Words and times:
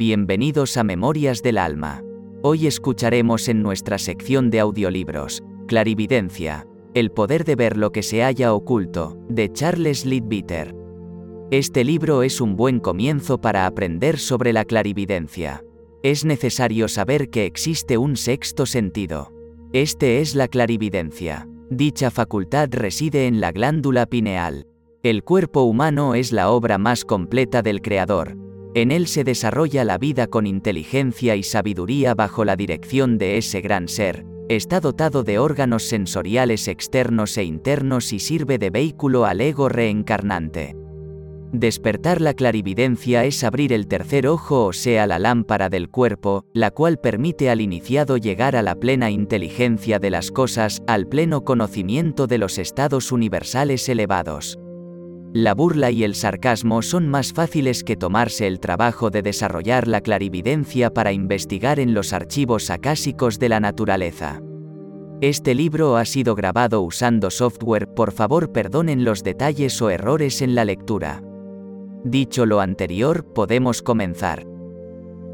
Bienvenidos 0.00 0.78
a 0.78 0.82
Memorias 0.82 1.42
del 1.42 1.58
Alma. 1.58 2.02
Hoy 2.40 2.66
escucharemos 2.66 3.50
en 3.50 3.62
nuestra 3.62 3.98
sección 3.98 4.48
de 4.48 4.60
audiolibros, 4.60 5.42
Clarividencia, 5.68 6.66
el 6.94 7.10
poder 7.10 7.44
de 7.44 7.54
ver 7.54 7.76
lo 7.76 7.92
que 7.92 8.02
se 8.02 8.24
haya 8.24 8.54
oculto, 8.54 9.18
de 9.28 9.52
Charles 9.52 10.06
Leadbeater. 10.06 10.74
Este 11.50 11.84
libro 11.84 12.22
es 12.22 12.40
un 12.40 12.56
buen 12.56 12.80
comienzo 12.80 13.42
para 13.42 13.66
aprender 13.66 14.18
sobre 14.18 14.54
la 14.54 14.64
clarividencia. 14.64 15.62
Es 16.02 16.24
necesario 16.24 16.88
saber 16.88 17.28
que 17.28 17.44
existe 17.44 17.98
un 17.98 18.16
sexto 18.16 18.64
sentido. 18.64 19.34
Este 19.74 20.22
es 20.22 20.34
la 20.34 20.48
clarividencia. 20.48 21.46
Dicha 21.68 22.10
facultad 22.10 22.70
reside 22.72 23.26
en 23.26 23.42
la 23.42 23.52
glándula 23.52 24.06
pineal. 24.06 24.66
El 25.02 25.24
cuerpo 25.24 25.64
humano 25.64 26.14
es 26.14 26.32
la 26.32 26.50
obra 26.50 26.78
más 26.78 27.04
completa 27.04 27.60
del 27.60 27.82
Creador. 27.82 28.49
En 28.74 28.92
él 28.92 29.08
se 29.08 29.24
desarrolla 29.24 29.84
la 29.84 29.98
vida 29.98 30.28
con 30.28 30.46
inteligencia 30.46 31.34
y 31.34 31.42
sabiduría 31.42 32.14
bajo 32.14 32.44
la 32.44 32.54
dirección 32.54 33.18
de 33.18 33.36
ese 33.36 33.60
gran 33.60 33.88
ser. 33.88 34.24
Está 34.48 34.80
dotado 34.80 35.24
de 35.24 35.38
órganos 35.38 35.84
sensoriales 35.84 36.68
externos 36.68 37.36
e 37.36 37.44
internos 37.44 38.12
y 38.12 38.20
sirve 38.20 38.58
de 38.58 38.70
vehículo 38.70 39.24
al 39.24 39.40
ego 39.40 39.68
reencarnante. 39.68 40.76
Despertar 41.52 42.20
la 42.20 42.34
clarividencia 42.34 43.24
es 43.24 43.42
abrir 43.42 43.72
el 43.72 43.88
tercer 43.88 44.28
ojo 44.28 44.66
o 44.66 44.72
sea 44.72 45.08
la 45.08 45.18
lámpara 45.18 45.68
del 45.68 45.88
cuerpo, 45.88 46.44
la 46.52 46.70
cual 46.70 46.98
permite 46.98 47.50
al 47.50 47.60
iniciado 47.60 48.18
llegar 48.18 48.54
a 48.54 48.62
la 48.62 48.76
plena 48.76 49.10
inteligencia 49.10 49.98
de 49.98 50.10
las 50.10 50.30
cosas, 50.30 50.80
al 50.86 51.08
pleno 51.08 51.44
conocimiento 51.44 52.28
de 52.28 52.38
los 52.38 52.58
estados 52.58 53.10
universales 53.10 53.88
elevados. 53.88 54.60
La 55.32 55.54
burla 55.54 55.92
y 55.92 56.02
el 56.02 56.16
sarcasmo 56.16 56.82
son 56.82 57.08
más 57.08 57.32
fáciles 57.32 57.84
que 57.84 57.94
tomarse 57.94 58.48
el 58.48 58.58
trabajo 58.58 59.10
de 59.10 59.22
desarrollar 59.22 59.86
la 59.86 60.00
clarividencia 60.00 60.92
para 60.92 61.12
investigar 61.12 61.78
en 61.78 61.94
los 61.94 62.12
archivos 62.12 62.68
acásicos 62.68 63.38
de 63.38 63.48
la 63.48 63.60
naturaleza. 63.60 64.42
Este 65.20 65.54
libro 65.54 65.96
ha 65.96 66.04
sido 66.04 66.34
grabado 66.34 66.82
usando 66.82 67.30
software, 67.30 67.86
por 67.94 68.10
favor 68.10 68.50
perdonen 68.50 69.04
los 69.04 69.22
detalles 69.22 69.80
o 69.80 69.90
errores 69.90 70.42
en 70.42 70.56
la 70.56 70.64
lectura. 70.64 71.22
Dicho 72.02 72.44
lo 72.44 72.60
anterior, 72.60 73.24
podemos 73.32 73.82
comenzar. 73.82 74.49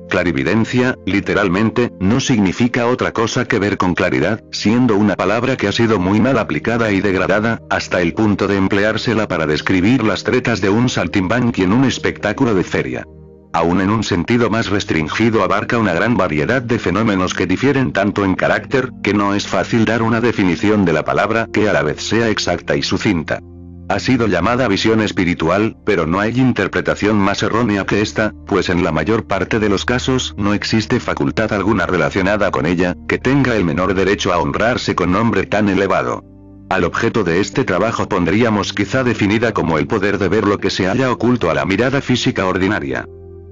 Clarividencia, 0.08 0.96
literalmente, 1.04 1.90
no 2.00 2.20
significa 2.20 2.86
otra 2.86 3.12
cosa 3.12 3.44
que 3.46 3.58
ver 3.58 3.76
con 3.76 3.94
claridad, 3.94 4.42
siendo 4.52 4.96
una 4.96 5.16
palabra 5.16 5.56
que 5.56 5.68
ha 5.68 5.72
sido 5.72 5.98
muy 5.98 6.20
mal 6.20 6.38
aplicada 6.38 6.92
y 6.92 7.00
degradada, 7.00 7.60
hasta 7.70 8.00
el 8.00 8.14
punto 8.14 8.46
de 8.46 8.56
empleársela 8.56 9.26
para 9.26 9.46
describir 9.46 10.04
las 10.04 10.22
tretas 10.22 10.60
de 10.60 10.70
un 10.70 10.88
saltimbanqui 10.88 11.64
en 11.64 11.72
un 11.72 11.84
espectáculo 11.84 12.54
de 12.54 12.64
feria. 12.64 13.04
Aún 13.52 13.80
en 13.80 13.90
un 13.90 14.04
sentido 14.04 14.50
más 14.50 14.68
restringido 14.68 15.42
abarca 15.42 15.78
una 15.78 15.94
gran 15.94 16.16
variedad 16.16 16.60
de 16.60 16.78
fenómenos 16.78 17.32
que 17.32 17.46
difieren 17.46 17.92
tanto 17.92 18.24
en 18.24 18.34
carácter, 18.34 18.90
que 19.02 19.14
no 19.14 19.34
es 19.34 19.46
fácil 19.46 19.86
dar 19.86 20.02
una 20.02 20.20
definición 20.20 20.84
de 20.84 20.92
la 20.92 21.04
palabra 21.04 21.48
que 21.52 21.68
a 21.68 21.72
la 21.72 21.82
vez 21.82 22.02
sea 22.02 22.28
exacta 22.28 22.76
y 22.76 22.82
sucinta. 22.82 23.40
Ha 23.88 24.00
sido 24.00 24.26
llamada 24.26 24.66
visión 24.66 25.00
espiritual, 25.00 25.76
pero 25.84 26.06
no 26.06 26.18
hay 26.18 26.40
interpretación 26.40 27.16
más 27.16 27.44
errónea 27.44 27.86
que 27.86 28.00
esta, 28.00 28.34
pues 28.46 28.68
en 28.68 28.82
la 28.82 28.90
mayor 28.90 29.26
parte 29.26 29.60
de 29.60 29.68
los 29.68 29.84
casos 29.84 30.34
no 30.36 30.54
existe 30.54 30.98
facultad 30.98 31.52
alguna 31.52 31.86
relacionada 31.86 32.50
con 32.50 32.66
ella, 32.66 32.96
que 33.06 33.18
tenga 33.18 33.54
el 33.54 33.64
menor 33.64 33.94
derecho 33.94 34.32
a 34.32 34.38
honrarse 34.38 34.96
con 34.96 35.12
nombre 35.12 35.46
tan 35.46 35.68
elevado. 35.68 36.24
Al 36.68 36.82
objeto 36.82 37.22
de 37.22 37.40
este 37.40 37.64
trabajo 37.64 38.08
pondríamos 38.08 38.72
quizá 38.72 39.04
definida 39.04 39.52
como 39.52 39.78
el 39.78 39.86
poder 39.86 40.18
de 40.18 40.28
ver 40.28 40.48
lo 40.48 40.58
que 40.58 40.70
se 40.70 40.88
haya 40.88 41.12
oculto 41.12 41.48
a 41.48 41.54
la 41.54 41.64
mirada 41.64 42.00
física 42.00 42.44
ordinaria. 42.44 43.06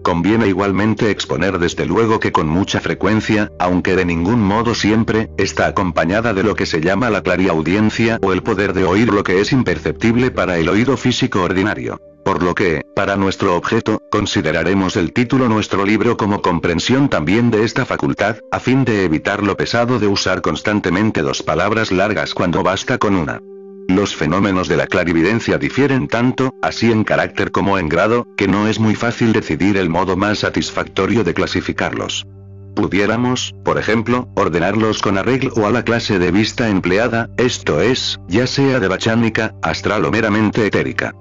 Conviene 0.04 0.48
igualmente 0.48 1.10
exponer 1.10 1.58
desde 1.58 1.86
luego 1.86 2.20
que 2.20 2.30
con 2.30 2.46
mucha 2.46 2.78
frecuencia, 2.78 3.50
aunque 3.58 3.96
de 3.96 4.04
ningún 4.04 4.38
modo 4.38 4.74
siempre, 4.74 5.30
está 5.38 5.66
acompañada 5.66 6.34
de 6.34 6.42
lo 6.42 6.54
que 6.54 6.66
se 6.66 6.82
llama 6.82 7.08
la 7.08 7.22
clariaudiencia 7.22 8.18
o 8.22 8.34
el 8.34 8.42
poder 8.42 8.74
de 8.74 8.84
oír 8.84 9.10
lo 9.10 9.24
que 9.24 9.40
es 9.40 9.50
imperceptible 9.50 10.30
para 10.30 10.58
el 10.58 10.68
oído 10.68 10.98
físico 10.98 11.40
ordinario. 11.40 12.02
Por 12.22 12.42
lo 12.42 12.54
que, 12.54 12.82
para 12.94 13.16
nuestro 13.16 13.56
objeto, 13.56 14.02
consideraremos 14.10 14.96
el 14.96 15.14
título 15.14 15.48
nuestro 15.48 15.86
libro 15.86 16.18
como 16.18 16.42
comprensión 16.42 17.08
también 17.08 17.50
de 17.50 17.64
esta 17.64 17.86
facultad, 17.86 18.36
a 18.52 18.60
fin 18.60 18.84
de 18.84 19.04
evitar 19.04 19.42
lo 19.42 19.56
pesado 19.56 19.98
de 19.98 20.06
usar 20.06 20.42
constantemente 20.42 21.22
dos 21.22 21.42
palabras 21.42 21.90
largas 21.90 22.34
cuando 22.34 22.62
basta 22.62 22.98
con 22.98 23.16
una. 23.16 23.40
Los 23.88 24.16
fenómenos 24.16 24.68
de 24.68 24.76
la 24.76 24.86
clarividencia 24.86 25.58
difieren 25.58 26.08
tanto, 26.08 26.54
así 26.62 26.90
en 26.90 27.04
carácter 27.04 27.50
como 27.50 27.78
en 27.78 27.88
grado, 27.88 28.26
que 28.36 28.48
no 28.48 28.66
es 28.68 28.80
muy 28.80 28.94
fácil 28.94 29.32
decidir 29.32 29.76
el 29.76 29.88
modo 29.88 30.16
más 30.16 30.40
satisfactorio 30.40 31.24
de 31.24 31.34
clasificarlos. 31.34 32.26
Pudiéramos, 32.74 33.54
por 33.64 33.78
ejemplo, 33.78 34.28
ordenarlos 34.34 35.00
con 35.00 35.18
arreglo 35.18 35.66
a 35.66 35.70
la 35.70 35.84
clase 35.84 36.18
de 36.18 36.32
vista 36.32 36.68
empleada, 36.68 37.28
esto 37.36 37.80
es, 37.80 38.18
ya 38.26 38.46
sea 38.46 38.80
de 38.80 38.88
bachánica, 38.88 39.54
astral 39.62 40.04
o 40.04 40.10
meramente 40.10 40.66
etérica 40.66 41.14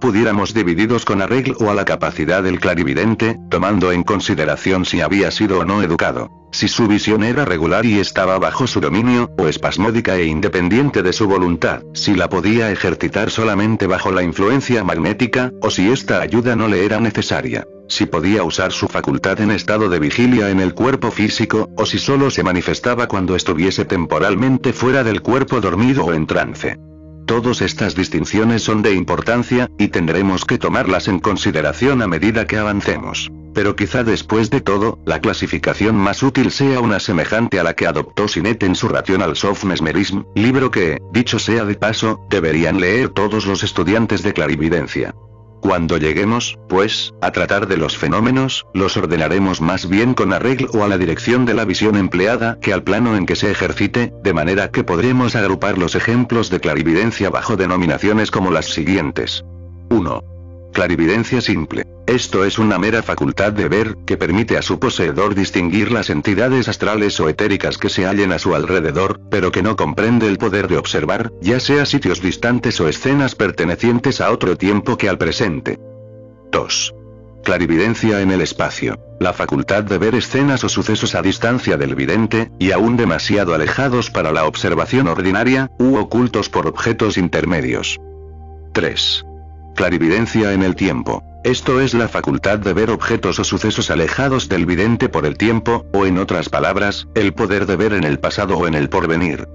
pudiéramos 0.00 0.54
divididos 0.54 1.04
con 1.04 1.22
arreglo 1.22 1.70
a 1.70 1.74
la 1.74 1.84
capacidad 1.84 2.42
del 2.42 2.60
clarividente, 2.60 3.38
tomando 3.50 3.92
en 3.92 4.02
consideración 4.02 4.84
si 4.84 5.00
había 5.00 5.30
sido 5.30 5.60
o 5.60 5.64
no 5.64 5.82
educado, 5.82 6.30
si 6.52 6.68
su 6.68 6.88
visión 6.88 7.22
era 7.22 7.44
regular 7.44 7.84
y 7.84 7.98
estaba 7.98 8.38
bajo 8.38 8.66
su 8.66 8.80
dominio, 8.80 9.30
o 9.38 9.48
espasmódica 9.48 10.16
e 10.16 10.24
independiente 10.24 11.02
de 11.02 11.12
su 11.12 11.28
voluntad, 11.28 11.82
si 11.94 12.14
la 12.14 12.28
podía 12.28 12.70
ejercitar 12.70 13.30
solamente 13.30 13.86
bajo 13.86 14.12
la 14.12 14.22
influencia 14.22 14.82
magnética, 14.84 15.52
o 15.60 15.70
si 15.70 15.90
esta 15.90 16.20
ayuda 16.20 16.56
no 16.56 16.68
le 16.68 16.84
era 16.84 17.00
necesaria, 17.00 17.66
si 17.88 18.06
podía 18.06 18.42
usar 18.44 18.72
su 18.72 18.88
facultad 18.88 19.40
en 19.40 19.50
estado 19.50 19.88
de 19.88 19.98
vigilia 19.98 20.50
en 20.50 20.60
el 20.60 20.74
cuerpo 20.74 21.10
físico, 21.10 21.68
o 21.76 21.86
si 21.86 21.98
solo 21.98 22.30
se 22.30 22.42
manifestaba 22.42 23.08
cuando 23.08 23.36
estuviese 23.36 23.84
temporalmente 23.84 24.72
fuera 24.72 25.04
del 25.04 25.22
cuerpo 25.22 25.60
dormido 25.60 26.04
o 26.04 26.12
en 26.12 26.26
trance. 26.26 26.78
Todas 27.28 27.60
estas 27.60 27.94
distinciones 27.94 28.62
son 28.62 28.80
de 28.80 28.94
importancia, 28.94 29.70
y 29.76 29.88
tendremos 29.88 30.46
que 30.46 30.56
tomarlas 30.56 31.08
en 31.08 31.20
consideración 31.20 32.00
a 32.00 32.08
medida 32.08 32.46
que 32.46 32.56
avancemos. 32.56 33.30
Pero 33.52 33.76
quizá 33.76 34.02
después 34.02 34.48
de 34.48 34.62
todo, 34.62 34.98
la 35.04 35.20
clasificación 35.20 35.94
más 35.94 36.22
útil 36.22 36.50
sea 36.50 36.80
una 36.80 36.98
semejante 36.98 37.60
a 37.60 37.64
la 37.64 37.74
que 37.74 37.86
adoptó 37.86 38.28
Sinet 38.28 38.62
en 38.62 38.74
su 38.74 38.88
Rational 38.88 39.36
Soft 39.36 39.64
Mesmerism, 39.64 40.22
libro 40.34 40.70
que, 40.70 41.02
dicho 41.12 41.38
sea 41.38 41.66
de 41.66 41.74
paso, 41.74 42.18
deberían 42.30 42.80
leer 42.80 43.10
todos 43.10 43.44
los 43.44 43.62
estudiantes 43.62 44.22
de 44.22 44.32
clarividencia. 44.32 45.14
Cuando 45.60 45.98
lleguemos, 45.98 46.58
pues, 46.68 47.12
a 47.20 47.32
tratar 47.32 47.66
de 47.66 47.76
los 47.76 47.96
fenómenos, 47.96 48.66
los 48.74 48.96
ordenaremos 48.96 49.60
más 49.60 49.88
bien 49.88 50.14
con 50.14 50.32
arreglo 50.32 50.84
a 50.84 50.88
la 50.88 50.98
dirección 50.98 51.46
de 51.46 51.54
la 51.54 51.64
visión 51.64 51.96
empleada 51.96 52.58
que 52.60 52.72
al 52.72 52.84
plano 52.84 53.16
en 53.16 53.26
que 53.26 53.36
se 53.36 53.50
ejercite, 53.50 54.12
de 54.22 54.34
manera 54.34 54.70
que 54.70 54.84
podremos 54.84 55.34
agrupar 55.36 55.78
los 55.78 55.94
ejemplos 55.94 56.50
de 56.50 56.60
clarividencia 56.60 57.30
bajo 57.30 57.56
denominaciones 57.56 58.30
como 58.30 58.50
las 58.50 58.66
siguientes. 58.66 59.44
1. 59.90 60.37
Clarividencia 60.72 61.40
simple. 61.40 61.86
Esto 62.06 62.44
es 62.44 62.58
una 62.58 62.78
mera 62.78 63.02
facultad 63.02 63.52
de 63.52 63.68
ver, 63.68 63.96
que 64.06 64.16
permite 64.16 64.56
a 64.56 64.62
su 64.62 64.78
poseedor 64.78 65.34
distinguir 65.34 65.92
las 65.92 66.08
entidades 66.08 66.68
astrales 66.68 67.18
o 67.20 67.28
etéricas 67.28 67.76
que 67.76 67.90
se 67.90 68.06
hallen 68.06 68.32
a 68.32 68.38
su 68.38 68.54
alrededor, 68.54 69.20
pero 69.30 69.52
que 69.52 69.62
no 69.62 69.76
comprende 69.76 70.26
el 70.26 70.38
poder 70.38 70.68
de 70.68 70.78
observar, 70.78 71.32
ya 71.42 71.60
sea 71.60 71.84
sitios 71.84 72.22
distantes 72.22 72.80
o 72.80 72.88
escenas 72.88 73.34
pertenecientes 73.34 74.20
a 74.20 74.30
otro 74.30 74.56
tiempo 74.56 74.96
que 74.96 75.08
al 75.08 75.18
presente. 75.18 75.78
2. 76.50 76.94
Clarividencia 77.44 78.20
en 78.20 78.30
el 78.30 78.40
espacio. 78.40 78.98
La 79.20 79.32
facultad 79.32 79.84
de 79.84 79.98
ver 79.98 80.14
escenas 80.14 80.64
o 80.64 80.68
sucesos 80.68 81.14
a 81.14 81.22
distancia 81.22 81.76
del 81.76 81.94
vidente, 81.94 82.50
y 82.58 82.72
aún 82.72 82.96
demasiado 82.96 83.54
alejados 83.54 84.10
para 84.10 84.32
la 84.32 84.46
observación 84.46 85.08
ordinaria, 85.08 85.70
u 85.78 85.96
ocultos 85.96 86.48
por 86.48 86.66
objetos 86.66 87.18
intermedios. 87.18 87.98
3. 88.72 89.24
Clarividencia 89.78 90.54
en 90.54 90.64
el 90.64 90.74
tiempo. 90.74 91.22
Esto 91.44 91.80
es 91.80 91.94
la 91.94 92.08
facultad 92.08 92.58
de 92.58 92.72
ver 92.72 92.90
objetos 92.90 93.38
o 93.38 93.44
sucesos 93.44 93.92
alejados 93.92 94.48
del 94.48 94.66
vidente 94.66 95.08
por 95.08 95.24
el 95.24 95.38
tiempo, 95.38 95.86
o 95.92 96.04
en 96.04 96.18
otras 96.18 96.48
palabras, 96.48 97.06
el 97.14 97.32
poder 97.32 97.64
de 97.64 97.76
ver 97.76 97.92
en 97.92 98.02
el 98.02 98.18
pasado 98.18 98.58
o 98.58 98.66
en 98.66 98.74
el 98.74 98.88
porvenir. 98.88 99.46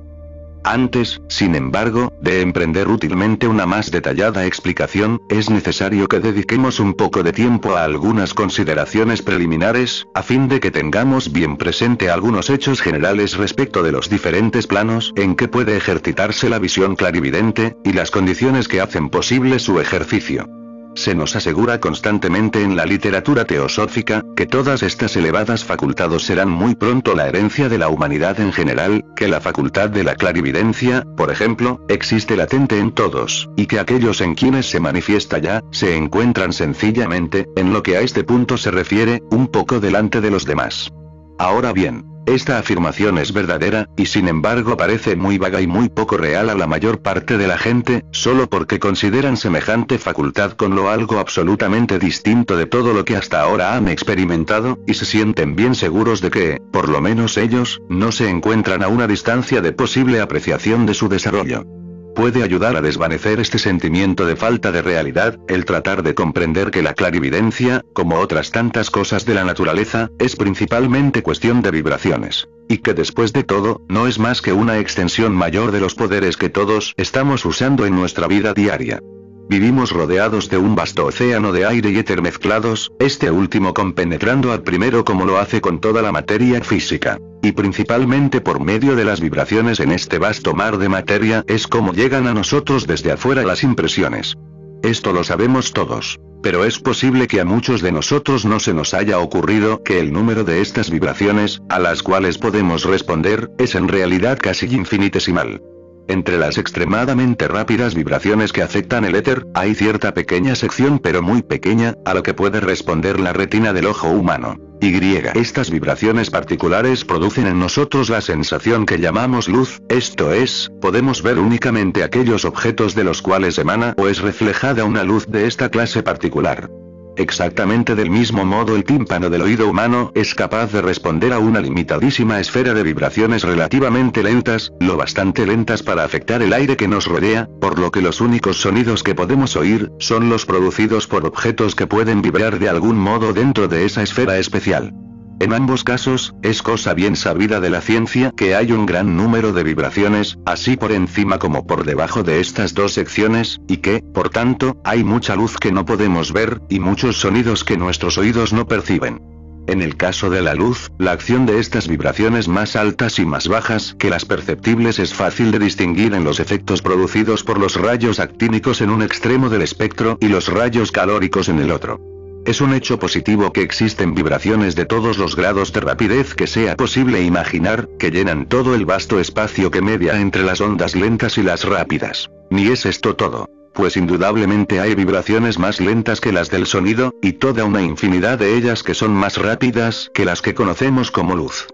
Antes, 0.63 1.21
sin 1.27 1.55
embargo, 1.55 2.13
de 2.21 2.41
emprender 2.41 2.87
útilmente 2.87 3.47
una 3.47 3.65
más 3.65 3.91
detallada 3.91 4.45
explicación, 4.45 5.21
es 5.29 5.49
necesario 5.49 6.07
que 6.07 6.19
dediquemos 6.19 6.79
un 6.79 6.93
poco 6.93 7.21
de 7.21 7.33
tiempo 7.33 7.75
a 7.75 7.83
algunas 7.83 8.33
consideraciones 8.33 9.21
preliminares, 9.21 10.07
a 10.13 10.23
fin 10.23 10.47
de 10.47 10.61
que 10.61 10.71
tengamos 10.71 11.33
bien 11.33 11.57
presente 11.57 12.09
algunos 12.09 12.49
hechos 12.49 12.81
generales 12.81 13.35
respecto 13.35 13.83
de 13.83 13.91
los 13.91 14.09
diferentes 14.09 14.65
planos 14.65 15.11
en 15.17 15.35
que 15.35 15.49
puede 15.49 15.75
ejercitarse 15.75 16.49
la 16.49 16.59
visión 16.59 16.95
clarividente, 16.95 17.75
y 17.83 17.91
las 17.91 18.09
condiciones 18.09 18.67
que 18.69 18.79
hacen 18.79 19.09
posible 19.09 19.59
su 19.59 19.79
ejercicio. 19.81 20.62
Se 20.95 21.15
nos 21.15 21.35
asegura 21.35 21.79
constantemente 21.79 22.61
en 22.61 22.75
la 22.75 22.85
literatura 22.85 23.45
teosófica, 23.45 24.23
que 24.35 24.45
todas 24.45 24.83
estas 24.83 25.15
elevadas 25.15 25.63
facultades 25.63 26.23
serán 26.23 26.49
muy 26.49 26.75
pronto 26.75 27.15
la 27.15 27.27
herencia 27.27 27.69
de 27.69 27.77
la 27.77 27.89
humanidad 27.89 28.39
en 28.39 28.51
general, 28.51 29.05
que 29.15 29.27
la 29.27 29.41
facultad 29.41 29.89
de 29.89 30.03
la 30.03 30.15
clarividencia, 30.15 31.05
por 31.15 31.31
ejemplo, 31.31 31.85
existe 31.87 32.35
latente 32.35 32.79
en 32.79 32.91
todos, 32.91 33.49
y 33.55 33.65
que 33.67 33.79
aquellos 33.79 34.21
en 34.21 34.35
quienes 34.35 34.69
se 34.69 34.79
manifiesta 34.79 35.37
ya, 35.37 35.61
se 35.71 35.95
encuentran 35.95 36.53
sencillamente, 36.53 37.47
en 37.55 37.73
lo 37.73 37.83
que 37.83 37.97
a 37.97 38.01
este 38.01 38.23
punto 38.23 38.57
se 38.57 38.71
refiere, 38.71 39.23
un 39.31 39.47
poco 39.47 39.79
delante 39.79 40.21
de 40.21 40.31
los 40.31 40.45
demás. 40.45 40.91
Ahora 41.39 41.73
bien, 41.73 42.05
esta 42.25 42.57
afirmación 42.57 43.17
es 43.17 43.33
verdadera, 43.33 43.89
y 43.97 44.05
sin 44.05 44.27
embargo 44.27 44.77
parece 44.77 45.15
muy 45.15 45.37
vaga 45.37 45.61
y 45.61 45.67
muy 45.67 45.89
poco 45.89 46.17
real 46.17 46.49
a 46.49 46.55
la 46.55 46.67
mayor 46.67 47.01
parte 47.01 47.37
de 47.37 47.47
la 47.47 47.57
gente, 47.57 48.05
solo 48.11 48.49
porque 48.49 48.79
consideran 48.79 49.37
semejante 49.37 49.97
facultad 49.97 50.53
con 50.53 50.75
lo 50.75 50.89
algo 50.89 51.19
absolutamente 51.19 51.99
distinto 51.99 52.57
de 52.57 52.65
todo 52.65 52.93
lo 52.93 53.05
que 53.05 53.15
hasta 53.15 53.41
ahora 53.41 53.75
han 53.75 53.87
experimentado, 53.87 54.79
y 54.87 54.93
se 54.93 55.05
sienten 55.05 55.55
bien 55.55 55.75
seguros 55.75 56.21
de 56.21 56.31
que, 56.31 56.61
por 56.71 56.89
lo 56.89 57.01
menos 57.01 57.37
ellos, 57.37 57.81
no 57.89 58.11
se 58.11 58.29
encuentran 58.29 58.83
a 58.83 58.87
una 58.87 59.07
distancia 59.07 59.61
de 59.61 59.71
posible 59.73 60.21
apreciación 60.21 60.85
de 60.85 60.93
su 60.93 61.09
desarrollo. 61.09 61.82
Puede 62.15 62.43
ayudar 62.43 62.75
a 62.75 62.81
desvanecer 62.81 63.39
este 63.39 63.57
sentimiento 63.57 64.25
de 64.25 64.35
falta 64.35 64.71
de 64.71 64.81
realidad, 64.81 65.39
el 65.47 65.65
tratar 65.65 66.03
de 66.03 66.13
comprender 66.13 66.69
que 66.69 66.83
la 66.83 66.93
clarividencia, 66.93 67.83
como 67.93 68.19
otras 68.19 68.51
tantas 68.51 68.91
cosas 68.91 69.25
de 69.25 69.33
la 69.33 69.43
naturaleza, 69.43 70.09
es 70.19 70.35
principalmente 70.35 71.23
cuestión 71.23 71.61
de 71.61 71.71
vibraciones. 71.71 72.47
Y 72.69 72.77
que 72.77 72.93
después 72.93 73.33
de 73.33 73.43
todo, 73.43 73.81
no 73.89 74.07
es 74.07 74.19
más 74.19 74.41
que 74.41 74.53
una 74.53 74.77
extensión 74.77 75.33
mayor 75.33 75.71
de 75.71 75.79
los 75.79 75.95
poderes 75.95 76.37
que 76.37 76.49
todos 76.49 76.93
estamos 76.97 77.45
usando 77.45 77.85
en 77.85 77.95
nuestra 77.95 78.27
vida 78.27 78.53
diaria. 78.53 79.01
Vivimos 79.49 79.91
rodeados 79.91 80.49
de 80.49 80.57
un 80.57 80.75
vasto 80.75 81.05
océano 81.05 81.51
de 81.51 81.65
aire 81.65 81.91
y 81.91 81.97
éter 81.97 82.21
mezclados, 82.21 82.91
este 82.99 83.29
último 83.29 83.73
compenetrando 83.73 84.51
al 84.51 84.63
primero 84.63 85.03
como 85.03 85.25
lo 85.25 85.37
hace 85.37 85.61
con 85.61 85.79
toda 85.79 86.01
la 86.01 86.11
materia 86.11 86.61
física. 86.61 87.17
Y 87.41 87.51
principalmente 87.51 88.39
por 88.39 88.61
medio 88.61 88.95
de 88.95 89.03
las 89.03 89.19
vibraciones 89.19 89.81
en 89.81 89.91
este 89.91 90.17
vasto 90.17 90.53
mar 90.53 90.77
de 90.77 90.87
materia 90.87 91.43
es 91.47 91.67
como 91.67 91.93
llegan 91.93 92.27
a 92.27 92.33
nosotros 92.33 92.87
desde 92.87 93.11
afuera 93.11 93.43
las 93.43 93.63
impresiones. 93.63 94.35
Esto 94.81 95.11
lo 95.11 95.23
sabemos 95.23 95.73
todos. 95.73 96.19
Pero 96.41 96.65
es 96.65 96.77
posible 96.77 97.27
que 97.27 97.39
a 97.39 97.45
muchos 97.45 97.81
de 97.81 97.93
nosotros 97.93 98.45
no 98.45 98.59
se 98.59 98.73
nos 98.73 98.93
haya 98.93 99.19
ocurrido 99.19 99.81
que 99.81 99.99
el 99.99 100.11
número 100.11 100.43
de 100.43 100.61
estas 100.61 100.89
vibraciones, 100.89 101.61
a 101.69 101.79
las 101.79 102.03
cuales 102.03 102.37
podemos 102.37 102.83
responder, 102.83 103.49
es 103.57 103.75
en 103.75 103.87
realidad 103.87 104.37
casi 104.41 104.65
infinitesimal. 104.65 105.61
Entre 106.07 106.37
las 106.37 106.57
extremadamente 106.57 107.47
rápidas 107.47 107.95
vibraciones 107.95 108.51
que 108.51 108.61
afectan 108.61 109.05
el 109.05 109.15
éter, 109.15 109.45
hay 109.53 109.73
cierta 109.73 110.13
pequeña 110.13 110.55
sección 110.55 110.99
pero 110.99 111.21
muy 111.21 111.41
pequeña, 111.41 111.95
a 112.05 112.13
lo 112.13 112.23
que 112.23 112.33
puede 112.33 112.59
responder 112.59 113.19
la 113.19 113.33
retina 113.33 113.73
del 113.73 113.87
ojo 113.87 114.09
humano. 114.09 114.57
Y 114.81 115.15
estas 115.35 115.71
vibraciones 115.71 116.29
particulares 116.29 117.05
producen 117.05 117.47
en 117.47 117.57
nosotros 117.57 118.09
la 118.09 118.19
sensación 118.19 118.85
que 118.85 118.99
llamamos 118.99 119.47
luz, 119.47 119.81
esto 119.87 120.33
es, 120.33 120.73
podemos 120.81 121.23
ver 121.23 121.39
únicamente 121.39 122.03
aquellos 122.03 122.43
objetos 122.43 122.93
de 122.93 123.05
los 123.05 123.21
cuales 123.21 123.57
emana 123.57 123.93
o 123.97 124.09
es 124.09 124.19
reflejada 124.19 124.83
una 124.83 125.05
luz 125.05 125.25
de 125.27 125.47
esta 125.47 125.69
clase 125.69 126.03
particular. 126.03 126.69
Exactamente 127.15 127.95
del 127.95 128.09
mismo 128.09 128.43
modo 128.43 128.75
el 128.75 128.83
tímpano 128.83 129.29
del 129.29 129.43
oído 129.43 129.69
humano 129.69 130.11
es 130.15 130.33
capaz 130.33 130.71
de 130.71 130.81
responder 130.81 131.31
a 131.31 131.39
una 131.39 131.61
limitadísima 131.61 132.39
esfera 132.39 132.73
de 132.73 132.81
vibraciones 132.81 133.43
relativamente 133.43 134.23
lentas, 134.23 134.73
lo 134.79 134.97
bastante 134.97 135.45
lentas 135.45 135.83
para 135.83 136.03
afectar 136.03 136.41
el 136.41 136.53
aire 136.53 136.75
que 136.75 136.87
nos 136.87 137.05
rodea, 137.05 137.47
por 137.61 137.77
lo 137.77 137.91
que 137.91 138.01
los 138.01 138.19
únicos 138.19 138.57
sonidos 138.57 139.03
que 139.03 139.13
podemos 139.13 139.55
oír, 139.55 139.91
son 139.99 140.29
los 140.29 140.45
producidos 140.45 141.07
por 141.07 141.25
objetos 141.25 141.75
que 141.75 141.87
pueden 141.87 142.21
vibrar 142.21 142.57
de 142.57 142.69
algún 142.69 142.97
modo 142.97 143.31
dentro 143.33 143.67
de 143.67 143.85
esa 143.85 144.01
esfera 144.01 144.39
especial. 144.39 144.93
En 145.39 145.51
ambos 145.51 145.83
casos, 145.83 146.35
es 146.41 146.61
cosa 146.61 146.93
bien 146.93 147.15
sabida 147.15 147.59
de 147.59 147.69
la 147.69 147.81
ciencia 147.81 148.31
que 148.35 148.55
hay 148.55 148.71
un 148.71 148.85
gran 148.85 149.17
número 149.17 149.51
de 149.51 149.63
vibraciones, 149.63 150.37
así 150.45 150.77
por 150.77 150.91
encima 150.91 151.39
como 151.39 151.65
por 151.65 151.83
debajo 151.83 152.23
de 152.23 152.39
estas 152.39 152.73
dos 152.73 152.93
secciones, 152.93 153.59
y 153.67 153.77
que, 153.77 154.01
por 154.13 154.29
tanto, 154.29 154.77
hay 154.83 155.03
mucha 155.03 155.35
luz 155.35 155.57
que 155.57 155.71
no 155.71 155.85
podemos 155.85 156.31
ver, 156.31 156.61
y 156.69 156.79
muchos 156.79 157.17
sonidos 157.17 157.63
que 157.63 157.77
nuestros 157.77 158.17
oídos 158.17 158.53
no 158.53 158.67
perciben. 158.67 159.21
En 159.65 159.81
el 159.81 159.95
caso 159.95 160.29
de 160.29 160.41
la 160.41 160.55
luz, 160.55 160.91
la 160.97 161.13
acción 161.13 161.45
de 161.45 161.59
estas 161.59 161.87
vibraciones 161.87 162.49
más 162.49 162.75
altas 162.75 163.17
y 163.17 163.25
más 163.25 163.47
bajas 163.47 163.95
que 163.97 164.09
las 164.09 164.25
perceptibles 164.25 164.99
es 164.99 165.13
fácil 165.13 165.51
de 165.51 165.59
distinguir 165.59 166.13
en 166.13 166.25
los 166.25 166.41
efectos 166.41 166.81
producidos 166.81 167.43
por 167.43 167.59
los 167.59 167.75
rayos 167.75 168.19
actínicos 168.19 168.81
en 168.81 168.89
un 168.89 169.01
extremo 169.01 169.49
del 169.49 169.61
espectro 169.61 170.17
y 170.19 170.27
los 170.27 170.49
rayos 170.49 170.91
calóricos 170.91 171.47
en 171.47 171.59
el 171.59 171.71
otro. 171.71 172.12
Es 172.45 172.59
un 172.59 172.73
hecho 172.73 172.99
positivo 172.99 173.53
que 173.53 173.61
existen 173.61 174.13
vibraciones 174.13 174.75
de 174.75 174.85
todos 174.85 175.17
los 175.17 175.35
grados 175.35 175.71
de 175.71 175.79
rapidez 175.79 176.35
que 176.35 176.45
sea 176.45 176.75
posible 176.75 177.21
imaginar, 177.21 177.87
que 177.97 178.11
llenan 178.11 178.47
todo 178.47 178.75
el 178.75 178.85
vasto 178.85 179.19
espacio 179.19 179.71
que 179.71 179.81
media 179.81 180.19
entre 180.19 180.43
las 180.43 180.59
ondas 180.59 180.93
lentas 180.93 181.37
y 181.37 181.43
las 181.43 181.63
rápidas. 181.63 182.29
Ni 182.49 182.67
es 182.67 182.85
esto 182.85 183.15
todo. 183.15 183.49
Pues 183.73 183.95
indudablemente 183.95 184.81
hay 184.81 184.93
vibraciones 184.93 185.57
más 185.57 185.79
lentas 185.79 186.19
que 186.19 186.33
las 186.33 186.49
del 186.49 186.67
sonido, 186.67 187.15
y 187.21 187.33
toda 187.33 187.63
una 187.63 187.81
infinidad 187.81 188.37
de 188.37 188.55
ellas 188.55 188.83
que 188.83 188.93
son 188.93 189.13
más 189.13 189.37
rápidas 189.37 190.11
que 190.13 190.25
las 190.25 190.41
que 190.41 190.53
conocemos 190.53 191.11
como 191.11 191.35
luz. 191.35 191.67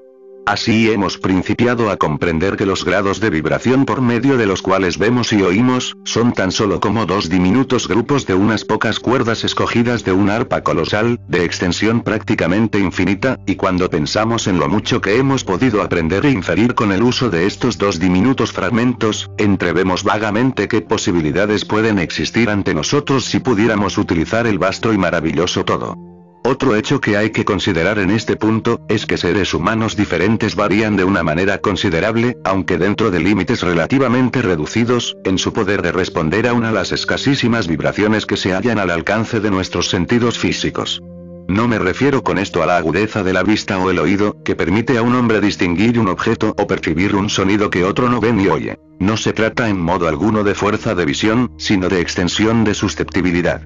Así 0.50 0.90
hemos 0.90 1.20
principiado 1.20 1.92
a 1.92 1.98
comprender 1.98 2.58
que 2.58 2.66
los 2.66 2.84
grados 2.84 3.20
de 3.20 3.30
vibración 3.30 3.86
por 3.86 4.02
medio 4.02 4.36
de 4.36 4.48
los 4.48 4.64
cuales 4.64 4.98
vemos 4.98 5.32
y 5.32 5.44
oímos, 5.44 5.96
son 6.06 6.34
tan 6.34 6.52
solo 6.52 6.80
como 6.80 7.06
dos 7.06 7.30
diminutos 7.30 7.88
grupos 7.88 8.26
de 8.26 8.34
unas 8.34 8.66
pocas 8.66 9.00
cuerdas 9.00 9.44
escogidas 9.44 10.04
de 10.04 10.12
un 10.12 10.32
arpa 10.32 10.64
colosal, 10.64 11.20
de 11.28 11.46
extensión 11.46 12.02
prácticamente 12.02 12.80
infinita, 12.80 13.38
y 13.46 13.58
cuando 13.58 13.92
pensamos 13.92 14.48
en 14.48 14.58
lo 14.58 14.68
mucho 14.68 15.02
que 15.02 15.20
hemos 15.20 15.44
podido 15.44 15.84
aprender 15.84 16.26
e 16.26 16.32
inferir 16.32 16.74
con 16.74 16.92
el 16.94 17.04
uso 17.04 17.30
de 17.30 17.46
estos 17.46 17.78
dos 17.78 18.00
diminutos 18.00 18.52
fragmentos, 18.52 19.30
entrevemos 19.38 20.04
vagamente 20.04 20.68
qué 20.68 20.82
posibilidades 20.82 21.64
pueden 21.64 22.00
existir 22.00 22.50
ante 22.50 22.74
nosotros 22.74 23.26
si 23.26 23.40
pudiéramos 23.40 24.00
utilizar 24.00 24.48
el 24.48 24.58
vasto 24.58 24.94
y 24.94 24.98
maravilloso 24.98 25.64
todo. 25.64 26.09
Otro 26.44 26.76
hecho 26.76 27.02
que 27.02 27.18
hay 27.18 27.32
que 27.32 27.44
considerar 27.44 28.00
en 28.00 28.12
este 28.12 28.36
punto, 28.36 28.80
es 28.88 29.06
que 29.06 29.18
seres 29.18 29.54
humanos 29.54 29.96
diferentes 29.96 30.56
varían 30.56 30.96
de 30.96 31.04
una 31.04 31.22
manera 31.22 31.60
considerable, 31.60 32.38
aunque 32.44 32.78
dentro 32.78 33.12
de 33.12 33.20
límites 33.20 33.62
relativamente 33.62 34.42
reducidos, 34.42 35.18
en 35.26 35.38
su 35.38 35.52
poder 35.52 35.82
de 35.82 35.92
responder 35.92 36.48
a 36.48 36.54
una 36.54 36.70
de 36.70 36.76
las 36.76 36.92
escasísimas 36.92 37.68
vibraciones 37.68 38.26
que 38.26 38.38
se 38.38 38.54
hallan 38.54 38.80
al 38.80 38.90
alcance 38.90 39.40
de 39.42 39.52
nuestros 39.52 39.90
sentidos 39.90 40.40
físicos. 40.40 41.02
No 41.50 41.68
me 41.68 41.80
refiero 41.80 42.24
con 42.24 42.38
esto 42.38 42.62
a 42.62 42.68
la 42.68 42.78
agudeza 42.78 43.24
de 43.24 43.34
la 43.34 43.42
vista 43.42 43.80
o 43.80 43.90
el 43.90 43.98
oído, 43.98 44.38
que 44.46 44.56
permite 44.56 44.98
a 44.98 45.02
un 45.02 45.16
hombre 45.16 45.42
distinguir 45.42 46.00
un 46.00 46.08
objeto 46.08 46.54
o 46.58 46.68
percibir 46.68 47.16
un 47.16 47.28
sonido 47.28 47.72
que 47.72 47.84
otro 47.84 48.08
no 48.08 48.22
ve 48.22 48.32
ni 48.32 48.48
oye. 48.48 48.78
No 49.00 49.18
se 49.18 49.34
trata 49.34 49.68
en 49.68 49.82
modo 49.82 50.08
alguno 50.08 50.44
de 50.44 50.54
fuerza 50.54 50.94
de 50.94 51.06
visión, 51.06 51.52
sino 51.58 51.90
de 51.90 52.02
extensión 52.02 52.64
de 52.64 52.76
susceptibilidad. 52.76 53.64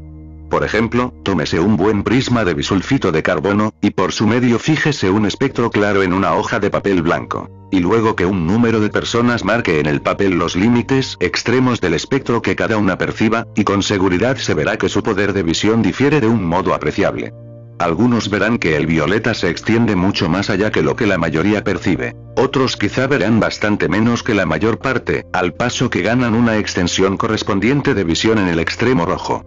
Por 0.53 0.63
ejemplo, 0.63 1.11
tómese 1.23 1.59
un 1.59 1.77
buen 1.77 2.03
prisma 2.03 2.45
de 2.45 2.53
bisulfito 2.53 3.11
de 3.11 3.23
carbono, 3.23 3.73
y 3.81 3.89
por 3.89 4.11
su 4.11 4.27
medio 4.27 4.59
fíjese 4.59 5.09
un 5.09 5.25
espectro 5.25 5.71
claro 5.71 6.03
en 6.03 6.13
una 6.13 6.35
hoja 6.35 6.59
de 6.59 6.69
papel 6.69 7.01
blanco. 7.01 7.49
Y 7.71 7.79
luego 7.79 8.15
que 8.15 8.27
un 8.27 8.45
número 8.45 8.79
de 8.79 8.89
personas 8.89 9.43
marque 9.43 9.79
en 9.79 9.87
el 9.87 10.03
papel 10.03 10.37
los 10.37 10.55
límites 10.55 11.17
extremos 11.19 11.81
del 11.81 11.95
espectro 11.95 12.43
que 12.43 12.55
cada 12.55 12.77
una 12.77 12.99
perciba, 12.99 13.47
y 13.55 13.63
con 13.63 13.81
seguridad 13.81 14.37
se 14.37 14.53
verá 14.53 14.77
que 14.77 14.89
su 14.89 15.01
poder 15.01 15.33
de 15.33 15.41
visión 15.41 15.81
difiere 15.81 16.21
de 16.21 16.27
un 16.27 16.45
modo 16.45 16.75
apreciable. 16.75 17.33
Algunos 17.79 18.29
verán 18.29 18.59
que 18.59 18.77
el 18.77 18.85
violeta 18.85 19.33
se 19.33 19.49
extiende 19.49 19.95
mucho 19.95 20.29
más 20.29 20.51
allá 20.51 20.69
que 20.69 20.83
lo 20.83 20.95
que 20.95 21.07
la 21.07 21.17
mayoría 21.17 21.63
percibe. 21.63 22.15
Otros 22.37 22.77
quizá 22.77 23.07
verán 23.07 23.39
bastante 23.39 23.89
menos 23.89 24.21
que 24.21 24.35
la 24.35 24.45
mayor 24.45 24.77
parte, 24.77 25.25
al 25.33 25.55
paso 25.55 25.89
que 25.89 26.03
ganan 26.03 26.35
una 26.35 26.57
extensión 26.57 27.17
correspondiente 27.17 27.95
de 27.95 28.03
visión 28.03 28.37
en 28.37 28.49
el 28.49 28.59
extremo 28.59 29.07
rojo. 29.07 29.43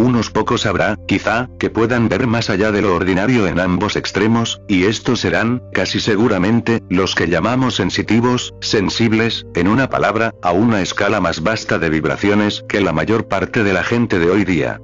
Unos 0.00 0.30
pocos 0.30 0.64
habrá, 0.64 0.96
quizá, 1.06 1.50
que 1.58 1.68
puedan 1.68 2.08
ver 2.08 2.26
más 2.26 2.48
allá 2.48 2.72
de 2.72 2.80
lo 2.80 2.94
ordinario 2.96 3.46
en 3.46 3.60
ambos 3.60 3.96
extremos, 3.96 4.62
y 4.66 4.84
estos 4.84 5.20
serán, 5.20 5.62
casi 5.74 6.00
seguramente, 6.00 6.80
los 6.88 7.14
que 7.14 7.28
llamamos 7.28 7.74
sensitivos, 7.74 8.54
sensibles, 8.62 9.44
en 9.54 9.68
una 9.68 9.90
palabra, 9.90 10.32
a 10.40 10.52
una 10.52 10.80
escala 10.80 11.20
más 11.20 11.42
vasta 11.42 11.78
de 11.78 11.90
vibraciones 11.90 12.64
que 12.66 12.80
la 12.80 12.94
mayor 12.94 13.28
parte 13.28 13.62
de 13.62 13.74
la 13.74 13.84
gente 13.84 14.18
de 14.18 14.30
hoy 14.30 14.46
día. 14.46 14.80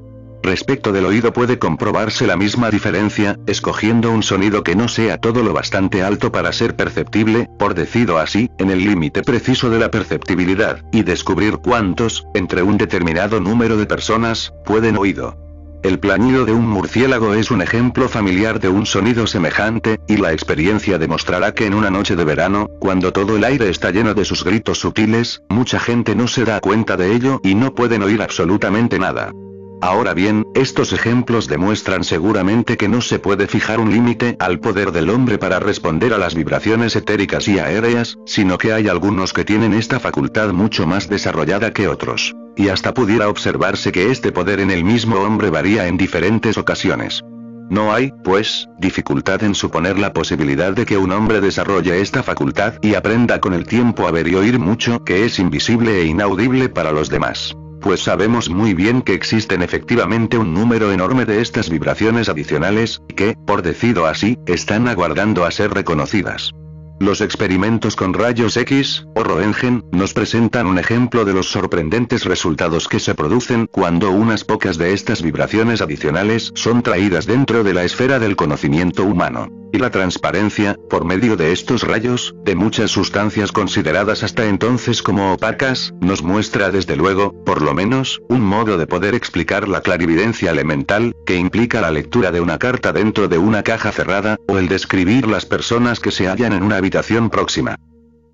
Respecto 0.47 0.93
del 0.93 1.07
oído 1.07 1.33
puede 1.33 1.59
comprobarse 1.59 2.25
la 2.25 2.37
misma 2.37 2.71
diferencia, 2.71 3.37
escogiendo 3.49 4.13
un 4.13 4.23
sonido 4.23 4.63
que 4.63 4.77
no 4.77 4.87
sea 4.87 5.19
todo 5.19 5.43
lo 5.43 5.53
bastante 5.53 6.05
alto 6.05 6.31
para 6.31 6.53
ser 6.53 6.77
perceptible, 6.77 7.51
por 7.59 7.75
decido 7.75 8.19
así, 8.19 8.49
en 8.59 8.71
el 8.71 8.79
límite 8.85 9.23
preciso 9.23 9.71
de 9.71 9.81
la 9.81 9.91
perceptibilidad, 9.91 10.85
y 10.93 11.03
descubrir 11.03 11.57
cuántos, 11.57 12.29
entre 12.33 12.63
un 12.63 12.79
determinado 12.79 13.41
número 13.41 13.77
de 13.77 13.87
personas, 13.87 14.55
pueden 14.65 14.97
oído. 14.97 15.37
El 15.83 15.99
plañido 15.99 16.45
de 16.45 16.53
un 16.53 16.69
murciélago 16.69 17.35
es 17.35 17.51
un 17.51 17.61
ejemplo 17.61 18.09
familiar 18.09 18.61
de 18.61 18.69
un 18.69 18.87
sonido 18.87 19.27
semejante, 19.27 19.99
y 20.07 20.17
la 20.17 20.33
experiencia 20.33 20.97
demostrará 20.97 21.55
que 21.55 21.67
en 21.67 21.75
una 21.75 21.91
noche 21.91 22.15
de 22.15 22.25
verano, 22.25 22.69
cuando 22.79 23.13
todo 23.13 23.37
el 23.37 23.43
aire 23.43 23.69
está 23.69 23.91
lleno 23.91 24.15
de 24.15 24.25
sus 24.25 24.45
gritos 24.45 24.79
sutiles, 24.79 25.43
mucha 25.49 25.81
gente 25.81 26.15
no 26.15 26.29
se 26.29 26.45
da 26.45 26.61
cuenta 26.61 26.97
de 26.97 27.17
ello 27.17 27.41
y 27.43 27.57
no 27.57 27.75
pueden 27.75 28.05
oír 28.05 28.23
absolutamente 28.23 29.01
nada. 29.01 29.33
Ahora 29.81 30.15
bien, 30.15 30.47
estos 30.55 30.93
ejemplos 30.93 31.49
demuestran 31.49 32.03
seguramente 32.03 32.77
que 32.79 32.89
no 32.89 33.03
se 33.03 33.19
puede 33.19 33.47
fijar 33.47 33.79
un 33.79 33.93
límite 33.93 34.37
al 34.39 34.59
poder 34.59 34.91
del 34.91 35.11
hombre 35.11 35.37
para 35.37 35.61
responder 35.61 36.15
a 36.15 36.19
las 36.19 36.35
vibraciones 36.35 36.97
etéricas 36.97 37.47
y 37.47 37.59
aéreas, 37.59 38.17
sino 38.25 38.57
que 38.57 38.73
hay 38.73 38.89
algunos 38.89 39.35
que 39.35 39.45
tienen 39.45 39.75
esta 39.75 40.01
facultad 40.01 40.53
mucho 40.53 40.87
más 40.87 41.09
desarrollada 41.09 41.73
que 41.73 41.89
otros. 41.89 42.35
Y 42.57 42.69
hasta 42.69 42.95
pudiera 42.95 43.29
observarse 43.29 43.93
que 43.93 44.11
este 44.11 44.33
poder 44.33 44.61
en 44.61 44.71
el 44.71 44.83
mismo 44.83 45.17
hombre 45.17 45.51
varía 45.51 45.87
en 45.89 45.99
diferentes 45.99 46.57
ocasiones. 46.57 47.23
No 47.69 47.93
hay, 47.93 48.13
pues, 48.25 48.69
dificultad 48.79 49.43
en 49.43 49.55
suponer 49.55 49.99
la 49.99 50.13
posibilidad 50.13 50.73
de 50.73 50.87
que 50.87 50.97
un 50.97 51.13
hombre 51.13 51.41
desarrolle 51.41 52.01
esta 52.01 52.23
facultad 52.23 52.75
y 52.81 52.95
aprenda 52.95 53.41
con 53.41 53.53
el 53.53 53.67
tiempo 53.67 54.07
a 54.07 54.11
ver 54.11 54.29
y 54.29 54.37
oír 54.37 54.59
mucho 54.59 55.05
que 55.05 55.25
es 55.27 55.39
invisible 55.39 56.01
e 56.01 56.05
inaudible 56.07 56.69
para 56.69 56.93
los 56.93 57.11
demás. 57.11 57.57
Pues 57.87 58.01
sabemos 58.01 58.51
muy 58.51 58.75
bien 58.75 59.01
que 59.01 59.15
existen 59.15 59.63
efectivamente 59.63 60.37
un 60.37 60.53
número 60.53 60.91
enorme 60.91 61.25
de 61.25 61.41
estas 61.41 61.71
vibraciones 61.71 62.29
adicionales, 62.29 63.01
que, 63.15 63.37
por 63.47 63.63
decido 63.63 64.07
así, 64.07 64.41
están 64.47 64.89
aguardando 64.89 65.45
a 65.45 65.53
ser 65.53 65.73
reconocidas. 65.73 66.51
Los 66.99 67.21
experimentos 67.21 67.95
con 67.95 68.13
rayos 68.13 68.57
X, 68.57 69.07
o 69.15 69.23
Roentgen, 69.23 69.85
nos 69.93 70.15
presentan 70.15 70.67
un 70.67 70.81
ejemplo 70.81 71.25
de 71.25 71.35
los 71.35 71.47
sorprendentes 71.47 72.25
resultados 72.25 72.89
que 72.89 72.99
se 72.99 73.15
producen 73.15 73.69
cuando 73.71 74.11
unas 74.11 74.43
pocas 74.43 74.79
de 74.79 74.93
estas 74.93 75.23
vibraciones 75.23 75.81
adicionales 75.81 76.51
son 76.57 76.83
traídas 76.83 77.25
dentro 77.25 77.63
de 77.63 77.73
la 77.73 77.85
esfera 77.85 78.19
del 78.19 78.35
conocimiento 78.35 79.05
humano. 79.05 79.47
Y 79.73 79.79
la 79.79 79.91
transparencia, 79.91 80.77
por 80.89 81.05
medio 81.05 81.37
de 81.37 81.53
estos 81.53 81.83
rayos, 81.83 82.35
de 82.45 82.55
muchas 82.55 82.91
sustancias 82.91 83.53
consideradas 83.53 84.23
hasta 84.23 84.47
entonces 84.47 85.03
como 85.03 85.35
opacas, 85.35 85.93
nos 86.01 86.23
muestra 86.23 86.71
desde 86.71 86.97
luego, 86.97 87.33
por 87.45 87.63
lo 87.63 87.75
menos, 87.75 88.23
un 88.29 88.41
modo 88.41 88.79
de 88.79 88.87
poder 88.87 89.15
explicar 89.15 89.69
la 89.69 89.81
clarividencia 89.81 90.51
elemental, 90.51 91.15
que 91.27 91.37
implica 91.37 91.81
la 91.81 91.91
lectura 91.91 92.31
de 92.31 92.41
una 92.41 92.59
carta 92.59 92.93
dentro 92.93 93.29
de 93.29 93.39
una 93.39 93.63
caja 93.63 93.93
cerrada, 93.93 94.37
o 94.49 94.59
el 94.59 94.69
describir 94.69 95.27
las 95.27 95.47
personas 95.47 96.01
que 96.01 96.13
se 96.13 96.29
hallan 96.29 96.53
en 96.53 96.63
una 96.63 96.77
habitación 96.77 97.29
próxima. 97.29 97.77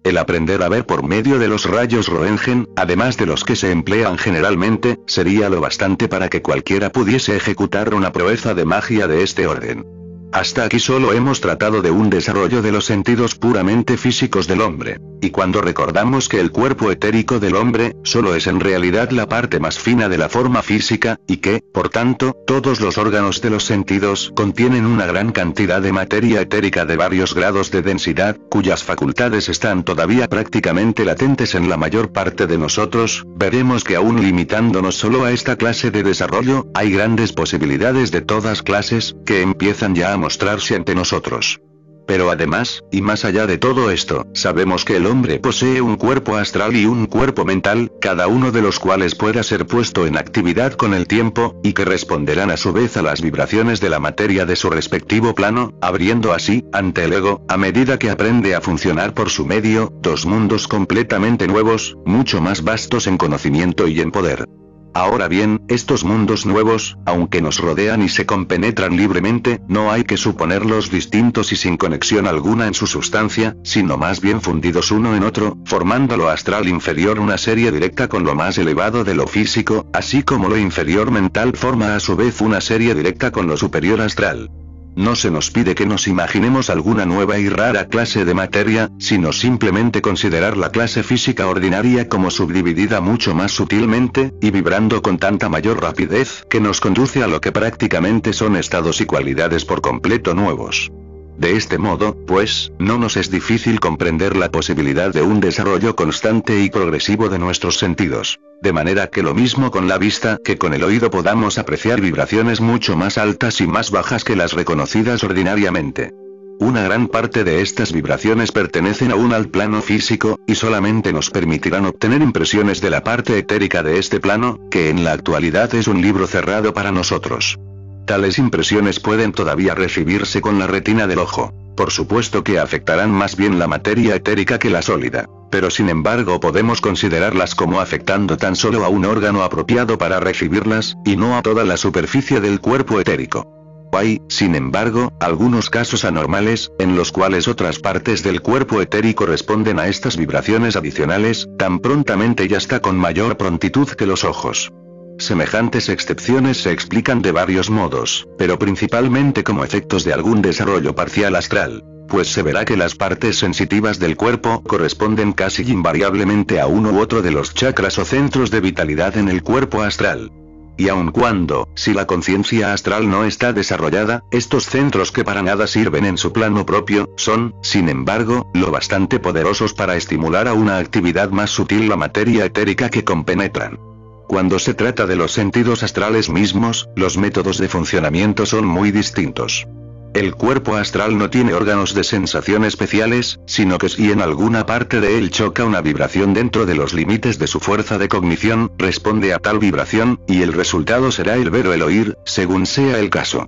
El 0.04 0.18
aprender 0.18 0.62
a 0.62 0.68
ver 0.68 0.84
por 0.84 1.04
medio 1.04 1.38
de 1.38 1.46
los 1.46 1.64
rayos 1.64 2.08
Roentgen, 2.08 2.68
además 2.74 3.16
de 3.16 3.26
los 3.26 3.44
que 3.44 3.54
se 3.54 3.70
emplean 3.70 4.18
generalmente, 4.18 4.98
sería 5.06 5.48
lo 5.48 5.60
bastante 5.60 6.08
para 6.08 6.28
que 6.28 6.42
cualquiera 6.42 6.90
pudiese 6.90 7.36
ejecutar 7.36 7.94
una 7.94 8.10
proeza 8.10 8.52
de 8.54 8.64
magia 8.64 9.06
de 9.06 9.22
este 9.22 9.46
orden. 9.46 10.01
Hasta 10.32 10.64
aquí 10.64 10.80
solo 10.80 11.12
hemos 11.12 11.42
tratado 11.42 11.82
de 11.82 11.90
un 11.90 12.08
desarrollo 12.08 12.62
de 12.62 12.72
los 12.72 12.86
sentidos 12.86 13.34
puramente 13.34 13.98
físicos 13.98 14.48
del 14.48 14.62
hombre. 14.62 14.98
Y 15.20 15.30
cuando 15.30 15.60
recordamos 15.60 16.28
que 16.28 16.40
el 16.40 16.50
cuerpo 16.50 16.90
etérico 16.90 17.38
del 17.38 17.54
hombre, 17.54 17.94
solo 18.02 18.34
es 18.34 18.46
en 18.46 18.58
realidad 18.58 19.10
la 19.10 19.28
parte 19.28 19.60
más 19.60 19.78
fina 19.78 20.08
de 20.08 20.18
la 20.18 20.28
forma 20.28 20.62
física, 20.62 21.20
y 21.28 21.36
que, 21.36 21.62
por 21.72 21.90
tanto, 21.90 22.34
todos 22.44 22.80
los 22.80 22.98
órganos 22.98 23.40
de 23.40 23.50
los 23.50 23.64
sentidos 23.64 24.32
contienen 24.34 24.86
una 24.86 25.06
gran 25.06 25.30
cantidad 25.30 25.80
de 25.80 25.92
materia 25.92 26.40
etérica 26.40 26.86
de 26.86 26.96
varios 26.96 27.34
grados 27.34 27.70
de 27.70 27.82
densidad, 27.82 28.36
cuyas 28.50 28.82
facultades 28.82 29.48
están 29.48 29.84
todavía 29.84 30.28
prácticamente 30.28 31.04
latentes 31.04 31.54
en 31.54 31.68
la 31.68 31.76
mayor 31.76 32.10
parte 32.10 32.46
de 32.46 32.58
nosotros, 32.58 33.24
veremos 33.36 33.84
que 33.84 33.96
aún 33.96 34.20
limitándonos 34.20 34.96
solo 34.96 35.24
a 35.24 35.30
esta 35.30 35.56
clase 35.56 35.92
de 35.92 36.02
desarrollo, 36.02 36.66
hay 36.74 36.90
grandes 36.90 37.32
posibilidades 37.32 38.10
de 38.10 38.22
todas 38.22 38.62
clases, 38.62 39.14
que 39.24 39.42
empiezan 39.42 39.94
ya 39.94 40.14
a 40.14 40.21
mostrarse 40.22 40.74
ante 40.74 40.94
nosotros. 40.94 41.60
Pero 42.06 42.30
además, 42.30 42.82
y 42.90 43.00
más 43.00 43.24
allá 43.24 43.46
de 43.46 43.58
todo 43.58 43.90
esto, 43.90 44.26
sabemos 44.34 44.84
que 44.84 44.96
el 44.96 45.06
hombre 45.06 45.38
posee 45.38 45.80
un 45.80 45.96
cuerpo 45.96 46.36
astral 46.36 46.76
y 46.76 46.84
un 46.84 47.06
cuerpo 47.06 47.44
mental, 47.44 47.92
cada 48.00 48.26
uno 48.26 48.50
de 48.50 48.62
los 48.62 48.78
cuales 48.78 49.14
pueda 49.14 49.42
ser 49.42 49.66
puesto 49.66 50.06
en 50.06 50.16
actividad 50.16 50.72
con 50.72 50.94
el 50.94 51.06
tiempo, 51.06 51.60
y 51.62 51.72
que 51.72 51.84
responderán 51.84 52.50
a 52.50 52.56
su 52.56 52.72
vez 52.72 52.96
a 52.96 53.02
las 53.02 53.20
vibraciones 53.20 53.80
de 53.80 53.90
la 53.90 54.00
materia 54.00 54.44
de 54.46 54.56
su 54.56 54.68
respectivo 54.70 55.34
plano, 55.34 55.74
abriendo 55.80 56.32
así, 56.32 56.64
ante 56.72 57.04
el 57.04 57.12
ego, 57.12 57.44
a 57.48 57.56
medida 57.56 57.98
que 57.98 58.10
aprende 58.10 58.54
a 58.54 58.60
funcionar 58.60 59.14
por 59.14 59.30
su 59.30 59.46
medio, 59.46 59.92
dos 60.02 60.26
mundos 60.26 60.66
completamente 60.68 61.46
nuevos, 61.46 61.96
mucho 62.04 62.40
más 62.40 62.62
vastos 62.64 63.06
en 63.06 63.16
conocimiento 63.16 63.86
y 63.86 64.00
en 64.00 64.10
poder. 64.10 64.46
Ahora 64.94 65.26
bien, 65.26 65.62
estos 65.68 66.04
mundos 66.04 66.44
nuevos, 66.44 66.98
aunque 67.06 67.40
nos 67.40 67.58
rodean 67.58 68.02
y 68.02 68.10
se 68.10 68.26
compenetran 68.26 68.96
libremente, 68.96 69.62
no 69.66 69.90
hay 69.90 70.04
que 70.04 70.18
suponerlos 70.18 70.90
distintos 70.90 71.52
y 71.52 71.56
sin 71.56 71.78
conexión 71.78 72.26
alguna 72.26 72.66
en 72.66 72.74
su 72.74 72.86
sustancia, 72.86 73.56
sino 73.64 73.96
más 73.96 74.20
bien 74.20 74.42
fundidos 74.42 74.90
uno 74.90 75.16
en 75.16 75.22
otro, 75.22 75.56
formando 75.64 76.18
lo 76.18 76.28
astral 76.28 76.68
inferior 76.68 77.18
una 77.20 77.38
serie 77.38 77.72
directa 77.72 78.08
con 78.08 78.24
lo 78.24 78.34
más 78.34 78.58
elevado 78.58 79.02
de 79.02 79.14
lo 79.14 79.26
físico, 79.26 79.86
así 79.94 80.22
como 80.22 80.48
lo 80.48 80.58
inferior 80.58 81.10
mental 81.10 81.56
forma 81.56 81.96
a 81.96 82.00
su 82.00 82.14
vez 82.14 82.42
una 82.42 82.60
serie 82.60 82.94
directa 82.94 83.30
con 83.30 83.46
lo 83.46 83.56
superior 83.56 84.00
astral. 84.02 84.50
No 84.94 85.16
se 85.16 85.30
nos 85.30 85.50
pide 85.50 85.74
que 85.74 85.86
nos 85.86 86.06
imaginemos 86.06 86.68
alguna 86.68 87.06
nueva 87.06 87.38
y 87.38 87.48
rara 87.48 87.88
clase 87.88 88.24
de 88.24 88.34
materia, 88.34 88.90
sino 88.98 89.32
simplemente 89.32 90.02
considerar 90.02 90.56
la 90.56 90.70
clase 90.70 91.02
física 91.02 91.46
ordinaria 91.46 92.08
como 92.08 92.30
subdividida 92.30 93.00
mucho 93.00 93.34
más 93.34 93.52
sutilmente, 93.52 94.34
y 94.40 94.50
vibrando 94.50 95.00
con 95.00 95.18
tanta 95.18 95.48
mayor 95.48 95.80
rapidez, 95.80 96.44
que 96.50 96.60
nos 96.60 96.80
conduce 96.80 97.22
a 97.22 97.26
lo 97.26 97.40
que 97.40 97.52
prácticamente 97.52 98.32
son 98.32 98.56
estados 98.56 99.00
y 99.00 99.06
cualidades 99.06 99.64
por 99.64 99.80
completo 99.80 100.34
nuevos. 100.34 100.90
De 101.38 101.56
este 101.56 101.78
modo, 101.78 102.16
pues, 102.26 102.72
no 102.78 102.98
nos 102.98 103.16
es 103.16 103.30
difícil 103.30 103.80
comprender 103.80 104.36
la 104.36 104.50
posibilidad 104.50 105.12
de 105.12 105.22
un 105.22 105.40
desarrollo 105.40 105.96
constante 105.96 106.62
y 106.62 106.70
progresivo 106.70 107.28
de 107.28 107.38
nuestros 107.38 107.78
sentidos. 107.78 108.38
De 108.60 108.72
manera 108.72 109.08
que 109.08 109.22
lo 109.22 109.34
mismo 109.34 109.70
con 109.70 109.88
la 109.88 109.98
vista 109.98 110.38
que 110.44 110.58
con 110.58 110.72
el 110.74 110.84
oído 110.84 111.10
podamos 111.10 111.58
apreciar 111.58 112.00
vibraciones 112.00 112.60
mucho 112.60 112.96
más 112.96 113.18
altas 113.18 113.60
y 113.60 113.66
más 113.66 113.90
bajas 113.90 114.24
que 114.24 114.36
las 114.36 114.52
reconocidas 114.52 115.24
ordinariamente. 115.24 116.12
Una 116.60 116.82
gran 116.82 117.08
parte 117.08 117.42
de 117.42 117.60
estas 117.60 117.92
vibraciones 117.92 118.52
pertenecen 118.52 119.10
aún 119.10 119.32
al 119.32 119.48
plano 119.48 119.82
físico, 119.82 120.38
y 120.46 120.54
solamente 120.54 121.12
nos 121.12 121.30
permitirán 121.30 121.86
obtener 121.86 122.22
impresiones 122.22 122.80
de 122.80 122.90
la 122.90 123.02
parte 123.02 123.36
etérica 123.36 123.82
de 123.82 123.98
este 123.98 124.20
plano, 124.20 124.58
que 124.70 124.90
en 124.90 125.02
la 125.02 125.12
actualidad 125.12 125.74
es 125.74 125.88
un 125.88 126.00
libro 126.00 126.28
cerrado 126.28 126.72
para 126.72 126.92
nosotros. 126.92 127.58
Tales 128.06 128.38
impresiones 128.38 129.00
pueden 129.00 129.32
todavía 129.32 129.74
recibirse 129.74 130.40
con 130.40 130.58
la 130.58 130.66
retina 130.66 131.06
del 131.06 131.20
ojo. 131.20 131.52
Por 131.76 131.90
supuesto 131.90 132.44
que 132.44 132.58
afectarán 132.58 133.10
más 133.10 133.36
bien 133.36 133.58
la 133.58 133.66
materia 133.66 134.14
etérica 134.16 134.58
que 134.58 134.70
la 134.70 134.82
sólida. 134.82 135.26
Pero 135.50 135.70
sin 135.70 135.88
embargo 135.88 136.40
podemos 136.40 136.80
considerarlas 136.80 137.54
como 137.54 137.80
afectando 137.80 138.36
tan 138.36 138.56
solo 138.56 138.84
a 138.84 138.88
un 138.88 139.04
órgano 139.04 139.42
apropiado 139.42 139.98
para 139.98 140.20
recibirlas, 140.20 140.96
y 141.04 141.16
no 141.16 141.36
a 141.36 141.42
toda 141.42 141.64
la 141.64 141.76
superficie 141.76 142.40
del 142.40 142.60
cuerpo 142.60 143.00
etérico. 143.00 143.46
Hay, 143.94 144.22
sin 144.28 144.54
embargo, 144.54 145.12
algunos 145.20 145.68
casos 145.68 146.06
anormales, 146.06 146.72
en 146.78 146.96
los 146.96 147.12
cuales 147.12 147.46
otras 147.46 147.78
partes 147.78 148.22
del 148.22 148.40
cuerpo 148.40 148.80
etérico 148.80 149.26
responden 149.26 149.78
a 149.78 149.86
estas 149.86 150.16
vibraciones 150.16 150.76
adicionales, 150.76 151.46
tan 151.58 151.78
prontamente 151.78 152.46
y 152.48 152.54
hasta 152.54 152.80
con 152.80 152.96
mayor 152.96 153.36
prontitud 153.36 153.88
que 153.88 154.06
los 154.06 154.24
ojos. 154.24 154.72
Semejantes 155.18 155.88
excepciones 155.88 156.62
se 156.62 156.72
explican 156.72 157.22
de 157.22 157.32
varios 157.32 157.70
modos, 157.70 158.28
pero 158.38 158.58
principalmente 158.58 159.44
como 159.44 159.64
efectos 159.64 160.04
de 160.04 160.12
algún 160.12 160.42
desarrollo 160.42 160.94
parcial 160.94 161.36
astral. 161.36 161.84
Pues 162.08 162.28
se 162.28 162.42
verá 162.42 162.64
que 162.64 162.76
las 162.76 162.94
partes 162.94 163.38
sensitivas 163.38 163.98
del 163.98 164.16
cuerpo 164.16 164.62
corresponden 164.62 165.32
casi 165.32 165.62
invariablemente 165.70 166.60
a 166.60 166.66
uno 166.66 166.90
u 166.90 166.98
otro 166.98 167.22
de 167.22 167.30
los 167.30 167.54
chakras 167.54 167.98
o 167.98 168.04
centros 168.04 168.50
de 168.50 168.60
vitalidad 168.60 169.16
en 169.16 169.28
el 169.28 169.42
cuerpo 169.42 169.82
astral. 169.82 170.30
Y 170.76 170.88
aun 170.88 171.12
cuando, 171.12 171.68
si 171.74 171.92
la 171.92 172.06
conciencia 172.06 172.72
astral 172.72 173.08
no 173.08 173.24
está 173.24 173.52
desarrollada, 173.52 174.24
estos 174.30 174.66
centros 174.66 175.12
que 175.12 175.22
para 175.22 175.42
nada 175.42 175.66
sirven 175.66 176.04
en 176.04 176.18
su 176.18 176.32
plano 176.32 176.66
propio, 176.66 177.10
son, 177.16 177.54
sin 177.62 177.88
embargo, 177.88 178.50
lo 178.54 178.70
bastante 178.70 179.20
poderosos 179.20 179.74
para 179.74 179.96
estimular 179.96 180.48
a 180.48 180.54
una 180.54 180.78
actividad 180.78 181.30
más 181.30 181.50
sutil 181.50 181.88
la 181.88 181.96
materia 181.96 182.46
etérica 182.46 182.88
que 182.88 183.04
compenetran. 183.04 183.91
Cuando 184.32 184.58
se 184.58 184.72
trata 184.72 185.06
de 185.06 185.14
los 185.14 185.32
sentidos 185.32 185.82
astrales 185.82 186.30
mismos, 186.30 186.88
los 186.96 187.18
métodos 187.18 187.58
de 187.58 187.68
funcionamiento 187.68 188.46
son 188.46 188.64
muy 188.64 188.90
distintos. 188.90 189.68
El 190.14 190.34
cuerpo 190.34 190.76
astral 190.76 191.18
no 191.18 191.28
tiene 191.28 191.52
órganos 191.52 191.92
de 191.92 192.02
sensación 192.02 192.64
especiales, 192.64 193.40
sino 193.46 193.76
que 193.76 193.90
si 193.90 194.10
en 194.10 194.22
alguna 194.22 194.64
parte 194.64 195.02
de 195.02 195.18
él 195.18 195.30
choca 195.30 195.66
una 195.66 195.82
vibración 195.82 196.32
dentro 196.32 196.64
de 196.64 196.74
los 196.74 196.94
límites 196.94 197.38
de 197.38 197.46
su 197.46 197.60
fuerza 197.60 197.98
de 197.98 198.08
cognición, 198.08 198.72
responde 198.78 199.34
a 199.34 199.38
tal 199.38 199.58
vibración, 199.58 200.18
y 200.26 200.40
el 200.40 200.54
resultado 200.54 201.12
será 201.12 201.34
el 201.34 201.50
ver 201.50 201.66
o 201.66 201.74
el 201.74 201.82
oír, 201.82 202.16
según 202.24 202.64
sea 202.64 202.98
el 203.00 203.10
caso. 203.10 203.46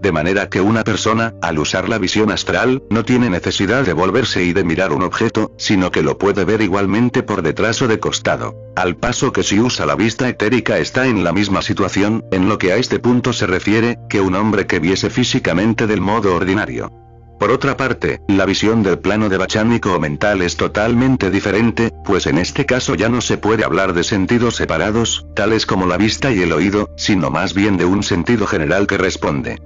De 0.00 0.12
manera 0.12 0.48
que 0.48 0.60
una 0.60 0.84
persona, 0.84 1.34
al 1.40 1.58
usar 1.58 1.88
la 1.88 1.98
visión 1.98 2.30
astral, 2.30 2.82
no 2.90 3.04
tiene 3.04 3.30
necesidad 3.30 3.84
de 3.84 3.92
volverse 3.92 4.44
y 4.44 4.52
de 4.52 4.62
mirar 4.62 4.92
un 4.92 5.02
objeto, 5.02 5.52
sino 5.56 5.90
que 5.90 6.02
lo 6.02 6.18
puede 6.18 6.44
ver 6.44 6.60
igualmente 6.60 7.22
por 7.22 7.42
detrás 7.42 7.80
o 7.82 7.88
de 7.88 7.98
costado. 7.98 8.54
Al 8.76 8.96
paso 8.96 9.32
que 9.32 9.42
si 9.42 9.58
usa 9.58 9.86
la 9.86 9.94
vista 9.94 10.28
etérica 10.28 10.78
está 10.78 11.06
en 11.06 11.24
la 11.24 11.32
misma 11.32 11.62
situación, 11.62 12.24
en 12.30 12.48
lo 12.48 12.58
que 12.58 12.72
a 12.72 12.76
este 12.76 12.98
punto 12.98 13.32
se 13.32 13.46
refiere, 13.46 13.98
que 14.10 14.20
un 14.20 14.34
hombre 14.34 14.66
que 14.66 14.80
viese 14.80 15.08
físicamente 15.08 15.86
del 15.86 16.00
modo 16.00 16.34
ordinario. 16.34 16.92
Por 17.38 17.50
otra 17.50 17.76
parte, 17.76 18.20
la 18.28 18.46
visión 18.46 18.82
del 18.82 18.98
plano 18.98 19.28
de 19.28 19.36
bachánico 19.36 19.92
o 19.92 20.00
mental 20.00 20.40
es 20.40 20.56
totalmente 20.56 21.30
diferente, 21.30 21.92
pues 22.04 22.26
en 22.26 22.38
este 22.38 22.64
caso 22.64 22.94
ya 22.94 23.10
no 23.10 23.20
se 23.20 23.36
puede 23.36 23.64
hablar 23.64 23.92
de 23.92 24.04
sentidos 24.04 24.56
separados, 24.56 25.26
tales 25.34 25.66
como 25.66 25.86
la 25.86 25.98
vista 25.98 26.32
y 26.32 26.40
el 26.40 26.52
oído, 26.52 26.88
sino 26.96 27.30
más 27.30 27.52
bien 27.52 27.76
de 27.76 27.84
un 27.84 28.02
sentido 28.02 28.46
general 28.46 28.86
que 28.86 28.96
responde 28.96 29.58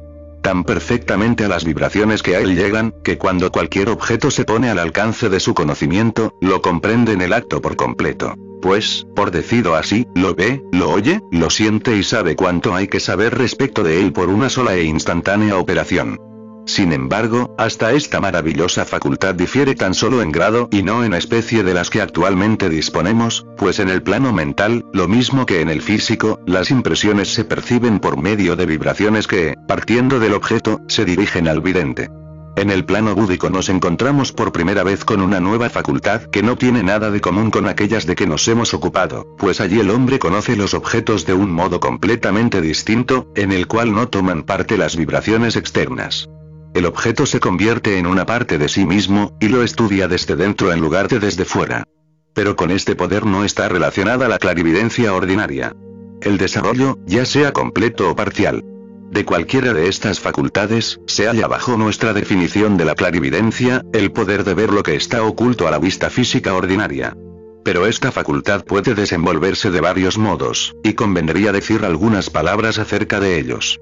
tan 0.42 0.64
perfectamente 0.64 1.44
a 1.44 1.48
las 1.48 1.64
vibraciones 1.64 2.22
que 2.22 2.36
a 2.36 2.40
él 2.40 2.56
llegan, 2.56 2.94
que 3.04 3.18
cuando 3.18 3.50
cualquier 3.50 3.88
objeto 3.88 4.30
se 4.30 4.44
pone 4.44 4.70
al 4.70 4.78
alcance 4.78 5.28
de 5.28 5.40
su 5.40 5.54
conocimiento, 5.54 6.34
lo 6.40 6.62
comprende 6.62 7.12
en 7.12 7.22
el 7.22 7.32
acto 7.32 7.60
por 7.60 7.76
completo. 7.76 8.34
Pues, 8.60 9.06
por 9.16 9.30
decido 9.30 9.74
así, 9.74 10.06
lo 10.14 10.34
ve, 10.34 10.62
lo 10.72 10.90
oye, 10.90 11.20
lo 11.32 11.48
siente 11.50 11.96
y 11.96 12.02
sabe 12.02 12.36
cuánto 12.36 12.74
hay 12.74 12.88
que 12.88 13.00
saber 13.00 13.36
respecto 13.36 13.82
de 13.82 14.00
él 14.00 14.12
por 14.12 14.28
una 14.28 14.50
sola 14.50 14.74
e 14.74 14.84
instantánea 14.84 15.56
operación. 15.56 16.18
Sin 16.66 16.92
embargo, 16.92 17.54
hasta 17.58 17.92
esta 17.92 18.20
maravillosa 18.20 18.84
facultad 18.84 19.34
difiere 19.34 19.74
tan 19.74 19.94
solo 19.94 20.22
en 20.22 20.30
grado 20.30 20.68
y 20.70 20.82
no 20.82 21.04
en 21.04 21.14
especie 21.14 21.62
de 21.62 21.74
las 21.74 21.90
que 21.90 22.00
actualmente 22.00 22.68
disponemos, 22.68 23.46
pues 23.56 23.78
en 23.80 23.88
el 23.88 24.02
plano 24.02 24.32
mental, 24.32 24.84
lo 24.92 25.08
mismo 25.08 25.46
que 25.46 25.60
en 25.60 25.68
el 25.68 25.82
físico, 25.82 26.40
las 26.46 26.70
impresiones 26.70 27.32
se 27.32 27.44
perciben 27.44 27.98
por 27.98 28.20
medio 28.20 28.56
de 28.56 28.66
vibraciones 28.66 29.26
que, 29.26 29.56
partiendo 29.66 30.20
del 30.20 30.34
objeto, 30.34 30.80
se 30.88 31.04
dirigen 31.04 31.48
al 31.48 31.60
vidente. 31.60 32.08
En 32.56 32.70
el 32.70 32.84
plano 32.84 33.14
búdico 33.14 33.48
nos 33.48 33.68
encontramos 33.68 34.32
por 34.32 34.52
primera 34.52 34.82
vez 34.82 35.04
con 35.04 35.22
una 35.22 35.40
nueva 35.40 35.70
facultad 35.70 36.22
que 36.24 36.42
no 36.42 36.56
tiene 36.56 36.82
nada 36.82 37.10
de 37.10 37.20
común 37.20 37.50
con 37.50 37.66
aquellas 37.68 38.06
de 38.06 38.16
que 38.16 38.26
nos 38.26 38.46
hemos 38.48 38.74
ocupado, 38.74 39.34
pues 39.38 39.60
allí 39.60 39.80
el 39.80 39.90
hombre 39.90 40.18
conoce 40.18 40.56
los 40.56 40.74
objetos 40.74 41.24
de 41.24 41.32
un 41.32 41.50
modo 41.50 41.80
completamente 41.80 42.60
distinto, 42.60 43.28
en 43.34 43.52
el 43.52 43.66
cual 43.66 43.94
no 43.94 44.08
toman 44.08 44.42
parte 44.42 44.76
las 44.76 44.96
vibraciones 44.96 45.56
externas. 45.56 46.28
El 46.74 46.86
objeto 46.86 47.26
se 47.26 47.40
convierte 47.40 47.98
en 47.98 48.06
una 48.06 48.26
parte 48.26 48.58
de 48.58 48.68
sí 48.68 48.86
mismo, 48.86 49.36
y 49.40 49.48
lo 49.48 49.62
estudia 49.62 50.08
desde 50.08 50.36
dentro 50.36 50.72
en 50.72 50.80
lugar 50.80 51.08
de 51.08 51.18
desde 51.18 51.44
fuera. 51.44 51.84
Pero 52.32 52.56
con 52.56 52.70
este 52.70 52.94
poder 52.94 53.26
no 53.26 53.44
está 53.44 53.68
relacionada 53.68 54.28
la 54.28 54.38
clarividencia 54.38 55.12
ordinaria. 55.12 55.74
El 56.20 56.38
desarrollo, 56.38 56.98
ya 57.06 57.24
sea 57.24 57.52
completo 57.52 58.10
o 58.10 58.14
parcial, 58.14 58.62
de 59.10 59.24
cualquiera 59.24 59.74
de 59.74 59.88
estas 59.88 60.20
facultades, 60.20 61.00
se 61.06 61.26
halla 61.26 61.48
bajo 61.48 61.76
nuestra 61.76 62.12
definición 62.12 62.76
de 62.76 62.84
la 62.84 62.94
clarividencia, 62.94 63.84
el 63.92 64.12
poder 64.12 64.44
de 64.44 64.54
ver 64.54 64.70
lo 64.72 64.84
que 64.84 64.94
está 64.94 65.24
oculto 65.24 65.66
a 65.66 65.72
la 65.72 65.80
vista 65.80 66.10
física 66.10 66.54
ordinaria. 66.54 67.16
Pero 67.64 67.88
esta 67.88 68.12
facultad 68.12 68.64
puede 68.64 68.94
desenvolverse 68.94 69.72
de 69.72 69.80
varios 69.80 70.16
modos, 70.16 70.76
y 70.84 70.92
convendría 70.92 71.50
decir 71.50 71.84
algunas 71.84 72.30
palabras 72.30 72.78
acerca 72.78 73.18
de 73.18 73.40
ellos. 73.40 73.80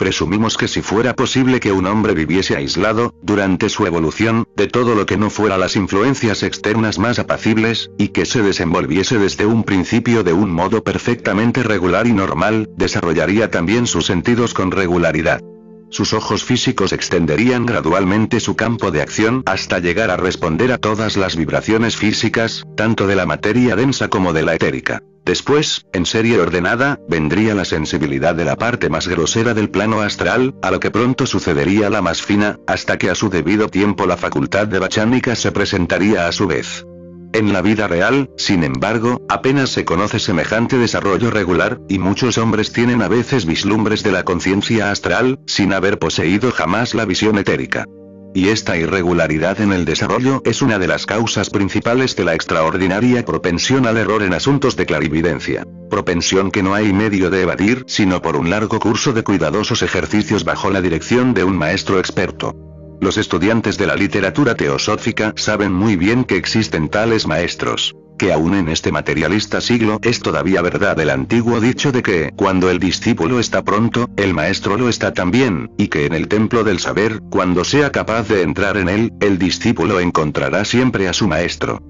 Presumimos 0.00 0.56
que 0.56 0.66
si 0.66 0.80
fuera 0.80 1.14
posible 1.14 1.60
que 1.60 1.72
un 1.72 1.84
hombre 1.84 2.14
viviese 2.14 2.56
aislado, 2.56 3.12
durante 3.20 3.68
su 3.68 3.84
evolución, 3.84 4.48
de 4.56 4.66
todo 4.66 4.94
lo 4.94 5.04
que 5.04 5.18
no 5.18 5.28
fuera 5.28 5.58
las 5.58 5.76
influencias 5.76 6.42
externas 6.42 6.98
más 6.98 7.18
apacibles, 7.18 7.90
y 7.98 8.08
que 8.08 8.24
se 8.24 8.40
desenvolviese 8.40 9.18
desde 9.18 9.44
un 9.44 9.62
principio 9.62 10.24
de 10.24 10.32
un 10.32 10.50
modo 10.52 10.82
perfectamente 10.82 11.62
regular 11.62 12.06
y 12.06 12.14
normal, 12.14 12.70
desarrollaría 12.78 13.50
también 13.50 13.86
sus 13.86 14.06
sentidos 14.06 14.54
con 14.54 14.70
regularidad. 14.70 15.42
Sus 15.90 16.12
ojos 16.12 16.44
físicos 16.44 16.92
extenderían 16.92 17.66
gradualmente 17.66 18.38
su 18.38 18.54
campo 18.54 18.90
de 18.90 19.02
acción 19.02 19.42
hasta 19.46 19.80
llegar 19.80 20.10
a 20.10 20.16
responder 20.16 20.72
a 20.72 20.78
todas 20.78 21.16
las 21.16 21.36
vibraciones 21.36 21.96
físicas, 21.96 22.64
tanto 22.76 23.06
de 23.06 23.16
la 23.16 23.26
materia 23.26 23.74
densa 23.74 24.08
como 24.08 24.32
de 24.32 24.42
la 24.42 24.54
etérica. 24.54 25.02
Después, 25.24 25.86
en 25.92 26.06
serie 26.06 26.40
ordenada, 26.40 26.98
vendría 27.08 27.54
la 27.54 27.64
sensibilidad 27.64 28.34
de 28.34 28.44
la 28.44 28.56
parte 28.56 28.88
más 28.88 29.06
grosera 29.06 29.52
del 29.52 29.70
plano 29.70 30.00
astral, 30.00 30.54
a 30.62 30.70
lo 30.70 30.80
que 30.80 30.90
pronto 30.90 31.26
sucedería 31.26 31.90
la 31.90 32.02
más 32.02 32.22
fina, 32.22 32.58
hasta 32.66 32.96
que 32.96 33.10
a 33.10 33.14
su 33.14 33.28
debido 33.28 33.68
tiempo 33.68 34.06
la 34.06 34.16
facultad 34.16 34.66
de 34.66 34.78
bachánica 34.78 35.34
se 35.34 35.52
presentaría 35.52 36.26
a 36.26 36.32
su 36.32 36.46
vez. 36.46 36.86
En 37.32 37.52
la 37.52 37.62
vida 37.62 37.86
real, 37.86 38.28
sin 38.36 38.64
embargo, 38.64 39.24
apenas 39.28 39.70
se 39.70 39.84
conoce 39.84 40.18
semejante 40.18 40.78
desarrollo 40.78 41.30
regular, 41.30 41.80
y 41.88 42.00
muchos 42.00 42.38
hombres 42.38 42.72
tienen 42.72 43.02
a 43.02 43.08
veces 43.08 43.46
vislumbres 43.46 44.02
de 44.02 44.10
la 44.10 44.24
conciencia 44.24 44.90
astral, 44.90 45.38
sin 45.46 45.72
haber 45.72 46.00
poseído 46.00 46.50
jamás 46.50 46.92
la 46.94 47.04
visión 47.04 47.38
etérica. 47.38 47.86
Y 48.34 48.48
esta 48.48 48.76
irregularidad 48.76 49.60
en 49.60 49.72
el 49.72 49.84
desarrollo 49.84 50.40
es 50.44 50.62
una 50.62 50.78
de 50.78 50.86
las 50.86 51.06
causas 51.06 51.50
principales 51.50 52.14
de 52.14 52.24
la 52.24 52.34
extraordinaria 52.34 53.24
propensión 53.24 53.86
al 53.86 53.96
error 53.96 54.22
en 54.22 54.34
asuntos 54.34 54.76
de 54.76 54.86
clarividencia. 54.86 55.64
Propensión 55.88 56.50
que 56.52 56.62
no 56.62 56.74
hay 56.74 56.92
medio 56.92 57.30
de 57.30 57.42
evadir 57.42 57.84
sino 57.88 58.22
por 58.22 58.36
un 58.36 58.50
largo 58.50 58.78
curso 58.78 59.12
de 59.12 59.24
cuidadosos 59.24 59.82
ejercicios 59.82 60.44
bajo 60.44 60.70
la 60.70 60.80
dirección 60.80 61.34
de 61.34 61.42
un 61.42 61.56
maestro 61.56 61.98
experto. 61.98 62.69
Los 63.00 63.16
estudiantes 63.16 63.78
de 63.78 63.86
la 63.86 63.96
literatura 63.96 64.54
teosófica 64.54 65.32
saben 65.36 65.72
muy 65.72 65.96
bien 65.96 66.24
que 66.24 66.36
existen 66.36 66.88
tales 66.88 67.26
maestros 67.26 67.94
que 68.20 68.34
aún 68.34 68.54
en 68.54 68.68
este 68.68 68.92
materialista 68.92 69.62
siglo 69.62 69.98
es 70.02 70.20
todavía 70.20 70.60
verdad 70.60 71.00
el 71.00 71.08
antiguo 71.08 71.58
dicho 71.58 71.90
de 71.90 72.02
que, 72.02 72.30
cuando 72.36 72.68
el 72.68 72.78
discípulo 72.78 73.40
está 73.40 73.64
pronto, 73.64 74.10
el 74.18 74.34
maestro 74.34 74.76
lo 74.76 74.90
está 74.90 75.14
también, 75.14 75.70
y 75.78 75.88
que 75.88 76.04
en 76.04 76.12
el 76.12 76.28
templo 76.28 76.62
del 76.62 76.80
saber, 76.80 77.20
cuando 77.30 77.64
sea 77.64 77.90
capaz 77.90 78.28
de 78.28 78.42
entrar 78.42 78.76
en 78.76 78.90
él, 78.90 79.12
el 79.20 79.38
discípulo 79.38 80.00
encontrará 80.00 80.66
siempre 80.66 81.08
a 81.08 81.14
su 81.14 81.28
maestro. 81.28 81.80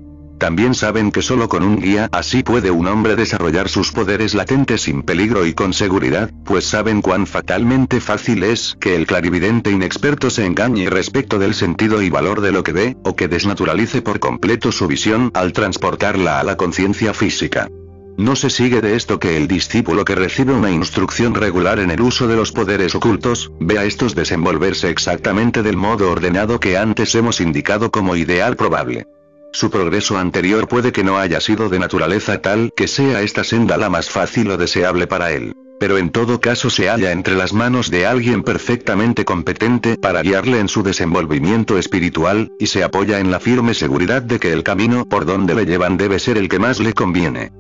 También 0.40 0.74
saben 0.74 1.12
que 1.12 1.20
solo 1.20 1.50
con 1.50 1.62
un 1.62 1.76
guía 1.76 2.09
así 2.12 2.42
puede 2.42 2.70
un 2.70 2.87
hombre 2.87 3.14
desarrollar 3.14 3.68
sus 3.68 3.92
poderes 3.92 4.33
latentes 4.33 4.81
sin 4.81 5.03
peligro 5.03 5.44
y 5.44 5.53
con 5.53 5.74
seguridad, 5.74 6.31
pues 6.46 6.64
saben 6.64 7.03
cuán 7.03 7.26
fatalmente 7.26 8.00
fácil 8.00 8.42
es 8.42 8.74
que 8.81 8.96
el 8.96 9.07
clarividente 9.07 9.70
inexperto 9.70 10.31
se 10.31 10.46
engañe 10.46 10.88
respecto 10.88 11.38
del 11.38 11.53
sentido 11.53 12.00
y 12.00 12.09
valor 12.09 12.40
de 12.40 12.53
lo 12.53 12.62
que 12.62 12.72
ve, 12.72 12.96
o 13.05 13.14
que 13.14 13.29
desnaturalice 13.29 14.00
por 14.00 14.18
completo 14.18 14.72
su 14.72 14.87
visión 14.87 15.31
al 15.35 15.53
transportarla 15.53 16.40
a 16.40 16.42
la 16.42 16.57
conciencia 16.57 17.12
física. 17.12 17.68
No 18.16 18.35
se 18.35 18.48
sigue 18.48 18.81
de 18.81 18.96
esto 18.96 19.18
que 19.18 19.37
el 19.37 19.46
discípulo 19.46 20.07
que 20.07 20.14
recibe 20.14 20.55
una 20.55 20.70
instrucción 20.70 21.35
regular 21.35 21.81
en 21.81 21.90
el 21.90 22.00
uso 22.00 22.26
de 22.29 22.37
los 22.37 22.50
poderes 22.50 22.94
ocultos, 22.94 23.53
vea 23.61 23.85
estos 23.85 24.14
desenvolverse 24.14 24.88
exactamente 24.88 25.62
del 25.62 25.76
modo 25.76 26.11
ordenado 26.11 26.61
que 26.61 26.79
antes 26.79 27.14
hemos 27.14 27.42
indicado 27.42 27.90
como 27.90 28.16
ideal 28.16 28.57
probable. 28.57 29.07
Su 29.52 29.70
progreso 29.70 30.16
anterior 30.16 30.68
puede 30.68 30.92
que 30.92 31.02
no 31.02 31.18
haya 31.18 31.40
sido 31.40 31.68
de 31.68 31.78
naturaleza 31.78 32.40
tal 32.40 32.72
que 32.76 32.86
sea 32.86 33.22
esta 33.22 33.42
senda 33.42 33.76
la 33.76 33.90
más 33.90 34.08
fácil 34.08 34.50
o 34.52 34.56
deseable 34.56 35.06
para 35.06 35.32
él. 35.32 35.54
Pero 35.80 35.98
en 35.98 36.10
todo 36.10 36.40
caso 36.40 36.70
se 36.70 36.88
halla 36.88 37.10
entre 37.10 37.34
las 37.34 37.52
manos 37.52 37.90
de 37.90 38.06
alguien 38.06 38.42
perfectamente 38.42 39.24
competente 39.24 39.96
para 39.96 40.22
guiarle 40.22 40.60
en 40.60 40.68
su 40.68 40.82
desenvolvimiento 40.82 41.78
espiritual, 41.78 42.52
y 42.58 42.66
se 42.66 42.84
apoya 42.84 43.18
en 43.18 43.30
la 43.30 43.40
firme 43.40 43.74
seguridad 43.74 44.22
de 44.22 44.38
que 44.38 44.52
el 44.52 44.62
camino 44.62 45.06
por 45.08 45.24
donde 45.24 45.54
le 45.54 45.64
llevan 45.64 45.96
debe 45.96 46.18
ser 46.18 46.36
el 46.36 46.48
que 46.48 46.58
más 46.58 46.78
le 46.80 46.92
conviene. 46.92 47.50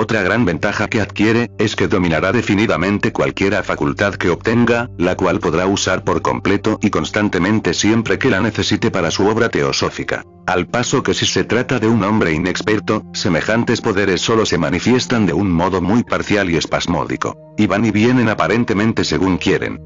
Otra 0.00 0.22
gran 0.22 0.44
ventaja 0.44 0.86
que 0.86 1.00
adquiere, 1.00 1.50
es 1.58 1.74
que 1.74 1.88
dominará 1.88 2.30
definidamente 2.30 3.12
cualquiera 3.12 3.64
facultad 3.64 4.14
que 4.14 4.30
obtenga, 4.30 4.88
la 4.96 5.16
cual 5.16 5.40
podrá 5.40 5.66
usar 5.66 6.04
por 6.04 6.22
completo 6.22 6.78
y 6.80 6.90
constantemente 6.90 7.74
siempre 7.74 8.16
que 8.16 8.30
la 8.30 8.40
necesite 8.40 8.92
para 8.92 9.10
su 9.10 9.26
obra 9.26 9.48
teosófica. 9.48 10.22
Al 10.46 10.68
paso 10.68 11.02
que 11.02 11.14
si 11.14 11.26
se 11.26 11.42
trata 11.42 11.80
de 11.80 11.88
un 11.88 12.04
hombre 12.04 12.32
inexperto, 12.32 13.02
semejantes 13.12 13.80
poderes 13.80 14.20
solo 14.20 14.46
se 14.46 14.56
manifiestan 14.56 15.26
de 15.26 15.32
un 15.32 15.50
modo 15.50 15.82
muy 15.82 16.04
parcial 16.04 16.48
y 16.48 16.56
espasmódico. 16.56 17.36
Y 17.56 17.66
van 17.66 17.84
y 17.84 17.90
vienen 17.90 18.28
aparentemente 18.28 19.02
según 19.02 19.36
quieren. 19.36 19.80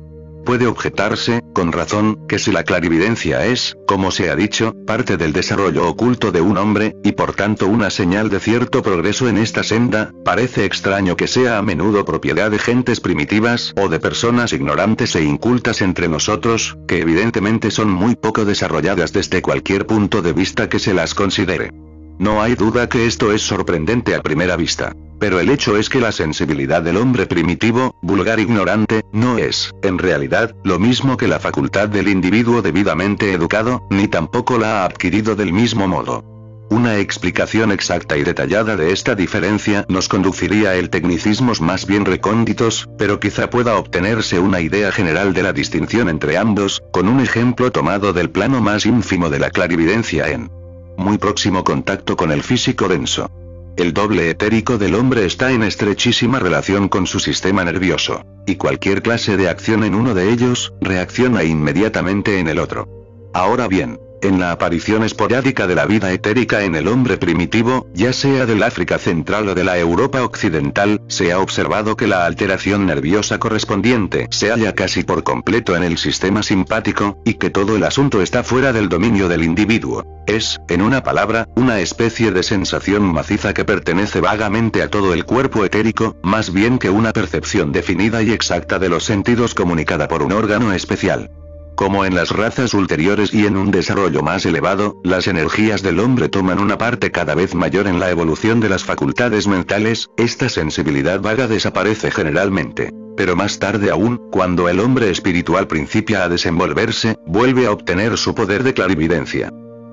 Puede 0.45 0.67
objetarse, 0.67 1.41
con 1.53 1.71
razón, 1.71 2.27
que 2.27 2.39
si 2.39 2.51
la 2.51 2.65
clarividencia 2.65 3.47
es, 3.47 3.77
como 3.87 4.11
se 4.11 4.31
ha 4.31 4.37
dicho, 4.37 4.75
parte 4.87 5.17
del 5.17 5.33
desarrollo 5.33 5.89
oculto 5.89 6.33
de 6.33 6.41
un 6.41 6.59
hombre, 6.59 6.97
y 7.05 7.13
por 7.13 7.35
tanto 7.35 7.69
una 7.69 7.91
señal 7.91 8.29
de 8.29 8.41
cierto 8.41 8.83
progreso 8.83 9.29
en 9.29 9.39
esta 9.39 9.63
senda, 9.63 10.13
parece 10.25 10.65
extraño 10.65 11.17
que 11.17 11.29
sea 11.29 11.59
a 11.59 11.63
menudo 11.63 12.05
propiedad 12.05 12.51
de 12.51 12.59
gentes 12.59 13.01
primitivas 13.01 13.73
o 13.81 13.89
de 13.89 14.01
personas 14.01 14.53
ignorantes 14.53 15.15
e 15.15 15.23
incultas 15.23 15.81
entre 15.81 16.09
nosotros, 16.09 16.77
que 16.89 17.01
evidentemente 17.01 17.71
son 17.71 17.91
muy 17.91 18.17
poco 18.17 18.45
desarrolladas 18.45 19.13
desde 19.13 19.43
cualquier 19.43 19.87
punto 19.87 20.23
de 20.23 20.33
vista 20.33 20.69
que 20.69 20.81
se 20.81 20.93
las 20.93 21.15
considere. 21.15 21.71
No 22.19 22.43
hay 22.43 22.55
duda 22.55 22.89
que 22.89 23.07
esto 23.07 23.33
es 23.33 23.43
sorprendente 23.43 24.15
a 24.15 24.23
primera 24.23 24.57
vista. 24.57 24.95
Pero 25.19 25.39
el 25.39 25.51
hecho 25.51 25.77
es 25.77 25.89
que 25.89 26.01
la 26.01 26.11
sensibilidad 26.11 26.83
del 26.83 26.97
hombre 26.97 27.27
primitivo, 27.27 27.95
vulgar 28.03 28.41
ignorante, 28.41 29.03
no 29.13 29.39
es, 29.39 29.71
en 29.83 29.99
realidad, 29.99 30.55
lo 30.65 30.81
mismo 30.81 31.17
que 31.17 31.29
la 31.29 31.39
facultad 31.39 31.89
del 31.89 32.09
individuo 32.09 32.61
debidamente 32.61 33.33
educado, 33.33 33.87
ni 33.89 34.09
tampoco 34.09 34.59
la 34.59 34.83
ha 34.83 34.85
adquirido 34.85 35.37
del 35.37 35.53
mismo 35.53 35.87
modo. 35.87 36.25
Una 36.71 36.97
explicación 36.99 37.71
exacta 37.71 38.17
y 38.17 38.25
detallada 38.25 38.77
de 38.77 38.93
esta 38.93 39.15
diferencia 39.15 39.85
nos 39.89 40.09
conduciría 40.09 40.71
a 40.71 40.75
el 40.75 40.91
tecnicismos 40.91 41.61
más 41.61 41.87
bien 41.87 42.07
recónditos, 42.07 42.89
pero 42.97 43.21
quizá 43.21 43.51
pueda 43.51 43.77
obtenerse 43.77 44.39
una 44.39 44.61
idea 44.61 44.91
general 44.91 45.35
de 45.35 45.43
la 45.43 45.53
distinción 45.53 46.09
entre 46.09 46.39
ambos, 46.39 46.83
con 46.91 47.09
un 47.09 47.21
ejemplo 47.21 47.71
tomado 47.71 48.13
del 48.13 48.31
plano 48.31 48.61
más 48.61 48.87
ínfimo 48.87 49.29
de 49.29 49.39
la 49.39 49.51
clarividencia 49.51 50.31
en 50.31 50.51
muy 50.97 51.19
próximo 51.19 51.65
contacto 51.65 52.17
con 52.17 52.31
el 52.33 52.43
físico 52.43 52.89
denso. 52.89 53.31
El 53.77 53.95
doble 53.95 54.29
etérico 54.29 54.77
del 54.77 54.95
hombre 54.95 55.25
está 55.25 55.51
en 55.53 55.63
estrechísima 55.63 56.39
relación 56.39 56.89
con 56.89 57.07
su 57.07 57.21
sistema 57.21 57.65
nervioso, 57.65 58.25
y 58.47 58.57
cualquier 58.57 59.03
clase 59.03 59.37
de 59.37 59.49
acción 59.49 59.83
en 59.83 59.95
uno 59.95 60.15
de 60.15 60.31
ellos, 60.31 60.75
reacciona 60.81 61.43
inmediatamente 61.43 62.39
en 62.39 62.49
el 62.49 62.59
otro. 62.59 62.87
Ahora 63.33 63.69
bien, 63.69 63.99
en 64.23 64.41
la 64.41 64.53
aparición 64.53 65.05
esporádica 65.05 65.67
de 65.67 65.75
la 65.75 65.87
vida 65.87 66.13
etérica 66.13 66.63
en 66.65 66.75
el 66.75 66.89
hombre 66.89 67.19
primitivo, 67.19 67.89
ya 67.93 68.13
sea 68.13 68.47
del 68.47 68.63
África 68.63 68.99
Central 68.99 69.49
o 69.49 69.55
de 69.55 69.65
la 69.65 69.79
Europa 69.79 70.23
Occidental, 70.23 71.01
se 71.09 71.33
ha 71.33 71.39
observado 71.39 71.97
que 71.97 72.07
la 72.07 72.25
alteración 72.25 72.87
nerviosa 72.87 73.39
correspondiente 73.39 74.29
se 74.31 74.51
halla 74.51 74.75
casi 74.75 75.03
por 75.03 75.25
completo 75.25 75.77
en 75.77 75.83
el 75.83 75.99
sistema 75.99 76.43
simpático, 76.43 77.21
y 77.25 77.35
que 77.35 77.51
todo 77.51 77.77
el 77.77 77.85
asunto 77.85 78.23
está 78.23 78.43
fuera 78.43 78.73
del 78.73 78.89
dominio 78.89 79.29
del 79.29 79.45
individuo. 79.45 80.05
Es, 80.27 80.61
en 80.69 80.83
una 80.83 81.03
palabra, 81.03 81.49
una 81.57 81.81
especie 81.81 82.31
de 82.31 82.43
sensación 82.43 83.03
maciza 83.03 83.53
que 83.53 83.65
pertenece 83.65 84.21
vagamente 84.21 84.83
a 84.83 84.89
todo 84.89 85.13
el 85.15 85.25
cuerpo 85.25 85.65
etérico, 85.65 86.17
más 86.23 86.53
bien 86.53 86.79
que 86.79 86.91
una 86.91 87.13
percepción 87.13 87.73
definida 87.73 88.23
y 88.23 88.31
exacta 88.31 88.79
de 88.79 88.89
los 88.89 89.05
sentidos 89.05 89.55
comunicada 89.55 90.09
por 90.09 90.23
un 90.23 90.33
órgano 90.33 90.73
especial. 90.73 91.31
Como 91.77 92.05
en 92.05 92.15
las 92.15 92.31
razas 92.31 92.75
ulteriores 92.75 93.33
y 93.33 93.47
en 93.47 93.57
un 93.57 93.71
desarrollo 93.71 94.23
más 94.23 94.45
elevado, 94.47 95.01
las 95.03 95.27
energías 95.27 95.83
del 95.83 96.01
hombre 96.01 96.29
toman 96.29 96.59
una 96.59 96.79
parte 96.79 97.11
cada 97.11 97.35
vez 97.35 97.55
mayor 97.55 97.87
en 97.87 97.99
la 97.99 98.11
evolución 98.11 98.61
de 98.61 98.69
las 98.69 98.85
facultades 98.85 99.47
mentales, 99.47 100.11
esta 100.17 100.49
sensibilidad 100.49 101.21
vaga 101.21 101.49
desaparece 101.49 102.11
generalmente. 102.11 102.93
Pero 103.17 103.37
más 103.37 103.59
tarde 103.59 103.91
aún, 103.91 104.21
cuando 104.31 104.69
el 104.69 104.81
hombre 104.81 105.11
espiritual 105.11 105.67
principia 105.67 106.25
a 106.25 106.29
desenvolverse, 106.29 107.17
vuelve 107.27 107.67
a 107.67 107.73
obtener 107.73 108.17
su 108.17 108.35
poder 108.35 108.63
de 108.63 108.75
clarividencia. 108.75 109.51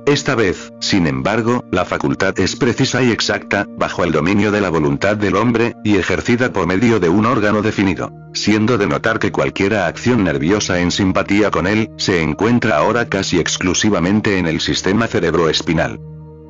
Esta 0.09 0.33
vez, 0.33 0.73
sin 0.79 1.05
embargo, 1.05 1.65
la 1.71 1.85
facultad 1.85 2.39
es 2.39 2.55
precisa 2.55 3.03
y 3.03 3.11
exacta, 3.11 3.67
bajo 3.77 4.03
el 4.03 4.11
dominio 4.11 4.51
de 4.51 4.59
la 4.59 4.71
voluntad 4.71 5.15
del 5.15 5.35
hombre, 5.35 5.75
y 5.83 5.97
ejercida 5.97 6.51
por 6.51 6.65
medio 6.65 6.99
de 6.99 7.09
un 7.09 7.27
órgano 7.27 7.61
definido. 7.61 8.11
Siendo 8.33 8.79
de 8.79 8.87
notar 8.87 9.19
que 9.19 9.31
cualquier 9.31 9.75
acción 9.75 10.23
nerviosa 10.23 10.79
en 10.79 10.89
simpatía 10.89 11.51
con 11.51 11.67
él, 11.67 11.91
se 11.97 12.23
encuentra 12.23 12.77
ahora 12.77 13.07
casi 13.07 13.39
exclusivamente 13.39 14.39
en 14.39 14.47
el 14.47 14.61
sistema 14.61 15.05
cerebroespinal. 15.05 15.99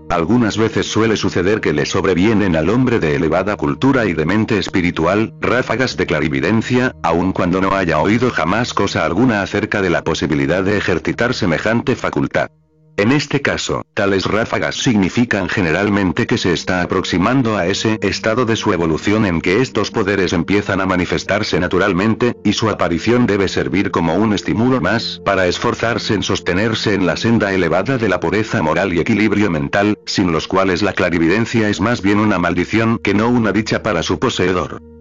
Algunas 0.09 0.57
veces 0.57 0.85
suele 0.85 1.17
suceder 1.17 1.59
que 1.59 1.73
le 1.73 1.85
sobrevienen 1.85 2.55
al 2.55 2.69
hombre 2.69 3.01
de 3.01 3.17
elevada 3.17 3.57
cultura 3.57 4.05
y 4.05 4.13
de 4.13 4.25
mente 4.25 4.57
espiritual, 4.57 5.33
ráfagas 5.41 5.97
de 5.97 6.05
clarividencia, 6.05 6.95
aun 7.03 7.33
cuando 7.33 7.59
no 7.59 7.75
haya 7.75 7.99
oído 7.99 8.31
jamás 8.31 8.73
cosa 8.73 9.03
alguna 9.03 9.41
acerca 9.41 9.81
de 9.81 9.89
la 9.89 10.05
posibilidad 10.05 10.63
de 10.63 10.77
ejercitar 10.77 11.33
semejante 11.33 11.97
facultad. 11.97 12.51
En 12.99 13.13
este 13.13 13.41
caso, 13.41 13.85
tales 13.93 14.25
ráfagas 14.25 14.75
significan 14.75 15.47
generalmente 15.47 16.27
que 16.27 16.37
se 16.37 16.51
está 16.51 16.81
aproximando 16.81 17.55
a 17.55 17.65
ese 17.65 17.97
estado 18.01 18.43
de 18.43 18.57
su 18.57 18.73
evolución 18.73 19.25
en 19.25 19.39
que 19.39 19.61
estos 19.61 19.89
poderes 19.89 20.33
empiezan 20.33 20.81
a 20.81 20.85
manifestarse 20.85 21.61
naturalmente, 21.61 22.35
y 22.43 22.51
su 22.51 22.69
aparición 22.69 23.25
debe 23.25 23.47
servir 23.47 23.91
como 23.91 24.15
un 24.15 24.33
estímulo 24.33 24.81
más 24.81 25.21
para 25.23 25.47
esforzarse 25.47 26.13
en 26.13 26.23
sostenerse 26.23 26.93
en 26.93 27.05
la 27.05 27.15
senda 27.15 27.53
elevada 27.53 27.97
de 27.97 28.09
la 28.09 28.19
pureza 28.19 28.61
moral 28.61 28.93
y 28.93 28.99
equilibrio 28.99 29.49
mental, 29.49 29.97
sin 30.05 30.33
los 30.33 30.49
cuales 30.49 30.81
la 30.81 30.91
clarividencia 30.91 31.69
es 31.69 31.79
más 31.79 32.01
bien 32.01 32.19
una 32.19 32.37
maldición 32.37 32.99
que 33.01 33.13
no 33.13 33.29
una 33.29 33.53
dicha 33.53 33.81
para 33.81 34.03
su 34.03 34.19
poseedor 34.19 34.98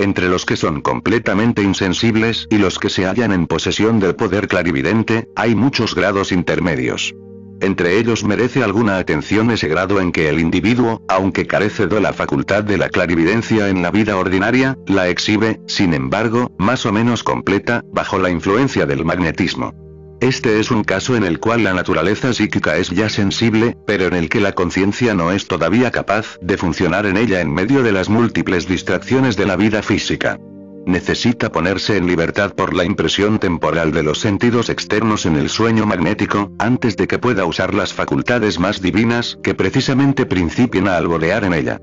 entre 0.00 0.28
los 0.28 0.46
que 0.46 0.56
son 0.56 0.80
completamente 0.80 1.62
insensibles 1.62 2.46
y 2.50 2.58
los 2.58 2.78
que 2.78 2.88
se 2.88 3.04
hallan 3.04 3.32
en 3.32 3.46
posesión 3.46 4.00
del 4.00 4.16
poder 4.16 4.48
clarividente, 4.48 5.28
hay 5.36 5.54
muchos 5.54 5.94
grados 5.94 6.32
intermedios. 6.32 7.14
Entre 7.60 7.98
ellos 7.98 8.24
merece 8.24 8.64
alguna 8.64 8.96
atención 8.96 9.50
ese 9.50 9.68
grado 9.68 10.00
en 10.00 10.12
que 10.12 10.30
el 10.30 10.40
individuo, 10.40 11.02
aunque 11.08 11.46
carece 11.46 11.86
de 11.86 12.00
la 12.00 12.14
facultad 12.14 12.64
de 12.64 12.78
la 12.78 12.88
clarividencia 12.88 13.68
en 13.68 13.82
la 13.82 13.90
vida 13.90 14.16
ordinaria, 14.16 14.78
la 14.86 15.08
exhibe, 15.08 15.60
sin 15.66 15.92
embargo, 15.92 16.50
más 16.58 16.86
o 16.86 16.92
menos 16.92 17.22
completa, 17.22 17.82
bajo 17.92 18.18
la 18.18 18.30
influencia 18.30 18.86
del 18.86 19.04
magnetismo. 19.04 19.74
Este 20.20 20.60
es 20.60 20.70
un 20.70 20.84
caso 20.84 21.16
en 21.16 21.24
el 21.24 21.40
cual 21.40 21.64
la 21.64 21.72
naturaleza 21.72 22.34
psíquica 22.34 22.76
es 22.76 22.90
ya 22.90 23.08
sensible, 23.08 23.78
pero 23.86 24.06
en 24.06 24.12
el 24.12 24.28
que 24.28 24.40
la 24.40 24.52
conciencia 24.52 25.14
no 25.14 25.32
es 25.32 25.46
todavía 25.46 25.90
capaz 25.90 26.38
de 26.42 26.58
funcionar 26.58 27.06
en 27.06 27.16
ella 27.16 27.40
en 27.40 27.50
medio 27.52 27.82
de 27.82 27.92
las 27.92 28.10
múltiples 28.10 28.68
distracciones 28.68 29.38
de 29.38 29.46
la 29.46 29.56
vida 29.56 29.82
física. 29.82 30.38
Necesita 30.84 31.50
ponerse 31.50 31.96
en 31.96 32.06
libertad 32.06 32.54
por 32.54 32.74
la 32.74 32.84
impresión 32.84 33.38
temporal 33.38 33.92
de 33.92 34.02
los 34.02 34.18
sentidos 34.18 34.68
externos 34.68 35.24
en 35.24 35.36
el 35.36 35.48
sueño 35.48 35.86
magnético, 35.86 36.52
antes 36.58 36.98
de 36.98 37.06
que 37.06 37.18
pueda 37.18 37.46
usar 37.46 37.72
las 37.72 37.94
facultades 37.94 38.58
más 38.58 38.82
divinas, 38.82 39.38
que 39.42 39.54
precisamente 39.54 40.26
principien 40.26 40.86
a 40.86 40.98
alborear 40.98 41.44
en 41.44 41.54
ella. 41.54 41.80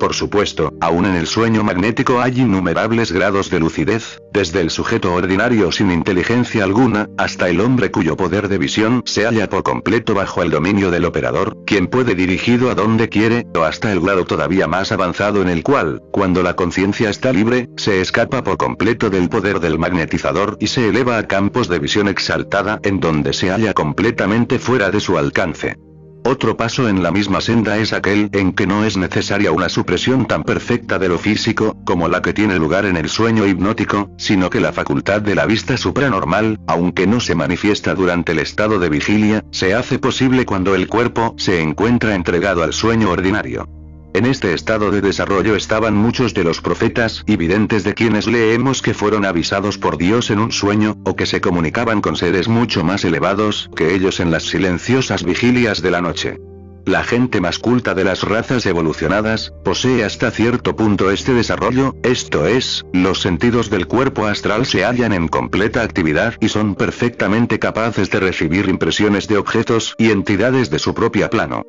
Por 0.00 0.14
supuesto, 0.14 0.72
aún 0.80 1.04
en 1.04 1.14
el 1.14 1.26
sueño 1.26 1.62
magnético 1.62 2.22
hay 2.22 2.40
innumerables 2.40 3.12
grados 3.12 3.50
de 3.50 3.60
lucidez, 3.60 4.18
desde 4.32 4.62
el 4.62 4.70
sujeto 4.70 5.12
ordinario 5.12 5.70
sin 5.72 5.90
inteligencia 5.90 6.64
alguna, 6.64 7.10
hasta 7.18 7.50
el 7.50 7.60
hombre 7.60 7.90
cuyo 7.90 8.16
poder 8.16 8.48
de 8.48 8.56
visión 8.56 9.02
se 9.04 9.26
halla 9.26 9.50
por 9.50 9.62
completo 9.62 10.14
bajo 10.14 10.42
el 10.42 10.50
dominio 10.50 10.90
del 10.90 11.04
operador, 11.04 11.54
quien 11.66 11.86
puede 11.86 12.14
dirigido 12.14 12.70
a 12.70 12.74
donde 12.74 13.10
quiere, 13.10 13.46
o 13.54 13.64
hasta 13.64 13.92
el 13.92 14.00
grado 14.00 14.24
todavía 14.24 14.66
más 14.66 14.90
avanzado 14.90 15.42
en 15.42 15.50
el 15.50 15.62
cual, 15.62 16.00
cuando 16.10 16.42
la 16.42 16.56
conciencia 16.56 17.10
está 17.10 17.30
libre, 17.30 17.68
se 17.76 18.00
escapa 18.00 18.42
por 18.42 18.56
completo 18.56 19.10
del 19.10 19.28
poder 19.28 19.60
del 19.60 19.78
magnetizador 19.78 20.56
y 20.60 20.68
se 20.68 20.88
eleva 20.88 21.18
a 21.18 21.28
campos 21.28 21.68
de 21.68 21.78
visión 21.78 22.08
exaltada 22.08 22.80
en 22.84 23.00
donde 23.00 23.34
se 23.34 23.50
halla 23.50 23.74
completamente 23.74 24.58
fuera 24.58 24.90
de 24.90 25.00
su 25.00 25.18
alcance. 25.18 25.76
Otro 26.24 26.56
paso 26.56 26.88
en 26.88 27.02
la 27.02 27.10
misma 27.10 27.40
senda 27.40 27.78
es 27.78 27.92
aquel 27.92 28.28
en 28.32 28.52
que 28.52 28.66
no 28.66 28.84
es 28.84 28.96
necesaria 28.96 29.52
una 29.52 29.68
supresión 29.68 30.26
tan 30.26 30.42
perfecta 30.42 30.98
de 30.98 31.08
lo 31.08 31.18
físico, 31.18 31.76
como 31.84 32.08
la 32.08 32.20
que 32.20 32.34
tiene 32.34 32.58
lugar 32.58 32.84
en 32.84 32.96
el 32.96 33.08
sueño 33.08 33.46
hipnótico, 33.46 34.10
sino 34.18 34.50
que 34.50 34.60
la 34.60 34.72
facultad 34.72 35.22
de 35.22 35.34
la 35.34 35.46
vista 35.46 35.76
supranormal, 35.78 36.60
aunque 36.66 37.06
no 37.06 37.20
se 37.20 37.34
manifiesta 37.34 37.94
durante 37.94 38.32
el 38.32 38.38
estado 38.40 38.78
de 38.78 38.90
vigilia, 38.90 39.44
se 39.50 39.74
hace 39.74 39.98
posible 39.98 40.44
cuando 40.44 40.74
el 40.74 40.88
cuerpo 40.88 41.34
se 41.38 41.60
encuentra 41.62 42.14
entregado 42.14 42.62
al 42.62 42.74
sueño 42.74 43.10
ordinario. 43.10 43.79
En 44.12 44.26
este 44.26 44.54
estado 44.54 44.90
de 44.90 45.00
desarrollo 45.00 45.54
estaban 45.54 45.94
muchos 45.94 46.34
de 46.34 46.42
los 46.42 46.60
profetas 46.60 47.22
y 47.26 47.36
videntes 47.36 47.84
de 47.84 47.94
quienes 47.94 48.26
leemos 48.26 48.82
que 48.82 48.92
fueron 48.92 49.24
avisados 49.24 49.78
por 49.78 49.98
Dios 49.98 50.30
en 50.30 50.40
un 50.40 50.50
sueño, 50.50 50.96
o 51.04 51.14
que 51.14 51.26
se 51.26 51.40
comunicaban 51.40 52.00
con 52.00 52.16
seres 52.16 52.48
mucho 52.48 52.82
más 52.82 53.04
elevados 53.04 53.70
que 53.76 53.94
ellos 53.94 54.18
en 54.18 54.32
las 54.32 54.44
silenciosas 54.44 55.22
vigilias 55.22 55.80
de 55.80 55.90
la 55.92 56.00
noche. 56.00 56.38
La 56.86 57.04
gente 57.04 57.40
más 57.40 57.58
culta 57.58 57.94
de 57.94 58.04
las 58.04 58.22
razas 58.22 58.66
evolucionadas, 58.66 59.52
posee 59.64 60.02
hasta 60.02 60.30
cierto 60.30 60.74
punto 60.74 61.10
este 61.10 61.32
desarrollo, 61.32 61.94
esto 62.02 62.46
es, 62.46 62.84
los 62.92 63.20
sentidos 63.20 63.70
del 63.70 63.86
cuerpo 63.86 64.26
astral 64.26 64.66
se 64.66 64.84
hallan 64.84 65.12
en 65.12 65.28
completa 65.28 65.82
actividad 65.82 66.34
y 66.40 66.48
son 66.48 66.74
perfectamente 66.74 67.58
capaces 67.58 68.10
de 68.10 68.20
recibir 68.20 68.68
impresiones 68.68 69.28
de 69.28 69.36
objetos 69.36 69.94
y 69.98 70.10
entidades 70.10 70.70
de 70.70 70.78
su 70.78 70.94
propia 70.94 71.30
plano. 71.30 71.62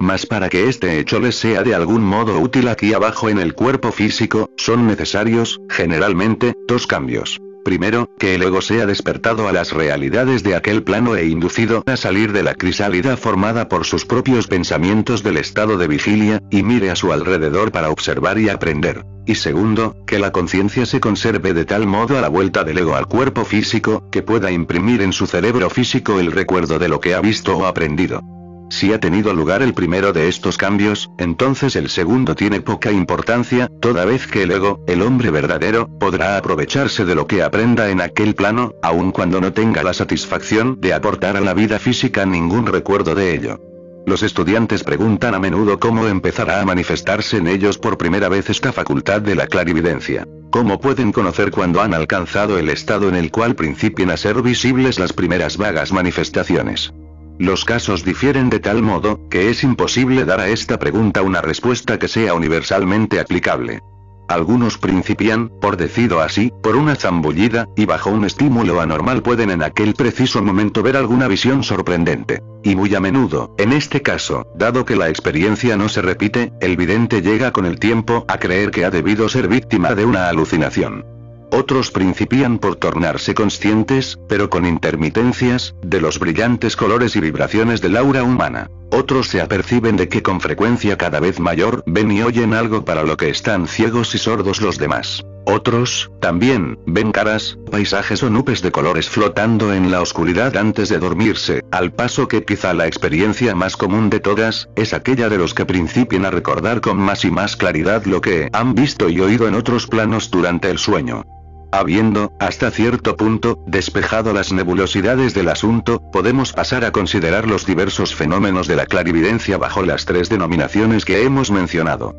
Mas 0.00 0.26
para 0.26 0.48
que 0.48 0.68
este 0.68 0.98
hecho 0.98 1.18
les 1.20 1.36
sea 1.36 1.62
de 1.62 1.74
algún 1.74 2.02
modo 2.02 2.38
útil 2.38 2.68
aquí 2.68 2.94
abajo 2.94 3.28
en 3.28 3.38
el 3.38 3.54
cuerpo 3.54 3.90
físico, 3.92 4.50
son 4.56 4.86
necesarios, 4.86 5.60
generalmente, 5.68 6.54
dos 6.68 6.86
cambios. 6.86 7.40
Primero, 7.64 8.08
que 8.18 8.34
el 8.34 8.42
ego 8.42 8.62
sea 8.62 8.86
despertado 8.86 9.46
a 9.46 9.52
las 9.52 9.72
realidades 9.72 10.42
de 10.42 10.54
aquel 10.54 10.84
plano 10.84 11.16
e 11.16 11.26
inducido 11.26 11.82
a 11.86 11.96
salir 11.98 12.32
de 12.32 12.42
la 12.42 12.54
crisálida 12.54 13.16
formada 13.16 13.68
por 13.68 13.84
sus 13.84 14.06
propios 14.06 14.46
pensamientos 14.46 15.22
del 15.22 15.36
estado 15.36 15.76
de 15.76 15.88
vigilia, 15.88 16.40
y 16.50 16.62
mire 16.62 16.90
a 16.90 16.96
su 16.96 17.12
alrededor 17.12 17.70
para 17.70 17.90
observar 17.90 18.38
y 18.38 18.48
aprender. 18.48 19.04
Y 19.26 19.34
segundo, 19.34 19.96
que 20.06 20.18
la 20.18 20.32
conciencia 20.32 20.86
se 20.86 21.00
conserve 21.00 21.52
de 21.52 21.66
tal 21.66 21.86
modo 21.86 22.16
a 22.16 22.22
la 22.22 22.28
vuelta 22.28 22.64
del 22.64 22.78
ego 22.78 22.96
al 22.96 23.06
cuerpo 23.06 23.44
físico, 23.44 24.08
que 24.10 24.22
pueda 24.22 24.50
imprimir 24.50 25.02
en 25.02 25.12
su 25.12 25.26
cerebro 25.26 25.68
físico 25.68 26.20
el 26.20 26.32
recuerdo 26.32 26.78
de 26.78 26.88
lo 26.88 27.00
que 27.00 27.14
ha 27.14 27.20
visto 27.20 27.58
o 27.58 27.66
aprendido. 27.66 28.37
Si 28.70 28.92
ha 28.92 29.00
tenido 29.00 29.32
lugar 29.32 29.62
el 29.62 29.72
primero 29.72 30.12
de 30.12 30.28
estos 30.28 30.58
cambios, 30.58 31.10
entonces 31.18 31.74
el 31.74 31.88
segundo 31.88 32.34
tiene 32.34 32.60
poca 32.60 32.92
importancia, 32.92 33.70
toda 33.80 34.04
vez 34.04 34.26
que 34.26 34.42
el 34.42 34.50
ego, 34.50 34.84
el 34.86 35.02
hombre 35.02 35.30
verdadero, 35.30 35.88
podrá 35.98 36.36
aprovecharse 36.36 37.04
de 37.04 37.14
lo 37.14 37.26
que 37.26 37.42
aprenda 37.42 37.88
en 37.88 38.00
aquel 38.00 38.34
plano, 38.34 38.74
aun 38.82 39.10
cuando 39.10 39.40
no 39.40 39.52
tenga 39.52 39.82
la 39.82 39.94
satisfacción 39.94 40.80
de 40.80 40.92
aportar 40.92 41.36
a 41.36 41.40
la 41.40 41.54
vida 41.54 41.78
física 41.78 42.26
ningún 42.26 42.66
recuerdo 42.66 43.14
de 43.14 43.34
ello. 43.34 43.60
Los 44.06 44.22
estudiantes 44.22 44.84
preguntan 44.84 45.34
a 45.34 45.38
menudo 45.38 45.78
cómo 45.78 46.06
empezará 46.06 46.60
a 46.60 46.64
manifestarse 46.64 47.38
en 47.38 47.46
ellos 47.46 47.78
por 47.78 47.98
primera 47.98 48.28
vez 48.28 48.48
esta 48.48 48.72
facultad 48.72 49.20
de 49.20 49.34
la 49.34 49.46
clarividencia. 49.46 50.26
¿Cómo 50.50 50.80
pueden 50.80 51.12
conocer 51.12 51.50
cuando 51.50 51.82
han 51.82 51.92
alcanzado 51.92 52.58
el 52.58 52.70
estado 52.70 53.08
en 53.08 53.16
el 53.16 53.30
cual 53.30 53.54
principien 53.54 54.10
a 54.10 54.16
ser 54.16 54.40
visibles 54.40 54.98
las 54.98 55.12
primeras 55.12 55.58
vagas 55.58 55.92
manifestaciones? 55.92 56.92
Los 57.38 57.64
casos 57.64 58.04
difieren 58.04 58.50
de 58.50 58.58
tal 58.58 58.82
modo, 58.82 59.20
que 59.30 59.48
es 59.48 59.62
imposible 59.62 60.24
dar 60.24 60.40
a 60.40 60.48
esta 60.48 60.78
pregunta 60.78 61.22
una 61.22 61.40
respuesta 61.40 61.98
que 61.98 62.08
sea 62.08 62.34
universalmente 62.34 63.20
aplicable. 63.20 63.80
Algunos 64.28 64.76
principian, 64.76 65.48
por 65.48 65.76
decido 65.76 66.20
así, 66.20 66.52
por 66.62 66.76
una 66.76 66.96
zambullida, 66.96 67.66
y 67.76 67.86
bajo 67.86 68.10
un 68.10 68.24
estímulo 68.26 68.80
anormal 68.80 69.22
pueden 69.22 69.50
en 69.50 69.62
aquel 69.62 69.94
preciso 69.94 70.42
momento 70.42 70.82
ver 70.82 70.96
alguna 70.96 71.28
visión 71.28 71.62
sorprendente. 71.62 72.42
Y 72.62 72.74
muy 72.76 72.94
a 72.94 73.00
menudo, 73.00 73.54
en 73.56 73.72
este 73.72 74.02
caso, 74.02 74.46
dado 74.56 74.84
que 74.84 74.96
la 74.96 75.08
experiencia 75.08 75.76
no 75.76 75.88
se 75.88 76.02
repite, 76.02 76.52
el 76.60 76.76
vidente 76.76 77.22
llega 77.22 77.52
con 77.52 77.64
el 77.64 77.78
tiempo 77.78 78.26
a 78.28 78.38
creer 78.38 78.70
que 78.70 78.84
ha 78.84 78.90
debido 78.90 79.28
ser 79.28 79.48
víctima 79.48 79.94
de 79.94 80.04
una 80.04 80.28
alucinación. 80.28 81.17
Otros 81.50 81.90
principian 81.90 82.58
por 82.58 82.76
tornarse 82.76 83.34
conscientes, 83.34 84.18
pero 84.28 84.50
con 84.50 84.66
intermitencias, 84.66 85.74
de 85.82 86.00
los 86.00 86.18
brillantes 86.18 86.76
colores 86.76 87.16
y 87.16 87.20
vibraciones 87.20 87.80
del 87.80 87.96
aura 87.96 88.22
humana. 88.22 88.70
Otros 88.90 89.28
se 89.28 89.40
aperciben 89.40 89.96
de 89.96 90.08
que 90.08 90.22
con 90.22 90.40
frecuencia 90.40 90.96
cada 90.96 91.20
vez 91.20 91.40
mayor 91.40 91.82
ven 91.86 92.10
y 92.10 92.22
oyen 92.22 92.54
algo 92.54 92.84
para 92.84 93.02
lo 93.02 93.16
que 93.16 93.30
están 93.30 93.66
ciegos 93.66 94.14
y 94.14 94.18
sordos 94.18 94.60
los 94.60 94.78
demás. 94.78 95.24
Otros, 95.46 96.10
también, 96.20 96.78
ven 96.86 97.10
caras, 97.10 97.58
paisajes 97.70 98.22
o 98.22 98.28
nubes 98.28 98.60
de 98.60 98.70
colores 98.70 99.08
flotando 99.08 99.72
en 99.72 99.90
la 99.90 100.02
oscuridad 100.02 100.54
antes 100.58 100.90
de 100.90 100.98
dormirse, 100.98 101.62
al 101.70 101.92
paso 101.92 102.28
que 102.28 102.44
quizá 102.44 102.74
la 102.74 102.86
experiencia 102.86 103.54
más 103.54 103.76
común 103.76 104.10
de 104.10 104.20
todas, 104.20 104.68
es 104.76 104.92
aquella 104.92 105.30
de 105.30 105.38
los 105.38 105.54
que 105.54 105.64
principian 105.64 106.26
a 106.26 106.30
recordar 106.30 106.82
con 106.82 106.98
más 106.98 107.24
y 107.24 107.30
más 107.30 107.56
claridad 107.56 108.04
lo 108.04 108.20
que 108.20 108.50
han 108.52 108.74
visto 108.74 109.08
y 109.08 109.20
oído 109.20 109.48
en 109.48 109.54
otros 109.54 109.86
planos 109.86 110.30
durante 110.30 110.70
el 110.70 110.76
sueño. 110.76 111.24
Habiendo, 111.70 112.32
hasta 112.40 112.70
cierto 112.70 113.16
punto, 113.16 113.62
despejado 113.66 114.32
las 114.32 114.52
nebulosidades 114.52 115.34
del 115.34 115.50
asunto, 115.50 116.00
podemos 116.10 116.54
pasar 116.54 116.84
a 116.84 116.92
considerar 116.92 117.46
los 117.46 117.66
diversos 117.66 118.14
fenómenos 118.14 118.66
de 118.66 118.76
la 118.76 118.86
clarividencia 118.86 119.58
bajo 119.58 119.82
las 119.82 120.06
tres 120.06 120.30
denominaciones 120.30 121.04
que 121.04 121.24
hemos 121.24 121.50
mencionado. 121.50 122.16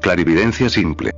Clarividencia 0.00 0.70
simple. 0.70 1.12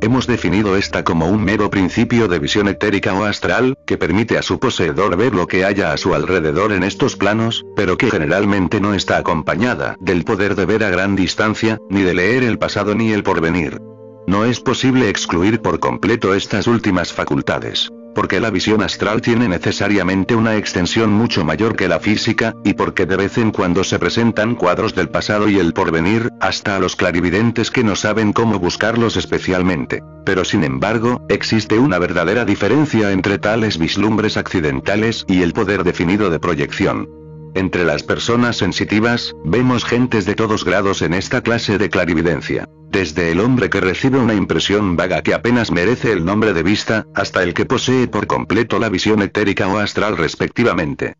Hemos 0.00 0.26
definido 0.26 0.76
esta 0.76 1.04
como 1.04 1.28
un 1.28 1.44
mero 1.44 1.68
principio 1.68 2.28
de 2.28 2.38
visión 2.38 2.68
etérica 2.68 3.12
o 3.12 3.24
astral, 3.24 3.76
que 3.86 3.98
permite 3.98 4.38
a 4.38 4.42
su 4.42 4.58
poseedor 4.58 5.16
ver 5.16 5.34
lo 5.34 5.46
que 5.46 5.64
haya 5.66 5.92
a 5.92 5.96
su 5.98 6.14
alrededor 6.14 6.72
en 6.72 6.82
estos 6.82 7.16
planos, 7.16 7.64
pero 7.76 7.98
que 7.98 8.10
generalmente 8.10 8.80
no 8.80 8.94
está 8.94 9.18
acompañada 9.18 9.96
del 10.00 10.24
poder 10.24 10.54
de 10.54 10.64
ver 10.64 10.82
a 10.84 10.90
gran 10.90 11.14
distancia, 11.14 11.78
ni 11.90 12.02
de 12.02 12.14
leer 12.14 12.42
el 12.42 12.58
pasado 12.58 12.94
ni 12.94 13.12
el 13.12 13.22
porvenir. 13.22 13.80
No 14.26 14.44
es 14.44 14.58
posible 14.58 15.08
excluir 15.08 15.62
por 15.62 15.78
completo 15.78 16.34
estas 16.34 16.66
últimas 16.66 17.12
facultades, 17.12 17.92
porque 18.12 18.40
la 18.40 18.50
visión 18.50 18.82
astral 18.82 19.20
tiene 19.20 19.48
necesariamente 19.48 20.34
una 20.34 20.56
extensión 20.56 21.12
mucho 21.12 21.44
mayor 21.44 21.76
que 21.76 21.86
la 21.86 22.00
física, 22.00 22.52
y 22.64 22.74
porque 22.74 23.06
de 23.06 23.16
vez 23.16 23.38
en 23.38 23.52
cuando 23.52 23.84
se 23.84 24.00
presentan 24.00 24.56
cuadros 24.56 24.96
del 24.96 25.10
pasado 25.10 25.48
y 25.48 25.60
el 25.60 25.72
porvenir, 25.72 26.30
hasta 26.40 26.74
a 26.74 26.80
los 26.80 26.96
clarividentes 26.96 27.70
que 27.70 27.84
no 27.84 27.94
saben 27.94 28.32
cómo 28.32 28.58
buscarlos 28.58 29.16
especialmente. 29.16 30.02
Pero 30.24 30.44
sin 30.44 30.64
embargo, 30.64 31.24
existe 31.28 31.78
una 31.78 32.00
verdadera 32.00 32.44
diferencia 32.44 33.12
entre 33.12 33.38
tales 33.38 33.78
vislumbres 33.78 34.36
accidentales 34.36 35.24
y 35.28 35.42
el 35.42 35.52
poder 35.52 35.84
definido 35.84 36.30
de 36.30 36.40
proyección. 36.40 37.25
Entre 37.54 37.84
las 37.84 38.02
personas 38.02 38.56
sensitivas, 38.56 39.34
vemos 39.44 39.84
gentes 39.84 40.26
de 40.26 40.34
todos 40.34 40.64
grados 40.64 41.02
en 41.02 41.14
esta 41.14 41.42
clase 41.42 41.78
de 41.78 41.88
clarividencia. 41.88 42.68
Desde 42.90 43.32
el 43.32 43.40
hombre 43.40 43.70
que 43.70 43.80
recibe 43.80 44.18
una 44.18 44.34
impresión 44.34 44.96
vaga 44.96 45.22
que 45.22 45.34
apenas 45.34 45.70
merece 45.70 46.12
el 46.12 46.24
nombre 46.24 46.52
de 46.52 46.62
vista, 46.62 47.06
hasta 47.14 47.42
el 47.42 47.54
que 47.54 47.66
posee 47.66 48.08
por 48.08 48.26
completo 48.26 48.78
la 48.78 48.88
visión 48.88 49.22
etérica 49.22 49.68
o 49.68 49.78
astral 49.78 50.16
respectivamente. 50.16 51.14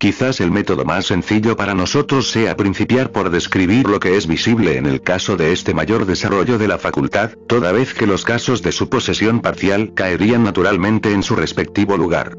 Quizás 0.00 0.40
el 0.40 0.50
método 0.50 0.86
más 0.86 1.04
sencillo 1.04 1.56
para 1.56 1.74
nosotros 1.74 2.30
sea 2.30 2.56
principiar 2.56 3.12
por 3.12 3.28
describir 3.28 3.86
lo 3.86 4.00
que 4.00 4.16
es 4.16 4.26
visible 4.26 4.78
en 4.78 4.86
el 4.86 5.02
caso 5.02 5.36
de 5.36 5.52
este 5.52 5.74
mayor 5.74 6.06
desarrollo 6.06 6.56
de 6.56 6.68
la 6.68 6.78
facultad, 6.78 7.32
toda 7.46 7.70
vez 7.70 7.92
que 7.92 8.06
los 8.06 8.24
casos 8.24 8.62
de 8.62 8.72
su 8.72 8.88
posesión 8.88 9.40
parcial 9.40 9.92
caerían 9.94 10.42
naturalmente 10.42 11.12
en 11.12 11.22
su 11.22 11.36
respectivo 11.36 11.98
lugar. 11.98 12.34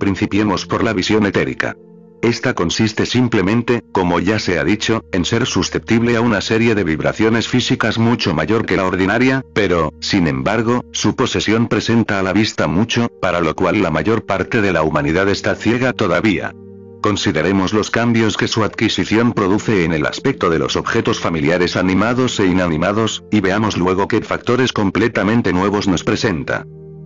Principiemos 0.00 0.66
por 0.66 0.82
la 0.82 0.92
visión 0.92 1.24
etérica. 1.24 1.76
Esta 2.24 2.54
consiste 2.54 3.04
simplemente, 3.04 3.84
como 3.92 4.18
ya 4.18 4.38
se 4.38 4.58
ha 4.58 4.64
dicho, 4.64 5.04
en 5.12 5.26
ser 5.26 5.44
susceptible 5.44 6.16
a 6.16 6.22
una 6.22 6.40
serie 6.40 6.74
de 6.74 6.82
vibraciones 6.82 7.48
físicas 7.48 7.98
mucho 7.98 8.32
mayor 8.32 8.64
que 8.64 8.78
la 8.78 8.86
ordinaria, 8.86 9.44
pero, 9.52 9.92
sin 10.00 10.26
embargo, 10.26 10.86
su 10.90 11.16
posesión 11.16 11.68
presenta 11.68 12.18
a 12.18 12.22
la 12.22 12.32
vista 12.32 12.66
mucho, 12.66 13.08
para 13.20 13.42
lo 13.42 13.54
cual 13.54 13.82
la 13.82 13.90
mayor 13.90 14.24
parte 14.24 14.62
de 14.62 14.72
la 14.72 14.84
humanidad 14.84 15.28
está 15.28 15.54
ciega 15.54 15.92
todavía. 15.92 16.54
Consideremos 17.02 17.74
los 17.74 17.90
cambios 17.90 18.38
que 18.38 18.48
su 18.48 18.64
adquisición 18.64 19.34
produce 19.34 19.84
en 19.84 19.92
el 19.92 20.06
aspecto 20.06 20.48
de 20.48 20.58
los 20.58 20.76
objetos 20.76 21.20
familiares 21.20 21.76
animados 21.76 22.40
e 22.40 22.46
inanimados, 22.46 23.22
y 23.30 23.40
veamos 23.40 23.76
luego 23.76 24.08
qué 24.08 24.22
factores 24.22 24.72
completamente 24.72 25.52
nuevos 25.52 25.88
nos 25.88 26.04
presenta. 26.04 26.64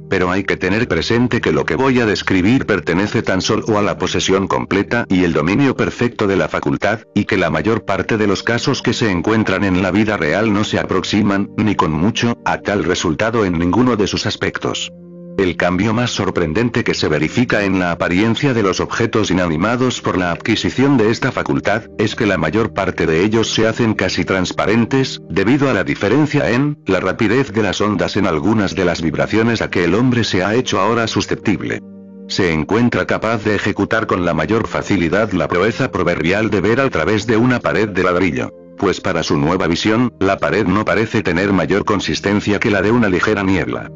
Pero 0.09 0.31
hay 0.31 0.44
que 0.44 0.57
tener 0.57 0.88
presente 0.88 1.40
que 1.40 1.53
lo 1.53 1.64
que 1.64 1.77
voy 1.77 2.01
a 2.01 2.07
describir 2.07 2.66
pertenece 2.66 3.23
tan 3.23 3.40
solo 3.40 3.79
a 3.79 3.83
la 3.83 3.99
posesión 3.99 4.47
completa 4.47 5.05
y 5.09 5.25
el 5.25 5.33
dominio 5.33 5.77
perfecto 5.77 6.27
de 6.27 6.37
la 6.37 6.49
facultad, 6.49 7.01
y 7.14 7.25
que 7.25 7.37
la 7.37 7.51
mayor 7.51 7.85
parte 7.85 8.16
de 8.16 8.27
los 8.27 8.42
casos 8.42 8.83
que 8.83 8.92
se 8.92 9.11
encuentran 9.11 9.64
en 9.64 9.83
la 9.83 9.90
vida 9.90 10.16
real 10.16 10.53
no 10.53 10.64
se 10.64 10.79
aproximan, 10.79 11.51
ni 11.57 11.75
con 11.75 11.92
mucho, 11.92 12.38
a 12.44 12.59
tal 12.59 12.85
resultado 12.85 13.44
en 13.44 13.59
ninguno 13.59 13.97
de 13.97 14.07
sus 14.07 14.27
aspectos. 14.27 14.90
El 15.38 15.57
cambio 15.57 15.94
más 15.94 16.11
sorprendente 16.11 16.83
que 16.83 16.94
se 16.94 17.07
verifica 17.07 17.62
en 17.62 17.79
la 17.79 17.92
apariencia 17.92 18.55
de 18.55 18.64
los 18.64 18.81
objetos 18.81 19.31
inanimados 19.31 20.01
por 20.01 20.18
la 20.18 20.33
adquisición 20.33 20.96
de 20.96 21.12
esta 21.12 21.31
facultad, 21.31 21.85
es 21.96 22.16
que 22.16 22.27
la 22.27 22.37
mayor 22.37 22.72
parte 22.72 23.07
de 23.07 23.22
ellos 23.22 23.53
se 23.55 23.68
hacen 23.68 23.94
casi 23.94 24.24
transparentes, 24.24 25.22
debido 25.31 25.70
a 25.70 25.74
la 25.74 25.85
diferencia 25.85 26.51
en, 26.51 26.77
la 26.87 26.98
rapidez 26.98 27.53
de 27.53 27.62
las 27.62 27.81
ondas 27.81 28.16
en 28.16 28.27
algunas 28.27 28.74
de 28.74 28.85
las 28.85 29.01
vibraciones 29.01 29.62
a 29.62 29.70
que 29.70 29.85
el 29.85 29.94
hombre 29.94 30.24
se 30.24 30.42
ha 30.42 30.57
hecho 30.57 30.81
ahora 30.81 31.07
susceptible. 31.07 31.83
Se 32.27 32.53
encuentra 32.53 33.07
capaz 33.07 33.44
de 33.44 33.55
ejecutar 33.55 34.09
con 34.09 34.24
la 34.24 34.35
mayor 34.35 34.66
facilidad 34.66 35.31
la 35.31 35.46
proeza 35.46 35.92
proverbial 35.92 36.51
de 36.51 36.61
ver 36.61 36.81
a 36.81 36.90
través 36.90 37.29
de 37.29 37.37
una 37.37 37.61
pared 37.61 37.88
de 37.88 38.03
ladrillo. 38.03 38.51
Pues 38.77 39.01
para 39.01 39.22
su 39.22 39.38
nueva 39.38 39.68
visión, 39.68 40.12
la 40.18 40.38
pared 40.38 40.66
no 40.66 40.85
parece 40.85 41.22
tener 41.22 41.53
mayor 41.53 41.85
consistencia 41.85 42.59
que 42.59 42.72
la 42.72 42.83
de 42.83 42.90
una 42.90 43.09
ligera 43.09 43.44
niebla. 43.44 43.88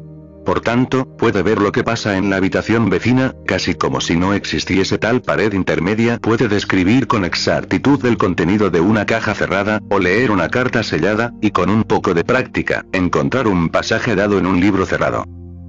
Por 0.45 0.59
tanto, 0.59 1.05
puede 1.17 1.41
ver 1.41 1.61
lo 1.61 1.71
que 1.71 1.83
pasa 1.83 2.17
en 2.17 2.29
la 2.29 2.35
habitación 2.35 2.89
vecina, 2.89 3.33
casi 3.45 3.75
como 3.75 4.01
si 4.01 4.17
no 4.17 4.33
existiese 4.33 4.97
tal 4.97 5.21
pared 5.21 5.53
intermedia, 5.53 6.19
puede 6.19 6.49
describir 6.49 7.07
con 7.07 7.23
exactitud 7.23 8.05
el 8.05 8.17
contenido 8.17 8.69
de 8.69 8.81
una 8.81 9.05
caja 9.05 9.33
cerrada, 9.35 9.79
o 9.89 9.99
leer 9.99 10.31
una 10.31 10.49
carta 10.49 10.83
sellada, 10.83 11.31
y 11.41 11.51
con 11.51 11.69
un 11.69 11.83
poco 11.83 12.13
de 12.13 12.25
práctica, 12.25 12.85
encontrar 12.91 13.47
un 13.47 13.69
pasaje 13.69 14.15
dado 14.15 14.37
en 14.37 14.45
un 14.45 14.59
libro 14.59 14.85
cerrado. 14.85 15.23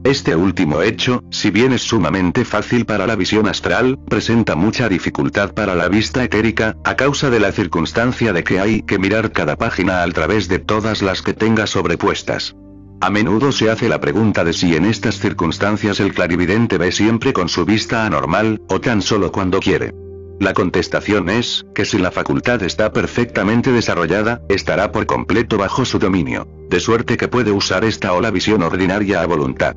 Este 0.05 0.37
último 0.37 0.83
hecho, 0.83 1.23
si 1.31 1.51
bien 1.51 1.73
es 1.73 1.83
sumamente 1.83 2.45
fácil 2.45 2.85
para 2.85 3.07
la 3.07 3.17
visión 3.17 3.49
astral, 3.49 3.99
presenta 4.07 4.55
mucha 4.55 4.89
dificultad 4.89 5.55
para 5.55 5.75
la 5.75 5.89
vista 5.89 6.23
etérica, 6.23 6.77
a 6.85 6.95
causa 6.97 7.31
de 7.31 7.41
la 7.41 7.53
circunstancia 7.53 8.33
de 8.33 8.45
que 8.45 8.61
hay 8.61 8.83
que 8.83 8.99
mirar 8.99 9.33
cada 9.33 9.57
página 9.57 10.03
al 10.03 10.13
través 10.13 10.49
de 10.49 10.59
todas 10.59 11.01
las 11.01 11.23
que 11.23 11.33
tenga 11.33 11.67
sobrepuestas. 11.67 12.55
A 13.01 13.11
menudo 13.11 13.53
se 13.53 13.71
hace 13.71 13.89
la 13.89 14.01
pregunta 14.01 14.45
de 14.45 14.53
si 14.53 14.75
en 14.75 14.87
estas 14.87 15.19
circunstancias 15.19 16.01
el 16.01 16.15
clarividente 16.15 16.79
ve 16.79 16.91
siempre 16.93 17.33
con 17.33 17.49
su 17.49 17.65
vista 17.65 18.07
anormal, 18.07 18.63
o 18.69 18.81
tan 18.81 19.03
solo 19.03 19.31
cuando 19.31 19.61
quiere. 19.61 19.93
La 20.41 20.53
contestación 20.53 21.29
es, 21.29 21.65
que 21.75 21.85
si 21.85 21.99
la 21.99 22.11
facultad 22.11 22.63
está 22.63 22.93
perfectamente 22.93 23.71
desarrollada, 23.71 24.41
estará 24.49 24.91
por 24.91 25.07
completo 25.07 25.59
bajo 25.59 25.85
su 25.85 25.99
dominio, 25.99 26.49
de 26.71 26.81
suerte 26.81 27.17
que 27.17 27.29
puede 27.29 27.53
usar 27.53 27.85
esta 27.85 28.13
o 28.15 28.21
la 28.21 28.31
visión 28.31 28.63
ordinaria 28.63 29.23
a 29.23 29.27
voluntad. 29.27 29.77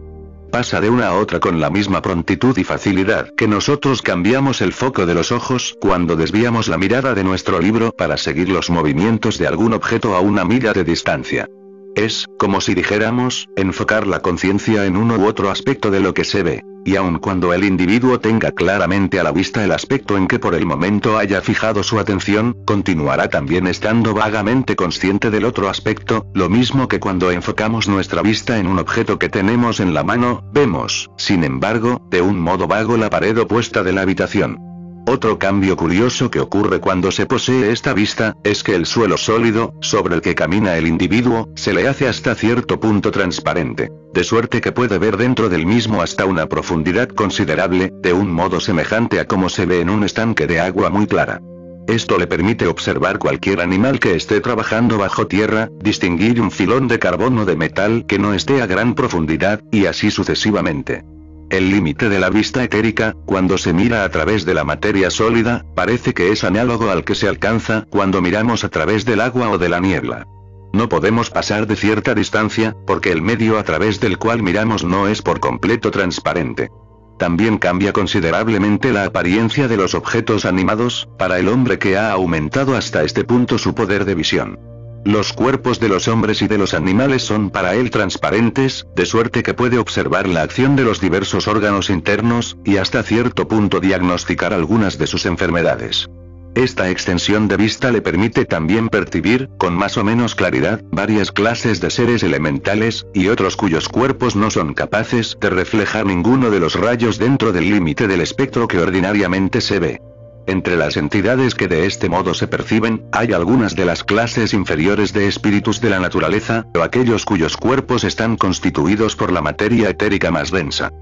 Pasa 0.52 0.80
de 0.80 0.90
una 0.90 1.10
a 1.10 1.16
otra 1.16 1.40
con 1.40 1.60
la 1.60 1.70
misma 1.70 2.02
prontitud 2.02 2.58
y 2.58 2.64
facilidad 2.64 3.34
que 3.36 3.48
nosotros 3.48 4.02
cambiamos 4.02 4.62
el 4.62 4.72
foco 4.72 5.06
de 5.06 5.14
los 5.14 5.32
ojos 5.32 5.76
cuando 5.80 6.16
desviamos 6.16 6.70
la 6.70 6.78
mirada 6.78 7.14
de 7.14 7.24
nuestro 7.24 7.60
libro 7.60 7.92
para 7.92 8.18
seguir 8.18 8.50
los 8.50 8.70
movimientos 8.70 9.38
de 9.38 9.48
algún 9.48 9.74
objeto 9.74 10.16
a 10.16 10.22
una 10.22 10.46
milla 10.46 10.72
de 10.74 10.86
distancia. 10.86 11.50
Es, 11.98 12.28
como 12.38 12.62
si 12.62 12.76
dijéramos, 12.76 13.50
enfocar 13.56 14.06
la 14.06 14.20
conciencia 14.20 14.86
en 14.86 14.98
uno 14.98 15.16
u 15.16 15.26
otro 15.26 15.50
aspecto 15.50 15.90
de 15.90 16.00
lo 16.00 16.14
que 16.14 16.26
se 16.26 16.44
ve. 16.44 16.64
Y 16.86 16.96
aun 16.96 17.18
cuando 17.18 17.56
el 17.56 17.64
individuo 17.64 18.20
tenga 18.20 18.52
claramente 18.52 19.20
a 19.20 19.24
la 19.24 19.32
vista 19.32 19.64
el 19.64 19.72
aspecto 19.72 20.16
en 20.16 20.28
que 20.28 20.38
por 20.38 20.54
el 20.54 20.68
momento 20.68 21.18
haya 21.18 21.42
fijado 21.42 21.82
su 21.82 21.98
atención, 22.00 22.56
continuará 22.68 23.30
también 23.30 23.66
estando 23.66 24.14
vagamente 24.14 24.76
consciente 24.76 25.32
del 25.32 25.44
otro 25.44 25.70
aspecto, 25.70 26.28
lo 26.36 26.50
mismo 26.50 26.88
que 26.88 27.00
cuando 27.00 27.32
enfocamos 27.32 27.88
nuestra 27.88 28.22
vista 28.22 28.60
en 28.60 28.68
un 28.68 28.78
objeto 28.78 29.18
que 29.18 29.30
tenemos 29.30 29.80
en 29.80 29.96
la 29.96 30.04
mano, 30.04 30.44
vemos, 30.54 31.10
sin 31.18 31.44
embargo, 31.44 32.08
de 32.12 32.22
un 32.22 32.40
modo 32.40 32.68
vago 32.68 32.96
la 32.96 33.10
pared 33.10 33.36
opuesta 33.40 33.82
de 33.82 33.94
la 33.94 34.02
habitación. 34.02 34.77
Otro 35.10 35.40
cambio 35.40 35.78
curioso 35.78 36.30
que 36.30 36.42
ocurre 36.42 36.82
cuando 36.82 37.12
se 37.12 37.26
posee 37.26 37.72
esta 37.72 37.94
vista, 37.94 38.36
es 38.44 38.62
que 38.62 38.76
el 38.76 38.86
suelo 38.86 39.16
sólido, 39.16 39.74
sobre 39.80 40.16
el 40.16 40.22
que 40.22 40.36
camina 40.36 40.76
el 40.76 40.86
individuo, 40.86 41.48
se 41.56 41.72
le 41.72 41.88
hace 41.88 42.10
hasta 42.10 42.36
cierto 42.36 42.78
punto 42.82 43.10
transparente, 43.10 43.90
de 44.14 44.24
suerte 44.26 44.60
que 44.60 44.74
puede 44.74 44.98
ver 44.98 45.16
dentro 45.16 45.48
del 45.48 45.66
mismo 45.66 46.02
hasta 46.02 46.26
una 46.26 46.48
profundidad 46.48 47.08
considerable, 47.08 47.94
de 48.04 48.12
un 48.12 48.30
modo 48.30 48.60
semejante 48.60 49.22
a 49.22 49.26
como 49.26 49.48
se 49.48 49.66
ve 49.66 49.80
en 49.80 49.90
un 49.90 50.04
estanque 50.04 50.46
de 50.46 50.60
agua 50.60 50.90
muy 50.90 51.08
clara. 51.08 51.40
Esto 51.88 52.18
le 52.18 52.28
permite 52.28 52.68
observar 52.68 53.18
cualquier 53.18 53.62
animal 53.62 54.02
que 54.02 54.14
esté 54.14 54.42
trabajando 54.42 54.98
bajo 54.98 55.26
tierra, 55.26 55.70
distinguir 55.80 56.42
un 56.42 56.52
filón 56.52 56.90
de 56.90 57.00
carbón 57.00 57.38
o 57.38 57.46
de 57.46 57.56
metal 57.56 58.06
que 58.06 58.20
no 58.20 58.34
esté 58.34 58.62
a 58.62 58.66
gran 58.66 58.94
profundidad, 58.94 59.62
y 59.72 59.86
así 59.86 60.12
sucesivamente. 60.12 61.06
El 61.50 61.70
límite 61.72 62.10
de 62.10 62.20
la 62.20 62.30
vista 62.30 62.62
etérica, 62.62 63.16
cuando 63.26 63.58
se 63.58 63.72
mira 63.72 64.04
a 64.04 64.10
través 64.10 64.44
de 64.44 64.54
la 64.54 64.66
materia 64.66 65.10
sólida, 65.10 65.66
parece 65.76 66.14
que 66.14 66.34
es 66.34 66.44
análogo 66.44 66.90
al 66.90 67.06
que 67.06 67.16
se 67.16 67.30
alcanza 67.30 67.86
cuando 67.90 68.22
miramos 68.22 68.66
a 68.66 68.70
través 68.70 69.06
del 69.06 69.22
agua 69.22 69.50
o 69.50 69.58
de 69.58 69.70
la 69.70 69.80
niebla. 69.80 70.26
no 70.74 70.90
podemos 70.90 71.30
pasar 71.30 71.66
de 71.66 71.78
cierta 71.78 72.14
distancia, 72.14 72.76
porque 72.86 73.12
el 73.12 73.22
medio 73.22 73.58
a 73.58 73.64
través 73.64 74.00
del 74.02 74.18
cual 74.18 74.44
miramos 74.44 74.84
no 74.84 75.08
es 75.08 75.22
por 75.22 75.40
completo 75.40 75.90
transparente. 75.90 76.70
También 77.18 77.58
cambia 77.58 77.94
considerablemente 77.94 78.92
la 78.92 79.06
apariencia 79.06 79.68
de 79.68 79.78
los 79.78 79.96
objetos 79.96 80.46
animados, 80.46 81.08
para 81.18 81.40
el 81.40 81.48
hombre 81.48 81.80
que 81.80 81.98
ha 81.98 82.12
aumentado 82.12 82.76
hasta 82.76 83.04
este 83.04 83.24
punto 83.24 83.58
su 83.58 83.74
poder 83.74 84.06
de 84.06 84.16
visión. 84.16 84.60
Los 85.08 85.32
cuerpos 85.32 85.80
de 85.80 85.88
los 85.88 86.10
hombres 86.10 86.42
y 86.42 86.50
de 86.50 86.58
los 86.58 86.74
animales 86.74 87.24
son 87.24 87.50
para 87.50 87.76
él 87.76 87.92
transparentes, 87.92 88.88
de 88.94 89.06
suerte 89.06 89.42
que 89.42 89.54
puede 89.54 89.78
observar 89.78 90.28
la 90.28 90.42
acción 90.42 90.76
de 90.76 90.84
los 90.84 91.00
diversos 91.00 91.48
órganos 91.48 91.90
internos, 91.90 92.58
y 92.66 92.76
hasta 92.76 93.04
cierto 93.04 93.48
punto 93.48 93.80
diagnosticar 93.80 94.52
algunas 94.52 94.98
de 94.98 95.08
sus 95.08 95.26
enfermedades. 95.26 96.10
Esta 96.56 96.90
extensión 96.90 97.48
de 97.48 97.56
vista 97.56 97.90
le 97.90 98.02
permite 98.02 98.44
también 98.44 98.90
percibir, 98.90 99.48
con 99.58 99.76
más 99.76 99.96
o 99.96 100.04
menos 100.04 100.36
claridad, 100.36 100.82
varias 100.92 101.32
clases 101.32 101.80
de 101.80 101.90
seres 101.90 102.22
elementales, 102.22 103.08
y 103.14 103.30
otros 103.30 103.56
cuyos 103.56 103.88
cuerpos 103.88 104.36
no 104.36 104.52
son 104.52 104.74
capaces 104.74 105.38
de 105.40 105.50
reflejar 105.50 106.06
ninguno 106.06 106.50
de 106.50 106.60
los 106.60 106.76
rayos 106.76 107.18
dentro 107.18 107.54
del 107.54 107.70
límite 107.70 108.10
del 108.10 108.20
espectro 108.20 108.68
que 108.68 108.80
ordinariamente 108.80 109.62
se 109.62 109.80
ve. 109.80 110.02
Entre 110.48 110.78
las 110.78 110.96
entidades 110.96 111.56
que 111.56 111.68
de 111.68 111.86
este 111.86 112.08
modo 112.08 112.34
se 112.34 112.48
perciben, 112.48 113.04
hay 113.12 113.34
algunas 113.34 113.76
de 113.76 113.84
las 113.84 114.06
clases 114.06 114.54
inferiores 114.54 115.12
de 115.12 115.28
espíritus 115.28 115.82
de 115.82 115.90
la 115.90 116.00
naturaleza, 116.00 116.66
o 116.74 116.82
aquellos 116.82 117.26
cuyos 117.26 117.58
cuerpos 117.58 118.06
están 118.06 118.38
constituidos 118.38 119.18
por 119.18 119.34
la 119.34 119.42
materia 119.42 119.90
etérica 119.90 120.32
más 120.32 120.50
densa. 120.50 120.94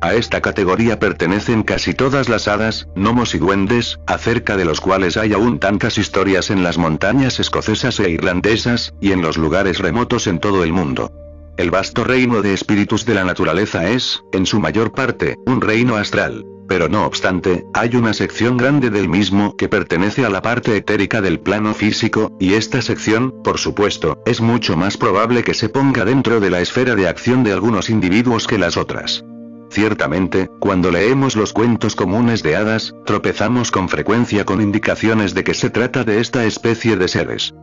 A 0.00 0.14
esta 0.14 0.40
categoría 0.40 0.98
pertenecen 0.98 1.62
casi 1.62 1.92
todas 1.92 2.30
las 2.30 2.48
hadas, 2.48 2.88
gnomos 2.96 3.34
y 3.34 3.38
duendes, 3.38 3.98
acerca 4.06 4.56
de 4.56 4.64
los 4.64 4.80
cuales 4.80 5.18
hay 5.18 5.34
aún 5.34 5.58
tantas 5.58 5.98
historias 5.98 6.50
en 6.50 6.62
las 6.62 6.78
montañas 6.78 7.38
escocesas 7.38 8.00
e 8.00 8.10
irlandesas, 8.10 8.94
y 9.00 9.12
en 9.12 9.20
los 9.20 9.36
lugares 9.36 9.78
remotos 9.78 10.26
en 10.26 10.38
todo 10.38 10.64
el 10.64 10.72
mundo. 10.72 11.12
El 11.56 11.70
vasto 11.70 12.04
reino 12.04 12.42
de 12.42 12.52
espíritus 12.52 13.06
de 13.06 13.14
la 13.14 13.24
naturaleza 13.24 13.88
es, 13.88 14.22
en 14.32 14.44
su 14.44 14.60
mayor 14.60 14.92
parte, 14.92 15.36
un 15.46 15.62
reino 15.62 15.96
astral. 15.96 16.44
Pero 16.68 16.90
no 16.90 17.06
obstante, 17.06 17.64
hay 17.72 17.96
una 17.96 18.12
sección 18.12 18.58
grande 18.58 18.90
del 18.90 19.08
mismo 19.08 19.56
que 19.56 19.68
pertenece 19.68 20.26
a 20.26 20.28
la 20.28 20.42
parte 20.42 20.76
etérica 20.76 21.22
del 21.22 21.40
plano 21.40 21.72
físico, 21.72 22.36
y 22.38 22.54
esta 22.54 22.82
sección, 22.82 23.32
por 23.42 23.56
supuesto, 23.56 24.22
es 24.26 24.42
mucho 24.42 24.76
más 24.76 24.98
probable 24.98 25.44
que 25.44 25.54
se 25.54 25.70
ponga 25.70 26.04
dentro 26.04 26.40
de 26.40 26.50
la 26.50 26.60
esfera 26.60 26.94
de 26.94 27.08
acción 27.08 27.42
de 27.42 27.52
algunos 27.52 27.88
individuos 27.88 28.46
que 28.46 28.58
las 28.58 28.76
otras. 28.76 29.24
Ciertamente, 29.70 30.50
cuando 30.60 30.90
leemos 30.90 31.36
los 31.36 31.54
cuentos 31.54 31.96
comunes 31.96 32.42
de 32.42 32.56
hadas, 32.56 32.94
tropezamos 33.06 33.70
con 33.70 33.88
frecuencia 33.88 34.44
con 34.44 34.60
indicaciones 34.60 35.32
de 35.32 35.42
que 35.42 35.54
se 35.54 35.70
trata 35.70 36.04
de 36.04 36.20
esta 36.20 36.44
especie 36.44 36.96
de 36.96 37.08
seres. 37.08 37.54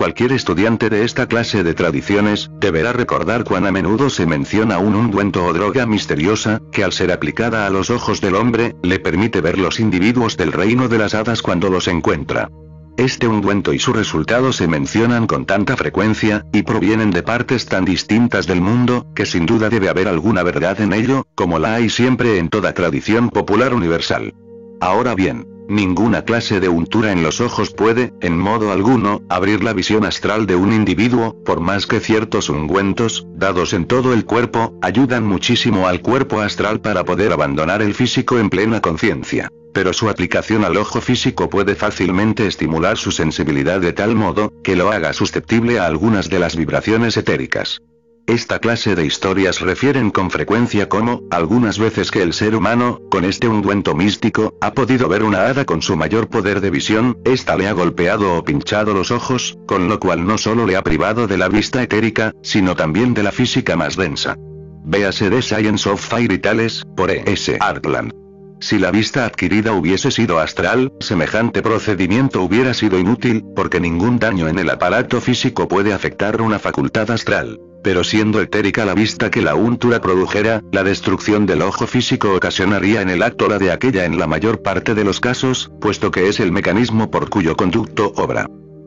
Cualquier 0.00 0.32
estudiante 0.32 0.88
de 0.88 1.04
esta 1.04 1.26
clase 1.26 1.62
de 1.62 1.74
tradiciones, 1.74 2.50
deberá 2.58 2.94
recordar 2.94 3.44
cuán 3.44 3.66
a 3.66 3.70
menudo 3.70 4.08
se 4.08 4.24
menciona 4.24 4.78
un 4.78 4.94
ungüento 4.94 5.44
o 5.44 5.52
droga 5.52 5.84
misteriosa, 5.84 6.62
que 6.72 6.82
al 6.82 6.94
ser 6.94 7.12
aplicada 7.12 7.66
a 7.66 7.70
los 7.70 7.90
ojos 7.90 8.22
del 8.22 8.34
hombre, 8.34 8.74
le 8.82 8.98
permite 8.98 9.42
ver 9.42 9.58
los 9.58 9.78
individuos 9.78 10.38
del 10.38 10.52
reino 10.52 10.88
de 10.88 10.96
las 10.96 11.14
hadas 11.14 11.42
cuando 11.42 11.68
los 11.68 11.86
encuentra. 11.86 12.48
Este 12.96 13.28
ungüento 13.28 13.74
y 13.74 13.78
su 13.78 13.92
resultado 13.92 14.54
se 14.54 14.66
mencionan 14.66 15.26
con 15.26 15.44
tanta 15.44 15.76
frecuencia, 15.76 16.46
y 16.50 16.62
provienen 16.62 17.10
de 17.10 17.22
partes 17.22 17.66
tan 17.66 17.84
distintas 17.84 18.46
del 18.46 18.62
mundo, 18.62 19.06
que 19.14 19.26
sin 19.26 19.44
duda 19.44 19.68
debe 19.68 19.90
haber 19.90 20.08
alguna 20.08 20.42
verdad 20.42 20.80
en 20.80 20.94
ello, 20.94 21.26
como 21.34 21.58
la 21.58 21.74
hay 21.74 21.90
siempre 21.90 22.38
en 22.38 22.48
toda 22.48 22.72
tradición 22.72 23.28
popular 23.28 23.74
universal. 23.74 24.32
Ahora 24.80 25.14
bien, 25.14 25.46
ninguna 25.70 26.22
clase 26.22 26.60
de 26.60 26.68
untura 26.68 27.12
en 27.12 27.22
los 27.22 27.40
ojos 27.40 27.70
puede, 27.70 28.12
en 28.20 28.38
modo 28.38 28.72
alguno, 28.72 29.22
abrir 29.28 29.62
la 29.64 29.72
visión 29.72 30.04
astral 30.04 30.46
de 30.46 30.56
un 30.56 30.72
individuo, 30.72 31.36
por 31.44 31.60
más 31.60 31.86
que 31.86 32.00
ciertos 32.00 32.48
ungüentos, 32.48 33.26
dados 33.34 33.72
en 33.72 33.86
todo 33.86 34.12
el 34.12 34.24
cuerpo, 34.24 34.74
ayudan 34.82 35.24
muchísimo 35.24 35.86
al 35.86 36.02
cuerpo 36.02 36.40
astral 36.40 36.80
para 36.80 37.04
poder 37.04 37.32
abandonar 37.32 37.80
el 37.80 37.94
físico 37.94 38.38
en 38.38 38.50
plena 38.50 38.80
conciencia 38.80 39.50
pero 39.72 39.92
su 39.92 40.08
aplicación 40.08 40.64
al 40.64 40.76
ojo 40.76 41.00
físico 41.00 41.48
puede 41.48 41.76
fácilmente 41.76 42.46
estimular 42.46 42.96
su 42.96 43.12
sensibilidad 43.12 43.80
de 43.80 43.92
tal 43.92 44.16
modo, 44.16 44.52
que 44.64 44.74
lo 44.74 44.90
haga 44.90 45.12
susceptible 45.12 45.78
a 45.78 45.86
algunas 45.86 46.28
de 46.28 46.40
las 46.40 46.56
vibraciones 46.56 47.16
etéricas. 47.16 47.80
Esta 48.26 48.58
clase 48.60 48.94
de 48.94 49.04
historias 49.04 49.60
refieren 49.60 50.10
con 50.10 50.30
frecuencia 50.30 50.88
cómo, 50.88 51.22
algunas 51.30 51.78
veces 51.78 52.10
que 52.10 52.22
el 52.22 52.32
ser 52.32 52.54
humano, 52.54 53.00
con 53.10 53.24
este 53.24 53.48
ungüento 53.48 53.94
místico, 53.94 54.54
ha 54.60 54.72
podido 54.72 55.08
ver 55.08 55.24
una 55.24 55.46
hada 55.46 55.64
con 55.64 55.82
su 55.82 55.96
mayor 55.96 56.28
poder 56.28 56.60
de 56.60 56.70
visión, 56.70 57.18
esta 57.24 57.56
le 57.56 57.66
ha 57.66 57.72
golpeado 57.72 58.36
o 58.36 58.44
pinchado 58.44 58.94
los 58.94 59.10
ojos, 59.10 59.58
con 59.66 59.88
lo 59.88 59.98
cual 59.98 60.26
no 60.26 60.38
solo 60.38 60.66
le 60.66 60.76
ha 60.76 60.84
privado 60.84 61.26
de 61.26 61.38
la 61.38 61.48
vista 61.48 61.82
etérica, 61.82 62.32
sino 62.42 62.76
también 62.76 63.14
de 63.14 63.24
la 63.24 63.32
física 63.32 63.76
más 63.76 63.96
densa. 63.96 64.36
Véase 64.84 65.28
The 65.28 65.42
Science 65.42 65.88
of 65.88 66.00
Fire 66.00 66.32
y 66.32 66.38
tales, 66.38 66.84
por 66.96 67.10
E. 67.10 67.22
S. 67.26 67.56
Artland. 67.60 68.12
Si 68.60 68.78
la 68.78 68.90
vista 68.90 69.24
adquirida 69.24 69.72
hubiese 69.72 70.10
sido 70.10 70.38
astral, 70.38 70.92
semejante 71.00 71.62
procedimiento 71.62 72.42
hubiera 72.42 72.74
sido 72.74 72.98
inútil, 72.98 73.42
porque 73.56 73.80
ningún 73.80 74.18
daño 74.18 74.48
en 74.48 74.58
el 74.58 74.68
aparato 74.68 75.20
físico 75.20 75.66
puede 75.66 75.94
afectar 75.94 76.42
una 76.42 76.58
facultad 76.58 77.10
astral. 77.10 77.58
Pero 77.82 78.04
siendo 78.04 78.40
etérica 78.40 78.84
la 78.84 78.94
vista 78.94 79.30
que 79.30 79.42
la 79.42 79.54
untura 79.54 80.00
produjera, 80.00 80.62
la 80.72 80.84
destrucción 80.84 81.46
del 81.46 81.62
ojo 81.62 81.86
físico 81.86 82.34
ocasionaría 82.34 83.00
en 83.00 83.10
el 83.10 83.22
acto 83.22 83.48
la 83.48 83.58
de 83.58 83.72
aquella 83.72 84.04
en 84.04 84.18
la 84.18 84.26
mayor 84.26 84.62
parte 84.62 84.94
de 84.94 85.04
los 85.04 85.20
casos, 85.20 85.70
puesto 85.80 86.10
que 86.10 86.28
es 86.28 86.40
el 86.40 86.52
mecanismo 86.52 87.10
por 87.10 87.30
cuyo 87.30 87.56
conducto 87.56 88.12
obra. 88.16 88.46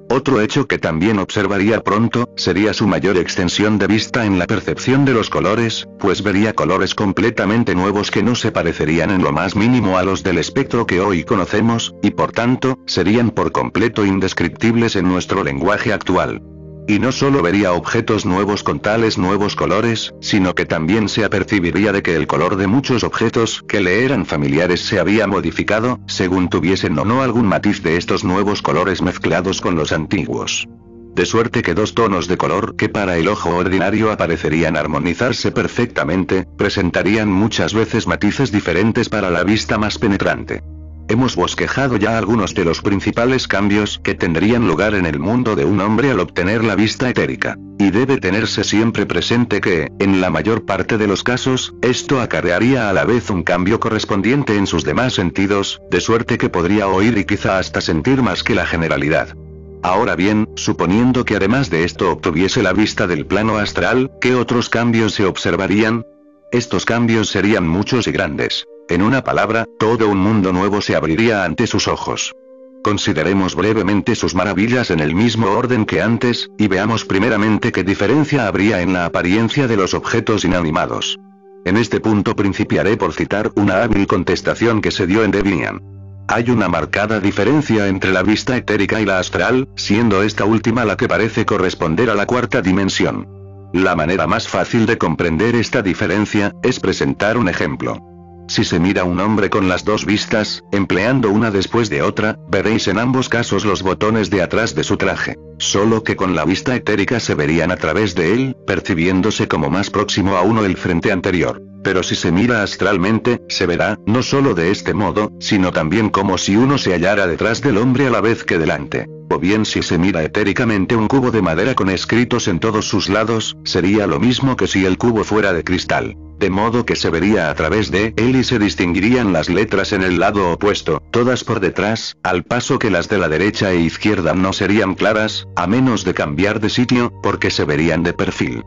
Otro 0.09 0.41
hecho 0.41 0.67
que 0.67 0.77
también 0.77 1.17
observaría 1.17 1.81
pronto, 1.81 2.29
sería 2.35 2.73
su 2.73 2.85
mayor 2.85 3.17
extensión 3.17 3.79
de 3.79 3.87
vista 3.87 4.25
en 4.25 4.37
la 4.37 4.45
percepción 4.45 5.05
de 5.05 5.13
los 5.13 5.31
colores, 5.31 5.87
pues 5.97 6.21
vería 6.21 6.53
colores 6.53 6.93
completamente 6.93 7.73
nuevos 7.73 8.11
que 8.11 8.21
no 8.21 8.35
se 8.35 8.51
parecerían 8.51 9.09
en 9.09 9.23
lo 9.23 9.31
más 9.31 9.55
mínimo 9.55 9.97
a 9.97 10.03
los 10.03 10.21
del 10.21 10.37
espectro 10.37 10.85
que 10.85 10.99
hoy 10.99 11.23
conocemos, 11.23 11.95
y 12.03 12.11
por 12.11 12.31
tanto, 12.31 12.77
serían 12.85 13.31
por 13.31 13.51
completo 13.51 14.05
indescriptibles 14.05 14.95
en 14.95 15.07
nuestro 15.07 15.43
lenguaje 15.43 15.93
actual. 15.93 16.43
Y 16.87 16.99
no 16.99 17.13
solo 17.13 17.41
vería 17.41 17.71
objetos 17.71 18.25
nuevos 18.25 18.61
con 18.63 18.81
tales 18.81 19.17
nuevos 19.17 19.55
colores, 19.55 20.13
sino 20.19 20.53
que 20.53 20.65
también 20.65 21.07
se 21.07 21.23
apercibiría 21.23 21.93
de 21.93 22.03
que 22.03 22.15
el 22.15 22.27
color 22.27 22.57
de 22.57 22.67
muchos 22.67 23.03
objetos 23.03 23.63
que 23.67 23.79
le 23.79 24.03
eran 24.03 24.25
familiares 24.25 24.81
se 24.81 24.99
había 24.99 25.25
modificado, 25.25 25.99
según 26.07 26.49
tuviesen 26.49 26.99
o 26.99 27.05
no 27.05 27.21
algún 27.21 27.47
matiz 27.47 27.81
de 27.83 27.95
estos 27.95 28.25
nuevos 28.25 28.61
colores 28.61 29.01
mezclados 29.01 29.61
con 29.61 29.75
los 29.75 29.93
antiguos. 29.93 30.67
De 31.15 31.25
suerte 31.25 31.61
que 31.61 31.75
dos 31.75 31.93
tonos 31.93 32.27
de 32.27 32.37
color 32.37 32.75
que 32.75 32.89
para 32.89 33.17
el 33.17 33.27
ojo 33.27 33.55
ordinario 33.55 34.11
aparecerían 34.11 34.75
armonizarse 34.75 35.51
perfectamente, 35.51 36.47
presentarían 36.57 37.31
muchas 37.31 37.73
veces 37.73 38.07
matices 38.07 38.51
diferentes 38.51 39.09
para 39.09 39.29
la 39.29 39.43
vista 39.43 39.77
más 39.77 39.99
penetrante. 39.99 40.63
Hemos 41.09 41.35
bosquejado 41.35 41.97
ya 41.97 42.17
algunos 42.17 42.55
de 42.55 42.63
los 42.63 42.81
principales 42.81 43.47
cambios 43.47 43.99
que 44.03 44.15
tendrían 44.15 44.67
lugar 44.67 44.95
en 44.95 45.05
el 45.05 45.19
mundo 45.19 45.55
de 45.55 45.65
un 45.65 45.81
hombre 45.81 46.11
al 46.11 46.19
obtener 46.21 46.63
la 46.63 46.75
vista 46.75 47.09
etérica. 47.09 47.57
Y 47.77 47.91
debe 47.91 48.17
tenerse 48.17 48.63
siempre 48.63 49.05
presente 49.05 49.59
que, 49.59 49.91
en 49.99 50.21
la 50.21 50.29
mayor 50.29 50.65
parte 50.65 50.97
de 50.97 51.07
los 51.07 51.23
casos, 51.23 51.75
esto 51.81 52.21
acarrearía 52.21 52.89
a 52.89 52.93
la 52.93 53.03
vez 53.03 53.29
un 53.29 53.43
cambio 53.43 53.79
correspondiente 53.79 54.55
en 54.55 54.65
sus 54.65 54.85
demás 54.85 55.13
sentidos, 55.13 55.81
de 55.91 55.99
suerte 55.99 56.37
que 56.37 56.49
podría 56.49 56.87
oír 56.87 57.17
y 57.17 57.25
quizá 57.25 57.59
hasta 57.59 57.81
sentir 57.81 58.21
más 58.21 58.43
que 58.43 58.55
la 58.55 58.65
generalidad. 58.65 59.35
Ahora 59.83 60.15
bien, 60.15 60.47
suponiendo 60.55 61.25
que 61.25 61.35
además 61.35 61.69
de 61.69 61.83
esto 61.83 62.11
obtuviese 62.11 62.63
la 62.63 62.71
vista 62.71 63.05
del 63.05 63.25
plano 63.25 63.57
astral, 63.57 64.11
¿qué 64.21 64.33
otros 64.35 64.69
cambios 64.69 65.13
se 65.13 65.25
observarían? 65.25 66.05
Estos 66.53 66.85
cambios 66.85 67.29
serían 67.29 67.67
muchos 67.67 68.07
y 68.07 68.11
grandes. 68.13 68.65
En 68.89 69.01
una 69.01 69.23
palabra, 69.23 69.65
todo 69.79 70.09
un 70.09 70.17
mundo 70.17 70.51
nuevo 70.51 70.81
se 70.81 70.95
abriría 70.95 71.45
ante 71.45 71.67
sus 71.67 71.87
ojos. 71.87 72.35
Consideremos 72.83 73.55
brevemente 73.55 74.13
sus 74.13 74.35
maravillas 74.35 74.91
en 74.91 74.99
el 74.99 75.15
mismo 75.15 75.47
orden 75.51 75.85
que 75.85 76.01
antes, 76.01 76.49
y 76.57 76.67
veamos 76.67 77.05
primeramente 77.05 77.71
qué 77.71 77.85
diferencia 77.85 78.45
habría 78.45 78.81
en 78.81 78.91
la 78.91 79.05
apariencia 79.05 79.67
de 79.67 79.77
los 79.77 79.93
objetos 79.93 80.43
inanimados. 80.43 81.17
En 81.63 81.77
este 81.77 82.01
punto 82.01 82.35
principiaré 82.35 82.97
por 82.97 83.13
citar 83.13 83.51
una 83.55 83.83
hábil 83.83 84.05
contestación 84.05 84.81
que 84.81 84.91
se 84.91 85.07
dio 85.07 85.23
en 85.23 85.31
Devinian. 85.31 85.81
Hay 86.27 86.49
una 86.49 86.67
marcada 86.67 87.21
diferencia 87.21 87.87
entre 87.87 88.11
la 88.11 88.21
vista 88.21 88.57
etérica 88.57 88.99
y 88.99 89.05
la 89.05 89.19
astral, 89.19 89.69
siendo 89.77 90.23
esta 90.23 90.43
última 90.43 90.83
la 90.83 90.97
que 90.97 91.07
parece 91.07 91.45
corresponder 91.45 92.09
a 92.09 92.15
la 92.15 92.25
cuarta 92.25 92.61
dimensión. 92.61 93.29
La 93.73 93.95
manera 93.95 94.27
más 94.27 94.49
fácil 94.49 94.85
de 94.85 94.97
comprender 94.97 95.55
esta 95.55 95.81
diferencia, 95.81 96.51
es 96.63 96.81
presentar 96.81 97.37
un 97.37 97.47
ejemplo. 97.47 98.12
Si 98.53 98.63
se 98.63 98.79
mira 98.79 99.03
un 99.03 99.19
hombre 99.19 99.49
con 99.49 99.67
las 99.67 99.83
dos 99.83 100.05
vistas, 100.05 100.63
empleando 100.71 101.31
una 101.31 101.49
después 101.49 101.89
de 101.89 102.03
otra, 102.03 102.37
veréis 102.47 102.87
en 102.87 102.99
ambos 102.99 103.27
casos 103.27 103.65
los 103.65 103.81
botones 103.81 104.29
de 104.29 104.43
atrás 104.43 104.75
de 104.75 104.83
su 104.83 104.95
traje. 104.95 105.39
Solo 105.57 106.03
que 106.03 106.15
con 106.15 106.35
la 106.35 106.45
vista 106.45 106.75
etérica 106.75 107.19
se 107.19 107.33
verían 107.33 107.71
a 107.71 107.77
través 107.77 108.13
de 108.13 108.31
él, 108.31 108.55
percibiéndose 108.67 109.47
como 109.47 109.71
más 109.71 109.89
próximo 109.89 110.37
a 110.37 110.43
uno 110.43 110.65
el 110.65 110.77
frente 110.77 111.11
anterior. 111.11 111.63
Pero 111.83 112.03
si 112.03 112.13
se 112.13 112.31
mira 112.31 112.61
astralmente, 112.61 113.41
se 113.49 113.65
verá, 113.65 113.97
no 114.05 114.21
solo 114.21 114.53
de 114.53 114.69
este 114.69 114.93
modo, 114.93 115.31
sino 115.39 115.71
también 115.71 116.11
como 116.11 116.37
si 116.37 116.55
uno 116.55 116.77
se 116.77 116.93
hallara 116.93 117.25
detrás 117.25 117.59
del 117.59 117.79
hombre 117.79 118.05
a 118.05 118.11
la 118.11 118.21
vez 118.21 118.43
que 118.43 118.59
delante. 118.59 119.07
O 119.31 119.39
bien 119.39 119.65
si 119.65 119.81
se 119.81 119.97
mira 119.97 120.21
etéricamente 120.21 120.95
un 120.95 121.07
cubo 121.07 121.31
de 121.31 121.41
madera 121.41 121.73
con 121.73 121.89
escritos 121.89 122.47
en 122.47 122.59
todos 122.59 122.87
sus 122.87 123.09
lados, 123.09 123.57
sería 123.63 124.05
lo 124.05 124.19
mismo 124.19 124.55
que 124.55 124.67
si 124.67 124.85
el 124.85 124.99
cubo 124.99 125.23
fuera 125.23 125.53
de 125.53 125.63
cristal. 125.63 126.15
De 126.43 126.49
modo 126.49 126.85
que 126.85 126.97
se 126.97 127.09
vería 127.09 127.49
a 127.49 127.55
través 127.55 127.89
de 127.89 128.13
él 128.17 128.35
y 128.35 128.43
se 128.43 128.59
distinguirían 128.59 129.31
las 129.31 129.47
letras 129.47 129.93
en 129.93 130.03
el 130.03 130.19
lado 130.19 130.51
opuesto, 130.51 131.01
todas 131.09 131.45
por 131.45 131.61
detrás, 131.61 132.17
al 132.21 132.43
paso 132.43 132.79
que 132.79 132.89
las 132.89 133.07
de 133.07 133.17
la 133.17 133.29
derecha 133.29 133.71
e 133.71 133.77
izquierda 133.77 134.33
no 134.33 134.51
serían 134.51 134.95
claras, 134.95 135.47
a 135.55 135.67
menos 135.67 136.03
de 136.03 136.13
cambiar 136.13 136.59
de 136.59 136.69
sitio, 136.69 137.13
porque 137.23 137.49
se 137.49 137.63
verían 137.63 138.03
de 138.03 138.11
perfil 138.11 138.61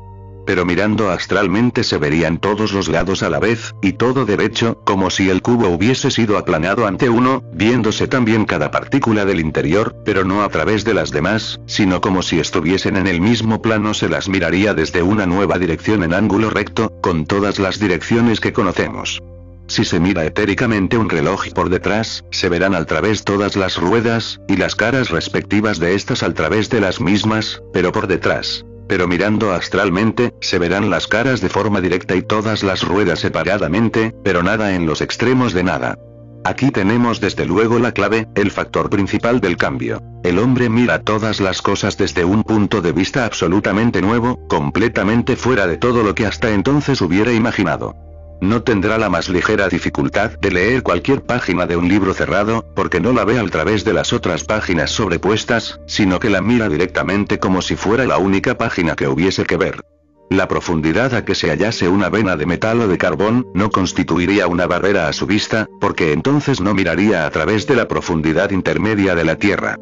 pero 0.47 0.65
mirando 0.65 1.11
astralmente 1.11 1.85
se 1.85 1.99
verían 1.99 2.39
todos 2.39 2.73
los 2.73 2.89
lados 2.89 3.23
a 3.23 3.29
la 3.29 3.41
vez, 3.41 3.75
y 3.83 3.95
todo 3.95 4.25
derecho, 4.25 4.81
como 4.85 5.11
si 5.11 5.29
el 5.29 5.43
cubo 5.43 5.69
hubiese 5.69 6.11
sido 6.11 6.39
aplanado 6.39 6.87
ante 6.87 7.11
uno, 7.11 7.43
viéndose 7.53 8.09
también 8.09 8.45
cada 8.45 8.71
partícula 8.71 9.25
del 9.25 9.41
interior, 9.41 9.97
pero 10.05 10.25
no 10.25 10.43
a 10.43 10.49
través 10.49 10.85
de 10.85 10.95
las 10.95 11.11
demás, 11.11 11.61
sino 11.67 12.01
como 12.01 12.23
si 12.23 12.39
estuviesen 12.39 12.97
en 12.97 13.07
el 13.07 13.21
mismo 13.21 13.61
plano 13.61 13.93
se 13.95 14.09
las 14.09 14.29
miraría 14.29 14.73
desde 14.75 15.03
una 15.03 15.27
nueva 15.27 15.59
dirección 15.59 16.05
en 16.05 16.15
ángulo 16.15 16.51
recto, 16.51 16.93
con 17.03 17.27
todas 17.27 17.59
las 17.59 17.79
direcciones 17.79 18.41
que 18.41 18.53
conocemos. 18.53 19.21
Si 19.69 19.85
se 19.85 19.99
mira 19.99 20.25
etéricamente 20.25 20.97
un 20.97 21.11
reloj 21.11 21.49
por 21.53 21.71
detrás, 21.71 22.25
se 22.31 22.49
verán 22.49 22.75
al 22.75 22.87
través 22.87 23.25
todas 23.25 23.57
las 23.57 23.77
ruedas, 23.77 24.41
y 24.47 24.57
las 24.57 24.77
caras 24.77 25.11
respectivas 25.11 25.81
de 25.81 25.95
estas 25.95 26.23
al 26.23 26.35
través 26.35 26.71
de 26.71 26.81
las 26.81 27.01
mismas, 27.01 27.63
pero 27.73 27.91
por 27.91 28.07
detrás. 28.07 28.66
Pero 28.89 29.09
mirando 29.09 29.53
astralmente, 29.53 30.35
se 30.41 30.59
verán 30.59 30.91
las 30.91 31.07
caras 31.07 31.41
de 31.41 31.49
forma 31.49 31.81
directa 31.81 32.15
y 32.15 32.23
todas 32.23 32.63
las 32.63 32.83
ruedas 32.83 33.21
separadamente, 33.21 34.15
pero 34.23 34.43
nada 34.43 34.75
en 34.75 34.87
los 34.87 35.01
extremos 35.01 35.53
de 35.53 35.65
nada. 35.65 35.99
Aquí 36.45 36.71
tenemos 36.71 37.21
desde 37.21 37.45
luego 37.45 37.81
la 37.81 37.91
clave, 37.91 38.29
el 38.37 38.53
factor 38.53 38.89
principal 38.89 39.41
del 39.41 39.57
cambio. 39.57 40.01
El 40.23 40.39
hombre 40.39 40.69
mira 40.69 41.03
todas 41.03 41.41
las 41.41 41.61
cosas 41.61 41.97
desde 41.97 42.25
un 42.25 42.45
punto 42.45 42.83
de 42.83 42.93
vista 42.93 43.25
absolutamente 43.25 44.01
nuevo, 44.01 44.39
completamente 44.47 45.35
fuera 45.35 45.67
de 45.67 45.77
todo 45.77 46.05
lo 46.05 46.15
que 46.15 46.25
hasta 46.25 46.51
entonces 46.51 47.01
hubiera 47.01 47.33
imaginado. 47.33 48.06
No 48.41 48.63
tendrá 48.63 48.99
la 48.99 49.09
más 49.09 49.29
ligera 49.29 49.69
dificultad 49.69 50.33
de 50.39 50.51
leer 50.51 50.83
cualquier 50.83 51.23
página 51.23 51.67
de 51.67 51.77
un 51.77 51.89
libro 51.89 52.13
cerrado, 52.13 52.65
porque 52.75 53.01
no 53.01 53.13
la 53.13 53.25
ve 53.25 53.39
al 53.39 53.51
través 53.51 53.85
de 53.85 53.95
las 53.95 54.13
otras 54.13 54.45
páginas 54.45 54.91
sobrepuestas, 54.91 55.81
sino 55.87 56.21
que 56.21 56.31
la 56.31 56.43
mira 56.43 56.69
directamente 56.69 57.39
como 57.39 57.63
si 57.63 57.77
fuera 57.77 58.05
la 58.05 58.19
única 58.19 58.59
página 58.59 58.95
que 58.95 59.09
hubiese 59.09 59.45
que 59.45 59.57
ver. 59.57 59.81
La 60.29 60.49
profundidad 60.49 61.15
a 61.15 61.25
que 61.25 61.37
se 61.37 61.51
hallase 61.51 61.89
una 61.89 62.09
vena 62.09 62.37
de 62.37 62.47
metal 62.47 62.81
o 62.81 62.89
de 62.89 62.99
carbón, 62.99 63.47
no 63.55 63.71
constituiría 63.71 64.49
una 64.49 64.67
barrera 64.67 65.09
a 65.09 65.13
su 65.13 65.25
vista, 65.27 65.69
porque 65.81 66.13
entonces 66.13 66.61
no 66.61 66.75
miraría 66.75 67.27
a 67.27 67.31
través 67.31 67.67
de 67.67 67.77
la 67.77 67.87
profundidad 67.87 68.51
intermedia 68.51 69.15
de 69.15 69.25
la 69.25 69.37
Tierra. 69.37 69.77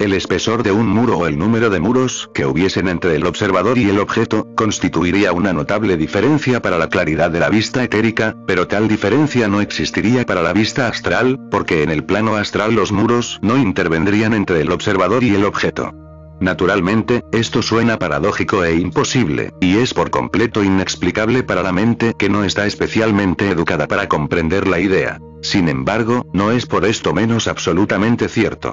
El 0.00 0.14
espesor 0.14 0.62
de 0.62 0.72
un 0.72 0.86
muro 0.86 1.18
o 1.18 1.26
el 1.26 1.36
número 1.36 1.68
de 1.68 1.78
muros 1.78 2.30
que 2.32 2.46
hubiesen 2.46 2.88
entre 2.88 3.16
el 3.16 3.26
observador 3.26 3.76
y 3.76 3.90
el 3.90 3.98
objeto, 3.98 4.46
constituiría 4.56 5.34
una 5.34 5.52
notable 5.52 5.98
diferencia 5.98 6.62
para 6.62 6.78
la 6.78 6.88
claridad 6.88 7.30
de 7.30 7.38
la 7.38 7.50
vista 7.50 7.84
etérica, 7.84 8.34
pero 8.46 8.66
tal 8.66 8.88
diferencia 8.88 9.46
no 9.46 9.60
existiría 9.60 10.24
para 10.24 10.40
la 10.40 10.54
vista 10.54 10.88
astral, 10.88 11.38
porque 11.50 11.82
en 11.82 11.90
el 11.90 12.02
plano 12.02 12.36
astral 12.36 12.74
los 12.74 12.92
muros 12.92 13.40
no 13.42 13.58
intervendrían 13.58 14.32
entre 14.32 14.62
el 14.62 14.72
observador 14.72 15.22
y 15.22 15.34
el 15.34 15.44
objeto. 15.44 15.92
Naturalmente, 16.40 17.22
esto 17.30 17.60
suena 17.60 17.98
paradójico 17.98 18.64
e 18.64 18.76
imposible, 18.76 19.52
y 19.60 19.76
es 19.76 19.92
por 19.92 20.08
completo 20.08 20.64
inexplicable 20.64 21.42
para 21.42 21.62
la 21.62 21.72
mente 21.72 22.14
que 22.18 22.30
no 22.30 22.44
está 22.44 22.64
especialmente 22.64 23.50
educada 23.50 23.86
para 23.86 24.08
comprender 24.08 24.66
la 24.66 24.80
idea. 24.80 25.18
Sin 25.42 25.68
embargo, 25.68 26.24
no 26.32 26.52
es 26.52 26.64
por 26.64 26.86
esto 26.86 27.12
menos 27.12 27.48
absolutamente 27.48 28.30
cierto. 28.30 28.72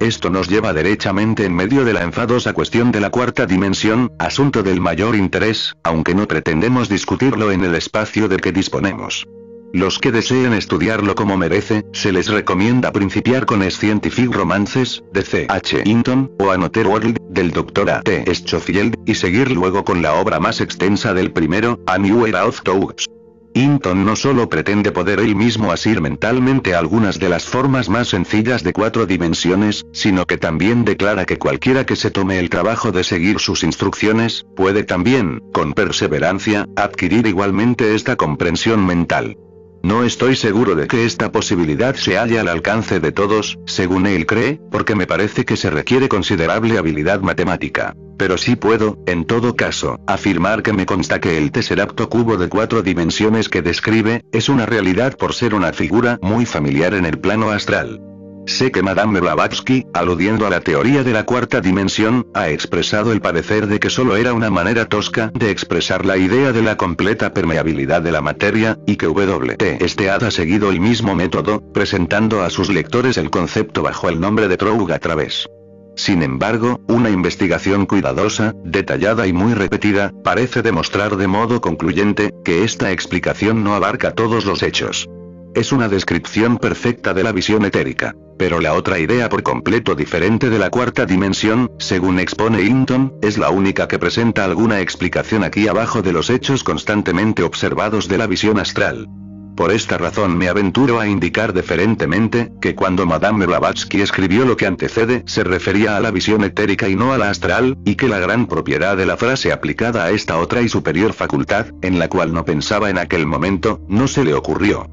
Esto 0.00 0.30
nos 0.30 0.48
lleva 0.48 0.72
derechamente 0.72 1.44
en 1.44 1.54
medio 1.54 1.84
de 1.84 1.92
la 1.92 2.02
enfadosa 2.02 2.52
cuestión 2.52 2.92
de 2.92 3.00
la 3.00 3.10
cuarta 3.10 3.46
dimensión, 3.46 4.12
asunto 4.18 4.62
del 4.62 4.80
mayor 4.80 5.16
interés, 5.16 5.74
aunque 5.82 6.14
no 6.14 6.28
pretendemos 6.28 6.88
discutirlo 6.88 7.50
en 7.50 7.64
el 7.64 7.74
espacio 7.74 8.28
del 8.28 8.40
que 8.40 8.52
disponemos. 8.52 9.26
Los 9.72 9.98
que 9.98 10.12
deseen 10.12 10.54
estudiarlo 10.54 11.14
como 11.14 11.36
merece, 11.36 11.84
se 11.92 12.10
les 12.10 12.28
recomienda 12.28 12.90
principiar 12.90 13.44
con 13.44 13.68
Scientific 13.70 14.32
Romances, 14.32 15.02
de 15.12 15.22
C. 15.22 15.46
H. 15.48 15.82
Hinton, 15.84 16.32
o 16.38 16.52
Another 16.52 16.86
World, 16.86 17.18
del 17.28 17.50
Dr. 17.50 17.90
A. 17.90 18.00
T. 18.00 18.24
Schofield, 18.34 18.96
y 19.04 19.14
seguir 19.14 19.50
luego 19.50 19.84
con 19.84 20.00
la 20.00 20.14
obra 20.14 20.40
más 20.40 20.62
extensa 20.62 21.12
del 21.12 21.32
primero, 21.32 21.80
A 21.86 21.98
New 21.98 22.24
Era 22.24 22.46
of. 22.46 22.62
Hinton 23.54 24.04
no 24.04 24.16
solo 24.16 24.48
pretende 24.48 24.92
poder 24.92 25.20
él 25.20 25.34
mismo 25.34 25.72
asir 25.72 26.00
mentalmente 26.00 26.74
algunas 26.74 27.18
de 27.18 27.28
las 27.28 27.44
formas 27.44 27.88
más 27.88 28.08
sencillas 28.08 28.62
de 28.62 28.72
cuatro 28.72 29.06
dimensiones, 29.06 29.84
sino 29.92 30.26
que 30.26 30.36
también 30.36 30.84
declara 30.84 31.24
que 31.24 31.38
cualquiera 31.38 31.84
que 31.86 31.96
se 31.96 32.10
tome 32.10 32.38
el 32.38 32.50
trabajo 32.50 32.92
de 32.92 33.04
seguir 33.04 33.40
sus 33.40 33.64
instrucciones, 33.64 34.46
puede 34.54 34.84
también, 34.84 35.42
con 35.52 35.72
perseverancia, 35.72 36.66
adquirir 36.76 37.26
igualmente 37.26 37.94
esta 37.94 38.16
comprensión 38.16 38.86
mental. 38.86 39.36
No 39.82 40.04
estoy 40.04 40.36
seguro 40.36 40.74
de 40.74 40.86
que 40.86 41.04
esta 41.04 41.30
posibilidad 41.30 41.94
se 41.94 42.16
halla 42.16 42.40
al 42.40 42.48
alcance 42.48 43.00
de 43.00 43.12
todos, 43.12 43.58
según 43.66 44.06
él 44.06 44.26
cree, 44.26 44.60
porque 44.70 44.94
me 44.94 45.06
parece 45.06 45.44
que 45.44 45.56
se 45.56 45.70
requiere 45.70 46.08
considerable 46.08 46.78
habilidad 46.78 47.20
matemática. 47.20 47.94
Pero 48.18 48.36
sí 48.36 48.56
puedo, 48.56 48.98
en 49.06 49.24
todo 49.24 49.54
caso, 49.54 50.00
afirmar 50.06 50.62
que 50.62 50.72
me 50.72 50.86
consta 50.86 51.20
que 51.20 51.38
el 51.38 51.52
tesseracto 51.52 52.08
cubo 52.08 52.36
de 52.36 52.48
cuatro 52.48 52.82
dimensiones 52.82 53.48
que 53.48 53.62
describe, 53.62 54.24
es 54.32 54.48
una 54.48 54.66
realidad 54.66 55.16
por 55.16 55.34
ser 55.34 55.54
una 55.54 55.72
figura 55.72 56.18
muy 56.20 56.44
familiar 56.44 56.94
en 56.94 57.06
el 57.06 57.20
plano 57.20 57.50
astral. 57.50 58.00
Sé 58.48 58.72
que 58.72 58.82
Madame 58.82 59.20
Blavatsky, 59.20 59.86
aludiendo 59.92 60.46
a 60.46 60.50
la 60.50 60.60
teoría 60.60 61.04
de 61.04 61.12
la 61.12 61.26
cuarta 61.26 61.60
dimensión, 61.60 62.26
ha 62.32 62.48
expresado 62.48 63.12
el 63.12 63.20
parecer 63.20 63.66
de 63.66 63.78
que 63.78 63.90
solo 63.90 64.16
era 64.16 64.32
una 64.32 64.48
manera 64.48 64.86
tosca 64.86 65.30
de 65.34 65.50
expresar 65.50 66.06
la 66.06 66.16
idea 66.16 66.50
de 66.52 66.62
la 66.62 66.78
completa 66.78 67.34
permeabilidad 67.34 68.00
de 68.00 68.10
la 68.10 68.22
materia, 68.22 68.78
y 68.86 68.96
que 68.96 69.04
W.T. 69.04 69.86
Stead 69.86 70.24
ha 70.24 70.30
seguido 70.30 70.70
el 70.70 70.80
mismo 70.80 71.14
método, 71.14 71.60
presentando 71.74 72.42
a 72.42 72.48
sus 72.48 72.70
lectores 72.70 73.18
el 73.18 73.28
concepto 73.28 73.82
bajo 73.82 74.08
el 74.08 74.18
nombre 74.18 74.48
de 74.48 74.56
Troug 74.56 74.90
a 74.92 74.98
través. 74.98 75.46
Sin 75.94 76.22
embargo, 76.22 76.80
una 76.88 77.10
investigación 77.10 77.84
cuidadosa, 77.84 78.54
detallada 78.64 79.26
y 79.26 79.34
muy 79.34 79.52
repetida, 79.52 80.14
parece 80.24 80.62
demostrar 80.62 81.18
de 81.18 81.26
modo 81.26 81.60
concluyente, 81.60 82.32
que 82.46 82.64
esta 82.64 82.92
explicación 82.92 83.62
no 83.62 83.74
abarca 83.74 84.14
todos 84.14 84.46
los 84.46 84.62
hechos. 84.62 85.06
Es 85.58 85.72
una 85.72 85.88
descripción 85.88 86.58
perfecta 86.58 87.12
de 87.14 87.24
la 87.24 87.32
visión 87.32 87.64
etérica. 87.64 88.14
Pero 88.38 88.60
la 88.60 88.74
otra 88.74 89.00
idea 89.00 89.28
por 89.28 89.42
completo 89.42 89.96
diferente 89.96 90.50
de 90.50 90.58
la 90.60 90.70
cuarta 90.70 91.04
dimensión, 91.04 91.72
según 91.80 92.20
expone 92.20 92.62
Hinton, 92.62 93.14
es 93.22 93.38
la 93.38 93.50
única 93.50 93.88
que 93.88 93.98
presenta 93.98 94.44
alguna 94.44 94.80
explicación 94.80 95.42
aquí 95.42 95.66
abajo 95.66 96.00
de 96.00 96.12
los 96.12 96.30
hechos 96.30 96.62
constantemente 96.62 97.42
observados 97.42 98.06
de 98.06 98.18
la 98.18 98.28
visión 98.28 98.60
astral. 98.60 99.08
Por 99.56 99.72
esta 99.72 99.98
razón 99.98 100.38
me 100.38 100.48
aventuro 100.48 101.00
a 101.00 101.08
indicar 101.08 101.52
deferentemente, 101.52 102.52
que 102.60 102.76
cuando 102.76 103.04
Madame 103.04 103.46
Blavatsky 103.46 104.00
escribió 104.00 104.44
lo 104.44 104.56
que 104.56 104.66
antecede, 104.66 105.24
se 105.26 105.42
refería 105.42 105.96
a 105.96 106.00
la 106.00 106.12
visión 106.12 106.44
etérica 106.44 106.88
y 106.88 106.94
no 106.94 107.12
a 107.12 107.18
la 107.18 107.30
astral, 107.30 107.76
y 107.84 107.96
que 107.96 108.06
la 108.06 108.20
gran 108.20 108.46
propiedad 108.46 108.96
de 108.96 109.06
la 109.06 109.16
frase 109.16 109.50
aplicada 109.50 110.04
a 110.04 110.10
esta 110.10 110.38
otra 110.38 110.62
y 110.62 110.68
superior 110.68 111.14
facultad, 111.14 111.66
en 111.82 111.98
la 111.98 112.06
cual 112.06 112.32
no 112.32 112.44
pensaba 112.44 112.90
en 112.90 112.98
aquel 112.98 113.26
momento, 113.26 113.80
no 113.88 114.06
se 114.06 114.22
le 114.22 114.34
ocurrió. 114.34 114.88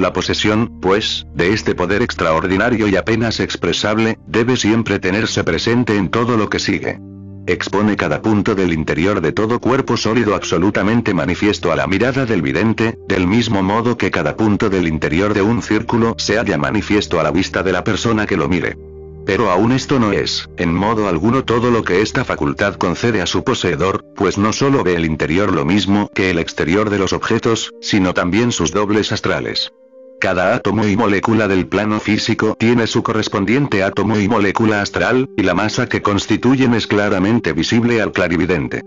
La 0.00 0.14
posesión, 0.14 0.80
pues, 0.80 1.26
de 1.34 1.52
este 1.52 1.74
poder 1.74 2.00
extraordinario 2.00 2.88
y 2.88 2.96
apenas 2.96 3.38
expresable, 3.38 4.18
debe 4.26 4.56
siempre 4.56 4.98
tenerse 4.98 5.44
presente 5.44 5.94
en 5.94 6.08
todo 6.08 6.38
lo 6.38 6.48
que 6.48 6.58
sigue. 6.58 6.98
Expone 7.46 7.96
cada 7.96 8.22
punto 8.22 8.54
del 8.54 8.72
interior 8.72 9.20
de 9.20 9.32
todo 9.32 9.60
cuerpo 9.60 9.98
sólido 9.98 10.34
absolutamente 10.34 11.12
manifiesto 11.12 11.70
a 11.70 11.76
la 11.76 11.86
mirada 11.86 12.24
del 12.24 12.40
vidente, 12.40 12.98
del 13.08 13.26
mismo 13.26 13.62
modo 13.62 13.98
que 13.98 14.10
cada 14.10 14.38
punto 14.38 14.70
del 14.70 14.88
interior 14.88 15.34
de 15.34 15.42
un 15.42 15.60
círculo 15.60 16.14
se 16.16 16.38
halla 16.38 16.56
manifiesto 16.56 17.20
a 17.20 17.22
la 17.22 17.30
vista 17.30 17.62
de 17.62 17.72
la 17.72 17.84
persona 17.84 18.26
que 18.26 18.38
lo 18.38 18.48
mire. 18.48 18.78
Pero 19.26 19.50
aún 19.50 19.70
esto 19.70 20.00
no 20.00 20.12
es, 20.12 20.48
en 20.56 20.74
modo 20.74 21.08
alguno 21.08 21.44
todo 21.44 21.70
lo 21.70 21.84
que 21.84 22.00
esta 22.00 22.24
facultad 22.24 22.76
concede 22.76 23.20
a 23.20 23.26
su 23.26 23.44
poseedor, 23.44 24.02
pues 24.16 24.38
no 24.38 24.54
solo 24.54 24.82
ve 24.82 24.94
el 24.94 25.04
interior 25.04 25.52
lo 25.52 25.66
mismo 25.66 26.10
que 26.14 26.30
el 26.30 26.38
exterior 26.38 26.88
de 26.88 26.98
los 26.98 27.12
objetos, 27.12 27.74
sino 27.82 28.14
también 28.14 28.50
sus 28.50 28.72
dobles 28.72 29.12
astrales. 29.12 29.70
Cada 30.20 30.54
átomo 30.54 30.86
y 30.86 30.98
molécula 30.98 31.48
del 31.48 31.66
plano 31.66 31.98
físico 31.98 32.54
tiene 32.58 32.86
su 32.86 33.02
correspondiente 33.02 33.82
átomo 33.82 34.18
y 34.18 34.28
molécula 34.28 34.82
astral, 34.82 35.30
y 35.34 35.42
la 35.42 35.54
masa 35.54 35.88
que 35.88 36.02
constituyen 36.02 36.74
es 36.74 36.86
claramente 36.86 37.54
visible 37.54 38.02
al 38.02 38.12
clarividente. 38.12 38.82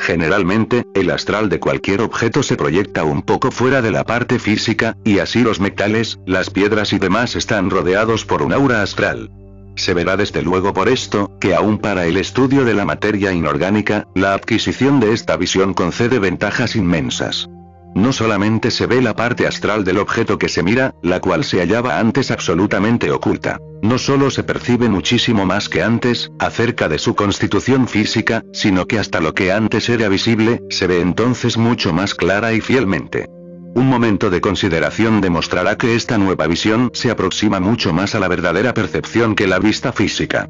Generalmente, 0.00 0.84
el 0.94 1.10
astral 1.10 1.50
de 1.50 1.60
cualquier 1.60 2.00
objeto 2.00 2.42
se 2.42 2.56
proyecta 2.56 3.04
un 3.04 3.20
poco 3.20 3.50
fuera 3.50 3.82
de 3.82 3.90
la 3.90 4.04
parte 4.04 4.38
física, 4.38 4.96
y 5.04 5.18
así 5.18 5.42
los 5.42 5.60
metales, 5.60 6.20
las 6.24 6.48
piedras 6.48 6.94
y 6.94 6.98
demás 6.98 7.36
están 7.36 7.68
rodeados 7.68 8.24
por 8.24 8.40
un 8.40 8.54
aura 8.54 8.80
astral. 8.80 9.30
Se 9.76 9.92
verá 9.92 10.16
desde 10.16 10.40
luego 10.40 10.72
por 10.72 10.88
esto, 10.88 11.30
que 11.38 11.54
aún 11.54 11.76
para 11.76 12.06
el 12.06 12.16
estudio 12.16 12.64
de 12.64 12.72
la 12.72 12.86
materia 12.86 13.34
inorgánica, 13.34 14.06
la 14.14 14.32
adquisición 14.32 15.00
de 15.00 15.12
esta 15.12 15.36
visión 15.36 15.74
concede 15.74 16.18
ventajas 16.18 16.76
inmensas. 16.76 17.46
No 17.94 18.12
solamente 18.12 18.70
se 18.70 18.86
ve 18.86 19.02
la 19.02 19.16
parte 19.16 19.46
astral 19.46 19.84
del 19.84 19.98
objeto 19.98 20.38
que 20.38 20.48
se 20.48 20.62
mira, 20.62 20.94
la 21.02 21.20
cual 21.20 21.44
se 21.44 21.60
hallaba 21.60 21.98
antes 21.98 22.30
absolutamente 22.30 23.10
oculta. 23.10 23.58
No 23.82 23.98
solo 23.98 24.30
se 24.30 24.42
percibe 24.42 24.88
muchísimo 24.88 25.46
más 25.46 25.68
que 25.68 25.82
antes, 25.82 26.30
acerca 26.38 26.88
de 26.88 26.98
su 26.98 27.14
constitución 27.14 27.88
física, 27.88 28.42
sino 28.52 28.86
que 28.86 28.98
hasta 28.98 29.20
lo 29.20 29.34
que 29.34 29.52
antes 29.52 29.88
era 29.88 30.08
visible, 30.08 30.62
se 30.68 30.86
ve 30.86 31.00
entonces 31.00 31.56
mucho 31.56 31.92
más 31.92 32.14
clara 32.14 32.52
y 32.52 32.60
fielmente. 32.60 33.26
Un 33.74 33.86
momento 33.86 34.30
de 34.30 34.40
consideración 34.40 35.20
demostrará 35.20 35.76
que 35.76 35.94
esta 35.94 36.18
nueva 36.18 36.46
visión 36.48 36.90
se 36.92 37.10
aproxima 37.10 37.60
mucho 37.60 37.92
más 37.92 38.14
a 38.14 38.20
la 38.20 38.26
verdadera 38.26 38.74
percepción 38.74 39.36
que 39.36 39.46
la 39.46 39.60
vista 39.60 39.92
física. 39.92 40.48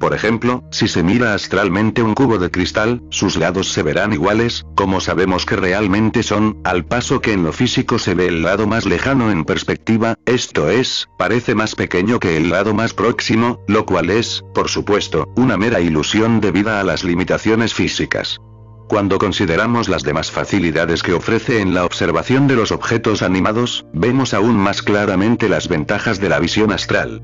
Por 0.00 0.14
ejemplo, 0.14 0.64
si 0.70 0.88
se 0.88 1.02
mira 1.02 1.34
astralmente 1.34 2.02
un 2.02 2.14
cubo 2.14 2.38
de 2.38 2.50
cristal, 2.50 3.02
sus 3.10 3.36
lados 3.36 3.70
se 3.70 3.82
verán 3.82 4.14
iguales, 4.14 4.64
como 4.74 4.98
sabemos 4.98 5.44
que 5.44 5.56
realmente 5.56 6.22
son, 6.22 6.58
al 6.64 6.86
paso 6.86 7.20
que 7.20 7.34
en 7.34 7.44
lo 7.44 7.52
físico 7.52 7.98
se 7.98 8.14
ve 8.14 8.26
el 8.28 8.40
lado 8.40 8.66
más 8.66 8.86
lejano 8.86 9.30
en 9.30 9.44
perspectiva, 9.44 10.14
esto 10.24 10.70
es, 10.70 11.06
parece 11.18 11.54
más 11.54 11.74
pequeño 11.74 12.18
que 12.18 12.38
el 12.38 12.48
lado 12.48 12.72
más 12.72 12.94
próximo, 12.94 13.60
lo 13.68 13.84
cual 13.84 14.08
es, 14.08 14.42
por 14.54 14.70
supuesto, 14.70 15.28
una 15.36 15.58
mera 15.58 15.82
ilusión 15.82 16.40
debida 16.40 16.80
a 16.80 16.84
las 16.84 17.04
limitaciones 17.04 17.74
físicas. 17.74 18.40
Cuando 18.88 19.18
consideramos 19.18 19.90
las 19.90 20.02
demás 20.02 20.30
facilidades 20.30 21.02
que 21.02 21.12
ofrece 21.12 21.60
en 21.60 21.74
la 21.74 21.84
observación 21.84 22.48
de 22.48 22.56
los 22.56 22.72
objetos 22.72 23.20
animados, 23.20 23.84
vemos 23.92 24.32
aún 24.32 24.56
más 24.56 24.80
claramente 24.80 25.50
las 25.50 25.68
ventajas 25.68 26.20
de 26.20 26.30
la 26.30 26.38
visión 26.38 26.72
astral. 26.72 27.22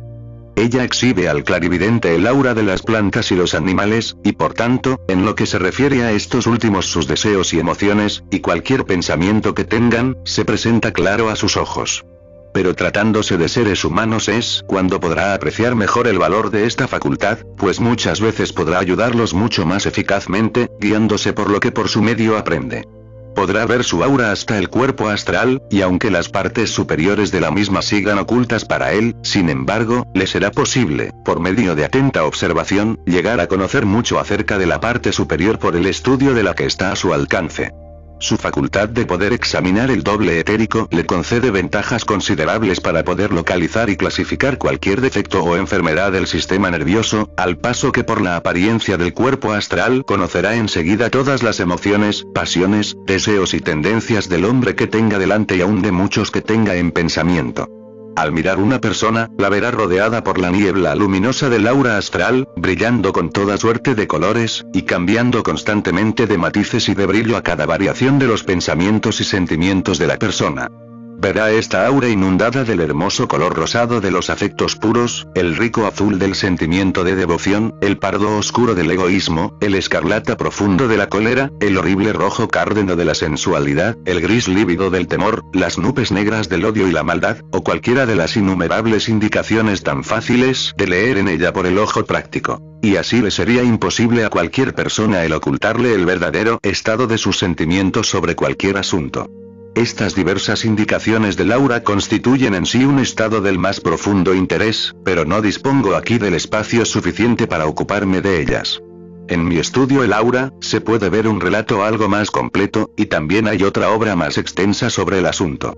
Ella 0.57 0.85
exhibe 0.85 1.29
al 1.29 1.45
clarividente 1.45 2.15
el 2.15 2.27
aura 2.27 2.55
de 2.55 2.63
las 2.63 2.81
plantas 2.81 3.31
y 3.31 3.37
los 3.37 3.55
animales, 3.55 4.17
y 4.25 4.33
por 4.33 4.55
tanto, 4.55 4.99
en 5.07 5.27
lo 5.27 5.35
que 5.35 5.45
se 5.45 5.59
refiere 5.59 6.03
a 6.03 6.13
estos 6.13 6.47
últimos 6.47 6.87
sus 6.87 7.07
deseos 7.07 7.53
y 7.53 7.61
emociones, 7.61 8.25
y 8.31 8.41
cualquier 8.41 8.87
pensamiento 8.87 9.55
que 9.55 9.65
tengan, 9.65 10.17
se 10.25 10.47
presenta 10.47 10.93
claro 10.93 11.29
a 11.29 11.37
sus 11.37 11.59
ojos. 11.59 12.07
Pero 12.55 12.75
tratándose 12.75 13.37
de 13.37 13.51
seres 13.51 13.85
humanos 13.85 14.31
es 14.31 14.65
cuando 14.67 14.99
podrá 14.99 15.35
apreciar 15.35 15.75
mejor 15.75 16.09
el 16.09 16.19
valor 16.19 16.51
de 16.51 16.65
esta 16.65 16.89
facultad, 16.89 17.41
pues 17.59 17.79
muchas 17.79 18.23
veces 18.23 18.55
podrá 18.55 18.79
ayudarlos 18.79 19.35
mucho 19.35 19.67
más 19.67 19.85
eficazmente, 19.85 20.71
guiándose 20.81 21.35
por 21.35 21.51
lo 21.51 21.61
que 21.61 21.71
por 21.71 21.91
su 21.91 22.01
medio 22.01 22.39
aprende 22.39 22.95
podrá 23.37 23.66
ver 23.66 23.84
su 23.84 24.03
aura 24.03 24.32
hasta 24.32 24.59
el 24.59 24.68
cuerpo 24.68 25.09
astral, 25.09 25.62
y 25.70 25.82
aunque 25.82 26.11
las 26.11 26.28
partes 26.28 26.70
superiores 26.70 27.30
de 27.30 27.41
la 27.41 27.53
misma 27.53 27.82
sigan 27.82 28.18
ocultas 28.18 28.64
para 28.64 28.93
él, 28.93 29.14
sin 29.22 29.51
embargo, 29.51 30.07
le 30.14 30.26
será 30.26 30.51
posible, 30.51 31.12
por 31.24 31.39
medio 31.39 31.76
de 31.76 31.84
atenta 31.84 32.24
observación, 32.24 32.99
llegar 33.07 33.39
a 33.39 33.47
conocer 33.47 33.87
mucho 33.87 34.18
acerca 34.18 34.59
de 34.59 34.66
la 34.66 34.80
parte 34.80 35.12
superior 35.12 35.59
por 35.59 35.76
el 35.76 35.87
estudio 35.87 36.34
de 36.34 36.43
la 36.43 36.55
que 36.55 36.64
está 36.64 36.91
a 36.91 36.97
su 36.97 37.12
alcance. 37.12 37.72
Su 38.19 38.39
facultad 38.39 38.89
de 38.89 39.05
poder 39.05 39.33
examinar 39.33 39.91
el 39.91 40.03
doble 40.03 40.41
etérico 40.41 40.89
le 40.91 41.05
concede 41.05 41.51
ventajas 41.51 42.05
considerables 42.05 42.81
para 42.81 43.05
poder 43.05 43.33
localizar 43.33 43.91
y 43.91 43.97
clasificar 43.97 44.57
cualquier 44.57 45.01
defecto 45.03 45.45
o 45.45 45.57
enfermedad 45.57 46.12
del 46.12 46.27
sistema 46.27 46.71
nervioso, 46.71 47.31
al 47.37 47.59
paso 47.59 47.93
que 47.93 48.05
por 48.05 48.23
la 48.23 48.37
apariencia 48.37 48.97
del 48.97 49.12
cuerpo 49.12 49.53
astral 49.53 50.05
conocerá 50.07 50.57
enseguida 50.57 51.11
todas 51.11 51.43
las 51.43 51.61
emociones, 51.61 52.25
pasiones, 52.35 52.97
deseos 53.07 53.53
y 53.53 53.61
tendencias 53.61 54.29
del 54.29 54.47
hombre 54.47 54.75
que 54.75 54.87
tenga 54.87 55.19
delante 55.19 55.57
y 55.57 55.61
aún 55.61 55.83
de 55.83 55.93
muchos 55.93 56.31
que 56.31 56.41
tenga 56.41 56.75
en 56.77 56.93
pensamiento. 56.93 57.76
Al 58.17 58.33
mirar 58.33 58.59
una 58.59 58.81
persona, 58.81 59.29
la 59.37 59.51
verá 59.51 59.71
rodeada 59.71 60.25
por 60.25 60.39
la 60.39 60.51
niebla 60.51 60.95
luminosa 60.95 61.51
del 61.51 61.69
aura 61.69 61.99
astral, 61.99 62.49
brillando 62.57 63.12
con 63.12 63.29
toda 63.29 63.59
suerte 63.59 63.95
de 63.95 64.07
colores, 64.07 64.64
y 64.73 64.83
cambiando 64.83 65.43
constantemente 65.43 66.27
de 66.27 66.39
matices 66.39 66.89
y 66.89 66.95
de 66.95 67.05
brillo 67.05 67.37
a 67.37 67.43
cada 67.43 67.67
variación 67.67 68.19
de 68.19 68.27
los 68.27 68.43
pensamientos 68.43 69.21
y 69.21 69.25
sentimientos 69.25 69.99
de 69.99 70.07
la 70.07 70.17
persona. 70.17 70.71
Verá 71.19 71.51
esta 71.51 71.87
aura 71.87 72.09
inundada 72.09 72.64
del 72.64 72.81
hermoso 72.81 73.27
color 73.27 73.57
rosado 73.57 74.03
de 74.03 74.11
los 74.11 74.29
afectos 74.29 74.77
puros, 74.77 75.27
el 75.35 75.57
rico 75.57 75.87
azul 75.87 76.19
del 76.19 76.35
sentimiento 76.35 77.05
de 77.05 77.17
devoción, 77.17 77.75
el 77.81 77.97
pardo 77.97 78.37
oscuro 78.37 78.75
del 78.75 78.91
egoísmo, 78.91 79.57
el 79.62 79.75
escarlata 79.75 80.37
profundo 80.37 80.89
de 80.89 80.99
la 80.99 81.09
cólera, 81.09 81.51
el 81.61 81.79
horrible 81.79 82.12
rojo 82.12 82.49
cárdeno 82.49 82.97
de 82.97 83.07
la 83.07 83.14
sensualidad, 83.14 83.97
el 84.05 84.21
gris 84.21 84.47
lívido 84.47 84.91
del 84.91 85.09
temor, 85.09 85.43
las 85.55 85.79
nubes 85.79 86.12
negras 86.12 86.51
del 86.51 86.67
odio 86.67 86.87
y 86.87 86.93
la 86.93 87.03
maldad, 87.03 87.39
o 87.51 87.64
cualquiera 87.64 88.05
de 88.05 88.14
las 88.14 88.37
innumerables 88.37 89.09
indicaciones 89.09 89.83
tan 89.83 90.05
fáciles 90.05 90.75
de 90.77 90.87
leer 90.87 91.17
en 91.17 91.29
ella 91.29 91.55
por 91.55 91.67
el 91.67 91.79
ojo 91.79 92.05
práctico. 92.05 92.61
Y 92.83 92.97
así 92.97 93.23
le 93.23 93.31
sería 93.31 93.62
imposible 93.62 94.27
a 94.27 94.29
cualquier 94.29 94.75
persona 94.75 95.25
el 95.25 95.33
ocultarle 95.33 95.95
el 95.95 96.05
verdadero 96.05 96.59
estado 96.62 97.07
de 97.07 97.17
sus 97.17 97.39
sentimientos 97.39 98.07
sobre 98.07 98.37
cualquier 98.37 98.77
asunto. 98.77 99.31
Estas 99.77 100.14
diversas 100.14 100.64
indicaciones 100.64 101.37
del 101.37 101.53
aura 101.53 101.83
constituyen 101.83 102.55
en 102.55 102.64
sí 102.64 102.87
un 102.87 102.99
estado 102.99 103.43
del 103.43 103.59
más 103.59 103.79
profundo 103.79 104.33
interés, 104.33 104.97
pero 105.05 105.27
no 105.27 105.43
dispongo 105.43 105.97
aquí 105.97 106.16
del 106.16 106.33
espacio 106.33 106.87
suficiente 106.87 107.47
para 107.47 107.66
ocuparme 107.66 108.22
de 108.22 108.41
ellas. 108.41 108.81
En 109.29 109.47
mi 109.47 109.59
estudio 109.59 110.03
El 110.03 110.14
aura, 110.14 110.55
se 110.62 110.81
puede 110.81 111.11
ver 111.11 111.29
un 111.29 111.43
relato 111.43 111.85
algo 111.85 112.09
más 112.09 112.31
completo, 112.31 112.91
y 112.97 113.05
también 113.05 113.49
hay 113.49 113.64
otra 113.64 113.91
obra 113.91 114.16
más 114.16 114.39
extensa 114.39 114.89
sobre 114.89 115.18
el 115.18 115.27
asunto. 115.27 115.74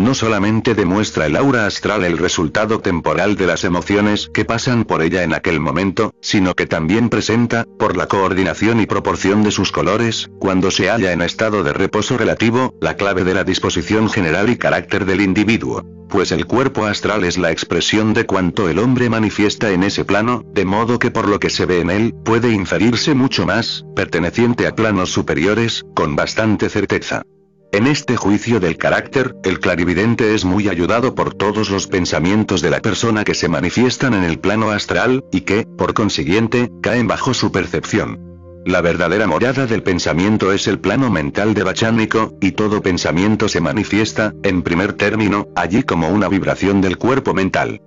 No 0.00 0.14
solamente 0.14 0.74
demuestra 0.74 1.26
el 1.26 1.36
aura 1.36 1.66
astral 1.66 2.04
el 2.04 2.16
resultado 2.16 2.80
temporal 2.80 3.36
de 3.36 3.46
las 3.46 3.64
emociones 3.64 4.30
que 4.32 4.46
pasan 4.46 4.86
por 4.86 5.02
ella 5.02 5.24
en 5.24 5.34
aquel 5.34 5.60
momento, 5.60 6.14
sino 6.22 6.54
que 6.54 6.64
también 6.64 7.10
presenta, 7.10 7.66
por 7.78 7.98
la 7.98 8.06
coordinación 8.06 8.80
y 8.80 8.86
proporción 8.86 9.42
de 9.42 9.50
sus 9.50 9.72
colores, 9.72 10.30
cuando 10.38 10.70
se 10.70 10.88
halla 10.88 11.12
en 11.12 11.20
estado 11.20 11.62
de 11.62 11.74
reposo 11.74 12.16
relativo, 12.16 12.74
la 12.80 12.96
clave 12.96 13.24
de 13.24 13.34
la 13.34 13.44
disposición 13.44 14.08
general 14.08 14.48
y 14.48 14.56
carácter 14.56 15.04
del 15.04 15.20
individuo. 15.20 15.84
Pues 16.08 16.32
el 16.32 16.46
cuerpo 16.46 16.86
astral 16.86 17.24
es 17.24 17.36
la 17.36 17.50
expresión 17.50 18.14
de 18.14 18.24
cuanto 18.24 18.70
el 18.70 18.78
hombre 18.78 19.10
manifiesta 19.10 19.70
en 19.70 19.82
ese 19.82 20.06
plano, 20.06 20.42
de 20.54 20.64
modo 20.64 20.98
que 20.98 21.10
por 21.10 21.28
lo 21.28 21.38
que 21.38 21.50
se 21.50 21.66
ve 21.66 21.80
en 21.80 21.90
él, 21.90 22.14
puede 22.24 22.50
inferirse 22.50 23.12
mucho 23.12 23.44
más, 23.44 23.84
perteneciente 23.94 24.66
a 24.66 24.74
planos 24.74 25.10
superiores, 25.10 25.84
con 25.94 26.16
bastante 26.16 26.70
certeza. 26.70 27.22
En 27.72 27.86
este 27.86 28.16
juicio 28.16 28.58
del 28.58 28.76
carácter, 28.76 29.36
el 29.44 29.60
clarividente 29.60 30.34
es 30.34 30.44
muy 30.44 30.68
ayudado 30.68 31.14
por 31.14 31.34
todos 31.34 31.70
los 31.70 31.86
pensamientos 31.86 32.62
de 32.62 32.70
la 32.70 32.80
persona 32.80 33.22
que 33.22 33.34
se 33.34 33.48
manifiestan 33.48 34.12
en 34.14 34.24
el 34.24 34.40
plano 34.40 34.70
astral, 34.72 35.24
y 35.30 35.42
que, 35.42 35.66
por 35.78 35.94
consiguiente, 35.94 36.72
caen 36.82 37.06
bajo 37.06 37.32
su 37.32 37.52
percepción. 37.52 38.18
La 38.66 38.80
verdadera 38.80 39.28
morada 39.28 39.66
del 39.66 39.84
pensamiento 39.84 40.52
es 40.52 40.66
el 40.66 40.80
plano 40.80 41.10
mental 41.10 41.54
de 41.54 41.62
Bachánico, 41.62 42.34
y 42.40 42.52
todo 42.52 42.82
pensamiento 42.82 43.48
se 43.48 43.60
manifiesta, 43.60 44.34
en 44.42 44.62
primer 44.62 44.94
término, 44.94 45.46
allí 45.54 45.84
como 45.84 46.08
una 46.08 46.28
vibración 46.28 46.80
del 46.80 46.98
cuerpo 46.98 47.34
mental. 47.34 47.80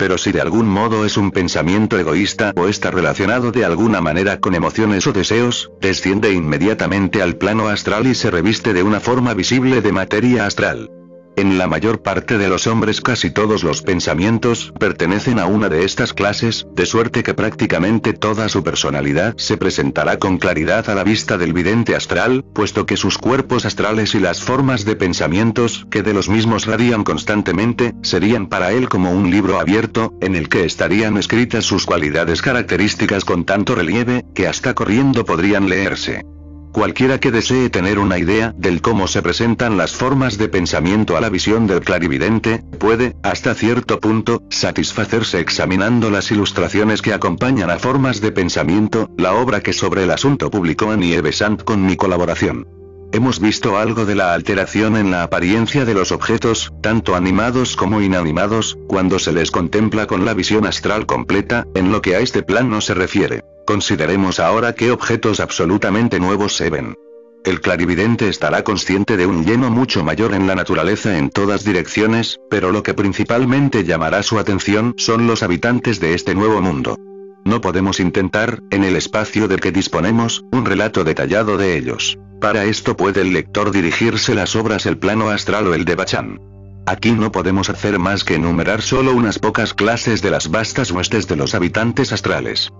Pero 0.00 0.16
si 0.16 0.32
de 0.32 0.40
algún 0.40 0.66
modo 0.66 1.04
es 1.04 1.18
un 1.18 1.30
pensamiento 1.30 1.98
egoísta 1.98 2.54
o 2.56 2.68
está 2.68 2.90
relacionado 2.90 3.52
de 3.52 3.66
alguna 3.66 4.00
manera 4.00 4.40
con 4.40 4.54
emociones 4.54 5.06
o 5.06 5.12
deseos, 5.12 5.72
desciende 5.78 6.32
inmediatamente 6.32 7.20
al 7.20 7.36
plano 7.36 7.68
astral 7.68 8.06
y 8.06 8.14
se 8.14 8.30
reviste 8.30 8.72
de 8.72 8.82
una 8.82 9.00
forma 9.00 9.34
visible 9.34 9.82
de 9.82 9.92
materia 9.92 10.46
astral. 10.46 10.88
En 11.36 11.58
la 11.58 11.66
mayor 11.66 12.02
parte 12.02 12.38
de 12.38 12.48
los 12.48 12.66
hombres 12.66 13.00
casi 13.00 13.30
todos 13.30 13.62
los 13.62 13.82
pensamientos 13.82 14.72
pertenecen 14.78 15.38
a 15.38 15.46
una 15.46 15.68
de 15.68 15.84
estas 15.84 16.12
clases, 16.12 16.66
de 16.74 16.86
suerte 16.86 17.22
que 17.22 17.34
prácticamente 17.34 18.12
toda 18.12 18.48
su 18.48 18.62
personalidad 18.62 19.34
se 19.36 19.56
presentará 19.56 20.18
con 20.18 20.38
claridad 20.38 20.90
a 20.90 20.94
la 20.94 21.04
vista 21.04 21.38
del 21.38 21.52
vidente 21.52 21.94
astral, 21.94 22.44
puesto 22.52 22.84
que 22.84 22.96
sus 22.96 23.16
cuerpos 23.16 23.64
astrales 23.64 24.14
y 24.14 24.20
las 24.20 24.42
formas 24.42 24.84
de 24.84 24.96
pensamientos 24.96 25.86
que 25.90 26.02
de 26.02 26.14
los 26.14 26.28
mismos 26.28 26.66
radian 26.66 27.04
constantemente, 27.04 27.94
serían 28.02 28.48
para 28.48 28.72
él 28.72 28.88
como 28.88 29.12
un 29.12 29.30
libro 29.30 29.60
abierto, 29.60 30.12
en 30.20 30.34
el 30.34 30.48
que 30.48 30.64
estarían 30.64 31.16
escritas 31.16 31.64
sus 31.64 31.86
cualidades 31.86 32.42
características 32.42 33.24
con 33.24 33.44
tanto 33.44 33.74
relieve, 33.74 34.24
que 34.34 34.48
hasta 34.48 34.74
corriendo 34.74 35.24
podrían 35.24 35.68
leerse. 35.68 36.24
Cualquiera 36.72 37.18
que 37.18 37.30
desee 37.30 37.68
tener 37.68 37.98
una 37.98 38.18
idea 38.18 38.54
del 38.56 38.80
cómo 38.80 39.08
se 39.08 39.22
presentan 39.22 39.76
las 39.76 39.92
formas 39.92 40.38
de 40.38 40.48
pensamiento 40.48 41.16
a 41.16 41.20
la 41.20 41.28
visión 41.28 41.66
del 41.66 41.80
clarividente, 41.80 42.62
puede, 42.78 43.16
hasta 43.22 43.54
cierto 43.54 43.98
punto, 43.98 44.42
satisfacerse 44.50 45.40
examinando 45.40 46.10
las 46.10 46.30
ilustraciones 46.30 47.02
que 47.02 47.12
acompañan 47.12 47.70
a 47.70 47.78
formas 47.78 48.20
de 48.20 48.32
pensamiento, 48.32 49.10
la 49.18 49.34
obra 49.34 49.60
que 49.62 49.72
sobre 49.72 50.04
el 50.04 50.10
asunto 50.10 50.50
publicó 50.50 50.90
Annie 50.90 51.20
Besant 51.20 51.62
con 51.64 51.84
mi 51.84 51.96
colaboración. 51.96 52.79
Hemos 53.12 53.40
visto 53.40 53.76
algo 53.76 54.06
de 54.06 54.14
la 54.14 54.34
alteración 54.34 54.96
en 54.96 55.10
la 55.10 55.24
apariencia 55.24 55.84
de 55.84 55.94
los 55.94 56.12
objetos, 56.12 56.72
tanto 56.80 57.16
animados 57.16 57.74
como 57.74 58.00
inanimados, 58.00 58.78
cuando 58.86 59.18
se 59.18 59.32
les 59.32 59.50
contempla 59.50 60.06
con 60.06 60.24
la 60.24 60.32
visión 60.32 60.64
astral 60.64 61.06
completa, 61.06 61.66
en 61.74 61.90
lo 61.90 62.02
que 62.02 62.14
a 62.14 62.20
este 62.20 62.44
plano 62.44 62.80
se 62.80 62.94
refiere. 62.94 63.42
Consideremos 63.66 64.38
ahora 64.38 64.74
qué 64.74 64.92
objetos 64.92 65.40
absolutamente 65.40 66.20
nuevos 66.20 66.56
se 66.56 66.70
ven. 66.70 66.94
El 67.44 67.60
clarividente 67.60 68.28
estará 68.28 68.62
consciente 68.62 69.16
de 69.16 69.26
un 69.26 69.44
lleno 69.44 69.70
mucho 69.70 70.04
mayor 70.04 70.32
en 70.32 70.46
la 70.46 70.54
naturaleza 70.54 71.18
en 71.18 71.30
todas 71.30 71.64
direcciones, 71.64 72.38
pero 72.48 72.70
lo 72.70 72.84
que 72.84 72.94
principalmente 72.94 73.82
llamará 73.82 74.22
su 74.22 74.38
atención 74.38 74.94
son 74.98 75.26
los 75.26 75.42
habitantes 75.42 75.98
de 75.98 76.14
este 76.14 76.34
nuevo 76.36 76.60
mundo. 76.60 76.96
No 77.44 77.60
podemos 77.60 78.00
intentar, 78.00 78.62
en 78.70 78.84
el 78.84 78.96
espacio 78.96 79.48
de 79.48 79.56
que 79.56 79.72
disponemos, 79.72 80.44
un 80.52 80.64
relato 80.64 81.04
detallado 81.04 81.56
de 81.56 81.76
ellos. 81.76 82.18
Para 82.40 82.64
esto 82.64 82.96
puede 82.96 83.22
el 83.22 83.32
lector 83.32 83.70
dirigirse 83.70 84.34
las 84.34 84.56
obras 84.56 84.86
El 84.86 84.98
plano 84.98 85.30
astral 85.30 85.66
o 85.66 85.74
el 85.74 85.84
de 85.84 85.94
Bachan. 85.94 86.40
Aquí 86.86 87.12
no 87.12 87.30
podemos 87.30 87.70
hacer 87.70 87.98
más 87.98 88.24
que 88.24 88.34
enumerar 88.34 88.82
solo 88.82 89.14
unas 89.14 89.38
pocas 89.38 89.74
clases 89.74 90.22
de 90.22 90.30
las 90.30 90.50
vastas 90.50 90.90
huestes 90.90 91.28
de 91.28 91.36
los 91.36 91.54
habitantes 91.54 92.12
astrales 92.12 92.70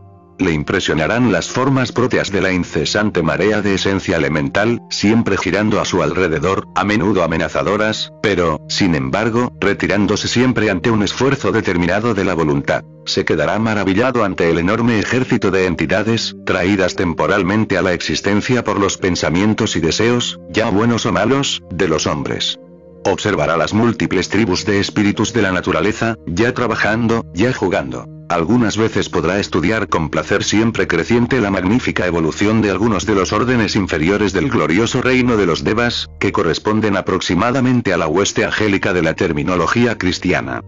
le 0.40 0.52
impresionarán 0.52 1.30
las 1.30 1.48
formas 1.48 1.92
propias 1.92 2.30
de 2.30 2.40
la 2.40 2.52
incesante 2.52 3.22
marea 3.22 3.62
de 3.62 3.74
esencia 3.74 4.16
elemental, 4.16 4.80
siempre 4.90 5.36
girando 5.36 5.80
a 5.80 5.84
su 5.84 6.02
alrededor, 6.02 6.66
a 6.74 6.84
menudo 6.84 7.22
amenazadoras, 7.22 8.12
pero, 8.22 8.60
sin 8.68 8.94
embargo, 8.94 9.52
retirándose 9.60 10.28
siempre 10.28 10.70
ante 10.70 10.90
un 10.90 11.02
esfuerzo 11.02 11.52
determinado 11.52 12.14
de 12.14 12.24
la 12.24 12.34
voluntad. 12.34 12.84
Se 13.06 13.24
quedará 13.24 13.58
maravillado 13.58 14.24
ante 14.24 14.50
el 14.50 14.58
enorme 14.58 14.98
ejército 14.98 15.50
de 15.50 15.66
entidades, 15.66 16.36
traídas 16.44 16.94
temporalmente 16.94 17.76
a 17.76 17.82
la 17.82 17.92
existencia 17.92 18.64
por 18.64 18.78
los 18.78 18.96
pensamientos 18.96 19.76
y 19.76 19.80
deseos, 19.80 20.40
ya 20.50 20.70
buenos 20.70 21.06
o 21.06 21.12
malos, 21.12 21.62
de 21.70 21.88
los 21.88 22.06
hombres. 22.06 22.58
Observará 23.04 23.56
las 23.56 23.72
múltiples 23.72 24.28
tribus 24.28 24.66
de 24.66 24.78
espíritus 24.78 25.32
de 25.32 25.42
la 25.42 25.52
naturaleza, 25.52 26.16
ya 26.26 26.52
trabajando, 26.52 27.24
ya 27.34 27.52
jugando. 27.52 28.19
Algunas 28.30 28.76
veces 28.76 29.08
podrá 29.08 29.40
estudiar 29.40 29.88
con 29.88 30.08
placer 30.08 30.44
siempre 30.44 30.86
creciente 30.86 31.40
la 31.40 31.50
magnífica 31.50 32.06
evolución 32.06 32.62
de 32.62 32.70
algunos 32.70 33.04
de 33.04 33.16
los 33.16 33.32
órdenes 33.32 33.74
inferiores 33.74 34.32
del 34.32 34.48
glorioso 34.50 35.02
reino 35.02 35.36
de 35.36 35.46
los 35.46 35.64
Devas, 35.64 36.08
que 36.20 36.30
corresponden 36.30 36.96
aproximadamente 36.96 37.92
a 37.92 37.96
la 37.96 38.06
hueste 38.06 38.44
angélica 38.44 38.92
de 38.92 39.02
la 39.02 39.14
terminología 39.14 39.98
cristiana. 39.98 40.62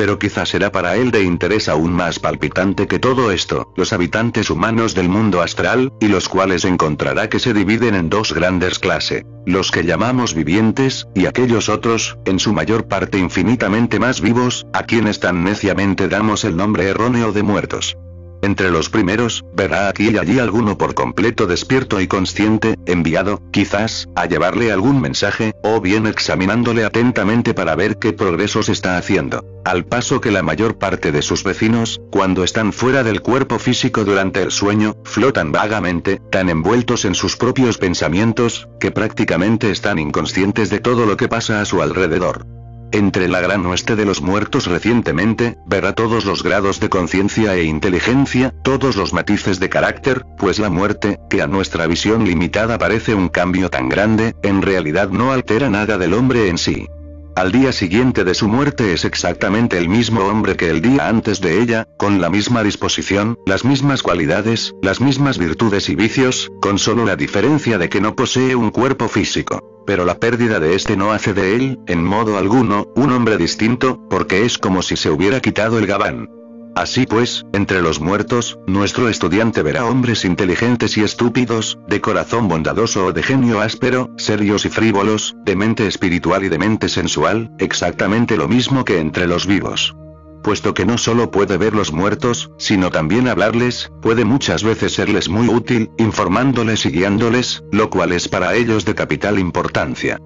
Pero 0.00 0.18
quizás 0.18 0.48
será 0.48 0.72
para 0.72 0.96
él 0.96 1.10
de 1.10 1.24
interés 1.24 1.68
aún 1.68 1.92
más 1.92 2.18
palpitante 2.18 2.86
que 2.86 2.98
todo 2.98 3.30
esto, 3.32 3.70
los 3.76 3.92
habitantes 3.92 4.48
humanos 4.48 4.94
del 4.94 5.10
mundo 5.10 5.42
astral, 5.42 5.92
y 6.00 6.08
los 6.08 6.26
cuales 6.26 6.64
encontrará 6.64 7.28
que 7.28 7.38
se 7.38 7.52
dividen 7.52 7.94
en 7.94 8.08
dos 8.08 8.32
grandes 8.32 8.78
clases, 8.78 9.26
los 9.44 9.70
que 9.70 9.84
llamamos 9.84 10.32
vivientes, 10.32 11.06
y 11.14 11.26
aquellos 11.26 11.68
otros, 11.68 12.16
en 12.24 12.38
su 12.38 12.54
mayor 12.54 12.88
parte 12.88 13.18
infinitamente 13.18 13.98
más 13.98 14.22
vivos, 14.22 14.66
a 14.72 14.84
quienes 14.84 15.20
tan 15.20 15.44
neciamente 15.44 16.08
damos 16.08 16.46
el 16.46 16.56
nombre 16.56 16.88
erróneo 16.88 17.32
de 17.32 17.42
muertos. 17.42 17.98
Entre 18.42 18.70
los 18.70 18.88
primeros, 18.88 19.44
verá 19.52 19.88
aquí 19.88 20.10
y 20.10 20.18
allí 20.18 20.38
alguno 20.38 20.78
por 20.78 20.94
completo 20.94 21.46
despierto 21.46 22.00
y 22.00 22.06
consciente, 22.06 22.76
enviado, 22.86 23.42
quizás, 23.50 24.08
a 24.14 24.26
llevarle 24.26 24.72
algún 24.72 25.00
mensaje, 25.00 25.54
o 25.62 25.80
bien 25.80 26.06
examinándole 26.06 26.84
atentamente 26.84 27.52
para 27.52 27.74
ver 27.74 27.98
qué 27.98 28.12
progresos 28.12 28.68
está 28.68 28.96
haciendo. 28.96 29.44
Al 29.64 29.84
paso 29.84 30.20
que 30.22 30.30
la 30.30 30.42
mayor 30.42 30.78
parte 30.78 31.12
de 31.12 31.20
sus 31.20 31.44
vecinos, 31.44 32.00
cuando 32.10 32.42
están 32.44 32.72
fuera 32.72 33.04
del 33.04 33.20
cuerpo 33.20 33.58
físico 33.58 34.04
durante 34.04 34.42
el 34.42 34.50
sueño, 34.50 34.96
flotan 35.04 35.52
vagamente, 35.52 36.20
tan 36.30 36.48
envueltos 36.48 37.04
en 37.04 37.14
sus 37.14 37.36
propios 37.36 37.76
pensamientos, 37.76 38.68
que 38.80 38.90
prácticamente 38.90 39.70
están 39.70 39.98
inconscientes 39.98 40.70
de 40.70 40.80
todo 40.80 41.04
lo 41.04 41.18
que 41.18 41.28
pasa 41.28 41.60
a 41.60 41.66
su 41.66 41.82
alrededor. 41.82 42.46
Entre 42.92 43.28
la 43.28 43.40
gran 43.40 43.64
oeste 43.66 43.94
de 43.94 44.04
los 44.04 44.20
muertos 44.20 44.66
recientemente, 44.66 45.56
verá 45.64 45.94
todos 45.94 46.24
los 46.24 46.42
grados 46.42 46.80
de 46.80 46.88
conciencia 46.88 47.54
e 47.54 47.62
inteligencia, 47.62 48.52
todos 48.64 48.96
los 48.96 49.12
matices 49.12 49.60
de 49.60 49.68
carácter, 49.68 50.26
pues 50.38 50.58
la 50.58 50.70
muerte, 50.70 51.20
que 51.30 51.40
a 51.40 51.46
nuestra 51.46 51.86
visión 51.86 52.24
limitada 52.24 52.78
parece 52.78 53.14
un 53.14 53.28
cambio 53.28 53.70
tan 53.70 53.88
grande, 53.88 54.34
en 54.42 54.60
realidad 54.60 55.10
no 55.10 55.30
altera 55.30 55.70
nada 55.70 55.98
del 55.98 56.14
hombre 56.14 56.48
en 56.48 56.58
sí. 56.58 56.88
Al 57.36 57.52
día 57.52 57.72
siguiente 57.72 58.24
de 58.24 58.34
su 58.34 58.48
muerte 58.48 58.92
es 58.92 59.04
exactamente 59.04 59.78
el 59.78 59.88
mismo 59.88 60.22
hombre 60.22 60.56
que 60.56 60.68
el 60.68 60.82
día 60.82 61.08
antes 61.08 61.40
de 61.40 61.62
ella, 61.62 61.86
con 61.96 62.20
la 62.20 62.28
misma 62.28 62.64
disposición, 62.64 63.38
las 63.46 63.64
mismas 63.64 64.02
cualidades, 64.02 64.74
las 64.82 65.00
mismas 65.00 65.38
virtudes 65.38 65.88
y 65.88 65.94
vicios, 65.94 66.50
con 66.60 66.78
solo 66.78 67.04
la 67.04 67.14
diferencia 67.14 67.78
de 67.78 67.88
que 67.88 68.00
no 68.00 68.16
posee 68.16 68.56
un 68.56 68.70
cuerpo 68.70 69.08
físico 69.08 69.79
pero 69.86 70.04
la 70.04 70.18
pérdida 70.18 70.60
de 70.60 70.74
este 70.74 70.96
no 70.96 71.12
hace 71.12 71.34
de 71.34 71.56
él, 71.56 71.78
en 71.86 72.04
modo 72.04 72.38
alguno, 72.38 72.88
un 72.96 73.12
hombre 73.12 73.36
distinto, 73.36 74.00
porque 74.08 74.44
es 74.44 74.58
como 74.58 74.82
si 74.82 74.96
se 74.96 75.10
hubiera 75.10 75.40
quitado 75.40 75.78
el 75.78 75.86
gabán. 75.86 76.28
Así 76.76 77.04
pues, 77.04 77.44
entre 77.52 77.82
los 77.82 78.00
muertos, 78.00 78.58
nuestro 78.66 79.08
estudiante 79.08 79.62
verá 79.62 79.86
hombres 79.86 80.24
inteligentes 80.24 80.96
y 80.96 81.02
estúpidos, 81.02 81.78
de 81.88 82.00
corazón 82.00 82.48
bondadoso 82.48 83.06
o 83.06 83.12
de 83.12 83.22
genio 83.22 83.60
áspero, 83.60 84.10
serios 84.16 84.64
y 84.64 84.68
frívolos, 84.68 85.34
de 85.44 85.56
mente 85.56 85.86
espiritual 85.86 86.44
y 86.44 86.48
de 86.48 86.58
mente 86.58 86.88
sensual, 86.88 87.50
exactamente 87.58 88.36
lo 88.36 88.48
mismo 88.48 88.84
que 88.84 89.00
entre 89.00 89.26
los 89.26 89.46
vivos 89.46 89.94
puesto 90.42 90.74
que 90.74 90.86
no 90.86 90.98
solo 90.98 91.30
puede 91.30 91.56
ver 91.56 91.74
los 91.74 91.92
muertos, 91.92 92.50
sino 92.58 92.90
también 92.90 93.28
hablarles, 93.28 93.90
puede 94.02 94.24
muchas 94.24 94.62
veces 94.62 94.94
serles 94.94 95.28
muy 95.28 95.48
útil, 95.48 95.90
informándoles 95.98 96.86
y 96.86 96.90
guiándoles, 96.90 97.62
lo 97.72 97.90
cual 97.90 98.12
es 98.12 98.28
para 98.28 98.54
ellos 98.54 98.84
de 98.84 98.94
capital 98.94 99.38
importancia. 99.38 100.18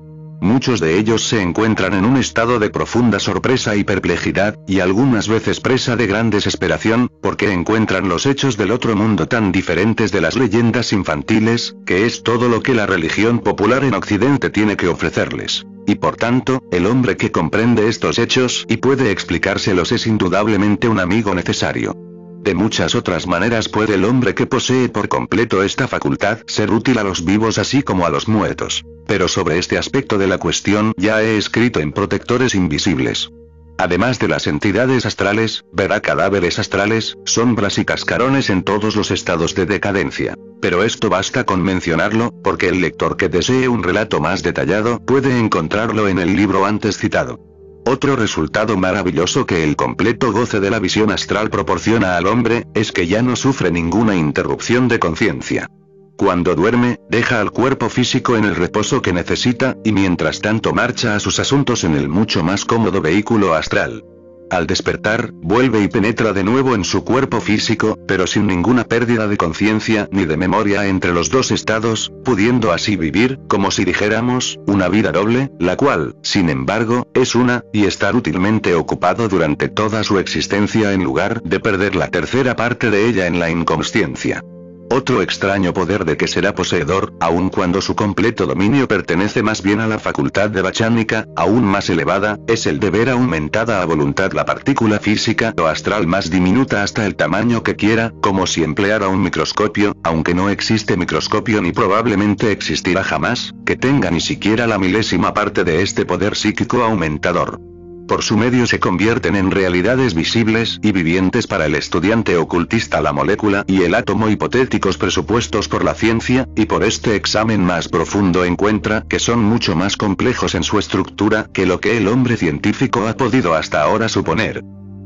Muchos 0.44 0.78
de 0.78 0.98
ellos 0.98 1.26
se 1.26 1.40
encuentran 1.40 1.94
en 1.94 2.04
un 2.04 2.18
estado 2.18 2.58
de 2.58 2.68
profunda 2.68 3.18
sorpresa 3.18 3.76
y 3.76 3.82
perplejidad, 3.82 4.58
y 4.68 4.80
algunas 4.80 5.26
veces 5.26 5.58
presa 5.58 5.96
de 5.96 6.06
gran 6.06 6.28
desesperación, 6.28 7.10
porque 7.22 7.50
encuentran 7.50 8.10
los 8.10 8.26
hechos 8.26 8.58
del 8.58 8.70
otro 8.70 8.94
mundo 8.94 9.26
tan 9.26 9.52
diferentes 9.52 10.12
de 10.12 10.20
las 10.20 10.36
leyendas 10.36 10.92
infantiles, 10.92 11.76
que 11.86 12.04
es 12.04 12.22
todo 12.22 12.50
lo 12.50 12.62
que 12.62 12.74
la 12.74 12.84
religión 12.84 13.38
popular 13.38 13.84
en 13.84 13.94
Occidente 13.94 14.50
tiene 14.50 14.76
que 14.76 14.88
ofrecerles. 14.88 15.64
Y 15.86 15.94
por 15.94 16.16
tanto, 16.16 16.62
el 16.70 16.84
hombre 16.84 17.16
que 17.16 17.32
comprende 17.32 17.88
estos 17.88 18.18
hechos 18.18 18.66
y 18.68 18.76
puede 18.76 19.12
explicárselos 19.12 19.92
es 19.92 20.06
indudablemente 20.06 20.88
un 20.88 21.00
amigo 21.00 21.34
necesario. 21.34 21.96
De 22.44 22.54
muchas 22.54 22.94
otras 22.94 23.26
maneras 23.26 23.70
puede 23.70 23.94
el 23.94 24.04
hombre 24.04 24.34
que 24.34 24.46
posee 24.46 24.90
por 24.90 25.08
completo 25.08 25.62
esta 25.62 25.88
facultad 25.88 26.40
ser 26.46 26.70
útil 26.70 26.98
a 26.98 27.02
los 27.02 27.24
vivos 27.24 27.56
así 27.56 27.82
como 27.82 28.04
a 28.04 28.10
los 28.10 28.28
muertos. 28.28 28.84
Pero 29.06 29.28
sobre 29.28 29.56
este 29.58 29.78
aspecto 29.78 30.18
de 30.18 30.26
la 30.26 30.36
cuestión 30.36 30.92
ya 30.98 31.22
he 31.22 31.38
escrito 31.38 31.80
en 31.80 31.92
Protectores 31.92 32.54
Invisibles. 32.54 33.30
Además 33.78 34.18
de 34.18 34.28
las 34.28 34.46
entidades 34.46 35.06
astrales, 35.06 35.64
verá 35.72 36.02
cadáveres 36.02 36.58
astrales, 36.58 37.16
sombras 37.24 37.78
y 37.78 37.86
cascarones 37.86 38.50
en 38.50 38.62
todos 38.62 38.94
los 38.94 39.10
estados 39.10 39.54
de 39.54 39.64
decadencia. 39.64 40.34
Pero 40.60 40.84
esto 40.84 41.08
basta 41.08 41.44
con 41.44 41.62
mencionarlo, 41.62 42.30
porque 42.44 42.68
el 42.68 42.82
lector 42.82 43.16
que 43.16 43.30
desee 43.30 43.68
un 43.68 43.82
relato 43.82 44.20
más 44.20 44.42
detallado 44.42 45.00
puede 45.00 45.38
encontrarlo 45.38 46.08
en 46.08 46.18
el 46.18 46.36
libro 46.36 46.66
antes 46.66 46.98
citado. 46.98 47.53
Otro 47.86 48.16
resultado 48.16 48.76
maravilloso 48.78 49.44
que 49.44 49.62
el 49.62 49.76
completo 49.76 50.32
goce 50.32 50.58
de 50.60 50.70
la 50.70 50.78
visión 50.78 51.12
astral 51.12 51.50
proporciona 51.50 52.16
al 52.16 52.26
hombre, 52.26 52.66
es 52.74 52.92
que 52.92 53.06
ya 53.06 53.20
no 53.20 53.36
sufre 53.36 53.70
ninguna 53.70 54.16
interrupción 54.16 54.88
de 54.88 54.98
conciencia. 54.98 55.70
Cuando 56.16 56.54
duerme, 56.54 57.00
deja 57.10 57.40
al 57.40 57.50
cuerpo 57.50 57.88
físico 57.88 58.36
en 58.36 58.44
el 58.44 58.56
reposo 58.56 59.02
que 59.02 59.12
necesita, 59.12 59.76
y 59.84 59.92
mientras 59.92 60.40
tanto 60.40 60.72
marcha 60.72 61.14
a 61.14 61.20
sus 61.20 61.40
asuntos 61.40 61.84
en 61.84 61.94
el 61.94 62.08
mucho 62.08 62.42
más 62.42 62.64
cómodo 62.64 63.02
vehículo 63.02 63.54
astral. 63.54 64.04
Al 64.50 64.66
despertar, 64.66 65.32
vuelve 65.32 65.82
y 65.82 65.88
penetra 65.88 66.32
de 66.32 66.44
nuevo 66.44 66.74
en 66.74 66.84
su 66.84 67.04
cuerpo 67.04 67.40
físico, 67.40 67.98
pero 68.06 68.26
sin 68.26 68.46
ninguna 68.46 68.84
pérdida 68.84 69.26
de 69.26 69.36
conciencia 69.36 70.08
ni 70.12 70.26
de 70.26 70.36
memoria 70.36 70.86
entre 70.86 71.12
los 71.12 71.30
dos 71.30 71.50
estados, 71.50 72.12
pudiendo 72.24 72.72
así 72.72 72.96
vivir, 72.96 73.40
como 73.48 73.70
si 73.70 73.84
dijéramos, 73.84 74.58
una 74.66 74.88
vida 74.88 75.12
doble, 75.12 75.50
la 75.58 75.76
cual, 75.76 76.16
sin 76.22 76.50
embargo, 76.50 77.08
es 77.14 77.34
una, 77.34 77.64
y 77.72 77.86
estar 77.86 78.14
útilmente 78.14 78.74
ocupado 78.74 79.28
durante 79.28 79.68
toda 79.68 80.04
su 80.04 80.18
existencia 80.18 80.92
en 80.92 81.02
lugar 81.02 81.42
de 81.42 81.60
perder 81.60 81.96
la 81.96 82.08
tercera 82.08 82.56
parte 82.56 82.90
de 82.90 83.08
ella 83.08 83.26
en 83.26 83.40
la 83.40 83.50
inconsciencia. 83.50 84.42
Otro 84.90 85.22
extraño 85.22 85.72
poder 85.72 86.04
de 86.04 86.16
que 86.16 86.28
será 86.28 86.54
poseedor, 86.54 87.14
aun 87.20 87.48
cuando 87.48 87.80
su 87.80 87.96
completo 87.96 88.46
dominio 88.46 88.86
pertenece 88.86 89.42
más 89.42 89.62
bien 89.62 89.80
a 89.80 89.86
la 89.86 89.98
facultad 89.98 90.50
de 90.50 90.62
bachánica, 90.62 91.26
aún 91.36 91.64
más 91.64 91.88
elevada, 91.90 92.38
es 92.46 92.66
el 92.66 92.78
de 92.80 92.90
ver 92.90 93.10
aumentada 93.10 93.82
a 93.82 93.84
voluntad 93.86 94.32
la 94.32 94.44
partícula 94.44 95.00
física 95.00 95.54
o 95.58 95.66
astral 95.66 96.06
más 96.06 96.30
diminuta 96.30 96.82
hasta 96.82 97.06
el 97.06 97.16
tamaño 97.16 97.62
que 97.62 97.76
quiera, 97.76 98.12
como 98.20 98.46
si 98.46 98.62
empleara 98.62 99.08
un 99.08 99.22
microscopio, 99.22 99.96
aunque 100.04 100.34
no 100.34 100.50
existe 100.50 100.96
microscopio 100.96 101.60
ni 101.62 101.72
probablemente 101.72 102.52
existirá 102.52 103.02
jamás, 103.02 103.52
que 103.64 103.76
tenga 103.76 104.10
ni 104.10 104.20
siquiera 104.20 104.66
la 104.66 104.78
milésima 104.78 105.34
parte 105.34 105.64
de 105.64 105.82
este 105.82 106.04
poder 106.04 106.36
psíquico 106.36 106.82
aumentador. 106.82 107.73
Por 108.06 108.22
su 108.22 108.36
medio 108.36 108.66
se 108.66 108.78
convierten 108.78 109.34
en 109.34 109.50
realidades 109.50 110.14
visibles 110.14 110.78
y 110.82 110.92
vivientes 110.92 111.46
para 111.46 111.64
el 111.66 111.74
estudiante 111.74 112.36
ocultista 112.36 113.00
la 113.00 113.14
molécula 113.14 113.64
y 113.66 113.82
el 113.82 113.94
átomo 113.94 114.28
hipotéticos 114.28 114.98
presupuestos 114.98 115.68
por 115.68 115.84
la 115.84 115.94
ciencia, 115.94 116.46
y 116.54 116.66
por 116.66 116.84
este 116.84 117.16
examen 117.16 117.64
más 117.64 117.88
profundo 117.88 118.44
encuentra 118.44 119.04
que 119.08 119.18
son 119.18 119.42
mucho 119.42 119.74
más 119.74 119.96
complejos 119.96 120.54
en 120.54 120.64
su 120.64 120.78
estructura 120.78 121.48
que 121.52 121.64
lo 121.64 121.80
que 121.80 121.96
el 121.96 122.08
hombre 122.08 122.36
científico 122.36 123.08
ha 123.08 123.16
podido 123.16 123.54
hasta 123.54 123.82
ahora 123.82 124.08
suponer. 124.08 124.62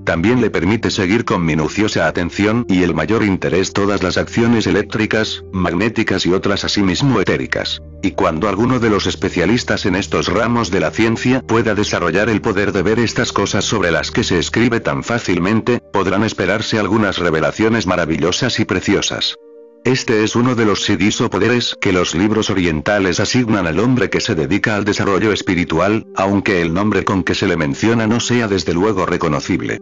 También 0.09 0.41
le 0.41 0.49
permite 0.49 0.91
seguir 0.91 1.27
con 1.27 1.45
minuciosa 1.45 2.07
atención 2.07 2.65
y 2.67 2.83
el 2.83 2.95
mayor 2.95 3.23
interés 3.23 3.75
todas 3.75 4.03
las 4.03 4.17
acciones 4.17 4.67
eléctricas, 4.67 5.45
magnéticas 5.53 6.25
y 6.25 6.33
otras 6.33 6.65
asimismo 6.65 7.21
etéricas. 7.21 7.83
Y 8.03 8.13
cuando 8.13 8.49
alguno 8.49 8.81
de 8.81 8.89
los 8.89 9.07
especialistas 9.07 9.85
en 9.85 9.97
estos 9.97 10.29
ramos 10.29 10.71
de 10.71 10.81
la 10.81 10.93
ciencia 10.93 11.43
pueda 11.43 11.75
desarrollar 11.75 12.31
el 12.31 12.41
poder 12.41 12.73
de 12.73 12.83
ver 12.83 13.01
estas 13.01 13.35
cosas 13.35 13.67
sobre 13.67 13.91
las 13.91 14.11
que 14.11 14.25
se 14.25 14.39
escribe 14.39 14.81
tan 14.81 15.05
fácilmente, 15.05 15.83
podrán 15.93 16.25
esperarse 16.25 16.79
algunas 16.79 17.19
revelaciones 17.19 17.87
maravillosas 17.87 18.61
y 18.61 18.65
preciosas. 18.65 19.37
Este 19.85 20.25
es 20.25 20.37
uno 20.37 20.55
de 20.55 20.65
los 20.65 20.85
sidis 20.85 21.21
o 21.21 21.29
poderes 21.29 21.77
que 21.79 21.93
los 21.93 22.15
libros 22.15 22.49
orientales 22.49 23.21
asignan 23.21 23.67
al 23.67 23.79
hombre 23.79 24.09
que 24.09 24.23
se 24.23 24.35
dedica 24.35 24.75
al 24.75 24.87
desarrollo 24.87 25.33
espiritual, 25.33 26.07
aunque 26.17 26.63
el 26.63 26.73
nombre 26.73 27.05
con 27.05 27.25
que 27.25 27.35
se 27.35 27.47
le 27.47 27.59
menciona 27.59 28.07
no 28.07 28.21
sea 28.21 28.49
desde 28.49 28.73
luego 28.73 29.05
reconocible. 29.05 29.79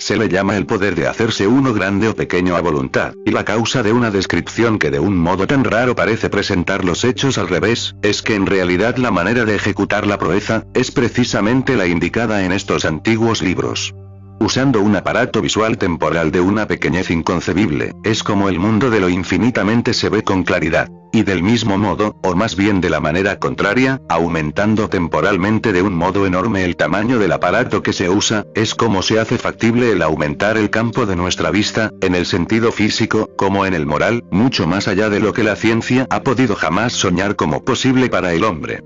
Se 0.00 0.16
le 0.16 0.28
llama 0.28 0.56
el 0.56 0.64
poder 0.64 0.94
de 0.94 1.06
hacerse 1.06 1.46
uno 1.46 1.74
grande 1.74 2.08
o 2.08 2.16
pequeño 2.16 2.56
a 2.56 2.60
voluntad, 2.60 3.12
y 3.24 3.30
la 3.30 3.44
causa 3.44 3.82
de 3.82 3.92
una 3.92 4.10
descripción 4.10 4.78
que 4.78 4.90
de 4.90 4.98
un 4.98 5.16
modo 5.16 5.46
tan 5.46 5.62
raro 5.62 5.94
parece 5.94 6.30
presentar 6.30 6.84
los 6.84 7.04
hechos 7.04 7.36
al 7.36 7.48
revés, 7.48 7.94
es 8.02 8.22
que 8.22 8.34
en 8.34 8.46
realidad 8.46 8.96
la 8.96 9.10
manera 9.10 9.44
de 9.44 9.54
ejecutar 9.54 10.06
la 10.06 10.18
proeza, 10.18 10.64
es 10.74 10.90
precisamente 10.90 11.76
la 11.76 11.86
indicada 11.86 12.44
en 12.44 12.52
estos 12.52 12.86
antiguos 12.86 13.42
libros 13.42 13.94
usando 14.40 14.80
un 14.80 14.96
aparato 14.96 15.42
visual 15.42 15.76
temporal 15.78 16.32
de 16.32 16.40
una 16.40 16.66
pequeñez 16.66 17.10
inconcebible, 17.10 17.92
es 18.02 18.24
como 18.24 18.48
el 18.48 18.58
mundo 18.58 18.90
de 18.90 18.98
lo 18.98 19.08
infinitamente 19.08 19.92
se 19.92 20.08
ve 20.08 20.24
con 20.24 20.42
claridad. 20.42 20.88
Y 21.12 21.24
del 21.24 21.42
mismo 21.42 21.76
modo, 21.76 22.16
o 22.22 22.34
más 22.34 22.56
bien 22.56 22.80
de 22.80 22.88
la 22.88 23.00
manera 23.00 23.38
contraria, 23.38 24.00
aumentando 24.08 24.88
temporalmente 24.88 25.72
de 25.72 25.82
un 25.82 25.94
modo 25.94 26.24
enorme 26.26 26.64
el 26.64 26.76
tamaño 26.76 27.18
del 27.18 27.32
aparato 27.32 27.82
que 27.82 27.92
se 27.92 28.08
usa, 28.08 28.46
es 28.54 28.74
como 28.74 29.02
se 29.02 29.20
hace 29.20 29.36
factible 29.36 29.92
el 29.92 30.02
aumentar 30.02 30.56
el 30.56 30.70
campo 30.70 31.06
de 31.06 31.16
nuestra 31.16 31.50
vista, 31.50 31.90
en 32.00 32.14
el 32.14 32.26
sentido 32.26 32.72
físico, 32.72 33.28
como 33.36 33.66
en 33.66 33.74
el 33.74 33.86
moral, 33.86 34.24
mucho 34.30 34.66
más 34.66 34.88
allá 34.88 35.10
de 35.10 35.20
lo 35.20 35.32
que 35.32 35.44
la 35.44 35.56
ciencia 35.56 36.06
ha 36.10 36.22
podido 36.22 36.54
jamás 36.54 36.92
soñar 36.92 37.36
como 37.36 37.64
posible 37.64 38.08
para 38.08 38.32
el 38.32 38.44
hombre. 38.44 38.80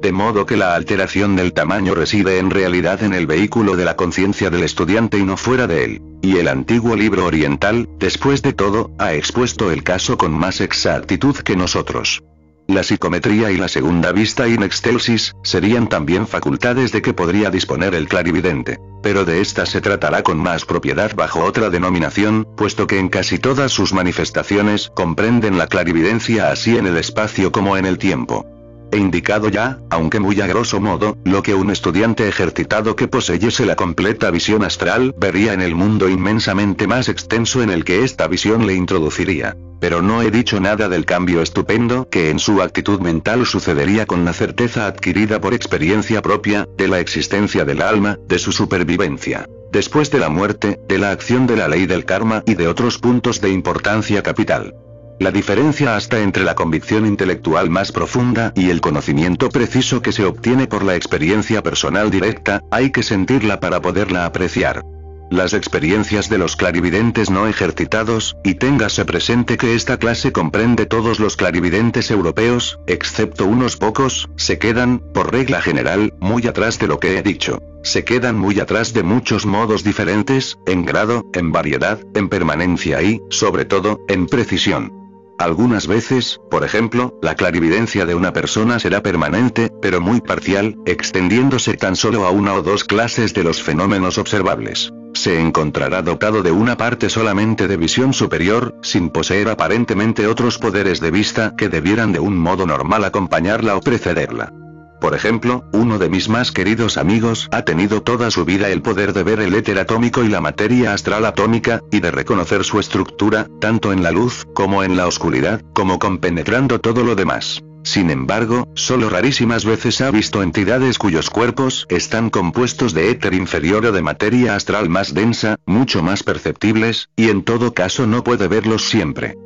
De 0.00 0.12
modo 0.12 0.46
que 0.46 0.56
la 0.56 0.74
alteración 0.74 1.36
del 1.36 1.52
tamaño 1.52 1.94
reside 1.94 2.38
en 2.38 2.50
realidad 2.50 3.02
en 3.02 3.14
el 3.14 3.26
vehículo 3.26 3.76
de 3.76 3.84
la 3.84 3.96
conciencia 3.96 4.50
del 4.50 4.62
estudiante 4.62 5.18
y 5.18 5.24
no 5.24 5.36
fuera 5.36 5.66
de 5.66 5.84
él. 5.84 6.02
Y 6.22 6.36
el 6.36 6.48
antiguo 6.48 6.96
libro 6.96 7.24
oriental, 7.24 7.88
después 7.98 8.42
de 8.42 8.52
todo, 8.52 8.90
ha 8.98 9.14
expuesto 9.14 9.70
el 9.70 9.82
caso 9.82 10.18
con 10.18 10.32
más 10.32 10.60
exactitud 10.60 11.36
que 11.36 11.56
nosotros. 11.56 12.22
La 12.68 12.82
psicometría 12.82 13.52
y 13.52 13.58
la 13.58 13.68
segunda 13.68 14.10
vista 14.10 14.48
in 14.48 14.64
excelsis, 14.64 15.34
serían 15.44 15.88
también 15.88 16.26
facultades 16.26 16.90
de 16.90 17.00
que 17.00 17.14
podría 17.14 17.48
disponer 17.50 17.94
el 17.94 18.08
clarividente. 18.08 18.80
Pero 19.04 19.24
de 19.24 19.40
esta 19.40 19.66
se 19.66 19.80
tratará 19.80 20.24
con 20.24 20.38
más 20.38 20.64
propiedad 20.64 21.14
bajo 21.14 21.44
otra 21.44 21.70
denominación, 21.70 22.46
puesto 22.56 22.88
que 22.88 22.98
en 22.98 23.08
casi 23.08 23.38
todas 23.38 23.70
sus 23.70 23.92
manifestaciones 23.92 24.90
comprenden 24.96 25.58
la 25.58 25.68
clarividencia 25.68 26.50
así 26.50 26.76
en 26.76 26.86
el 26.86 26.96
espacio 26.96 27.52
como 27.52 27.76
en 27.76 27.86
el 27.86 27.98
tiempo. 27.98 28.55
He 28.96 28.98
indicado 28.98 29.50
ya, 29.50 29.78
aunque 29.90 30.20
muy 30.20 30.40
a 30.40 30.46
grosso 30.46 30.80
modo, 30.80 31.18
lo 31.22 31.42
que 31.42 31.52
un 31.52 31.70
estudiante 31.70 32.26
ejercitado 32.28 32.96
que 32.96 33.08
poseyese 33.08 33.66
la 33.66 33.76
completa 33.76 34.30
visión 34.30 34.64
astral 34.64 35.14
vería 35.18 35.52
en 35.52 35.60
el 35.60 35.74
mundo 35.74 36.08
inmensamente 36.08 36.86
más 36.86 37.10
extenso 37.10 37.62
en 37.62 37.68
el 37.68 37.84
que 37.84 38.04
esta 38.04 38.26
visión 38.26 38.66
le 38.66 38.72
introduciría. 38.72 39.54
Pero 39.82 40.00
no 40.00 40.22
he 40.22 40.30
dicho 40.30 40.60
nada 40.60 40.88
del 40.88 41.04
cambio 41.04 41.42
estupendo 41.42 42.08
que 42.08 42.30
en 42.30 42.38
su 42.38 42.62
actitud 42.62 43.00
mental 43.00 43.44
sucedería 43.44 44.06
con 44.06 44.24
la 44.24 44.32
certeza 44.32 44.86
adquirida 44.86 45.42
por 45.42 45.52
experiencia 45.52 46.22
propia, 46.22 46.66
de 46.78 46.88
la 46.88 46.98
existencia 46.98 47.66
del 47.66 47.82
alma, 47.82 48.18
de 48.26 48.38
su 48.38 48.50
supervivencia. 48.50 49.46
Después 49.72 50.10
de 50.10 50.20
la 50.20 50.30
muerte, 50.30 50.80
de 50.88 50.96
la 50.96 51.10
acción 51.10 51.46
de 51.46 51.56
la 51.56 51.68
ley 51.68 51.84
del 51.84 52.06
karma 52.06 52.42
y 52.46 52.54
de 52.54 52.66
otros 52.66 52.96
puntos 52.96 53.42
de 53.42 53.50
importancia 53.50 54.22
capital. 54.22 54.74
La 55.18 55.30
diferencia 55.30 55.96
hasta 55.96 56.20
entre 56.20 56.44
la 56.44 56.54
convicción 56.54 57.06
intelectual 57.06 57.70
más 57.70 57.90
profunda 57.90 58.52
y 58.54 58.68
el 58.68 58.82
conocimiento 58.82 59.48
preciso 59.48 60.02
que 60.02 60.12
se 60.12 60.26
obtiene 60.26 60.66
por 60.66 60.84
la 60.84 60.94
experiencia 60.94 61.62
personal 61.62 62.10
directa, 62.10 62.62
hay 62.70 62.90
que 62.90 63.02
sentirla 63.02 63.58
para 63.58 63.80
poderla 63.80 64.26
apreciar. 64.26 64.84
Las 65.30 65.54
experiencias 65.54 66.28
de 66.28 66.38
los 66.38 66.54
clarividentes 66.54 67.30
no 67.30 67.48
ejercitados, 67.48 68.36
y 68.44 68.54
téngase 68.54 69.04
presente 69.04 69.56
que 69.56 69.74
esta 69.74 69.98
clase 69.98 70.32
comprende 70.32 70.86
todos 70.86 71.18
los 71.18 71.34
clarividentes 71.36 72.10
europeos, 72.10 72.78
excepto 72.86 73.46
unos 73.46 73.76
pocos, 73.76 74.28
se 74.36 74.58
quedan, 74.58 75.00
por 75.14 75.32
regla 75.32 75.62
general, 75.62 76.12
muy 76.20 76.46
atrás 76.46 76.78
de 76.78 76.86
lo 76.86 77.00
que 77.00 77.18
he 77.18 77.22
dicho. 77.22 77.58
Se 77.82 78.04
quedan 78.04 78.38
muy 78.38 78.60
atrás 78.60 78.92
de 78.92 79.02
muchos 79.02 79.46
modos 79.46 79.82
diferentes, 79.82 80.58
en 80.66 80.84
grado, 80.84 81.24
en 81.32 81.50
variedad, 81.50 81.98
en 82.14 82.28
permanencia 82.28 83.02
y, 83.02 83.20
sobre 83.30 83.64
todo, 83.64 84.00
en 84.08 84.26
precisión. 84.26 85.05
Algunas 85.38 85.86
veces, 85.86 86.40
por 86.50 86.64
ejemplo, 86.64 87.18
la 87.20 87.34
clarividencia 87.34 88.06
de 88.06 88.14
una 88.14 88.32
persona 88.32 88.78
será 88.78 89.02
permanente, 89.02 89.70
pero 89.82 90.00
muy 90.00 90.22
parcial, 90.22 90.76
extendiéndose 90.86 91.74
tan 91.74 91.94
solo 91.94 92.24
a 92.24 92.30
una 92.30 92.54
o 92.54 92.62
dos 92.62 92.84
clases 92.84 93.34
de 93.34 93.44
los 93.44 93.62
fenómenos 93.62 94.16
observables. 94.16 94.92
Se 95.12 95.40
encontrará 95.40 96.02
dotado 96.02 96.42
de 96.42 96.52
una 96.52 96.76
parte 96.76 97.10
solamente 97.10 97.68
de 97.68 97.76
visión 97.76 98.14
superior, 98.14 98.76
sin 98.82 99.10
poseer 99.10 99.48
aparentemente 99.48 100.26
otros 100.26 100.58
poderes 100.58 101.00
de 101.00 101.10
vista 101.10 101.54
que 101.56 101.68
debieran 101.68 102.12
de 102.12 102.20
un 102.20 102.36
modo 102.36 102.66
normal 102.66 103.04
acompañarla 103.04 103.76
o 103.76 103.80
precederla. 103.80 104.52
Por 105.00 105.14
ejemplo, 105.14 105.64
uno 105.72 105.98
de 105.98 106.08
mis 106.08 106.28
más 106.28 106.52
queridos 106.52 106.96
amigos 106.96 107.48
ha 107.52 107.62
tenido 107.62 108.02
toda 108.02 108.30
su 108.30 108.44
vida 108.44 108.68
el 108.68 108.82
poder 108.82 109.12
de 109.12 109.22
ver 109.22 109.40
el 109.40 109.54
éter 109.54 109.78
atómico 109.78 110.24
y 110.24 110.28
la 110.28 110.40
materia 110.40 110.94
astral 110.94 111.26
atómica, 111.26 111.80
y 111.90 112.00
de 112.00 112.10
reconocer 112.10 112.64
su 112.64 112.80
estructura, 112.80 113.46
tanto 113.60 113.92
en 113.92 114.02
la 114.02 114.10
luz, 114.10 114.46
como 114.54 114.82
en 114.82 114.96
la 114.96 115.06
oscuridad, 115.06 115.62
como 115.74 115.98
compenetrando 115.98 116.80
todo 116.80 117.04
lo 117.04 117.14
demás. 117.14 117.62
Sin 117.86 118.10
embargo, 118.10 118.66
solo 118.74 119.08
rarísimas 119.08 119.64
veces 119.64 120.00
ha 120.00 120.10
visto 120.10 120.42
entidades 120.42 120.98
cuyos 120.98 121.30
cuerpos 121.30 121.86
están 121.88 122.30
compuestos 122.30 122.94
de 122.94 123.10
éter 123.10 123.32
inferior 123.32 123.86
o 123.86 123.92
de 123.92 124.02
materia 124.02 124.56
astral 124.56 124.88
más 124.88 125.14
densa, 125.14 125.56
mucho 125.66 126.02
más 126.02 126.24
perceptibles, 126.24 127.10
y 127.14 127.30
en 127.30 127.44
todo 127.44 127.74
caso 127.74 128.08
no 128.08 128.24
puede 128.24 128.48
verlos 128.48 128.88
siempre. 128.88 129.36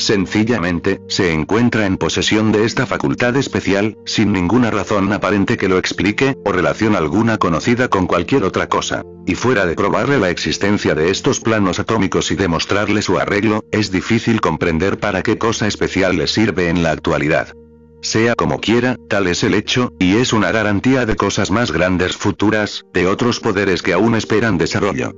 Sencillamente, 0.00 1.02
se 1.08 1.30
encuentra 1.30 1.84
en 1.84 1.98
posesión 1.98 2.52
de 2.52 2.64
esta 2.64 2.86
facultad 2.86 3.36
especial, 3.36 3.98
sin 4.06 4.32
ninguna 4.32 4.70
razón 4.70 5.12
aparente 5.12 5.58
que 5.58 5.68
lo 5.68 5.76
explique, 5.76 6.38
o 6.42 6.52
relación 6.52 6.96
alguna 6.96 7.36
conocida 7.36 7.88
con 7.88 8.06
cualquier 8.06 8.44
otra 8.44 8.66
cosa. 8.66 9.02
Y 9.26 9.34
fuera 9.34 9.66
de 9.66 9.74
probarle 9.74 10.18
la 10.18 10.30
existencia 10.30 10.94
de 10.94 11.10
estos 11.10 11.40
planos 11.40 11.78
atómicos 11.80 12.30
y 12.30 12.34
demostrarle 12.34 13.02
su 13.02 13.18
arreglo, 13.18 13.62
es 13.72 13.92
difícil 13.92 14.40
comprender 14.40 14.98
para 14.98 15.22
qué 15.22 15.36
cosa 15.36 15.66
especial 15.66 16.16
le 16.16 16.28
sirve 16.28 16.70
en 16.70 16.82
la 16.82 16.92
actualidad. 16.92 17.52
Sea 18.00 18.34
como 18.36 18.58
quiera, 18.58 18.96
tal 19.10 19.26
es 19.26 19.44
el 19.44 19.52
hecho, 19.52 19.92
y 19.98 20.16
es 20.16 20.32
una 20.32 20.50
garantía 20.50 21.04
de 21.04 21.16
cosas 21.16 21.50
más 21.50 21.72
grandes 21.72 22.16
futuras, 22.16 22.86
de 22.94 23.06
otros 23.06 23.38
poderes 23.38 23.82
que 23.82 23.92
aún 23.92 24.14
esperan 24.14 24.56
desarrollo. 24.56 25.12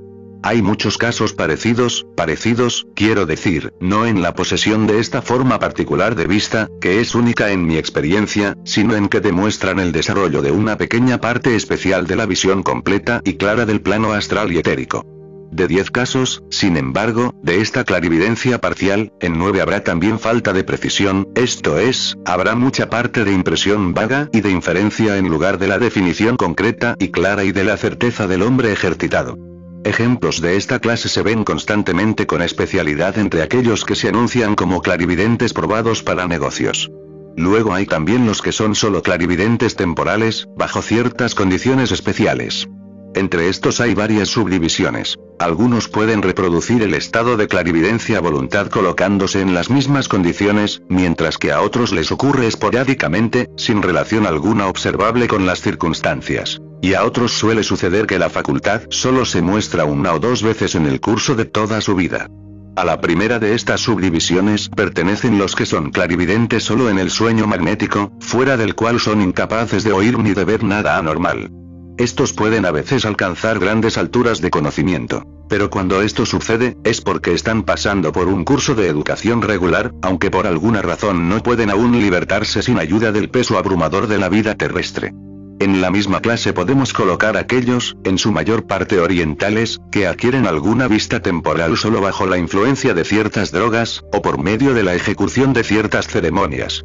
Hay 0.44 0.60
muchos 0.60 0.98
casos 0.98 1.34
parecidos, 1.34 2.04
parecidos, 2.16 2.88
quiero 2.96 3.26
decir, 3.26 3.72
no 3.80 4.06
en 4.06 4.22
la 4.22 4.34
posesión 4.34 4.88
de 4.88 4.98
esta 4.98 5.22
forma 5.22 5.60
particular 5.60 6.16
de 6.16 6.26
vista, 6.26 6.68
que 6.80 7.00
es 7.00 7.14
única 7.14 7.52
en 7.52 7.64
mi 7.64 7.76
experiencia, 7.76 8.56
sino 8.64 8.96
en 8.96 9.08
que 9.08 9.20
demuestran 9.20 9.78
el 9.78 9.92
desarrollo 9.92 10.42
de 10.42 10.50
una 10.50 10.76
pequeña 10.76 11.20
parte 11.20 11.54
especial 11.54 12.08
de 12.08 12.16
la 12.16 12.26
visión 12.26 12.64
completa 12.64 13.20
y 13.24 13.34
clara 13.34 13.66
del 13.66 13.82
plano 13.82 14.14
astral 14.14 14.50
y 14.50 14.58
etérico. 14.58 15.06
De 15.52 15.68
10 15.68 15.92
casos, 15.92 16.42
sin 16.50 16.76
embargo, 16.76 17.34
de 17.42 17.60
esta 17.60 17.84
clarividencia 17.84 18.58
parcial, 18.60 19.12
en 19.20 19.38
9 19.38 19.60
habrá 19.60 19.84
también 19.84 20.18
falta 20.18 20.52
de 20.52 20.64
precisión, 20.64 21.28
esto 21.36 21.78
es, 21.78 22.16
habrá 22.24 22.56
mucha 22.56 22.90
parte 22.90 23.24
de 23.24 23.32
impresión 23.32 23.94
vaga 23.94 24.28
y 24.32 24.40
de 24.40 24.50
inferencia 24.50 25.18
en 25.18 25.28
lugar 25.28 25.58
de 25.58 25.68
la 25.68 25.78
definición 25.78 26.36
concreta 26.36 26.96
y 26.98 27.10
clara 27.10 27.44
y 27.44 27.52
de 27.52 27.62
la 27.62 27.76
certeza 27.76 28.26
del 28.26 28.42
hombre 28.42 28.72
ejercitado. 28.72 29.51
Ejemplos 29.84 30.40
de 30.40 30.56
esta 30.56 30.78
clase 30.78 31.08
se 31.08 31.22
ven 31.22 31.42
constantemente 31.42 32.26
con 32.26 32.40
especialidad 32.40 33.18
entre 33.18 33.42
aquellos 33.42 33.84
que 33.84 33.96
se 33.96 34.08
anuncian 34.08 34.54
como 34.54 34.80
clarividentes 34.80 35.52
probados 35.52 36.02
para 36.02 36.28
negocios. 36.28 36.90
Luego 37.36 37.74
hay 37.74 37.86
también 37.86 38.26
los 38.26 38.42
que 38.42 38.52
son 38.52 38.74
solo 38.74 39.02
clarividentes 39.02 39.74
temporales, 39.74 40.46
bajo 40.56 40.82
ciertas 40.82 41.34
condiciones 41.34 41.90
especiales. 41.90 42.68
Entre 43.14 43.48
estos 43.48 43.80
hay 43.80 43.94
varias 43.94 44.28
subdivisiones. 44.28 45.18
Algunos 45.38 45.88
pueden 45.88 46.22
reproducir 46.22 46.82
el 46.82 46.94
estado 46.94 47.36
de 47.36 47.46
clarividencia 47.46 48.20
voluntad 48.20 48.68
colocándose 48.68 49.40
en 49.42 49.54
las 49.54 49.68
mismas 49.68 50.08
condiciones, 50.08 50.82
mientras 50.88 51.36
que 51.36 51.52
a 51.52 51.60
otros 51.60 51.92
les 51.92 52.10
ocurre 52.10 52.46
esporádicamente, 52.46 53.50
sin 53.56 53.82
relación 53.82 54.26
alguna 54.26 54.66
observable 54.68 55.28
con 55.28 55.44
las 55.44 55.60
circunstancias. 55.60 56.60
Y 56.80 56.94
a 56.94 57.04
otros 57.04 57.32
suele 57.32 57.62
suceder 57.62 58.06
que 58.06 58.18
la 58.18 58.30
facultad 58.30 58.82
solo 58.88 59.24
se 59.24 59.42
muestra 59.42 59.84
una 59.84 60.14
o 60.14 60.18
dos 60.18 60.42
veces 60.42 60.74
en 60.74 60.86
el 60.86 61.00
curso 61.00 61.34
de 61.34 61.44
toda 61.44 61.80
su 61.80 61.94
vida. 61.94 62.28
A 62.74 62.84
la 62.86 63.02
primera 63.02 63.38
de 63.38 63.54
estas 63.54 63.82
subdivisiones 63.82 64.70
pertenecen 64.70 65.36
los 65.36 65.54
que 65.54 65.66
son 65.66 65.90
clarividentes 65.90 66.64
solo 66.64 66.88
en 66.88 66.98
el 66.98 67.10
sueño 67.10 67.46
magnético, 67.46 68.10
fuera 68.20 68.56
del 68.56 68.74
cual 68.74 68.98
son 68.98 69.20
incapaces 69.20 69.84
de 69.84 69.92
oír 69.92 70.18
ni 70.18 70.32
de 70.32 70.44
ver 70.46 70.64
nada 70.64 70.96
anormal. 70.96 71.50
Estos 71.98 72.32
pueden 72.32 72.64
a 72.64 72.70
veces 72.70 73.04
alcanzar 73.04 73.58
grandes 73.58 73.98
alturas 73.98 74.40
de 74.40 74.50
conocimiento. 74.50 75.24
Pero 75.48 75.68
cuando 75.68 76.00
esto 76.00 76.24
sucede, 76.24 76.76
es 76.82 77.02
porque 77.02 77.34
están 77.34 77.62
pasando 77.64 78.12
por 78.12 78.28
un 78.28 78.44
curso 78.44 78.74
de 78.74 78.88
educación 78.88 79.42
regular, 79.42 79.92
aunque 80.00 80.30
por 80.30 80.46
alguna 80.46 80.80
razón 80.80 81.28
no 81.28 81.42
pueden 81.42 81.68
aún 81.68 82.00
libertarse 82.00 82.62
sin 82.62 82.78
ayuda 82.78 83.12
del 83.12 83.28
peso 83.28 83.58
abrumador 83.58 84.06
de 84.06 84.18
la 84.18 84.30
vida 84.30 84.54
terrestre. 84.54 85.12
En 85.60 85.80
la 85.80 85.90
misma 85.90 86.20
clase 86.20 86.52
podemos 86.52 86.92
colocar 86.92 87.36
aquellos, 87.36 87.96
en 88.02 88.18
su 88.18 88.32
mayor 88.32 88.66
parte 88.66 88.98
orientales, 88.98 89.78
que 89.92 90.06
adquieren 90.06 90.46
alguna 90.46 90.88
vista 90.88 91.20
temporal 91.20 91.76
solo 91.76 92.00
bajo 92.00 92.26
la 92.26 92.38
influencia 92.38 92.94
de 92.94 93.04
ciertas 93.04 93.52
drogas, 93.52 94.02
o 94.12 94.22
por 94.22 94.42
medio 94.42 94.74
de 94.74 94.82
la 94.82 94.94
ejecución 94.94 95.52
de 95.52 95.62
ciertas 95.62 96.08
ceremonias. 96.08 96.82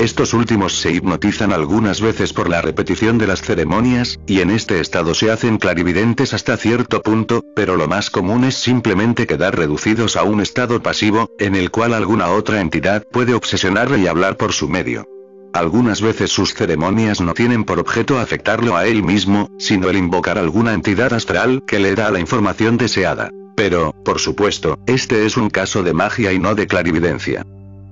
Estos 0.00 0.32
últimos 0.32 0.80
se 0.80 0.92
hipnotizan 0.92 1.52
algunas 1.52 2.00
veces 2.00 2.32
por 2.32 2.48
la 2.48 2.62
repetición 2.62 3.18
de 3.18 3.26
las 3.26 3.42
ceremonias, 3.42 4.18
y 4.26 4.40
en 4.40 4.48
este 4.48 4.80
estado 4.80 5.12
se 5.12 5.30
hacen 5.30 5.58
clarividentes 5.58 6.32
hasta 6.32 6.56
cierto 6.56 7.02
punto, 7.02 7.44
pero 7.54 7.76
lo 7.76 7.86
más 7.86 8.08
común 8.08 8.44
es 8.44 8.54
simplemente 8.54 9.26
quedar 9.26 9.58
reducidos 9.58 10.16
a 10.16 10.22
un 10.22 10.40
estado 10.40 10.82
pasivo, 10.82 11.28
en 11.38 11.54
el 11.54 11.70
cual 11.70 11.92
alguna 11.92 12.30
otra 12.30 12.62
entidad 12.62 13.04
puede 13.12 13.34
obsesionarle 13.34 13.98
y 13.98 14.06
hablar 14.06 14.38
por 14.38 14.54
su 14.54 14.70
medio. 14.70 15.06
Algunas 15.52 16.00
veces 16.00 16.30
sus 16.30 16.54
ceremonias 16.54 17.20
no 17.20 17.34
tienen 17.34 17.64
por 17.64 17.78
objeto 17.78 18.18
afectarlo 18.18 18.78
a 18.78 18.86
él 18.86 19.02
mismo, 19.02 19.50
sino 19.58 19.90
el 19.90 19.98
invocar 19.98 20.38
alguna 20.38 20.72
entidad 20.72 21.12
astral 21.12 21.62
que 21.66 21.78
le 21.78 21.94
da 21.94 22.10
la 22.10 22.20
información 22.20 22.78
deseada. 22.78 23.28
Pero, 23.54 23.92
por 24.02 24.18
supuesto, 24.18 24.78
este 24.86 25.26
es 25.26 25.36
un 25.36 25.50
caso 25.50 25.82
de 25.82 25.92
magia 25.92 26.32
y 26.32 26.38
no 26.38 26.54
de 26.54 26.66
clarividencia. 26.66 27.44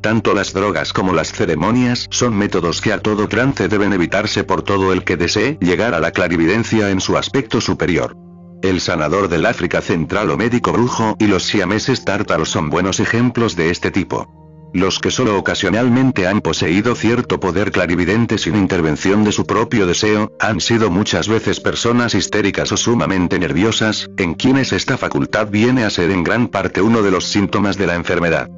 Tanto 0.09 0.33
las 0.33 0.55
drogas 0.55 0.95
como 0.95 1.13
las 1.13 1.35
ceremonias 1.35 2.07
son 2.09 2.35
métodos 2.35 2.81
que 2.81 2.95
a 2.95 2.99
todo 2.99 3.29
trance 3.29 3.69
deben 3.69 3.93
evitarse 3.93 4.43
por 4.43 4.63
todo 4.63 4.95
el 4.95 5.05
que 5.05 5.19
desee 5.19 5.59
llegar 5.61 5.93
a 5.93 6.01
la 6.01 6.13
clarividencia 6.13 6.89
en 6.89 7.03
su 7.03 7.19
aspecto 7.19 7.61
superior. 7.61 8.17
El 8.63 8.81
sanador 8.81 9.29
del 9.29 9.45
África 9.45 9.83
Central 9.83 10.31
o 10.31 10.39
médico 10.39 10.73
brujo 10.73 11.15
y 11.19 11.27
los 11.27 11.43
siameses 11.43 12.07
tártaros 12.07 12.49
son 12.49 12.71
buenos 12.71 13.01
ejemplos 13.01 13.55
de 13.55 13.69
este 13.69 13.91
tipo. 13.91 14.71
Los 14.73 14.99
que 14.99 15.11
solo 15.11 15.39
ocasionalmente 15.39 16.27
han 16.27 16.41
poseído 16.41 16.95
cierto 16.95 17.39
poder 17.39 17.71
clarividente 17.71 18.39
sin 18.39 18.57
intervención 18.57 19.25
de 19.25 19.33
su 19.33 19.45
propio 19.45 19.87
deseo, 19.87 20.33
han 20.41 20.63
sido 20.63 20.91
muchas 20.91 21.29
veces 21.29 21.61
personas 21.61 22.15
histéricas 22.15 22.73
o 22.73 22.79
sumamente 22.79 23.39
nerviosas, 23.39 24.09
en 24.17 24.33
quienes 24.33 24.73
esta 24.73 24.97
facultad 24.97 25.49
viene 25.49 25.85
a 25.85 25.91
ser 25.91 26.11
en 26.11 26.25
gran 26.25 26.49
parte 26.49 26.81
uno 26.81 27.03
de 27.03 27.11
los 27.11 27.27
síntomas 27.27 27.77
de 27.77 27.87
la 27.87 27.95
enfermedad. 27.95 28.49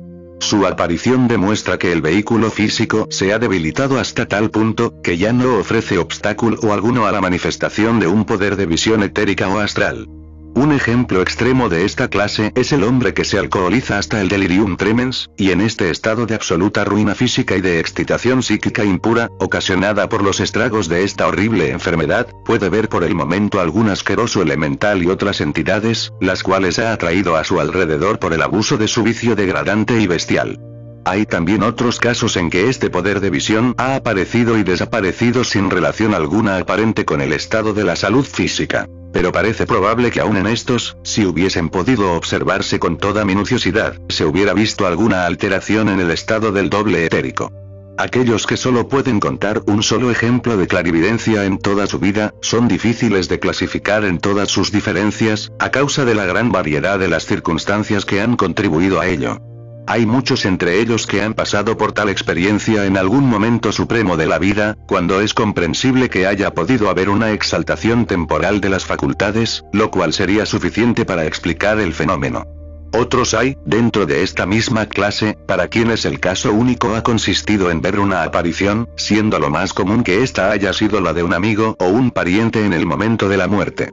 Su 0.41 0.67
aparición 0.67 1.29
demuestra 1.29 1.79
que 1.79 1.93
el 1.93 2.01
vehículo 2.01 2.51
físico 2.51 3.07
se 3.11 3.33
ha 3.33 3.39
debilitado 3.39 4.01
hasta 4.01 4.27
tal 4.27 4.51
punto, 4.51 5.01
que 5.03 5.19
ya 5.19 5.33
no 5.33 5.59
ofrece 5.59 5.99
obstáculo 5.99 6.73
alguno 6.73 7.07
a 7.07 7.13
la 7.13 7.21
manifestación 7.21 8.01
de 8.01 8.07
un 8.07 8.25
poder 8.25 8.57
de 8.57 8.67
visión 8.67 9.03
etérica 9.03 9.49
o 9.49 9.59
astral. 9.59 10.09
Un 10.55 10.73
ejemplo 10.73 11.23
extremo 11.23 11.69
de 11.69 11.85
esta 11.85 12.09
clase 12.09 12.53
es 12.55 12.73
el 12.73 12.83
hombre 12.83 13.15
que 13.15 13.25
se 13.25 13.39
alcoholiza 13.39 13.99
hasta 13.99 14.21
el 14.21 14.29
delirium 14.29 14.77
tremens, 14.77 15.31
y 15.37 15.53
en 15.53 15.61
este 15.61 15.91
estado 15.91 16.27
de 16.27 16.35
absoluta 16.35 16.85
ruina 16.85 17.15
física 17.15 17.57
y 17.57 17.61
de 17.61 17.79
excitación 17.79 18.43
psíquica 18.43 18.85
impura, 18.85 19.29
ocasionada 19.39 20.09
por 20.09 20.23
los 20.23 20.41
estragos 20.41 20.89
de 20.89 21.05
esta 21.05 21.29
horrible 21.29 21.71
enfermedad, 21.71 22.27
puede 22.45 22.69
ver 22.69 22.89
por 22.89 23.05
el 23.05 23.15
momento 23.15 23.61
algún 23.61 23.89
asqueroso 23.89 24.43
elemental 24.43 25.03
y 25.03 25.07
otras 25.07 25.41
entidades, 25.41 26.13
las 26.21 26.43
cuales 26.43 26.79
ha 26.79 26.93
atraído 26.93 27.37
a 27.37 27.45
su 27.45 27.61
alrededor 27.61 28.19
por 28.19 28.33
el 28.33 28.43
abuso 28.43 28.77
de 28.77 28.89
su 28.89 29.03
vicio 29.03 29.37
degradante 29.37 30.01
y 30.01 30.07
bestial. 30.07 30.59
Hay 31.05 31.25
también 31.25 31.63
otros 31.63 31.99
casos 31.99 32.37
en 32.37 32.51
que 32.51 32.69
este 32.69 32.91
poder 32.91 33.21
de 33.21 33.31
visión 33.31 33.75
ha 33.79 33.95
aparecido 33.95 34.59
y 34.59 34.65
desaparecido 34.65 35.45
sin 35.45 35.71
relación 35.71 36.13
alguna 36.13 36.59
aparente 36.59 37.05
con 37.05 37.21
el 37.23 37.33
estado 37.33 37.73
de 37.73 37.85
la 37.85 37.97
salud 37.97 38.25
física. 38.25 38.87
Pero 39.13 39.33
parece 39.33 39.67
probable 39.67 40.11
que 40.11 40.21
aún 40.21 40.37
en 40.37 40.47
estos, 40.47 40.97
si 41.03 41.27
hubiesen 41.27 41.69
podido 41.69 42.13
observarse 42.13 42.79
con 42.79 42.97
toda 42.97 43.25
minuciosidad, 43.25 43.99
se 44.09 44.25
hubiera 44.25 44.55
visto 44.55 44.87
alguna 44.87 45.27
alteración 45.27 45.89
en 45.89 46.01
el 46.01 46.11
estado 46.11 46.53
del 46.53 46.71
doble 46.71 47.05
etérico. 47.05 47.53
Aquellos 47.99 48.47
que 48.47 48.57
solo 48.57 48.89
pueden 48.89 49.21
contar 49.21 49.63
un 49.67 49.83
solo 49.83 50.11
ejemplo 50.11 50.57
de 50.57 50.67
clarividencia 50.67 51.45
en 51.45 51.59
toda 51.59 51.87
su 51.87 51.99
vida, 51.99 52.33
son 52.41 52.67
difíciles 52.67 53.29
de 53.29 53.41
clasificar 53.41 54.05
en 54.05 54.21
todas 54.21 54.49
sus 54.49 54.73
diferencias, 54.73 55.53
a 55.59 55.71
causa 55.71 56.07
de 56.07 56.15
la 56.15 56.25
gran 56.25 56.51
variedad 56.51 56.99
de 56.99 57.09
las 57.09 57.27
circunstancias 57.27 58.07
que 58.07 58.23
han 58.23 58.37
contribuido 58.37 59.01
a 59.01 59.07
ello. 59.07 59.39
Hay 59.87 60.07
muchos 60.07 60.45
entre 60.45 60.81
ellos 60.81 61.07
que 61.07 61.23
han 61.23 61.35
pasado 61.35 61.77
por 61.77 61.93
tal 61.93 62.09
experiencia 62.09 62.87
en 62.87 62.97
algún 62.97 63.29
momento 63.29 63.73
supremo 63.73 64.17
de 64.17 64.27
la 64.27 64.39
vida, 64.39 64.77
cuando 64.87 65.21
es 65.21 65.35
comprensible 65.35 66.09
que 66.09 66.27
haya 66.27 66.53
podido 66.55 66.91
haber 66.91 67.09
una 67.09 67.33
exaltación 67.33 68.07
temporal 68.07 68.61
de 68.61 68.71
las 68.71 68.85
facultades, 68.85 69.65
lo 69.73 69.91
cual 69.91 70.13
sería 70.13 70.47
suficiente 70.47 71.05
para 71.05 71.27
explicar 71.27 71.81
el 71.81 71.93
fenómeno. 71.93 72.47
Otros 72.93 73.35
hay, 73.35 73.57
dentro 73.65 74.05
de 74.05 74.25
esta 74.25 74.47
misma 74.47 74.87
clase, 74.87 75.39
para 75.47 75.69
quienes 75.69 76.05
el 76.05 76.19
caso 76.19 76.53
único 76.53 76.97
ha 76.97 77.03
consistido 77.03 77.71
en 77.71 77.81
ver 77.81 78.01
una 78.01 78.25
aparición, 78.25 78.89
siendo 78.97 79.39
lo 79.39 79.49
más 79.49 79.73
común 79.73 80.03
que 80.03 80.23
ésta 80.23 80.51
haya 80.51 80.73
sido 80.73 81.01
la 81.01 81.13
de 81.13 81.23
un 81.23 81.33
amigo 81.33 81.77
o 81.79 81.87
un 81.87 82.11
pariente 82.11 82.65
en 82.65 82.73
el 82.73 82.87
momento 82.87 83.29
de 83.29 83.37
la 83.37 83.47
muerte. 83.47 83.91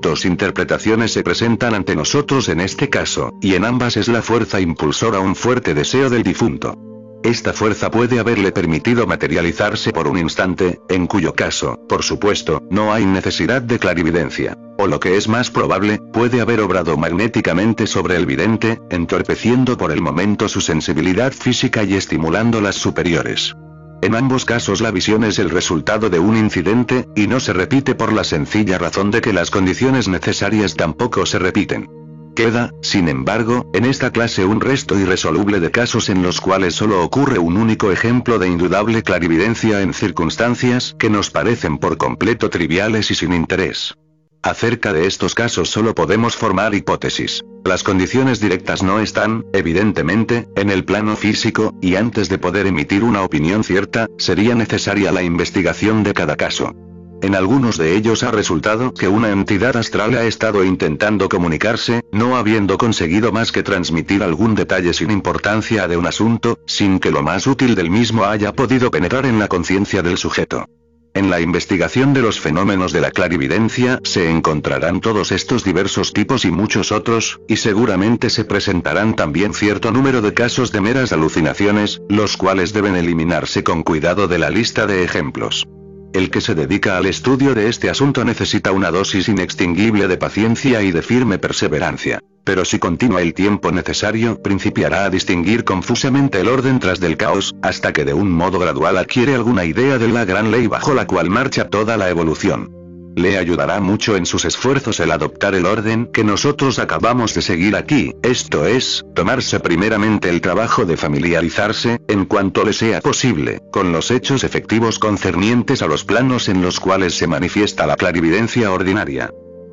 Dos 0.00 0.24
interpretaciones 0.24 1.12
se 1.12 1.22
presentan 1.22 1.74
ante 1.74 1.94
nosotros 1.94 2.48
en 2.48 2.60
este 2.60 2.88
caso, 2.88 3.34
y 3.42 3.54
en 3.54 3.66
ambas 3.66 3.98
es 3.98 4.08
la 4.08 4.22
fuerza 4.22 4.58
impulsora 4.58 5.20
un 5.20 5.36
fuerte 5.36 5.74
deseo 5.74 6.08
del 6.08 6.22
difunto. 6.22 6.74
Esta 7.22 7.52
fuerza 7.52 7.90
puede 7.90 8.18
haberle 8.18 8.50
permitido 8.50 9.06
materializarse 9.06 9.92
por 9.92 10.08
un 10.08 10.16
instante, 10.16 10.80
en 10.88 11.06
cuyo 11.06 11.34
caso, 11.34 11.78
por 11.86 12.02
supuesto, 12.02 12.62
no 12.70 12.94
hay 12.94 13.04
necesidad 13.04 13.60
de 13.60 13.78
clarividencia. 13.78 14.56
O 14.78 14.86
lo 14.86 15.00
que 15.00 15.18
es 15.18 15.28
más 15.28 15.50
probable, 15.50 15.98
puede 16.14 16.40
haber 16.40 16.60
obrado 16.60 16.96
magnéticamente 16.96 17.86
sobre 17.86 18.16
el 18.16 18.24
vidente, 18.24 18.80
entorpeciendo 18.88 19.76
por 19.76 19.92
el 19.92 20.00
momento 20.00 20.48
su 20.48 20.62
sensibilidad 20.62 21.32
física 21.32 21.84
y 21.84 21.92
estimulando 21.92 22.62
las 22.62 22.76
superiores. 22.76 23.54
En 24.02 24.14
ambos 24.14 24.44
casos 24.44 24.80
la 24.80 24.90
visión 24.90 25.24
es 25.24 25.38
el 25.38 25.50
resultado 25.50 26.08
de 26.08 26.18
un 26.18 26.36
incidente, 26.36 27.08
y 27.14 27.26
no 27.26 27.38
se 27.38 27.52
repite 27.52 27.94
por 27.94 28.12
la 28.12 28.24
sencilla 28.24 28.78
razón 28.78 29.10
de 29.10 29.20
que 29.20 29.32
las 29.32 29.50
condiciones 29.50 30.08
necesarias 30.08 30.74
tampoco 30.74 31.26
se 31.26 31.38
repiten. 31.38 31.88
Queda, 32.34 32.72
sin 32.80 33.08
embargo, 33.08 33.70
en 33.74 33.84
esta 33.84 34.12
clase 34.12 34.46
un 34.46 34.60
resto 34.60 34.98
irresoluble 34.98 35.60
de 35.60 35.70
casos 35.70 36.08
en 36.08 36.22
los 36.22 36.40
cuales 36.40 36.74
solo 36.74 37.02
ocurre 37.02 37.38
un 37.38 37.58
único 37.58 37.92
ejemplo 37.92 38.38
de 38.38 38.48
indudable 38.48 39.02
clarividencia 39.02 39.82
en 39.82 39.92
circunstancias 39.92 40.96
que 40.98 41.10
nos 41.10 41.30
parecen 41.30 41.76
por 41.76 41.98
completo 41.98 42.48
triviales 42.48 43.10
y 43.10 43.14
sin 43.14 43.34
interés. 43.34 43.96
Acerca 44.42 44.94
de 44.94 45.06
estos 45.06 45.34
casos 45.34 45.68
solo 45.68 45.94
podemos 45.94 46.34
formar 46.34 46.74
hipótesis. 46.74 47.44
Las 47.62 47.82
condiciones 47.82 48.40
directas 48.40 48.82
no 48.82 49.00
están, 49.00 49.44
evidentemente, 49.52 50.48
en 50.56 50.70
el 50.70 50.84
plano 50.86 51.14
físico, 51.14 51.74
y 51.82 51.96
antes 51.96 52.30
de 52.30 52.38
poder 52.38 52.66
emitir 52.66 53.04
una 53.04 53.22
opinión 53.22 53.64
cierta, 53.64 54.06
sería 54.16 54.54
necesaria 54.54 55.12
la 55.12 55.22
investigación 55.22 56.02
de 56.04 56.14
cada 56.14 56.36
caso. 56.36 56.74
En 57.22 57.34
algunos 57.34 57.76
de 57.76 57.96
ellos 57.96 58.22
ha 58.22 58.30
resultado 58.30 58.94
que 58.94 59.08
una 59.08 59.28
entidad 59.28 59.76
astral 59.76 60.14
ha 60.16 60.24
estado 60.24 60.64
intentando 60.64 61.28
comunicarse, 61.28 62.00
no 62.10 62.36
habiendo 62.36 62.78
conseguido 62.78 63.32
más 63.32 63.52
que 63.52 63.62
transmitir 63.62 64.22
algún 64.22 64.54
detalle 64.54 64.94
sin 64.94 65.10
importancia 65.10 65.86
de 65.86 65.98
un 65.98 66.06
asunto, 66.06 66.58
sin 66.66 66.98
que 66.98 67.10
lo 67.10 67.22
más 67.22 67.46
útil 67.46 67.74
del 67.74 67.90
mismo 67.90 68.24
haya 68.24 68.54
podido 68.54 68.90
penetrar 68.90 69.26
en 69.26 69.38
la 69.38 69.48
conciencia 69.48 70.00
del 70.00 70.16
sujeto. 70.16 70.64
En 71.12 71.28
la 71.28 71.40
investigación 71.40 72.14
de 72.14 72.22
los 72.22 72.38
fenómenos 72.38 72.92
de 72.92 73.00
la 73.00 73.10
clarividencia 73.10 73.98
se 74.04 74.30
encontrarán 74.30 75.00
todos 75.00 75.32
estos 75.32 75.64
diversos 75.64 76.12
tipos 76.12 76.44
y 76.44 76.52
muchos 76.52 76.92
otros, 76.92 77.40
y 77.48 77.56
seguramente 77.56 78.30
se 78.30 78.44
presentarán 78.44 79.16
también 79.16 79.52
cierto 79.52 79.90
número 79.90 80.22
de 80.22 80.34
casos 80.34 80.70
de 80.70 80.80
meras 80.80 81.12
alucinaciones, 81.12 82.00
los 82.08 82.36
cuales 82.36 82.72
deben 82.72 82.94
eliminarse 82.94 83.64
con 83.64 83.82
cuidado 83.82 84.28
de 84.28 84.38
la 84.38 84.50
lista 84.50 84.86
de 84.86 85.02
ejemplos. 85.02 85.66
El 86.12 86.30
que 86.30 86.40
se 86.40 86.56
dedica 86.56 86.96
al 86.96 87.06
estudio 87.06 87.54
de 87.54 87.68
este 87.68 87.88
asunto 87.88 88.24
necesita 88.24 88.72
una 88.72 88.90
dosis 88.90 89.28
inextinguible 89.28 90.08
de 90.08 90.16
paciencia 90.16 90.82
y 90.82 90.90
de 90.90 91.02
firme 91.02 91.38
perseverancia. 91.38 92.20
Pero 92.42 92.64
si 92.64 92.80
continúa 92.80 93.22
el 93.22 93.32
tiempo 93.32 93.70
necesario, 93.70 94.42
principiará 94.42 95.04
a 95.04 95.10
distinguir 95.10 95.62
confusamente 95.62 96.40
el 96.40 96.48
orden 96.48 96.80
tras 96.80 96.98
del 96.98 97.16
caos, 97.16 97.54
hasta 97.62 97.92
que 97.92 98.04
de 98.04 98.14
un 98.14 98.30
modo 98.30 98.58
gradual 98.58 98.98
adquiere 98.98 99.34
alguna 99.36 99.64
idea 99.64 99.98
de 99.98 100.08
la 100.08 100.24
gran 100.24 100.50
ley 100.50 100.66
bajo 100.66 100.94
la 100.94 101.06
cual 101.06 101.30
marcha 101.30 101.68
toda 101.68 101.96
la 101.96 102.08
evolución. 102.08 102.79
Le 103.16 103.38
ayudará 103.38 103.80
mucho 103.80 104.16
en 104.16 104.24
sus 104.24 104.44
esfuerzos 104.44 105.00
el 105.00 105.10
adoptar 105.10 105.54
el 105.54 105.66
orden 105.66 106.06
que 106.12 106.24
nosotros 106.24 106.78
acabamos 106.78 107.34
de 107.34 107.42
seguir 107.42 107.74
aquí, 107.74 108.14
esto 108.22 108.66
es, 108.66 109.04
tomarse 109.14 109.58
primeramente 109.60 110.28
el 110.28 110.40
trabajo 110.40 110.84
de 110.84 110.96
familiarizarse, 110.96 112.00
en 112.08 112.24
cuanto 112.24 112.64
le 112.64 112.72
sea 112.72 113.00
posible, 113.00 113.60
con 113.72 113.92
los 113.92 114.10
hechos 114.10 114.44
efectivos 114.44 114.98
concernientes 114.98 115.82
a 115.82 115.86
los 115.86 116.04
planos 116.04 116.48
en 116.48 116.62
los 116.62 116.78
cuales 116.78 117.14
se 117.14 117.26
manifiesta 117.26 117.86
la 117.86 117.96
clarividencia 117.96 118.70
ordinaria. 118.70 119.30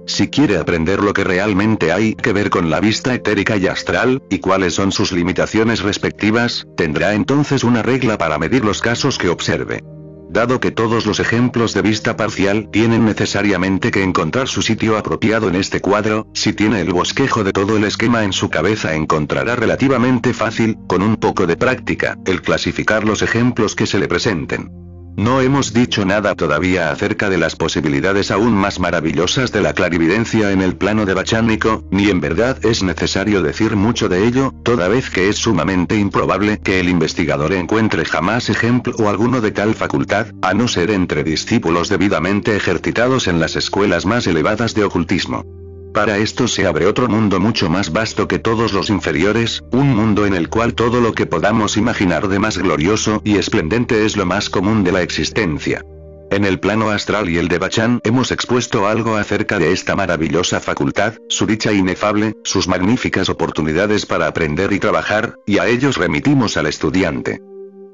Si 0.07 0.29
quiere 0.29 0.57
aprender 0.57 1.03
lo 1.03 1.13
que 1.13 1.25
realmente 1.25 1.91
hay 1.91 2.15
que 2.15 2.31
ver 2.31 2.49
con 2.49 2.69
la 2.69 2.79
vista 2.79 3.13
etérica 3.13 3.57
y 3.57 3.67
astral, 3.67 4.21
y 4.29 4.39
cuáles 4.39 4.73
son 4.73 4.93
sus 4.93 5.11
limitaciones 5.11 5.81
respectivas, 5.81 6.65
tendrá 6.77 7.13
entonces 7.13 7.65
una 7.65 7.83
regla 7.83 8.17
para 8.17 8.39
medir 8.39 8.63
los 8.63 8.81
casos 8.81 9.17
que 9.17 9.27
observe. 9.27 9.83
Dado 10.29 10.59
que 10.59 10.71
todos 10.71 11.05
los 11.05 11.19
ejemplos 11.19 11.73
de 11.73 11.81
vista 11.81 12.17
parcial 12.17 12.69
tienen 12.71 13.05
necesariamente 13.05 13.91
que 13.91 14.03
encontrar 14.03 14.47
su 14.47 14.61
sitio 14.61 14.97
apropiado 14.97 15.47
en 15.47 15.55
este 15.55 15.81
cuadro, 15.81 16.27
si 16.33 16.53
tiene 16.53 16.81
el 16.81 16.93
bosquejo 16.93 17.43
de 17.43 17.53
todo 17.53 17.77
el 17.77 17.83
esquema 17.83 18.23
en 18.23 18.33
su 18.33 18.49
cabeza 18.49 18.95
encontrará 18.95 19.55
relativamente 19.55 20.33
fácil, 20.33 20.77
con 20.87 21.01
un 21.01 21.15
poco 21.17 21.47
de 21.47 21.57
práctica, 21.57 22.17
el 22.25 22.41
clasificar 22.41 23.03
los 23.03 23.21
ejemplos 23.21 23.75
que 23.75 23.85
se 23.85 23.99
le 23.99 24.07
presenten. 24.07 24.86
No 25.17 25.41
hemos 25.41 25.73
dicho 25.73 26.05
nada 26.05 26.35
todavía 26.35 26.91
acerca 26.91 27.27
de 27.27 27.39
las 27.39 27.55
posibilidades 27.55 28.29
aún 28.29 28.53
más 28.53 28.79
maravillosas 28.79 29.51
de 29.51 29.61
la 29.61 29.73
clarividencia 29.73 30.51
en 30.51 30.61
el 30.61 30.75
plano 30.75 31.07
de 31.07 31.15
Bachánico, 31.15 31.83
ni 31.89 32.11
en 32.11 32.21
verdad 32.21 32.63
es 32.63 32.83
necesario 32.83 33.41
decir 33.41 33.75
mucho 33.75 34.09
de 34.09 34.27
ello, 34.27 34.53
toda 34.61 34.87
vez 34.87 35.09
que 35.09 35.27
es 35.27 35.37
sumamente 35.37 35.97
improbable 35.97 36.59
que 36.59 36.79
el 36.79 36.87
investigador 36.87 37.53
encuentre 37.53 38.05
jamás 38.05 38.51
ejemplo 38.51 38.93
o 38.99 39.09
alguno 39.09 39.41
de 39.41 39.49
tal 39.49 39.73
facultad, 39.73 40.27
a 40.43 40.53
no 40.53 40.67
ser 40.67 40.91
entre 40.91 41.23
discípulos 41.23 41.89
debidamente 41.89 42.55
ejercitados 42.55 43.27
en 43.27 43.39
las 43.39 43.55
escuelas 43.55 44.05
más 44.05 44.27
elevadas 44.27 44.75
de 44.75 44.83
ocultismo. 44.83 45.66
Para 45.93 46.17
esto 46.17 46.47
se 46.47 46.67
abre 46.67 46.85
otro 46.85 47.07
mundo 47.07 47.39
mucho 47.39 47.69
más 47.69 47.91
vasto 47.91 48.27
que 48.27 48.39
todos 48.39 48.73
los 48.73 48.89
inferiores, 48.89 49.63
un 49.71 49.95
mundo 49.95 50.25
en 50.25 50.35
el 50.35 50.49
cual 50.49 50.73
todo 50.73 51.01
lo 51.01 51.13
que 51.13 51.25
podamos 51.25 51.77
imaginar 51.77 52.27
de 52.27 52.39
más 52.39 52.57
glorioso 52.57 53.21
y 53.23 53.37
esplendente 53.37 54.05
es 54.05 54.15
lo 54.15 54.25
más 54.25 54.49
común 54.49 54.83
de 54.83 54.91
la 54.91 55.01
existencia. 55.01 55.81
En 56.29 56.43
el 56.43 56.59
plano 56.59 56.89
astral 56.89 57.29
y 57.29 57.37
el 57.37 57.47
de 57.47 57.57
Bachan 57.57 58.01
hemos 58.03 58.31
expuesto 58.31 58.85
algo 58.85 59.15
acerca 59.15 59.59
de 59.59 59.71
esta 59.71 59.95
maravillosa 59.95 60.59
facultad, 60.59 61.13
su 61.29 61.45
dicha 61.45 61.71
inefable, 61.71 62.33
sus 62.43 62.67
magníficas 62.67 63.29
oportunidades 63.29 64.05
para 64.05 64.27
aprender 64.27 64.73
y 64.73 64.79
trabajar, 64.79 65.35
y 65.45 65.59
a 65.59 65.67
ellos 65.67 65.95
remitimos 65.95 66.57
al 66.57 66.67
estudiante. 66.67 67.39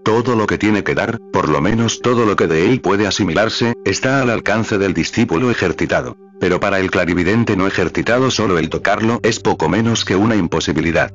Todo 0.03 0.35
lo 0.35 0.47
que 0.47 0.57
tiene 0.57 0.83
que 0.83 0.95
dar, 0.95 1.19
por 1.31 1.47
lo 1.47 1.61
menos 1.61 2.01
todo 2.01 2.25
lo 2.25 2.35
que 2.35 2.47
de 2.47 2.65
él 2.65 2.81
puede 2.81 3.05
asimilarse, 3.05 3.73
está 3.85 4.21
al 4.21 4.31
alcance 4.31 4.79
del 4.79 4.93
discípulo 4.95 5.51
ejercitado. 5.51 6.17
Pero 6.43 6.59
para 6.59 6.81
el 6.81 6.91
clarividente 6.91 7.55
no 7.55 7.67
ejercitado 7.67 8.29
solo 8.29 8.57
el 8.57 8.67
tocarlo 8.67 9.21
es 9.23 9.39
poco 9.39 9.69
menos 9.69 10.03
que 10.03 10.17
una 10.17 10.35
imposibilidad. 10.35 11.09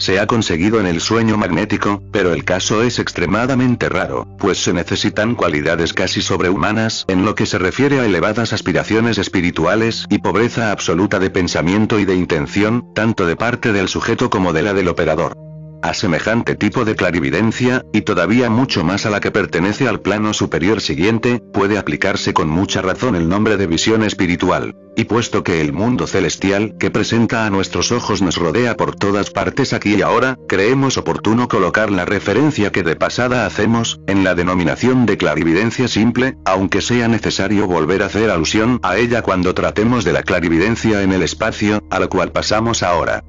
Se 0.00 0.18
ha 0.18 0.26
conseguido 0.26 0.80
en 0.80 0.86
el 0.86 1.00
sueño 1.00 1.36
magnético, 1.36 2.02
pero 2.10 2.32
el 2.32 2.44
caso 2.44 2.82
es 2.82 2.98
extremadamente 2.98 3.88
raro, 3.88 4.26
pues 4.40 4.58
se 4.58 4.72
necesitan 4.72 5.36
cualidades 5.36 5.92
casi 5.92 6.20
sobrehumanas 6.20 7.04
en 7.06 7.24
lo 7.24 7.36
que 7.36 7.46
se 7.46 7.58
refiere 7.58 8.00
a 8.00 8.06
elevadas 8.06 8.52
aspiraciones 8.52 9.18
espirituales 9.18 10.06
y 10.10 10.18
pobreza 10.18 10.72
absoluta 10.72 11.20
de 11.20 11.30
pensamiento 11.30 12.00
y 12.00 12.04
de 12.04 12.16
intención, 12.16 12.92
tanto 12.92 13.24
de 13.24 13.36
parte 13.36 13.72
del 13.72 13.86
sujeto 13.86 14.30
como 14.30 14.52
de 14.52 14.62
la 14.62 14.74
del 14.74 14.88
operador. 14.88 15.51
A 15.82 15.94
semejante 15.94 16.54
tipo 16.54 16.84
de 16.84 16.94
clarividencia, 16.94 17.84
y 17.92 18.02
todavía 18.02 18.48
mucho 18.48 18.84
más 18.84 19.04
a 19.04 19.10
la 19.10 19.18
que 19.18 19.32
pertenece 19.32 19.88
al 19.88 20.00
plano 20.00 20.32
superior 20.32 20.80
siguiente, 20.80 21.42
puede 21.52 21.76
aplicarse 21.76 22.32
con 22.32 22.48
mucha 22.48 22.82
razón 22.82 23.16
el 23.16 23.28
nombre 23.28 23.56
de 23.56 23.66
visión 23.66 24.04
espiritual. 24.04 24.76
Y 24.96 25.04
puesto 25.04 25.42
que 25.42 25.60
el 25.60 25.72
mundo 25.72 26.06
celestial 26.06 26.76
que 26.78 26.92
presenta 26.92 27.46
a 27.46 27.50
nuestros 27.50 27.90
ojos 27.90 28.22
nos 28.22 28.36
rodea 28.36 28.76
por 28.76 28.94
todas 28.94 29.30
partes 29.30 29.72
aquí 29.72 29.96
y 29.96 30.02
ahora, 30.02 30.38
creemos 30.46 30.98
oportuno 30.98 31.48
colocar 31.48 31.90
la 31.90 32.04
referencia 32.04 32.70
que 32.70 32.84
de 32.84 32.94
pasada 32.94 33.44
hacemos, 33.44 34.00
en 34.06 34.22
la 34.22 34.36
denominación 34.36 35.04
de 35.04 35.16
clarividencia 35.16 35.88
simple, 35.88 36.36
aunque 36.44 36.80
sea 36.80 37.08
necesario 37.08 37.66
volver 37.66 38.04
a 38.04 38.06
hacer 38.06 38.30
alusión 38.30 38.78
a 38.84 38.98
ella 38.98 39.22
cuando 39.22 39.52
tratemos 39.52 40.04
de 40.04 40.12
la 40.12 40.22
clarividencia 40.22 41.02
en 41.02 41.10
el 41.10 41.22
espacio, 41.22 41.82
a 41.90 41.98
la 41.98 42.06
cual 42.06 42.30
pasamos 42.30 42.84
ahora. 42.84 43.24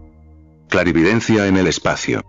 Clarividencia 0.69 1.47
en 1.47 1.57
el 1.57 1.65
espacio. 1.65 2.23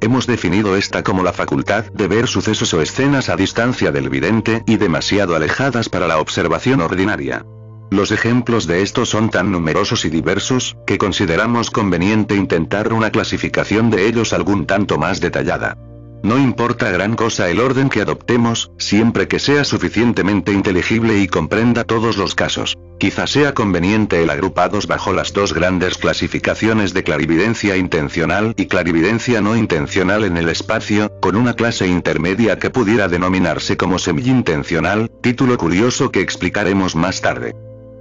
Hemos 0.00 0.26
definido 0.26 0.76
esta 0.76 1.02
como 1.02 1.22
la 1.22 1.32
facultad 1.32 1.86
de 1.92 2.06
ver 2.06 2.28
sucesos 2.28 2.72
o 2.72 2.80
escenas 2.80 3.28
a 3.28 3.36
distancia 3.36 3.90
del 3.90 4.08
vidente 4.08 4.62
y 4.66 4.76
demasiado 4.76 5.34
alejadas 5.34 5.88
para 5.88 6.06
la 6.06 6.18
observación 6.18 6.80
ordinaria. 6.80 7.44
Los 7.90 8.12
ejemplos 8.12 8.66
de 8.66 8.82
esto 8.82 9.06
son 9.06 9.30
tan 9.30 9.50
numerosos 9.50 10.04
y 10.04 10.10
diversos, 10.10 10.76
que 10.86 10.98
consideramos 10.98 11.70
conveniente 11.70 12.36
intentar 12.36 12.92
una 12.92 13.10
clasificación 13.10 13.90
de 13.90 14.06
ellos 14.06 14.32
algún 14.32 14.66
tanto 14.66 14.98
más 14.98 15.20
detallada. 15.20 15.76
No 16.22 16.38
importa 16.38 16.90
gran 16.90 17.14
cosa 17.14 17.48
el 17.48 17.60
orden 17.60 17.88
que 17.88 18.00
adoptemos, 18.00 18.72
siempre 18.78 19.28
que 19.28 19.38
sea 19.38 19.64
suficientemente 19.64 20.52
inteligible 20.52 21.18
y 21.18 21.28
comprenda 21.28 21.84
todos 21.84 22.16
los 22.16 22.34
casos. 22.34 22.76
Quizá 22.98 23.28
sea 23.28 23.54
conveniente 23.54 24.22
el 24.22 24.30
agrupados 24.30 24.88
bajo 24.88 25.12
las 25.12 25.32
dos 25.32 25.54
grandes 25.54 25.96
clasificaciones 25.98 26.92
de 26.92 27.04
clarividencia 27.04 27.76
intencional 27.76 28.54
y 28.56 28.66
clarividencia 28.66 29.40
no 29.40 29.56
intencional 29.56 30.24
en 30.24 30.36
el 30.36 30.48
espacio, 30.48 31.12
con 31.20 31.36
una 31.36 31.54
clase 31.54 31.86
intermedia 31.86 32.58
que 32.58 32.70
pudiera 32.70 33.06
denominarse 33.06 33.76
como 33.76 34.00
semi-intencional, 34.00 35.10
título 35.22 35.56
curioso 35.56 36.10
que 36.10 36.20
explicaremos 36.20 36.96
más 36.96 37.20
tarde. 37.20 37.54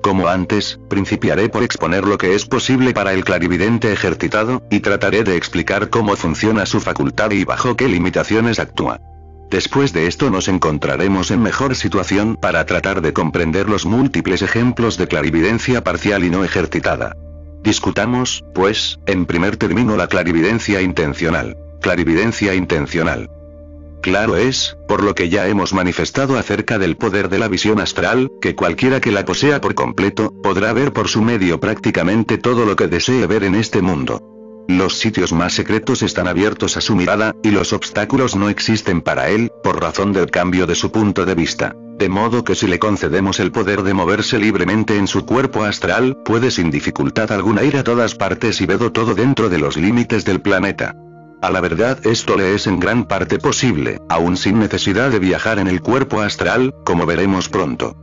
Como 0.07 0.29
antes, 0.29 0.79
principiaré 0.87 1.49
por 1.49 1.63
exponer 1.63 2.05
lo 2.05 2.17
que 2.17 2.33
es 2.33 2.45
posible 2.45 2.93
para 2.93 3.11
el 3.11 3.25
clarividente 3.25 3.91
ejercitado, 3.91 4.63
y 4.71 4.79
trataré 4.79 5.25
de 5.25 5.35
explicar 5.35 5.89
cómo 5.89 6.15
funciona 6.15 6.65
su 6.65 6.79
facultad 6.79 7.31
y 7.31 7.43
bajo 7.43 7.75
qué 7.75 7.89
limitaciones 7.89 8.57
actúa. 8.57 9.01
Después 9.51 9.91
de 9.91 10.07
esto 10.07 10.29
nos 10.29 10.47
encontraremos 10.47 11.29
en 11.29 11.41
mejor 11.41 11.75
situación 11.75 12.37
para 12.37 12.65
tratar 12.65 13.01
de 13.01 13.11
comprender 13.11 13.67
los 13.67 13.85
múltiples 13.85 14.41
ejemplos 14.41 14.97
de 14.97 15.09
clarividencia 15.09 15.83
parcial 15.83 16.23
y 16.23 16.29
no 16.29 16.45
ejercitada. 16.45 17.13
Discutamos, 17.61 18.45
pues, 18.55 18.99
en 19.07 19.25
primer 19.25 19.57
término 19.57 19.97
la 19.97 20.07
clarividencia 20.07 20.81
intencional. 20.81 21.57
Clarividencia 21.81 22.55
intencional. 22.55 23.29
Claro 24.01 24.37
es, 24.37 24.77
por 24.87 25.03
lo 25.03 25.15
que 25.15 25.29
ya 25.29 25.47
hemos 25.47 25.73
manifestado 25.73 26.37
acerca 26.37 26.77
del 26.77 26.95
poder 26.95 27.29
de 27.29 27.39
la 27.39 27.47
visión 27.47 27.79
astral, 27.79 28.31
que 28.41 28.55
cualquiera 28.55 29.01
que 29.01 29.11
la 29.11 29.25
posea 29.25 29.59
por 29.59 29.75
completo, 29.75 30.33
podrá 30.41 30.71
ver 30.73 30.93
por 30.93 31.07
su 31.07 31.21
medio 31.21 31.59
prácticamente 31.59 32.37
todo 32.37 32.65
lo 32.65 32.75
que 32.75 32.87
desee 32.87 33.27
ver 33.27 33.43
en 33.43 33.55
este 33.55 33.81
mundo. 33.81 34.21
Los 34.69 34.97
sitios 34.97 35.31
más 35.31 35.53
secretos 35.53 36.01
están 36.03 36.27
abiertos 36.27 36.75
a 36.75 36.81
su 36.81 36.95
mirada, 36.95 37.33
y 37.41 37.51
los 37.51 37.71
obstáculos 37.71 38.35
no 38.35 38.49
existen 38.49 39.01
para 39.01 39.29
él, 39.29 39.49
por 39.63 39.81
razón 39.81 40.11
del 40.11 40.29
cambio 40.29 40.67
de 40.67 40.75
su 40.75 40.91
punto 40.91 41.25
de 41.25 41.35
vista. 41.35 41.73
De 41.97 42.09
modo 42.09 42.43
que 42.43 42.53
si 42.53 42.67
le 42.67 42.77
concedemos 42.77 43.39
el 43.39 43.51
poder 43.51 43.81
de 43.81 43.93
moverse 43.93 44.37
libremente 44.37 44.97
en 44.97 45.07
su 45.07 45.25
cuerpo 45.25 45.63
astral, 45.63 46.17
puede 46.23 46.51
sin 46.51 46.69
dificultad 46.69 47.31
alguna 47.31 47.63
ir 47.63 47.77
a 47.77 47.83
todas 47.83 48.13
partes 48.13 48.61
y 48.61 48.65
ver 48.65 48.91
todo 48.91 49.15
dentro 49.15 49.49
de 49.49 49.57
los 49.57 49.77
límites 49.77 50.23
del 50.23 50.41
planeta. 50.41 50.95
A 51.41 51.51
la 51.51 51.61
verdad 51.61 51.99
esto 52.05 52.35
le 52.35 52.55
es 52.55 52.65
en 52.65 52.79
gran 52.79 53.07
parte 53.07 53.37
posible, 53.37 53.99
aún 54.09 54.37
sin 54.37 54.59
necesidad 54.59 55.11
de 55.11 55.19
viajar 55.19 55.59
en 55.59 55.67
el 55.67 55.81
cuerpo 55.81 56.21
astral, 56.21 56.73
como 56.83 57.05
veremos 57.05 57.47
pronto. 57.47 57.95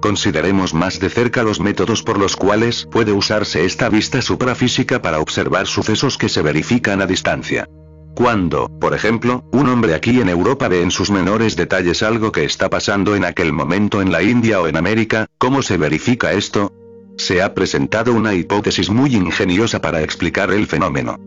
Consideremos 0.00 0.72
más 0.72 1.00
de 1.00 1.10
cerca 1.10 1.42
los 1.42 1.60
métodos 1.60 2.02
por 2.02 2.18
los 2.18 2.36
cuales 2.36 2.86
puede 2.90 3.12
usarse 3.12 3.64
esta 3.64 3.88
vista 3.88 4.22
suprafísica 4.22 5.02
para 5.02 5.18
observar 5.18 5.66
sucesos 5.66 6.16
que 6.16 6.28
se 6.28 6.42
verifican 6.42 7.02
a 7.02 7.06
distancia. 7.06 7.68
Cuando, 8.14 8.68
por 8.80 8.94
ejemplo, 8.94 9.44
un 9.52 9.68
hombre 9.68 9.94
aquí 9.94 10.20
en 10.20 10.28
Europa 10.28 10.68
ve 10.68 10.82
en 10.82 10.90
sus 10.90 11.10
menores 11.10 11.56
detalles 11.56 12.02
algo 12.02 12.30
que 12.30 12.44
está 12.44 12.70
pasando 12.70 13.16
en 13.16 13.24
aquel 13.24 13.52
momento 13.52 14.00
en 14.00 14.12
la 14.12 14.22
India 14.22 14.60
o 14.60 14.68
en 14.68 14.76
América, 14.76 15.26
¿cómo 15.38 15.62
se 15.62 15.76
verifica 15.76 16.32
esto? 16.32 16.72
Se 17.16 17.42
ha 17.42 17.52
presentado 17.52 18.14
una 18.14 18.34
hipótesis 18.34 18.90
muy 18.90 19.14
ingeniosa 19.16 19.80
para 19.80 20.02
explicar 20.02 20.50
el 20.52 20.66
fenómeno. 20.66 21.18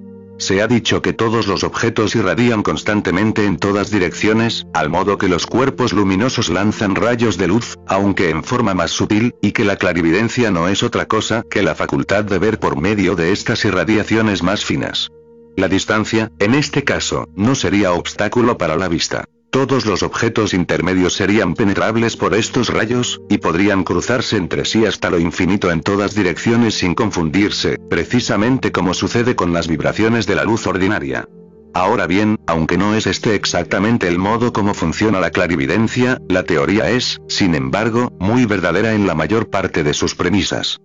Se 0.44 0.62
ha 0.62 0.68
dicho 0.68 1.02
que 1.02 1.14
todos 1.14 1.48
los 1.48 1.64
objetos 1.64 2.18
irradian 2.18 2.64
constantemente 2.64 3.46
en 3.46 3.56
todas 3.56 3.90
direcciones, 3.90 4.68
al 4.74 4.90
modo 4.90 5.18
que 5.18 5.30
los 5.30 5.46
cuerpos 5.46 5.94
luminosos 5.94 6.50
lanzan 6.50 6.96
rayos 6.96 7.38
de 7.38 7.48
luz, 7.48 7.78
aunque 7.88 8.30
en 8.30 8.44
forma 8.44 8.74
más 8.74 8.92
sutil, 8.92 9.34
y 9.42 9.54
que 9.54 9.64
la 9.64 9.78
clarividencia 9.78 10.52
no 10.52 10.68
es 10.68 10.84
otra 10.84 11.06
cosa 11.06 11.46
que 11.50 11.64
la 11.64 11.76
facultad 11.76 12.26
de 12.26 12.40
ver 12.40 12.60
por 12.60 12.76
medio 12.76 13.16
de 13.16 13.32
estas 13.32 13.64
irradiaciones 13.64 14.44
más 14.44 14.66
finas. 14.66 15.08
La 15.56 15.70
distancia, 15.70 16.30
en 16.40 16.56
este 16.56 16.84
caso, 16.84 17.30
no 17.38 17.56
sería 17.56 17.94
obstáculo 17.94 18.58
para 18.58 18.76
la 18.76 18.90
vista. 18.90 19.24
Todos 19.54 19.86
los 19.86 20.02
objetos 20.02 20.56
intermedios 20.56 21.14
serían 21.14 21.54
penetrables 21.54 22.18
por 22.18 22.34
estos 22.34 22.70
rayos, 22.70 23.22
y 23.30 23.38
podrían 23.38 23.84
cruzarse 23.84 24.36
entre 24.36 24.66
sí 24.66 24.88
hasta 24.88 25.12
lo 25.12 25.20
infinito 25.20 25.70
en 25.70 25.82
todas 25.82 26.16
direcciones 26.16 26.74
sin 26.74 26.96
confundirse, 26.96 27.78
precisamente 27.88 28.72
como 28.72 28.96
sucede 28.96 29.36
con 29.36 29.54
las 29.54 29.68
vibraciones 29.68 30.26
de 30.26 30.34
la 30.34 30.44
luz 30.44 30.66
ordinaria. 30.66 31.30
Ahora 31.76 32.08
bien, 32.08 32.40
aunque 32.48 32.80
no 32.80 32.96
es 32.96 33.06
este 33.06 33.36
exactamente 33.36 34.08
el 34.08 34.18
modo 34.18 34.54
como 34.54 34.74
funciona 34.74 35.20
la 35.20 35.30
clarividencia, 35.30 36.20
la 36.28 36.42
teoría 36.46 36.90
es, 36.90 37.22
sin 37.28 37.54
embargo, 37.54 38.12
muy 38.20 38.48
verdadera 38.48 38.96
en 38.96 39.06
la 39.06 39.14
mayor 39.14 39.52
parte 39.52 39.84
de 39.84 39.94
sus 39.94 40.16
premisas. 40.16 40.82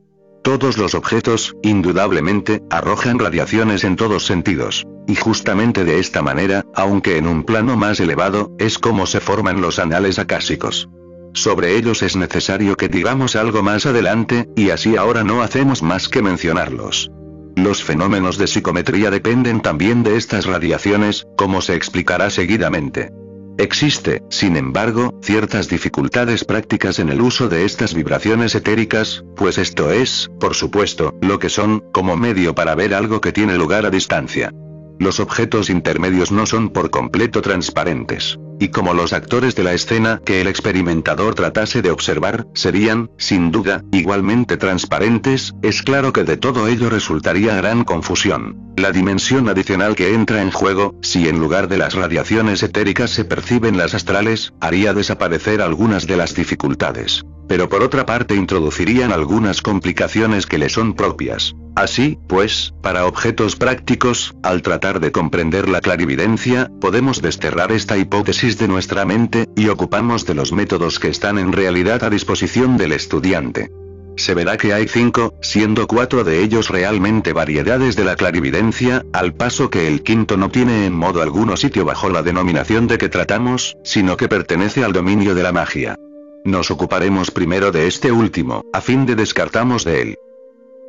Todos 0.49 0.79
los 0.79 0.95
objetos, 0.95 1.55
indudablemente, 1.61 2.63
arrojan 2.71 3.19
radiaciones 3.19 3.85
en 3.85 3.97
todos 3.97 4.25
sentidos. 4.25 4.87
Y 5.07 5.15
justamente 5.15 5.85
de 5.85 5.99
esta 5.99 6.23
manera, 6.23 6.65
aunque 6.75 7.19
en 7.19 7.27
un 7.27 7.45
plano 7.45 7.77
más 7.77 8.01
elevado, 8.01 8.51
es 8.59 8.79
como 8.79 9.05
se 9.05 9.21
forman 9.21 9.61
los 9.61 9.79
anales 9.79 10.19
acásicos. 10.19 10.89
Sobre 11.35 11.77
ellos 11.77 12.03
es 12.03 12.17
necesario 12.17 12.79
que 12.79 12.89
digamos 12.89 13.37
algo 13.37 13.63
más 13.63 13.85
adelante, 13.85 14.49
y 14.57 14.71
así 14.71 14.97
ahora 14.97 15.23
no 15.23 15.43
hacemos 15.43 15.83
más 15.83 16.09
que 16.09 16.23
mencionarlos. 16.23 17.11
Los 17.55 17.85
fenómenos 17.85 18.39
de 18.39 18.47
psicometría 18.47 19.11
dependen 19.11 19.61
también 19.61 20.03
de 20.03 20.17
estas 20.17 20.47
radiaciones, 20.47 21.27
como 21.37 21.61
se 21.61 21.75
explicará 21.75 22.31
seguidamente. 22.31 23.11
Existe, 23.59 24.23
sin 24.31 24.57
embargo, 24.57 25.19
ciertas 25.21 25.69
dificultades 25.69 26.45
prácticas 26.45 27.01
en 27.01 27.09
el 27.09 27.21
uso 27.21 27.49
de 27.49 27.65
estas 27.65 27.93
vibraciones 27.93 28.55
etéricas, 28.55 29.25
pues 29.35 29.59
esto 29.59 29.91
es, 29.91 30.31
por 30.39 30.55
supuesto, 30.55 31.13
lo 31.21 31.41
que 31.41 31.49
son, 31.49 31.81
como 31.93 32.17
medio 32.17 32.55
para 32.55 32.77
ver 32.77 32.95
algo 32.95 33.21
que 33.21 33.33
tiene 33.33 33.57
lugar 33.57 33.85
a 33.85 33.91
distancia. 33.91 34.53
Los 35.01 35.19
objetos 35.19 35.71
intermedios 35.71 36.31
no 36.31 36.47
son 36.47 36.71
por 36.71 36.91
completo 36.91 37.43
transparentes. 37.43 38.39
Y 38.61 38.69
como 38.69 38.95
los 38.95 39.13
actores 39.13 39.55
de 39.55 39.65
la 39.65 39.73
escena 39.73 40.21
que 40.25 40.41
el 40.41 40.49
experimentador 40.49 41.35
tratase 41.35 41.83
de 41.83 41.91
observar, 41.91 42.47
serían, 42.55 43.11
sin 43.17 43.51
duda, 43.51 43.85
igualmente 43.93 44.57
transparentes, 44.57 45.55
es 45.63 45.83
claro 45.83 46.13
que 46.13 46.25
de 46.25 46.37
todo 46.37 46.67
ello 46.67 46.91
resultaría 46.91 47.55
gran 47.55 47.85
confusión. 47.85 48.69
La 48.77 48.93
dimensión 48.93 49.49
adicional 49.49 49.97
que 49.97 50.15
entra 50.15 50.43
en 50.43 50.51
juego, 50.51 50.95
si 51.03 51.29
en 51.29 51.39
lugar 51.41 51.69
de 51.69 51.79
las 51.79 51.95
radiaciones 51.95 52.63
etéricas 52.63 53.11
se 53.11 53.25
perciben 53.25 53.77
las 53.77 53.95
astrales, 53.95 54.53
haría 54.61 54.95
desaparecer 54.95 55.63
algunas 55.63 56.07
de 56.07 56.17
las 56.17 56.35
dificultades. 56.35 57.25
Pero 57.49 57.69
por 57.69 57.83
otra 57.83 58.07
parte 58.07 58.35
introducirían 58.35 59.11
algunas 59.11 59.63
complicaciones 59.63 60.47
que 60.47 60.59
le 60.59 60.69
son 60.69 60.95
propias. 60.95 61.55
Así, 61.75 62.19
pues, 62.29 62.75
para 62.83 63.07
objetos 63.07 63.57
prácticos, 63.57 64.35
al 64.43 64.63
tratar 64.63 65.01
de 65.01 65.13
comprender 65.13 65.69
la 65.69 65.81
clarividencia, 65.81 66.71
podemos 66.81 67.23
desterrar 67.23 67.73
esta 67.73 67.97
hipótesis 67.97 68.48
de 68.57 68.69
nuestra 68.69 69.05
mente, 69.05 69.47
y 69.57 69.69
ocupamos 69.69 70.25
de 70.25 70.35
los 70.35 70.53
métodos 70.53 70.99
que 70.99 71.09
están 71.09 71.39
en 71.39 71.53
realidad 71.53 72.05
a 72.05 72.09
disposición 72.09 72.79
del 72.79 72.93
estudiante. 72.93 73.71
Se 74.17 74.33
verá 74.33 74.57
que 74.57 74.73
hay 74.73 74.89
cinco, 74.89 75.35
siendo 75.43 75.87
cuatro 75.87 76.25
de 76.25 76.43
ellos 76.43 76.71
realmente 76.71 77.33
variedades 77.33 77.97
de 77.97 78.05
la 78.05 78.17
clarividencia, 78.17 79.05
al 79.13 79.35
paso 79.35 79.69
que 79.69 79.87
el 79.87 80.03
quinto 80.03 80.37
no 80.37 80.51
tiene 80.51 80.87
en 80.87 80.95
modo 80.95 81.21
alguno 81.21 81.57
sitio 81.57 81.85
bajo 81.85 82.09
la 82.09 82.23
denominación 82.23 82.87
de 82.87 82.97
que 82.97 83.09
tratamos, 83.09 83.77
sino 83.85 84.17
que 84.17 84.29
pertenece 84.29 84.83
al 84.85 84.93
dominio 84.93 85.35
de 85.35 85.43
la 85.43 85.53
magia. 85.53 85.97
Nos 86.45 86.71
ocuparemos 86.71 87.31
primero 87.31 87.71
de 87.73 87.87
este 87.87 88.11
último, 88.11 88.65
a 88.73 88.81
fin 88.81 89.05
de 89.05 89.17
descartamos 89.17 89.85
de 89.85 90.01
él 90.01 90.19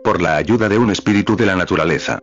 por 0.04 0.22
la 0.22 0.38
ayuda 0.38 0.70
de 0.70 0.78
un 0.78 0.90
espíritu 0.90 1.36
de 1.36 1.46
la 1.46 1.56
naturaleza. 1.56 2.20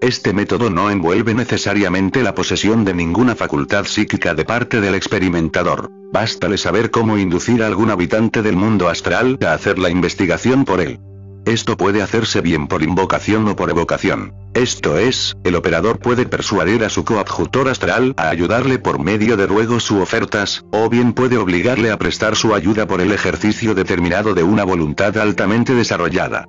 Este 0.00 0.34
método 0.34 0.68
no 0.68 0.90
envuelve 0.90 1.32
necesariamente 1.32 2.22
la 2.22 2.34
posesión 2.34 2.84
de 2.84 2.92
ninguna 2.92 3.34
facultad 3.34 3.86
psíquica 3.86 4.34
de 4.34 4.44
parte 4.44 4.82
del 4.82 4.94
experimentador. 4.94 5.90
Bástale 6.12 6.58
saber 6.58 6.90
cómo 6.90 7.16
inducir 7.16 7.62
a 7.62 7.66
algún 7.66 7.90
habitante 7.90 8.42
del 8.42 8.56
mundo 8.56 8.88
astral 8.88 9.38
a 9.44 9.54
hacer 9.54 9.78
la 9.78 9.88
investigación 9.88 10.66
por 10.66 10.82
él. 10.82 11.00
Esto 11.46 11.76
puede 11.76 12.02
hacerse 12.02 12.42
bien 12.42 12.66
por 12.66 12.82
invocación 12.82 13.48
o 13.48 13.56
por 13.56 13.70
evocación. 13.70 14.34
Esto 14.52 14.98
es, 14.98 15.34
el 15.44 15.54
operador 15.54 15.98
puede 15.98 16.26
persuadir 16.26 16.84
a 16.84 16.90
su 16.90 17.04
coadjutor 17.04 17.68
astral 17.68 18.14
a 18.16 18.28
ayudarle 18.28 18.78
por 18.78 18.98
medio 18.98 19.36
de 19.36 19.46
ruegos 19.46 19.90
u 19.90 20.00
ofertas, 20.00 20.64
o 20.72 20.90
bien 20.90 21.12
puede 21.12 21.38
obligarle 21.38 21.90
a 21.90 21.98
prestar 21.98 22.36
su 22.36 22.54
ayuda 22.54 22.86
por 22.86 23.00
el 23.00 23.12
ejercicio 23.12 23.74
determinado 23.74 24.34
de 24.34 24.42
una 24.42 24.64
voluntad 24.64 25.16
altamente 25.18 25.74
desarrollada. 25.74 26.46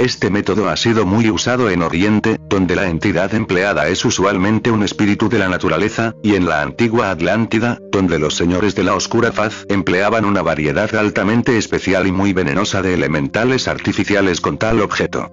Este 0.00 0.30
método 0.30 0.70
ha 0.70 0.78
sido 0.78 1.04
muy 1.04 1.30
usado 1.30 1.68
en 1.68 1.82
Oriente, 1.82 2.38
donde 2.48 2.74
la 2.74 2.88
entidad 2.88 3.34
empleada 3.34 3.86
es 3.88 4.02
usualmente 4.06 4.70
un 4.70 4.82
espíritu 4.82 5.28
de 5.28 5.38
la 5.38 5.50
naturaleza, 5.50 6.14
y 6.22 6.36
en 6.36 6.46
la 6.46 6.62
antigua 6.62 7.10
Atlántida, 7.10 7.78
donde 7.92 8.18
los 8.18 8.34
señores 8.34 8.74
de 8.74 8.82
la 8.82 8.94
oscura 8.94 9.30
faz 9.30 9.66
empleaban 9.68 10.24
una 10.24 10.40
variedad 10.40 10.94
altamente 10.94 11.58
especial 11.58 12.06
y 12.06 12.12
muy 12.12 12.32
venenosa 12.32 12.80
de 12.80 12.94
elementales 12.94 13.68
artificiales 13.68 14.40
con 14.40 14.56
tal 14.56 14.80
objeto. 14.80 15.30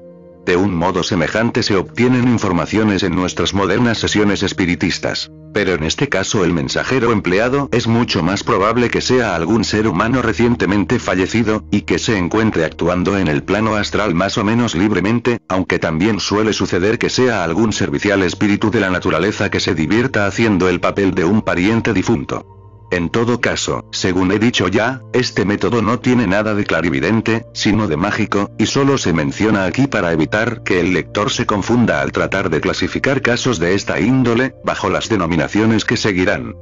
De 0.48 0.56
un 0.56 0.74
modo 0.74 1.04
semejante 1.04 1.62
se 1.62 1.76
obtienen 1.76 2.30
informaciones 2.30 3.04
en 3.04 3.14
nuestras 3.14 3.54
modernas 3.54 3.98
sesiones 3.98 4.44
espiritistas. 4.44 5.30
Pero 5.54 5.74
en 5.74 5.84
este 5.84 6.08
caso 6.08 6.46
el 6.46 6.54
mensajero 6.54 7.12
empleado 7.12 7.68
es 7.74 7.86
mucho 7.86 8.24
más 8.24 8.46
probable 8.46 8.90
que 8.90 9.02
sea 9.02 9.36
algún 9.36 9.66
ser 9.66 9.90
humano 9.90 10.22
recientemente 10.22 11.00
fallecido, 11.00 11.66
y 11.70 11.82
que 11.82 12.00
se 12.00 12.18
encuentre 12.18 12.64
actuando 12.64 13.18
en 13.18 13.28
el 13.28 13.44
plano 13.44 13.76
astral 13.76 14.16
más 14.16 14.38
o 14.38 14.46
menos 14.46 14.74
libremente, 14.74 15.40
aunque 15.50 15.80
también 15.80 16.22
suele 16.22 16.54
suceder 16.54 16.98
que 16.98 17.10
sea 17.10 17.44
algún 17.44 17.74
servicial 17.74 18.24
espíritu 18.24 18.72
de 18.72 18.80
la 18.80 18.90
naturaleza 18.90 19.52
que 19.52 19.60
se 19.60 19.76
divierta 19.76 20.28
haciendo 20.28 20.70
el 20.70 20.80
papel 20.80 21.14
de 21.14 21.26
un 21.26 21.42
pariente 21.42 21.92
difunto. 21.92 22.57
En 22.90 23.10
todo 23.10 23.42
caso, 23.42 23.86
según 23.92 24.32
he 24.32 24.40
dicho 24.40 24.70
ya, 24.70 25.02
este 25.12 25.44
método 25.44 25.82
no 25.82 26.00
tiene 26.00 26.26
nada 26.26 26.56
de 26.56 26.64
clarividente, 26.64 27.46
sino 27.54 27.88
de 27.88 27.98
mágico, 27.98 28.52
y 28.58 28.66
solo 28.68 28.98
se 28.98 29.12
menciona 29.12 29.66
aquí 29.66 29.88
para 29.88 30.14
evitar 30.14 30.64
que 30.64 30.80
el 30.80 30.94
lector 30.94 31.30
se 31.30 31.46
confunda 31.46 32.02
al 32.02 32.14
tratar 32.14 32.50
de 32.50 32.62
clasificar 32.62 33.22
casos 33.22 33.60
de 33.60 33.74
esta 33.74 34.00
índole, 34.00 34.56
bajo 34.64 34.90
las 34.90 35.10
denominaciones 35.10 35.84
que 35.84 35.98
seguirán. 35.98 36.56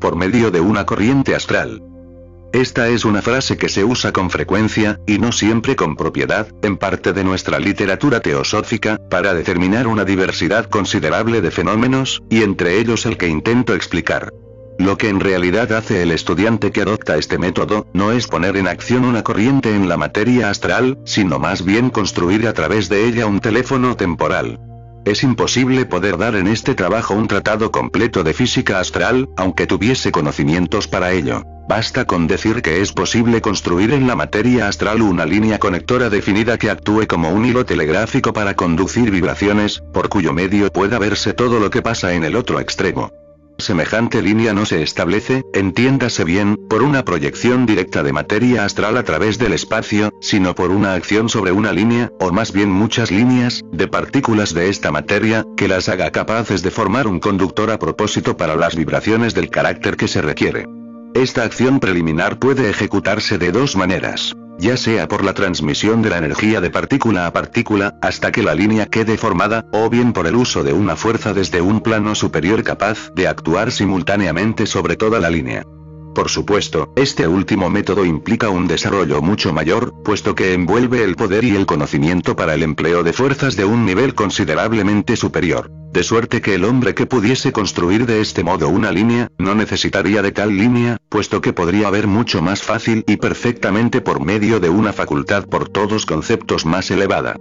Por 0.00 0.14
medio 0.14 0.52
de 0.52 0.60
una 0.60 0.86
corriente 0.86 1.34
astral. 1.34 1.82
Esta 2.52 2.88
es 2.88 3.04
una 3.04 3.20
frase 3.20 3.58
que 3.58 3.68
se 3.68 3.84
usa 3.84 4.12
con 4.12 4.30
frecuencia, 4.30 5.00
y 5.08 5.18
no 5.18 5.32
siempre 5.32 5.74
con 5.74 5.96
propiedad, 5.96 6.46
en 6.62 6.76
parte 6.76 7.12
de 7.12 7.24
nuestra 7.24 7.58
literatura 7.58 8.20
teosófica, 8.20 8.96
para 9.10 9.34
determinar 9.34 9.88
una 9.88 10.04
diversidad 10.04 10.66
considerable 10.66 11.40
de 11.40 11.50
fenómenos, 11.50 12.22
y 12.30 12.42
entre 12.42 12.78
ellos 12.78 13.06
el 13.06 13.18
que 13.18 13.26
intento 13.28 13.74
explicar. 13.74 14.32
Lo 14.78 14.96
que 14.96 15.08
en 15.08 15.18
realidad 15.18 15.72
hace 15.72 16.02
el 16.02 16.12
estudiante 16.12 16.70
que 16.70 16.82
adopta 16.82 17.16
este 17.16 17.36
método, 17.36 17.88
no 17.92 18.12
es 18.12 18.28
poner 18.28 18.56
en 18.56 18.68
acción 18.68 19.04
una 19.04 19.24
corriente 19.24 19.74
en 19.74 19.88
la 19.88 19.96
materia 19.96 20.50
astral, 20.50 20.98
sino 21.04 21.40
más 21.40 21.64
bien 21.64 21.90
construir 21.90 22.46
a 22.46 22.52
través 22.52 22.88
de 22.88 23.06
ella 23.06 23.26
un 23.26 23.40
teléfono 23.40 23.96
temporal. 23.96 24.60
Es 25.04 25.24
imposible 25.24 25.84
poder 25.84 26.16
dar 26.16 26.36
en 26.36 26.46
este 26.46 26.76
trabajo 26.76 27.14
un 27.14 27.26
tratado 27.26 27.72
completo 27.72 28.22
de 28.22 28.34
física 28.34 28.78
astral, 28.78 29.28
aunque 29.36 29.66
tuviese 29.66 30.12
conocimientos 30.12 30.86
para 30.86 31.12
ello. 31.12 31.42
Basta 31.68 32.04
con 32.04 32.26
decir 32.26 32.62
que 32.62 32.80
es 32.80 32.92
posible 32.92 33.40
construir 33.40 33.92
en 33.92 34.06
la 34.06 34.16
materia 34.16 34.68
astral 34.68 35.02
una 35.02 35.26
línea 35.26 35.58
conectora 35.58 36.08
definida 36.08 36.56
que 36.56 36.70
actúe 36.70 37.06
como 37.08 37.30
un 37.30 37.44
hilo 37.44 37.66
telegráfico 37.66 38.32
para 38.32 38.54
conducir 38.54 39.10
vibraciones, 39.10 39.82
por 39.92 40.08
cuyo 40.08 40.32
medio 40.32 40.70
pueda 40.72 40.98
verse 40.98 41.34
todo 41.34 41.58
lo 41.58 41.68
que 41.68 41.82
pasa 41.82 42.14
en 42.14 42.24
el 42.24 42.36
otro 42.36 42.60
extremo. 42.60 43.10
Semejante 43.60 44.22
línea 44.22 44.52
no 44.52 44.64
se 44.64 44.82
establece, 44.82 45.42
entiéndase 45.52 46.22
bien, 46.22 46.56
por 46.68 46.82
una 46.84 47.04
proyección 47.04 47.66
directa 47.66 48.04
de 48.04 48.12
materia 48.12 48.64
astral 48.64 48.96
a 48.96 49.02
través 49.02 49.36
del 49.36 49.52
espacio, 49.52 50.12
sino 50.20 50.54
por 50.54 50.70
una 50.70 50.94
acción 50.94 51.28
sobre 51.28 51.50
una 51.50 51.72
línea, 51.72 52.12
o 52.20 52.30
más 52.30 52.52
bien 52.52 52.70
muchas 52.70 53.10
líneas, 53.10 53.62
de 53.72 53.88
partículas 53.88 54.54
de 54.54 54.68
esta 54.68 54.92
materia, 54.92 55.44
que 55.56 55.66
las 55.66 55.88
haga 55.88 56.12
capaces 56.12 56.62
de 56.62 56.70
formar 56.70 57.08
un 57.08 57.18
conductor 57.18 57.72
a 57.72 57.80
propósito 57.80 58.36
para 58.36 58.54
las 58.54 58.76
vibraciones 58.76 59.34
del 59.34 59.50
carácter 59.50 59.96
que 59.96 60.06
se 60.06 60.22
requiere. 60.22 60.64
Esta 61.14 61.42
acción 61.42 61.80
preliminar 61.80 62.38
puede 62.38 62.70
ejecutarse 62.70 63.38
de 63.38 63.50
dos 63.50 63.74
maneras 63.74 64.36
ya 64.58 64.76
sea 64.76 65.08
por 65.08 65.24
la 65.24 65.34
transmisión 65.34 66.02
de 66.02 66.10
la 66.10 66.18
energía 66.18 66.60
de 66.60 66.70
partícula 66.70 67.26
a 67.26 67.32
partícula, 67.32 67.96
hasta 68.02 68.32
que 68.32 68.42
la 68.42 68.54
línea 68.54 68.86
quede 68.86 69.16
formada, 69.16 69.66
o 69.72 69.88
bien 69.88 70.12
por 70.12 70.26
el 70.26 70.36
uso 70.36 70.64
de 70.64 70.72
una 70.72 70.96
fuerza 70.96 71.32
desde 71.32 71.60
un 71.60 71.80
plano 71.80 72.14
superior 72.14 72.64
capaz 72.64 73.12
de 73.14 73.28
actuar 73.28 73.70
simultáneamente 73.72 74.66
sobre 74.66 74.96
toda 74.96 75.20
la 75.20 75.30
línea. 75.30 75.64
Por 76.14 76.28
supuesto, 76.28 76.92
este 76.96 77.28
último 77.28 77.70
método 77.70 78.04
implica 78.04 78.48
un 78.48 78.66
desarrollo 78.66 79.22
mucho 79.22 79.52
mayor, 79.52 79.94
puesto 80.02 80.34
que 80.34 80.52
envuelve 80.52 81.04
el 81.04 81.16
poder 81.16 81.44
y 81.44 81.54
el 81.54 81.66
conocimiento 81.66 82.34
para 82.34 82.54
el 82.54 82.62
empleo 82.62 83.02
de 83.02 83.12
fuerzas 83.12 83.56
de 83.56 83.64
un 83.64 83.84
nivel 83.84 84.14
considerablemente 84.14 85.16
superior. 85.16 85.70
De 85.92 86.02
suerte 86.02 86.40
que 86.40 86.54
el 86.54 86.64
hombre 86.64 86.94
que 86.94 87.06
pudiese 87.06 87.52
construir 87.52 88.04
de 88.04 88.20
este 88.20 88.44
modo 88.44 88.68
una 88.68 88.92
línea, 88.92 89.28
no 89.38 89.54
necesitaría 89.54 90.20
de 90.22 90.32
tal 90.32 90.56
línea, 90.56 90.98
puesto 91.08 91.40
que 91.40 91.52
podría 91.52 91.88
haber 91.88 92.06
mucho 92.06 92.42
más 92.42 92.62
fácil 92.62 93.04
y 93.06 93.16
perfectamente 93.16 94.00
por 94.00 94.24
medio 94.24 94.60
de 94.60 94.68
una 94.68 94.92
facultad 94.92 95.46
por 95.46 95.68
todos 95.68 96.04
conceptos 96.04 96.66
más 96.66 96.90
elevada. 96.90 97.36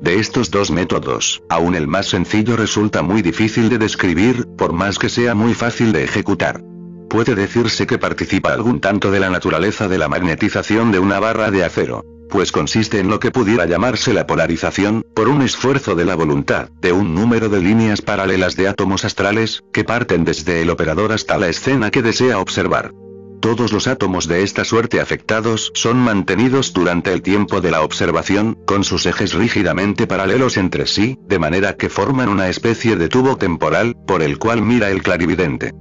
De 0.00 0.18
estos 0.18 0.50
dos 0.50 0.72
métodos, 0.72 1.42
aún 1.48 1.76
el 1.76 1.86
más 1.86 2.06
sencillo 2.06 2.56
resulta 2.56 3.02
muy 3.02 3.22
difícil 3.22 3.68
de 3.68 3.78
describir, 3.78 4.48
por 4.56 4.72
más 4.72 4.98
que 4.98 5.08
sea 5.08 5.34
muy 5.36 5.54
fácil 5.54 5.92
de 5.92 6.02
ejecutar 6.02 6.71
puede 7.12 7.34
decirse 7.34 7.86
que 7.86 7.98
participa 7.98 8.54
algún 8.54 8.80
tanto 8.80 9.10
de 9.10 9.20
la 9.20 9.28
naturaleza 9.28 9.86
de 9.86 9.98
la 9.98 10.08
magnetización 10.08 10.92
de 10.92 10.98
una 10.98 11.20
barra 11.20 11.50
de 11.50 11.62
acero. 11.62 12.06
Pues 12.30 12.52
consiste 12.52 13.00
en 13.00 13.10
lo 13.10 13.20
que 13.20 13.30
pudiera 13.30 13.66
llamarse 13.66 14.14
la 14.14 14.26
polarización, 14.26 15.04
por 15.14 15.28
un 15.28 15.42
esfuerzo 15.42 15.94
de 15.94 16.06
la 16.06 16.14
voluntad, 16.14 16.70
de 16.80 16.92
un 16.92 17.14
número 17.14 17.50
de 17.50 17.60
líneas 17.60 18.00
paralelas 18.00 18.56
de 18.56 18.66
átomos 18.66 19.04
astrales, 19.04 19.62
que 19.74 19.84
parten 19.84 20.24
desde 20.24 20.62
el 20.62 20.70
operador 20.70 21.12
hasta 21.12 21.36
la 21.36 21.50
escena 21.50 21.90
que 21.90 22.00
desea 22.00 22.38
observar. 22.38 22.92
Todos 23.42 23.72
los 23.72 23.88
átomos 23.88 24.26
de 24.26 24.42
esta 24.42 24.64
suerte 24.64 24.98
afectados 24.98 25.70
son 25.74 25.98
mantenidos 25.98 26.72
durante 26.72 27.12
el 27.12 27.20
tiempo 27.20 27.60
de 27.60 27.72
la 27.72 27.82
observación, 27.82 28.56
con 28.64 28.84
sus 28.84 29.04
ejes 29.04 29.34
rígidamente 29.34 30.06
paralelos 30.06 30.56
entre 30.56 30.86
sí, 30.86 31.18
de 31.28 31.38
manera 31.38 31.76
que 31.76 31.90
forman 31.90 32.30
una 32.30 32.48
especie 32.48 32.96
de 32.96 33.10
tubo 33.10 33.36
temporal, 33.36 33.96
por 34.06 34.22
el 34.22 34.38
cual 34.38 34.62
mira 34.62 34.88
el 34.88 35.02
clarividente. 35.02 35.72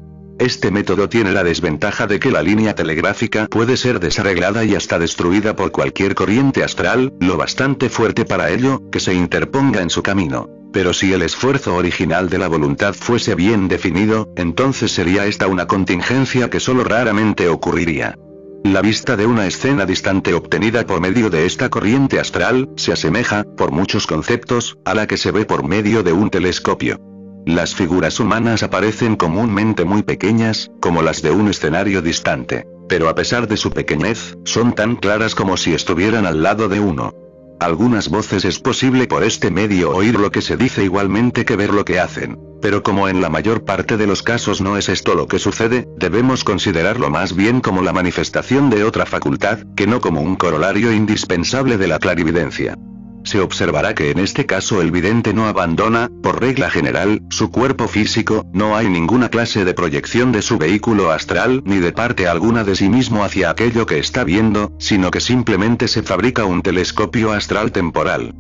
Este 0.42 0.72
método 0.72 1.08
tiene 1.08 1.34
la 1.34 1.44
desventaja 1.44 2.08
de 2.08 2.20
que 2.20 2.32
la 2.32 2.42
línea 2.42 2.74
telegráfica 2.74 3.46
puede 3.46 3.78
ser 3.78 4.00
desarreglada 4.00 4.66
y 4.66 4.74
hasta 4.74 4.98
destruida 4.98 5.56
por 5.56 5.72
cualquier 5.72 6.16
corriente 6.16 6.64
astral, 6.64 7.14
lo 7.20 7.38
bastante 7.38 7.90
fuerte 7.90 8.26
para 8.26 8.50
ello, 8.50 8.82
que 8.92 9.00
se 9.00 9.14
interponga 9.14 9.84
en 9.84 9.92
su 9.92 10.02
camino. 10.02 10.50
Pero 10.74 10.94
si 10.94 11.14
el 11.14 11.22
esfuerzo 11.22 11.76
original 11.76 12.28
de 12.28 12.40
la 12.40 12.48
voluntad 12.48 12.96
fuese 12.96 13.36
bien 13.36 13.68
definido, 13.68 14.34
entonces 14.36 14.92
sería 14.92 15.28
esta 15.28 15.46
una 15.46 15.68
contingencia 15.68 16.50
que 16.50 16.60
solo 16.60 16.84
raramente 16.84 17.48
ocurriría. 17.48 18.18
La 18.64 18.82
vista 18.82 19.16
de 19.16 19.28
una 19.28 19.46
escena 19.46 19.86
distante 19.86 20.34
obtenida 20.34 20.88
por 20.88 21.02
medio 21.02 21.30
de 21.30 21.46
esta 21.46 21.70
corriente 21.70 22.20
astral, 22.20 22.68
se 22.78 22.92
asemeja, 22.92 23.44
por 23.44 23.72
muchos 23.72 24.08
conceptos, 24.08 24.80
a 24.86 24.96
la 24.96 25.06
que 25.06 25.18
se 25.18 25.30
ve 25.30 25.46
por 25.46 25.68
medio 25.68 26.02
de 26.02 26.14
un 26.14 26.32
telescopio. 26.32 27.11
Las 27.46 27.74
figuras 27.74 28.20
humanas 28.20 28.62
aparecen 28.62 29.16
comúnmente 29.16 29.84
muy 29.84 30.04
pequeñas, 30.04 30.72
como 30.80 31.02
las 31.02 31.22
de 31.22 31.32
un 31.32 31.50
escenario 31.50 32.02
distante. 32.02 32.68
Pero 32.88 33.10
a 33.10 33.16
pesar 33.16 33.48
de 33.48 33.58
su 33.58 33.72
pequeñez, 33.72 34.38
son 34.46 34.74
tan 34.74 34.96
claras 34.96 35.34
como 35.34 35.58
si 35.58 35.74
estuvieran 35.74 36.26
al 36.26 36.44
lado 36.44 36.70
de 36.70 36.80
uno. 36.80 37.14
Algunas 37.60 38.10
voces 38.10 38.44
es 38.46 38.60
posible 38.60 39.08
por 39.08 39.24
este 39.24 39.52
medio 39.52 39.92
oír 39.92 40.20
lo 40.20 40.32
que 40.32 40.42
se 40.42 40.58
dice 40.58 40.84
igualmente 40.84 41.46
que 41.46 41.56
ver 41.56 41.74
lo 41.74 41.86
que 41.86 42.00
hacen. 42.00 42.40
Pero 42.62 42.84
como 42.84 43.08
en 43.08 43.22
la 43.22 43.30
mayor 43.30 43.66
parte 43.66 43.98
de 43.98 44.08
los 44.08 44.24
casos 44.24 44.62
no 44.62 44.78
es 44.78 44.90
esto 44.90 45.16
lo 45.16 45.28
que 45.28 45.40
sucede, 45.40 45.88
debemos 45.98 46.44
considerarlo 46.44 47.10
más 47.10 47.36
bien 47.36 47.62
como 47.62 47.82
la 47.82 47.94
manifestación 47.94 48.70
de 48.70 48.84
otra 48.84 49.06
facultad, 49.06 49.60
que 49.76 49.88
no 49.88 50.00
como 50.00 50.22
un 50.22 50.36
corolario 50.36 50.92
indispensable 50.92 51.78
de 51.78 51.88
la 51.88 52.00
clarividencia. 52.00 52.78
Se 53.24 53.40
observará 53.40 53.94
que 53.94 54.12
en 54.12 54.20
este 54.20 54.46
caso 54.46 54.82
el 54.82 54.92
vidente 54.92 55.34
no 55.34 55.48
abandona, 55.48 56.10
por 56.24 56.42
regla 56.42 56.70
general, 56.70 57.22
su 57.30 57.52
cuerpo 57.52 57.88
físico, 57.88 58.46
no 58.54 58.76
hay 58.76 58.90
ninguna 58.90 59.30
clase 59.30 59.64
de 59.64 59.74
proyección 59.74 60.32
de 60.32 60.42
su 60.42 60.58
vehículo 60.58 61.12
astral 61.12 61.62
ni 61.66 61.78
de 61.78 61.92
parte 61.92 62.28
alguna 62.28 62.64
de 62.64 62.76
sí 62.76 62.90
mismo 62.90 63.24
hacia 63.24 63.50
aquello 63.50 63.86
que 63.86 64.00
está 64.00 64.24
viendo, 64.24 64.72
sino 64.80 65.12
que 65.12 65.22
simplemente 65.22 65.88
se 65.88 66.04
fabrica 66.04 66.46
un 66.46 66.62
telescopio 66.62 67.32
astral 67.32 67.72
temporal. 67.72 68.34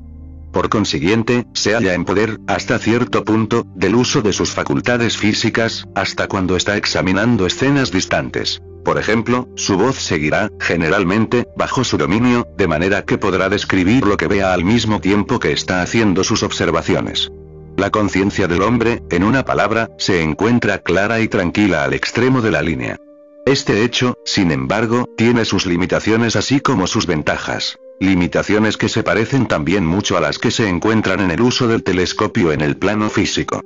Por 0.51 0.67
consiguiente, 0.69 1.45
se 1.53 1.73
halla 1.73 1.93
en 1.93 2.03
poder, 2.03 2.39
hasta 2.47 2.77
cierto 2.77 3.23
punto, 3.23 3.65
del 3.73 3.95
uso 3.95 4.21
de 4.21 4.33
sus 4.33 4.51
facultades 4.51 5.17
físicas, 5.17 5.87
hasta 5.95 6.27
cuando 6.27 6.57
está 6.57 6.75
examinando 6.75 7.45
escenas 7.45 7.91
distantes. 7.91 8.61
Por 8.83 8.97
ejemplo, 8.97 9.47
su 9.55 9.77
voz 9.77 9.97
seguirá, 9.97 10.49
generalmente, 10.59 11.47
bajo 11.55 11.83
su 11.83 11.97
dominio, 11.97 12.47
de 12.57 12.67
manera 12.67 13.03
que 13.03 13.17
podrá 13.17 13.47
describir 13.49 14.05
lo 14.05 14.17
que 14.17 14.27
vea 14.27 14.53
al 14.53 14.63
mismo 14.63 14.99
tiempo 14.99 15.39
que 15.39 15.51
está 15.51 15.81
haciendo 15.81 16.23
sus 16.23 16.43
observaciones. 16.43 17.31
La 17.77 17.89
conciencia 17.89 18.47
del 18.47 18.63
hombre, 18.63 19.01
en 19.09 19.23
una 19.23 19.45
palabra, 19.45 19.89
se 19.97 20.21
encuentra 20.21 20.79
clara 20.79 21.19
y 21.19 21.27
tranquila 21.27 21.83
al 21.83 21.93
extremo 21.93 22.41
de 22.41 22.51
la 22.51 22.61
línea. 22.61 22.97
Este 23.45 23.83
hecho, 23.83 24.17
sin 24.25 24.51
embargo, 24.51 25.09
tiene 25.17 25.45
sus 25.45 25.65
limitaciones 25.65 26.35
así 26.35 26.59
como 26.59 26.85
sus 26.85 27.07
ventajas. 27.07 27.77
Limitaciones 27.99 28.77
que 28.77 28.89
se 28.89 29.03
parecen 29.03 29.47
también 29.47 29.85
mucho 29.85 30.17
a 30.17 30.21
las 30.21 30.37
que 30.37 30.51
se 30.51 30.67
encuentran 30.67 31.19
en 31.19 31.31
el 31.31 31.41
uso 31.41 31.67
del 31.67 31.83
telescopio 31.83 32.51
en 32.51 32.61
el 32.61 32.77
plano 32.77 33.09
físico. 33.09 33.61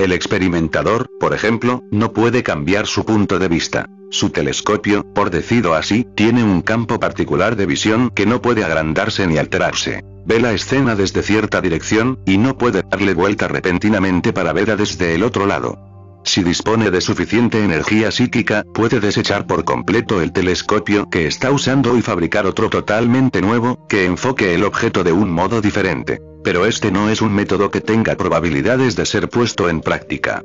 El 0.00 0.12
experimentador, 0.12 1.10
por 1.20 1.34
ejemplo, 1.34 1.84
no 1.90 2.14
puede 2.14 2.42
cambiar 2.42 2.86
su 2.86 3.04
punto 3.04 3.38
de 3.38 3.48
vista. 3.48 3.86
Su 4.08 4.30
telescopio, 4.30 5.04
por 5.12 5.28
decirlo 5.28 5.74
así, 5.74 6.06
tiene 6.14 6.42
un 6.42 6.62
campo 6.62 6.98
particular 6.98 7.54
de 7.54 7.66
visión 7.66 8.08
que 8.08 8.24
no 8.24 8.40
puede 8.40 8.64
agrandarse 8.64 9.26
ni 9.26 9.36
alterarse. 9.36 10.02
Ve 10.24 10.40
la 10.40 10.54
escena 10.54 10.96
desde 10.96 11.22
cierta 11.22 11.60
dirección, 11.60 12.18
y 12.24 12.38
no 12.38 12.56
puede 12.56 12.82
darle 12.90 13.12
vuelta 13.12 13.46
repentinamente 13.46 14.32
para 14.32 14.54
verla 14.54 14.76
desde 14.76 15.14
el 15.14 15.22
otro 15.22 15.44
lado. 15.44 15.76
Si 16.24 16.42
dispone 16.42 16.90
de 16.90 17.02
suficiente 17.02 17.62
energía 17.62 18.10
psíquica, 18.10 18.64
puede 18.72 19.00
desechar 19.00 19.46
por 19.46 19.66
completo 19.66 20.22
el 20.22 20.32
telescopio 20.32 21.10
que 21.10 21.26
está 21.26 21.50
usando 21.50 21.98
y 21.98 22.00
fabricar 22.00 22.46
otro 22.46 22.70
totalmente 22.70 23.42
nuevo, 23.42 23.86
que 23.86 24.06
enfoque 24.06 24.54
el 24.54 24.64
objeto 24.64 25.04
de 25.04 25.12
un 25.12 25.30
modo 25.30 25.60
diferente. 25.60 26.20
Pero 26.42 26.66
este 26.66 26.90
no 26.90 27.10
es 27.10 27.20
un 27.20 27.34
método 27.34 27.70
que 27.70 27.80
tenga 27.80 28.16
probabilidades 28.16 28.96
de 28.96 29.06
ser 29.06 29.28
puesto 29.28 29.68
en 29.68 29.80
práctica. 29.80 30.42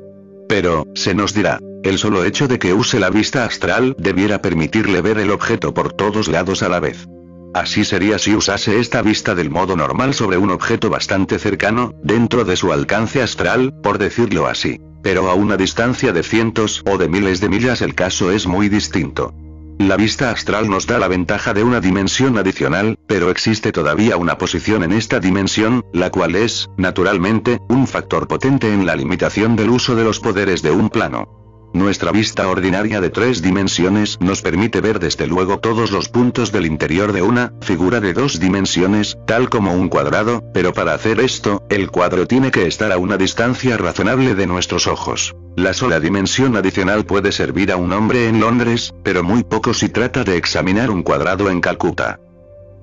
Pero, 0.48 0.86
se 0.94 1.14
nos 1.14 1.34
dirá, 1.34 1.58
el 1.82 1.98
solo 1.98 2.24
hecho 2.24 2.48
de 2.48 2.58
que 2.58 2.72
use 2.72 3.00
la 3.00 3.10
vista 3.10 3.44
astral 3.44 3.94
debiera 3.98 4.42
permitirle 4.42 5.00
ver 5.00 5.18
el 5.18 5.30
objeto 5.30 5.74
por 5.74 5.92
todos 5.92 6.28
lados 6.28 6.62
a 6.62 6.68
la 6.68 6.80
vez. 6.80 7.06
Así 7.54 7.84
sería 7.84 8.18
si 8.18 8.34
usase 8.34 8.78
esta 8.78 9.00
vista 9.00 9.34
del 9.34 9.50
modo 9.50 9.76
normal 9.76 10.12
sobre 10.12 10.36
un 10.36 10.50
objeto 10.50 10.90
bastante 10.90 11.38
cercano, 11.38 11.94
dentro 12.02 12.44
de 12.44 12.56
su 12.56 12.72
alcance 12.72 13.22
astral, 13.22 13.72
por 13.82 13.98
decirlo 13.98 14.46
así. 14.46 14.78
Pero 15.02 15.30
a 15.30 15.34
una 15.34 15.56
distancia 15.56 16.12
de 16.12 16.22
cientos 16.22 16.82
o 16.84 16.98
de 16.98 17.08
miles 17.08 17.40
de 17.40 17.48
millas 17.48 17.80
el 17.80 17.94
caso 17.94 18.30
es 18.30 18.46
muy 18.46 18.68
distinto. 18.68 19.32
La 19.78 19.96
vista 19.96 20.30
astral 20.30 20.70
nos 20.70 20.86
da 20.86 20.98
la 20.98 21.06
ventaja 21.06 21.52
de 21.52 21.62
una 21.62 21.80
dimensión 21.80 22.38
adicional, 22.38 22.98
pero 23.06 23.30
existe 23.30 23.72
todavía 23.72 24.16
una 24.16 24.38
posición 24.38 24.82
en 24.82 24.92
esta 24.92 25.20
dimensión, 25.20 25.84
la 25.92 26.10
cual 26.10 26.34
es, 26.34 26.70
naturalmente, 26.78 27.60
un 27.68 27.86
factor 27.86 28.26
potente 28.26 28.72
en 28.72 28.86
la 28.86 28.96
limitación 28.96 29.54
del 29.54 29.70
uso 29.70 29.94
de 29.94 30.04
los 30.04 30.18
poderes 30.18 30.62
de 30.62 30.70
un 30.70 30.88
plano. 30.88 31.45
Nuestra 31.72 32.10
vista 32.10 32.48
ordinaria 32.48 33.00
de 33.00 33.10
tres 33.10 33.42
dimensiones 33.42 34.18
nos 34.20 34.42
permite 34.42 34.80
ver 34.80 34.98
desde 34.98 35.26
luego 35.26 35.58
todos 35.58 35.90
los 35.90 36.08
puntos 36.08 36.52
del 36.52 36.66
interior 36.66 37.12
de 37.12 37.22
una 37.22 37.52
figura 37.60 38.00
de 38.00 38.12
dos 38.12 38.40
dimensiones, 38.40 39.18
tal 39.26 39.50
como 39.50 39.74
un 39.74 39.88
cuadrado, 39.88 40.42
pero 40.54 40.72
para 40.72 40.94
hacer 40.94 41.20
esto, 41.20 41.62
el 41.68 41.90
cuadro 41.90 42.26
tiene 42.26 42.50
que 42.50 42.66
estar 42.66 42.92
a 42.92 42.98
una 42.98 43.16
distancia 43.16 43.76
razonable 43.76 44.34
de 44.34 44.46
nuestros 44.46 44.86
ojos. 44.86 45.34
La 45.56 45.72
sola 45.72 46.00
dimensión 46.00 46.56
adicional 46.56 47.04
puede 47.06 47.32
servir 47.32 47.72
a 47.72 47.76
un 47.76 47.92
hombre 47.92 48.28
en 48.28 48.40
Londres, 48.40 48.94
pero 49.02 49.22
muy 49.22 49.42
poco 49.42 49.72
si 49.74 49.88
trata 49.88 50.24
de 50.24 50.36
examinar 50.36 50.90
un 50.90 51.02
cuadrado 51.02 51.50
en 51.50 51.60
Calcuta. 51.60 52.20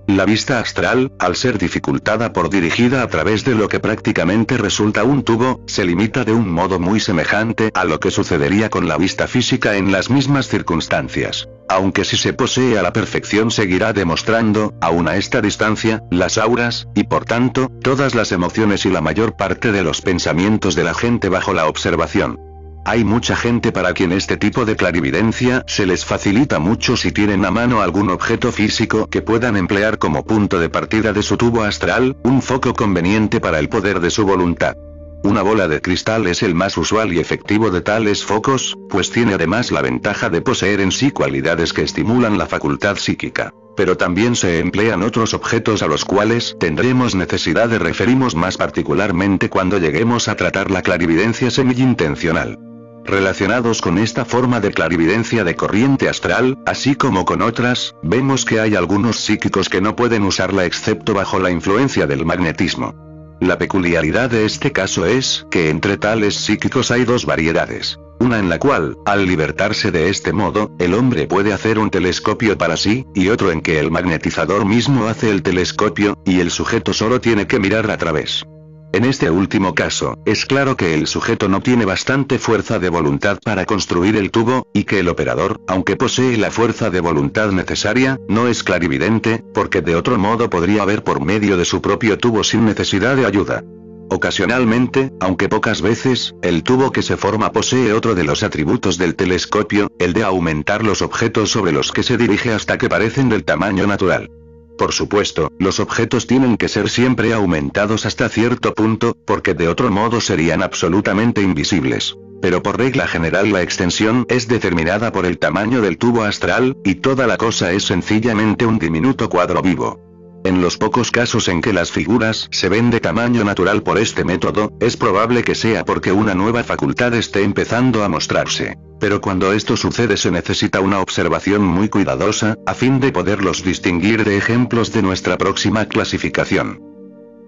La 0.08 0.26
vista 0.26 0.60
astral, 0.60 1.14
al 1.18 1.38
ser 1.38 1.58
dificultada 1.58 2.34
por 2.34 2.50
dirigida 2.50 3.04
a 3.04 3.08
través 3.08 3.46
de 3.46 3.56
lo 3.56 3.70
que 3.70 3.80
prácticamente 3.80 4.58
resulta 4.58 5.06
un 5.06 5.24
tubo, 5.24 5.62
se 5.66 5.86
limita 5.86 6.26
de 6.26 6.34
un 6.34 6.50
modo 6.50 6.78
muy 6.78 7.00
semejante 7.00 7.72
a 7.74 7.86
lo 7.86 8.02
que 8.02 8.12
sucedería 8.12 8.70
con 8.70 8.90
la 8.90 8.98
vista 8.98 9.28
física 9.28 9.78
en 9.78 9.94
las 9.94 10.10
mismas 10.10 10.50
circunstancias. 10.50 11.48
Aunque 11.70 12.04
si 12.04 12.18
se 12.18 12.34
posee 12.34 12.78
a 12.78 12.84
la 12.84 12.92
perfección 12.92 13.50
seguirá 13.50 13.94
demostrando, 13.94 14.74
aún 14.82 15.08
a 15.08 15.16
esta 15.16 15.42
distancia, 15.42 16.04
las 16.12 16.38
auras, 16.38 16.88
y 16.96 17.06
por 17.06 17.24
tanto, 17.24 17.72
todas 17.82 18.14
las 18.14 18.34
emociones 18.34 18.86
y 18.86 18.90
la 18.90 19.00
mayor 19.00 19.38
parte 19.38 19.72
de 19.72 19.84
los 19.84 20.02
pensamientos 20.02 20.76
de 20.76 20.84
la 20.84 20.94
gente 20.94 21.30
bajo 21.30 21.54
la 21.54 21.68
observación. 21.68 22.53
Hay 22.86 23.06
mucha 23.06 23.38
gente 23.38 23.72
para 23.72 23.94
quien 23.94 24.12
este 24.12 24.36
tipo 24.36 24.66
de 24.66 24.76
clarividencia 24.76 25.64
se 25.68 25.86
les 25.86 26.04
facilita 26.04 26.60
mucho 26.60 26.98
si 26.98 27.14
tienen 27.14 27.46
a 27.46 27.52
mano 27.52 27.82
algún 27.82 28.10
objeto 28.10 28.52
físico 28.52 29.08
que 29.08 29.22
puedan 29.22 29.56
emplear 29.56 30.00
como 30.00 30.26
punto 30.26 30.60
de 30.60 30.70
partida 30.70 31.14
de 31.14 31.24
su 31.24 31.38
tubo 31.38 31.64
astral, 31.64 32.18
un 32.24 32.42
foco 32.42 32.74
conveniente 32.74 33.40
para 33.40 33.60
el 33.60 33.70
poder 33.70 34.02
de 34.02 34.10
su 34.10 34.26
voluntad. 34.26 34.76
Una 35.24 35.42
bola 35.42 35.70
de 35.70 35.80
cristal 35.80 36.28
es 36.28 36.44
el 36.44 36.56
más 36.56 36.78
usual 36.78 37.14
y 37.14 37.20
efectivo 37.20 37.72
de 37.72 37.80
tales 37.80 38.26
focos, 38.26 38.78
pues 38.90 39.10
tiene 39.12 39.36
además 39.36 39.72
la 39.72 39.82
ventaja 39.82 40.30
de 40.30 40.42
poseer 40.42 40.82
en 40.82 40.92
sí 40.92 41.12
cualidades 41.12 41.72
que 41.72 41.84
estimulan 41.84 42.38
la 42.38 42.48
facultad 42.48 42.98
psíquica. 42.98 43.54
Pero 43.78 43.96
también 43.96 44.36
se 44.36 44.60
emplean 44.60 45.04
otros 45.04 45.34
objetos 45.34 45.82
a 45.84 45.88
los 45.88 46.04
cuales 46.04 46.58
tendremos 46.60 47.16
necesidad 47.16 47.70
de 47.70 47.80
referimos 47.80 48.36
más 48.36 48.58
particularmente 48.58 49.50
cuando 49.50 49.78
lleguemos 49.78 50.28
a 50.28 50.36
tratar 50.36 50.70
la 50.70 50.82
clarividencia 50.82 51.50
semi-intencional. 51.50 52.73
Relacionados 53.06 53.82
con 53.82 53.98
esta 53.98 54.24
forma 54.24 54.62
de 54.62 54.72
clarividencia 54.72 55.44
de 55.44 55.56
corriente 55.56 56.08
astral, 56.08 56.58
así 56.66 56.96
como 56.96 57.26
con 57.26 57.42
otras, 57.42 57.96
vemos 58.02 58.46
que 58.46 58.62
hay 58.62 58.76
algunos 58.76 59.20
psíquicos 59.20 59.68
que 59.68 59.82
no 59.82 59.96
pueden 59.96 60.24
usarla 60.24 60.66
excepto 60.66 61.14
bajo 61.14 61.38
la 61.40 61.52
influencia 61.52 62.08
del 62.08 62.26
magnetismo. 62.26 62.96
La 63.42 63.58
peculiaridad 63.58 64.30
de 64.30 64.46
este 64.46 64.72
caso 64.72 65.06
es 65.06 65.46
que 65.52 65.70
entre 65.70 65.98
tales 65.98 66.36
psíquicos 66.36 66.92
hay 66.92 67.04
dos 67.04 67.26
variedades. 67.26 68.00
Una 68.22 68.40
en 68.40 68.48
la 68.50 68.58
cual, 68.58 68.98
al 69.06 69.26
libertarse 69.26 69.92
de 69.92 70.10
este 70.10 70.32
modo, 70.32 70.72
el 70.80 70.94
hombre 70.94 71.28
puede 71.28 71.52
hacer 71.52 71.80
un 71.80 71.90
telescopio 71.90 72.58
para 72.58 72.78
sí, 72.78 73.06
y 73.14 73.28
otro 73.28 73.52
en 73.52 73.62
que 73.62 73.80
el 73.80 73.92
magnetizador 73.92 74.66
mismo 74.66 75.08
hace 75.08 75.30
el 75.30 75.44
telescopio, 75.44 76.18
y 76.26 76.40
el 76.40 76.52
sujeto 76.52 76.94
solo 76.94 77.20
tiene 77.20 77.48
que 77.48 77.60
mirar 77.60 77.92
a 77.92 77.98
través. 77.98 78.46
En 78.94 79.06
este 79.06 79.32
último 79.32 79.74
caso, 79.74 80.20
es 80.24 80.46
claro 80.46 80.78
que 80.78 80.94
el 80.94 81.08
sujeto 81.08 81.50
no 81.50 81.62
tiene 81.62 81.84
bastante 81.84 82.38
fuerza 82.38 82.78
de 82.78 82.90
voluntad 82.90 83.40
para 83.44 83.66
construir 83.66 84.16
el 84.16 84.30
tubo, 84.30 84.68
y 84.72 84.84
que 84.84 85.00
el 85.00 85.10
operador, 85.10 85.60
aunque 85.68 85.96
posee 85.96 86.38
la 86.38 86.52
fuerza 86.52 86.92
de 86.92 87.00
voluntad 87.00 87.52
necesaria, 87.52 88.20
no 88.30 88.48
es 88.48 88.62
clarividente, 88.62 89.44
porque 89.56 89.82
de 89.82 89.96
otro 89.96 90.20
modo 90.20 90.48
podría 90.48 90.86
ver 90.86 91.04
por 91.04 91.26
medio 91.26 91.58
de 91.58 91.66
su 91.66 91.82
propio 91.82 92.20
tubo 92.20 92.44
sin 92.44 92.66
necesidad 92.66 93.16
de 93.16 93.26
ayuda. 93.26 93.64
Ocasionalmente, 94.12 95.12
aunque 95.20 95.50
pocas 95.50 95.82
veces, 95.82 96.36
el 96.44 96.62
tubo 96.62 96.92
que 96.92 97.02
se 97.02 97.18
forma 97.18 97.52
posee 97.52 97.94
otro 97.94 98.14
de 98.14 98.26
los 98.26 98.44
atributos 98.44 99.00
del 99.00 99.16
telescopio, 99.16 99.88
el 99.98 100.14
de 100.14 100.22
aumentar 100.22 100.84
los 100.84 101.02
objetos 101.02 101.50
sobre 101.50 101.72
los 101.72 101.92
que 101.92 102.04
se 102.04 102.16
dirige 102.16 102.54
hasta 102.54 102.78
que 102.78 102.90
parecen 102.90 103.28
del 103.28 103.44
tamaño 103.44 103.88
natural. 103.88 104.30
Por 104.78 104.92
supuesto, 104.92 105.52
los 105.60 105.80
objetos 105.80 106.28
tienen 106.28 106.58
que 106.58 106.68
ser 106.68 106.90
siempre 106.90 107.34
aumentados 107.34 108.06
hasta 108.06 108.30
cierto 108.30 108.74
punto, 108.74 109.16
porque 109.26 109.54
de 109.54 109.68
otro 109.68 109.92
modo 109.92 110.20
serían 110.20 110.64
absolutamente 110.64 111.42
invisibles. 111.42 112.18
Pero 112.42 112.62
por 112.62 112.78
regla 112.78 113.08
general 113.08 113.52
la 113.54 113.62
extensión 113.62 114.26
es 114.30 114.48
determinada 114.48 115.12
por 115.12 115.26
el 115.26 115.38
tamaño 115.38 115.82
del 115.82 115.98
tubo 115.98 116.24
astral, 116.24 116.76
y 116.84 116.96
toda 116.96 117.28
la 117.28 117.38
cosa 117.38 117.72
es 117.72 117.84
sencillamente 117.84 118.66
un 118.66 118.80
diminuto 118.80 119.30
cuadro 119.30 119.62
vivo. 119.62 120.13
En 120.46 120.62
los 120.62 120.78
pocos 120.78 121.10
casos 121.10 121.48
en 121.48 121.62
que 121.62 121.72
las 121.72 121.92
figuras 121.92 122.50
se 122.52 122.68
ven 122.68 122.90
de 122.90 123.00
tamaño 123.00 123.46
natural 123.46 123.82
por 123.82 123.98
este 123.98 124.26
método, 124.26 124.74
es 124.82 124.98
probable 124.98 125.42
que 125.42 125.56
sea 125.56 125.86
porque 125.86 126.12
una 126.12 126.36
nueva 126.36 126.64
facultad 126.64 127.14
esté 127.14 127.44
empezando 127.44 128.04
a 128.04 128.10
mostrarse. 128.10 128.78
Pero 129.00 129.22
cuando 129.22 129.54
esto 129.54 129.78
sucede 129.78 130.18
se 130.18 130.32
necesita 130.32 130.82
una 130.82 131.00
observación 131.00 131.64
muy 131.64 131.88
cuidadosa, 131.88 132.58
a 132.66 132.74
fin 132.74 133.00
de 133.00 133.14
poderlos 133.14 133.64
distinguir 133.64 134.26
de 134.26 134.36
ejemplos 134.36 134.92
de 134.92 135.02
nuestra 135.02 135.38
próxima 135.38 135.86
clasificación. 135.86 136.82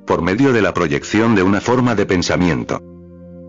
Por 0.08 0.22
medio 0.22 0.54
de 0.54 0.62
la 0.62 0.74
proyección 0.74 1.36
de 1.36 1.44
una 1.44 1.60
forma 1.60 1.96
de 1.96 2.06
pensamiento. 2.06 2.82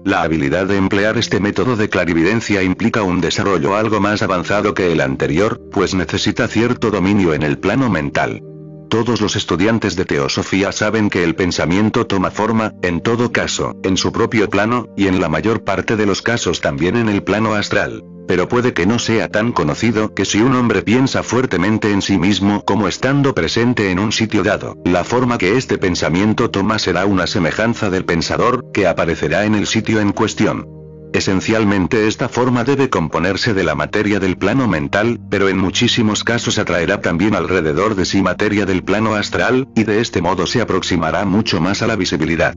La 0.04 0.22
habilidad 0.22 0.66
de 0.66 0.76
emplear 0.76 1.18
este 1.18 1.38
método 1.38 1.76
de 1.76 1.88
clarividencia 1.88 2.64
implica 2.64 3.02
un 3.02 3.20
desarrollo 3.20 3.76
algo 3.76 4.00
más 4.00 4.22
avanzado 4.22 4.74
que 4.74 4.90
el 4.90 5.00
anterior, 5.00 5.60
pues 5.70 5.94
necesita 5.94 6.48
cierto 6.48 6.90
dominio 6.90 7.32
en 7.32 7.42
el 7.42 7.58
plano 7.58 7.90
mental. 7.90 8.42
Todos 8.88 9.20
los 9.20 9.34
estudiantes 9.34 9.96
de 9.96 10.04
teosofía 10.04 10.70
saben 10.70 11.10
que 11.10 11.24
el 11.24 11.34
pensamiento 11.34 12.06
toma 12.06 12.30
forma, 12.30 12.74
en 12.82 13.00
todo 13.00 13.32
caso, 13.32 13.74
en 13.82 13.96
su 13.96 14.12
propio 14.12 14.48
plano, 14.48 14.88
y 14.96 15.08
en 15.08 15.20
la 15.20 15.28
mayor 15.28 15.64
parte 15.64 15.96
de 15.96 16.06
los 16.06 16.22
casos 16.22 16.60
también 16.60 16.96
en 16.96 17.08
el 17.08 17.22
plano 17.22 17.54
astral. 17.54 18.04
Pero 18.28 18.48
puede 18.48 18.74
que 18.74 18.86
no 18.86 18.98
sea 18.98 19.28
tan 19.28 19.52
conocido 19.52 20.14
que 20.14 20.24
si 20.24 20.40
un 20.40 20.54
hombre 20.54 20.82
piensa 20.82 21.22
fuertemente 21.22 21.92
en 21.92 22.02
sí 22.02 22.18
mismo 22.18 22.64
como 22.64 22.88
estando 22.88 23.34
presente 23.34 23.90
en 23.90 23.98
un 23.98 24.12
sitio 24.12 24.42
dado, 24.42 24.76
la 24.84 25.04
forma 25.04 25.38
que 25.38 25.56
este 25.56 25.78
pensamiento 25.78 26.50
toma 26.50 26.78
será 26.78 27.06
una 27.06 27.26
semejanza 27.26 27.90
del 27.90 28.04
pensador, 28.04 28.64
que 28.72 28.86
aparecerá 28.86 29.44
en 29.44 29.54
el 29.54 29.66
sitio 29.66 30.00
en 30.00 30.12
cuestión. 30.12 30.85
Esencialmente 31.16 32.08
esta 32.08 32.28
forma 32.28 32.62
debe 32.62 32.90
componerse 32.90 33.54
de 33.54 33.64
la 33.64 33.74
materia 33.74 34.20
del 34.20 34.36
plano 34.36 34.68
mental, 34.68 35.18
pero 35.30 35.48
en 35.48 35.56
muchísimos 35.56 36.24
casos 36.24 36.58
atraerá 36.58 37.00
también 37.00 37.34
alrededor 37.34 37.94
de 37.94 38.04
sí 38.04 38.20
materia 38.20 38.66
del 38.66 38.84
plano 38.84 39.14
astral, 39.14 39.66
y 39.74 39.84
de 39.84 40.02
este 40.02 40.20
modo 40.20 40.46
se 40.46 40.60
aproximará 40.60 41.24
mucho 41.24 41.58
más 41.58 41.80
a 41.80 41.86
la 41.86 41.96
visibilidad. 41.96 42.54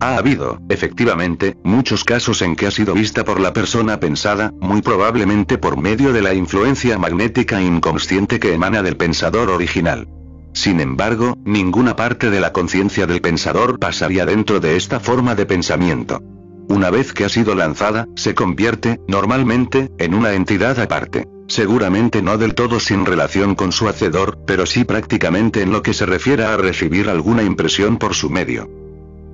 Ha 0.00 0.18
habido, 0.18 0.58
efectivamente, 0.68 1.56
muchos 1.64 2.04
casos 2.04 2.42
en 2.42 2.54
que 2.54 2.66
ha 2.66 2.70
sido 2.70 2.92
vista 2.92 3.24
por 3.24 3.40
la 3.40 3.54
persona 3.54 3.98
pensada, 3.98 4.52
muy 4.60 4.82
probablemente 4.82 5.56
por 5.56 5.80
medio 5.80 6.12
de 6.12 6.20
la 6.20 6.34
influencia 6.34 6.98
magnética 6.98 7.62
inconsciente 7.62 8.38
que 8.38 8.52
emana 8.52 8.82
del 8.82 8.98
pensador 8.98 9.48
original. 9.48 10.06
Sin 10.52 10.80
embargo, 10.80 11.38
ninguna 11.46 11.96
parte 11.96 12.28
de 12.28 12.40
la 12.40 12.52
conciencia 12.52 13.06
del 13.06 13.22
pensador 13.22 13.78
pasaría 13.78 14.26
dentro 14.26 14.60
de 14.60 14.76
esta 14.76 15.00
forma 15.00 15.34
de 15.34 15.46
pensamiento. 15.46 16.20
Una 16.68 16.90
vez 16.90 17.12
que 17.12 17.24
ha 17.24 17.28
sido 17.28 17.54
lanzada, 17.54 18.06
se 18.16 18.34
convierte, 18.34 19.00
normalmente, 19.08 19.90
en 19.98 20.14
una 20.14 20.32
entidad 20.32 20.78
aparte. 20.78 21.28
Seguramente 21.48 22.22
no 22.22 22.38
del 22.38 22.54
todo 22.54 22.80
sin 22.80 23.04
relación 23.04 23.54
con 23.54 23.72
su 23.72 23.88
hacedor, 23.88 24.38
pero 24.46 24.64
sí 24.64 24.84
prácticamente 24.84 25.60
en 25.60 25.70
lo 25.72 25.82
que 25.82 25.92
se 25.92 26.06
refiere 26.06 26.44
a 26.44 26.56
recibir 26.56 27.08
alguna 27.10 27.42
impresión 27.42 27.98
por 27.98 28.14
su 28.14 28.30
medio. 28.30 28.70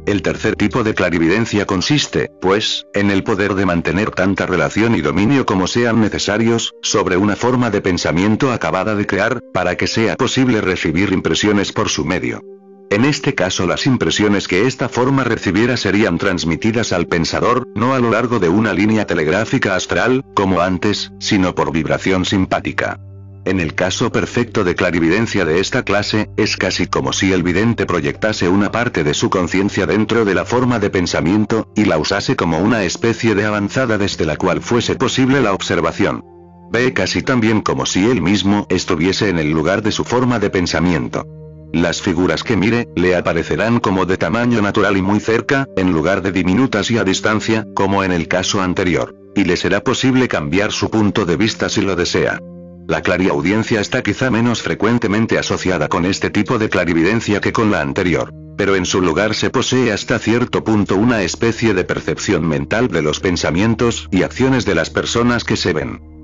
El 0.07 0.23
tercer 0.23 0.57
tipo 0.57 0.85
de 0.85 0.95
clarividencia 0.95 1.67
consiste, 1.67 2.31
pues, 2.41 2.87
en 2.95 3.11
el 3.11 3.23
poder 3.25 3.55
de 3.55 3.67
mantener 3.67 4.11
tanta 4.11 4.47
relación 4.47 4.95
y 4.95 5.03
dominio 5.03 5.45
como 5.45 5.67
sean 5.67 6.01
necesarios, 6.01 6.73
sobre 6.83 7.19
una 7.19 7.37
forma 7.37 7.71
de 7.71 7.83
pensamiento 7.83 8.51
acabada 8.51 8.95
de 8.95 9.07
crear, 9.07 9.41
para 9.53 9.77
que 9.77 9.87
sea 9.87 10.17
posible 10.17 10.63
recibir 10.63 11.13
impresiones 11.13 11.73
por 11.73 11.91
su 11.91 12.07
medio. 12.07 12.41
En 12.90 13.05
este 13.05 13.35
caso 13.35 13.66
las 13.66 13.86
impresiones 13.86 14.48
que 14.48 14.66
esta 14.66 14.89
forma 14.89 15.23
recibiera 15.23 15.77
serían 15.77 16.16
transmitidas 16.16 16.93
al 16.93 17.06
pensador, 17.06 17.69
no 17.74 17.93
a 17.93 17.98
lo 17.98 18.10
largo 18.10 18.39
de 18.39 18.48
una 18.48 18.73
línea 18.73 19.06
telegráfica 19.06 19.77
astral, 19.77 20.24
como 20.35 20.62
antes, 20.62 21.12
sino 21.20 21.55
por 21.55 21.70
vibración 21.70 22.24
simpática. 22.24 22.98
En 23.44 23.60
el 23.60 23.74
caso 23.74 24.10
perfecto 24.10 24.65
de 24.65 24.74
clarividencia 24.74 25.44
de 25.44 25.60
esta 25.60 25.82
clase, 25.82 26.31
es 26.36 26.56
casi 26.56 26.86
como 26.86 27.12
si 27.12 27.32
el 27.32 27.43
vidente 27.43 27.85
proyectase 27.85 28.48
una 28.48 28.70
parte 28.70 29.05
de 29.05 29.15
su 29.15 29.28
conciencia 29.28 29.86
dentro 29.86 30.24
de 30.24 30.35
la 30.35 30.47
forma 30.47 30.78
de 30.78 30.90
pensamiento, 30.90 31.70
y 31.77 31.85
la 31.85 31.98
usase 31.98 32.36
como 32.36 32.59
una 32.59 32.85
especie 32.85 33.35
de 33.35 33.44
avanzada 33.44 33.98
desde 33.98 34.24
la 34.24 34.36
cual 34.36 34.62
fuese 34.62 34.97
posible 34.97 35.43
la 35.43 35.52
observación. 35.52 36.24
Ve 36.70 36.93
casi 36.93 37.23
también 37.23 37.60
como 37.60 37.86
si 37.86 38.10
él 38.10 38.23
mismo 38.23 38.66
estuviese 38.70 39.28
en 39.28 39.39
el 39.39 39.51
lugar 39.51 39.82
de 39.82 39.93
su 39.93 40.05
forma 40.05 40.39
de 40.39 40.51
pensamiento. 40.51 41.27
Las 41.73 42.01
figuras 42.01 42.43
que 42.43 42.57
mire, 42.57 42.89
le 42.97 43.15
aparecerán 43.15 43.78
como 43.78 44.07
de 44.07 44.16
tamaño 44.16 44.62
natural 44.62 44.97
y 44.97 45.03
muy 45.03 45.20
cerca, 45.20 45.66
en 45.77 45.93
lugar 45.93 46.23
de 46.23 46.32
diminutas 46.32 46.90
y 46.90 46.99
a 46.99 47.05
distancia, 47.05 47.66
como 47.74 48.03
en 48.05 48.12
el 48.12 48.27
caso 48.27 48.62
anterior. 48.62 49.15
Y 49.35 49.45
le 49.45 49.57
será 49.57 49.85
posible 49.85 50.28
cambiar 50.28 50.73
su 50.73 50.90
punto 50.90 51.27
de 51.27 51.36
vista 51.36 51.69
si 51.69 51.82
lo 51.82 51.95
desea. 51.95 52.40
La 52.89 53.03
clariaudiencia 53.03 53.82
está 53.82 54.03
quizá 54.03 54.31
menos 54.31 54.62
frecuentemente 54.62 55.39
asociada 55.39 55.89
con 55.89 56.07
este 56.07 56.31
tipo 56.31 56.59
de 56.59 56.70
clarividencia 56.70 57.39
que 57.40 57.53
con 57.53 57.70
la 57.70 57.82
anterior. 57.82 58.32
Pero 58.57 58.74
en 58.74 58.86
su 58.86 59.03
lugar 59.03 59.35
se 59.35 59.51
posee 59.51 59.93
hasta 59.93 60.19
cierto 60.19 60.65
punto 60.65 60.97
una 60.97 61.23
especie 61.23 61.74
de 61.74 61.85
percepción 61.85 62.49
mental 62.49 62.89
de 62.89 63.03
los 63.03 63.20
pensamientos 63.20 64.09
y 64.11 64.23
acciones 64.23 64.65
de 64.65 64.74
las 64.74 64.89
personas 64.89 65.45
que 65.45 65.57
se 65.57 65.74
ven. 65.74 66.18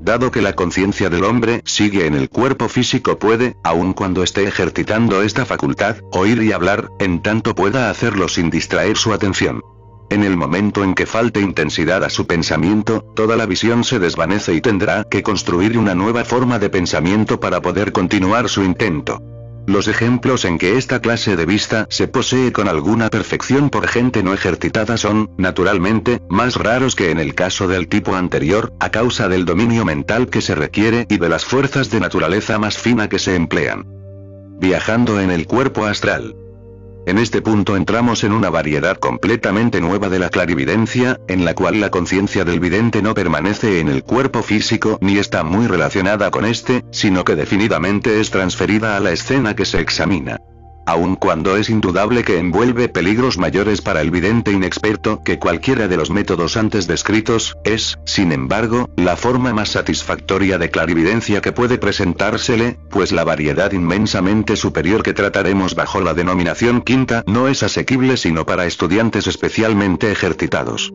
Dado 0.00 0.30
que 0.30 0.42
la 0.42 0.54
conciencia 0.54 1.10
del 1.10 1.24
hombre 1.24 1.62
sigue 1.64 2.06
en 2.06 2.14
el 2.14 2.28
cuerpo 2.28 2.68
físico 2.68 3.18
puede, 3.18 3.56
aun 3.64 3.92
cuando 3.92 4.22
esté 4.22 4.44
ejercitando 4.44 5.22
esta 5.22 5.44
facultad, 5.44 5.96
oír 6.12 6.42
y 6.42 6.52
hablar, 6.52 6.90
en 6.98 7.22
tanto 7.22 7.54
pueda 7.54 7.90
hacerlo 7.90 8.28
sin 8.28 8.50
distraer 8.50 8.96
su 8.96 9.12
atención. 9.12 9.62
En 10.08 10.22
el 10.22 10.36
momento 10.36 10.84
en 10.84 10.94
que 10.94 11.06
falte 11.06 11.40
intensidad 11.40 12.04
a 12.04 12.10
su 12.10 12.26
pensamiento, 12.26 13.04
toda 13.16 13.36
la 13.36 13.46
visión 13.46 13.82
se 13.82 13.98
desvanece 13.98 14.54
y 14.54 14.60
tendrá 14.60 15.04
que 15.10 15.24
construir 15.24 15.76
una 15.76 15.96
nueva 15.96 16.24
forma 16.24 16.60
de 16.60 16.70
pensamiento 16.70 17.40
para 17.40 17.60
poder 17.60 17.90
continuar 17.90 18.48
su 18.48 18.62
intento. 18.62 19.20
Los 19.66 19.88
ejemplos 19.88 20.44
en 20.44 20.58
que 20.58 20.78
esta 20.78 21.00
clase 21.00 21.34
de 21.34 21.44
vista 21.44 21.86
se 21.90 22.06
posee 22.06 22.52
con 22.52 22.68
alguna 22.68 23.10
perfección 23.10 23.68
por 23.68 23.88
gente 23.88 24.22
no 24.22 24.32
ejercitada 24.32 24.96
son, 24.96 25.30
naturalmente, 25.38 26.20
más 26.28 26.54
raros 26.54 26.94
que 26.94 27.10
en 27.10 27.18
el 27.18 27.34
caso 27.34 27.66
del 27.66 27.88
tipo 27.88 28.14
anterior, 28.14 28.72
a 28.78 28.90
causa 28.90 29.28
del 29.28 29.44
dominio 29.44 29.84
mental 29.84 30.28
que 30.28 30.40
se 30.40 30.54
requiere 30.54 31.06
y 31.08 31.18
de 31.18 31.28
las 31.28 31.44
fuerzas 31.44 31.90
de 31.90 31.98
naturaleza 31.98 32.60
más 32.60 32.78
fina 32.78 33.08
que 33.08 33.18
se 33.18 33.34
emplean. 33.34 33.84
Viajando 34.60 35.20
en 35.20 35.32
el 35.32 35.46
cuerpo 35.46 35.84
astral. 35.84 36.36
En 37.06 37.18
este 37.18 37.40
punto 37.40 37.76
entramos 37.76 38.24
en 38.24 38.32
una 38.32 38.50
variedad 38.50 38.96
completamente 38.96 39.80
nueva 39.80 40.08
de 40.08 40.18
la 40.18 40.28
clarividencia, 40.28 41.20
en 41.28 41.44
la 41.44 41.54
cual 41.54 41.80
la 41.80 41.90
conciencia 41.90 42.44
del 42.44 42.58
vidente 42.58 43.00
no 43.00 43.14
permanece 43.14 43.78
en 43.78 43.88
el 43.88 44.02
cuerpo 44.02 44.42
físico 44.42 44.98
ni 45.00 45.18
está 45.18 45.44
muy 45.44 45.68
relacionada 45.68 46.32
con 46.32 46.44
este, 46.44 46.84
sino 46.90 47.24
que 47.24 47.36
definidamente 47.36 48.20
es 48.20 48.32
transferida 48.32 48.96
a 48.96 49.00
la 49.00 49.12
escena 49.12 49.54
que 49.54 49.64
se 49.64 49.80
examina 49.80 50.40
aun 50.86 51.16
cuando 51.16 51.56
es 51.56 51.68
indudable 51.68 52.24
que 52.24 52.38
envuelve 52.38 52.88
peligros 52.88 53.38
mayores 53.38 53.82
para 53.82 54.00
el 54.00 54.10
vidente 54.10 54.52
inexperto 54.52 55.22
que 55.24 55.38
cualquiera 55.38 55.88
de 55.88 55.96
los 55.96 56.10
métodos 56.10 56.56
antes 56.56 56.86
descritos, 56.86 57.56
es, 57.64 57.98
sin 58.04 58.32
embargo, 58.32 58.88
la 58.96 59.16
forma 59.16 59.52
más 59.52 59.70
satisfactoria 59.70 60.58
de 60.58 60.70
clarividencia 60.70 61.40
que 61.40 61.52
puede 61.52 61.78
presentársele, 61.78 62.78
pues 62.90 63.12
la 63.12 63.24
variedad 63.24 63.72
inmensamente 63.72 64.56
superior 64.56 65.02
que 65.02 65.12
trataremos 65.12 65.74
bajo 65.74 66.00
la 66.00 66.14
denominación 66.14 66.80
quinta 66.80 67.22
no 67.26 67.48
es 67.48 67.62
asequible 67.62 68.16
sino 68.16 68.46
para 68.46 68.66
estudiantes 68.66 69.26
especialmente 69.26 70.10
ejercitados. 70.10 70.92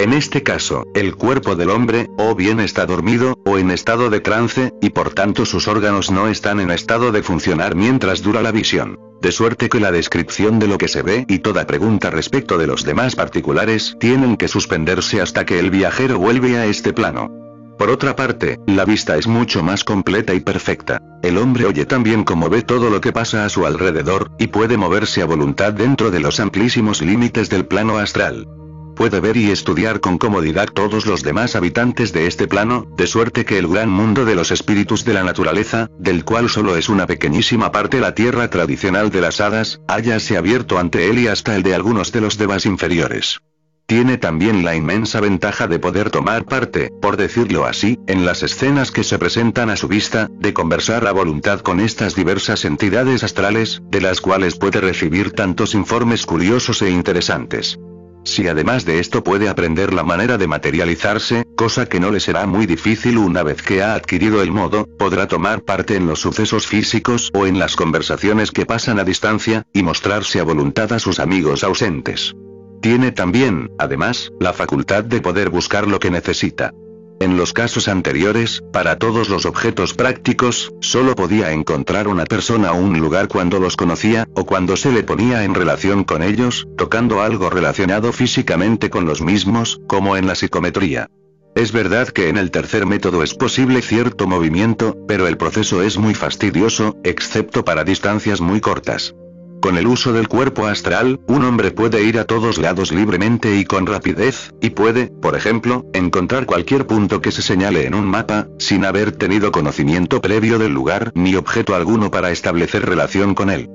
En 0.00 0.14
este 0.14 0.42
caso, 0.42 0.86
el 0.94 1.14
cuerpo 1.14 1.56
del 1.56 1.68
hombre, 1.68 2.08
o 2.16 2.34
bien 2.34 2.58
está 2.58 2.86
dormido, 2.86 3.38
o 3.44 3.58
en 3.58 3.70
estado 3.70 4.08
de 4.08 4.20
trance, 4.20 4.72
y 4.80 4.88
por 4.88 5.10
tanto 5.10 5.44
sus 5.44 5.68
órganos 5.68 6.10
no 6.10 6.28
están 6.28 6.58
en 6.58 6.70
estado 6.70 7.12
de 7.12 7.22
funcionar 7.22 7.74
mientras 7.74 8.22
dura 8.22 8.40
la 8.40 8.50
visión. 8.50 8.98
De 9.20 9.30
suerte 9.30 9.68
que 9.68 9.78
la 9.78 9.92
descripción 9.92 10.58
de 10.58 10.68
lo 10.68 10.78
que 10.78 10.88
se 10.88 11.02
ve 11.02 11.26
y 11.28 11.40
toda 11.40 11.66
pregunta 11.66 12.08
respecto 12.08 12.56
de 12.56 12.66
los 12.66 12.82
demás 12.82 13.14
particulares 13.14 13.94
tienen 14.00 14.38
que 14.38 14.48
suspenderse 14.48 15.20
hasta 15.20 15.44
que 15.44 15.58
el 15.58 15.68
viajero 15.68 16.18
vuelve 16.18 16.56
a 16.56 16.64
este 16.64 16.94
plano. 16.94 17.28
Por 17.78 17.90
otra 17.90 18.16
parte, 18.16 18.58
la 18.66 18.86
vista 18.86 19.18
es 19.18 19.26
mucho 19.26 19.62
más 19.62 19.84
completa 19.84 20.32
y 20.32 20.40
perfecta. 20.40 21.02
El 21.22 21.36
hombre 21.36 21.66
oye 21.66 21.84
también 21.84 22.24
como 22.24 22.48
ve 22.48 22.62
todo 22.62 22.88
lo 22.88 23.02
que 23.02 23.12
pasa 23.12 23.44
a 23.44 23.50
su 23.50 23.66
alrededor, 23.66 24.30
y 24.38 24.46
puede 24.46 24.78
moverse 24.78 25.20
a 25.20 25.26
voluntad 25.26 25.74
dentro 25.74 26.10
de 26.10 26.20
los 26.20 26.40
amplísimos 26.40 27.02
límites 27.02 27.50
del 27.50 27.66
plano 27.66 27.98
astral 27.98 28.46
puede 29.00 29.20
ver 29.20 29.38
y 29.38 29.50
estudiar 29.50 30.00
con 30.00 30.18
comodidad 30.18 30.66
todos 30.66 31.06
los 31.06 31.22
demás 31.22 31.56
habitantes 31.56 32.12
de 32.12 32.26
este 32.26 32.46
plano, 32.46 32.86
de 32.98 33.06
suerte 33.06 33.46
que 33.46 33.56
el 33.56 33.66
gran 33.66 33.88
mundo 33.88 34.26
de 34.26 34.34
los 34.34 34.50
espíritus 34.50 35.06
de 35.06 35.14
la 35.14 35.24
naturaleza, 35.24 35.88
del 35.98 36.22
cual 36.22 36.50
solo 36.50 36.76
es 36.76 36.90
una 36.90 37.06
pequeñísima 37.06 37.72
parte 37.72 37.98
la 37.98 38.14
tierra 38.14 38.50
tradicional 38.50 39.08
de 39.10 39.22
las 39.22 39.40
hadas, 39.40 39.80
hayase 39.88 40.36
abierto 40.36 40.78
ante 40.78 41.08
él 41.08 41.18
y 41.18 41.28
hasta 41.28 41.56
el 41.56 41.62
de 41.62 41.74
algunos 41.74 42.12
de 42.12 42.20
los 42.20 42.36
devas 42.36 42.66
inferiores. 42.66 43.40
Tiene 43.86 44.18
también 44.18 44.66
la 44.66 44.76
inmensa 44.76 45.18
ventaja 45.20 45.66
de 45.66 45.78
poder 45.78 46.10
tomar 46.10 46.44
parte, 46.44 46.92
por 47.00 47.16
decirlo 47.16 47.64
así, 47.64 47.98
en 48.06 48.26
las 48.26 48.42
escenas 48.42 48.90
que 48.90 49.02
se 49.02 49.18
presentan 49.18 49.70
a 49.70 49.76
su 49.76 49.88
vista, 49.88 50.28
de 50.30 50.52
conversar 50.52 51.06
a 51.06 51.12
voluntad 51.12 51.60
con 51.60 51.80
estas 51.80 52.14
diversas 52.14 52.66
entidades 52.66 53.24
astrales, 53.24 53.80
de 53.88 54.02
las 54.02 54.20
cuales 54.20 54.56
puede 54.56 54.82
recibir 54.82 55.32
tantos 55.32 55.74
informes 55.74 56.26
curiosos 56.26 56.82
e 56.82 56.90
interesantes. 56.90 57.78
Si 58.24 58.46
además 58.48 58.84
de 58.84 58.98
esto 58.98 59.24
puede 59.24 59.48
aprender 59.48 59.94
la 59.94 60.04
manera 60.04 60.36
de 60.38 60.46
materializarse, 60.46 61.44
cosa 61.56 61.86
que 61.86 62.00
no 62.00 62.10
le 62.10 62.20
será 62.20 62.46
muy 62.46 62.66
difícil 62.66 63.18
una 63.18 63.42
vez 63.42 63.62
que 63.62 63.82
ha 63.82 63.94
adquirido 63.94 64.42
el 64.42 64.52
modo, 64.52 64.86
podrá 64.98 65.26
tomar 65.26 65.62
parte 65.62 65.96
en 65.96 66.06
los 66.06 66.20
sucesos 66.20 66.66
físicos 66.66 67.30
o 67.34 67.46
en 67.46 67.58
las 67.58 67.76
conversaciones 67.76 68.50
que 68.50 68.66
pasan 68.66 68.98
a 68.98 69.04
distancia, 69.04 69.66
y 69.72 69.82
mostrarse 69.82 70.40
a 70.40 70.44
voluntad 70.44 70.92
a 70.92 70.98
sus 70.98 71.18
amigos 71.18 71.64
ausentes. 71.64 72.34
Tiene 72.82 73.12
también, 73.12 73.70
además, 73.78 74.30
la 74.40 74.52
facultad 74.52 75.04
de 75.04 75.20
poder 75.20 75.50
buscar 75.50 75.86
lo 75.86 75.98
que 75.98 76.10
necesita. 76.10 76.72
En 77.20 77.36
los 77.36 77.52
casos 77.52 77.86
anteriores, 77.86 78.64
para 78.72 78.96
todos 78.96 79.28
los 79.28 79.44
objetos 79.44 79.92
prácticos, 79.92 80.72
solo 80.80 81.14
podía 81.14 81.52
encontrar 81.52 82.08
una 82.08 82.24
persona 82.24 82.72
o 82.72 82.76
un 82.76 82.98
lugar 82.98 83.28
cuando 83.28 83.60
los 83.60 83.76
conocía, 83.76 84.26
o 84.34 84.46
cuando 84.46 84.74
se 84.78 84.90
le 84.90 85.02
ponía 85.02 85.44
en 85.44 85.54
relación 85.54 86.04
con 86.04 86.22
ellos, 86.22 86.66
tocando 86.78 87.20
algo 87.20 87.50
relacionado 87.50 88.14
físicamente 88.14 88.88
con 88.88 89.04
los 89.04 89.20
mismos, 89.20 89.82
como 89.86 90.16
en 90.16 90.26
la 90.26 90.34
psicometría. 90.34 91.10
Es 91.54 91.72
verdad 91.72 92.08
que 92.08 92.30
en 92.30 92.38
el 92.38 92.50
tercer 92.50 92.86
método 92.86 93.22
es 93.22 93.34
posible 93.34 93.82
cierto 93.82 94.26
movimiento, 94.26 94.96
pero 95.06 95.28
el 95.28 95.36
proceso 95.36 95.82
es 95.82 95.98
muy 95.98 96.14
fastidioso, 96.14 96.96
excepto 97.04 97.66
para 97.66 97.84
distancias 97.84 98.40
muy 98.40 98.62
cortas. 98.62 99.14
Con 99.60 99.76
el 99.76 99.86
uso 99.86 100.14
del 100.14 100.26
cuerpo 100.26 100.66
astral, 100.66 101.20
un 101.26 101.44
hombre 101.44 101.70
puede 101.70 102.02
ir 102.02 102.18
a 102.18 102.24
todos 102.24 102.56
lados 102.56 102.92
libremente 102.92 103.56
y 103.56 103.66
con 103.66 103.86
rapidez, 103.86 104.54
y 104.62 104.70
puede, 104.70 105.08
por 105.08 105.36
ejemplo, 105.36 105.84
encontrar 105.92 106.46
cualquier 106.46 106.86
punto 106.86 107.20
que 107.20 107.30
se 107.30 107.42
señale 107.42 107.86
en 107.86 107.94
un 107.94 108.06
mapa, 108.06 108.48
sin 108.58 108.86
haber 108.86 109.12
tenido 109.12 109.52
conocimiento 109.52 110.22
previo 110.22 110.58
del 110.58 110.72
lugar 110.72 111.12
ni 111.14 111.34
objeto 111.34 111.74
alguno 111.74 112.10
para 112.10 112.30
establecer 112.30 112.86
relación 112.86 113.34
con 113.34 113.50
él. 113.50 113.68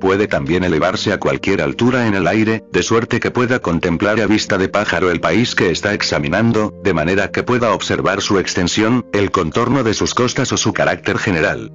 Puede 0.00 0.28
también 0.28 0.62
elevarse 0.62 1.12
a 1.12 1.18
cualquier 1.18 1.60
altura 1.60 2.06
en 2.06 2.14
el 2.14 2.28
aire, 2.28 2.64
de 2.72 2.82
suerte 2.84 3.18
que 3.18 3.32
pueda 3.32 3.58
contemplar 3.58 4.20
a 4.20 4.26
vista 4.26 4.58
de 4.58 4.68
pájaro 4.68 5.10
el 5.10 5.20
país 5.20 5.56
que 5.56 5.70
está 5.70 5.92
examinando, 5.92 6.72
de 6.84 6.94
manera 6.94 7.32
que 7.32 7.42
pueda 7.42 7.72
observar 7.72 8.20
su 8.20 8.38
extensión, 8.38 9.06
el 9.12 9.32
contorno 9.32 9.82
de 9.82 9.94
sus 9.94 10.14
costas 10.14 10.52
o 10.52 10.56
su 10.56 10.72
carácter 10.72 11.18
general. 11.18 11.72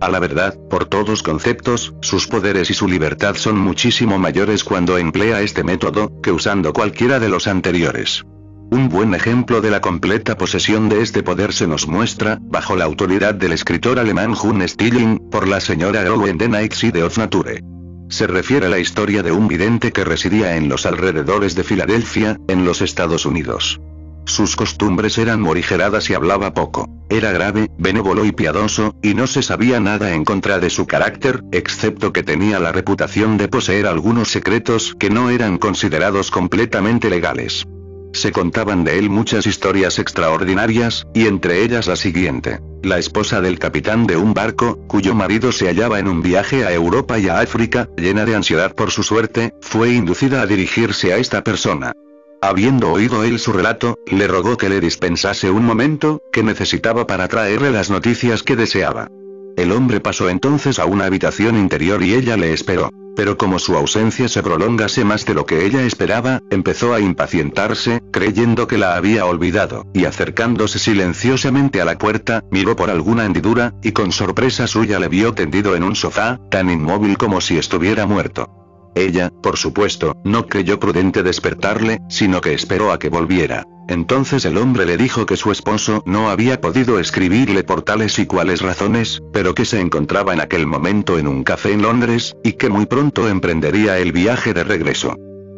A 0.00 0.08
la 0.08 0.20
verdad, 0.20 0.54
por 0.70 0.84
todos 0.84 1.22
conceptos, 1.22 1.94
sus 2.02 2.28
poderes 2.28 2.70
y 2.70 2.74
su 2.74 2.86
libertad 2.86 3.34
son 3.34 3.58
muchísimo 3.58 4.18
mayores 4.18 4.62
cuando 4.62 4.96
emplea 4.96 5.42
este 5.42 5.64
método, 5.64 6.12
que 6.22 6.30
usando 6.30 6.72
cualquiera 6.72 7.18
de 7.18 7.28
los 7.28 7.48
anteriores. 7.48 8.24
Un 8.70 8.88
buen 8.90 9.14
ejemplo 9.14 9.60
de 9.60 9.70
la 9.70 9.80
completa 9.80 10.36
posesión 10.36 10.88
de 10.88 11.02
este 11.02 11.22
poder 11.22 11.52
se 11.52 11.66
nos 11.66 11.88
muestra, 11.88 12.38
bajo 12.40 12.76
la 12.76 12.84
autoridad 12.84 13.34
del 13.34 13.52
escritor 13.52 13.98
alemán 13.98 14.34
Jun 14.34 14.66
Stilling, 14.68 15.18
por 15.30 15.48
la 15.48 15.58
señora 15.58 16.12
Owen 16.12 16.38
de 16.38 16.48
Night 16.48 16.74
of 17.02 17.18
Nature. 17.18 17.62
Se 18.08 18.26
refiere 18.26 18.66
a 18.66 18.68
la 18.68 18.78
historia 18.78 19.22
de 19.22 19.32
un 19.32 19.48
vidente 19.48 19.90
que 19.90 20.04
residía 20.04 20.56
en 20.56 20.68
los 20.68 20.86
alrededores 20.86 21.54
de 21.54 21.64
Filadelfia, 21.64 22.38
en 22.46 22.64
los 22.64 22.82
Estados 22.82 23.26
Unidos. 23.26 23.80
Sus 24.28 24.56
costumbres 24.56 25.16
eran 25.16 25.40
morigeradas 25.40 26.10
y 26.10 26.14
hablaba 26.14 26.52
poco. 26.52 26.86
Era 27.08 27.32
grave, 27.32 27.70
benévolo 27.78 28.26
y 28.26 28.32
piadoso, 28.32 28.94
y 29.02 29.14
no 29.14 29.26
se 29.26 29.42
sabía 29.42 29.80
nada 29.80 30.12
en 30.12 30.26
contra 30.26 30.58
de 30.58 30.68
su 30.68 30.86
carácter, 30.86 31.42
excepto 31.50 32.12
que 32.12 32.22
tenía 32.22 32.60
la 32.60 32.70
reputación 32.70 33.38
de 33.38 33.48
poseer 33.48 33.86
algunos 33.86 34.28
secretos 34.28 34.94
que 34.98 35.08
no 35.08 35.30
eran 35.30 35.56
considerados 35.56 36.30
completamente 36.30 37.08
legales. 37.08 37.66
Se 38.12 38.30
contaban 38.30 38.84
de 38.84 38.98
él 38.98 39.08
muchas 39.08 39.46
historias 39.46 39.98
extraordinarias, 39.98 41.06
y 41.14 41.26
entre 41.26 41.62
ellas 41.62 41.86
la 41.86 41.96
siguiente. 41.96 42.60
La 42.82 42.98
esposa 42.98 43.40
del 43.40 43.58
capitán 43.58 44.06
de 44.06 44.18
un 44.18 44.34
barco, 44.34 44.78
cuyo 44.88 45.14
marido 45.14 45.52
se 45.52 45.68
hallaba 45.68 46.00
en 46.00 46.06
un 46.06 46.20
viaje 46.20 46.66
a 46.66 46.72
Europa 46.72 47.18
y 47.18 47.28
a 47.28 47.40
África, 47.40 47.88
llena 47.96 48.26
de 48.26 48.36
ansiedad 48.36 48.74
por 48.74 48.90
su 48.90 49.02
suerte, 49.02 49.54
fue 49.62 49.94
inducida 49.94 50.42
a 50.42 50.46
dirigirse 50.46 51.14
a 51.14 51.16
esta 51.16 51.42
persona. 51.42 51.94
Habiendo 52.40 52.92
oído 52.92 53.24
él 53.24 53.40
su 53.40 53.52
relato, 53.52 53.98
le 54.06 54.28
rogó 54.28 54.56
que 54.56 54.68
le 54.68 54.80
dispensase 54.80 55.50
un 55.50 55.64
momento, 55.64 56.22
que 56.32 56.44
necesitaba 56.44 57.06
para 57.06 57.26
traerle 57.26 57.72
las 57.72 57.90
noticias 57.90 58.44
que 58.44 58.54
deseaba. 58.54 59.08
El 59.56 59.72
hombre 59.72 59.98
pasó 59.98 60.28
entonces 60.28 60.78
a 60.78 60.84
una 60.84 61.06
habitación 61.06 61.58
interior 61.58 62.00
y 62.00 62.14
ella 62.14 62.36
le 62.36 62.52
esperó. 62.52 62.90
Pero 63.16 63.36
como 63.36 63.58
su 63.58 63.74
ausencia 63.74 64.28
se 64.28 64.44
prolongase 64.44 65.04
más 65.04 65.26
de 65.26 65.34
lo 65.34 65.44
que 65.44 65.66
ella 65.66 65.82
esperaba, 65.82 66.40
empezó 66.50 66.94
a 66.94 67.00
impacientarse, 67.00 68.00
creyendo 68.12 68.68
que 68.68 68.78
la 68.78 68.94
había 68.94 69.26
olvidado, 69.26 69.84
y 69.92 70.04
acercándose 70.04 70.78
silenciosamente 70.78 71.80
a 71.80 71.84
la 71.84 71.98
puerta, 71.98 72.44
miró 72.52 72.76
por 72.76 72.90
alguna 72.90 73.24
hendidura, 73.24 73.74
y 73.82 73.90
con 73.90 74.12
sorpresa 74.12 74.68
suya 74.68 75.00
le 75.00 75.08
vio 75.08 75.34
tendido 75.34 75.74
en 75.74 75.82
un 75.82 75.96
sofá, 75.96 76.38
tan 76.52 76.70
inmóvil 76.70 77.18
como 77.18 77.40
si 77.40 77.58
estuviera 77.58 78.06
muerto. 78.06 78.57
Ella, 78.98 79.30
por 79.42 79.56
supuesto, 79.56 80.16
no 80.24 80.46
creyó 80.46 80.80
prudente 80.80 81.22
despertarle, 81.22 82.00
sino 82.08 82.40
que 82.40 82.52
esperó 82.52 82.90
a 82.90 82.98
que 82.98 83.08
volviera. 83.08 83.64
Entonces 83.88 84.44
el 84.44 84.58
hombre 84.58 84.86
le 84.86 84.96
dijo 84.96 85.24
que 85.24 85.36
su 85.36 85.52
esposo 85.52 86.02
no 86.04 86.30
había 86.30 86.60
podido 86.60 86.98
escribirle 86.98 87.62
por 87.62 87.82
tales 87.82 88.18
y 88.18 88.26
cuales 88.26 88.60
razones, 88.60 89.22
pero 89.32 89.54
que 89.54 89.64
se 89.64 89.80
encontraba 89.80 90.34
en 90.34 90.40
aquel 90.40 90.66
momento 90.66 91.16
en 91.16 91.28
un 91.28 91.44
café 91.44 91.72
en 91.72 91.82
Londres, 91.82 92.34
y 92.42 92.54
que 92.54 92.68
muy 92.68 92.86
pronto 92.86 93.28
emprendería 93.28 93.98
el 93.98 94.10
viaje 94.10 94.52
de 94.52 94.64
regreso. 94.64 95.14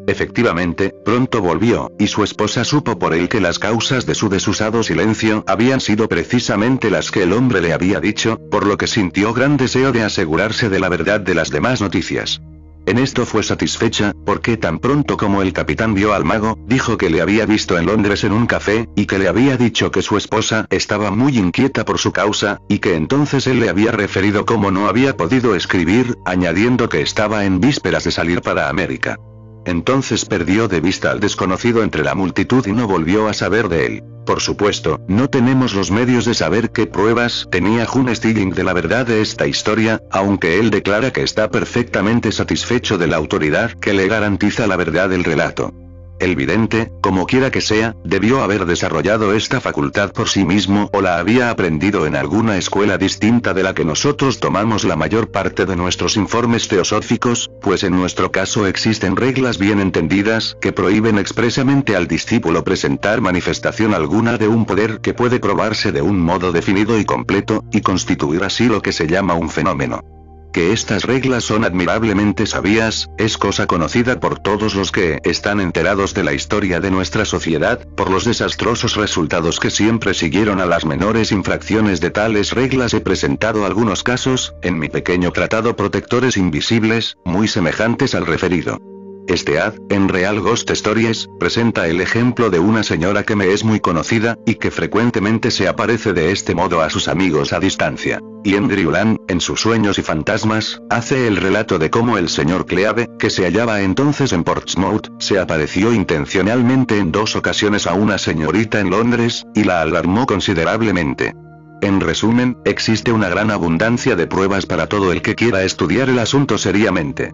Efectivamente, 0.07 0.93
pronto 1.05 1.41
volvió, 1.41 1.93
y 1.99 2.09
su 2.09 2.23
esposa 2.23 2.65
supo 2.65 2.99
por 2.99 3.15
él 3.15 3.29
que 3.29 3.41
las 3.41 3.59
causas 3.59 4.05
de 4.05 4.15
su 4.15 4.29
desusado 4.29 4.83
silencio 4.83 5.45
habían 5.47 5.81
sido 5.81 6.09
precisamente 6.09 6.91
las 6.91 7.11
que 7.11 7.23
el 7.23 7.33
hombre 7.33 7.63
le 7.63 7.73
había 7.73 8.01
dicho, 8.01 8.39
por 8.51 8.67
lo 8.67 8.77
que 8.77 8.87
sintió 8.87 9.33
gran 9.33 9.57
deseo 9.57 9.93
de 9.93 10.03
asegurarse 10.03 10.69
de 10.69 10.79
la 10.79 10.91
verdad 10.91 11.21
de 11.21 11.35
las 11.35 11.51
demás 11.51 11.81
noticias. 11.81 12.43
En 12.91 12.99
esto 12.99 13.25
fue 13.25 13.45
satisfecha, 13.45 14.15
porque 14.27 14.57
tan 14.57 14.81
pronto 14.81 15.17
como 15.17 15.43
el 15.43 15.53
capitán 15.53 15.95
vio 15.95 16.13
al 16.13 16.25
mago, 16.25 16.59
dijo 16.67 16.99
que 16.99 17.09
le 17.09 17.21
había 17.21 17.47
visto 17.47 17.79
en 17.79 17.87
Londres 17.87 18.25
en 18.25 18.33
un 18.33 18.49
café, 18.49 18.89
y 18.97 19.07
que 19.07 19.21
le 19.21 19.29
había 19.29 19.57
dicho 19.57 19.93
que 19.93 20.03
su 20.03 20.17
esposa 20.17 20.67
estaba 20.71 21.13
muy 21.13 21.39
inquieta 21.39 21.85
por 21.85 21.99
su 21.99 22.11
causa, 22.11 22.59
y 22.69 22.81
que 22.81 22.97
entonces 22.97 23.47
él 23.47 23.61
le 23.61 23.69
había 23.69 23.93
referido 23.93 24.45
cómo 24.45 24.73
no 24.73 24.89
había 24.89 25.17
podido 25.17 25.55
escribir, 25.55 26.19
añadiendo 26.25 26.89
que 26.89 27.01
estaba 27.01 27.45
en 27.45 27.61
vísperas 27.61 28.03
de 28.03 28.11
salir 28.11 28.43
para 28.43 28.69
América. 28.69 29.21
Entonces 29.71 30.25
perdió 30.25 30.67
de 30.67 30.81
vista 30.81 31.13
al 31.13 31.21
desconocido 31.21 31.85
entre 31.85 32.03
la 32.03 32.17
multitud 32.17 32.67
y 32.67 32.73
no 32.73 32.89
volvió 32.89 33.29
a 33.29 33.35
saber 33.35 33.69
de 33.69 33.87
él. 33.87 34.03
Por 34.27 34.41
supuesto, 34.41 35.01
no 35.07 35.31
tenemos 35.31 35.75
los 35.75 35.93
medios 35.93 36.25
de 36.25 36.35
saber 36.35 36.71
qué 36.71 36.87
pruebas 36.87 37.47
tenía 37.53 37.87
Jun 37.87 38.15
Stilling 38.15 38.51
de 38.51 38.65
la 38.65 38.73
verdad 38.73 39.07
de 39.07 39.23
esta 39.23 39.47
historia, 39.47 40.03
aunque 40.11 40.59
él 40.59 40.71
declara 40.71 41.13
que 41.13 41.23
está 41.23 41.53
perfectamente 41.53 42.33
satisfecho 42.33 42.99
de 42.99 43.07
la 43.07 43.17
autoridad 43.17 43.71
que 43.73 43.93
le 43.93 44.09
garantiza 44.09 44.67
la 44.67 44.75
verdad 44.75 45.09
del 45.09 45.23
relato. 45.23 45.73
El 46.21 46.37
vidente, 46.37 46.93
como 47.01 47.27
quiera 47.27 47.51
que 47.51 47.63
sea, 47.63 47.97
debió 48.05 48.43
haber 48.43 48.67
desarrollado 48.67 49.33
esta 49.33 49.59
facultad 49.59 50.13
por 50.13 50.29
sí 50.29 50.45
mismo 50.45 50.91
o 50.93 51.01
la 51.01 51.17
había 51.17 51.49
aprendido 51.49 52.07
en 52.07 52.15
alguna 52.15 52.59
escuela 52.59 52.99
distinta 52.99 53.55
de 53.55 53.63
la 53.63 53.73
que 53.73 53.87
nosotros 53.87 54.39
tomamos 54.39 54.85
la 54.85 54.97
mayor 54.97 55.31
parte 55.31 55.65
de 55.65 55.77
nuestros 55.77 56.19
informes 56.19 56.69
teosóficos, 56.69 57.51
pues 57.63 57.85
en 57.85 57.97
nuestro 57.97 58.31
caso 58.31 58.67
existen 58.67 59.17
reglas 59.17 59.57
bien 59.57 59.81
entendidas 59.81 60.59
que 60.61 60.73
prohíben 60.73 61.19
expresamente 61.19 61.97
al 61.97 62.07
discípulo 62.07 62.65
presentar 62.65 63.23
manifestación 63.23 63.95
alguna 63.95 64.37
de 64.37 64.47
un 64.47 64.67
poder 64.67 65.01
que 65.01 65.15
puede 65.15 65.41
probarse 65.41 65.91
de 65.91 66.03
un 66.03 66.21
modo 66.21 66.53
definido 66.53 66.99
y 66.99 67.07
completo, 67.07 67.65
y 67.73 67.81
constituir 67.81 68.45
así 68.45 68.67
lo 68.67 68.83
que 68.83 68.93
se 68.93 69.07
llama 69.07 69.33
un 69.33 69.49
fenómeno. 69.49 70.20
Que 70.53 70.73
estas 70.73 71.05
reglas 71.05 71.45
son 71.45 71.65
admirablemente 71.65 72.47
sabias, 72.47 73.09
es 73.19 73.39
cosa 73.39 73.67
conocida 73.67 74.19
por 74.19 74.39
todos 74.39 74.75
los 74.75 74.91
que 74.91 75.19
están 75.23 75.61
enterados 75.61 76.13
de 76.13 76.25
la 76.25 76.33
historia 76.33 76.81
de 76.81 76.91
nuestra 76.91 77.25
sociedad, 77.25 77.87
por 77.97 78.11
los 78.11 78.25
desastrosos 78.25 78.97
resultados 78.97 79.61
que 79.61 79.71
siempre 79.71 80.13
siguieron 80.13 80.61
a 80.61 80.67
las 80.67 80.85
menores 80.85 81.33
infracciones 81.33 82.01
de 82.01 82.11
tales 82.11 82.53
reglas 82.53 82.95
he 82.95 83.01
presentado 83.01 83.65
algunos 83.65 84.03
casos, 84.03 84.55
en 84.63 84.79
mi 84.79 84.89
pequeño 84.89 85.31
tratado 85.31 85.77
Protectores 85.77 86.37
Invisibles, 86.37 87.17
muy 87.25 87.47
semejantes 87.47 88.15
al 88.15 88.27
referido. 88.27 88.81
Este 89.27 89.61
ad, 89.61 89.75
en 89.91 90.09
Real 90.09 90.41
Ghost 90.41 90.71
Stories, 90.71 91.29
presenta 91.39 91.87
el 91.87 92.01
ejemplo 92.01 92.51
de 92.51 92.59
una 92.59 92.83
señora 92.83 93.23
que 93.23 93.37
me 93.37 93.53
es 93.53 93.65
muy 93.65 93.79
conocida, 93.79 94.37
y 94.45 94.55
que 94.55 94.71
frecuentemente 94.71 95.51
se 95.51 95.69
aparece 95.69 96.13
de 96.13 96.33
este 96.33 96.55
modo 96.55 96.81
a 96.81 96.91
sus 96.91 97.07
amigos 97.07 97.53
a 97.53 97.61
distancia. 97.61 98.21
Y 98.43 98.57
Andrew 98.57 98.91
Land, 98.91 99.19
en 99.29 99.41
sus 99.41 99.61
sueños 99.61 99.99
y 99.99 100.03
fantasmas, 100.03 100.81
hace 100.91 101.27
el 101.27 101.37
relato 101.37 101.79
de 101.79 101.91
cómo 101.91 102.19
el 102.19 102.29
señor 102.29 102.67
Cleave, 102.67 103.09
que 103.19 103.31
se 103.31 103.45
hallaba 103.45 103.83
entonces 103.83 104.33
en 104.33 104.43
Portsmouth, 104.43 105.09
se 105.19 105.39
apareció 105.39 105.93
intencionalmente 105.93 106.99
en 106.99 107.13
dos 107.13 107.37
ocasiones 107.37 107.87
a 107.87 107.95
una 107.95 108.19
señorita 108.19 108.81
en 108.81 108.91
Londres, 108.91 109.47
y 109.55 109.65
la 109.65 109.83
alarmó 109.83 110.27
considerablemente. 110.27 111.35
En 111.83 112.01
resumen, 112.01 112.59
existe 112.65 113.13
una 113.13 113.29
gran 113.29 113.51
abundancia 113.51 114.17
de 114.17 114.27
pruebas 114.27 114.67
para 114.67 114.87
todo 114.87 115.13
el 115.13 115.23
que 115.23 115.35
quiera 115.35 115.63
estudiar 115.63 116.11
el 116.11 116.19
asunto 116.19 116.59
seriamente. 116.59 117.33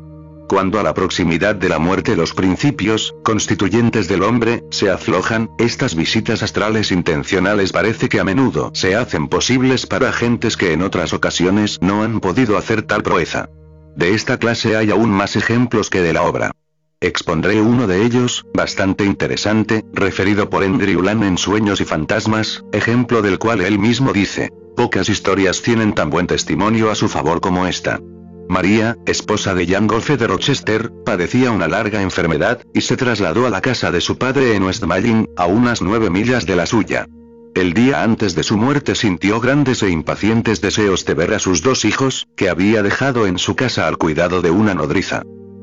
Cuando 0.49 0.79
a 0.79 0.85
la 0.85 0.95
proximidad 0.95 1.57
de 1.57 1.69
la 1.69 1.81
muerte 1.81 2.15
los 2.15 2.33
principios, 2.33 3.15
constituyentes 3.25 4.07
del 4.07 4.23
hombre, 4.23 4.63
se 4.71 4.91
aflojan, 4.91 5.51
estas 5.59 5.97
visitas 5.97 6.43
astrales 6.43 6.93
intencionales 6.93 7.73
parece 7.73 8.09
que 8.09 8.21
a 8.21 8.25
menudo 8.25 8.71
se 8.73 8.95
hacen 8.95 9.29
posibles 9.29 9.87
para 9.87 10.13
gentes 10.13 10.57
que 10.57 10.73
en 10.73 10.83
otras 10.83 11.13
ocasiones 11.13 11.79
no 11.81 12.05
han 12.05 12.21
podido 12.21 12.57
hacer 12.57 12.83
tal 12.83 13.03
proeza. 13.03 13.49
De 13.97 14.15
esta 14.15 14.39
clase 14.39 14.77
hay 14.77 14.91
aún 14.91 15.11
más 15.11 15.35
ejemplos 15.35 15.91
que 15.91 16.03
de 16.03 16.13
la 16.13 16.23
obra. 16.23 16.53
Expondré 17.01 17.61
uno 17.61 17.87
de 17.87 18.05
ellos, 18.05 18.47
bastante 18.55 19.05
interesante, 19.05 19.85
referido 19.93 20.49
por 20.49 20.63
Andrew 20.63 21.07
en 21.09 21.39
Sueños 21.39 21.81
y 21.81 21.85
Fantasmas, 21.85 22.65
ejemplo 22.73 23.21
del 23.21 23.39
cual 23.39 23.61
él 23.63 23.79
mismo 23.79 24.13
dice, 24.13 24.51
pocas 24.77 25.09
historias 25.09 25.61
tienen 25.61 25.93
tan 25.93 26.09
buen 26.09 26.27
testimonio 26.27 26.91
a 26.91 26.95
su 26.95 27.09
favor 27.09 27.41
como 27.41 27.67
esta. 27.67 28.01
María, 28.49 28.97
esposa 29.07 29.55
de 29.55 29.67
Jan 29.67 29.87
Goffe 29.87 30.17
de 30.17 30.27
Rochester, 30.27 30.93
padecía 31.05 31.51
una 31.51 31.69
larga 31.69 32.03
enfermedad, 32.03 32.61
y 32.73 32.83
se 32.83 32.97
trasladó 32.97 33.47
a 33.47 33.51
la 33.51 33.61
casa 33.61 33.91
de 33.91 34.01
su 34.01 34.19
padre 34.19 34.55
en 34.55 34.63
West 34.63 34.85
Malin, 34.85 35.29
a 35.37 35.47
unas 35.47 35.83
nueve 35.83 36.11
millas 36.11 36.47
de 36.47 36.57
la 36.57 36.67
suya. 36.67 37.07
El 37.55 37.73
día 37.73 38.03
antes 38.03 38.35
de 38.35 38.43
su 38.43 38.57
muerte 38.57 38.95
sintió 38.95 39.41
grandes 39.41 39.83
e 39.83 39.91
impacientes 39.91 40.61
deseos 40.61 41.05
de 41.07 41.15
ver 41.15 41.35
a 41.35 41.39
sus 41.39 41.63
dos 41.63 41.85
hijos, 41.85 42.29
que 42.37 42.49
había 42.49 42.83
dejado 42.83 43.27
en 43.27 43.39
su 43.39 43.57
casa 43.57 43.89
al 43.89 43.97
cuidado 43.97 44.43
de 44.43 44.51
una 44.51 44.75
nodriza. 44.75 45.23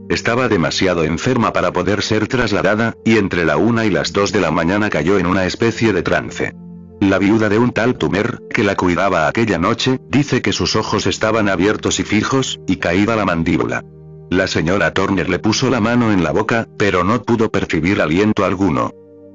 Estaba 0.09 0.49
demasiado 0.49 1.03
enferma 1.03 1.53
para 1.53 1.71
poder 1.71 2.01
ser 2.01 2.27
trasladada, 2.27 2.95
y 3.05 3.17
entre 3.17 3.45
la 3.45 3.57
una 3.57 3.85
y 3.85 3.89
las 3.89 4.11
dos 4.11 4.31
de 4.31 4.41
la 4.41 4.51
mañana 4.51 4.89
cayó 4.89 5.19
en 5.19 5.27
una 5.27 5.45
especie 5.45 5.93
de 5.93 6.01
trance. 6.01 6.53
La 7.03 7.19
viuda 7.19 7.49
de 7.49 7.59
un 7.59 7.71
tal 7.71 7.97
Tumer, 7.97 8.39
que 8.49 8.63
la 8.63 8.77
cuidaba 8.77 9.27
aquella 9.27 9.57
noche, 9.57 9.99
dice 10.07 10.41
que 10.41 10.53
sus 10.53 10.77
ojos 10.77 11.05
estaban 11.05 11.49
abiertos 11.49 11.99
y 11.99 12.03
fijos, 12.03 12.61
y 12.65 12.77
caída 12.77 13.17
la 13.17 13.25
mandíbula. 13.25 13.83
La 14.29 14.47
señora 14.47 14.93
Turner 14.93 15.27
le 15.27 15.37
puso 15.37 15.69
la 15.69 15.81
mano 15.81 16.13
en 16.13 16.23
la 16.23 16.31
boca, 16.31 16.65
pero 16.77 17.03
no 17.03 17.21
pudo 17.21 17.51
percibir 17.51 18.01
aliento 18.01 18.45
alguno. 18.45 18.91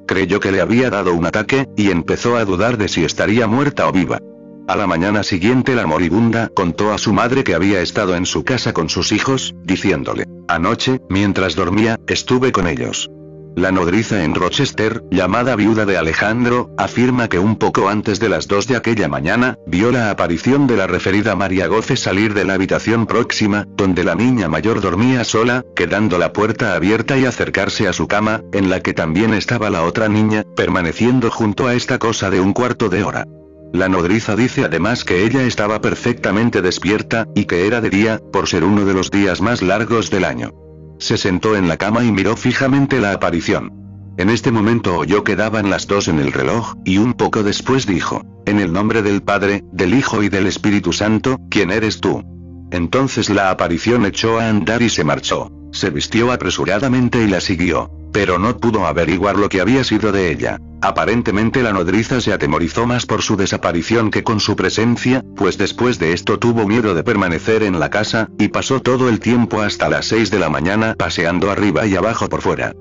Creyó 0.07 0.41
que 0.41 0.51
le 0.51 0.63
había 0.63 0.89
dado 0.89 1.13
un 1.13 1.27
ataque, 1.27 1.69
y 1.77 1.91
empezó 1.91 2.39
a 2.39 2.47
dudar 2.47 2.79
de 2.79 2.89
si 2.89 3.05
estaría 3.05 3.47
muerta 3.47 3.87
o 3.87 3.93
viva. 3.93 4.19
A 4.67 4.75
la 4.75 4.87
mañana 4.87 5.23
siguiente 5.23 5.75
la 5.75 5.87
moribunda 5.87 6.49
contó 6.55 6.95
a 6.95 6.99
su 6.99 7.13
madre 7.13 7.45
que 7.45 7.55
había 7.55 7.83
estado 7.83 8.17
en 8.17 8.25
su 8.25 8.45
casa 8.45 8.73
con 8.73 8.89
sus 8.89 9.13
hijos, 9.13 9.55
diciéndole, 9.63 10.25
anoche, 10.49 11.03
mientras 11.11 11.55
dormía, 11.55 12.01
estuve 12.07 12.51
con 12.51 12.67
ellos. 12.67 13.11
La 13.59 13.73
nodriza 13.73 14.23
en 14.23 14.37
Rochester, 14.37 15.03
llamada 15.11 15.57
viuda 15.57 15.85
de 15.85 15.99
Alejandro, 15.99 16.71
afirma 16.79 17.27
que 17.27 17.41
un 17.41 17.57
poco 17.57 17.89
antes 17.89 18.21
de 18.21 18.29
las 18.29 18.47
dos 18.47 18.69
de 18.69 18.77
aquella 18.77 19.09
mañana, 19.09 19.59
vio 19.67 19.91
la 19.91 20.11
aparición 20.11 20.69
de 20.69 20.77
la 20.77 20.87
referida 20.87 21.35
María 21.35 21.67
Goce 21.67 21.97
salir 21.97 22.35
de 22.35 22.45
la 22.45 22.55
habitación 22.55 23.07
próxima, 23.07 23.67
donde 23.77 24.05
la 24.05 24.15
niña 24.15 24.49
mayor 24.49 24.81
dormía 24.81 25.25
sola, 25.25 25.65
quedando 25.75 26.19
la 26.19 26.33
puerta 26.33 26.77
abierta 26.77 27.19
y 27.19 27.25
acercarse 27.25 27.89
a 27.89 27.93
su 27.93 28.07
cama, 28.07 28.43
en 28.53 28.71
la 28.71 28.79
que 28.79 28.95
también 28.95 29.35
estaba 29.35 29.71
la 29.71 29.83
otra 29.83 30.09
niña, 30.09 30.45
permaneciendo 30.55 31.29
junto 31.29 31.67
a 31.67 31.75
esta 31.75 31.99
cosa 31.99 32.31
de 32.31 32.39
un 32.39 32.53
cuarto 32.53 32.89
de 32.89 33.03
hora. 33.03 33.27
La 33.73 33.89
nodriza 33.89 34.37
dice 34.37 34.67
además 34.67 35.03
que 35.03 35.25
ella 35.25 35.43
estaba 35.43 35.81
perfectamente 35.81 36.63
despierta, 36.63 37.27
y 37.35 37.47
que 37.47 37.67
era 37.67 37.81
de 37.81 37.91
día, 37.91 38.21
por 38.33 38.47
ser 38.47 38.63
uno 38.63 38.85
de 38.85 38.95
los 38.95 39.11
días 39.11 39.41
más 39.41 39.63
largos 39.63 40.11
del 40.11 40.27
año. 40.27 40.68
Se 40.99 41.17
sentó 41.17 41.57
en 41.57 41.69
la 41.69 41.77
cama 41.77 42.05
y 42.05 42.13
miró 42.13 42.37
fijamente 42.37 43.01
la 43.01 43.13
aparición. 43.13 43.73
En 44.17 44.31
este 44.31 44.51
momento 44.51 44.97
oyó 44.97 45.23
que 45.23 45.37
daban 45.37 45.71
las 45.71 45.87
dos 45.87 46.09
en 46.09 46.19
el 46.19 46.33
reloj, 46.33 46.75
y 46.85 46.99
un 46.99 47.15
poco 47.15 47.45
después 47.45 47.87
dijo, 47.87 48.25
En 48.47 48.59
el 48.59 48.73
nombre 48.73 49.03
del 49.03 49.23
Padre, 49.23 49.65
del 49.73 49.95
Hijo 49.95 50.23
y 50.23 50.29
del 50.29 50.47
Espíritu 50.47 50.93
Santo, 50.93 51.39
¿quién 51.51 51.71
eres 51.71 52.01
tú? 52.01 52.25
Entonces 52.71 53.31
la 53.31 53.51
aparición 53.51 54.05
echó 54.07 54.41
a 54.41 54.49
andar 54.49 54.83
y 54.83 54.89
se 54.89 55.05
marchó. 55.05 55.53
Se 55.73 55.91
vistió 55.91 56.33
apresuradamente 56.33 57.23
y 57.23 57.29
la 57.29 57.41
siguió. 57.41 57.91
Pero 58.13 58.39
no 58.39 58.57
pudo 58.57 58.87
averiguar 58.87 59.37
lo 59.37 59.49
que 59.49 59.61
había 59.61 59.85
sido 59.85 60.13
de 60.13 60.31
ella. 60.31 60.59
Aparentemente 60.81 61.63
la 61.63 61.73
nodriza 61.73 62.21
se 62.21 62.33
atemorizó 62.33 62.87
más 62.87 63.05
por 63.05 63.23
su 63.23 63.37
desaparición 63.37 64.11
que 64.11 64.23
con 64.23 64.39
su 64.39 64.55
presencia, 64.55 65.25
pues 65.37 65.59
después 65.59 65.99
de 65.99 66.13
esto 66.13 66.39
tuvo 66.39 66.67
miedo 66.67 66.95
de 66.95 67.03
permanecer 67.03 67.63
en 67.63 67.81
la 67.81 67.91
casa, 67.91 68.29
y 68.39 68.49
pasó 68.49 68.81
todo 68.81 69.09
el 69.09 69.19
tiempo 69.19 69.61
hasta 69.61 69.89
las 69.89 70.07
6 70.07 70.31
de 70.31 70.39
la 70.39 70.51
mañana 70.51 70.95
paseando 70.97 71.51
arriba 71.51 71.87
y 71.87 71.97
abajo 71.97 72.29
por 72.29 72.43
fuera. 72.43 72.73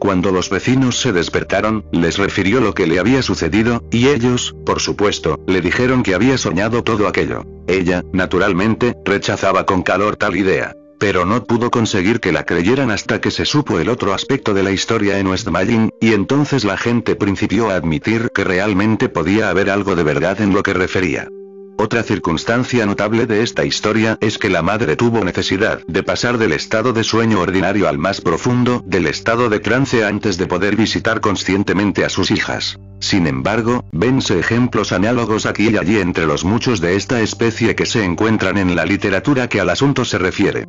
Cuando 0.00 0.32
los 0.32 0.50
vecinos 0.50 0.98
se 1.00 1.12
despertaron, 1.12 1.86
les 1.92 2.18
refirió 2.18 2.60
lo 2.60 2.74
que 2.74 2.86
le 2.86 2.98
había 2.98 3.22
sucedido, 3.22 3.84
y 3.90 4.08
ellos, 4.08 4.54
por 4.66 4.80
supuesto, 4.80 5.40
le 5.46 5.60
dijeron 5.62 6.02
que 6.02 6.14
había 6.14 6.36
soñado 6.36 6.82
todo 6.82 7.08
aquello. 7.08 7.46
Ella, 7.66 8.02
naturalmente, 8.12 8.94
rechazaba 9.04 9.64
con 9.64 9.82
calor 9.82 10.16
tal 10.16 10.36
idea. 10.36 10.74
Pero 11.04 11.26
no 11.26 11.44
pudo 11.44 11.70
conseguir 11.70 12.18
que 12.18 12.32
la 12.32 12.46
creyeran 12.46 12.90
hasta 12.90 13.20
que 13.20 13.30
se 13.30 13.44
supo 13.44 13.78
el 13.78 13.90
otro 13.90 14.14
aspecto 14.14 14.54
de 14.54 14.62
la 14.62 14.70
historia 14.70 15.18
en 15.18 15.26
Westmalling, 15.26 15.90
y 16.00 16.14
entonces 16.14 16.64
la 16.64 16.78
gente 16.78 17.14
principió 17.14 17.68
a 17.68 17.74
admitir 17.74 18.30
que 18.34 18.42
realmente 18.42 19.10
podía 19.10 19.50
haber 19.50 19.68
algo 19.68 19.96
de 19.96 20.02
verdad 20.02 20.40
en 20.40 20.54
lo 20.54 20.62
que 20.62 20.72
refería. 20.72 21.28
Otra 21.76 22.04
circunstancia 22.04 22.86
notable 22.86 23.26
de 23.26 23.42
esta 23.42 23.66
historia 23.66 24.16
es 24.22 24.38
que 24.38 24.48
la 24.48 24.62
madre 24.62 24.96
tuvo 24.96 25.22
necesidad 25.22 25.82
de 25.86 26.02
pasar 26.02 26.38
del 26.38 26.52
estado 26.52 26.94
de 26.94 27.04
sueño 27.04 27.38
ordinario 27.38 27.86
al 27.86 27.98
más 27.98 28.22
profundo, 28.22 28.82
del 28.86 29.04
estado 29.04 29.50
de 29.50 29.60
trance 29.60 30.06
antes 30.06 30.38
de 30.38 30.46
poder 30.46 30.74
visitar 30.74 31.20
conscientemente 31.20 32.06
a 32.06 32.08
sus 32.08 32.30
hijas. 32.30 32.78
Sin 33.00 33.26
embargo, 33.26 33.84
vense 33.92 34.38
ejemplos 34.38 34.90
análogos 34.90 35.44
aquí 35.44 35.68
y 35.68 35.76
allí 35.76 35.98
entre 35.98 36.24
los 36.24 36.46
muchos 36.46 36.80
de 36.80 36.96
esta 36.96 37.20
especie 37.20 37.74
que 37.74 37.84
se 37.84 38.02
encuentran 38.02 38.56
en 38.56 38.74
la 38.74 38.86
literatura 38.86 39.50
que 39.50 39.60
al 39.60 39.68
asunto 39.68 40.06
se 40.06 40.16
refiere. 40.16 40.64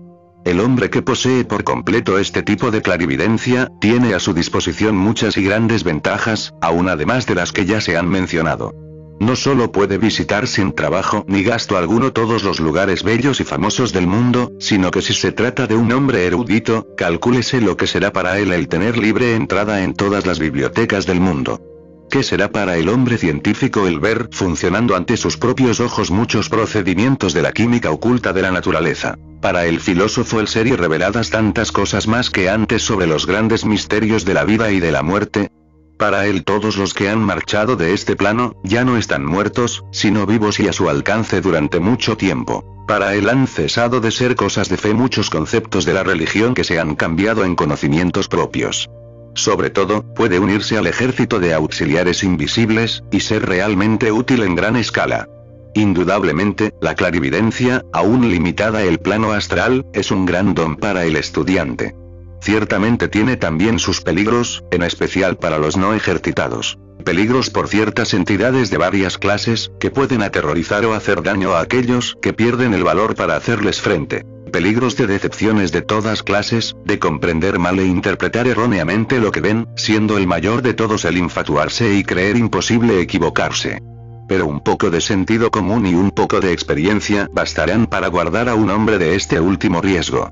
El 0.45 0.59
hombre 0.59 0.91
que 0.91 1.01
posee 1.01 1.43
por 1.43 1.63
completo 1.63 2.19
este 2.19 2.43
tipo 2.43 2.69
de 2.69 2.83
clarividencia, 2.83 3.71
tiene 3.81 4.13
a 4.13 4.19
su 4.19 4.31
disposición 4.31 4.95
muchas 4.95 5.37
y 5.37 5.43
grandes 5.43 5.83
ventajas, 5.83 6.53
aún 6.61 6.87
además 6.87 7.25
de 7.25 7.33
las 7.33 7.51
que 7.51 7.65
ya 7.65 7.81
se 7.81 7.97
han 7.97 8.07
mencionado. 8.07 8.71
No 9.19 9.35
solo 9.35 9.71
puede 9.71 9.97
visitar 9.97 10.45
sin 10.45 10.73
trabajo 10.73 11.25
ni 11.27 11.41
gasto 11.41 11.77
alguno 11.77 12.13
todos 12.13 12.43
los 12.43 12.59
lugares 12.59 13.01
bellos 13.01 13.39
y 13.39 13.43
famosos 13.43 13.91
del 13.91 14.05
mundo, 14.05 14.51
sino 14.59 14.91
que 14.91 15.01
si 15.01 15.15
se 15.15 15.31
trata 15.31 15.65
de 15.65 15.75
un 15.75 15.91
hombre 15.91 16.27
erudito, 16.27 16.85
calcúlese 16.95 17.59
lo 17.59 17.75
que 17.75 17.87
será 17.87 18.13
para 18.13 18.37
él 18.37 18.53
el 18.53 18.67
tener 18.67 18.99
libre 18.99 19.35
entrada 19.35 19.83
en 19.83 19.95
todas 19.95 20.27
las 20.27 20.37
bibliotecas 20.37 21.07
del 21.07 21.21
mundo. 21.21 21.74
¿Qué 22.09 22.23
será 22.23 22.49
para 22.49 22.77
el 22.77 22.87
hombre 22.89 23.17
científico 23.17 23.87
el 23.87 23.99
ver 23.99 24.29
funcionando 24.31 24.95
ante 24.95 25.17
sus 25.17 25.37
propios 25.37 25.79
ojos 25.79 26.11
muchos 26.11 26.49
procedimientos 26.49 27.33
de 27.33 27.41
la 27.41 27.51
química 27.51 27.91
oculta 27.91 28.31
de 28.31 28.41
la 28.41 28.51
naturaleza? 28.51 29.17
Para 29.41 29.65
el 29.65 29.79
filósofo 29.79 30.39
el 30.39 30.47
ser 30.47 30.67
y 30.67 30.75
reveladas 30.75 31.29
tantas 31.29 31.71
cosas 31.71 32.07
más 32.07 32.29
que 32.29 32.49
antes 32.49 32.83
sobre 32.83 33.07
los 33.07 33.25
grandes 33.25 33.65
misterios 33.65 34.23
de 34.25 34.33
la 34.33 34.45
vida 34.45 34.71
y 34.71 34.79
de 34.79 34.91
la 34.91 35.03
muerte. 35.03 35.51
Para 35.97 36.27
él 36.27 36.43
todos 36.43 36.77
los 36.77 36.93
que 36.93 37.09
han 37.09 37.19
marchado 37.19 37.75
de 37.75 37.93
este 37.93 38.15
plano, 38.15 38.55
ya 38.63 38.83
no 38.83 38.97
están 38.97 39.25
muertos, 39.25 39.83
sino 39.91 40.25
vivos 40.25 40.59
y 40.59 40.67
a 40.67 40.73
su 40.73 40.89
alcance 40.89 41.41
durante 41.41 41.79
mucho 41.79 42.17
tiempo. 42.17 42.85
Para 42.87 43.15
él 43.15 43.29
han 43.29 43.47
cesado 43.47 43.99
de 43.99 44.11
ser 44.11 44.35
cosas 44.35 44.69
de 44.69 44.77
fe 44.77 44.93
muchos 44.93 45.29
conceptos 45.29 45.85
de 45.85 45.93
la 45.93 46.03
religión 46.03 46.53
que 46.53 46.63
se 46.63 46.79
han 46.79 46.95
cambiado 46.95 47.45
en 47.45 47.55
conocimientos 47.55 48.27
propios. 48.27 48.89
Sobre 49.35 49.69
todo, 49.69 50.01
puede 50.15 50.39
unirse 50.39 50.77
al 50.77 50.87
ejército 50.87 51.39
de 51.39 51.53
auxiliares 51.53 52.23
invisibles, 52.23 53.03
y 53.11 53.19
ser 53.19 53.45
realmente 53.45 54.11
útil 54.11 54.43
en 54.43 54.55
gran 54.55 54.77
escala. 54.77 55.27
Indudablemente, 55.75 56.73
la 56.79 56.95
clarividencia, 56.95 57.83
aún 57.91 58.29
limitada 58.29 58.81
el 58.83 58.97
plano 58.99 59.33
astral, 59.33 59.85
es 59.93 60.09
un 60.09 60.25
gran 60.25 60.53
don 60.53 60.77
para 60.77 61.03
el 61.03 61.17
estudiante. 61.17 61.93
Ciertamente 62.41 63.09
tiene 63.09 63.35
también 63.35 63.77
sus 63.77 63.99
peligros, 63.99 64.63
en 64.71 64.83
especial 64.83 65.35
para 65.35 65.57
los 65.57 65.75
no 65.75 65.93
ejercitados. 65.93 66.77
Peligros 67.05 67.49
por 67.49 67.69
ciertas 67.69 68.13
entidades 68.13 68.69
de 68.69 68.77
varias 68.77 69.17
clases, 69.17 69.71
que 69.79 69.91
pueden 69.91 70.23
aterrorizar 70.23 70.85
o 70.85 70.93
hacer 70.93 71.23
daño 71.23 71.53
a 71.53 71.61
aquellos 71.61 72.17
que 72.21 72.33
pierden 72.33 72.73
el 72.73 72.83
valor 72.83 73.15
para 73.15 73.35
hacerles 73.35 73.79
frente 73.79 74.25
peligros 74.55 74.95
de 74.95 75.05
decepciones 75.05 75.73
de 75.73 75.81
todas 75.81 76.23
clases, 76.23 76.77
de 76.85 76.97
comprender 76.97 77.59
mal 77.59 77.77
e 77.77 77.85
interpretar 77.85 78.47
erróneamente 78.47 79.19
lo 79.19 79.29
que 79.29 79.41
ven, 79.41 79.67
siendo 79.75 80.17
el 80.17 80.27
mayor 80.27 80.61
de 80.61 80.73
todos 80.73 81.03
el 81.03 81.17
infatuarse 81.17 81.95
y 81.95 82.05
creer 82.05 82.37
imposible 82.37 83.01
equivocarse. 83.01 83.81
Pero 84.29 84.47
un 84.47 84.61
poco 84.61 84.89
de 84.91 85.01
sentido 85.01 85.51
común 85.51 85.85
y 85.85 85.93
un 85.93 86.09
poco 86.09 86.39
de 86.39 86.53
experiencia 86.53 87.27
bastarán 87.33 87.85
para 87.87 88.07
guardar 88.07 88.47
a 88.47 88.55
un 88.55 88.69
hombre 88.69 88.97
de 88.97 89.15
este 89.15 89.41
último 89.41 89.81
riesgo. 89.81 90.31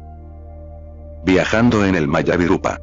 Viajando 1.26 1.84
en 1.84 1.96
el 1.96 2.08
Mayavirupa. 2.08 2.80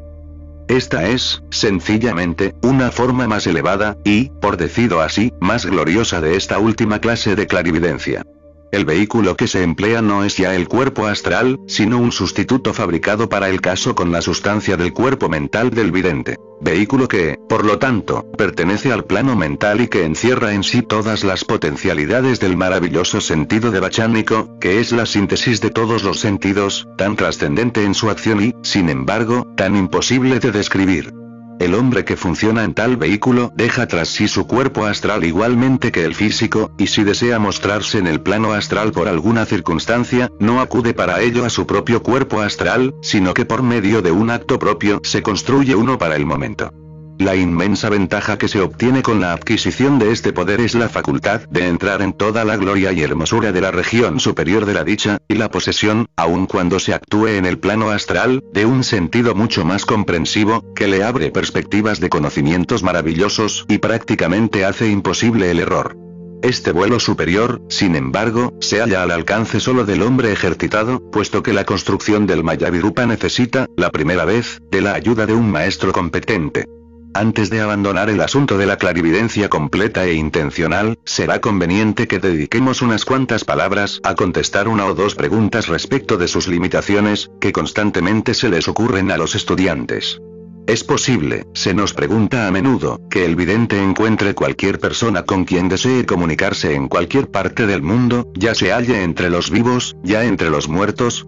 Esta 0.70 1.08
es, 1.08 1.42
sencillamente, 1.50 2.54
una 2.62 2.92
forma 2.92 3.26
más 3.26 3.44
elevada, 3.48 3.96
y, 4.04 4.30
por 4.40 4.56
decirlo 4.56 5.00
así, 5.00 5.32
más 5.40 5.66
gloriosa 5.66 6.20
de 6.20 6.36
esta 6.36 6.60
última 6.60 7.00
clase 7.00 7.34
de 7.34 7.48
clarividencia. 7.48 8.24
El 8.72 8.84
vehículo 8.84 9.36
que 9.36 9.48
se 9.48 9.64
emplea 9.64 10.00
no 10.00 10.22
es 10.24 10.36
ya 10.36 10.54
el 10.54 10.68
cuerpo 10.68 11.06
astral, 11.06 11.58
sino 11.66 11.98
un 11.98 12.12
sustituto 12.12 12.72
fabricado 12.72 13.28
para 13.28 13.48
el 13.48 13.60
caso 13.60 13.96
con 13.96 14.12
la 14.12 14.22
sustancia 14.22 14.76
del 14.76 14.92
cuerpo 14.92 15.28
mental 15.28 15.70
del 15.70 15.90
vidente. 15.90 16.36
Vehículo 16.60 17.08
que, 17.08 17.36
por 17.48 17.64
lo 17.64 17.78
tanto, 17.78 18.30
pertenece 18.38 18.92
al 18.92 19.04
plano 19.04 19.34
mental 19.34 19.80
y 19.80 19.88
que 19.88 20.04
encierra 20.04 20.52
en 20.52 20.62
sí 20.62 20.82
todas 20.82 21.24
las 21.24 21.44
potencialidades 21.44 22.38
del 22.38 22.56
maravilloso 22.56 23.20
sentido 23.20 23.72
de 23.72 23.80
Bachánico, 23.80 24.56
que 24.60 24.78
es 24.78 24.92
la 24.92 25.06
síntesis 25.06 25.60
de 25.60 25.70
todos 25.70 26.04
los 26.04 26.20
sentidos, 26.20 26.86
tan 26.96 27.16
trascendente 27.16 27.84
en 27.84 27.94
su 27.94 28.08
acción 28.08 28.42
y, 28.42 28.54
sin 28.62 28.88
embargo, 28.88 29.46
tan 29.56 29.74
imposible 29.74 30.38
de 30.38 30.52
describir. 30.52 31.19
El 31.60 31.74
hombre 31.74 32.06
que 32.06 32.16
funciona 32.16 32.64
en 32.64 32.72
tal 32.72 32.96
vehículo 32.96 33.52
deja 33.54 33.86
tras 33.86 34.08
sí 34.08 34.28
su 34.28 34.46
cuerpo 34.46 34.86
astral 34.86 35.24
igualmente 35.24 35.92
que 35.92 36.06
el 36.06 36.14
físico, 36.14 36.72
y 36.78 36.86
si 36.86 37.04
desea 37.04 37.38
mostrarse 37.38 37.98
en 37.98 38.06
el 38.06 38.22
plano 38.22 38.54
astral 38.54 38.92
por 38.92 39.08
alguna 39.08 39.44
circunstancia, 39.44 40.30
no 40.40 40.62
acude 40.62 40.94
para 40.94 41.20
ello 41.20 41.44
a 41.44 41.50
su 41.50 41.66
propio 41.66 42.02
cuerpo 42.02 42.40
astral, 42.40 42.94
sino 43.02 43.34
que 43.34 43.44
por 43.44 43.62
medio 43.62 44.00
de 44.00 44.10
un 44.10 44.30
acto 44.30 44.58
propio 44.58 45.02
se 45.04 45.22
construye 45.22 45.74
uno 45.74 45.98
para 45.98 46.16
el 46.16 46.24
momento. 46.24 46.72
La 47.20 47.36
inmensa 47.36 47.90
ventaja 47.90 48.38
que 48.38 48.48
se 48.48 48.62
obtiene 48.62 49.02
con 49.02 49.20
la 49.20 49.34
adquisición 49.34 49.98
de 49.98 50.10
este 50.10 50.32
poder 50.32 50.58
es 50.62 50.74
la 50.74 50.88
facultad 50.88 51.42
de 51.50 51.68
entrar 51.68 52.00
en 52.00 52.14
toda 52.14 52.46
la 52.46 52.56
gloria 52.56 52.92
y 52.92 53.02
hermosura 53.02 53.52
de 53.52 53.60
la 53.60 53.70
región 53.70 54.20
superior 54.20 54.64
de 54.64 54.72
la 54.72 54.84
dicha, 54.84 55.18
y 55.28 55.34
la 55.34 55.50
posesión, 55.50 56.06
aun 56.16 56.46
cuando 56.46 56.78
se 56.78 56.94
actúe 56.94 57.26
en 57.26 57.44
el 57.44 57.58
plano 57.58 57.90
astral, 57.90 58.42
de 58.54 58.64
un 58.64 58.84
sentido 58.84 59.34
mucho 59.34 59.66
más 59.66 59.84
comprensivo, 59.84 60.64
que 60.74 60.88
le 60.88 61.04
abre 61.04 61.30
perspectivas 61.30 62.00
de 62.00 62.08
conocimientos 62.08 62.82
maravillosos 62.82 63.66
y 63.68 63.76
prácticamente 63.76 64.64
hace 64.64 64.88
imposible 64.88 65.50
el 65.50 65.60
error. 65.60 65.98
Este 66.42 66.72
vuelo 66.72 66.98
superior, 67.00 67.60
sin 67.68 67.96
embargo, 67.96 68.54
se 68.60 68.80
halla 68.80 69.02
al 69.02 69.10
alcance 69.10 69.60
solo 69.60 69.84
del 69.84 70.00
hombre 70.00 70.32
ejercitado, 70.32 71.02
puesto 71.10 71.42
que 71.42 71.52
la 71.52 71.66
construcción 71.66 72.26
del 72.26 72.44
Mayavirupa 72.44 73.04
necesita, 73.04 73.66
la 73.76 73.90
primera 73.90 74.24
vez, 74.24 74.62
de 74.70 74.80
la 74.80 74.94
ayuda 74.94 75.26
de 75.26 75.34
un 75.34 75.50
maestro 75.50 75.92
competente. 75.92 76.64
Antes 77.12 77.50
de 77.50 77.60
abandonar 77.60 78.08
el 78.08 78.20
asunto 78.20 78.56
de 78.56 78.66
la 78.66 78.76
clarividencia 78.76 79.48
completa 79.48 80.04
e 80.04 80.14
intencional, 80.14 80.98
será 81.04 81.40
conveniente 81.40 82.06
que 82.06 82.20
dediquemos 82.20 82.82
unas 82.82 83.04
cuantas 83.04 83.44
palabras 83.44 84.00
a 84.04 84.14
contestar 84.14 84.68
una 84.68 84.86
o 84.86 84.94
dos 84.94 85.16
preguntas 85.16 85.66
respecto 85.66 86.18
de 86.18 86.28
sus 86.28 86.46
limitaciones, 86.46 87.28
que 87.40 87.52
constantemente 87.52 88.32
se 88.32 88.48
les 88.48 88.68
ocurren 88.68 89.10
a 89.10 89.16
los 89.16 89.34
estudiantes. 89.34 90.20
Es 90.68 90.84
posible, 90.84 91.46
se 91.52 91.74
nos 91.74 91.94
pregunta 91.94 92.46
a 92.46 92.52
menudo, 92.52 93.00
que 93.10 93.24
el 93.24 93.34
vidente 93.34 93.82
encuentre 93.82 94.36
cualquier 94.36 94.78
persona 94.78 95.24
con 95.24 95.44
quien 95.44 95.68
desee 95.68 96.06
comunicarse 96.06 96.76
en 96.76 96.86
cualquier 96.86 97.28
parte 97.28 97.66
del 97.66 97.82
mundo, 97.82 98.30
ya 98.34 98.54
se 98.54 98.72
halle 98.72 99.02
entre 99.02 99.30
los 99.30 99.50
vivos, 99.50 99.96
ya 100.04 100.22
entre 100.24 100.48
los 100.48 100.68
muertos. 100.68 101.26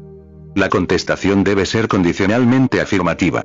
La 0.54 0.68
contestación 0.68 1.42
debe 1.42 1.66
ser 1.66 1.88
condicionalmente 1.88 2.80
afirmativa. 2.80 3.42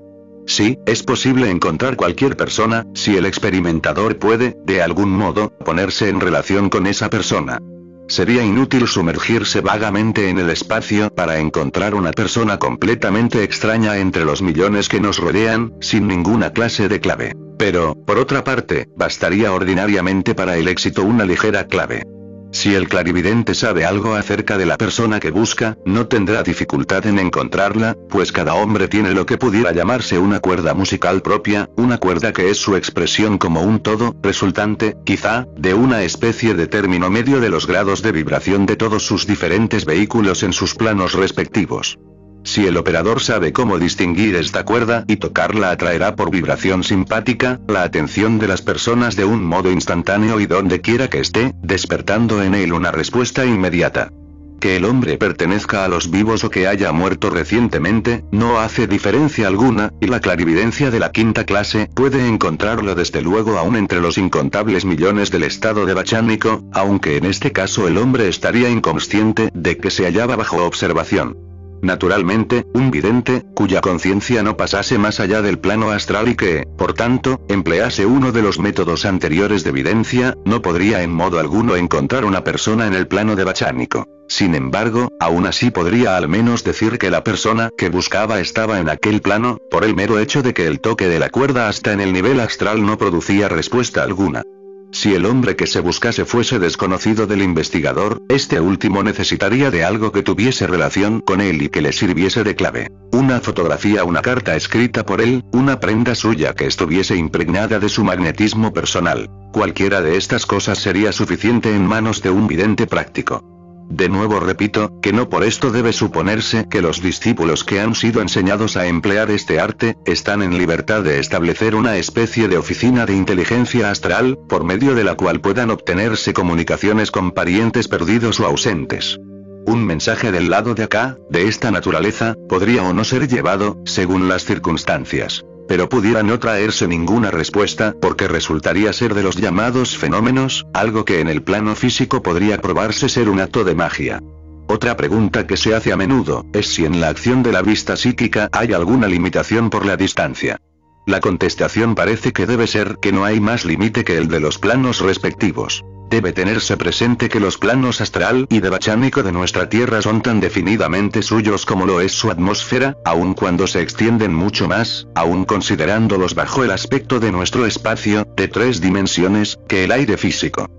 Sí, 0.48 0.80
es 0.86 1.04
posible 1.04 1.50
encontrar 1.50 1.98
cualquier 1.98 2.38
persona, 2.38 2.86
si 2.94 3.18
el 3.18 3.26
experimentador 3.26 4.18
puede, 4.18 4.58
de 4.66 4.82
algún 4.82 5.12
modo, 5.12 5.50
ponerse 5.50 6.08
en 6.08 6.22
relación 6.22 6.70
con 6.70 6.88
esa 6.88 7.10
persona. 7.10 7.60
Sería 8.08 8.46
inútil 8.46 8.88
sumergirse 8.88 9.60
vagamente 9.60 10.30
en 10.30 10.40
el 10.40 10.50
espacio 10.50 11.14
para 11.14 11.40
encontrar 11.40 11.94
una 11.94 12.12
persona 12.12 12.58
completamente 12.58 13.44
extraña 13.44 13.98
entre 13.98 14.24
los 14.24 14.42
millones 14.42 14.88
que 14.88 15.02
nos 15.02 15.18
rodean, 15.18 15.74
sin 15.82 16.08
ninguna 16.08 16.54
clase 16.54 16.88
de 16.88 17.02
clave. 17.02 17.36
Pero, 17.60 17.94
por 18.06 18.18
otra 18.18 18.46
parte, 18.46 18.88
bastaría 18.96 19.52
ordinariamente 19.52 20.34
para 20.34 20.56
el 20.56 20.70
éxito 20.70 21.04
una 21.04 21.26
ligera 21.26 21.68
clave. 21.68 22.04
Si 22.52 22.74
el 22.74 22.88
clarividente 22.88 23.54
sabe 23.54 23.86
algo 23.86 24.16
acerca 24.16 24.58
de 24.58 24.66
la 24.66 24.78
persona 24.78 25.20
que 25.20 25.32
busca, 25.32 25.78
no 25.86 26.08
tendrá 26.08 26.44
dificultad 26.44 27.06
en 27.06 27.20
encontrarla, 27.20 27.96
pues 28.10 28.32
cada 28.32 28.54
hombre 28.56 28.88
tiene 28.88 29.14
lo 29.14 29.26
que 29.26 29.38
pudiera 29.38 29.72
llamarse 29.74 30.18
una 30.18 30.40
cuerda 30.40 30.74
musical 30.74 31.22
propia, 31.22 31.70
una 31.76 31.98
cuerda 31.98 32.32
que 32.32 32.50
es 32.50 32.58
su 32.58 32.76
expresión 32.76 33.38
como 33.38 33.62
un 33.62 33.80
todo, 33.80 34.16
resultante, 34.22 34.96
quizá, 35.06 35.46
de 35.58 35.74
una 35.74 36.04
especie 36.04 36.54
de 36.54 36.68
término 36.68 37.10
medio 37.10 37.40
de 37.40 37.50
los 37.50 37.68
grados 37.68 38.02
de 38.02 38.12
vibración 38.12 38.66
de 38.66 38.76
todos 38.76 39.06
sus 39.06 39.28
diferentes 39.28 39.86
vehículos 39.86 40.44
en 40.44 40.54
sus 40.54 40.74
planos 40.74 41.14
respectivos. 41.14 42.00
Si 42.48 42.66
el 42.66 42.78
operador 42.78 43.20
sabe 43.20 43.52
cómo 43.52 43.78
distinguir 43.78 44.38
esta 44.38 44.64
cuerda 44.64 45.04
y 45.06 45.18
tocarla 45.18 45.70
atraerá 45.70 46.16
por 46.16 46.32
vibración 46.32 46.82
simpática, 46.82 47.60
la 47.68 47.84
atención 47.84 48.40
de 48.40 48.48
las 48.48 48.62
personas 48.62 49.18
de 49.18 49.26
un 49.26 49.44
modo 49.44 49.70
instantáneo 49.70 50.40
y 50.40 50.46
donde 50.46 50.80
quiera 50.80 51.10
que 51.10 51.20
esté, 51.20 51.52
despertando 51.62 52.42
en 52.42 52.56
él 52.56 52.72
una 52.72 52.90
respuesta 52.90 53.46
inmediata. 53.46 54.14
Que 54.62 54.78
el 54.78 54.86
hombre 54.86 55.18
pertenezca 55.18 55.84
a 55.84 55.90
los 55.90 56.10
vivos 56.10 56.46
o 56.46 56.50
que 56.50 56.70
haya 56.70 56.94
muerto 56.94 57.30
recientemente, 57.30 58.24
no 58.32 58.62
hace 58.62 58.88
diferencia 58.88 59.46
alguna, 59.46 59.92
y 60.00 60.08
la 60.08 60.22
clarividencia 60.22 60.90
de 60.90 61.00
la 61.02 61.12
quinta 61.12 61.44
clase 61.44 61.90
puede 61.94 62.30
encontrarlo 62.30 62.96
desde 62.96 63.22
luego 63.22 63.58
aún 63.58 63.76
entre 63.76 64.00
los 64.00 64.18
incontables 64.18 64.86
millones 64.86 65.32
del 65.32 65.44
estado 65.44 65.86
de 65.86 65.94
bachánico, 65.94 66.64
aunque 66.72 67.18
en 67.18 67.26
este 67.26 67.52
caso 67.52 67.90
el 67.90 67.98
hombre 67.98 68.30
estaría 68.30 68.70
inconsciente 68.70 69.50
de 69.54 69.76
que 69.78 69.92
se 69.92 70.06
hallaba 70.06 70.38
bajo 70.38 70.64
observación. 70.66 71.36
Naturalmente, 71.82 72.66
un 72.74 72.92
vidente, 72.92 73.44
cuya 73.56 73.82
conciencia 73.82 74.44
no 74.44 74.58
pasase 74.58 74.98
más 74.98 75.20
allá 75.20 75.42
del 75.42 75.60
plano 75.60 75.92
astral 75.92 76.28
y 76.30 76.36
que, 76.36 76.64
por 76.78 76.94
tanto, 76.94 77.42
emplease 77.48 78.06
uno 78.06 78.32
de 78.32 78.42
los 78.42 78.60
métodos 78.60 79.06
anteriores 79.06 79.64
de 79.64 79.70
evidencia, 79.70 80.36
no 80.46 80.62
podría 80.62 81.04
en 81.04 81.12
modo 81.12 81.40
alguno 81.40 81.76
encontrar 81.76 82.26
una 82.26 82.44
persona 82.44 82.88
en 82.88 82.94
el 82.94 83.08
plano 83.08 83.36
de 83.36 83.44
Bachánico. 83.44 84.06
Sin 84.30 84.56
embargo, 84.56 85.10
aún 85.20 85.46
así 85.46 85.72
podría 85.72 86.18
al 86.18 86.28
menos 86.28 86.64
decir 86.64 86.98
que 86.98 87.10
la 87.10 87.24
persona 87.24 87.70
que 87.78 87.90
buscaba 87.90 88.40
estaba 88.40 88.80
en 88.80 88.90
aquel 88.90 89.22
plano, 89.22 89.58
por 89.72 89.86
el 89.86 89.96
mero 89.96 90.20
hecho 90.20 90.44
de 90.44 90.54
que 90.54 90.68
el 90.68 90.82
toque 90.82 91.08
de 91.08 91.20
la 91.20 91.30
cuerda 91.30 91.70
hasta 91.70 91.94
en 91.94 92.02
el 92.02 92.12
nivel 92.12 92.40
astral 92.42 92.86
no 92.86 92.98
producía 92.98 93.48
respuesta 93.48 94.04
alguna. 94.04 94.44
Si 94.92 95.14
el 95.14 95.26
hombre 95.26 95.56
que 95.56 95.68
se 95.68 95.82
buscase 95.82 96.26
fuese 96.26 96.60
desconocido 96.60 97.28
del 97.28 97.42
investigador, 97.42 98.22
este 98.30 98.60
último 98.60 99.04
necesitaría 99.04 99.70
de 99.70 99.84
algo 99.84 100.12
que 100.12 100.24
tuviese 100.24 100.66
relación 100.66 101.20
con 101.20 101.42
él 101.42 101.62
y 101.62 101.70
que 101.70 101.82
le 101.82 101.92
sirviese 101.92 102.44
de 102.44 102.56
clave. 102.56 102.92
Una 103.12 103.42
fotografía, 103.42 104.04
una 104.04 104.22
carta 104.22 104.56
escrita 104.56 105.06
por 105.06 105.22
él, 105.22 105.44
una 105.52 105.80
prenda 105.80 106.16
suya 106.16 106.54
que 106.54 106.68
estuviese 106.68 107.16
impregnada 107.16 107.80
de 107.80 107.90
su 107.90 108.04
magnetismo 108.04 108.74
personal. 108.74 109.30
Cualquiera 109.52 110.02
de 110.02 110.18
estas 110.18 110.46
cosas 110.46 110.80
sería 110.80 111.12
suficiente 111.12 111.76
en 111.76 111.86
manos 111.86 112.22
de 112.22 112.30
un 112.30 112.48
vidente 112.48 112.88
práctico. 112.88 113.57
De 113.90 114.10
nuevo 114.10 114.40
repito, 114.40 115.00
que 115.02 115.14
no 115.14 115.30
por 115.30 115.44
esto 115.44 115.72
debe 115.72 115.94
suponerse 115.94 116.68
que 116.70 116.82
los 116.82 117.02
discípulos 117.02 117.64
que 117.64 117.80
han 117.80 117.96
sido 117.96 118.22
enseñados 118.22 118.76
a 118.76 118.88
emplear 118.88 119.32
este 119.32 119.60
arte, 119.60 119.98
están 120.06 120.44
en 120.44 120.58
libertad 120.58 121.04
de 121.04 121.20
establecer 121.20 121.74
una 121.74 121.98
especie 121.98 122.48
de 122.48 122.58
oficina 122.58 123.06
de 123.06 123.16
inteligencia 123.16 123.90
astral, 123.90 124.38
por 124.50 124.66
medio 124.66 124.94
de 124.94 125.06
la 125.06 125.16
cual 125.16 125.40
puedan 125.40 125.72
obtenerse 125.72 126.34
comunicaciones 126.34 127.12
con 127.12 127.32
parientes 127.32 127.88
perdidos 127.88 128.40
o 128.40 128.46
ausentes. 128.46 129.20
Un 129.66 129.86
mensaje 129.86 130.32
del 130.32 130.50
lado 130.50 130.76
de 130.76 130.84
acá, 130.84 131.18
de 131.30 131.48
esta 131.48 131.72
naturaleza, 131.72 132.36
podría 132.50 132.84
o 132.84 132.94
no 132.94 133.04
ser 133.04 133.28
llevado, 133.28 133.82
según 133.86 134.28
las 134.28 134.44
circunstancias 134.44 135.44
pero 135.68 135.90
pudiera 135.90 136.24
no 136.24 136.40
traerse 136.40 136.88
ninguna 136.88 137.32
respuesta, 137.32 137.96
porque 138.02 138.28
resultaría 138.28 138.94
ser 138.94 139.14
de 139.14 139.24
los 139.24 139.36
llamados 139.36 139.98
fenómenos, 139.98 140.66
algo 140.74 141.06
que 141.06 141.20
en 141.20 141.28
el 141.28 141.44
plano 141.44 141.76
físico 141.76 142.24
podría 142.24 142.60
probarse 142.62 143.10
ser 143.10 143.30
un 143.30 143.40
acto 143.40 143.64
de 143.64 143.76
magia. 143.76 144.22
Otra 144.68 144.98
pregunta 144.98 145.48
que 145.48 145.58
se 145.58 145.74
hace 145.74 145.94
a 145.94 145.98
menudo, 145.98 146.46
es 146.54 146.68
si 146.68 146.86
en 146.86 147.00
la 147.00 147.10
acción 147.10 147.42
de 147.42 147.54
la 147.54 147.62
vista 147.62 147.96
psíquica 147.96 148.50
hay 148.52 148.74
alguna 148.74 149.08
limitación 149.08 149.70
por 149.70 149.86
la 149.86 149.96
distancia. 149.96 150.60
La 151.06 151.22
contestación 151.22 151.96
parece 151.96 152.34
que 152.34 152.46
debe 152.46 152.68
ser 152.68 152.98
que 153.02 153.14
no 153.14 153.24
hay 153.24 153.40
más 153.40 153.64
límite 153.64 154.04
que 154.04 154.18
el 154.18 154.28
de 154.28 154.42
los 154.42 154.58
planos 154.58 155.00
respectivos. 155.00 155.86
Debe 156.10 156.32
tenerse 156.32 156.78
presente 156.78 157.28
que 157.28 157.42
los 157.42 157.58
planos 157.58 158.00
astral 158.00 158.48
y 158.50 158.62
de 158.62 158.70
bachánico 158.70 159.24
de 159.24 159.34
nuestra 159.34 159.68
Tierra 159.68 160.02
son 160.02 160.22
tan 160.22 160.40
definidamente 160.40 161.22
suyos 161.22 161.66
como 161.66 161.86
lo 161.86 162.00
es 162.00 162.14
su 162.14 162.32
atmósfera, 162.32 162.96
aun 163.04 163.34
cuando 163.34 163.68
se 163.68 163.82
extienden 163.82 164.34
mucho 164.34 164.70
más, 164.70 165.08
aun 165.16 165.44
considerándolos 165.44 166.34
bajo 166.34 166.64
el 166.64 166.72
aspecto 166.72 167.20
de 167.20 167.34
nuestro 167.34 167.66
espacio, 167.66 168.26
de 168.38 168.48
tres 168.48 168.80
dimensiones, 168.80 169.60
que 169.68 169.84
el 169.84 169.92
aire 169.92 170.16
físico. 170.16 170.70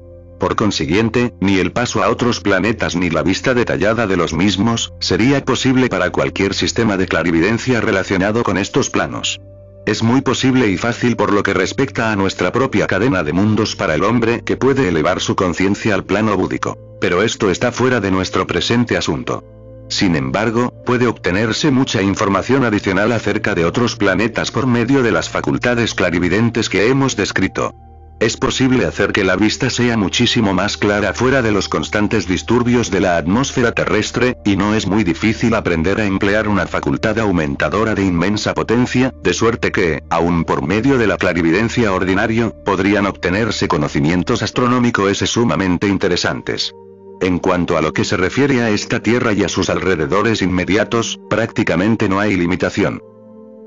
Por 0.40 0.56
consiguiente, 0.56 1.34
ni 1.40 1.59
el 1.59 1.72
paso 1.72 2.02
a 2.02 2.09
otros 2.09 2.40
planetas 2.40 2.96
ni 2.96 3.10
la 3.10 3.22
vista 3.22 3.52
detallada 3.52 4.06
de 4.06 4.16
los 4.16 4.32
mismos, 4.32 4.94
sería 4.98 5.44
posible 5.44 5.88
para 5.88 6.10
cualquier 6.10 6.55
sistema 6.55 6.96
de 6.96 7.06
clarividencia 7.06 7.80
relacionado 7.80 8.44
con 8.44 8.56
estos 8.56 8.88
planos. 8.88 9.40
Es 9.89 10.02
muy 10.02 10.20
posible 10.20 10.69
y 10.69 10.77
fácil 10.77 11.16
por 11.16 11.32
lo 11.32 11.43
que 11.43 11.55
respecta 11.55 12.12
a 12.12 12.16
nuestra 12.16 12.52
propia 12.52 12.86
cadena 12.86 13.23
de 13.23 13.32
mundos 13.32 13.74
para 13.74 13.94
el 13.94 14.05
hombre 14.05 14.43
que 14.44 14.59
puede 14.59 14.86
elevar 14.86 15.19
su 15.19 15.35
conciencia 15.35 15.94
al 15.94 16.05
plano 16.05 16.36
búdico. 16.36 16.77
Pero 17.01 17.23
esto 17.23 17.51
está 17.51 17.73
fuera 17.73 17.98
de 17.98 18.10
nuestro 18.10 18.47
presente 18.47 18.98
asunto. 18.98 19.43
Sin 19.89 20.15
embargo, 20.15 20.74
puede 20.85 21.06
obtenerse 21.06 21.70
mucha 21.70 22.02
información 22.02 22.66
adicional 22.66 23.12
acerca 23.12 23.55
de 23.55 23.65
otros 23.65 23.97
planetas 23.97 24.51
por 24.51 24.66
medio 24.66 25.02
de 25.02 25.10
las 25.10 25.31
facultades 25.31 25.94
clarividentes 25.94 26.69
que 26.69 26.89
hemos 26.89 27.16
descrito. 27.16 27.74
Es 28.20 28.36
posible 28.36 28.85
hacer 28.85 29.12
que 29.12 29.23
la 29.23 29.36
vista 29.36 29.70
sea 29.70 29.97
muchísimo 29.97 30.53
más 30.53 30.77
clara 30.77 31.15
fuera 31.15 31.40
de 31.40 31.53
los 31.53 31.69
constantes 31.69 32.27
disturbios 32.27 32.90
de 32.90 33.01
la 33.01 33.16
atmósfera 33.16 33.73
terrestre, 33.73 34.36
y 34.45 34.57
no 34.57 34.74
es 34.74 34.89
muy 34.89 35.05
difícil 35.05 35.55
aprender 35.55 36.01
a 36.01 36.05
emplear 36.05 36.49
una 36.49 36.66
facultad 36.66 37.19
aumentadora 37.20 37.95
de 37.95 38.05
inmensa 38.05 38.55
potencia, 38.55 39.15
de 39.23 39.32
suerte 39.32 39.70
que, 39.70 40.03
aun 40.11 40.45
por 40.45 40.66
medio 40.66 40.99
de 40.99 41.07
la 41.07 41.16
clarividencia 41.16 41.93
ordinario, 41.93 42.55
podrían 42.65 43.07
obtenerse 43.07 43.69
conocimientos 43.69 44.43
astronómicos 44.43 45.19
sumamente 45.19 45.86
interesantes. 45.86 46.74
En 47.20 47.39
cuanto 47.39 47.77
a 47.77 47.82
lo 47.82 47.93
que 47.93 48.05
se 48.05 48.16
refiere 48.16 48.62
a 48.62 48.70
esta 48.70 49.01
Tierra 49.01 49.32
y 49.32 49.45
a 49.45 49.49
sus 49.49 49.70
alrededores 49.70 50.43
inmediatos, 50.43 51.20
prácticamente 51.31 52.09
no 52.09 52.19
hay 52.19 52.36
limitación. 52.36 53.01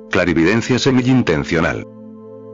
Clarividencia 0.09 0.77
semi-intencional. 0.77 1.85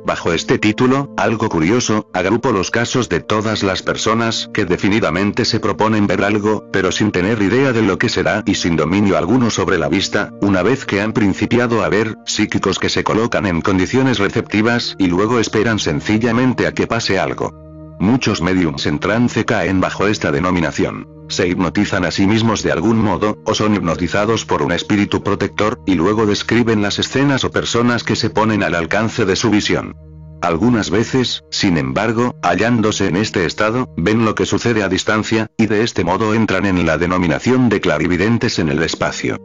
Bajo 0.06 0.32
este 0.32 0.58
título, 0.58 1.14
algo 1.18 1.50
curioso, 1.50 2.10
agrupo 2.14 2.52
los 2.52 2.72
casos 2.72 3.10
de 3.10 3.20
todas 3.20 3.64
las 3.64 3.84
personas 3.84 4.50
que 4.54 4.66
definidamente 4.66 5.44
se 5.44 5.60
proponen 5.60 6.08
ver 6.08 6.24
algo, 6.24 6.64
pero 6.72 6.92
sin 6.92 7.12
tener 7.12 7.42
idea 7.42 7.74
de 7.74 7.82
lo 7.82 7.98
que 7.98 8.10
será 8.10 8.44
y 8.46 8.56
sin 8.56 8.76
dominio 8.76 9.18
alguno 9.18 9.50
sobre 9.50 9.78
la 9.78 9.90
vista, 9.90 10.32
una 10.42 10.64
vez 10.64 10.86
que 10.86 11.02
han 11.02 11.14
principiado 11.14 11.84
a 11.84 11.90
ver, 11.90 12.16
psíquicos 12.26 12.80
que 12.80 12.90
se 12.90 13.04
colocan 13.04 13.46
en 13.46 13.62
condiciones 13.62 14.20
receptivas 14.20 14.96
y 14.98 15.08
luego 15.08 15.40
esperan 15.40 15.80
sencillamente 15.80 16.68
a 16.68 16.74
que 16.74 16.88
pase 16.88 17.20
algo. 17.20 17.67
Muchos 18.00 18.42
mediums 18.42 18.86
en 18.86 19.00
trance 19.00 19.44
caen 19.46 19.82
bajo 19.82 20.08
esta 20.08 20.32
denominación. 20.32 21.08
Se 21.30 21.48
hipnotizan 21.48 22.06
a 22.06 22.12
sí 22.12 22.28
mismos 22.28 22.64
de 22.64 22.72
algún 22.72 23.00
modo, 23.00 23.40
o 23.46 23.54
son 23.54 23.76
hipnotizados 23.76 24.46
por 24.46 24.62
un 24.62 24.72
espíritu 24.72 25.24
protector, 25.24 25.82
y 25.86 25.96
luego 25.96 26.26
describen 26.26 26.82
las 26.82 27.00
escenas 27.00 27.44
o 27.44 27.52
personas 27.52 28.04
que 28.04 28.16
se 28.16 28.30
ponen 28.30 28.64
al 28.64 28.76
alcance 28.76 29.26
de 29.26 29.36
su 29.36 29.50
visión. 29.50 29.96
Algunas 30.42 30.92
veces, 30.92 31.44
sin 31.50 31.78
embargo, 31.78 32.36
hallándose 32.44 33.08
en 33.08 33.16
este 33.16 33.46
estado, 33.46 33.92
ven 33.98 34.24
lo 34.24 34.36
que 34.36 34.46
sucede 34.46 34.84
a 34.84 34.90
distancia, 34.90 35.48
y 35.58 35.66
de 35.66 35.84
este 35.84 36.04
modo 36.04 36.36
entran 36.36 36.66
en 36.66 36.86
la 36.86 36.98
denominación 36.98 37.70
de 37.70 37.82
clarividentes 37.82 38.60
en 38.60 38.70
el 38.70 38.84
espacio. 38.84 39.38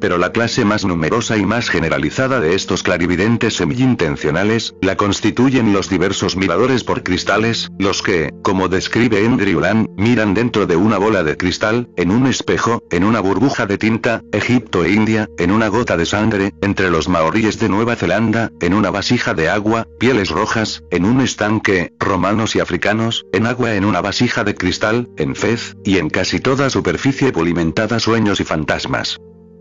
Pero 0.00 0.18
la 0.18 0.32
clase 0.32 0.64
más 0.64 0.84
numerosa 0.84 1.36
y 1.36 1.44
más 1.44 1.68
generalizada 1.68 2.40
de 2.40 2.54
estos 2.54 2.82
clarividentes 2.82 3.54
semi-intencionales, 3.54 4.74
la 4.80 4.96
constituyen 4.96 5.72
los 5.72 5.88
diversos 5.88 6.36
miradores 6.36 6.84
por 6.84 7.02
cristales, 7.02 7.70
los 7.78 8.02
que, 8.02 8.32
como 8.42 8.68
describe 8.68 9.24
Andrew 9.24 9.60
Land, 9.60 9.88
miran 9.96 10.34
dentro 10.34 10.66
de 10.66 10.76
una 10.76 10.98
bola 10.98 11.22
de 11.22 11.36
cristal, 11.36 11.88
en 11.96 12.10
un 12.10 12.26
espejo, 12.26 12.82
en 12.90 13.04
una 13.04 13.20
burbuja 13.20 13.66
de 13.66 13.78
tinta, 13.78 14.22
Egipto 14.32 14.84
e 14.84 14.92
India, 14.92 15.28
en 15.38 15.50
una 15.50 15.68
gota 15.68 15.96
de 15.96 16.06
sangre, 16.06 16.52
entre 16.60 16.90
los 16.90 17.08
maoríes 17.08 17.58
de 17.58 17.68
Nueva 17.68 17.96
Zelanda, 17.96 18.50
en 18.60 18.74
una 18.74 18.90
vasija 18.90 19.34
de 19.34 19.48
agua, 19.48 19.86
pieles 19.98 20.30
rojas, 20.30 20.82
en 20.90 21.04
un 21.04 21.20
estanque, 21.20 21.92
romanos 21.98 22.56
y 22.56 22.60
africanos, 22.60 23.26
en 23.32 23.46
agua 23.46 23.74
en 23.74 23.84
una 23.84 24.00
vasija 24.00 24.44
de 24.44 24.54
cristal, 24.54 25.08
en 25.16 25.34
fez, 25.34 25.76
y 25.84 25.98
en 25.98 26.10
casi 26.10 26.40
toda 26.40 26.70
superficie 26.70 27.32
pulimentada 27.32 27.98
sueños 27.98 28.40
y 28.40 28.44
fantasmas. 28.44 29.18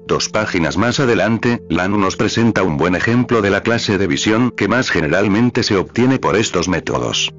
Dos 0.08 0.30
páginas 0.30 0.78
más 0.78 1.02
adelante, 1.02 1.62
Lanu 1.70 1.98
nos 1.98 2.16
presenta 2.16 2.64
un 2.64 2.78
buen 2.78 2.96
ejemplo 2.96 3.42
de 3.42 3.50
la 3.50 3.62
clase 3.62 3.98
de 3.98 4.08
visión 4.08 4.52
que 4.52 4.70
más 4.70 4.90
generalmente 4.90 5.64
se 5.64 5.76
obtiene 5.76 6.18
por 6.18 6.38
estos 6.38 6.70
métodos. 6.70 7.34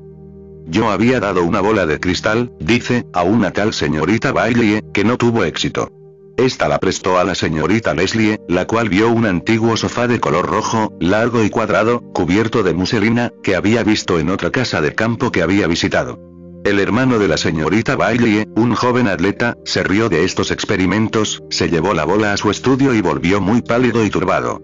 Yo 0.67 0.91
había 0.91 1.19
dado 1.19 1.45
una 1.45 1.63
bola 1.63 1.87
de 1.87 1.99
cristal, 1.99 2.53
dice, 2.61 3.07
a 3.15 3.23
una 3.23 3.53
tal 3.53 3.73
señorita 3.73 4.33
Bailey, 4.33 4.83
que 4.93 5.03
no 5.03 5.17
tuvo 5.17 5.45
éxito. 5.45 5.91
Esta 6.37 6.69
la 6.69 6.79
prestó 6.79 7.19
a 7.19 7.25
la 7.25 7.35
señorita 7.35 7.95
Leslie, 7.95 8.39
la 8.49 8.67
cual 8.67 8.91
vio 8.91 9.09
un 9.09 9.25
antiguo 9.25 9.75
sofá 9.79 10.07
de 10.07 10.21
color 10.21 10.47
rojo, 10.47 10.93
largo 11.01 11.43
y 11.43 11.49
cuadrado, 11.49 12.03
cubierto 12.13 12.63
de 12.63 12.75
muselina, 12.75 13.33
que 13.43 13.57
había 13.57 13.83
visto 13.83 14.19
en 14.19 14.29
otra 14.29 14.51
casa 14.51 14.83
de 14.83 14.95
campo 14.95 15.33
que 15.33 15.43
había 15.43 15.67
visitado. 15.67 16.21
El 16.69 16.81
hermano 16.81 17.19
de 17.19 17.29
la 17.29 17.39
señorita 17.39 17.97
Bailey, 17.97 18.47
un 18.55 18.75
joven 18.75 19.09
atleta, 19.09 19.57
se 19.65 19.83
rió 19.83 20.11
de 20.11 20.27
estos 20.27 20.51
experimentos, 20.51 21.43
se 21.49 21.71
llevó 21.71 21.95
la 21.95 22.05
bola 22.05 22.35
a 22.35 22.37
su 22.37 22.51
estudio 22.51 22.93
y 22.93 23.01
volvió 23.01 23.41
muy 23.41 23.63
pálido 23.63 24.05
y 24.05 24.11
turbado. 24.11 24.61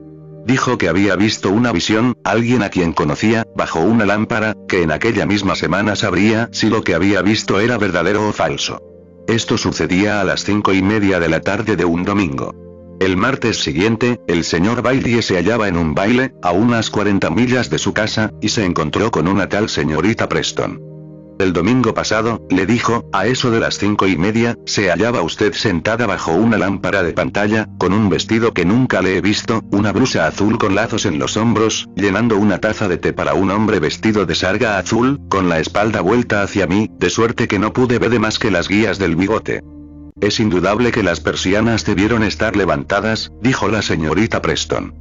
Dijo 0.46 0.76
que 0.76 0.90
había 0.90 1.16
visto 1.16 1.48
una 1.48 1.72
visión, 1.72 2.12
alguien 2.22 2.62
a 2.62 2.68
quien 2.68 2.92
conocía, 2.92 3.46
bajo 3.56 3.80
una 3.80 4.04
lámpara, 4.04 4.54
que 4.68 4.82
en 4.82 4.92
aquella 4.92 5.24
misma 5.24 5.54
semana 5.54 5.96
sabría 5.96 6.50
si 6.52 6.68
lo 6.68 6.82
que 6.82 6.94
había 6.94 7.22
visto 7.22 7.58
era 7.58 7.78
verdadero 7.78 8.28
o 8.28 8.32
falso. 8.34 8.82
Esto 9.26 9.56
sucedía 9.56 10.20
a 10.20 10.24
las 10.24 10.44
cinco 10.44 10.74
y 10.74 10.82
media 10.82 11.20
de 11.20 11.30
la 11.30 11.40
tarde 11.40 11.74
de 11.74 11.86
un 11.86 12.04
domingo. 12.04 12.54
El 13.00 13.16
martes 13.16 13.62
siguiente, 13.62 14.20
el 14.28 14.44
señor 14.44 14.82
Bailey 14.82 15.22
se 15.22 15.36
hallaba 15.36 15.68
en 15.68 15.78
un 15.78 15.94
baile, 15.94 16.34
a 16.42 16.52
unas 16.52 16.90
40 16.90 17.30
millas 17.30 17.70
de 17.70 17.78
su 17.78 17.94
casa, 17.94 18.30
y 18.42 18.50
se 18.50 18.66
encontró 18.66 19.10
con 19.10 19.26
una 19.26 19.48
tal 19.48 19.70
señorita 19.70 20.28
Preston. 20.28 20.93
El 21.38 21.52
domingo 21.52 21.94
pasado, 21.94 22.46
le 22.48 22.64
dijo, 22.64 23.08
a 23.12 23.26
eso 23.26 23.50
de 23.50 23.58
las 23.58 23.78
cinco 23.78 24.06
y 24.06 24.16
media, 24.16 24.56
se 24.66 24.90
hallaba 24.90 25.20
usted 25.22 25.52
sentada 25.52 26.06
bajo 26.06 26.32
una 26.32 26.58
lámpara 26.58 27.02
de 27.02 27.12
pantalla, 27.12 27.68
con 27.76 27.92
un 27.92 28.08
vestido 28.08 28.52
que 28.54 28.64
nunca 28.64 29.02
le 29.02 29.16
he 29.16 29.20
visto, 29.20 29.60
una 29.72 29.90
blusa 29.90 30.28
azul 30.28 30.58
con 30.58 30.76
lazos 30.76 31.06
en 31.06 31.18
los 31.18 31.36
hombros, 31.36 31.88
llenando 31.96 32.36
una 32.36 32.58
taza 32.58 32.86
de 32.86 32.98
té 32.98 33.12
para 33.12 33.34
un 33.34 33.50
hombre 33.50 33.80
vestido 33.80 34.26
de 34.26 34.34
sarga 34.36 34.78
azul, 34.78 35.20
con 35.28 35.48
la 35.48 35.58
espalda 35.58 36.00
vuelta 36.02 36.42
hacia 36.42 36.68
mí, 36.68 36.88
de 37.00 37.10
suerte 37.10 37.48
que 37.48 37.58
no 37.58 37.72
pude 37.72 37.98
ver 37.98 38.20
más 38.20 38.38
que 38.38 38.52
las 38.52 38.68
guías 38.68 38.98
del 38.98 39.16
bigote. 39.16 39.62
Es 40.20 40.38
indudable 40.38 40.92
que 40.92 41.02
las 41.02 41.18
persianas 41.18 41.84
debieron 41.84 42.22
estar 42.22 42.56
levantadas, 42.56 43.32
dijo 43.42 43.66
la 43.68 43.82
señorita 43.82 44.40
Preston. 44.40 44.94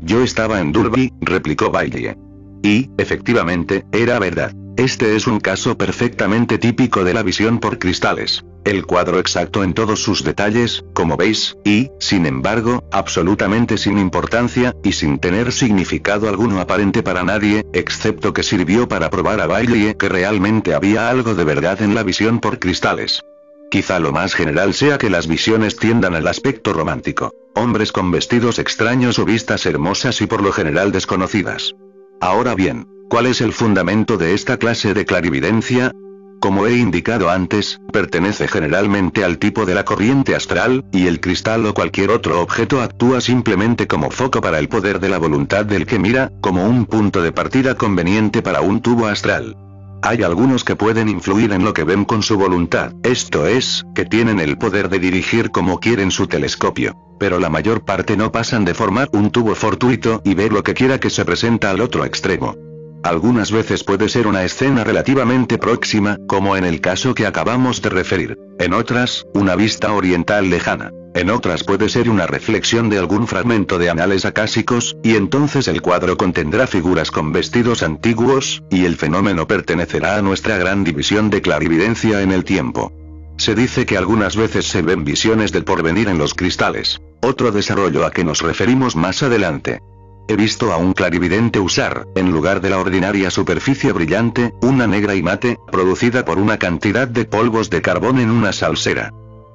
Yo 0.00 0.22
estaba 0.22 0.60
en 0.60 0.70
Durby, 0.70 1.12
replicó 1.20 1.70
Bailey. 1.70 2.14
Y, 2.62 2.88
efectivamente, 2.96 3.84
era 3.90 4.20
verdad. 4.20 4.52
Este 4.76 5.16
es 5.16 5.26
un 5.26 5.38
caso 5.38 5.76
perfectamente 5.76 6.56
típico 6.56 7.04
de 7.04 7.12
la 7.12 7.22
visión 7.22 7.58
por 7.58 7.78
cristales. 7.78 8.42
El 8.64 8.86
cuadro 8.86 9.18
exacto 9.18 9.64
en 9.64 9.74
todos 9.74 10.02
sus 10.02 10.24
detalles, 10.24 10.82
como 10.94 11.18
veis, 11.18 11.58
y, 11.62 11.90
sin 11.98 12.24
embargo, 12.24 12.82
absolutamente 12.90 13.76
sin 13.76 13.98
importancia, 13.98 14.74
y 14.82 14.92
sin 14.92 15.18
tener 15.18 15.52
significado 15.52 16.26
alguno 16.26 16.58
aparente 16.58 17.02
para 17.02 17.22
nadie, 17.22 17.66
excepto 17.74 18.32
que 18.32 18.42
sirvió 18.42 18.88
para 18.88 19.10
probar 19.10 19.42
a 19.42 19.46
Bailey 19.46 19.94
que 19.94 20.08
realmente 20.08 20.74
había 20.74 21.10
algo 21.10 21.34
de 21.34 21.44
verdad 21.44 21.82
en 21.82 21.94
la 21.94 22.02
visión 22.02 22.40
por 22.40 22.58
cristales. 22.58 23.22
Quizá 23.70 23.98
lo 23.98 24.12
más 24.12 24.34
general 24.34 24.72
sea 24.72 24.96
que 24.96 25.10
las 25.10 25.26
visiones 25.26 25.76
tiendan 25.76 26.14
al 26.14 26.26
aspecto 26.26 26.72
romántico. 26.72 27.34
Hombres 27.54 27.92
con 27.92 28.10
vestidos 28.10 28.58
extraños 28.58 29.18
o 29.18 29.26
vistas 29.26 29.66
hermosas 29.66 30.20
y 30.22 30.26
por 30.26 30.42
lo 30.42 30.52
general 30.52 30.92
desconocidas. 30.92 31.74
Ahora 32.22 32.54
bien, 32.54 32.86
¿Cuál 33.12 33.26
es 33.26 33.42
el 33.42 33.52
fundamento 33.52 34.16
de 34.16 34.32
esta 34.32 34.56
clase 34.56 34.94
de 34.94 35.04
clarividencia? 35.04 35.92
Como 36.40 36.66
he 36.66 36.78
indicado 36.78 37.28
antes, 37.28 37.78
pertenece 37.92 38.48
generalmente 38.48 39.22
al 39.22 39.36
tipo 39.36 39.66
de 39.66 39.74
la 39.74 39.84
corriente 39.84 40.34
astral, 40.34 40.82
y 40.92 41.08
el 41.08 41.20
cristal 41.20 41.66
o 41.66 41.74
cualquier 41.74 42.10
otro 42.10 42.40
objeto 42.40 42.80
actúa 42.80 43.20
simplemente 43.20 43.86
como 43.86 44.10
foco 44.10 44.40
para 44.40 44.58
el 44.58 44.70
poder 44.70 44.98
de 44.98 45.10
la 45.10 45.18
voluntad 45.18 45.66
del 45.66 45.84
que 45.84 45.98
mira, 45.98 46.32
como 46.40 46.64
un 46.64 46.86
punto 46.86 47.20
de 47.20 47.32
partida 47.32 47.74
conveniente 47.74 48.40
para 48.40 48.62
un 48.62 48.80
tubo 48.80 49.08
astral. 49.08 49.54
Hay 50.04 50.24
algunos 50.24 50.64
que 50.64 50.74
pueden 50.74 51.08
influir 51.08 51.52
en 51.52 51.64
lo 51.64 51.72
que 51.72 51.84
ven 51.84 52.04
con 52.04 52.24
su 52.24 52.36
voluntad, 52.36 52.92
esto 53.04 53.46
es, 53.46 53.86
que 53.94 54.04
tienen 54.04 54.40
el 54.40 54.58
poder 54.58 54.88
de 54.88 54.98
dirigir 54.98 55.52
como 55.52 55.78
quieren 55.78 56.10
su 56.10 56.26
telescopio. 56.26 56.96
Pero 57.20 57.38
la 57.38 57.48
mayor 57.48 57.84
parte 57.84 58.16
no 58.16 58.32
pasan 58.32 58.64
de 58.64 58.74
formar 58.74 59.08
un 59.12 59.30
tubo 59.30 59.54
fortuito 59.54 60.20
y 60.24 60.34
ver 60.34 60.52
lo 60.52 60.64
que 60.64 60.74
quiera 60.74 60.98
que 60.98 61.08
se 61.08 61.24
presenta 61.24 61.70
al 61.70 61.80
otro 61.80 62.04
extremo. 62.04 62.56
Algunas 63.02 63.50
veces 63.50 63.82
puede 63.82 64.08
ser 64.08 64.28
una 64.28 64.44
escena 64.44 64.84
relativamente 64.84 65.58
próxima, 65.58 66.18
como 66.28 66.56
en 66.56 66.64
el 66.64 66.80
caso 66.80 67.14
que 67.14 67.26
acabamos 67.26 67.82
de 67.82 67.90
referir. 67.90 68.38
En 68.60 68.72
otras, 68.72 69.26
una 69.34 69.56
vista 69.56 69.92
oriental 69.92 70.50
lejana. 70.50 70.92
En 71.14 71.28
otras 71.28 71.64
puede 71.64 71.88
ser 71.88 72.08
una 72.08 72.26
reflexión 72.26 72.88
de 72.88 72.98
algún 72.98 73.26
fragmento 73.26 73.78
de 73.78 73.90
anales 73.90 74.24
acásicos, 74.24 74.96
y 75.02 75.16
entonces 75.16 75.68
el 75.68 75.82
cuadro 75.82 76.16
contendrá 76.16 76.66
figuras 76.66 77.10
con 77.10 77.32
vestidos 77.32 77.82
antiguos, 77.82 78.62
y 78.70 78.84
el 78.84 78.96
fenómeno 78.96 79.46
pertenecerá 79.46 80.16
a 80.16 80.22
nuestra 80.22 80.56
gran 80.56 80.84
división 80.84 81.28
de 81.28 81.42
clarividencia 81.42 82.22
en 82.22 82.30
el 82.30 82.44
tiempo. 82.44 82.92
Se 83.36 83.54
dice 83.54 83.84
que 83.84 83.96
algunas 83.96 84.36
veces 84.36 84.66
se 84.66 84.80
ven 84.80 85.04
visiones 85.04 85.50
del 85.50 85.64
porvenir 85.64 86.08
en 86.08 86.18
los 86.18 86.34
cristales. 86.34 87.00
Otro 87.20 87.50
desarrollo 87.50 88.06
a 88.06 88.10
que 88.10 88.24
nos 88.24 88.40
referimos 88.40 88.94
más 88.94 89.22
adelante. 89.22 89.80
He 90.28 90.36
visto 90.36 90.72
a 90.72 90.76
un 90.76 90.92
clarividente 90.92 91.58
usar, 91.58 92.06
en 92.14 92.30
lugar 92.30 92.60
de 92.60 92.70
la 92.70 92.78
ordinaria 92.78 93.30
superficie 93.30 93.92
brillante, 93.92 94.54
una 94.62 94.86
negra 94.86 95.14
y 95.14 95.22
mate, 95.22 95.58
producida 95.70 96.24
por 96.24 96.38
una 96.38 96.58
cantidad 96.58 97.08
de 97.08 97.24
polvos 97.24 97.70
de 97.70 97.82
carbón 97.82 98.18
en 98.18 98.30
una 98.30 98.52
salsera. 98.52 99.12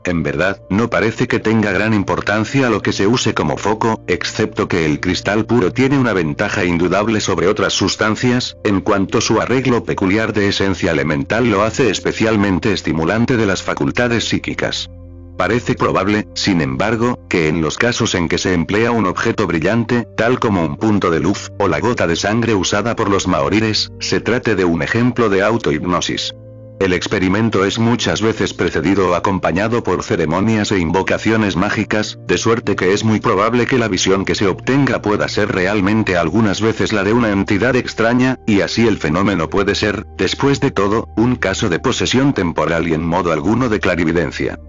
En 0.08 0.24
verdad, 0.24 0.62
no 0.70 0.90
parece 0.90 1.28
que 1.28 1.40
tenga 1.40 1.74
gran 1.74 1.94
importancia 1.94 2.70
lo 2.70 2.82
que 2.82 2.94
se 2.94 3.08
use 3.08 3.34
como 3.34 3.58
foco, 3.58 4.02
excepto 4.08 4.70
que 4.70 4.86
el 4.86 5.02
cristal 5.02 5.46
puro 5.46 5.74
tiene 5.74 6.00
una 6.00 6.14
ventaja 6.14 6.64
indudable 6.64 7.20
sobre 7.20 7.48
otras 7.48 7.74
sustancias, 7.74 8.56
en 8.64 8.80
cuanto 8.80 9.20
su 9.20 9.42
arreglo 9.42 9.84
peculiar 9.84 10.32
de 10.32 10.48
esencia 10.48 10.92
elemental 10.92 11.50
lo 11.50 11.64
hace 11.64 11.90
especialmente 11.90 12.72
estimulante 12.72 13.36
de 13.36 13.48
las 13.48 13.64
facultades 13.64 14.30
psíquicas. 14.30 14.90
Parece 15.38 15.76
probable, 15.76 16.28
sin 16.34 16.62
embargo, 16.62 17.20
que 17.30 17.48
en 17.48 17.62
los 17.62 17.78
casos 17.78 18.16
en 18.16 18.28
que 18.28 18.40
se 18.40 18.54
emplea 18.54 18.90
un 18.90 19.06
objeto 19.06 19.46
brillante, 19.46 20.08
tal 20.18 20.40
como 20.40 20.66
un 20.66 20.78
punto 20.78 21.12
de 21.12 21.20
luz, 21.20 21.52
o 21.60 21.68
la 21.68 21.80
gota 21.80 22.08
de 22.08 22.16
sangre 22.16 22.56
usada 22.56 22.96
por 22.96 23.10
los 23.10 23.28
maorires, 23.28 23.92
se 24.00 24.20
trate 24.20 24.56
de 24.56 24.66
un 24.66 24.82
ejemplo 24.82 25.30
de 25.30 25.44
autohipnosis. 25.44 26.34
El 26.80 26.94
experimento 26.94 27.66
es 27.66 27.80
muchas 27.80 28.22
veces 28.22 28.54
precedido 28.54 29.10
o 29.10 29.16
acompañado 29.16 29.84
por 29.84 30.04
ceremonias 30.04 30.72
e 30.72 30.80
invocaciones 30.80 31.56
mágicas, 31.56 32.20
de 32.28 32.38
suerte 32.38 32.76
que 32.76 32.94
es 32.94 33.04
muy 33.04 33.20
probable 33.20 33.66
que 33.66 33.80
la 33.80 33.88
visión 33.88 34.26
que 34.26 34.36
se 34.36 34.48
obtenga 34.48 35.02
pueda 35.02 35.28
ser 35.28 35.52
realmente 35.52 36.18
algunas 36.18 36.62
veces 36.62 36.94
la 36.94 37.04
de 37.04 37.14
una 37.14 37.32
entidad 37.32 37.76
extraña, 37.76 38.40
y 38.46 38.62
así 38.62 38.88
el 38.88 38.98
fenómeno 38.98 39.50
puede 39.50 39.76
ser, 39.76 40.06
después 40.18 40.60
de 40.60 40.72
todo, 40.72 41.10
un 41.16 41.36
caso 41.36 41.70
de 41.70 41.80
posesión 41.80 42.34
temporal 42.34 42.88
y 42.88 42.94
en 42.94 43.06
modo 43.06 43.32
alguno 43.32 43.70
de 43.70 43.80
clarividencia. 43.80 44.60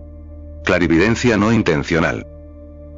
Clarividencia 0.65 1.37
no 1.37 1.53
intencional. 1.53 2.27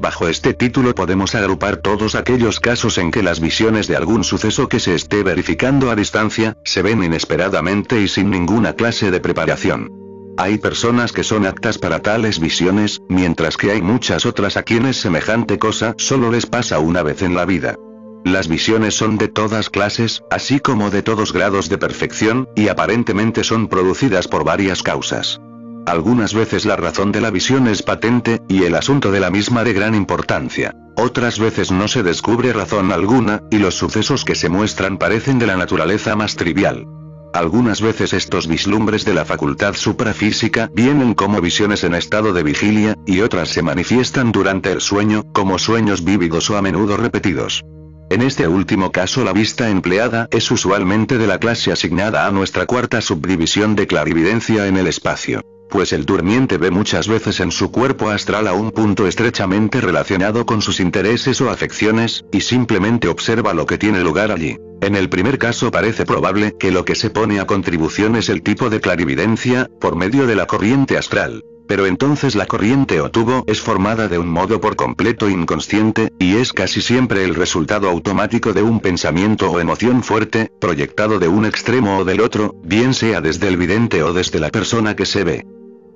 Bajo 0.00 0.28
este 0.28 0.54
título 0.54 0.94
podemos 0.94 1.34
agrupar 1.34 1.76
todos 1.76 2.14
aquellos 2.14 2.58
casos 2.58 2.96
en 2.96 3.10
que 3.10 3.22
las 3.22 3.38
visiones 3.38 3.86
de 3.86 3.96
algún 3.96 4.24
suceso 4.24 4.66
que 4.66 4.80
se 4.80 4.94
esté 4.94 5.22
verificando 5.22 5.90
a 5.90 5.96
distancia, 5.96 6.56
se 6.64 6.80
ven 6.80 7.04
inesperadamente 7.04 8.00
y 8.00 8.08
sin 8.08 8.30
ninguna 8.30 8.72
clase 8.72 9.10
de 9.10 9.20
preparación. 9.20 9.90
Hay 10.38 10.56
personas 10.56 11.12
que 11.12 11.22
son 11.22 11.44
aptas 11.44 11.76
para 11.76 12.00
tales 12.00 12.40
visiones, 12.40 13.02
mientras 13.10 13.58
que 13.58 13.72
hay 13.72 13.82
muchas 13.82 14.24
otras 14.24 14.56
a 14.56 14.62
quienes 14.62 14.96
semejante 14.96 15.58
cosa 15.58 15.94
solo 15.98 16.30
les 16.30 16.46
pasa 16.46 16.78
una 16.78 17.02
vez 17.02 17.20
en 17.20 17.34
la 17.34 17.44
vida. 17.44 17.76
Las 18.24 18.48
visiones 18.48 18.94
son 18.94 19.18
de 19.18 19.28
todas 19.28 19.68
clases, 19.68 20.22
así 20.30 20.60
como 20.60 20.90
de 20.90 21.02
todos 21.02 21.34
grados 21.34 21.68
de 21.68 21.76
perfección, 21.76 22.48
y 22.56 22.68
aparentemente 22.68 23.44
son 23.44 23.68
producidas 23.68 24.28
por 24.28 24.44
varias 24.44 24.82
causas. 24.82 25.40
Algunas 25.86 26.34
veces 26.34 26.66
la 26.66 26.76
razón 26.76 27.10
de 27.10 27.20
la 27.20 27.30
visión 27.30 27.66
es 27.66 27.82
patente, 27.82 28.40
y 28.48 28.64
el 28.64 28.74
asunto 28.74 29.10
de 29.10 29.20
la 29.20 29.30
misma 29.30 29.64
de 29.64 29.72
gran 29.72 29.94
importancia. 29.94 30.74
Otras 30.96 31.38
veces 31.38 31.72
no 31.72 31.88
se 31.88 32.02
descubre 32.02 32.52
razón 32.52 32.92
alguna, 32.92 33.42
y 33.50 33.58
los 33.58 33.74
sucesos 33.74 34.24
que 34.24 34.34
se 34.34 34.48
muestran 34.48 34.98
parecen 34.98 35.38
de 35.38 35.46
la 35.46 35.56
naturaleza 35.56 36.14
más 36.16 36.36
trivial. 36.36 36.86
Algunas 37.32 37.80
veces 37.80 38.12
estos 38.12 38.46
vislumbres 38.46 39.04
de 39.04 39.14
la 39.14 39.24
facultad 39.24 39.74
suprafísica 39.74 40.68
vienen 40.74 41.14
como 41.14 41.40
visiones 41.40 41.84
en 41.84 41.94
estado 41.94 42.32
de 42.32 42.42
vigilia, 42.42 42.96
y 43.06 43.20
otras 43.20 43.48
se 43.48 43.62
manifiestan 43.62 44.32
durante 44.32 44.72
el 44.72 44.80
sueño, 44.80 45.22
como 45.32 45.58
sueños 45.58 46.04
vívidos 46.04 46.50
o 46.50 46.56
a 46.56 46.62
menudo 46.62 46.96
repetidos. 46.96 47.64
En 48.10 48.22
este 48.22 48.48
último 48.48 48.90
caso 48.90 49.24
la 49.24 49.32
vista 49.32 49.70
empleada 49.70 50.28
es 50.32 50.50
usualmente 50.50 51.16
de 51.16 51.28
la 51.28 51.38
clase 51.38 51.70
asignada 51.70 52.26
a 52.26 52.32
nuestra 52.32 52.66
cuarta 52.66 53.00
subdivisión 53.00 53.76
de 53.76 53.86
clarividencia 53.86 54.66
en 54.66 54.76
el 54.76 54.88
espacio 54.88 55.42
pues 55.70 55.92
el 55.92 56.04
durmiente 56.04 56.58
ve 56.58 56.70
muchas 56.70 57.08
veces 57.08 57.40
en 57.40 57.50
su 57.50 57.70
cuerpo 57.70 58.10
astral 58.10 58.48
a 58.48 58.52
un 58.52 58.72
punto 58.72 59.06
estrechamente 59.06 59.80
relacionado 59.80 60.44
con 60.44 60.60
sus 60.60 60.80
intereses 60.80 61.40
o 61.40 61.48
afecciones, 61.48 62.24
y 62.32 62.42
simplemente 62.42 63.08
observa 63.08 63.54
lo 63.54 63.64
que 63.64 63.78
tiene 63.78 64.00
lugar 64.00 64.32
allí. 64.32 64.58
En 64.82 64.96
el 64.96 65.08
primer 65.08 65.38
caso 65.38 65.70
parece 65.70 66.04
probable 66.04 66.56
que 66.58 66.70
lo 66.70 66.84
que 66.84 66.94
se 66.94 67.10
pone 67.10 67.38
a 67.38 67.46
contribución 67.46 68.16
es 68.16 68.28
el 68.28 68.42
tipo 68.42 68.68
de 68.68 68.80
clarividencia, 68.80 69.70
por 69.80 69.94
medio 69.94 70.26
de 70.26 70.36
la 70.36 70.46
corriente 70.46 70.98
astral. 70.98 71.44
Pero 71.68 71.86
entonces 71.86 72.34
la 72.34 72.46
corriente 72.46 73.00
o 73.00 73.12
tubo 73.12 73.44
es 73.46 73.60
formada 73.60 74.08
de 74.08 74.18
un 74.18 74.28
modo 74.28 74.60
por 74.60 74.74
completo 74.74 75.30
inconsciente, 75.30 76.10
y 76.18 76.34
es 76.36 76.52
casi 76.52 76.80
siempre 76.80 77.22
el 77.22 77.36
resultado 77.36 77.88
automático 77.88 78.52
de 78.52 78.62
un 78.62 78.80
pensamiento 78.80 79.48
o 79.50 79.60
emoción 79.60 80.02
fuerte, 80.02 80.50
proyectado 80.60 81.20
de 81.20 81.28
un 81.28 81.46
extremo 81.46 81.98
o 81.98 82.04
del 82.04 82.22
otro, 82.22 82.56
bien 82.64 82.92
sea 82.92 83.20
desde 83.20 83.46
el 83.46 83.56
vidente 83.56 84.02
o 84.02 84.12
desde 84.12 84.40
la 84.40 84.50
persona 84.50 84.96
que 84.96 85.06
se 85.06 85.22
ve. 85.22 85.46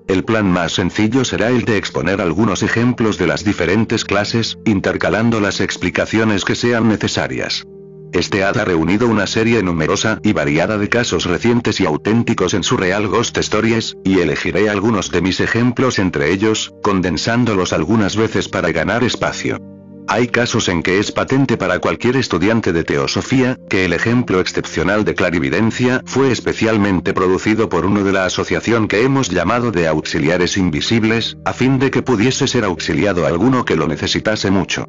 El 0.07 0.25
plan 0.25 0.51
más 0.51 0.73
sencillo 0.73 1.25
será 1.25 1.49
el 1.49 1.65
de 1.65 1.79
exponer 1.79 2.21
algunos 2.21 2.63
ejemplos 2.63 3.17
de 3.17 3.27
las 3.27 3.43
diferentes 3.45 4.05
clases, 4.05 4.59
intercalando 4.65 5.41
las 5.41 5.61
explicaciones 5.61 6.45
que 6.45 6.55
sean 6.55 6.89
necesarias. 6.89 7.65
Este 8.13 8.45
ha 8.45 8.53
reunido 8.53 9.09
una 9.09 9.27
serie 9.27 9.63
numerosa 9.63 10.21
y 10.23 10.33
variada 10.33 10.79
de 10.79 10.89
casos 10.89 11.25
recientes 11.25 11.81
y 11.81 11.87
auténticos 11.87 12.55
en 12.55 12.63
su 12.63 12.77
Real 12.77 13.09
Ghost 13.09 13.37
Stories, 13.39 13.97
y 14.05 14.21
elegiré 14.21 14.69
algunos 14.69 15.11
de 15.11 15.21
mis 15.21 15.41
ejemplos 15.41 15.99
entre 15.99 16.31
ellos, 16.31 16.73
condensándolos 16.83 17.73
algunas 17.73 18.17
veces 18.17 18.49
para 18.49 18.71
ganar 18.71 19.03
espacio. 19.03 19.59
Hay 20.07 20.29
casos 20.29 20.69
en 20.69 20.83
que 20.83 20.99
es 20.99 21.13
patente 21.13 21.57
para 21.57 21.79
cualquier 21.79 22.17
estudiante 22.17 22.73
de 22.73 22.85
teosofía, 22.85 23.59
que 23.71 23.87
el 23.87 23.95
ejemplo 23.95 24.41
excepcional 24.41 25.05
de 25.05 25.15
clarividencia 25.15 26.03
fue 26.05 26.31
especialmente 26.31 27.15
producido 27.15 27.69
por 27.69 27.87
uno 27.87 28.05
de 28.05 28.13
la 28.13 28.27
asociación 28.27 28.87
que 28.87 29.03
hemos 29.03 29.31
llamado 29.31 29.73
de 29.73 29.89
auxiliares 29.89 30.59
invisibles, 30.59 31.39
a 31.45 31.55
fin 31.55 31.79
de 31.79 31.91
que 31.91 32.03
pudiese 32.03 32.47
ser 32.47 32.65
auxiliado 32.65 33.27
alguno 33.27 33.65
que 33.65 33.77
lo 33.77 33.89
necesitase 33.89 34.51
mucho. 34.51 34.85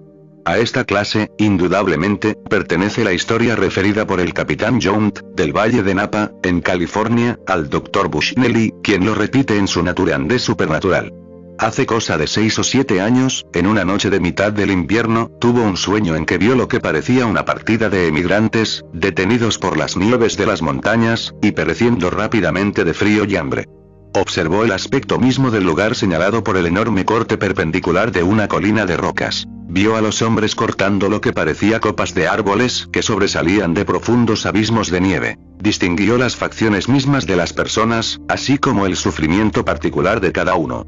A 0.48 0.60
esta 0.60 0.84
clase, 0.84 1.32
indudablemente, 1.40 2.36
pertenece 2.50 3.04
la 3.04 3.14
historia 3.14 3.56
referida 3.56 4.06
por 4.06 4.20
el 4.20 4.34
capitán 4.34 4.80
Jount, 4.80 5.22
del 5.34 5.54
Valle 5.54 5.82
de 5.82 5.96
Napa, 5.96 6.32
en 6.44 6.62
California, 6.62 7.40
al 7.48 7.70
Dr. 7.70 8.10
Bushnelly, 8.10 8.72
quien 8.84 9.06
lo 9.06 9.16
repite 9.16 9.58
en 9.58 9.68
su 9.68 9.82
Naturandé 9.82 10.38
Supernatural. 10.38 11.12
Hace 11.58 11.86
cosa 11.86 12.18
de 12.18 12.28
seis 12.28 12.60
o 12.60 12.64
siete 12.64 13.00
años, 13.00 13.46
en 13.54 13.66
una 13.66 13.86
noche 13.86 14.10
de 14.10 14.20
mitad 14.20 14.52
del 14.52 14.72
invierno, 14.72 15.32
tuvo 15.40 15.62
un 15.62 15.78
sueño 15.78 16.18
en 16.18 16.26
que 16.26 16.38
vio 16.38 16.54
lo 16.54 16.68
que 16.68 16.82
parecía 16.82 17.26
una 17.26 17.46
partida 17.46 17.90
de 17.90 18.08
emigrantes, 18.08 18.84
detenidos 18.92 19.58
por 19.58 19.78
las 19.78 19.96
nieves 19.96 20.36
de 20.36 20.48
las 20.48 20.62
montañas, 20.62 21.34
y 21.42 21.54
pereciendo 21.54 22.10
rápidamente 22.10 22.84
de 22.84 22.94
frío 22.94 23.24
y 23.24 23.38
hambre. 23.38 23.70
Observó 24.14 24.66
el 24.66 24.74
aspecto 24.74 25.18
mismo 25.18 25.50
del 25.50 25.64
lugar 25.64 25.96
señalado 25.96 26.44
por 26.44 26.58
el 26.58 26.66
enorme 26.66 27.06
corte 27.06 27.38
perpendicular 27.38 28.12
de 28.12 28.24
una 28.24 28.50
colina 28.50 28.86
de 28.86 28.98
rocas. 28.98 29.48
Vio 29.68 29.96
a 29.96 30.02
los 30.02 30.22
hombres 30.22 30.56
cortando 30.56 31.10
lo 31.10 31.22
que 31.22 31.34
parecía 31.34 31.80
copas 31.80 32.14
de 32.14 32.28
árboles 32.28 32.88
que 32.92 33.02
sobresalían 33.02 33.74
de 33.74 33.86
profundos 33.86 34.46
abismos 34.46 34.92
de 34.92 35.02
nieve. 35.02 35.38
Distinguió 35.58 36.18
las 36.18 36.36
facciones 36.36 36.90
mismas 36.90 37.26
de 37.26 37.38
las 37.38 37.54
personas, 37.54 38.20
así 38.28 38.58
como 38.58 38.86
el 38.86 38.98
sufrimiento 38.98 39.64
particular 39.64 40.20
de 40.20 40.34
cada 40.34 40.56
uno 40.56 40.86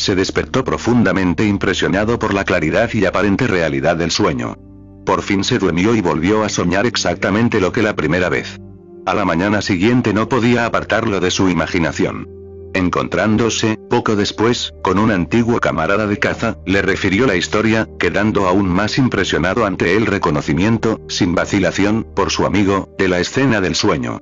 se 0.00 0.14
despertó 0.14 0.64
profundamente 0.64 1.44
impresionado 1.46 2.18
por 2.18 2.34
la 2.34 2.44
claridad 2.44 2.90
y 2.92 3.04
aparente 3.04 3.46
realidad 3.46 3.96
del 3.96 4.10
sueño. 4.10 4.56
Por 5.04 5.22
fin 5.22 5.44
se 5.44 5.58
durmió 5.58 5.94
y 5.94 6.00
volvió 6.00 6.42
a 6.42 6.48
soñar 6.48 6.86
exactamente 6.86 7.60
lo 7.60 7.72
que 7.72 7.82
la 7.82 7.94
primera 7.94 8.28
vez. 8.28 8.58
A 9.06 9.14
la 9.14 9.24
mañana 9.24 9.62
siguiente 9.62 10.12
no 10.12 10.28
podía 10.28 10.66
apartarlo 10.66 11.20
de 11.20 11.30
su 11.30 11.48
imaginación. 11.48 12.28
Encontrándose, 12.72 13.78
poco 13.88 14.14
después, 14.14 14.72
con 14.82 14.98
un 14.98 15.10
antiguo 15.10 15.58
camarada 15.58 16.06
de 16.06 16.18
caza, 16.18 16.58
le 16.64 16.82
refirió 16.82 17.26
la 17.26 17.34
historia, 17.34 17.88
quedando 17.98 18.46
aún 18.46 18.68
más 18.68 18.96
impresionado 18.98 19.66
ante 19.66 19.96
el 19.96 20.06
reconocimiento, 20.06 21.00
sin 21.08 21.34
vacilación, 21.34 22.06
por 22.14 22.30
su 22.30 22.46
amigo, 22.46 22.94
de 22.96 23.08
la 23.08 23.18
escena 23.18 23.60
del 23.60 23.74
sueño. 23.74 24.20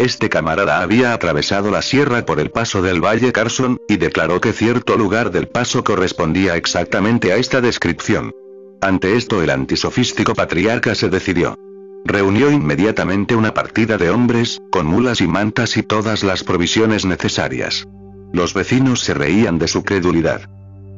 Este 0.00 0.30
camarada 0.30 0.80
había 0.80 1.12
atravesado 1.12 1.70
la 1.70 1.82
sierra 1.82 2.24
por 2.24 2.40
el 2.40 2.50
paso 2.50 2.80
del 2.80 3.04
Valle 3.04 3.32
Carson, 3.32 3.76
y 3.86 3.98
declaró 3.98 4.40
que 4.40 4.54
cierto 4.54 4.96
lugar 4.96 5.30
del 5.30 5.46
paso 5.46 5.84
correspondía 5.84 6.56
exactamente 6.56 7.34
a 7.34 7.36
esta 7.36 7.60
descripción. 7.60 8.34
Ante 8.80 9.18
esto 9.18 9.42
el 9.42 9.50
antisofístico 9.50 10.34
patriarca 10.34 10.94
se 10.94 11.10
decidió. 11.10 11.58
Reunió 12.06 12.50
inmediatamente 12.50 13.36
una 13.36 13.52
partida 13.52 13.98
de 13.98 14.08
hombres, 14.08 14.62
con 14.70 14.86
mulas 14.86 15.20
y 15.20 15.26
mantas 15.26 15.76
y 15.76 15.82
todas 15.82 16.22
las 16.22 16.44
provisiones 16.44 17.04
necesarias. 17.04 17.86
Los 18.32 18.54
vecinos 18.54 19.00
se 19.00 19.12
reían 19.12 19.58
de 19.58 19.68
su 19.68 19.84
credulidad. 19.84 20.48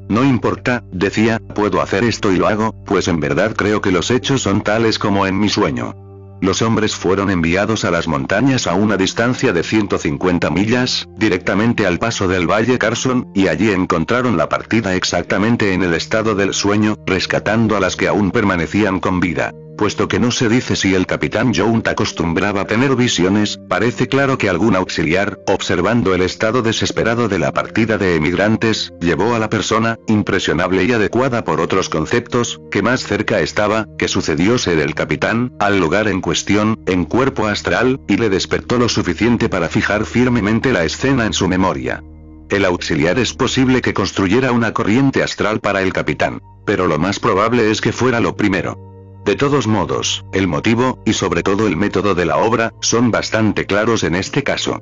No 0.08 0.22
importa, 0.22 0.84
decía, 0.92 1.40
puedo 1.56 1.82
hacer 1.82 2.04
esto 2.04 2.30
y 2.30 2.36
lo 2.36 2.46
hago, 2.46 2.72
pues 2.86 3.08
en 3.08 3.18
verdad 3.18 3.56
creo 3.56 3.80
que 3.80 3.90
los 3.90 4.12
hechos 4.12 4.42
son 4.42 4.62
tales 4.62 5.00
como 5.00 5.26
en 5.26 5.40
mi 5.40 5.48
sueño. 5.48 6.11
Los 6.42 6.60
hombres 6.60 6.96
fueron 6.96 7.30
enviados 7.30 7.84
a 7.84 7.92
las 7.92 8.08
montañas 8.08 8.66
a 8.66 8.74
una 8.74 8.96
distancia 8.96 9.52
de 9.52 9.62
150 9.62 10.50
millas, 10.50 11.08
directamente 11.16 11.86
al 11.86 12.00
paso 12.00 12.26
del 12.26 12.50
Valle 12.50 12.80
Carson, 12.80 13.30
y 13.32 13.46
allí 13.46 13.70
encontraron 13.70 14.36
la 14.36 14.48
partida 14.48 14.96
exactamente 14.96 15.72
en 15.72 15.84
el 15.84 15.94
estado 15.94 16.34
del 16.34 16.52
sueño, 16.52 16.96
rescatando 17.06 17.76
a 17.76 17.80
las 17.80 17.94
que 17.94 18.08
aún 18.08 18.32
permanecían 18.32 18.98
con 18.98 19.20
vida. 19.20 19.52
Puesto 19.82 20.06
que 20.06 20.20
no 20.20 20.30
se 20.30 20.48
dice 20.48 20.76
si 20.76 20.94
el 20.94 21.08
capitán 21.08 21.52
Jount 21.52 21.88
acostumbraba 21.88 22.64
tener 22.66 22.94
visiones, 22.94 23.58
parece 23.68 24.06
claro 24.06 24.38
que 24.38 24.48
algún 24.48 24.76
auxiliar, 24.76 25.40
observando 25.48 26.14
el 26.14 26.22
estado 26.22 26.62
desesperado 26.62 27.26
de 27.26 27.40
la 27.40 27.50
partida 27.50 27.98
de 27.98 28.14
emigrantes, 28.14 28.92
llevó 29.00 29.34
a 29.34 29.40
la 29.40 29.50
persona, 29.50 29.98
impresionable 30.06 30.84
y 30.84 30.92
adecuada 30.92 31.42
por 31.42 31.60
otros 31.60 31.88
conceptos, 31.88 32.60
que 32.70 32.80
más 32.80 33.02
cerca 33.02 33.40
estaba, 33.40 33.88
que 33.98 34.06
sucedió 34.06 34.56
ser 34.56 34.78
el 34.78 34.94
capitán, 34.94 35.52
al 35.58 35.80
lugar 35.80 36.06
en 36.06 36.20
cuestión, 36.20 36.78
en 36.86 37.04
cuerpo 37.04 37.48
astral, 37.48 37.98
y 38.06 38.18
le 38.18 38.30
despertó 38.30 38.78
lo 38.78 38.88
suficiente 38.88 39.48
para 39.48 39.68
fijar 39.68 40.06
firmemente 40.06 40.72
la 40.72 40.84
escena 40.84 41.26
en 41.26 41.32
su 41.32 41.48
memoria. 41.48 42.04
El 42.50 42.66
auxiliar 42.66 43.18
es 43.18 43.34
posible 43.34 43.82
que 43.82 43.94
construyera 43.94 44.52
una 44.52 44.72
corriente 44.72 45.24
astral 45.24 45.58
para 45.58 45.82
el 45.82 45.92
capitán. 45.92 46.40
Pero 46.64 46.86
lo 46.86 47.00
más 47.00 47.18
probable 47.18 47.72
es 47.72 47.80
que 47.80 47.90
fuera 47.90 48.20
lo 48.20 48.36
primero. 48.36 48.91
De 49.24 49.36
todos 49.36 49.68
modos, 49.68 50.24
el 50.32 50.48
motivo, 50.48 50.98
y 51.04 51.12
sobre 51.12 51.42
todo 51.42 51.68
el 51.68 51.76
método 51.76 52.14
de 52.14 52.24
la 52.24 52.38
obra, 52.38 52.72
son 52.80 53.10
bastante 53.12 53.66
claros 53.66 54.02
en 54.02 54.16
este 54.16 54.42
caso. 54.42 54.80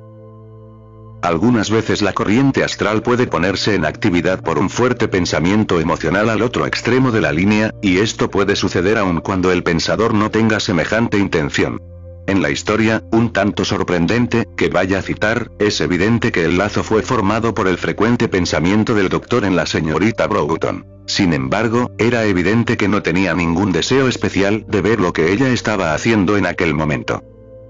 Algunas 1.21 1.69
veces 1.69 2.01
la 2.01 2.13
corriente 2.13 2.63
astral 2.63 3.03
puede 3.03 3.27
ponerse 3.27 3.75
en 3.75 3.85
actividad 3.85 4.41
por 4.41 4.57
un 4.57 4.71
fuerte 4.71 5.07
pensamiento 5.07 5.79
emocional 5.79 6.31
al 6.31 6.41
otro 6.41 6.65
extremo 6.65 7.11
de 7.11 7.21
la 7.21 7.31
línea, 7.31 7.75
y 7.83 7.99
esto 7.99 8.31
puede 8.31 8.55
suceder 8.55 8.97
aun 8.97 9.21
cuando 9.21 9.51
el 9.51 9.61
pensador 9.61 10.15
no 10.15 10.31
tenga 10.31 10.59
semejante 10.59 11.19
intención. 11.19 11.79
En 12.31 12.41
la 12.41 12.49
historia, 12.49 13.03
un 13.11 13.33
tanto 13.33 13.65
sorprendente, 13.65 14.47
que 14.55 14.69
vaya 14.69 14.99
a 14.99 15.01
citar, 15.01 15.51
es 15.59 15.81
evidente 15.81 16.31
que 16.31 16.45
el 16.45 16.57
lazo 16.57 16.81
fue 16.81 17.01
formado 17.01 17.53
por 17.53 17.67
el 17.67 17.77
frecuente 17.77 18.29
pensamiento 18.29 18.95
del 18.95 19.09
doctor 19.09 19.43
en 19.43 19.57
la 19.57 19.65
señorita 19.65 20.27
Broughton. 20.27 20.85
Sin 21.07 21.33
embargo, 21.33 21.91
era 21.97 22.23
evidente 22.23 22.77
que 22.77 22.87
no 22.87 23.03
tenía 23.03 23.33
ningún 23.33 23.73
deseo 23.73 24.07
especial 24.07 24.63
de 24.69 24.81
ver 24.81 25.01
lo 25.01 25.11
que 25.11 25.33
ella 25.33 25.49
estaba 25.49 25.93
haciendo 25.93 26.37
en 26.37 26.45
aquel 26.45 26.73
momento. 26.73 27.21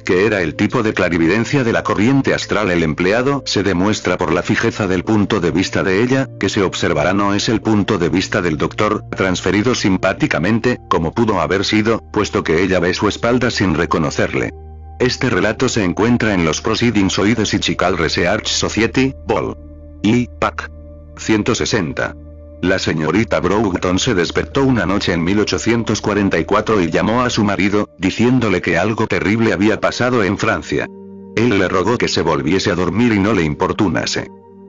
Que 0.01 0.25
era 0.25 0.41
el 0.41 0.55
tipo 0.55 0.83
de 0.83 0.93
clarividencia 0.93 1.63
de 1.63 1.71
la 1.73 1.83
corriente 1.83 2.33
astral 2.33 2.71
el 2.71 2.83
empleado 2.83 3.43
se 3.45 3.63
demuestra 3.63 4.17
por 4.17 4.33
la 4.33 4.43
fijeza 4.43 4.87
del 4.87 5.03
punto 5.03 5.39
de 5.39 5.51
vista 5.51 5.83
de 5.83 6.01
ella, 6.03 6.27
que 6.39 6.49
se 6.49 6.63
observará 6.63 7.13
no 7.13 7.33
es 7.33 7.49
el 7.49 7.61
punto 7.61 7.97
de 7.97 8.09
vista 8.09 8.41
del 8.41 8.57
doctor, 8.57 9.03
transferido 9.09 9.75
simpáticamente, 9.75 10.79
como 10.89 11.13
pudo 11.13 11.39
haber 11.39 11.65
sido, 11.65 12.01
puesto 12.11 12.43
que 12.43 12.63
ella 12.63 12.79
ve 12.79 12.93
su 12.93 13.07
espalda 13.07 13.51
sin 13.51 13.75
reconocerle. 13.75 14.51
Este 14.99 15.29
relato 15.29 15.67
se 15.67 15.83
encuentra 15.83 16.33
en 16.33 16.45
los 16.45 16.61
Proceedings 16.61 17.17
Oides 17.17 17.53
y 17.53 17.59
Chical 17.59 17.97
Research 17.97 18.47
Society, 18.47 19.13
Vol. 19.25 19.57
I. 20.03 20.27
Pac. 20.39 20.69
160. 21.17 22.30
La 22.61 22.77
señorita 22.77 23.39
Broughton 23.39 23.97
se 23.97 24.13
despertó 24.13 24.63
una 24.63 24.85
noche 24.85 25.13
en 25.13 25.23
1844 25.23 26.81
y 26.81 26.91
llamó 26.91 27.23
a 27.23 27.31
su 27.31 27.43
marido, 27.43 27.89
diciéndole 27.97 28.61
que 28.61 28.77
algo 28.77 29.07
terrible 29.07 29.51
había 29.51 29.79
pasado 29.79 30.23
en 30.23 30.37
Francia. 30.37 30.87
Él 31.35 31.57
le 31.57 31.67
rogó 31.67 31.97
que 31.97 32.07
se 32.07 32.21
volviese 32.21 32.69
a 32.69 32.75
dormir 32.75 33.13
y 33.13 33.19
no 33.19 33.33
le 33.33 33.43
importunase. 33.43 34.27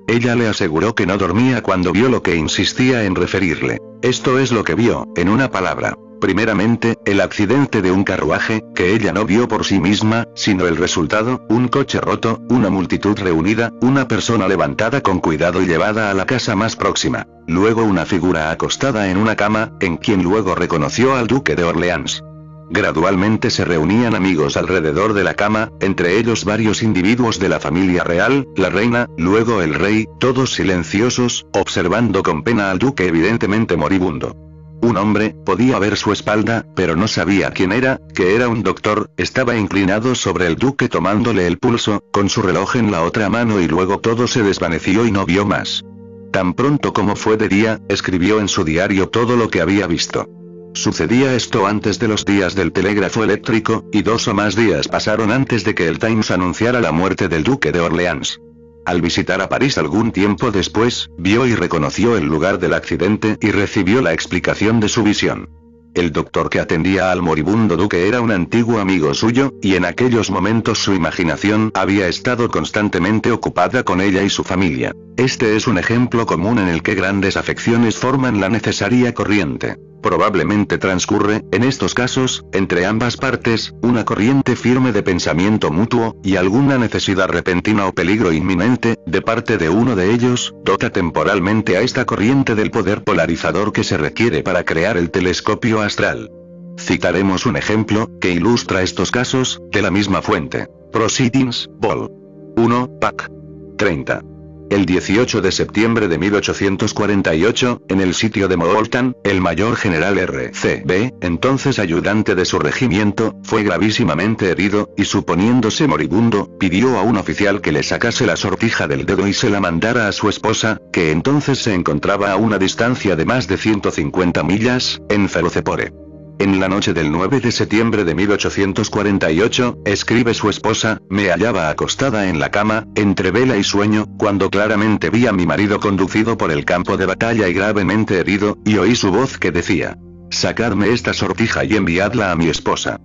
Ella 0.08 0.34
le 0.34 0.48
aseguró 0.48 0.94
que 0.94 1.06
no 1.06 1.18
dormía 1.18 1.62
cuando 1.62 1.92
vio 1.92 2.08
lo 2.08 2.22
que 2.22 2.34
insistía 2.34 3.04
en 3.04 3.14
referirle. 3.14 3.78
Esto 4.00 4.38
es 4.38 4.52
lo 4.52 4.64
que 4.64 4.74
vio, 4.74 5.06
en 5.14 5.28
una 5.28 5.50
palabra. 5.50 5.94
Primeramente, 6.22 6.98
el 7.04 7.20
accidente 7.20 7.82
de 7.82 7.90
un 7.90 8.04
carruaje, 8.04 8.62
que 8.76 8.94
ella 8.94 9.12
no 9.12 9.24
vio 9.24 9.48
por 9.48 9.64
sí 9.64 9.80
misma, 9.80 10.28
sino 10.36 10.68
el 10.68 10.76
resultado, 10.76 11.44
un 11.48 11.66
coche 11.66 12.00
roto, 12.00 12.40
una 12.48 12.70
multitud 12.70 13.18
reunida, 13.18 13.72
una 13.80 14.06
persona 14.06 14.46
levantada 14.46 15.00
con 15.00 15.18
cuidado 15.18 15.60
y 15.60 15.66
llevada 15.66 16.12
a 16.12 16.14
la 16.14 16.24
casa 16.24 16.54
más 16.54 16.76
próxima. 16.76 17.26
Luego 17.48 17.82
una 17.82 18.06
figura 18.06 18.52
acostada 18.52 19.10
en 19.10 19.16
una 19.16 19.34
cama, 19.34 19.72
en 19.80 19.96
quien 19.96 20.22
luego 20.22 20.54
reconoció 20.54 21.16
al 21.16 21.26
duque 21.26 21.56
de 21.56 21.64
Orleans. 21.64 22.22
Gradualmente 22.70 23.50
se 23.50 23.64
reunían 23.64 24.14
amigos 24.14 24.56
alrededor 24.56 25.14
de 25.14 25.24
la 25.24 25.34
cama, 25.34 25.70
entre 25.80 26.18
ellos 26.18 26.44
varios 26.44 26.84
individuos 26.84 27.40
de 27.40 27.48
la 27.48 27.58
familia 27.58 28.04
real, 28.04 28.46
la 28.54 28.70
reina, 28.70 29.08
luego 29.18 29.60
el 29.60 29.74
rey, 29.74 30.06
todos 30.20 30.54
silenciosos, 30.54 31.48
observando 31.52 32.22
con 32.22 32.44
pena 32.44 32.70
al 32.70 32.78
duque 32.78 33.08
evidentemente 33.08 33.76
moribundo. 33.76 34.51
Un 34.82 34.96
hombre, 34.96 35.36
podía 35.46 35.78
ver 35.78 35.96
su 35.96 36.10
espalda, 36.10 36.66
pero 36.74 36.96
no 36.96 37.06
sabía 37.06 37.52
quién 37.52 37.70
era, 37.70 38.00
que 38.16 38.34
era 38.34 38.48
un 38.48 38.64
doctor, 38.64 39.10
estaba 39.16 39.56
inclinado 39.56 40.16
sobre 40.16 40.48
el 40.48 40.56
duque 40.56 40.88
tomándole 40.88 41.46
el 41.46 41.58
pulso, 41.58 42.02
con 42.10 42.28
su 42.28 42.42
reloj 42.42 42.74
en 42.74 42.90
la 42.90 43.02
otra 43.02 43.28
mano 43.30 43.60
y 43.60 43.68
luego 43.68 44.00
todo 44.00 44.26
se 44.26 44.42
desvaneció 44.42 45.06
y 45.06 45.12
no 45.12 45.24
vio 45.24 45.46
más. 45.46 45.84
Tan 46.32 46.54
pronto 46.54 46.92
como 46.92 47.14
fue 47.14 47.36
de 47.36 47.48
día, 47.48 47.80
escribió 47.88 48.40
en 48.40 48.48
su 48.48 48.64
diario 48.64 49.08
todo 49.08 49.36
lo 49.36 49.50
que 49.50 49.60
había 49.60 49.86
visto. 49.86 50.28
Sucedía 50.74 51.34
esto 51.36 51.66
antes 51.66 52.00
de 52.00 52.08
los 52.08 52.24
días 52.24 52.56
del 52.56 52.72
telégrafo 52.72 53.22
eléctrico, 53.22 53.84
y 53.92 54.02
dos 54.02 54.26
o 54.26 54.34
más 54.34 54.56
días 54.56 54.88
pasaron 54.88 55.30
antes 55.30 55.62
de 55.62 55.76
que 55.76 55.86
el 55.86 56.00
Times 56.00 56.32
anunciara 56.32 56.80
la 56.80 56.90
muerte 56.90 57.28
del 57.28 57.44
duque 57.44 57.70
de 57.70 57.78
Orleans. 57.78 58.40
Al 58.84 59.00
visitar 59.00 59.40
a 59.40 59.48
París 59.48 59.78
algún 59.78 60.10
tiempo 60.10 60.50
después, 60.50 61.08
vio 61.16 61.46
y 61.46 61.54
reconoció 61.54 62.16
el 62.16 62.26
lugar 62.26 62.58
del 62.58 62.74
accidente 62.74 63.36
y 63.40 63.50
recibió 63.50 64.02
la 64.02 64.12
explicación 64.12 64.80
de 64.80 64.88
su 64.88 65.02
visión. 65.04 65.48
El 65.94 66.10
doctor 66.10 66.48
que 66.48 66.58
atendía 66.58 67.12
al 67.12 67.20
moribundo 67.20 67.76
duque 67.76 68.08
era 68.08 68.22
un 68.22 68.30
antiguo 68.32 68.80
amigo 68.80 69.12
suyo, 69.12 69.52
y 69.60 69.76
en 69.76 69.84
aquellos 69.84 70.30
momentos 70.30 70.78
su 70.78 70.94
imaginación 70.94 71.70
había 71.74 72.08
estado 72.08 72.48
constantemente 72.48 73.30
ocupada 73.30 73.84
con 73.84 74.00
ella 74.00 74.22
y 74.22 74.30
su 74.30 74.42
familia. 74.42 74.94
Este 75.18 75.54
es 75.54 75.66
un 75.66 75.76
ejemplo 75.76 76.24
común 76.24 76.58
en 76.58 76.68
el 76.68 76.82
que 76.82 76.94
grandes 76.94 77.36
afecciones 77.36 77.96
forman 77.96 78.40
la 78.40 78.48
necesaria 78.48 79.12
corriente. 79.12 79.76
Probablemente 80.02 80.78
transcurre, 80.78 81.44
en 81.52 81.62
estos 81.62 81.94
casos, 81.94 82.44
entre 82.52 82.86
ambas 82.86 83.16
partes, 83.16 83.72
una 83.82 84.04
corriente 84.04 84.56
firme 84.56 84.90
de 84.90 85.04
pensamiento 85.04 85.70
mutuo, 85.70 86.16
y 86.24 86.34
alguna 86.34 86.76
necesidad 86.76 87.28
repentina 87.28 87.86
o 87.86 87.92
peligro 87.92 88.32
inminente, 88.32 88.96
de 89.06 89.22
parte 89.22 89.58
de 89.58 89.68
uno 89.68 89.94
de 89.94 90.12
ellos, 90.12 90.54
dota 90.64 90.90
temporalmente 90.90 91.76
a 91.76 91.82
esta 91.82 92.04
corriente 92.04 92.56
del 92.56 92.72
poder 92.72 93.04
polarizador 93.04 93.72
que 93.72 93.84
se 93.84 93.96
requiere 93.96 94.42
para 94.42 94.64
crear 94.64 94.96
el 94.96 95.10
telescopio 95.10 95.80
astral. 95.80 96.30
Citaremos 96.78 97.46
un 97.46 97.56
ejemplo, 97.56 98.08
que 98.20 98.32
ilustra 98.32 98.82
estos 98.82 99.12
casos, 99.12 99.62
de 99.70 99.82
la 99.82 99.92
misma 99.92 100.20
fuente. 100.20 100.66
Proceedings, 100.90 101.70
Vol. 101.78 102.10
1, 102.56 102.98
Pac. 103.00 103.30
30. 103.78 104.31
El 104.72 104.86
18 104.86 105.42
de 105.42 105.52
septiembre 105.52 106.08
de 106.08 106.16
1848, 106.16 107.82
en 107.90 108.00
el 108.00 108.14
sitio 108.14 108.48
de 108.48 108.56
Moultan, 108.56 109.14
el 109.22 109.42
mayor 109.42 109.76
general 109.76 110.16
R.C.B., 110.16 111.12
entonces 111.20 111.78
ayudante 111.78 112.34
de 112.34 112.46
su 112.46 112.58
regimiento, 112.58 113.36
fue 113.42 113.64
gravísimamente 113.64 114.48
herido, 114.48 114.88
y 114.96 115.04
suponiéndose 115.04 115.86
moribundo, 115.86 116.56
pidió 116.58 116.96
a 116.96 117.02
un 117.02 117.18
oficial 117.18 117.60
que 117.60 117.70
le 117.70 117.82
sacase 117.82 118.24
la 118.24 118.36
sortija 118.36 118.88
del 118.88 119.04
dedo 119.04 119.28
y 119.28 119.34
se 119.34 119.50
la 119.50 119.60
mandara 119.60 120.08
a 120.08 120.12
su 120.12 120.30
esposa, 120.30 120.78
que 120.90 121.10
entonces 121.10 121.58
se 121.58 121.74
encontraba 121.74 122.32
a 122.32 122.36
una 122.36 122.56
distancia 122.56 123.14
de 123.14 123.26
más 123.26 123.48
de 123.48 123.58
150 123.58 124.42
millas, 124.42 125.02
en 125.10 125.28
Ferocepore. 125.28 125.92
En 126.38 126.58
la 126.58 126.68
noche 126.68 126.92
del 126.92 127.12
9 127.12 127.40
de 127.40 127.52
septiembre 127.52 128.04
de 128.04 128.14
1848, 128.14 129.78
escribe 129.84 130.34
su 130.34 130.48
esposa, 130.50 131.00
me 131.08 131.30
hallaba 131.30 131.70
acostada 131.70 132.28
en 132.28 132.40
la 132.40 132.50
cama, 132.50 132.86
entre 132.94 133.30
vela 133.30 133.56
y 133.56 133.64
sueño, 133.64 134.06
cuando 134.18 134.50
claramente 134.50 135.10
vi 135.10 135.26
a 135.26 135.32
mi 135.32 135.46
marido 135.46 135.78
conducido 135.78 136.36
por 136.36 136.50
el 136.50 136.64
campo 136.64 136.96
de 136.96 137.06
batalla 137.06 137.48
y 137.48 137.52
gravemente 137.52 138.18
herido, 138.18 138.58
y 138.64 138.76
oí 138.76 138.96
su 138.96 139.12
voz 139.12 139.38
que 139.38 139.52
decía, 139.52 139.98
sacadme 140.30 140.90
esta 140.92 141.12
sortija 141.12 141.64
y 141.64 141.76
enviadla 141.76 142.32
a 142.32 142.36
mi 142.36 142.48
esposa. 142.48 142.98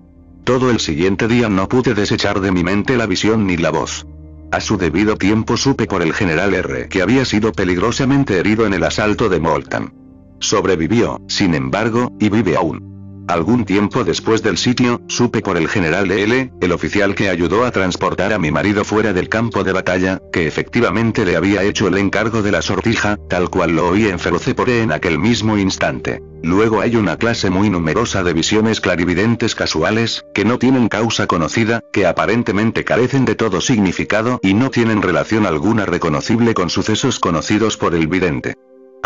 Todo 0.43 0.71
el 0.71 0.79
siguiente 0.79 1.27
día 1.27 1.49
no 1.49 1.67
pude 1.67 1.93
desechar 1.93 2.39
de 2.39 2.51
mi 2.51 2.63
mente 2.63 2.97
la 2.97 3.05
visión 3.05 3.45
ni 3.45 3.57
la 3.57 3.69
voz. 3.69 4.07
A 4.51 4.61
su 4.61 4.77
debido 4.77 5.17
tiempo 5.17 5.57
supe 5.57 5.87
por 5.87 6.01
el 6.01 6.13
general 6.13 6.53
R 6.53 6.87
que 6.87 7.01
había 7.01 7.25
sido 7.25 7.51
peligrosamente 7.51 8.39
herido 8.39 8.65
en 8.65 8.73
el 8.73 8.83
asalto 8.85 9.27
de 9.27 9.41
Moltan. 9.41 9.93
Sobrevivió, 10.39 11.21
sin 11.27 11.53
embargo, 11.53 12.13
y 12.19 12.29
vive 12.29 12.55
aún. 12.55 12.96
Algún 13.27 13.65
tiempo 13.65 14.05
después 14.05 14.41
del 14.41 14.57
sitio, 14.57 15.01
supe 15.07 15.41
por 15.41 15.57
el 15.57 15.67
general 15.67 16.09
L., 16.09 16.51
el 16.61 16.71
oficial 16.71 17.13
que 17.13 17.27
ayudó 17.27 17.65
a 17.65 17.71
transportar 17.71 18.31
a 18.31 18.39
mi 18.39 18.51
marido 18.51 18.85
fuera 18.85 19.11
del 19.11 19.27
campo 19.27 19.65
de 19.65 19.73
batalla, 19.73 20.21
que 20.31 20.47
efectivamente 20.47 21.25
le 21.25 21.35
había 21.35 21.63
hecho 21.63 21.89
el 21.89 21.97
encargo 21.97 22.41
de 22.41 22.51
la 22.51 22.61
sortija, 22.61 23.17
tal 23.27 23.49
cual 23.49 23.75
lo 23.75 23.89
oí 23.89 24.07
en 24.07 24.19
Ferocepore 24.19 24.81
en 24.81 24.93
aquel 24.93 25.19
mismo 25.19 25.57
instante. 25.57 26.21
Luego 26.41 26.79
hay 26.79 26.95
una 26.95 27.17
clase 27.17 27.49
muy 27.49 27.69
numerosa 27.69 28.23
de 28.23 28.31
visiones 28.31 28.79
clarividentes 28.79 29.55
casuales, 29.55 30.23
que 30.33 30.45
no 30.45 30.57
tienen 30.57 30.87
causa 30.87 31.27
conocida, 31.27 31.81
que 31.91 32.05
aparentemente 32.05 32.85
carecen 32.85 33.25
de 33.25 33.35
todo 33.35 33.59
significado 33.59 34.39
y 34.41 34.53
no 34.53 34.69
tienen 34.69 35.01
relación 35.01 35.45
alguna 35.45 35.85
reconocible 35.85 36.53
con 36.53 36.69
sucesos 36.69 37.19
conocidos 37.19 37.75
por 37.75 37.93
el 37.93 38.07
vidente. 38.07 38.55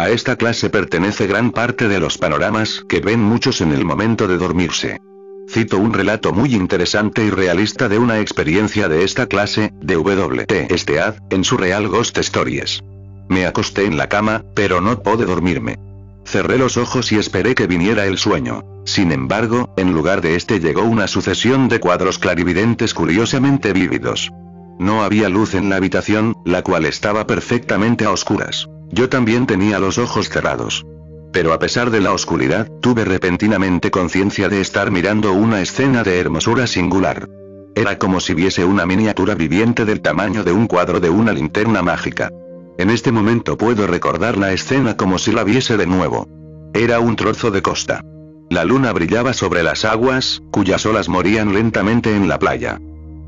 A 0.02 0.10
esta 0.10 0.36
clase 0.36 0.72
pertenece 0.72 1.28
gran 1.28 1.52
parte 1.52 1.88
de 1.88 2.00
los 2.00 2.18
panoramas 2.18 2.84
que 2.90 3.02
ven 3.02 3.22
muchos 3.22 3.62
en 3.62 3.72
el 3.72 3.86
momento 3.86 4.28
de 4.28 4.40
dormirse. 4.40 5.00
Cito 5.48 5.78
un 5.78 5.94
relato 5.94 6.34
muy 6.34 6.56
interesante 6.56 7.24
y 7.24 7.30
realista 7.30 7.88
de 7.88 8.00
una 8.00 8.20
experiencia 8.20 8.90
de 8.90 9.04
esta 9.04 9.28
clase, 9.28 9.72
de 9.80 9.94
W.T. 9.94 10.74
Estead, 10.74 11.18
en 11.30 11.44
su 11.44 11.56
Real 11.56 11.88
Ghost 11.88 12.18
Stories. 12.18 12.82
Me 13.30 13.46
acosté 13.46 13.86
en 13.86 13.96
la 13.96 14.10
cama, 14.10 14.44
pero 14.56 14.82
no 14.82 15.04
pude 15.04 15.26
dormirme. 15.26 15.78
Cerré 16.26 16.58
los 16.58 16.78
ojos 16.78 17.12
y 17.12 17.20
esperé 17.20 17.54
que 17.54 17.68
viniera 17.68 18.08
el 18.08 18.18
sueño. 18.18 18.64
Sin 18.86 19.12
embargo, 19.12 19.72
en 19.78 19.94
lugar 19.94 20.22
de 20.22 20.36
este 20.36 20.60
llegó 20.60 20.82
una 20.82 21.08
sucesión 21.08 21.70
de 21.70 21.80
cuadros 21.80 22.18
clarividentes 22.18 22.96
curiosamente 22.96 23.72
vívidos. 23.72 24.32
No 24.80 25.04
había 25.04 25.30
luz 25.30 25.54
en 25.54 25.70
la 25.70 25.76
habitación, 25.76 26.34
la 26.44 26.64
cual 26.64 26.86
estaba 26.86 27.28
perfectamente 27.28 28.06
a 28.06 28.10
oscuras. 28.10 28.68
Yo 28.92 29.10
también 29.10 29.46
tenía 29.48 29.80
los 29.80 29.98
ojos 29.98 30.30
cerrados. 30.30 30.86
Pero 31.32 31.54
a 31.54 31.60
pesar 31.60 31.92
de 31.92 32.02
la 32.02 32.12
oscuridad, 32.12 32.70
tuve 32.82 33.06
repentinamente 33.06 33.90
conciencia 33.90 34.50
de 34.50 34.60
estar 34.60 34.92
mirando 34.92 35.32
una 35.32 35.62
escena 35.62 36.04
de 36.04 36.20
hermosura 36.20 36.68
singular. 36.68 37.30
Era 37.74 37.98
como 37.98 38.20
si 38.20 38.34
viese 38.34 38.66
una 38.66 38.86
miniatura 38.86 39.34
viviente 39.34 39.86
del 39.86 40.02
tamaño 40.02 40.44
de 40.44 40.52
un 40.52 40.68
cuadro 40.68 41.00
de 41.00 41.10
una 41.10 41.32
linterna 41.32 41.82
mágica. 41.82 42.30
En 42.78 42.90
este 42.90 43.14
momento 43.14 43.58
puedo 43.58 43.88
recordar 43.88 44.38
la 44.38 44.52
escena 44.52 44.98
como 44.98 45.18
si 45.18 45.32
la 45.32 45.46
viese 45.46 45.78
de 45.78 45.86
nuevo. 45.86 46.28
Era 46.74 47.00
un 47.00 47.16
trozo 47.16 47.50
de 47.50 47.62
costa. 47.62 48.02
La 48.50 48.66
luna 48.66 48.92
brillaba 48.92 49.32
sobre 49.32 49.64
las 49.64 49.86
aguas, 49.86 50.42
cuyas 50.52 50.86
olas 50.86 51.08
morían 51.08 51.54
lentamente 51.54 52.14
en 52.14 52.28
la 52.28 52.40
playa. 52.40 52.80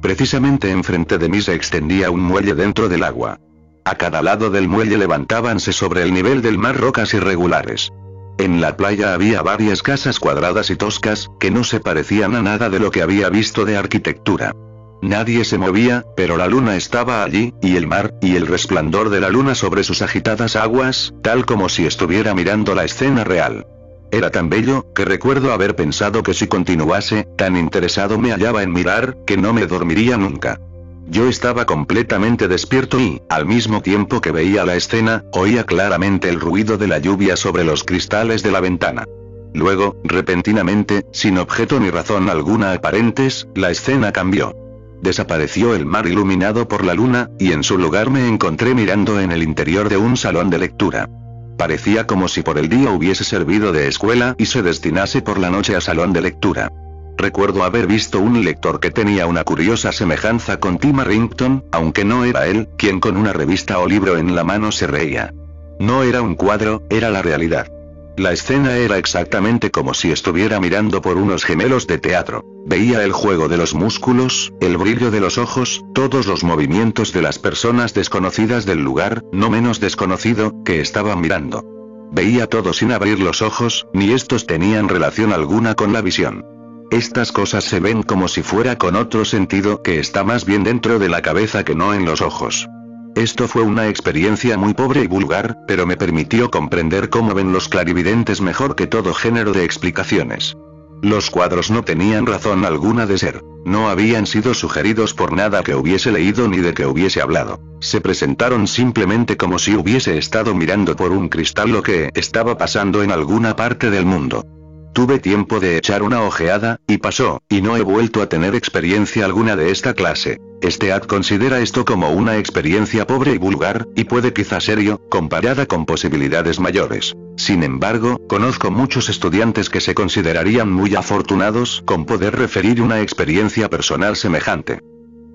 Precisamente 0.01 0.69
enfrente 0.71 1.17
de 1.17 1.29
mí 1.29 1.41
se 1.41 1.53
extendía 1.53 2.11
un 2.11 2.19
muelle 2.19 2.55
dentro 2.55 2.89
del 2.89 3.05
agua. 3.05 3.39
A 3.85 3.95
cada 3.95 4.21
lado 4.21 4.49
del 4.49 4.67
muelle 4.67 4.97
levantábanse 4.97 5.73
sobre 5.73 6.03
el 6.03 6.13
nivel 6.13 6.41
del 6.41 6.57
mar 6.57 6.77
rocas 6.77 7.13
irregulares. 7.13 7.91
En 8.37 8.61
la 8.61 8.77
playa 8.77 9.13
había 9.13 9.41
varias 9.41 9.83
casas 9.83 10.19
cuadradas 10.19 10.69
y 10.69 10.75
toscas, 10.75 11.29
que 11.39 11.51
no 11.51 11.63
se 11.63 11.79
parecían 11.79 12.35
a 12.35 12.41
nada 12.41 12.69
de 12.69 12.79
lo 12.79 12.91
que 12.91 13.01
había 13.01 13.29
visto 13.29 13.65
de 13.65 13.77
arquitectura. 13.77 14.53
Nadie 15.01 15.43
se 15.43 15.57
movía, 15.57 16.05
pero 16.15 16.37
la 16.37 16.47
luna 16.47 16.77
estaba 16.77 17.23
allí, 17.23 17.53
y 17.61 17.75
el 17.75 17.87
mar, 17.87 18.13
y 18.21 18.37
el 18.37 18.47
resplandor 18.47 19.09
de 19.09 19.19
la 19.19 19.29
luna 19.29 19.53
sobre 19.53 19.83
sus 19.83 20.01
agitadas 20.01 20.55
aguas, 20.55 21.13
tal 21.21 21.45
como 21.45 21.67
si 21.67 21.85
estuviera 21.85 22.33
mirando 22.33 22.73
la 22.73 22.85
escena 22.85 23.25
real. 23.25 23.67
era 24.11 24.29
tan 24.29 24.49
bello, 24.49 24.85
que 24.93 25.05
recuerdo 25.05 25.51
haber 25.51 25.75
pensado 25.75 26.23
que 26.23 26.33
si 26.33 26.47
continuase, 26.47 27.27
tan 27.35 27.57
interesado 27.57 28.17
me 28.17 28.31
hallaba 28.31 28.63
en 28.63 28.71
mirar, 28.71 29.17
que 29.25 29.37
no 29.37 29.53
me 29.53 29.65
dormiría 29.67 30.17
nunca. 30.17 30.59
Yo 31.07 31.27
estaba 31.27 31.65
completamente 31.65 32.47
despierto 32.47 32.99
y, 32.99 33.21
al 33.29 33.45
mismo 33.45 33.81
tiempo 33.81 34.21
que 34.21 34.31
veía 34.31 34.65
la 34.65 34.75
escena, 34.75 35.23
oía 35.33 35.65
claramente 35.65 36.29
el 36.29 36.39
ruido 36.39 36.77
de 36.77 36.87
la 36.87 36.99
lluvia 36.99 37.35
sobre 37.35 37.63
los 37.63 37.83
cristales 37.83 38.41
de 38.41 38.51
la 38.51 38.61
ventana. 38.61 39.05
Luego, 39.53 39.97
repentinamente, 40.03 41.05
sin 41.11 41.37
objeto 41.37 41.79
ni 41.79 41.89
razón 41.89 42.29
alguna 42.29 42.71
aparentes, 42.71 43.47
la 43.53 43.69
escena 43.69 44.11
cambió. 44.11 44.55
Desapareció 45.01 45.75
el 45.75 45.85
mar 45.85 46.07
iluminado 46.07 46.67
por 46.67 46.85
la 46.85 46.93
luna, 46.93 47.29
y 47.37 47.51
en 47.51 47.63
su 47.63 47.77
lugar 47.77 48.09
me 48.09 48.27
encontré 48.27 48.73
mirando 48.73 49.19
en 49.19 49.31
el 49.31 49.43
interior 49.43 49.89
de 49.89 49.97
un 49.97 50.15
salón 50.15 50.49
de 50.49 50.59
lectura. 50.59 51.09
Parecía 51.57 52.07
como 52.07 52.27
si 52.29 52.41
por 52.41 52.57
el 52.57 52.69
día 52.69 52.89
hubiese 52.89 53.23
servido 53.23 53.73
de 53.73 53.87
escuela 53.87 54.35
y 54.37 54.45
se 54.45 54.63
destinase 54.63 55.21
por 55.21 55.37
la 55.37 55.49
noche 55.49 55.75
a 55.75 55.81
salón 55.81 56.13
de 56.13 56.21
lectura. 56.21 56.71
Recuerdo 57.17 57.63
haber 57.63 57.87
visto 57.87 58.19
un 58.19 58.43
lector 58.43 58.79
que 58.79 58.91
tenía 58.91 59.27
una 59.27 59.43
curiosa 59.43 59.91
semejanza 59.91 60.59
con 60.59 60.77
Tim 60.77 60.99
Arrington, 60.99 61.63
aunque 61.71 62.05
no 62.05 62.25
era 62.25 62.47
él, 62.47 62.69
quien 62.77 62.99
con 62.99 63.17
una 63.17 63.33
revista 63.33 63.79
o 63.79 63.87
libro 63.87 64.17
en 64.17 64.35
la 64.35 64.43
mano 64.43 64.71
se 64.71 64.87
reía. 64.87 65.33
No 65.79 66.03
era 66.03 66.21
un 66.21 66.35
cuadro, 66.35 66.83
era 66.89 67.09
la 67.09 67.21
realidad. 67.21 67.67
La 68.15 68.31
escena 68.31 68.77
era 68.77 68.99
exactamente 68.99 69.71
como 69.71 69.95
si 69.95 70.11
estuviera 70.11 70.59
mirando 70.59 71.01
por 71.01 71.17
unos 71.17 71.43
gemelos 71.43 71.87
de 71.87 71.97
teatro. 71.97 72.45
Veía 72.65 73.03
el 73.03 73.11
juego 73.11 73.47
de 73.47 73.57
los 73.57 73.73
músculos, 73.73 74.53
el 74.61 74.77
brillo 74.77 75.09
de 75.09 75.19
los 75.19 75.39
ojos, 75.39 75.83
todos 75.95 76.27
los 76.27 76.43
movimientos 76.43 77.11
de 77.11 77.23
las 77.23 77.39
personas 77.39 77.95
desconocidas 77.95 78.65
del 78.65 78.83
lugar, 78.83 79.23
no 79.31 79.49
menos 79.49 79.79
desconocido, 79.79 80.53
que 80.63 80.79
estaban 80.79 81.21
mirando. 81.21 81.65
Veía 82.11 82.45
todo 82.45 82.73
sin 82.73 82.91
abrir 82.91 83.19
los 83.19 83.41
ojos, 83.41 83.87
ni 83.93 84.11
estos 84.11 84.45
tenían 84.45 84.89
relación 84.89 85.33
alguna 85.33 85.73
con 85.73 85.91
la 85.91 86.01
visión. 86.01 86.45
Estas 86.91 87.31
cosas 87.31 87.63
se 87.63 87.79
ven 87.79 88.03
como 88.03 88.27
si 88.27 88.43
fuera 88.43 88.77
con 88.77 88.95
otro 88.95 89.25
sentido 89.25 89.81
que 89.81 89.99
está 89.99 90.23
más 90.23 90.45
bien 90.45 90.63
dentro 90.63 90.99
de 90.99 91.09
la 91.09 91.21
cabeza 91.21 91.63
que 91.63 91.75
no 91.75 91.93
en 91.93 92.05
los 92.05 92.21
ojos. 92.21 92.67
Esto 93.15 93.47
fue 93.47 93.61
una 93.61 93.87
experiencia 93.87 94.57
muy 94.57 94.73
pobre 94.73 95.03
y 95.03 95.07
vulgar, 95.07 95.57
pero 95.67 95.85
me 95.85 95.97
permitió 95.97 96.49
comprender 96.49 97.09
cómo 97.09 97.33
ven 97.35 97.53
los 97.53 97.69
clarividentes 97.69 98.41
mejor 98.41 98.75
que 98.75 98.87
todo 98.87 99.13
género 99.13 99.53
de 99.53 99.63
explicaciones. 99.63 100.55
Los 101.03 101.29
cuadros 101.29 101.69
no 101.69 101.83
tenían 101.83 102.25
razón 102.25 102.63
alguna 102.63 103.05
de 103.05 103.17
ser. 103.17 103.41
No 103.65 103.89
habían 103.89 104.25
sido 104.25 104.53
sugeridos 104.53 105.13
por 105.13 105.33
nada 105.33 105.61
que 105.61 105.75
hubiese 105.75 106.11
leído 106.11 106.47
ni 106.47 106.57
de 106.57 106.73
que 106.73 106.85
hubiese 106.85 107.21
hablado. 107.21 107.59
Se 107.81 108.01
presentaron 108.01 108.67
simplemente 108.67 109.37
como 109.37 109.59
si 109.59 109.75
hubiese 109.75 110.17
estado 110.17 110.55
mirando 110.55 110.95
por 110.95 111.11
un 111.11 111.29
cristal 111.29 111.71
lo 111.71 111.83
que 111.83 112.09
estaba 112.13 112.57
pasando 112.57 113.03
en 113.03 113.11
alguna 113.11 113.55
parte 113.55 113.89
del 113.89 114.05
mundo. 114.05 114.45
Tuve 114.93 115.17
tiempo 115.17 115.59
de 115.59 115.75
echar 115.77 116.03
una 116.03 116.21
ojeada, 116.21 116.79
y 116.87 116.97
pasó, 116.97 117.41
y 117.49 117.61
no 117.61 117.75
he 117.75 117.81
vuelto 117.81 118.21
a 118.21 118.29
tener 118.29 118.53
experiencia 118.53 119.25
alguna 119.25 119.55
de 119.55 119.71
esta 119.71 119.95
clase. 119.95 120.39
Este 120.61 120.93
ad 120.93 121.01
considera 121.01 121.59
esto 121.59 121.83
como 121.83 122.11
una 122.11 122.37
experiencia 122.37 123.07
pobre 123.07 123.33
y 123.33 123.39
vulgar, 123.39 123.87
y 123.95 124.03
puede 124.03 124.33
quizá 124.33 124.59
serio, 124.59 125.01
comparada 125.09 125.65
con 125.65 125.87
posibilidades 125.87 126.59
mayores. 126.59 127.15
Sin 127.37 127.63
embargo, 127.63 128.19
conozco 128.27 128.69
muchos 128.69 129.09
estudiantes 129.09 129.71
que 129.71 129.81
se 129.81 129.95
considerarían 129.95 130.71
muy 130.71 130.93
afortunados 130.93 131.81
con 131.85 132.05
poder 132.05 132.35
referir 132.37 132.79
una 132.79 133.01
experiencia 133.01 133.71
personal 133.71 134.15
semejante 134.15 134.79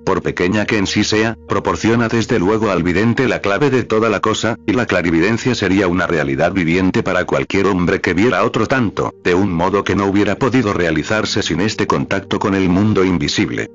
por 0.09 0.23
pequeña 0.23 0.65
que 0.65 0.79
en 0.79 0.87
sí 0.87 1.05
sea, 1.05 1.37
proporciona 1.47 2.09
desde 2.09 2.39
luego 2.39 2.71
al 2.71 2.83
vidente 2.83 3.29
la 3.29 3.43
clave 3.43 3.69
de 3.69 3.85
toda 3.85 4.09
la 4.09 4.21
cosa, 4.21 4.57
y 4.67 4.73
la 4.73 4.87
clarividencia 4.87 5.55
sería 5.55 5.87
una 5.87 6.07
realidad 6.07 6.51
viviente 6.51 7.03
para 7.03 7.27
cualquier 7.27 7.67
hombre 7.67 8.01
que 8.01 8.15
viera 8.15 8.43
otro 8.43 8.67
tanto, 8.67 9.13
de 9.23 9.35
un 9.35 9.53
modo 9.53 9.85
que 9.85 9.95
no 9.95 10.07
hubiera 10.07 10.37
podido 10.37 10.73
realizarse 10.73 11.43
sin 11.43 11.61
este 11.61 11.87
contacto 11.87 12.39
con 12.39 12.55
el 12.55 12.71
mundo 12.71 13.05
invisible. 13.05 13.69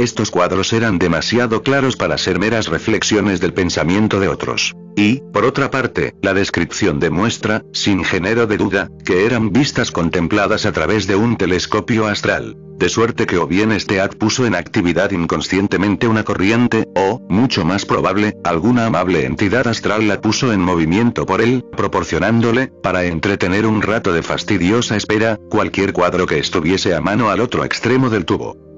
Estos 0.00 0.30
cuadros 0.30 0.72
eran 0.72 0.98
demasiado 0.98 1.62
claros 1.62 1.94
para 1.94 2.16
ser 2.16 2.38
meras 2.38 2.68
reflexiones 2.68 3.38
del 3.38 3.52
pensamiento 3.52 4.18
de 4.18 4.28
otros. 4.28 4.74
Y, 4.96 5.20
por 5.30 5.44
otra 5.44 5.70
parte, 5.70 6.14
la 6.22 6.32
descripción 6.32 7.00
demuestra, 7.00 7.62
sin 7.74 8.02
género 8.02 8.46
de 8.46 8.56
duda, 8.56 8.88
que 9.04 9.26
eran 9.26 9.52
vistas 9.52 9.90
contempladas 9.90 10.64
a 10.64 10.72
través 10.72 11.06
de 11.06 11.16
un 11.16 11.36
telescopio 11.36 12.06
astral. 12.06 12.56
De 12.78 12.88
suerte 12.88 13.26
que 13.26 13.36
o 13.36 13.46
bien 13.46 13.72
este 13.72 14.00
ad 14.00 14.12
puso 14.12 14.46
en 14.46 14.54
actividad 14.54 15.10
inconscientemente 15.10 16.08
una 16.08 16.24
corriente, 16.24 16.88
o, 16.96 17.20
mucho 17.28 17.66
más 17.66 17.84
probable, 17.84 18.38
alguna 18.42 18.86
amable 18.86 19.26
entidad 19.26 19.68
astral 19.68 20.08
la 20.08 20.22
puso 20.22 20.50
en 20.54 20.62
movimiento 20.62 21.26
por 21.26 21.42
él, 21.42 21.62
proporcionándole, 21.76 22.68
para 22.82 23.04
entretener 23.04 23.66
un 23.66 23.82
rato 23.82 24.14
de 24.14 24.22
fastidiosa 24.22 24.96
espera, 24.96 25.36
cualquier 25.50 25.92
cuadro 25.92 26.24
que 26.24 26.38
estuviese 26.38 26.94
a 26.94 27.02
mano 27.02 27.28
al 27.28 27.40
otro 27.40 27.66
extremo 27.66 28.08
del 28.08 28.24
tubo. 28.24 28.69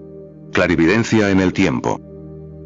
Clarividencia 0.53 1.31
en 1.31 1.41
el 1.41 1.55
tiempo. 1.55 1.99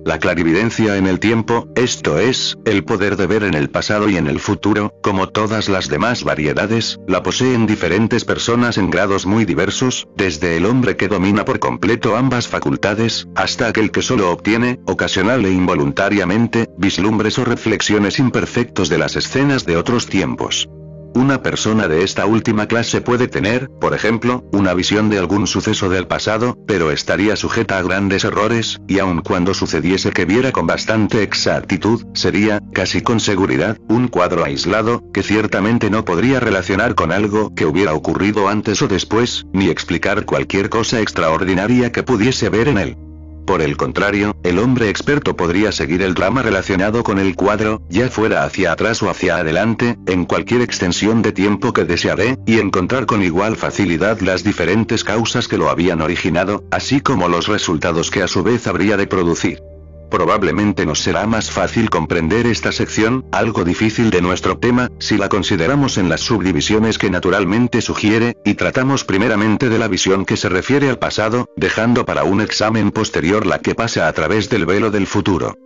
La 0.05 0.19
clarividencia 0.19 0.97
en 0.97 1.07
el 1.07 1.21
tiempo, 1.21 1.69
esto 1.77 2.19
es, 2.19 2.59
el 2.65 2.85
poder 2.85 3.17
de 3.17 3.29
ver 3.29 3.45
en 3.45 3.55
el 3.55 3.71
pasado 3.71 4.09
y 4.09 4.17
en 4.17 4.27
el 4.27 4.41
futuro, 4.41 4.93
como 5.03 5.29
todas 5.29 5.69
las 5.69 5.89
demás 5.89 6.25
variedades, 6.25 6.99
la 7.07 7.23
poseen 7.23 7.65
diferentes 7.65 8.25
personas 8.25 8.77
en 8.77 8.91
grados 8.91 9.25
muy 9.25 9.45
diversos, 9.45 10.09
desde 10.17 10.57
el 10.57 10.67
hombre 10.67 10.97
que 10.97 11.07
domina 11.07 11.45
por 11.45 11.61
completo 11.61 12.17
ambas 12.17 12.49
facultades, 12.49 13.29
hasta 13.37 13.69
aquel 13.69 13.93
que 13.93 14.03
solo 14.03 14.33
obtiene, 14.33 14.81
ocasional 14.87 15.45
e 15.45 15.53
involuntariamente, 15.53 16.69
vislumbres 16.77 17.39
o 17.39 17.45
reflexiones 17.45 18.19
imperfectos 18.19 18.89
de 18.89 18.99
las 18.99 19.15
escenas 19.15 19.65
de 19.65 19.77
otros 19.77 20.07
tiempos. 20.07 20.69
Una 21.17 21.41
persona 21.41 21.89
de 21.89 22.05
esta 22.05 22.27
última 22.27 22.67
clase 22.67 23.01
puede 23.01 23.27
tener, 23.27 23.71
por 23.81 23.95
ejemplo, 23.95 24.45
una 24.53 24.75
visión 24.75 25.09
de 25.09 25.17
algún 25.17 25.47
suceso 25.47 25.89
del 25.89 26.07
pasado, 26.07 26.59
pero 26.67 26.91
estaría 26.91 27.37
sujeta 27.37 27.79
a 27.79 27.83
grandes 27.83 28.25
errores, 28.25 28.83
y 28.87 28.99
aun 28.99 29.23
cuando 29.23 29.55
sucediese 29.55 30.11
que 30.11 30.27
viera 30.27 30.53
con 30.53 30.67
bastante 30.67 31.23
exactitud, 31.23 32.05
sería, 32.13 32.61
casi 32.75 33.01
con 33.01 33.19
seguridad, 33.19 33.79
un 33.89 34.09
cuadro 34.09 34.45
aislado, 34.45 35.11
que 35.15 35.23
ciertamente 35.23 35.89
no 35.89 36.05
podría 36.05 36.39
relacionar 36.39 36.95
con 36.95 37.11
algo 37.13 37.55
que 37.55 37.65
hubiera 37.65 37.95
ocurrido 37.95 38.49
antes 38.49 38.83
o 38.83 38.87
después, 38.87 39.47
ni 39.55 39.71
explicar 39.71 40.27
cualquier 40.27 40.69
cosa 40.69 41.01
extraordinaria 41.01 41.93
que 41.93 42.03
pudiese 42.03 42.51
ver 42.51 42.69
en 42.69 42.77
él. 42.77 43.06
Por 43.47 43.63
el 43.63 43.77
contrario, 43.77 44.37
el 44.43 44.59
hombre 44.59 44.89
experto 44.89 45.37
podría 45.37 45.71
seguir 45.71 46.03
el 46.03 46.15
drama 46.15 46.43
relacionado 46.43 47.05
con 47.05 47.21
el 47.21 47.37
cuadro, 47.37 47.81
ya 47.89 48.09
fuera 48.09 48.43
hacia 48.43 48.73
atrás 48.73 49.03
o 49.05 49.09
hacia 49.09 49.37
adelante, 49.37 49.97
en 50.07 50.25
cualquier 50.25 50.63
extensión 50.63 51.23
de 51.23 51.31
tiempo 51.31 51.73
que 51.73 51.85
deseare, 51.85 52.39
y 52.45 52.59
encontrar 52.59 53.07
con 53.07 53.23
igual 53.23 53.57
facilidad 53.57 54.21
las 54.21 54.43
diferentes 54.43 55.05
causas 55.05 55.47
que 55.47 55.59
lo 55.59 55.71
habían 55.71 56.03
originado, 56.03 56.65
así 56.73 57.01
como 57.01 57.29
los 57.29 57.47
resultados 57.47 58.11
que 58.11 58.23
a 58.23 58.29
su 58.29 58.43
vez 58.43 58.67
habría 58.67 58.97
de 58.97 59.07
producir. 59.07 59.63
Probablemente 60.11 60.87
nos 60.87 61.01
será 61.01 61.27
más 61.27 61.51
fácil 61.51 61.91
comprender 61.91 62.47
esta 62.47 62.73
sección, 62.73 63.25
algo 63.33 63.65
difícil 63.65 64.11
de 64.11 64.23
nuestro 64.23 64.59
tema, 64.59 64.91
si 64.99 65.17
la 65.17 65.29
consideramos 65.29 65.99
en 65.99 66.09
las 66.09 66.21
subdivisiones 66.21 66.99
que 66.99 67.11
naturalmente 67.11 67.81
sugiere, 67.81 68.37
y 68.45 68.55
tratamos 68.55 69.05
primeramente 69.05 69.69
de 69.69 69.79
la 69.79 69.89
visión 69.89 70.25
que 70.25 70.37
se 70.37 70.49
refiere 70.49 70.89
al 70.89 70.99
pasado, 70.99 71.51
dejando 71.57 72.07
para 72.07 72.25
un 72.25 72.41
examen 72.41 72.91
posterior 72.91 73.47
la 73.47 73.59
que 73.59 73.75
pasa 73.75 74.09
a 74.09 74.13
través 74.13 74.49
del 74.49 74.67
velo 74.67 74.91
del 74.91 75.07
futuro. 75.07 75.57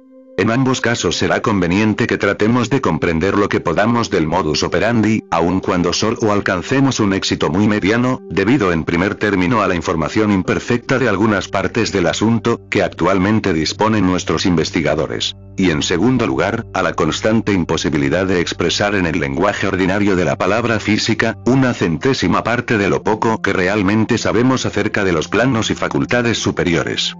En 0.40 0.50
ambos 0.50 0.80
casos 0.80 1.18
será 1.18 1.42
conveniente 1.42 2.06
que 2.06 2.16
tratemos 2.16 2.70
de 2.70 2.80
comprender 2.80 3.36
lo 3.36 3.50
que 3.50 3.60
podamos 3.60 4.08
del 4.08 4.26
modus 4.26 4.62
operandi, 4.62 5.22
aun 5.30 5.60
cuando 5.60 5.92
solo 5.92 6.32
alcancemos 6.32 6.98
un 6.98 7.12
éxito 7.12 7.50
muy 7.50 7.68
mediano, 7.68 8.22
debido 8.30 8.72
en 8.72 8.84
primer 8.84 9.16
término 9.16 9.60
a 9.60 9.68
la 9.68 9.74
información 9.74 10.32
imperfecta 10.32 10.98
de 10.98 11.10
algunas 11.10 11.48
partes 11.48 11.92
del 11.92 12.06
asunto, 12.06 12.58
que 12.70 12.82
actualmente 12.82 13.52
disponen 13.52 14.06
nuestros 14.06 14.46
investigadores. 14.46 15.36
Y 15.58 15.72
en 15.72 15.82
segundo 15.82 16.26
lugar, 16.26 16.64
a 16.72 16.82
la 16.82 16.94
constante 16.94 17.52
imposibilidad 17.52 18.24
de 18.24 18.40
expresar 18.40 18.94
en 18.94 19.04
el 19.04 19.20
lenguaje 19.20 19.66
ordinario 19.66 20.16
de 20.16 20.24
la 20.24 20.38
palabra 20.38 20.80
física, 20.80 21.36
una 21.44 21.74
centésima 21.74 22.42
parte 22.42 22.78
de 22.78 22.88
lo 22.88 23.02
poco 23.02 23.42
que 23.42 23.52
realmente 23.52 24.16
sabemos 24.16 24.64
acerca 24.64 25.04
de 25.04 25.12
los 25.12 25.28
planos 25.28 25.70
y 25.70 25.74
facultades 25.74 26.38
superiores. 26.38 27.14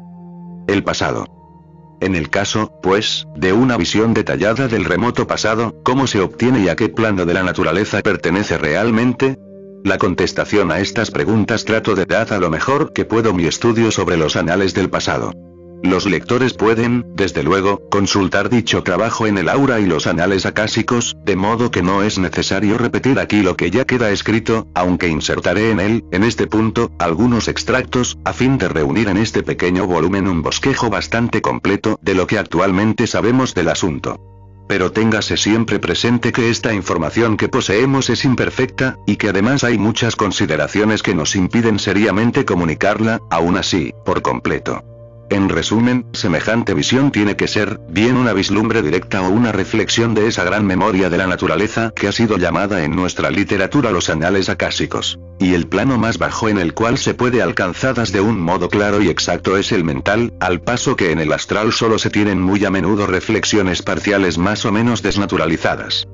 El 0.66 0.82
pasado. 0.84 1.39
En 2.00 2.14
el 2.14 2.30
caso, 2.30 2.72
pues, 2.82 3.26
de 3.36 3.52
una 3.52 3.76
visión 3.76 4.14
detallada 4.14 4.68
del 4.68 4.84
remoto 4.84 5.26
pasado, 5.26 5.74
¿cómo 5.82 6.06
se 6.06 6.20
obtiene 6.20 6.60
y 6.60 6.68
a 6.68 6.76
qué 6.76 6.88
plano 6.88 7.26
de 7.26 7.34
la 7.34 7.42
naturaleza 7.42 8.00
pertenece 8.00 8.56
realmente? 8.56 9.38
La 9.84 9.98
contestación 9.98 10.72
a 10.72 10.80
estas 10.80 11.10
preguntas 11.10 11.64
trato 11.64 11.94
de 11.94 12.06
dar 12.06 12.32
a 12.32 12.38
lo 12.38 12.50
mejor 12.50 12.92
que 12.92 13.04
puedo 13.04 13.32
mi 13.34 13.46
estudio 13.46 13.90
sobre 13.90 14.16
los 14.16 14.36
anales 14.36 14.74
del 14.74 14.90
pasado. 14.90 15.32
Los 15.82 16.04
lectores 16.04 16.52
pueden, 16.52 17.06
desde 17.14 17.42
luego, 17.42 17.88
consultar 17.90 18.50
dicho 18.50 18.82
trabajo 18.82 19.26
en 19.26 19.38
el 19.38 19.48
aura 19.48 19.80
y 19.80 19.86
los 19.86 20.06
anales 20.06 20.44
acásicos, 20.44 21.16
de 21.24 21.36
modo 21.36 21.70
que 21.70 21.82
no 21.82 22.02
es 22.02 22.18
necesario 22.18 22.76
repetir 22.76 23.18
aquí 23.18 23.42
lo 23.42 23.56
que 23.56 23.70
ya 23.70 23.86
queda 23.86 24.10
escrito, 24.10 24.68
aunque 24.74 25.08
insertaré 25.08 25.70
en 25.70 25.80
él, 25.80 26.04
en 26.12 26.22
este 26.22 26.46
punto, 26.46 26.90
algunos 26.98 27.48
extractos, 27.48 28.18
a 28.24 28.34
fin 28.34 28.58
de 28.58 28.68
reunir 28.68 29.08
en 29.08 29.16
este 29.16 29.42
pequeño 29.42 29.86
volumen 29.86 30.28
un 30.28 30.42
bosquejo 30.42 30.90
bastante 30.90 31.40
completo 31.40 31.98
de 32.02 32.14
lo 32.14 32.26
que 32.26 32.38
actualmente 32.38 33.06
sabemos 33.06 33.54
del 33.54 33.68
asunto. 33.70 34.20
pero 34.70 34.92
téngase 34.92 35.36
siempre 35.36 35.80
presente 35.80 36.30
que 36.30 36.48
esta 36.48 36.72
información 36.72 37.36
que 37.36 37.48
poseemos 37.48 38.08
es 38.08 38.24
imperfecta, 38.24 38.98
y 39.04 39.16
que 39.16 39.30
además 39.30 39.64
hay 39.64 39.78
muchas 39.78 40.14
consideraciones 40.14 41.02
que 41.02 41.12
nos 41.12 41.34
impiden 41.34 41.80
seriamente 41.80 42.44
comunicarla, 42.44 43.18
aún 43.32 43.56
así, 43.56 43.92
por 44.04 44.22
completo. 44.22 44.84
En 45.30 45.48
resumen, 45.48 46.06
semejante 46.12 46.74
visión 46.74 47.12
tiene 47.12 47.36
que 47.36 47.46
ser, 47.46 47.78
bien 47.88 48.16
una 48.16 48.32
vislumbre 48.32 48.82
directa 48.82 49.22
o 49.22 49.28
una 49.30 49.52
reflexión 49.52 50.12
de 50.12 50.26
esa 50.26 50.42
gran 50.42 50.66
memoria 50.66 51.08
de 51.08 51.18
la 51.18 51.28
naturaleza 51.28 51.92
que 51.94 52.08
ha 52.08 52.12
sido 52.12 52.36
llamada 52.36 52.82
en 52.82 52.96
nuestra 52.96 53.30
literatura 53.30 53.92
los 53.92 54.10
anales 54.10 54.48
acásicos. 54.48 55.20
Y 55.38 55.54
el 55.54 55.68
plano 55.68 55.98
más 55.98 56.18
bajo 56.18 56.48
en 56.48 56.58
el 56.58 56.74
cual 56.74 56.98
se 56.98 57.14
puede 57.14 57.42
alcanzadas 57.42 58.10
de 58.10 58.20
un 58.20 58.40
modo 58.40 58.68
claro 58.68 59.00
y 59.02 59.08
exacto 59.08 59.56
es 59.56 59.70
el 59.70 59.84
mental, 59.84 60.32
al 60.40 60.62
paso 60.62 60.96
que 60.96 61.12
en 61.12 61.20
el 61.20 61.32
astral 61.32 61.72
solo 61.72 62.00
se 62.00 62.10
tienen 62.10 62.40
muy 62.42 62.64
a 62.64 62.70
menudo 62.70 63.06
reflexiones 63.06 63.82
parciales 63.82 64.36
más 64.36 64.64
o 64.64 64.72
menos 64.72 65.00
desnaturalizadas. 65.00 66.08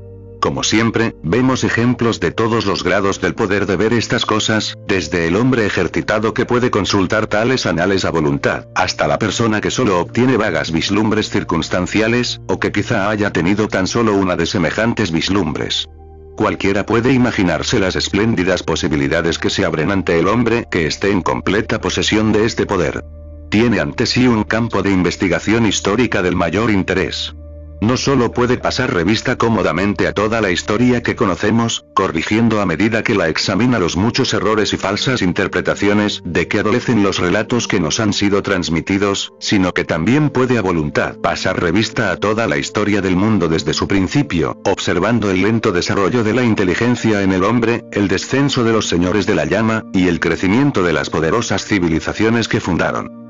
Como 0.47 0.63
siempre, 0.63 1.17
vemos 1.25 1.65
ejemplos 1.65 2.21
de 2.21 2.31
todos 2.31 2.67
los 2.67 2.85
grados 2.85 3.21
del 3.21 3.35
poder 3.35 3.67
de 3.67 3.75
ver 3.75 3.93
estas 3.93 4.25
cosas, 4.25 4.79
desde 4.87 5.27
el 5.27 5.35
hombre 5.35 5.67
ejercitado 5.67 6.35
que 6.35 6.47
puede 6.47 6.71
consultar 6.71 7.27
tales 7.27 7.67
anales 7.67 8.05
a 8.05 8.13
voluntad, 8.13 8.69
hasta 8.77 9.09
la 9.09 9.19
persona 9.19 9.61
que 9.61 9.73
solo 9.73 9.99
obtiene 9.99 10.37
vagas 10.37 10.71
vislumbres 10.71 11.31
circunstanciales, 11.31 12.41
o 12.47 12.61
que 12.61 12.71
quizá 12.71 13.11
haya 13.11 13.33
tenido 13.33 13.67
tan 13.67 13.89
solo 13.89 14.15
una 14.15 14.37
de 14.37 14.47
semejantes 14.47 15.11
vislumbres. 15.11 15.89
Cualquiera 16.37 16.87
puede 16.87 17.13
imaginarse 17.13 17.81
las 17.81 17.97
espléndidas 17.97 18.63
posibilidades 18.63 19.41
que 19.41 19.51
se 19.51 19.65
abren 19.65 19.91
ante 19.91 20.17
el 20.17 20.29
hombre 20.29 20.69
que 20.71 20.87
esté 20.87 21.11
en 21.11 21.23
completa 21.23 21.81
posesión 21.81 22.31
de 22.31 22.45
este 22.45 22.67
poder. 22.67 23.05
Tiene 23.51 23.81
ante 23.81 24.07
sí 24.07 24.29
un 24.29 24.45
campo 24.45 24.85
de 24.85 24.93
investigación 24.93 25.67
histórica 25.67 26.23
del 26.23 26.37
mayor 26.37 26.71
interés. 26.71 27.35
No 27.81 27.99
solo 27.99 28.33
puede 28.33 28.57
pasar 28.57 28.95
revista 28.95 29.37
cómodamente 29.37 30.07
a 30.07 30.13
toda 30.13 30.41
la 30.41 30.51
historia 30.51 31.03
que 31.03 31.15
conocemos, 31.15 31.85
corrigiendo 31.95 32.61
a 32.61 32.67
medida 32.67 33.03
que 33.03 33.15
la 33.15 33.29
examina 33.29 33.79
los 33.79 33.97
muchos 33.97 34.33
errores 34.33 34.73
y 34.73 34.79
falsas 34.79 35.21
interpretaciones 35.21 36.23
de 36.25 36.49
que 36.49 36.61
adolecen 36.61 37.03
los 37.03 37.19
relatos 37.19 37.69
que 37.69 37.79
nos 37.79 38.01
han 38.01 38.15
sido 38.15 38.43
transmitidos, 38.43 39.35
sino 39.41 39.75
que 39.75 39.85
también 39.85 40.31
puede 40.31 40.57
a 40.57 40.63
voluntad 40.63 41.17
pasar 41.17 41.61
revista 41.61 42.11
a 42.13 42.17
toda 42.17 42.47
la 42.47 42.57
historia 42.57 43.03
del 43.03 43.17
mundo 43.17 43.49
desde 43.49 43.75
su 43.75 43.87
principio, 43.87 44.59
observando 44.65 45.31
el 45.31 45.43
lento 45.43 45.71
desarrollo 45.71 46.25
de 46.25 46.33
la 46.33 46.45
inteligencia 46.45 47.23
en 47.23 47.33
el 47.33 47.45
hombre, 47.45 47.85
el 47.93 48.09
descenso 48.09 48.65
de 48.65 48.73
los 48.73 48.89
señores 48.89 49.27
de 49.27 49.35
la 49.35 49.45
llama, 49.45 49.85
y 49.93 50.09
el 50.09 50.19
crecimiento 50.19 50.83
de 50.83 50.95
las 50.95 51.11
poderosas 51.11 51.67
civilizaciones 51.67 52.49
que 52.49 52.61
fundaron 52.61 53.26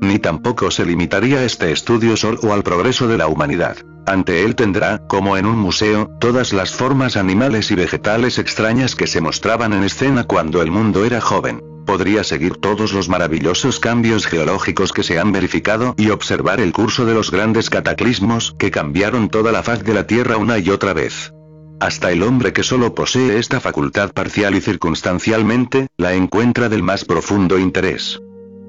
ni 0.00 0.18
tampoco 0.18 0.70
se 0.70 0.84
limitaría 0.84 1.44
este 1.44 1.72
estudio 1.72 2.16
solo 2.16 2.52
al 2.52 2.62
progreso 2.62 3.06
de 3.08 3.18
la 3.18 3.28
humanidad. 3.28 3.76
Ante 4.06 4.44
él 4.44 4.56
tendrá, 4.56 5.06
como 5.06 5.36
en 5.36 5.46
un 5.46 5.58
museo, 5.58 6.10
todas 6.18 6.52
las 6.52 6.72
formas 6.72 7.16
animales 7.16 7.70
y 7.70 7.74
vegetales 7.74 8.38
extrañas 8.38 8.96
que 8.96 9.06
se 9.06 9.20
mostraban 9.20 9.72
en 9.72 9.84
escena 9.84 10.24
cuando 10.24 10.62
el 10.62 10.70
mundo 10.70 11.04
era 11.04 11.20
joven. 11.20 11.62
Podría 11.86 12.24
seguir 12.24 12.56
todos 12.56 12.92
los 12.92 13.08
maravillosos 13.08 13.80
cambios 13.80 14.26
geológicos 14.26 14.92
que 14.92 15.02
se 15.02 15.18
han 15.18 15.32
verificado 15.32 15.94
y 15.96 16.10
observar 16.10 16.60
el 16.60 16.72
curso 16.72 17.04
de 17.04 17.14
los 17.14 17.30
grandes 17.30 17.68
cataclismos 17.68 18.54
que 18.58 18.70
cambiaron 18.70 19.28
toda 19.28 19.52
la 19.52 19.62
faz 19.62 19.82
de 19.84 19.94
la 19.94 20.06
Tierra 20.06 20.36
una 20.36 20.58
y 20.58 20.70
otra 20.70 20.92
vez. 20.92 21.32
Hasta 21.80 22.10
el 22.10 22.22
hombre 22.22 22.52
que 22.52 22.62
solo 22.62 22.94
posee 22.94 23.38
esta 23.38 23.60
facultad 23.60 24.12
parcial 24.12 24.54
y 24.54 24.60
circunstancialmente, 24.60 25.88
la 25.96 26.14
encuentra 26.14 26.68
del 26.68 26.82
más 26.82 27.04
profundo 27.04 27.58
interés 27.58 28.20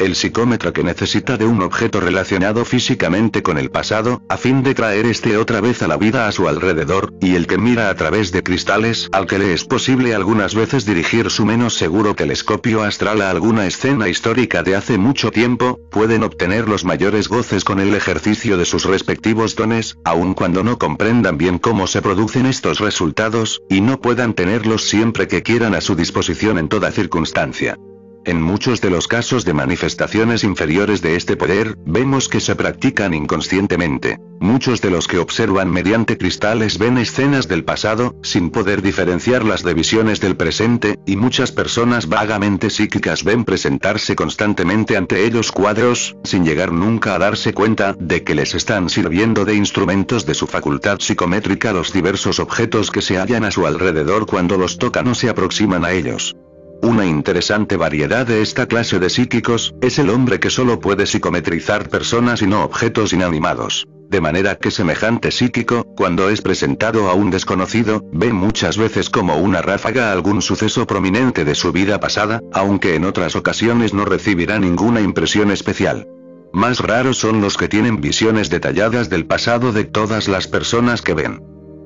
el 0.01 0.15
psicómetro 0.15 0.73
que 0.73 0.83
necesita 0.83 1.37
de 1.37 1.45
un 1.45 1.61
objeto 1.61 1.99
relacionado 1.99 2.65
físicamente 2.65 3.43
con 3.43 3.57
el 3.57 3.69
pasado, 3.69 4.21
a 4.29 4.37
fin 4.37 4.63
de 4.63 4.73
traer 4.73 5.05
este 5.05 5.37
otra 5.37 5.61
vez 5.61 5.81
a 5.81 5.87
la 5.87 5.97
vida 5.97 6.27
a 6.27 6.31
su 6.31 6.47
alrededor, 6.47 7.13
y 7.21 7.35
el 7.35 7.47
que 7.47 7.57
mira 7.57 7.89
a 7.89 7.95
través 7.95 8.31
de 8.31 8.43
cristales, 8.43 9.09
al 9.11 9.27
que 9.27 9.39
le 9.39 9.53
es 9.53 9.63
posible 9.63 10.15
algunas 10.15 10.55
veces 10.55 10.85
dirigir 10.85 11.29
su 11.29 11.45
menos 11.45 11.75
seguro 11.75 12.15
telescopio 12.15 12.83
astral 12.83 13.21
a 13.21 13.29
alguna 13.29 13.67
escena 13.67 14.09
histórica 14.09 14.63
de 14.63 14.75
hace 14.75 14.97
mucho 14.97 15.31
tiempo, 15.31 15.79
pueden 15.91 16.23
obtener 16.23 16.67
los 16.67 16.83
mayores 16.83 17.27
goces 17.27 17.63
con 17.63 17.79
el 17.79 17.93
ejercicio 17.93 18.57
de 18.57 18.65
sus 18.65 18.85
respectivos 18.85 19.55
dones, 19.55 19.97
aun 20.03 20.33
cuando 20.33 20.63
no 20.63 20.77
comprendan 20.77 21.37
bien 21.37 21.59
cómo 21.59 21.87
se 21.87 22.01
producen 22.01 22.45
estos 22.45 22.79
resultados, 22.79 23.61
y 23.69 23.81
no 23.81 24.01
puedan 24.01 24.33
tenerlos 24.33 24.85
siempre 24.85 25.27
que 25.27 25.43
quieran 25.43 25.75
a 25.75 25.81
su 25.81 25.95
disposición 25.95 26.57
en 26.57 26.69
toda 26.69 26.91
circunstancia. 26.91 27.77
En 28.23 28.39
muchos 28.39 28.81
de 28.81 28.91
los 28.91 29.07
casos 29.07 29.45
de 29.45 29.53
manifestaciones 29.53 30.43
inferiores 30.43 31.01
de 31.01 31.15
este 31.15 31.35
poder, 31.35 31.75
vemos 31.87 32.29
que 32.29 32.39
se 32.39 32.55
practican 32.55 33.15
inconscientemente. 33.15 34.19
Muchos 34.39 34.79
de 34.79 34.91
los 34.91 35.07
que 35.07 35.17
observan 35.17 35.71
mediante 35.71 36.19
cristales 36.19 36.77
ven 36.77 36.99
escenas 36.99 37.47
del 37.47 37.63
pasado, 37.63 38.15
sin 38.21 38.51
poder 38.51 38.83
diferenciarlas 38.83 39.63
de 39.63 39.73
visiones 39.73 40.19
del 40.19 40.35
presente, 40.35 40.99
y 41.07 41.15
muchas 41.15 41.51
personas 41.51 42.07
vagamente 42.07 42.69
psíquicas 42.69 43.23
ven 43.23 43.43
presentarse 43.43 44.15
constantemente 44.15 44.97
ante 44.97 45.25
ellos 45.25 45.51
cuadros, 45.51 46.15
sin 46.23 46.45
llegar 46.45 46.71
nunca 46.71 47.15
a 47.15 47.19
darse 47.19 47.53
cuenta 47.53 47.95
de 47.99 48.23
que 48.23 48.35
les 48.35 48.53
están 48.53 48.91
sirviendo 48.91 49.45
de 49.45 49.55
instrumentos 49.55 50.27
de 50.27 50.35
su 50.35 50.45
facultad 50.45 50.99
psicométrica 50.99 51.73
los 51.73 51.91
diversos 51.91 52.39
objetos 52.39 52.91
que 52.91 53.01
se 53.01 53.17
hallan 53.17 53.45
a 53.45 53.51
su 53.51 53.65
alrededor 53.65 54.27
cuando 54.27 54.57
los 54.57 54.77
tocan 54.77 55.07
o 55.07 55.15
se 55.15 55.27
aproximan 55.27 55.85
a 55.85 55.91
ellos. 55.91 56.35
Una 56.83 57.05
interesante 57.05 57.77
variedad 57.77 58.25
de 58.25 58.41
esta 58.41 58.65
clase 58.65 58.97
de 58.97 59.11
psíquicos, 59.11 59.75
es 59.81 59.99
el 59.99 60.09
hombre 60.09 60.39
que 60.39 60.49
solo 60.49 60.79
puede 60.79 61.05
psicometrizar 61.05 61.89
personas 61.89 62.41
y 62.41 62.47
no 62.47 62.63
objetos 62.63 63.13
inanimados. 63.13 63.87
De 64.09 64.19
manera 64.19 64.55
que 64.55 64.71
semejante 64.71 65.31
psíquico, 65.31 65.85
cuando 65.95 66.29
es 66.29 66.41
presentado 66.41 67.09
a 67.09 67.13
un 67.13 67.29
desconocido, 67.29 68.03
ve 68.11 68.33
muchas 68.33 68.77
veces 68.77 69.09
como 69.09 69.37
una 69.37 69.61
ráfaga 69.61 70.11
algún 70.11 70.41
suceso 70.41 70.87
prominente 70.87 71.45
de 71.45 71.55
su 71.55 71.71
vida 71.71 71.99
pasada, 71.99 72.41
aunque 72.51 72.95
en 72.95 73.05
otras 73.05 73.35
ocasiones 73.35 73.93
no 73.93 74.03
recibirá 74.03 74.59
ninguna 74.59 75.01
impresión 75.01 75.51
especial. 75.51 76.07
Más 76.51 76.79
raros 76.79 77.17
son 77.17 77.41
los 77.41 77.57
que 77.57 77.69
tienen 77.69 78.01
visiones 78.01 78.49
detalladas 78.49 79.09
del 79.09 79.27
pasado 79.27 79.71
de 79.71 79.85
todas 79.85 80.27
las 80.27 80.47
personas 80.47 81.01
que 81.01 81.13
ven. 81.13 81.41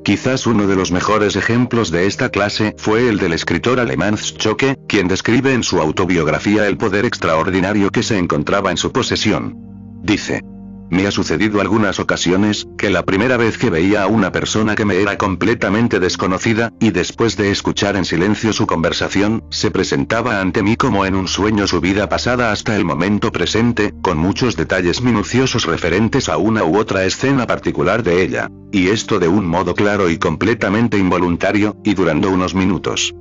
Quizás 0.06 0.46
uno 0.46 0.68
de 0.68 0.76
los 0.76 0.92
mejores 0.92 1.36
ejemplos 1.36 1.90
de 1.90 2.06
esta 2.06 2.30
clase 2.30 2.76
fue 2.78 3.10
el 3.10 3.18
del 3.18 3.34
escritor 3.34 3.80
alemán 3.80 4.18
Schocke, 4.18 4.78
quien 4.88 5.08
describe 5.08 5.52
en 5.52 5.64
su 5.64 5.82
autobiografía 5.82 6.68
el 6.68 6.78
poder 6.78 7.06
extraordinario 7.06 7.90
que 7.90 8.04
se 8.04 8.20
encontraba 8.20 8.70
en 8.70 8.78
su 8.78 8.92
posesión. 8.92 9.56
Dice, 10.04 10.44
me 10.90 11.08
ha 11.08 11.12
sucedido 11.12 11.62
algunas 11.62 12.00
ocasiones, 12.00 12.68
que 12.78 12.90
la 12.90 13.04
primera 13.04 13.38
vez 13.38 13.58
que 13.58 13.70
veía 13.70 14.04
a 14.04 14.08
una 14.08 14.32
persona 14.32 14.76
que 14.76 14.86
me 14.86 15.02
era 15.02 15.18
completamente 15.18 16.00
desconocida, 16.00 16.72
y 16.80 16.92
después 16.92 17.38
de 17.38 17.52
escuchar 17.52 17.96
en 17.96 18.06
silencio 18.06 18.54
su 18.54 18.68
conversación, 18.68 19.44
se 19.50 19.72
presentaba 19.72 20.42
ante 20.42 20.64
mí 20.64 20.76
como 20.76 21.06
en 21.06 21.16
un 21.16 21.28
sueño 21.28 21.68
su 21.68 21.82
vida 21.82 22.08
pasada 22.10 22.52
hasta 22.52 22.76
el 22.76 22.86
momento 22.86 23.32
presente, 23.32 23.94
con 24.02 24.18
muchos 24.18 24.56
detalles 24.56 25.02
minuciosos 25.02 25.66
referentes 25.66 26.30
a 26.30 26.38
una 26.38 26.64
u 26.64 26.78
otra 26.78 27.06
escena 27.06 27.48
particular 27.48 28.04
de 28.04 28.22
ella. 28.22 28.50
Y 28.72 28.90
esto 28.90 29.20
de 29.20 29.28
un 29.28 29.48
modo 29.48 29.74
claro 29.74 30.10
y 30.10 30.18
completamente 30.18 30.98
involuntario, 30.98 31.76
y 31.84 31.94
durando 31.94 32.30
unos 32.30 32.54
minutos. 32.54 33.14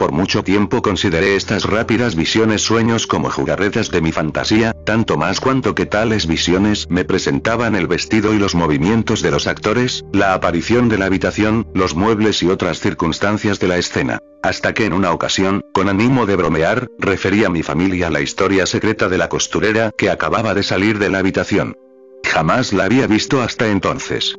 Por 0.00 0.12
mucho 0.12 0.42
tiempo 0.42 0.80
consideré 0.80 1.36
estas 1.36 1.64
rápidas 1.64 2.14
visiones 2.14 2.62
sueños 2.62 3.06
como 3.06 3.28
jugarretas 3.28 3.90
de 3.90 4.00
mi 4.00 4.12
fantasía, 4.12 4.72
tanto 4.86 5.18
más 5.18 5.40
cuanto 5.40 5.74
que 5.74 5.84
tales 5.84 6.26
visiones 6.26 6.86
me 6.88 7.04
presentaban 7.04 7.74
el 7.76 7.86
vestido 7.86 8.32
y 8.32 8.38
los 8.38 8.54
movimientos 8.54 9.20
de 9.20 9.30
los 9.30 9.46
actores, 9.46 10.06
la 10.10 10.32
aparición 10.32 10.88
de 10.88 10.96
la 10.96 11.04
habitación, 11.04 11.66
los 11.74 11.94
muebles 11.94 12.42
y 12.42 12.48
otras 12.48 12.80
circunstancias 12.80 13.60
de 13.60 13.68
la 13.68 13.76
escena. 13.76 14.20
Hasta 14.42 14.72
que 14.72 14.86
en 14.86 14.94
una 14.94 15.12
ocasión, 15.12 15.60
con 15.74 15.90
ánimo 15.90 16.24
de 16.24 16.36
bromear, 16.36 16.88
referí 16.98 17.44
a 17.44 17.50
mi 17.50 17.62
familia 17.62 18.08
la 18.08 18.22
historia 18.22 18.64
secreta 18.64 19.10
de 19.10 19.18
la 19.18 19.28
costurera 19.28 19.90
que 19.98 20.08
acababa 20.08 20.54
de 20.54 20.62
salir 20.62 20.98
de 20.98 21.10
la 21.10 21.18
habitación. 21.18 21.76
Jamás 22.24 22.72
la 22.72 22.84
había 22.84 23.06
visto 23.06 23.42
hasta 23.42 23.68
entonces. 23.68 24.34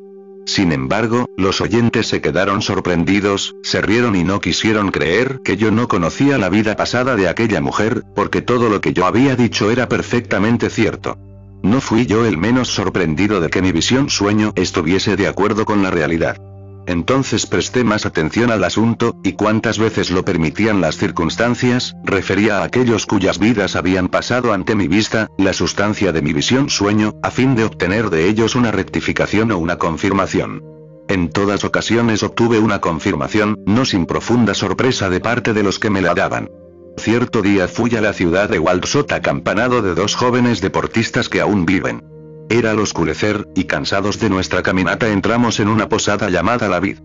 Sin 0.46 0.72
embargo, 0.72 1.30
los 1.38 1.62
oyentes 1.62 2.08
se 2.08 2.22
quedaron 2.22 2.62
sorprendidos, 2.62 3.56
se 3.64 3.82
rieron 3.82 4.16
y 4.16 4.24
no 4.24 4.42
quisieron 4.42 4.92
creer 4.92 5.40
que 5.44 5.56
yo 5.56 5.72
no 5.72 5.88
conocía 5.88 6.38
la 6.38 6.50
vida 6.50 6.76
pasada 6.76 7.16
de 7.16 7.30
aquella 7.30 7.62
mujer, 7.62 8.04
porque 8.16 8.42
todo 8.42 8.70
lo 8.70 8.82
que 8.82 8.94
yo 8.94 9.06
había 9.06 9.36
dicho 9.36 9.72
era 9.72 9.88
perfectamente 9.88 10.70
cierto. 10.70 11.18
No 11.64 11.80
fui 11.80 12.08
yo 12.08 12.26
el 12.26 12.38
menos 12.38 12.70
sorprendido 12.70 13.40
de 13.40 13.50
que 13.50 13.62
mi 13.62 13.72
visión 13.72 14.10
sueño 14.10 14.52
estuviese 14.56 15.16
de 15.16 15.28
acuerdo 15.28 15.64
con 15.64 15.84
la 15.84 15.92
realidad. 15.92 16.38
Entonces 16.88 17.46
presté 17.46 17.84
más 17.84 18.06
atención 18.06 18.52
al 18.52 18.64
asunto, 18.64 19.16
y 19.24 19.34
cuantas 19.34 19.78
veces 19.78 20.10
lo 20.10 20.26
permitían 20.26 20.82
las 20.82 20.98
circunstancias, 20.98 21.96
refería 22.04 22.60
a 22.60 22.64
aquellos 22.64 23.06
cuyas 23.06 23.40
vidas 23.40 23.76
habían 23.76 24.08
pasado 24.08 24.54
ante 24.54 24.76
mi 24.76 24.88
vista, 24.88 25.28
la 25.38 25.54
sustancia 25.54 26.12
de 26.12 26.22
mi 26.22 26.34
visión 26.34 26.70
sueño, 26.70 27.14
a 27.22 27.32
fin 27.32 27.56
de 27.56 27.66
obtener 27.66 28.10
de 28.10 28.28
ellos 28.28 28.56
una 28.56 28.72
rectificación 28.72 29.52
o 29.52 29.58
una 29.58 29.78
confirmación. 29.78 30.64
En 31.08 31.30
todas 31.30 31.66
ocasiones 31.66 32.24
obtuve 32.24 32.60
una 32.60 32.80
confirmación, 32.80 33.60
no 33.66 33.86
sin 33.86 34.06
profunda 34.06 34.54
sorpresa 34.54 35.10
de 35.10 35.20
parte 35.20 35.54
de 35.54 35.64
los 35.64 35.78
que 35.78 35.90
me 35.90 36.02
la 36.02 36.14
daban. 36.14 36.50
Cierto 36.98 37.42
día 37.42 37.68
fui 37.68 37.96
a 37.96 38.02
la 38.02 38.14
ciudad 38.14 38.50
de 38.50 38.60
Waldshut 38.60 39.12
acampanado 39.12 39.82
de 39.82 39.96
dos 39.96 40.16
jóvenes 40.16 40.62
deportistas 40.62 41.30
que 41.30 41.42
aún 41.42 41.66
viven. 41.66 42.11
Era 42.52 42.72
al 42.72 42.80
oscurecer, 42.80 43.48
y 43.56 43.64
cansados 43.64 44.20
de 44.20 44.30
nuestra 44.30 44.62
caminata 44.62 45.08
entramos 45.08 45.62
en 45.62 45.70
una 45.70 45.88
posada 45.88 46.30
llamada 46.30 46.68
La 46.68 46.82
Vid. 46.82 46.98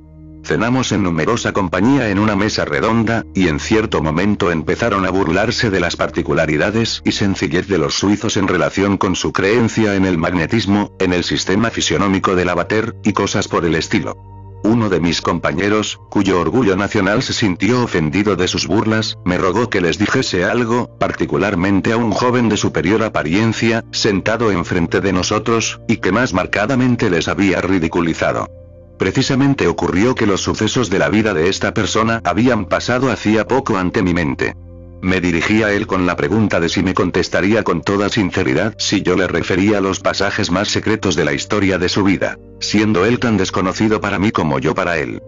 Cenamos 0.42 0.90
en 0.90 1.04
numerosa 1.04 1.52
compañía 1.52 2.10
en 2.10 2.18
una 2.18 2.34
mesa 2.34 2.64
redonda, 2.64 3.24
y 3.32 3.46
en 3.46 3.60
cierto 3.60 4.02
momento 4.02 4.50
empezaron 4.50 5.06
a 5.06 5.10
burlarse 5.10 5.70
de 5.70 5.78
las 5.78 5.94
particularidades 5.94 7.00
y 7.04 7.12
sencillez 7.12 7.68
de 7.68 7.78
los 7.78 7.94
suizos 7.94 8.36
en 8.36 8.48
relación 8.48 8.96
con 8.96 9.14
su 9.14 9.32
creencia 9.32 9.94
en 9.94 10.04
el 10.04 10.18
magnetismo, 10.18 10.96
en 10.98 11.12
el 11.12 11.22
sistema 11.22 11.70
fisionómico 11.70 12.34
del 12.34 12.48
abater, 12.48 12.96
y 13.04 13.12
cosas 13.12 13.46
por 13.46 13.64
el 13.64 13.76
estilo. 13.76 14.35
Uno 14.66 14.88
de 14.88 14.98
mis 14.98 15.22
compañeros, 15.22 16.00
cuyo 16.10 16.40
orgullo 16.40 16.74
nacional 16.76 17.22
se 17.22 17.32
sintió 17.32 17.84
ofendido 17.84 18.34
de 18.34 18.48
sus 18.48 18.66
burlas, 18.66 19.16
me 19.24 19.38
rogó 19.38 19.70
que 19.70 19.80
les 19.80 19.96
dijese 19.96 20.44
algo, 20.44 20.90
particularmente 20.98 21.92
a 21.92 21.96
un 21.96 22.10
joven 22.10 22.48
de 22.48 22.56
superior 22.56 23.04
apariencia, 23.04 23.84
sentado 23.92 24.50
enfrente 24.50 25.00
de 25.00 25.12
nosotros, 25.12 25.80
y 25.86 25.98
que 25.98 26.10
más 26.10 26.34
marcadamente 26.34 27.10
les 27.10 27.28
había 27.28 27.60
ridiculizado. 27.60 28.48
Precisamente 28.98 29.68
ocurrió 29.68 30.16
que 30.16 30.26
los 30.26 30.40
sucesos 30.40 30.90
de 30.90 30.98
la 30.98 31.10
vida 31.10 31.32
de 31.32 31.48
esta 31.48 31.72
persona 31.72 32.20
habían 32.24 32.64
pasado 32.64 33.12
hacía 33.12 33.46
poco 33.46 33.76
ante 33.76 34.02
mi 34.02 34.14
mente. 34.14 34.56
Me 35.06 35.20
dirigí 35.20 35.62
a 35.62 35.72
él 35.72 35.86
con 35.86 36.04
la 36.04 36.16
pregunta 36.16 36.58
de 36.58 36.68
si 36.68 36.82
me 36.82 36.92
contestaría 36.92 37.62
con 37.62 37.80
toda 37.80 38.08
sinceridad 38.08 38.74
si 38.76 39.02
yo 39.02 39.14
le 39.14 39.28
refería 39.28 39.80
los 39.80 40.00
pasajes 40.00 40.50
más 40.50 40.66
secretos 40.66 41.14
de 41.14 41.24
la 41.24 41.32
historia 41.32 41.78
de 41.78 41.88
su 41.88 42.02
vida, 42.02 42.40
siendo 42.58 43.06
él 43.06 43.20
tan 43.20 43.36
desconocido 43.36 44.00
para 44.00 44.18
mí 44.18 44.32
como 44.32 44.58
yo 44.58 44.74
para 44.74 44.98
él. 44.98 45.22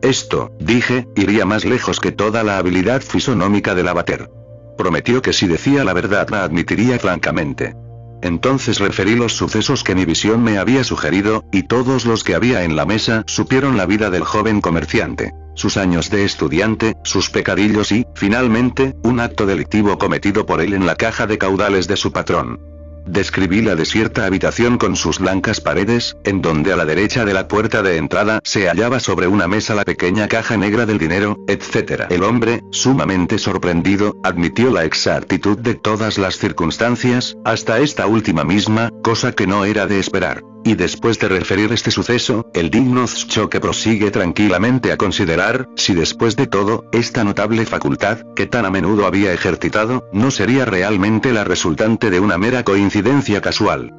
Esto, 0.00 0.50
dije, 0.58 1.08
iría 1.14 1.44
más 1.44 1.66
lejos 1.66 2.00
que 2.00 2.10
toda 2.10 2.42
la 2.42 2.56
habilidad 2.56 3.02
fisonómica 3.02 3.74
del 3.74 3.88
abater. 3.88 4.30
Prometió 4.78 5.20
que 5.20 5.34
si 5.34 5.46
decía 5.46 5.84
la 5.84 5.92
verdad 5.92 6.30
la 6.30 6.42
admitiría 6.42 6.98
francamente. 6.98 7.74
Entonces 8.22 8.78
referí 8.78 9.14
los 9.14 9.36
sucesos 9.36 9.84
que 9.84 9.94
mi 9.94 10.04
visión 10.04 10.42
me 10.42 10.58
había 10.58 10.84
sugerido, 10.84 11.44
y 11.52 11.62
todos 11.64 12.04
los 12.04 12.24
que 12.24 12.34
había 12.34 12.64
en 12.64 12.76
la 12.76 12.84
mesa 12.84 13.22
supieron 13.26 13.76
la 13.76 13.86
vida 13.86 14.10
del 14.10 14.24
joven 14.24 14.60
comerciante, 14.60 15.32
sus 15.54 15.76
años 15.76 16.10
de 16.10 16.24
estudiante, 16.24 16.96
sus 17.04 17.30
pecadillos 17.30 17.92
y, 17.92 18.06
finalmente, 18.14 18.94
un 19.02 19.20
acto 19.20 19.46
delictivo 19.46 19.98
cometido 19.98 20.46
por 20.46 20.60
él 20.60 20.74
en 20.74 20.86
la 20.86 20.96
caja 20.96 21.26
de 21.26 21.38
caudales 21.38 21.88
de 21.88 21.96
su 21.96 22.12
patrón. 22.12 22.60
Describí 23.08 23.62
la 23.62 23.74
desierta 23.74 24.26
habitación 24.26 24.76
con 24.76 24.94
sus 24.94 25.18
blancas 25.18 25.62
paredes, 25.62 26.16
en 26.24 26.42
donde 26.42 26.74
a 26.74 26.76
la 26.76 26.84
derecha 26.84 27.24
de 27.24 27.32
la 27.32 27.48
puerta 27.48 27.82
de 27.82 27.96
entrada 27.96 28.40
se 28.44 28.68
hallaba 28.68 29.00
sobre 29.00 29.26
una 29.26 29.48
mesa 29.48 29.74
la 29.74 29.84
pequeña 29.84 30.28
caja 30.28 30.58
negra 30.58 30.84
del 30.84 30.98
dinero, 30.98 31.38
etc. 31.48 32.04
El 32.10 32.22
hombre, 32.22 32.62
sumamente 32.70 33.38
sorprendido, 33.38 34.14
admitió 34.22 34.70
la 34.70 34.84
exactitud 34.84 35.58
de 35.58 35.74
todas 35.74 36.18
las 36.18 36.36
circunstancias, 36.36 37.36
hasta 37.46 37.78
esta 37.80 38.06
última 38.06 38.44
misma, 38.44 38.90
cosa 39.02 39.32
que 39.32 39.46
no 39.46 39.64
era 39.64 39.86
de 39.86 40.00
esperar. 40.00 40.42
Y 40.64 40.74
después 40.74 41.18
de 41.18 41.28
referir 41.28 41.72
este 41.72 41.90
suceso, 41.90 42.50
el 42.52 42.70
digno 42.70 43.06
Choque 43.06 43.60
prosigue 43.60 44.10
tranquilamente 44.10 44.92
a 44.92 44.96
considerar, 44.96 45.68
si 45.76 45.94
después 45.94 46.36
de 46.36 46.46
todo, 46.46 46.84
esta 46.92 47.24
notable 47.24 47.64
facultad, 47.64 48.18
que 48.34 48.46
tan 48.46 48.66
a 48.66 48.70
menudo 48.70 49.06
había 49.06 49.32
ejercitado, 49.32 50.08
no 50.12 50.30
sería 50.30 50.64
realmente 50.64 51.32
la 51.32 51.44
resultante 51.44 52.10
de 52.10 52.20
una 52.20 52.38
mera 52.38 52.64
coincidencia 52.64 53.40
casual. 53.40 53.94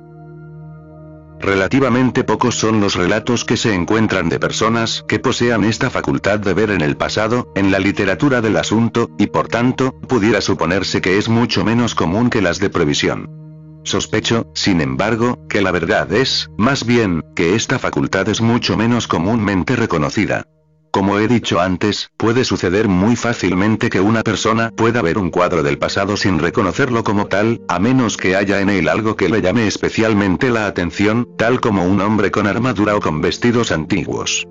Relativamente 1.40 2.26
pocos 2.26 2.56
son 2.56 2.82
los 2.82 2.96
relatos 2.96 3.46
que 3.46 3.56
se 3.56 3.74
encuentran 3.74 4.28
de 4.28 4.40
personas 4.40 5.06
que 5.08 5.20
posean 5.20 5.64
esta 5.64 5.90
facultad 5.90 6.40
de 6.40 6.54
ver 6.54 6.70
en 6.70 6.82
el 6.82 6.98
pasado, 6.98 7.48
en 7.56 7.72
la 7.72 7.80
literatura 7.80 8.42
del 8.42 8.58
asunto, 8.58 9.10
y 9.18 9.28
por 9.28 9.48
tanto, 9.48 9.94
pudiera 10.02 10.42
suponerse 10.42 11.00
que 11.00 11.18
es 11.18 11.30
mucho 11.30 11.64
menos 11.64 11.96
común 11.96 12.30
que 12.30 12.42
las 12.42 12.60
de 12.60 12.70
previsión. 12.70 13.49
Sospecho, 13.84 14.52
sin 14.54 14.82
embargo, 14.82 15.40
que 15.48 15.62
la 15.62 15.72
verdad 15.72 16.12
es, 16.14 16.50
más 16.58 16.86
bien, 16.86 17.24
que 17.36 17.56
esta 17.56 17.80
facultad 17.80 18.30
es 18.30 18.42
mucho 18.42 18.78
menos 18.78 19.08
comúnmente 19.08 19.76
reconocida. 19.76 20.46
Como 20.92 21.20
he 21.20 21.28
dicho 21.28 21.60
antes, 21.60 22.10
puede 22.18 22.44
suceder 22.44 22.88
muy 22.88 23.16
fácilmente 23.16 23.90
que 23.90 24.02
una 24.02 24.24
persona 24.24 24.72
pueda 24.76 25.04
ver 25.04 25.20
un 25.20 25.30
cuadro 25.30 25.62
del 25.62 25.78
pasado 25.78 26.18
sin 26.18 26.40
reconocerlo 26.40 27.04
como 27.04 27.28
tal, 27.28 27.62
a 27.68 27.80
menos 27.80 28.18
que 28.18 28.36
haya 28.36 28.60
en 28.60 28.70
él 28.70 28.90
algo 28.90 29.16
que 29.16 29.30
le 29.30 29.42
llame 29.42 29.68
especialmente 29.68 30.50
la 30.50 30.66
atención, 30.66 31.28
tal 31.38 31.62
como 31.62 31.86
un 31.86 32.02
hombre 32.02 32.32
con 32.32 32.48
armadura 32.48 32.96
o 32.96 33.00
con 33.02 33.22
vestidos 33.22 33.72
antiguos. 33.72 34.48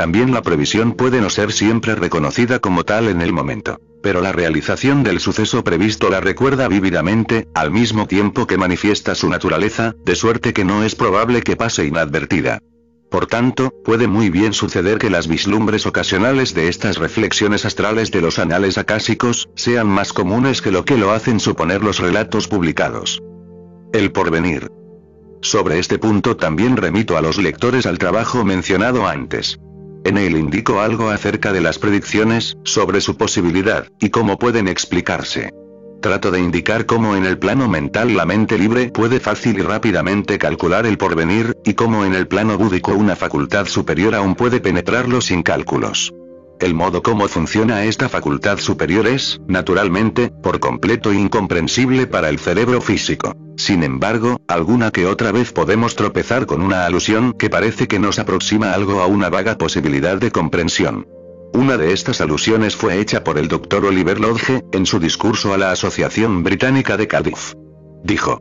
También 0.00 0.32
la 0.32 0.40
previsión 0.40 0.92
puede 0.92 1.20
no 1.20 1.28
ser 1.28 1.52
siempre 1.52 1.94
reconocida 1.94 2.58
como 2.58 2.84
tal 2.84 3.08
en 3.08 3.20
el 3.20 3.34
momento. 3.34 3.78
Pero 4.02 4.22
la 4.22 4.32
realización 4.32 5.02
del 5.02 5.20
suceso 5.20 5.62
previsto 5.62 6.08
la 6.08 6.20
recuerda 6.22 6.68
vívidamente, 6.68 7.48
al 7.52 7.70
mismo 7.70 8.06
tiempo 8.06 8.46
que 8.46 8.56
manifiesta 8.56 9.14
su 9.14 9.28
naturaleza, 9.28 9.94
de 10.06 10.16
suerte 10.16 10.54
que 10.54 10.64
no 10.64 10.84
es 10.84 10.94
probable 10.94 11.42
que 11.42 11.54
pase 11.54 11.84
inadvertida. 11.84 12.60
Por 13.10 13.26
tanto, 13.26 13.74
puede 13.84 14.06
muy 14.06 14.30
bien 14.30 14.54
suceder 14.54 14.96
que 14.96 15.10
las 15.10 15.28
vislumbres 15.28 15.84
ocasionales 15.84 16.54
de 16.54 16.68
estas 16.68 16.96
reflexiones 16.96 17.66
astrales 17.66 18.10
de 18.10 18.22
los 18.22 18.38
anales 18.38 18.78
acásicos, 18.78 19.50
sean 19.54 19.86
más 19.86 20.14
comunes 20.14 20.62
que 20.62 20.70
lo 20.70 20.86
que 20.86 20.96
lo 20.96 21.10
hacen 21.10 21.40
suponer 21.40 21.84
los 21.84 21.98
relatos 21.98 22.48
publicados. 22.48 23.22
El 23.92 24.12
porvenir. 24.12 24.70
Sobre 25.42 25.78
este 25.78 25.98
punto 25.98 26.38
también 26.38 26.78
remito 26.78 27.18
a 27.18 27.20
los 27.20 27.36
lectores 27.36 27.84
al 27.84 27.98
trabajo 27.98 28.46
mencionado 28.46 29.06
antes. 29.06 29.60
En 30.04 30.16
él 30.16 30.36
indico 30.36 30.80
algo 30.80 31.10
acerca 31.10 31.52
de 31.52 31.60
las 31.60 31.78
predicciones, 31.78 32.56
sobre 32.64 33.00
su 33.00 33.16
posibilidad, 33.16 33.86
y 34.00 34.10
cómo 34.10 34.38
pueden 34.38 34.68
explicarse. 34.68 35.50
Trato 36.00 36.30
de 36.30 36.40
indicar 36.40 36.86
cómo 36.86 37.14
en 37.16 37.26
el 37.26 37.38
plano 37.38 37.68
mental 37.68 38.16
la 38.16 38.24
mente 38.24 38.56
libre 38.56 38.90
puede 38.90 39.20
fácil 39.20 39.58
y 39.58 39.62
rápidamente 39.62 40.38
calcular 40.38 40.86
el 40.86 40.96
porvenir, 40.96 41.54
y 41.64 41.74
cómo 41.74 42.06
en 42.06 42.14
el 42.14 42.26
plano 42.26 42.56
búdico 42.56 42.94
una 42.94 43.16
facultad 43.16 43.66
superior 43.66 44.14
aún 44.14 44.34
puede 44.34 44.60
penetrarlo 44.60 45.20
sin 45.20 45.42
cálculos. 45.42 46.14
El 46.60 46.74
modo 46.74 47.02
como 47.02 47.26
funciona 47.26 47.84
esta 47.84 48.10
facultad 48.10 48.58
superior 48.58 49.06
es, 49.06 49.40
naturalmente, 49.48 50.30
por 50.42 50.60
completo 50.60 51.10
incomprensible 51.10 52.06
para 52.06 52.28
el 52.28 52.38
cerebro 52.38 52.82
físico. 52.82 53.32
Sin 53.56 53.82
embargo, 53.82 54.42
alguna 54.46 54.90
que 54.90 55.06
otra 55.06 55.32
vez 55.32 55.52
podemos 55.52 55.96
tropezar 55.96 56.44
con 56.44 56.60
una 56.60 56.84
alusión 56.84 57.32
que 57.32 57.48
parece 57.48 57.88
que 57.88 57.98
nos 57.98 58.18
aproxima 58.18 58.74
algo 58.74 59.00
a 59.00 59.06
una 59.06 59.30
vaga 59.30 59.56
posibilidad 59.56 60.18
de 60.18 60.30
comprensión. 60.30 61.08
Una 61.54 61.78
de 61.78 61.94
estas 61.94 62.20
alusiones 62.20 62.76
fue 62.76 63.00
hecha 63.00 63.24
por 63.24 63.38
el 63.38 63.48
Dr. 63.48 63.86
Oliver 63.86 64.20
Lodge, 64.20 64.62
en 64.72 64.84
su 64.84 65.00
discurso 65.00 65.54
a 65.54 65.58
la 65.58 65.72
Asociación 65.72 66.42
Británica 66.42 66.98
de 66.98 67.08
Cardiff. 67.08 67.54
Dijo, 68.04 68.38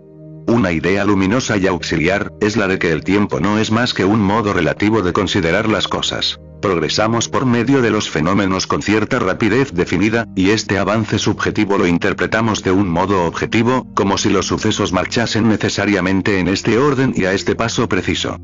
una 0.49 0.71
idea 0.71 1.05
luminosa 1.05 1.57
y 1.57 1.67
auxiliar, 1.67 2.33
es 2.41 2.57
la 2.57 2.67
de 2.67 2.79
que 2.79 2.91
el 2.91 3.03
tiempo 3.03 3.39
no 3.39 3.59
es 3.59 3.71
más 3.71 3.93
que 3.93 4.05
un 4.05 4.19
modo 4.19 4.51
relativo 4.53 5.01
de 5.01 5.13
considerar 5.13 5.69
las 5.69 5.87
cosas. 5.87 6.39
Progresamos 6.61 7.29
por 7.29 7.45
medio 7.45 7.81
de 7.81 7.89
los 7.89 8.09
fenómenos 8.09 8.67
con 8.67 8.81
cierta 8.81 9.19
rapidez 9.19 9.71
definida, 9.73 10.25
y 10.35 10.49
este 10.49 10.77
avance 10.77 11.17
subjetivo 11.19 11.77
lo 11.77 11.87
interpretamos 11.87 12.63
de 12.63 12.71
un 12.71 12.89
modo 12.89 13.25
objetivo, 13.25 13.87
como 13.93 14.17
si 14.17 14.29
los 14.29 14.47
sucesos 14.47 14.91
marchasen 14.91 15.47
necesariamente 15.47 16.39
en 16.39 16.47
este 16.47 16.77
orden 16.77 17.13
y 17.15 17.25
a 17.25 17.33
este 17.33 17.55
paso 17.55 17.87
preciso. 17.87 18.37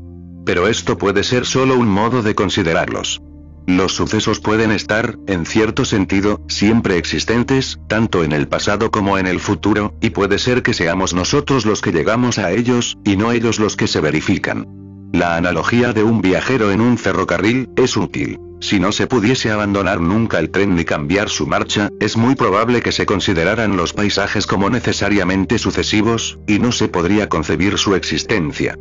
Pero 0.46 0.68
esto 0.68 0.96
puede 0.96 1.24
ser 1.24 1.44
solo 1.44 1.76
un 1.76 1.88
modo 1.88 2.22
de 2.22 2.34
considerarlos. 2.34 3.20
Los 3.66 3.94
sucesos 3.94 4.38
pueden 4.38 4.70
estar, 4.70 5.18
en 5.26 5.44
cierto 5.44 5.84
sentido, 5.84 6.40
siempre 6.46 6.98
existentes, 6.98 7.80
tanto 7.88 8.22
en 8.22 8.30
el 8.30 8.46
pasado 8.46 8.92
como 8.92 9.18
en 9.18 9.26
el 9.26 9.40
futuro, 9.40 9.92
y 10.00 10.10
puede 10.10 10.38
ser 10.38 10.62
que 10.62 10.72
seamos 10.72 11.14
nosotros 11.14 11.66
los 11.66 11.80
que 11.80 11.90
llegamos 11.90 12.38
a 12.38 12.52
ellos, 12.52 12.96
y 13.04 13.16
no 13.16 13.32
ellos 13.32 13.58
los 13.58 13.74
que 13.74 13.88
se 13.88 14.00
verifican. 14.00 14.66
La 15.12 15.36
analogía 15.36 15.92
de 15.92 16.04
un 16.04 16.22
viajero 16.22 16.70
en 16.70 16.80
un 16.80 16.96
ferrocarril, 16.96 17.68
es 17.76 17.96
útil. 17.96 18.38
Si 18.60 18.78
no 18.78 18.92
se 18.92 19.08
pudiese 19.08 19.50
abandonar 19.50 20.00
nunca 20.00 20.38
el 20.38 20.50
tren 20.50 20.76
ni 20.76 20.84
cambiar 20.84 21.28
su 21.28 21.46
marcha, 21.46 21.90
es 21.98 22.16
muy 22.16 22.36
probable 22.36 22.82
que 22.82 22.92
se 22.92 23.04
consideraran 23.04 23.76
los 23.76 23.92
paisajes 23.92 24.46
como 24.46 24.70
necesariamente 24.70 25.58
sucesivos, 25.58 26.38
y 26.46 26.60
no 26.60 26.70
se 26.70 26.86
podría 26.86 27.28
concebir 27.28 27.78
su 27.78 27.96
existencia. 27.96 28.78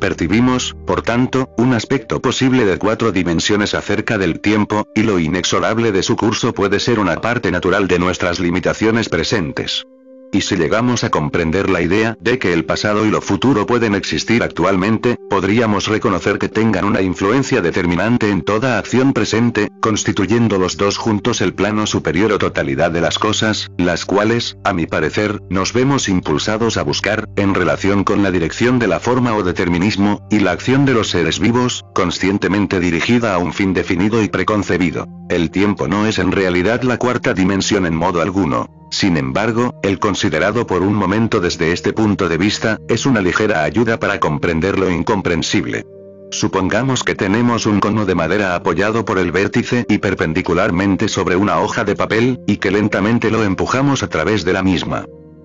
Percibimos, 0.00 0.76
por 0.86 1.02
tanto, 1.02 1.50
un 1.58 1.74
aspecto 1.74 2.20
posible 2.20 2.64
de 2.64 2.78
cuatro 2.78 3.10
dimensiones 3.10 3.74
acerca 3.74 4.16
del 4.16 4.40
tiempo, 4.40 4.86
y 4.94 5.02
lo 5.02 5.18
inexorable 5.18 5.92
de 5.92 6.02
su 6.02 6.16
curso 6.16 6.52
puede 6.54 6.78
ser 6.78 6.98
una 6.98 7.20
parte 7.20 7.50
natural 7.50 7.88
de 7.88 7.98
nuestras 7.98 8.38
limitaciones 8.38 9.08
presentes. 9.08 9.84
Y 10.30 10.42
si 10.42 10.56
llegamos 10.56 11.04
a 11.04 11.10
comprender 11.10 11.70
la 11.70 11.80
idea 11.80 12.16
de 12.20 12.38
que 12.38 12.52
el 12.52 12.66
pasado 12.66 13.06
y 13.06 13.10
lo 13.10 13.22
futuro 13.22 13.66
pueden 13.66 13.94
existir 13.94 14.42
actualmente, 14.42 15.16
podríamos 15.30 15.86
reconocer 15.86 16.38
que 16.38 16.50
tengan 16.50 16.84
una 16.84 17.00
influencia 17.00 17.62
determinante 17.62 18.30
en 18.30 18.42
toda 18.42 18.78
acción 18.78 19.14
presente, 19.14 19.70
constituyendo 19.80 20.58
los 20.58 20.76
dos 20.76 20.98
juntos 20.98 21.40
el 21.40 21.54
plano 21.54 21.86
superior 21.86 22.32
o 22.32 22.38
totalidad 22.38 22.90
de 22.90 23.00
las 23.00 23.18
cosas, 23.18 23.70
las 23.78 24.04
cuales, 24.04 24.58
a 24.64 24.74
mi 24.74 24.86
parecer, 24.86 25.40
nos 25.48 25.72
vemos 25.72 26.10
impulsados 26.10 26.76
a 26.76 26.82
buscar, 26.82 27.26
en 27.36 27.54
relación 27.54 28.04
con 28.04 28.22
la 28.22 28.30
dirección 28.30 28.78
de 28.78 28.88
la 28.88 29.00
forma 29.00 29.34
o 29.34 29.42
determinismo, 29.42 30.26
y 30.30 30.40
la 30.40 30.52
acción 30.52 30.84
de 30.84 30.92
los 30.92 31.08
seres 31.08 31.38
vivos, 31.38 31.86
conscientemente 31.94 32.80
dirigida 32.80 33.34
a 33.34 33.38
un 33.38 33.54
fin 33.54 33.72
definido 33.72 34.22
y 34.22 34.28
preconcebido. 34.28 35.06
El 35.30 35.50
tiempo 35.50 35.88
no 35.88 36.06
es 36.06 36.18
en 36.18 36.32
realidad 36.32 36.82
la 36.82 36.98
cuarta 36.98 37.32
dimensión 37.32 37.86
en 37.86 37.94
modo 37.94 38.20
alguno. 38.20 38.70
Sin 38.90 39.18
embargo, 39.18 39.78
el 39.82 39.98
considerado 40.18 40.66
por 40.66 40.82
un 40.82 40.94
momento 40.94 41.38
desde 41.38 41.70
este 41.70 41.92
punto 41.92 42.28
de 42.28 42.38
vista, 42.38 42.80
es 42.88 43.06
una 43.06 43.20
ligera 43.20 43.62
ayuda 43.62 44.00
para 44.00 44.18
comprender 44.18 44.76
lo 44.76 44.90
incomprensible. 44.90 45.86
Supongamos 46.32 47.04
que 47.04 47.14
tenemos 47.14 47.66
un 47.66 47.78
cono 47.78 48.04
de 48.04 48.16
madera 48.16 48.56
apoyado 48.56 49.04
por 49.04 49.20
el 49.20 49.30
vértice 49.30 49.86
y 49.88 49.98
perpendicularmente 49.98 51.06
sobre 51.06 51.36
una 51.36 51.60
hoja 51.60 51.84
de 51.84 51.94
papel, 51.94 52.40
y 52.48 52.56
que 52.56 52.72
lentamente 52.72 53.30
lo 53.30 53.44
empujamos 53.44 54.02
a 54.02 54.08
través 54.08 54.44
de 54.44 54.54
la 54.54 54.64
misma. 54.64 55.04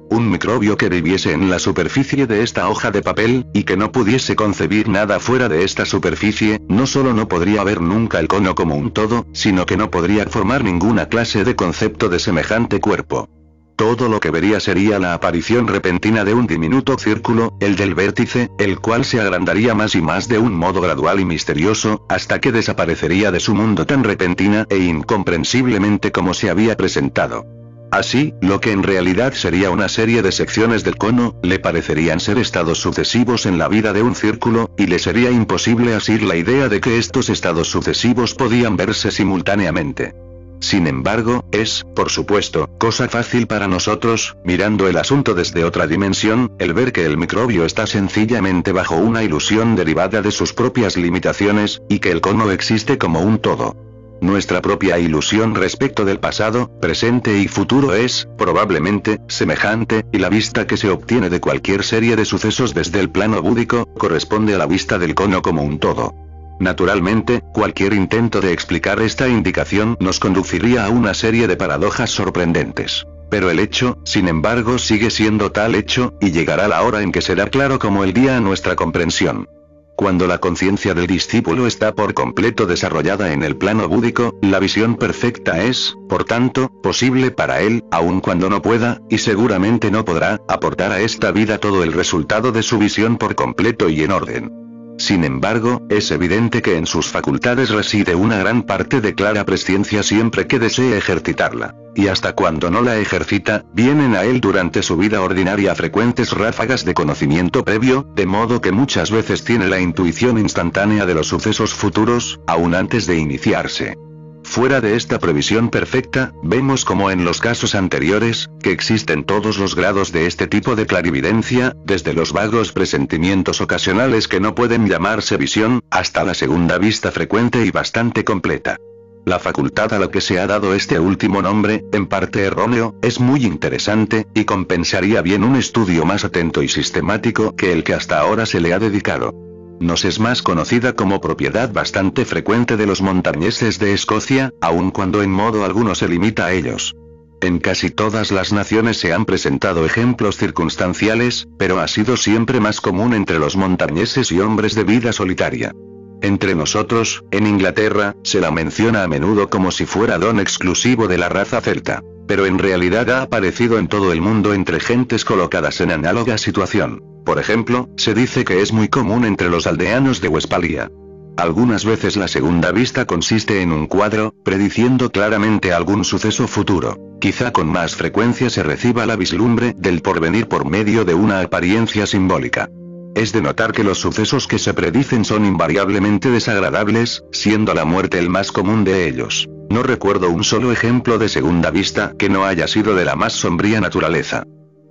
Un 0.09 0.31
microbio 0.31 0.75
que 0.75 0.89
viviese 0.89 1.33
en 1.33 1.51
la 1.51 1.59
superficie 1.59 2.25
de 2.25 2.41
esta 2.41 2.67
hoja 2.67 2.89
de 2.89 3.03
papel, 3.03 3.45
y 3.53 3.65
que 3.65 3.77
no 3.77 3.91
pudiese 3.91 4.35
concebir 4.35 4.89
nada 4.89 5.19
fuera 5.19 5.49
de 5.49 5.63
esta 5.63 5.85
superficie, 5.85 6.61
no 6.67 6.87
solo 6.87 7.13
no 7.13 7.27
podría 7.27 7.63
ver 7.63 7.79
nunca 7.79 8.19
el 8.19 8.27
cono 8.27 8.55
como 8.55 8.73
un 8.73 8.89
todo, 8.89 9.27
sino 9.33 9.67
que 9.67 9.77
no 9.77 9.91
podría 9.91 10.25
formar 10.25 10.63
ninguna 10.63 11.09
clase 11.09 11.43
de 11.43 11.55
concepto 11.55 12.09
de 12.09 12.17
semejante 12.17 12.79
cuerpo. 12.79 13.29
Todo 13.75 14.07
lo 14.07 14.19
que 14.19 14.29
vería 14.29 14.59
sería 14.59 14.99
la 14.99 15.13
aparición 15.13 15.67
repentina 15.67 16.23
de 16.23 16.33
un 16.33 16.45
diminuto 16.45 16.97
círculo, 16.97 17.57
el 17.59 17.75
del 17.75 17.95
vértice, 17.95 18.49
el 18.59 18.79
cual 18.79 19.03
se 19.03 19.19
agrandaría 19.19 19.73
más 19.73 19.95
y 19.95 20.01
más 20.01 20.27
de 20.27 20.37
un 20.37 20.53
modo 20.53 20.79
gradual 20.79 21.19
y 21.19 21.25
misterioso, 21.25 22.05
hasta 22.07 22.39
que 22.39 22.51
desaparecería 22.51 23.31
de 23.31 23.39
su 23.39 23.55
mundo 23.55 23.85
tan 23.85 24.03
repentina 24.03 24.67
e 24.69 24.77
incomprensiblemente 24.77 26.11
como 26.11 26.33
se 26.33 26.51
había 26.51 26.77
presentado. 26.77 27.45
Así, 27.91 28.33
lo 28.41 28.59
que 28.59 28.71
en 28.71 28.81
realidad 28.81 29.33
sería 29.33 29.69
una 29.69 29.87
serie 29.87 30.23
de 30.23 30.31
secciones 30.31 30.83
del 30.83 30.97
cono, 30.97 31.35
le 31.43 31.59
parecerían 31.59 32.19
ser 32.19 32.39
estados 32.39 32.79
sucesivos 32.79 33.45
en 33.45 33.59
la 33.59 33.67
vida 33.67 33.93
de 33.93 34.01
un 34.01 34.15
círculo, 34.15 34.71
y 34.77 34.87
le 34.87 34.97
sería 34.97 35.29
imposible 35.29 35.93
asir 35.93 36.23
la 36.23 36.35
idea 36.35 36.69
de 36.69 36.81
que 36.81 36.97
estos 36.97 37.29
estados 37.29 37.69
sucesivos 37.69 38.33
podían 38.33 38.77
verse 38.77 39.11
simultáneamente. 39.11 40.15
Sin 40.63 40.87
embargo, 40.87 41.43
es, 41.51 41.83
por 41.93 42.09
supuesto, 42.09 42.69
cosa 42.77 43.09
fácil 43.09 43.47
para 43.47 43.67
nosotros, 43.67 44.37
mirando 44.45 44.87
el 44.87 44.95
asunto 44.95 45.33
desde 45.33 45.65
otra 45.65 45.87
dimensión, 45.87 46.53
el 46.57 46.73
ver 46.73 46.93
que 46.93 47.05
el 47.05 47.17
microbio 47.17 47.65
está 47.65 47.85
sencillamente 47.85 48.71
bajo 48.71 48.95
una 48.95 49.23
ilusión 49.23 49.75
derivada 49.75 50.21
de 50.21 50.31
sus 50.31 50.53
propias 50.53 50.95
limitaciones, 50.95 51.81
y 51.89 51.99
que 51.99 52.11
el 52.11 52.21
cono 52.21 52.49
existe 52.49 52.97
como 52.97 53.19
un 53.19 53.39
todo. 53.39 53.75
Nuestra 54.21 54.61
propia 54.61 54.97
ilusión 54.99 55.53
respecto 55.53 56.05
del 56.05 56.21
pasado, 56.21 56.71
presente 56.79 57.39
y 57.39 57.49
futuro 57.49 57.93
es, 57.93 58.29
probablemente, 58.37 59.19
semejante, 59.27 60.05
y 60.13 60.19
la 60.19 60.29
vista 60.29 60.65
que 60.65 60.77
se 60.77 60.89
obtiene 60.89 61.29
de 61.29 61.41
cualquier 61.41 61.83
serie 61.83 62.15
de 62.15 62.23
sucesos 62.23 62.73
desde 62.73 63.01
el 63.01 63.09
plano 63.09 63.41
búdico, 63.41 63.85
corresponde 63.97 64.55
a 64.55 64.59
la 64.59 64.65
vista 64.65 64.97
del 64.97 65.13
cono 65.13 65.41
como 65.41 65.61
un 65.61 65.77
todo. 65.79 66.22
Naturalmente, 66.59 67.41
cualquier 67.53 67.93
intento 67.93 68.41
de 68.41 68.53
explicar 68.53 69.01
esta 69.01 69.27
indicación 69.27 69.97
nos 69.99 70.19
conduciría 70.19 70.85
a 70.85 70.89
una 70.89 71.13
serie 71.13 71.47
de 71.47 71.57
paradojas 71.57 72.11
sorprendentes. 72.11 73.05
Pero 73.29 73.49
el 73.49 73.59
hecho, 73.59 73.97
sin 74.05 74.27
embargo, 74.27 74.77
sigue 74.77 75.09
siendo 75.09 75.51
tal 75.51 75.75
hecho, 75.75 76.13
y 76.21 76.31
llegará 76.31 76.67
la 76.67 76.83
hora 76.83 77.01
en 77.01 77.11
que 77.11 77.21
será 77.21 77.47
claro 77.47 77.79
como 77.79 78.03
el 78.03 78.13
día 78.13 78.37
a 78.37 78.41
nuestra 78.41 78.75
comprensión. 78.75 79.47
Cuando 79.95 80.25
la 80.25 80.39
conciencia 80.39 80.93
del 80.93 81.07
discípulo 81.07 81.67
está 81.67 81.93
por 81.93 82.13
completo 82.13 82.65
desarrollada 82.65 83.31
en 83.31 83.43
el 83.43 83.55
plano 83.55 83.87
búdico, 83.87 84.37
la 84.41 84.59
visión 84.59 84.95
perfecta 84.95 85.63
es, 85.63 85.95
por 86.09 86.23
tanto, 86.25 86.69
posible 86.81 87.29
para 87.29 87.61
él, 87.61 87.83
aun 87.91 88.19
cuando 88.19 88.49
no 88.49 88.61
pueda, 88.61 89.01
y 89.09 89.19
seguramente 89.19 89.91
no 89.91 90.03
podrá, 90.03 90.39
aportar 90.47 90.91
a 90.91 90.99
esta 90.99 91.31
vida 91.31 91.59
todo 91.59 91.83
el 91.83 91.93
resultado 91.93 92.51
de 92.51 92.63
su 92.63 92.79
visión 92.79 93.17
por 93.17 93.35
completo 93.35 93.89
y 93.89 94.03
en 94.03 94.11
orden. 94.11 94.62
Sin 94.97 95.23
embargo, 95.23 95.81
es 95.89 96.11
evidente 96.11 96.61
que 96.61 96.77
en 96.77 96.85
sus 96.85 97.07
facultades 97.07 97.69
reside 97.69 98.15
una 98.15 98.37
gran 98.37 98.63
parte 98.63 99.01
de 99.01 99.15
clara 99.15 99.45
presciencia 99.45 100.03
siempre 100.03 100.47
que 100.47 100.59
desee 100.59 100.97
ejercitarla. 100.97 101.75
Y 101.95 102.07
hasta 102.07 102.33
cuando 102.33 102.71
no 102.71 102.81
la 102.81 102.97
ejercita, 102.97 103.65
vienen 103.73 104.15
a 104.15 104.23
él 104.23 104.39
durante 104.41 104.81
su 104.81 104.97
vida 104.97 105.21
ordinaria 105.21 105.75
frecuentes 105.75 106.31
ráfagas 106.31 106.85
de 106.85 106.93
conocimiento 106.93 107.63
previo, 107.63 108.07
de 108.15 108.25
modo 108.25 108.61
que 108.61 108.71
muchas 108.71 109.11
veces 109.11 109.43
tiene 109.43 109.67
la 109.67 109.79
intuición 109.79 110.37
instantánea 110.37 111.05
de 111.05 111.13
los 111.13 111.27
sucesos 111.27 111.73
futuros, 111.73 112.39
aún 112.47 112.73
antes 112.73 113.05
de 113.05 113.17
iniciarse. 113.17 113.97
Fuera 114.43 114.81
de 114.81 114.95
esta 114.95 115.19
previsión 115.19 115.69
perfecta, 115.69 116.33
vemos 116.43 116.85
como 116.85 117.09
en 117.09 117.25
los 117.25 117.39
casos 117.39 117.75
anteriores, 117.75 118.49
que 118.61 118.71
existen 118.71 119.23
todos 119.23 119.57
los 119.57 119.75
grados 119.75 120.11
de 120.11 120.27
este 120.27 120.47
tipo 120.47 120.75
de 120.75 120.85
clarividencia, 120.85 121.75
desde 121.85 122.13
los 122.13 122.33
vagos 122.33 122.71
presentimientos 122.71 123.61
ocasionales 123.61 124.27
que 124.27 124.39
no 124.39 124.53
pueden 124.53 124.87
llamarse 124.87 125.37
visión, 125.37 125.81
hasta 125.89 126.23
la 126.23 126.33
segunda 126.33 126.77
vista 126.77 127.11
frecuente 127.11 127.65
y 127.65 127.71
bastante 127.71 128.23
completa. 128.23 128.77
La 129.25 129.39
facultad 129.39 129.93
a 129.93 129.99
la 129.99 130.11
que 130.11 130.19
se 130.19 130.39
ha 130.39 130.45
dado 130.45 130.75
este 130.75 130.99
último 130.99 131.41
nombre, 131.41 131.85
en 131.93 132.07
parte 132.07 132.43
erróneo, 132.43 132.95
es 133.01 133.21
muy 133.21 133.45
interesante, 133.45 134.27
y 134.35 134.43
compensaría 134.43 135.21
bien 135.21 135.45
un 135.45 135.55
estudio 135.55 136.03
más 136.03 136.25
atento 136.25 136.61
y 136.61 136.67
sistemático 136.67 137.55
que 137.55 137.71
el 137.71 137.83
que 137.83 137.93
hasta 137.93 138.19
ahora 138.19 138.45
se 138.45 138.59
le 138.59 138.73
ha 138.73 138.79
dedicado 138.79 139.52
nos 139.83 140.05
es 140.05 140.19
más 140.19 140.41
conocida 140.41 140.93
como 140.93 141.21
propiedad 141.21 141.71
bastante 141.71 142.25
frecuente 142.25 142.77
de 142.77 142.85
los 142.85 143.01
montañeses 143.01 143.79
de 143.79 143.93
Escocia, 143.93 144.51
aun 144.61 144.91
cuando 144.91 145.21
en 145.21 145.31
modo 145.31 145.65
alguno 145.65 145.93
se 145.95 146.07
limita 146.07 146.45
a 146.45 146.53
ellos. 146.53 146.95
En 147.41 147.59
casi 147.59 147.89
todas 147.89 148.31
las 148.31 148.53
naciones 148.53 148.97
se 148.97 149.13
han 149.13 149.25
presentado 149.25 149.85
ejemplos 149.85 150.37
circunstanciales, 150.37 151.47
pero 151.57 151.81
ha 151.81 151.87
sido 151.89 152.15
siempre 152.15 152.61
más 152.61 152.79
común 152.79 153.13
entre 153.13 153.37
los 153.37 153.57
montañeses 153.57 154.31
y 154.31 154.39
hombres 154.39 154.75
de 154.75 154.85
vida 154.85 155.11
solitaria. 155.11 155.73
Entre 156.21 156.55
nosotros, 156.55 157.25
en 157.31 157.45
Inglaterra, 157.45 158.15
se 158.23 158.39
la 158.39 158.49
menciona 158.49 159.03
a 159.03 159.09
menudo 159.09 159.49
como 159.49 159.71
si 159.71 159.85
fuera 159.85 160.17
don 160.17 160.39
exclusivo 160.39 161.09
de 161.09 161.17
la 161.17 161.27
raza 161.27 161.59
celta. 161.59 162.01
Pero 162.27 162.45
en 162.45 162.59
realidad 162.59 163.09
ha 163.09 163.21
aparecido 163.21 163.77
en 163.77 163.87
todo 163.87 164.11
el 164.13 164.21
mundo 164.21 164.53
entre 164.53 164.79
gentes 164.79 165.25
colocadas 165.25 165.81
en 165.81 165.91
análoga 165.91 166.37
situación. 166.37 167.01
Por 167.25 167.39
ejemplo, 167.39 167.89
se 167.97 168.13
dice 168.13 168.43
que 168.43 168.61
es 168.61 168.73
muy 168.73 168.89
común 168.89 169.25
entre 169.25 169.49
los 169.49 169.67
aldeanos 169.67 170.21
de 170.21 170.27
Westphalia. 170.27 170.89
Algunas 171.37 171.83
veces 171.83 172.15
la 172.15 172.27
segunda 172.27 172.71
vista 172.71 173.05
consiste 173.05 173.61
en 173.61 173.71
un 173.71 173.87
cuadro, 173.87 174.35
prediciendo 174.43 175.09
claramente 175.11 175.73
algún 175.73 176.05
suceso 176.05 176.47
futuro. 176.47 176.97
Quizá 177.19 177.51
con 177.51 177.67
más 177.67 177.95
frecuencia 177.95 178.49
se 178.49 178.61
reciba 178.61 179.05
la 179.05 179.15
vislumbre 179.15 179.73
del 179.77 180.01
porvenir 180.01 180.47
por 180.47 180.69
medio 180.69 181.05
de 181.05 181.15
una 181.15 181.39
apariencia 181.39 182.05
simbólica. 182.05 182.69
Es 183.15 183.31
de 183.31 183.41
notar 183.41 183.71
que 183.71 183.83
los 183.83 183.99
sucesos 183.99 184.47
que 184.47 184.59
se 184.59 184.73
predicen 184.73 185.23
son 185.23 185.45
invariablemente 185.45 186.29
desagradables, 186.29 187.23
siendo 187.31 187.73
la 187.73 187.85
muerte 187.85 188.19
el 188.19 188.29
más 188.29 188.51
común 188.51 188.83
de 188.83 189.07
ellos. 189.07 189.47
No 189.69 189.83
recuerdo 189.83 190.29
un 190.29 190.43
solo 190.43 190.71
ejemplo 190.71 191.17
de 191.17 191.29
segunda 191.29 191.71
vista 191.71 192.13
que 192.17 192.29
no 192.29 192.45
haya 192.45 192.67
sido 192.67 192.95
de 192.95 193.05
la 193.05 193.15
más 193.15 193.33
sombría 193.33 193.81
naturaleza. 193.81 194.43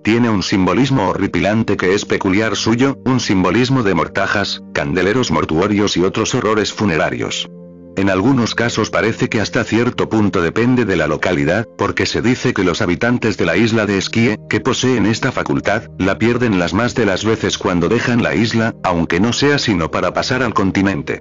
Tiene 0.02 0.30
un 0.30 0.42
simbolismo 0.42 1.10
horripilante 1.10 1.76
que 1.76 1.94
es 1.94 2.04
peculiar 2.04 2.56
suyo, 2.56 2.98
un 3.04 3.20
simbolismo 3.20 3.84
de 3.84 3.94
mortajas, 3.94 4.62
candeleros 4.74 5.30
mortuorios 5.30 5.96
y 5.96 6.02
otros 6.02 6.34
horrores 6.34 6.72
funerarios. 6.72 7.48
En 7.94 8.08
algunos 8.08 8.54
casos 8.54 8.88
parece 8.88 9.28
que 9.28 9.40
hasta 9.40 9.64
cierto 9.64 10.08
punto 10.08 10.40
depende 10.40 10.86
de 10.86 10.96
la 10.96 11.06
localidad, 11.06 11.68
porque 11.76 12.06
se 12.06 12.22
dice 12.22 12.54
que 12.54 12.64
los 12.64 12.80
habitantes 12.80 13.36
de 13.36 13.44
la 13.44 13.56
isla 13.56 13.84
de 13.84 13.98
Esquie, 13.98 14.38
que 14.48 14.60
poseen 14.60 15.04
esta 15.04 15.30
facultad, 15.30 15.84
la 15.98 16.18
pierden 16.18 16.58
las 16.58 16.72
más 16.72 16.94
de 16.94 17.04
las 17.04 17.24
veces 17.24 17.58
cuando 17.58 17.88
dejan 17.88 18.22
la 18.22 18.34
isla, 18.34 18.74
aunque 18.82 19.20
no 19.20 19.34
sea 19.34 19.58
sino 19.58 19.90
para 19.90 20.14
pasar 20.14 20.42
al 20.42 20.54
continente. 20.54 21.20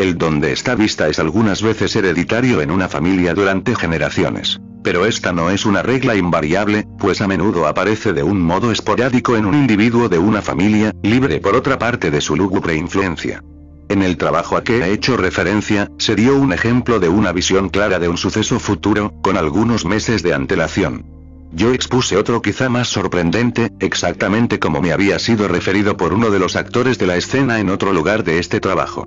El 0.00 0.16
don 0.16 0.40
de 0.40 0.52
esta 0.52 0.76
vista 0.76 1.08
es 1.08 1.18
algunas 1.18 1.60
veces 1.60 1.94
hereditario 1.94 2.62
en 2.62 2.70
una 2.70 2.88
familia 2.88 3.34
durante 3.34 3.74
generaciones. 3.74 4.58
Pero 4.82 5.04
esta 5.04 5.30
no 5.34 5.50
es 5.50 5.66
una 5.66 5.82
regla 5.82 6.16
invariable, 6.16 6.86
pues 6.98 7.20
a 7.20 7.28
menudo 7.28 7.66
aparece 7.66 8.14
de 8.14 8.22
un 8.22 8.40
modo 8.40 8.72
esporádico 8.72 9.36
en 9.36 9.44
un 9.44 9.54
individuo 9.54 10.08
de 10.08 10.18
una 10.18 10.40
familia, 10.40 10.94
libre 11.02 11.38
por 11.40 11.54
otra 11.54 11.78
parte 11.78 12.10
de 12.10 12.22
su 12.22 12.34
lúgubre 12.34 12.74
influencia. 12.76 13.44
En 13.90 14.00
el 14.00 14.16
trabajo 14.16 14.56
a 14.56 14.64
que 14.64 14.82
ha 14.82 14.88
hecho 14.88 15.18
referencia, 15.18 15.90
se 15.98 16.16
dio 16.16 16.34
un 16.34 16.54
ejemplo 16.54 16.98
de 16.98 17.10
una 17.10 17.32
visión 17.32 17.68
clara 17.68 17.98
de 17.98 18.08
un 18.08 18.16
suceso 18.16 18.58
futuro, 18.58 19.12
con 19.20 19.36
algunos 19.36 19.84
meses 19.84 20.22
de 20.22 20.32
antelación. 20.32 21.04
Yo 21.52 21.74
expuse 21.74 22.16
otro 22.16 22.40
quizá 22.40 22.70
más 22.70 22.88
sorprendente, 22.88 23.70
exactamente 23.80 24.58
como 24.58 24.80
me 24.80 24.92
había 24.92 25.18
sido 25.18 25.46
referido 25.46 25.98
por 25.98 26.14
uno 26.14 26.30
de 26.30 26.38
los 26.38 26.56
actores 26.56 26.96
de 26.96 27.06
la 27.06 27.16
escena 27.16 27.60
en 27.60 27.68
otro 27.68 27.92
lugar 27.92 28.24
de 28.24 28.38
este 28.38 28.60
trabajo. 28.60 29.06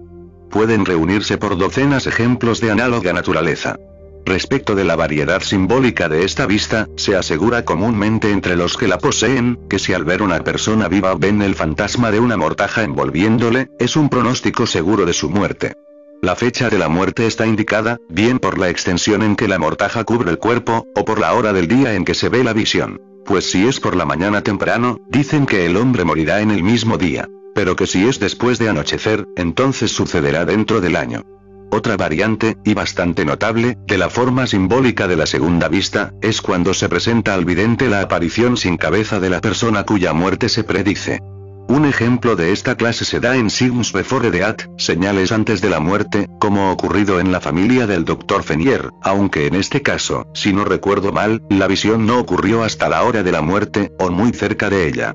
Pueden 0.53 0.85
reunirse 0.85 1.39
por 1.39 1.57
docenas 1.57 2.05
ejemplos 2.05 2.61
de 2.61 2.69
análoga 2.69 3.11
naturaleza. 3.11 3.79
Respecto 4.23 4.75
de 4.75 4.83
la 4.83 4.95
variedad 4.95 5.41
simbólica 5.41 6.09
de 6.09 6.25
esta 6.25 6.45
vista, 6.45 6.87
se 6.95 7.15
asegura 7.15 7.65
comúnmente 7.65 8.29
entre 8.29 8.55
los 8.55 8.77
que 8.77 8.87
la 8.87 8.99
poseen, 8.99 9.57
que 9.67 9.79
si 9.79 9.93
al 9.93 10.05
ver 10.05 10.21
una 10.21 10.43
persona 10.43 10.87
viva 10.87 11.15
ven 11.15 11.41
el 11.41 11.55
fantasma 11.55 12.11
de 12.11 12.19
una 12.19 12.37
mortaja 12.37 12.83
envolviéndole, 12.83 13.71
es 13.79 13.95
un 13.95 14.09
pronóstico 14.09 14.67
seguro 14.67 15.07
de 15.07 15.13
su 15.13 15.31
muerte. 15.31 15.73
La 16.21 16.35
fecha 16.35 16.69
de 16.69 16.77
la 16.77 16.87
muerte 16.87 17.25
está 17.25 17.47
indicada, 17.47 17.97
bien 18.07 18.37
por 18.37 18.59
la 18.59 18.69
extensión 18.69 19.23
en 19.23 19.35
que 19.35 19.47
la 19.47 19.57
mortaja 19.57 20.03
cubre 20.03 20.29
el 20.29 20.37
cuerpo, 20.37 20.85
o 20.95 21.03
por 21.03 21.19
la 21.19 21.33
hora 21.33 21.51
del 21.51 21.67
día 21.67 21.95
en 21.95 22.05
que 22.05 22.13
se 22.13 22.29
ve 22.29 22.43
la 22.43 22.53
visión. 22.53 23.01
Pues 23.25 23.49
si 23.49 23.67
es 23.67 23.79
por 23.79 23.95
la 23.95 24.05
mañana 24.05 24.43
temprano, 24.43 24.99
dicen 25.09 25.47
que 25.47 25.65
el 25.65 25.77
hombre 25.77 26.05
morirá 26.05 26.41
en 26.41 26.51
el 26.51 26.61
mismo 26.61 26.99
día. 26.99 27.27
Pero 27.55 27.75
que 27.75 27.87
si 27.87 28.07
es 28.07 28.19
después 28.19 28.59
de 28.59 28.69
anochecer, 28.69 29.27
entonces 29.35 29.91
sucederá 29.91 30.45
dentro 30.45 30.81
del 30.81 30.95
año. 30.95 31.23
Otra 31.71 31.97
variante, 31.97 32.57
y 32.63 32.75
bastante 32.75 33.25
notable, 33.25 33.79
de 33.87 33.97
la 33.97 34.11
forma 34.11 34.45
simbólica 34.45 35.07
de 35.07 35.15
la 35.15 35.25
segunda 35.25 35.69
vista, 35.69 36.13
es 36.21 36.39
cuando 36.39 36.73
se 36.75 36.87
presenta 36.87 37.33
al 37.33 37.45
vidente 37.45 37.89
la 37.89 38.01
aparición 38.01 38.57
sin 38.57 38.77
cabeza 38.77 39.19
de 39.19 39.31
la 39.31 39.41
persona 39.41 39.83
cuya 39.83 40.13
muerte 40.13 40.49
se 40.49 40.63
predice. 40.63 41.19
Un 41.67 41.85
ejemplo 41.85 42.35
de 42.35 42.51
esta 42.51 42.75
clase 42.75 43.05
se 43.05 43.19
da 43.19 43.37
en 43.37 43.49
Signs 43.49 43.91
Before 43.91 44.29
Death, 44.29 44.65
señales 44.77 45.31
antes 45.31 45.61
de 45.61 45.71
la 45.71 45.79
muerte, 45.79 46.27
como 46.39 46.71
ocurrido 46.71 47.19
en 47.19 47.31
la 47.31 47.41
familia 47.41 47.87
del 47.87 48.05
Dr. 48.05 48.43
Fenier, 48.43 48.91
aunque 49.01 49.47
en 49.47 49.55
este 49.55 49.81
caso, 49.81 50.27
si 50.35 50.53
no 50.53 50.65
recuerdo 50.65 51.11
mal, 51.11 51.41
la 51.49 51.65
visión 51.67 52.05
no 52.05 52.19
ocurrió 52.19 52.63
hasta 52.63 52.87
la 52.87 53.03
hora 53.03 53.23
de 53.23 53.31
la 53.31 53.41
muerte, 53.41 53.91
o 53.97 54.11
muy 54.11 54.31
cerca 54.31 54.69
de 54.69 54.87
ella 54.87 55.13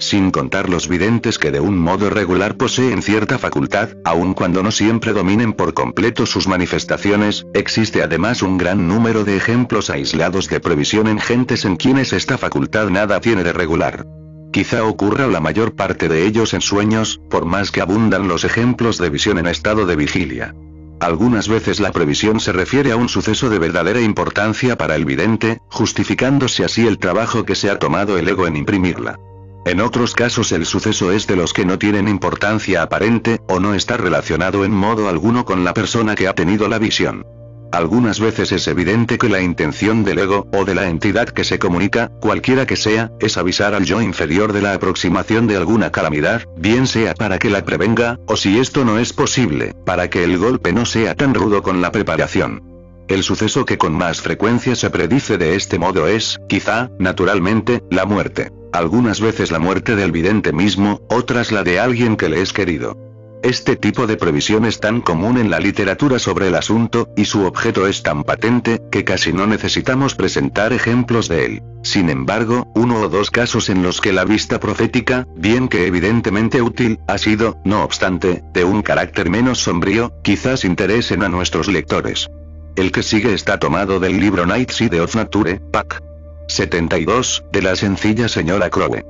sin 0.00 0.30
contar 0.30 0.68
los 0.68 0.88
videntes 0.88 1.38
que 1.38 1.52
de 1.52 1.60
un 1.60 1.78
modo 1.78 2.10
regular 2.10 2.56
poseen 2.56 3.02
cierta 3.02 3.38
facultad, 3.38 3.90
aun 4.04 4.34
cuando 4.34 4.62
no 4.62 4.72
siempre 4.72 5.12
dominen 5.12 5.52
por 5.52 5.74
completo 5.74 6.26
sus 6.26 6.48
manifestaciones, 6.48 7.46
existe 7.54 8.02
además 8.02 8.42
un 8.42 8.58
gran 8.58 8.88
número 8.88 9.24
de 9.24 9.36
ejemplos 9.36 9.90
aislados 9.90 10.48
de 10.48 10.58
previsión 10.58 11.06
en 11.06 11.20
gentes 11.20 11.64
en 11.64 11.76
quienes 11.76 12.12
esta 12.12 12.38
facultad 12.38 12.88
nada 12.88 13.20
tiene 13.20 13.44
de 13.44 13.52
regular. 13.52 14.06
Quizá 14.52 14.84
ocurra 14.84 15.28
la 15.28 15.40
mayor 15.40 15.76
parte 15.76 16.08
de 16.08 16.26
ellos 16.26 16.54
en 16.54 16.60
sueños, 16.60 17.20
por 17.30 17.44
más 17.44 17.70
que 17.70 17.80
abundan 17.80 18.26
los 18.26 18.44
ejemplos 18.44 18.98
de 18.98 19.10
visión 19.10 19.38
en 19.38 19.46
estado 19.46 19.86
de 19.86 19.94
vigilia. 19.94 20.54
Algunas 20.98 21.48
veces 21.48 21.78
la 21.78 21.92
previsión 21.92 22.40
se 22.40 22.52
refiere 22.52 22.90
a 22.90 22.96
un 22.96 23.08
suceso 23.08 23.48
de 23.48 23.58
verdadera 23.58 24.00
importancia 24.00 24.76
para 24.76 24.96
el 24.96 25.04
vidente, 25.04 25.60
justificándose 25.68 26.64
así 26.64 26.86
el 26.86 26.98
trabajo 26.98 27.44
que 27.44 27.54
se 27.54 27.70
ha 27.70 27.78
tomado 27.78 28.18
el 28.18 28.28
ego 28.28 28.46
en 28.46 28.56
imprimirla. 28.56 29.18
En 29.66 29.80
otros 29.80 30.14
casos 30.14 30.52
el 30.52 30.64
suceso 30.64 31.12
es 31.12 31.26
de 31.26 31.36
los 31.36 31.52
que 31.52 31.66
no 31.66 31.78
tienen 31.78 32.08
importancia 32.08 32.82
aparente, 32.82 33.40
o 33.46 33.60
no 33.60 33.74
está 33.74 33.98
relacionado 33.98 34.64
en 34.64 34.72
modo 34.72 35.08
alguno 35.08 35.44
con 35.44 35.64
la 35.64 35.74
persona 35.74 36.14
que 36.14 36.28
ha 36.28 36.34
tenido 36.34 36.66
la 36.68 36.78
visión. 36.78 37.26
Algunas 37.70 38.18
veces 38.18 38.50
es 38.50 38.66
evidente 38.66 39.16
que 39.16 39.28
la 39.28 39.42
intención 39.42 40.02
del 40.02 40.18
ego, 40.18 40.48
o 40.52 40.64
de 40.64 40.74
la 40.74 40.88
entidad 40.88 41.28
que 41.28 41.44
se 41.44 41.60
comunica, 41.60 42.10
cualquiera 42.20 42.66
que 42.66 42.74
sea, 42.74 43.12
es 43.20 43.36
avisar 43.36 43.74
al 43.74 43.84
yo 43.84 44.00
inferior 44.00 44.52
de 44.52 44.62
la 44.62 44.74
aproximación 44.74 45.46
de 45.46 45.56
alguna 45.56 45.92
calamidad, 45.92 46.42
bien 46.56 46.88
sea 46.88 47.14
para 47.14 47.38
que 47.38 47.50
la 47.50 47.64
prevenga, 47.64 48.18
o 48.26 48.36
si 48.36 48.58
esto 48.58 48.84
no 48.84 48.98
es 48.98 49.12
posible, 49.12 49.74
para 49.84 50.10
que 50.10 50.24
el 50.24 50.38
golpe 50.38 50.72
no 50.72 50.84
sea 50.84 51.14
tan 51.14 51.32
rudo 51.32 51.62
con 51.62 51.80
la 51.80 51.92
preparación. 51.92 52.62
El 53.06 53.22
suceso 53.22 53.64
que 53.64 53.78
con 53.78 53.92
más 53.92 54.20
frecuencia 54.20 54.74
se 54.74 54.90
predice 54.90 55.38
de 55.38 55.54
este 55.54 55.78
modo 55.78 56.08
es, 56.08 56.40
quizá, 56.48 56.90
naturalmente, 56.98 57.82
la 57.90 58.04
muerte. 58.04 58.50
Algunas 58.72 59.20
veces 59.20 59.50
la 59.50 59.58
muerte 59.58 59.96
del 59.96 60.12
vidente 60.12 60.52
mismo, 60.52 61.00
otras 61.08 61.50
la 61.50 61.64
de 61.64 61.80
alguien 61.80 62.16
que 62.16 62.28
le 62.28 62.40
es 62.40 62.52
querido. 62.52 62.96
Este 63.42 63.74
tipo 63.74 64.06
de 64.06 64.18
previsión 64.18 64.66
es 64.66 64.80
tan 64.80 65.00
común 65.00 65.38
en 65.38 65.48
la 65.48 65.60
literatura 65.60 66.18
sobre 66.18 66.48
el 66.48 66.54
asunto, 66.54 67.08
y 67.16 67.24
su 67.24 67.46
objeto 67.46 67.86
es 67.86 68.02
tan 68.02 68.22
patente, 68.22 68.82
que 68.92 69.02
casi 69.02 69.32
no 69.32 69.46
necesitamos 69.46 70.14
presentar 70.14 70.74
ejemplos 70.74 71.28
de 71.28 71.46
él. 71.46 71.62
Sin 71.82 72.10
embargo, 72.10 72.70
uno 72.74 73.00
o 73.00 73.08
dos 73.08 73.30
casos 73.30 73.70
en 73.70 73.82
los 73.82 74.02
que 74.02 74.12
la 74.12 74.24
vista 74.24 74.60
profética, 74.60 75.26
bien 75.34 75.68
que 75.68 75.86
evidentemente 75.86 76.60
útil, 76.60 77.00
ha 77.08 77.16
sido, 77.16 77.56
no 77.64 77.82
obstante, 77.82 78.44
de 78.52 78.64
un 78.64 78.82
carácter 78.82 79.30
menos 79.30 79.58
sombrío, 79.58 80.12
quizás 80.22 80.64
interesen 80.66 81.22
a 81.22 81.30
nuestros 81.30 81.66
lectores. 81.66 82.28
El 82.76 82.92
que 82.92 83.02
sigue 83.02 83.32
está 83.32 83.58
tomado 83.58 84.00
del 84.00 84.20
libro 84.20 84.44
Night 84.44 84.70
Side 84.70 85.00
of 85.00 85.16
Nature, 85.16 85.60
Pac. 85.72 86.09
72, 86.50 87.44
de 87.52 87.62
la 87.62 87.76
sencilla 87.76 88.28
señora 88.28 88.70
Crowe. 88.70 89.04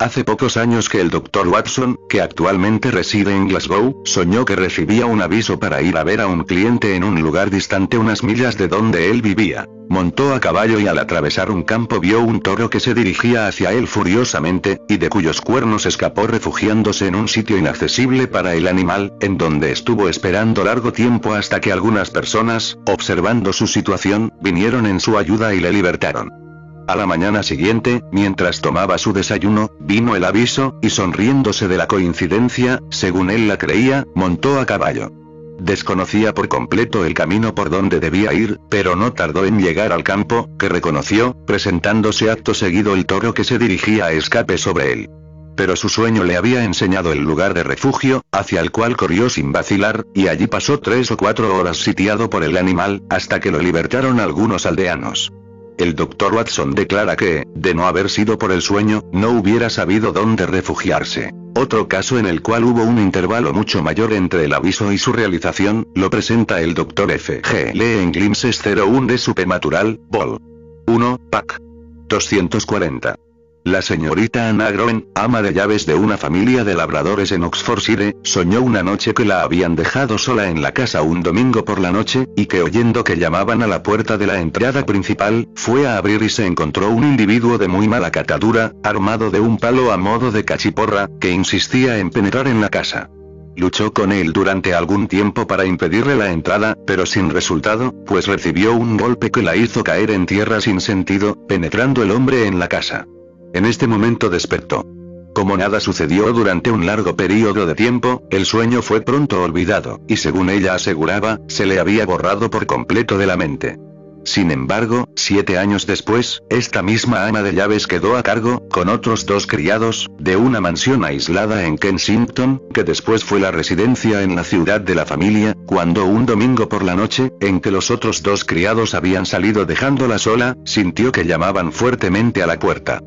Hace 0.00 0.24
pocos 0.24 0.56
años 0.56 0.88
que 0.88 1.00
el 1.00 1.08
Dr. 1.08 1.46
Watson, 1.46 1.98
que 2.08 2.20
actualmente 2.20 2.90
reside 2.90 3.34
en 3.34 3.46
Glasgow, 3.46 4.02
soñó 4.04 4.44
que 4.44 4.56
recibía 4.56 5.06
un 5.06 5.22
aviso 5.22 5.60
para 5.60 5.82
ir 5.82 5.96
a 5.96 6.02
ver 6.02 6.20
a 6.20 6.26
un 6.26 6.42
cliente 6.42 6.96
en 6.96 7.04
un 7.04 7.22
lugar 7.22 7.48
distante 7.48 7.96
unas 7.96 8.24
millas 8.24 8.58
de 8.58 8.66
donde 8.66 9.10
él 9.10 9.22
vivía. 9.22 9.68
Montó 9.88 10.34
a 10.34 10.40
caballo 10.40 10.80
y 10.80 10.88
al 10.88 10.98
atravesar 10.98 11.50
un 11.50 11.62
campo 11.62 12.00
vio 12.00 12.20
un 12.22 12.40
toro 12.40 12.70
que 12.70 12.80
se 12.80 12.92
dirigía 12.92 13.46
hacia 13.46 13.72
él 13.72 13.86
furiosamente, 13.86 14.80
y 14.88 14.96
de 14.96 15.08
cuyos 15.08 15.40
cuernos 15.40 15.86
escapó 15.86 16.26
refugiándose 16.26 17.06
en 17.06 17.14
un 17.14 17.28
sitio 17.28 17.56
inaccesible 17.56 18.26
para 18.26 18.54
el 18.54 18.66
animal, 18.66 19.12
en 19.20 19.38
donde 19.38 19.70
estuvo 19.70 20.08
esperando 20.08 20.64
largo 20.64 20.92
tiempo 20.92 21.34
hasta 21.34 21.60
que 21.60 21.70
algunas 21.70 22.10
personas, 22.10 22.78
observando 22.86 23.52
su 23.52 23.68
situación, 23.68 24.32
vinieron 24.42 24.86
en 24.86 24.98
su 24.98 25.16
ayuda 25.16 25.54
y 25.54 25.60
le 25.60 25.72
libertaron. 25.72 26.43
A 26.86 26.96
la 26.96 27.06
mañana 27.06 27.42
siguiente, 27.42 28.02
mientras 28.12 28.60
tomaba 28.60 28.98
su 28.98 29.14
desayuno, 29.14 29.70
vino 29.80 30.16
el 30.16 30.24
aviso, 30.24 30.78
y 30.82 30.90
sonriéndose 30.90 31.66
de 31.66 31.78
la 31.78 31.86
coincidencia, 31.86 32.82
según 32.90 33.30
él 33.30 33.48
la 33.48 33.56
creía, 33.56 34.06
montó 34.14 34.60
a 34.60 34.66
caballo. 34.66 35.10
Desconocía 35.58 36.34
por 36.34 36.48
completo 36.48 37.06
el 37.06 37.14
camino 37.14 37.54
por 37.54 37.70
donde 37.70 38.00
debía 38.00 38.34
ir, 38.34 38.60
pero 38.68 38.96
no 38.96 39.14
tardó 39.14 39.46
en 39.46 39.60
llegar 39.60 39.92
al 39.92 40.04
campo, 40.04 40.50
que 40.58 40.68
reconoció, 40.68 41.34
presentándose 41.46 42.30
acto 42.30 42.52
seguido 42.52 42.94
el 42.94 43.06
toro 43.06 43.32
que 43.32 43.44
se 43.44 43.58
dirigía 43.58 44.06
a 44.06 44.12
escape 44.12 44.58
sobre 44.58 44.92
él. 44.92 45.10
Pero 45.56 45.76
su 45.76 45.88
sueño 45.88 46.22
le 46.24 46.36
había 46.36 46.64
enseñado 46.64 47.12
el 47.12 47.20
lugar 47.20 47.54
de 47.54 47.62
refugio, 47.62 48.22
hacia 48.30 48.60
el 48.60 48.72
cual 48.72 48.94
corrió 48.96 49.30
sin 49.30 49.52
vacilar, 49.52 50.04
y 50.12 50.28
allí 50.28 50.48
pasó 50.48 50.80
tres 50.80 51.10
o 51.12 51.16
cuatro 51.16 51.56
horas 51.56 51.78
sitiado 51.78 52.28
por 52.28 52.44
el 52.44 52.58
animal, 52.58 53.04
hasta 53.08 53.40
que 53.40 53.50
lo 53.50 53.58
libertaron 53.58 54.20
algunos 54.20 54.66
aldeanos. 54.66 55.32
El 55.76 55.94
Dr. 55.94 56.34
Watson 56.34 56.74
declara 56.74 57.16
que, 57.16 57.44
de 57.54 57.74
no 57.74 57.86
haber 57.86 58.08
sido 58.08 58.38
por 58.38 58.52
el 58.52 58.62
sueño, 58.62 59.02
no 59.12 59.30
hubiera 59.30 59.70
sabido 59.70 60.12
dónde 60.12 60.46
refugiarse. 60.46 61.32
Otro 61.56 61.88
caso 61.88 62.18
en 62.18 62.26
el 62.26 62.42
cual 62.42 62.64
hubo 62.64 62.82
un 62.82 62.98
intervalo 62.98 63.52
mucho 63.52 63.82
mayor 63.82 64.12
entre 64.12 64.44
el 64.44 64.54
aviso 64.54 64.92
y 64.92 64.98
su 64.98 65.12
realización, 65.12 65.86
lo 65.94 66.10
presenta 66.10 66.60
el 66.60 66.74
Dr. 66.74 67.10
F. 67.12 67.42
G. 67.42 67.72
Lee 67.72 68.02
en 68.02 68.12
Glimpses 68.12 68.60
01 68.64 69.06
de 69.06 69.18
Supernatural, 69.18 70.00
Vol. 70.08 70.40
1, 70.86 71.20
Pac. 71.30 71.60
240. 72.08 73.16
La 73.64 73.80
señorita 73.80 74.50
Anna 74.50 74.70
Groen, 74.70 75.06
ama 75.14 75.40
de 75.40 75.54
llaves 75.54 75.86
de 75.86 75.94
una 75.94 76.18
familia 76.18 76.64
de 76.64 76.74
labradores 76.74 77.32
en 77.32 77.44
Oxfordshire, 77.44 78.14
soñó 78.22 78.60
una 78.60 78.82
noche 78.82 79.14
que 79.14 79.24
la 79.24 79.40
habían 79.40 79.74
dejado 79.74 80.18
sola 80.18 80.50
en 80.50 80.60
la 80.60 80.72
casa 80.72 81.00
un 81.00 81.22
domingo 81.22 81.64
por 81.64 81.80
la 81.80 81.90
noche, 81.90 82.28
y 82.36 82.44
que 82.44 82.60
oyendo 82.60 83.04
que 83.04 83.16
llamaban 83.16 83.62
a 83.62 83.66
la 83.66 83.82
puerta 83.82 84.18
de 84.18 84.26
la 84.26 84.38
entrada 84.38 84.84
principal, 84.84 85.48
fue 85.54 85.86
a 85.86 85.96
abrir 85.96 86.22
y 86.22 86.28
se 86.28 86.44
encontró 86.44 86.90
un 86.90 87.04
individuo 87.04 87.56
de 87.56 87.68
muy 87.68 87.88
mala 87.88 88.10
catadura, 88.10 88.72
armado 88.82 89.30
de 89.30 89.40
un 89.40 89.56
palo 89.56 89.92
a 89.92 89.96
modo 89.96 90.30
de 90.30 90.44
cachiporra, 90.44 91.08
que 91.18 91.30
insistía 91.30 91.96
en 91.96 92.10
penetrar 92.10 92.48
en 92.48 92.60
la 92.60 92.68
casa. 92.68 93.08
Luchó 93.56 93.94
con 93.94 94.12
él 94.12 94.34
durante 94.34 94.74
algún 94.74 95.08
tiempo 95.08 95.46
para 95.46 95.64
impedirle 95.64 96.16
la 96.16 96.30
entrada, 96.32 96.76
pero 96.86 97.06
sin 97.06 97.30
resultado, 97.30 97.94
pues 98.04 98.26
recibió 98.26 98.74
un 98.74 98.98
golpe 98.98 99.30
que 99.30 99.40
la 99.40 99.56
hizo 99.56 99.82
caer 99.82 100.10
en 100.10 100.26
tierra 100.26 100.60
sin 100.60 100.82
sentido, 100.82 101.38
penetrando 101.48 102.02
el 102.02 102.10
hombre 102.10 102.46
en 102.46 102.58
la 102.58 102.68
casa. 102.68 103.06
En 103.54 103.66
este 103.66 103.86
momento 103.86 104.30
despertó. 104.30 104.84
Como 105.32 105.56
nada 105.56 105.78
sucedió 105.78 106.32
durante 106.32 106.72
un 106.72 106.86
largo 106.86 107.14
periodo 107.14 107.66
de 107.66 107.76
tiempo, 107.76 108.24
el 108.30 108.46
sueño 108.46 108.82
fue 108.82 109.00
pronto 109.00 109.42
olvidado, 109.42 110.00
y 110.08 110.16
según 110.16 110.50
ella 110.50 110.74
aseguraba, 110.74 111.38
se 111.46 111.64
le 111.64 111.78
había 111.78 112.04
borrado 112.04 112.50
por 112.50 112.66
completo 112.66 113.16
de 113.16 113.26
la 113.26 113.36
mente. 113.36 113.78
Sin 114.24 114.50
embargo, 114.50 115.06
siete 115.14 115.58
años 115.58 115.86
después, 115.86 116.42
esta 116.48 116.82
misma 116.82 117.26
ama 117.26 117.42
de 117.42 117.54
llaves 117.54 117.86
quedó 117.86 118.16
a 118.16 118.22
cargo, 118.22 118.66
con 118.70 118.88
otros 118.88 119.26
dos 119.26 119.46
criados, 119.46 120.08
de 120.18 120.36
una 120.36 120.60
mansión 120.60 121.04
aislada 121.04 121.64
en 121.66 121.78
Kensington, 121.78 122.60
que 122.72 122.84
después 122.84 123.22
fue 123.22 123.38
la 123.38 123.50
residencia 123.50 124.22
en 124.22 124.34
la 124.34 124.42
ciudad 124.42 124.80
de 124.80 124.94
la 124.94 125.04
familia, 125.04 125.54
cuando 125.66 126.06
un 126.06 126.26
domingo 126.26 126.68
por 126.68 126.82
la 126.82 126.96
noche, 126.96 127.32
en 127.40 127.60
que 127.60 127.70
los 127.70 127.90
otros 127.90 128.22
dos 128.22 128.44
criados 128.44 128.94
habían 128.94 129.26
salido 129.26 129.64
dejándola 129.64 130.18
sola, 130.18 130.56
sintió 130.64 131.12
que 131.12 131.24
llamaban 131.24 131.70
fuertemente 131.70 132.42
a 132.42 132.46
la 132.46 132.58
puerta. 132.58 133.00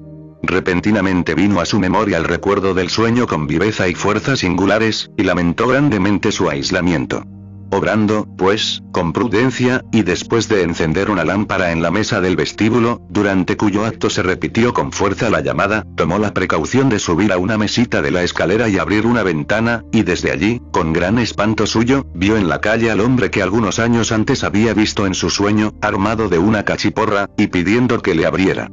Repentinamente 0.48 1.36
vino 1.36 1.60
a 1.60 1.66
su 1.66 1.78
memoria 1.78 2.18
el 2.18 2.24
recuerdo 2.24 2.74
del 2.74 2.90
sueño 2.90 3.28
con 3.28 3.48
viveza 3.48 3.90
y 3.90 3.96
fuerza 3.96 4.38
singulares, 4.38 5.12
y 5.18 5.24
lamentó 5.24 5.68
grandemente 5.68 6.32
su 6.32 6.50
aislamiento. 6.50 7.26
Obrando, 7.70 8.26
pues, 8.38 8.82
con 8.94 9.12
prudencia, 9.12 9.84
y 9.92 10.04
después 10.04 10.48
de 10.48 10.64
encender 10.64 11.10
una 11.10 11.26
lámpara 11.26 11.74
en 11.74 11.82
la 11.82 11.92
mesa 11.92 12.22
del 12.22 12.38
vestíbulo, 12.38 13.02
durante 13.10 13.58
cuyo 13.58 13.84
acto 13.84 14.10
se 14.10 14.24
repitió 14.24 14.74
con 14.74 14.94
fuerza 14.94 15.30
la 15.30 15.42
llamada, 15.42 15.86
tomó 15.98 16.18
la 16.18 16.34
precaución 16.34 16.88
de 16.88 17.00
subir 17.00 17.34
a 17.34 17.38
una 17.38 17.58
mesita 17.58 18.02
de 18.02 18.12
la 18.12 18.24
escalera 18.24 18.70
y 18.70 18.78
abrir 18.78 19.06
una 19.06 19.24
ventana, 19.24 19.84
y 19.92 20.04
desde 20.04 20.32
allí, 20.32 20.62
con 20.72 20.94
gran 20.94 21.20
espanto 21.20 21.68
suyo, 21.68 22.06
vio 22.16 22.38
en 22.38 22.48
la 22.48 22.62
calle 22.62 22.90
al 22.90 23.02
hombre 23.02 23.32
que 23.32 23.42
algunos 23.42 23.80
años 23.80 24.14
antes 24.14 24.46
había 24.46 24.74
visto 24.74 25.06
en 25.06 25.14
su 25.14 25.30
sueño, 25.30 25.74
armado 25.82 26.30
de 26.30 26.40
una 26.40 26.64
cachiporra, 26.64 27.30
y 27.38 27.48
pidiendo 27.48 28.02
que 28.02 28.16
le 28.16 28.26
abriera. 28.26 28.70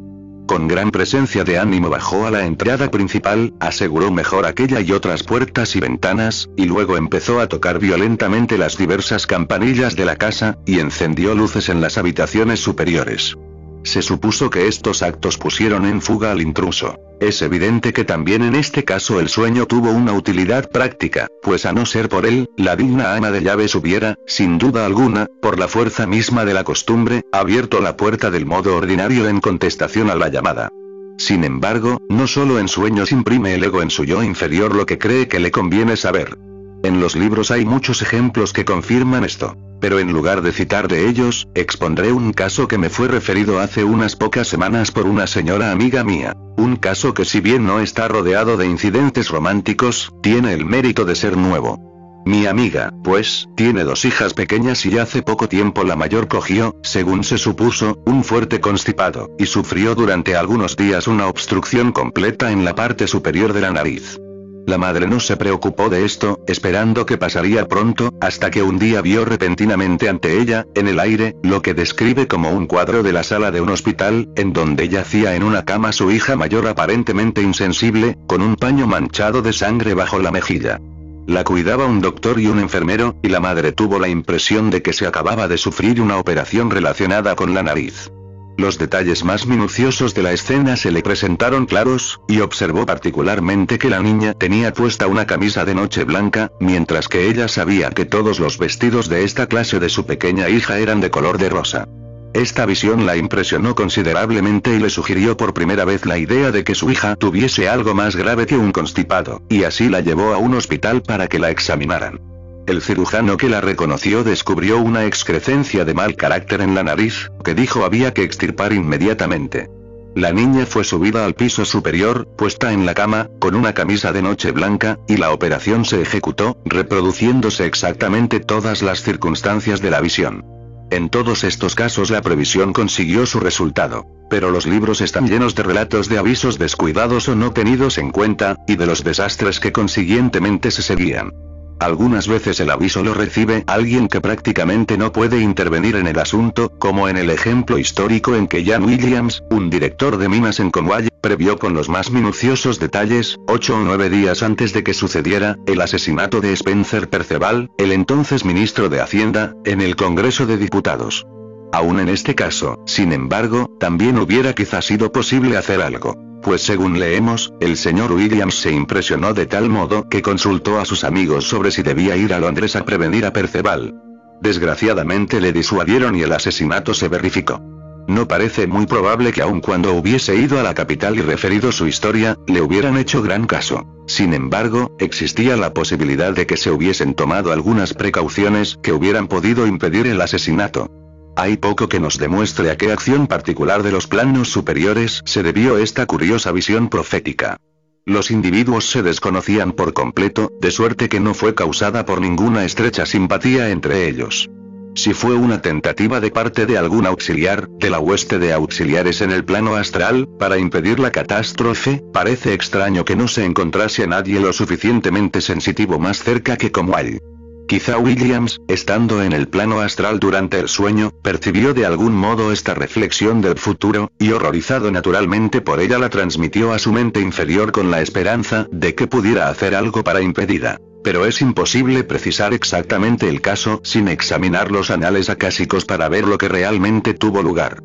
Con 0.46 0.68
gran 0.68 0.90
presencia 0.90 1.42
de 1.42 1.58
ánimo 1.58 1.88
bajó 1.88 2.26
a 2.26 2.30
la 2.30 2.44
entrada 2.44 2.90
principal, 2.90 3.54
aseguró 3.60 4.10
mejor 4.10 4.44
aquella 4.44 4.80
y 4.80 4.92
otras 4.92 5.22
puertas 5.22 5.74
y 5.74 5.80
ventanas, 5.80 6.50
y 6.56 6.66
luego 6.66 6.98
empezó 6.98 7.40
a 7.40 7.48
tocar 7.48 7.78
violentamente 7.78 8.58
las 8.58 8.76
diversas 8.76 9.26
campanillas 9.26 9.96
de 9.96 10.04
la 10.04 10.16
casa, 10.16 10.58
y 10.66 10.80
encendió 10.80 11.34
luces 11.34 11.70
en 11.70 11.80
las 11.80 11.96
habitaciones 11.96 12.60
superiores. 12.60 13.38
Se 13.84 14.00
supuso 14.00 14.48
que 14.50 14.66
estos 14.66 15.02
actos 15.02 15.36
pusieron 15.36 15.84
en 15.84 16.00
fuga 16.00 16.32
al 16.32 16.40
intruso. 16.40 16.98
Es 17.20 17.42
evidente 17.42 17.92
que 17.92 18.04
también 18.04 18.42
en 18.42 18.54
este 18.54 18.82
caso 18.84 19.20
el 19.20 19.28
sueño 19.28 19.66
tuvo 19.66 19.90
una 19.90 20.14
utilidad 20.14 20.70
práctica, 20.70 21.28
pues 21.42 21.66
a 21.66 21.72
no 21.72 21.86
ser 21.86 22.08
por 22.08 22.26
él, 22.26 22.48
la 22.56 22.76
digna 22.76 23.14
ama 23.14 23.30
de 23.30 23.42
llaves 23.42 23.74
hubiera, 23.74 24.16
sin 24.26 24.58
duda 24.58 24.86
alguna, 24.86 25.26
por 25.40 25.58
la 25.58 25.68
fuerza 25.68 26.06
misma 26.06 26.44
de 26.44 26.54
la 26.54 26.64
costumbre, 26.64 27.22
abierto 27.30 27.80
la 27.80 27.96
puerta 27.96 28.30
del 28.30 28.46
modo 28.46 28.74
ordinario 28.74 29.28
en 29.28 29.40
contestación 29.40 30.10
a 30.10 30.14
la 30.14 30.28
llamada. 30.28 30.70
Sin 31.18 31.44
embargo, 31.44 32.00
no 32.08 32.26
solo 32.26 32.58
en 32.58 32.68
sueños 32.68 33.12
imprime 33.12 33.54
el 33.54 33.64
ego 33.64 33.82
en 33.82 33.90
su 33.90 34.04
yo 34.04 34.22
inferior 34.22 34.74
lo 34.74 34.86
que 34.86 34.98
cree 34.98 35.28
que 35.28 35.38
le 35.38 35.50
conviene 35.50 35.96
saber. 35.96 36.36
En 36.84 37.00
los 37.00 37.16
libros 37.16 37.50
hay 37.50 37.64
muchos 37.64 38.02
ejemplos 38.02 38.52
que 38.52 38.66
confirman 38.66 39.24
esto. 39.24 39.56
Pero 39.80 40.00
en 40.00 40.12
lugar 40.12 40.42
de 40.42 40.52
citar 40.52 40.86
de 40.86 41.08
ellos, 41.08 41.48
expondré 41.54 42.12
un 42.12 42.34
caso 42.34 42.68
que 42.68 42.76
me 42.76 42.90
fue 42.90 43.08
referido 43.08 43.58
hace 43.58 43.84
unas 43.84 44.16
pocas 44.16 44.48
semanas 44.48 44.90
por 44.90 45.06
una 45.06 45.26
señora 45.26 45.72
amiga 45.72 46.04
mía. 46.04 46.34
Un 46.58 46.76
caso 46.76 47.14
que 47.14 47.24
si 47.24 47.40
bien 47.40 47.64
no 47.64 47.80
está 47.80 48.06
rodeado 48.06 48.58
de 48.58 48.66
incidentes 48.66 49.30
románticos, 49.30 50.12
tiene 50.22 50.52
el 50.52 50.66
mérito 50.66 51.06
de 51.06 51.14
ser 51.14 51.38
nuevo. 51.38 52.22
Mi 52.26 52.44
amiga, 52.44 52.92
pues, 53.02 53.48
tiene 53.56 53.82
dos 53.84 54.04
hijas 54.04 54.34
pequeñas 54.34 54.84
y 54.84 54.98
hace 54.98 55.22
poco 55.22 55.48
tiempo 55.48 55.84
la 55.84 55.96
mayor 55.96 56.28
cogió, 56.28 56.76
según 56.82 57.24
se 57.24 57.38
supuso, 57.38 57.98
un 58.04 58.24
fuerte 58.24 58.60
constipado, 58.60 59.30
y 59.38 59.46
sufrió 59.46 59.94
durante 59.94 60.36
algunos 60.36 60.76
días 60.76 61.08
una 61.08 61.28
obstrucción 61.28 61.92
completa 61.92 62.50
en 62.50 62.62
la 62.62 62.74
parte 62.74 63.06
superior 63.06 63.54
de 63.54 63.60
la 63.62 63.70
nariz. 63.70 64.18
La 64.66 64.78
madre 64.78 65.06
no 65.06 65.20
se 65.20 65.36
preocupó 65.36 65.90
de 65.90 66.06
esto, 66.06 66.40
esperando 66.46 67.04
que 67.04 67.18
pasaría 67.18 67.68
pronto, 67.68 68.14
hasta 68.20 68.50
que 68.50 68.62
un 68.62 68.78
día 68.78 69.02
vio 69.02 69.26
repentinamente 69.26 70.08
ante 70.08 70.40
ella, 70.40 70.66
en 70.74 70.88
el 70.88 71.00
aire, 71.00 71.36
lo 71.42 71.60
que 71.60 71.74
describe 71.74 72.26
como 72.26 72.50
un 72.50 72.66
cuadro 72.66 73.02
de 73.02 73.12
la 73.12 73.24
sala 73.24 73.50
de 73.50 73.60
un 73.60 73.68
hospital, 73.68 74.30
en 74.36 74.54
donde 74.54 74.88
yacía 74.88 75.34
en 75.34 75.42
una 75.42 75.66
cama 75.66 75.92
su 75.92 76.10
hija 76.10 76.36
mayor 76.36 76.66
aparentemente 76.66 77.42
insensible, 77.42 78.16
con 78.26 78.40
un 78.40 78.56
paño 78.56 78.86
manchado 78.86 79.42
de 79.42 79.52
sangre 79.52 79.92
bajo 79.92 80.18
la 80.18 80.30
mejilla. 80.30 80.80
La 81.26 81.44
cuidaba 81.44 81.84
un 81.84 82.00
doctor 82.00 82.40
y 82.40 82.46
un 82.46 82.58
enfermero, 82.58 83.16
y 83.22 83.28
la 83.28 83.40
madre 83.40 83.72
tuvo 83.72 83.98
la 83.98 84.08
impresión 84.08 84.70
de 84.70 84.80
que 84.80 84.94
se 84.94 85.06
acababa 85.06 85.46
de 85.46 85.58
sufrir 85.58 86.00
una 86.00 86.18
operación 86.18 86.70
relacionada 86.70 87.36
con 87.36 87.52
la 87.52 87.62
nariz. 87.62 88.10
Los 88.56 88.78
detalles 88.78 89.24
más 89.24 89.46
minuciosos 89.46 90.14
de 90.14 90.22
la 90.22 90.32
escena 90.32 90.76
se 90.76 90.92
le 90.92 91.02
presentaron 91.02 91.66
claros, 91.66 92.20
y 92.28 92.40
observó 92.40 92.86
particularmente 92.86 93.78
que 93.78 93.90
la 93.90 94.00
niña 94.00 94.34
tenía 94.34 94.72
puesta 94.72 95.08
una 95.08 95.26
camisa 95.26 95.64
de 95.64 95.74
noche 95.74 96.04
blanca, 96.04 96.52
mientras 96.60 97.08
que 97.08 97.28
ella 97.28 97.48
sabía 97.48 97.90
que 97.90 98.04
todos 98.04 98.38
los 98.38 98.58
vestidos 98.58 99.08
de 99.08 99.24
esta 99.24 99.48
clase 99.48 99.80
de 99.80 99.88
su 99.88 100.06
pequeña 100.06 100.48
hija 100.48 100.78
eran 100.78 101.00
de 101.00 101.10
color 101.10 101.38
de 101.38 101.48
rosa. 101.48 101.88
Esta 102.32 102.64
visión 102.66 103.06
la 103.06 103.16
impresionó 103.16 103.74
considerablemente 103.74 104.74
y 104.74 104.78
le 104.78 104.90
sugirió 104.90 105.36
por 105.36 105.54
primera 105.54 105.84
vez 105.84 106.06
la 106.06 106.18
idea 106.18 106.50
de 106.50 106.64
que 106.64 106.74
su 106.74 106.90
hija 106.90 107.16
tuviese 107.16 107.68
algo 107.68 107.94
más 107.94 108.16
grave 108.16 108.46
que 108.46 108.56
un 108.56 108.72
constipado, 108.72 109.42
y 109.48 109.64
así 109.64 109.88
la 109.88 110.00
llevó 110.00 110.32
a 110.32 110.38
un 110.38 110.54
hospital 110.54 111.02
para 111.02 111.28
que 111.28 111.38
la 111.38 111.50
examinaran. 111.50 112.33
El 112.66 112.80
cirujano 112.80 113.36
que 113.36 113.50
la 113.50 113.60
reconoció 113.60 114.24
descubrió 114.24 114.78
una 114.78 115.04
excrecencia 115.04 115.84
de 115.84 115.92
mal 115.92 116.16
carácter 116.16 116.62
en 116.62 116.74
la 116.74 116.82
nariz, 116.82 117.30
que 117.44 117.54
dijo 117.54 117.84
había 117.84 118.14
que 118.14 118.22
extirpar 118.22 118.72
inmediatamente. 118.72 119.68
La 120.14 120.32
niña 120.32 120.64
fue 120.64 120.84
subida 120.84 121.26
al 121.26 121.34
piso 121.34 121.64
superior, 121.64 122.26
puesta 122.38 122.72
en 122.72 122.86
la 122.86 122.94
cama, 122.94 123.28
con 123.38 123.54
una 123.54 123.74
camisa 123.74 124.12
de 124.12 124.22
noche 124.22 124.52
blanca, 124.52 124.98
y 125.08 125.18
la 125.18 125.32
operación 125.32 125.84
se 125.84 126.00
ejecutó, 126.00 126.56
reproduciéndose 126.64 127.66
exactamente 127.66 128.40
todas 128.40 128.80
las 128.80 129.02
circunstancias 129.02 129.82
de 129.82 129.90
la 129.90 130.00
visión. 130.00 130.44
En 130.90 131.10
todos 131.10 131.44
estos 131.44 131.74
casos 131.74 132.10
la 132.10 132.22
previsión 132.22 132.72
consiguió 132.72 133.26
su 133.26 133.40
resultado. 133.40 134.06
Pero 134.30 134.50
los 134.50 134.66
libros 134.66 135.00
están 135.00 135.26
llenos 135.28 135.54
de 135.54 135.64
relatos 135.64 136.08
de 136.08 136.18
avisos 136.18 136.58
descuidados 136.58 137.28
o 137.28 137.34
no 137.34 137.52
tenidos 137.52 137.98
en 137.98 138.10
cuenta, 138.10 138.56
y 138.66 138.76
de 138.76 138.86
los 138.86 139.04
desastres 139.04 139.60
que 139.60 139.72
consiguientemente 139.72 140.70
se 140.70 140.82
seguían. 140.82 141.32
Algunas 141.80 142.28
veces 142.28 142.60
el 142.60 142.70
aviso 142.70 143.02
lo 143.02 143.14
recibe 143.14 143.64
alguien 143.66 144.08
que 144.08 144.20
prácticamente 144.20 144.96
no 144.96 145.12
puede 145.12 145.40
intervenir 145.40 145.96
en 145.96 146.06
el 146.06 146.18
asunto, 146.18 146.70
como 146.78 147.08
en 147.08 147.16
el 147.16 147.30
ejemplo 147.30 147.78
histórico 147.78 148.36
en 148.36 148.46
que 148.46 148.64
Jan 148.64 148.84
Williams, 148.84 149.42
un 149.50 149.70
director 149.70 150.16
de 150.16 150.28
minas 150.28 150.60
en 150.60 150.70
Conway, 150.70 151.08
previó 151.20 151.58
con 151.58 151.74
los 151.74 151.88
más 151.88 152.10
minuciosos 152.10 152.78
detalles, 152.78 153.38
ocho 153.48 153.76
o 153.76 153.80
nueve 153.80 154.08
días 154.08 154.42
antes 154.42 154.72
de 154.72 154.84
que 154.84 154.94
sucediera, 154.94 155.56
el 155.66 155.80
asesinato 155.80 156.40
de 156.40 156.52
Spencer 156.52 157.08
Perceval, 157.08 157.70
el 157.78 157.92
entonces 157.92 158.44
ministro 158.44 158.88
de 158.88 159.00
Hacienda, 159.00 159.54
en 159.64 159.80
el 159.80 159.96
Congreso 159.96 160.46
de 160.46 160.58
Diputados. 160.58 161.26
Aún 161.72 161.98
en 161.98 162.08
este 162.08 162.34
caso, 162.34 162.78
sin 162.86 163.12
embargo, 163.12 163.76
también 163.80 164.18
hubiera 164.18 164.52
quizás 164.52 164.84
sido 164.84 165.10
posible 165.10 165.56
hacer 165.56 165.82
algo 165.82 166.33
pues 166.44 166.62
según 166.62 167.00
leemos, 167.00 167.54
el 167.58 167.76
señor 167.78 168.12
Williams 168.12 168.56
se 168.56 168.70
impresionó 168.70 169.32
de 169.32 169.46
tal 169.46 169.70
modo 169.70 170.08
que 170.08 170.20
consultó 170.20 170.78
a 170.78 170.84
sus 170.84 171.02
amigos 171.02 171.48
sobre 171.48 171.70
si 171.70 171.82
debía 171.82 172.16
ir 172.16 172.34
a 172.34 172.38
Londres 172.38 172.76
a 172.76 172.84
prevenir 172.84 173.24
a 173.24 173.32
Perceval. 173.32 173.94
Desgraciadamente 174.42 175.40
le 175.40 175.52
disuadieron 175.52 176.14
y 176.14 176.22
el 176.22 176.32
asesinato 176.32 176.92
se 176.92 177.08
verificó. 177.08 177.62
No 178.06 178.28
parece 178.28 178.66
muy 178.66 178.84
probable 178.84 179.32
que 179.32 179.40
aun 179.40 179.62
cuando 179.62 179.94
hubiese 179.94 180.36
ido 180.36 180.60
a 180.60 180.62
la 180.62 180.74
capital 180.74 181.16
y 181.16 181.22
referido 181.22 181.72
su 181.72 181.86
historia, 181.86 182.36
le 182.46 182.60
hubieran 182.60 182.98
hecho 182.98 183.22
gran 183.22 183.46
caso. 183.46 183.86
Sin 184.06 184.34
embargo, 184.34 184.94
existía 184.98 185.56
la 185.56 185.72
posibilidad 185.72 186.34
de 186.34 186.46
que 186.46 186.58
se 186.58 186.70
hubiesen 186.70 187.14
tomado 187.14 187.52
algunas 187.52 187.94
precauciones 187.94 188.78
que 188.82 188.92
hubieran 188.92 189.28
podido 189.28 189.66
impedir 189.66 190.06
el 190.06 190.20
asesinato. 190.20 190.90
Hay 191.36 191.56
poco 191.56 191.88
que 191.88 191.98
nos 191.98 192.18
demuestre 192.18 192.70
a 192.70 192.76
qué 192.76 192.92
acción 192.92 193.26
particular 193.26 193.82
de 193.82 193.90
los 193.90 194.06
planos 194.06 194.48
superiores 194.48 195.20
se 195.24 195.42
debió 195.42 195.78
esta 195.78 196.06
curiosa 196.06 196.52
visión 196.52 196.88
profética. 196.88 197.58
Los 198.06 198.30
individuos 198.30 198.88
se 198.88 199.02
desconocían 199.02 199.72
por 199.72 199.94
completo, 199.94 200.52
de 200.60 200.70
suerte 200.70 201.08
que 201.08 201.20
no 201.20 201.34
fue 201.34 201.54
causada 201.54 202.04
por 202.04 202.20
ninguna 202.20 202.64
estrecha 202.64 203.04
simpatía 203.06 203.70
entre 203.70 204.08
ellos. 204.08 204.48
Si 204.94 205.12
fue 205.12 205.34
una 205.34 205.60
tentativa 205.60 206.20
de 206.20 206.30
parte 206.30 206.66
de 206.66 206.78
algún 206.78 207.04
auxiliar, 207.06 207.68
de 207.68 207.90
la 207.90 207.98
hueste 207.98 208.38
de 208.38 208.52
auxiliares 208.52 209.22
en 209.22 209.32
el 209.32 209.44
plano 209.44 209.74
astral, 209.74 210.28
para 210.38 210.56
impedir 210.56 211.00
la 211.00 211.10
catástrofe, 211.10 212.04
parece 212.12 212.52
extraño 212.52 213.04
que 213.04 213.16
no 213.16 213.26
se 213.26 213.44
encontrase 213.44 214.04
a 214.04 214.06
nadie 214.06 214.38
lo 214.38 214.52
suficientemente 214.52 215.40
sensitivo 215.40 215.98
más 215.98 216.22
cerca 216.22 216.56
que 216.56 216.70
como 216.70 216.96
él. 216.96 217.20
Quizá 217.66 217.98
Williams, 217.98 218.60
estando 218.68 219.22
en 219.22 219.32
el 219.32 219.48
plano 219.48 219.80
astral 219.80 220.20
durante 220.20 220.58
el 220.58 220.68
sueño, 220.68 221.10
percibió 221.22 221.72
de 221.72 221.86
algún 221.86 222.14
modo 222.14 222.52
esta 222.52 222.74
reflexión 222.74 223.40
del 223.40 223.58
futuro, 223.58 224.12
y 224.18 224.32
horrorizado 224.32 224.90
naturalmente 224.90 225.62
por 225.62 225.80
ella 225.80 225.98
la 225.98 226.10
transmitió 226.10 226.72
a 226.72 226.78
su 226.78 226.92
mente 226.92 227.20
inferior 227.20 227.72
con 227.72 227.90
la 227.90 228.02
esperanza 228.02 228.66
de 228.70 228.94
que 228.94 229.06
pudiera 229.06 229.48
hacer 229.48 229.74
algo 229.74 230.04
para 230.04 230.20
impedirla. 230.20 230.78
Pero 231.02 231.24
es 231.26 231.40
imposible 231.40 232.04
precisar 232.04 232.52
exactamente 232.52 233.28
el 233.28 233.40
caso 233.40 233.80
sin 233.82 234.08
examinar 234.08 234.70
los 234.70 234.90
anales 234.90 235.30
acásicos 235.30 235.84
para 235.84 236.08
ver 236.08 236.26
lo 236.26 236.38
que 236.38 236.48
realmente 236.48 237.14
tuvo 237.14 237.42
lugar. 237.42 237.78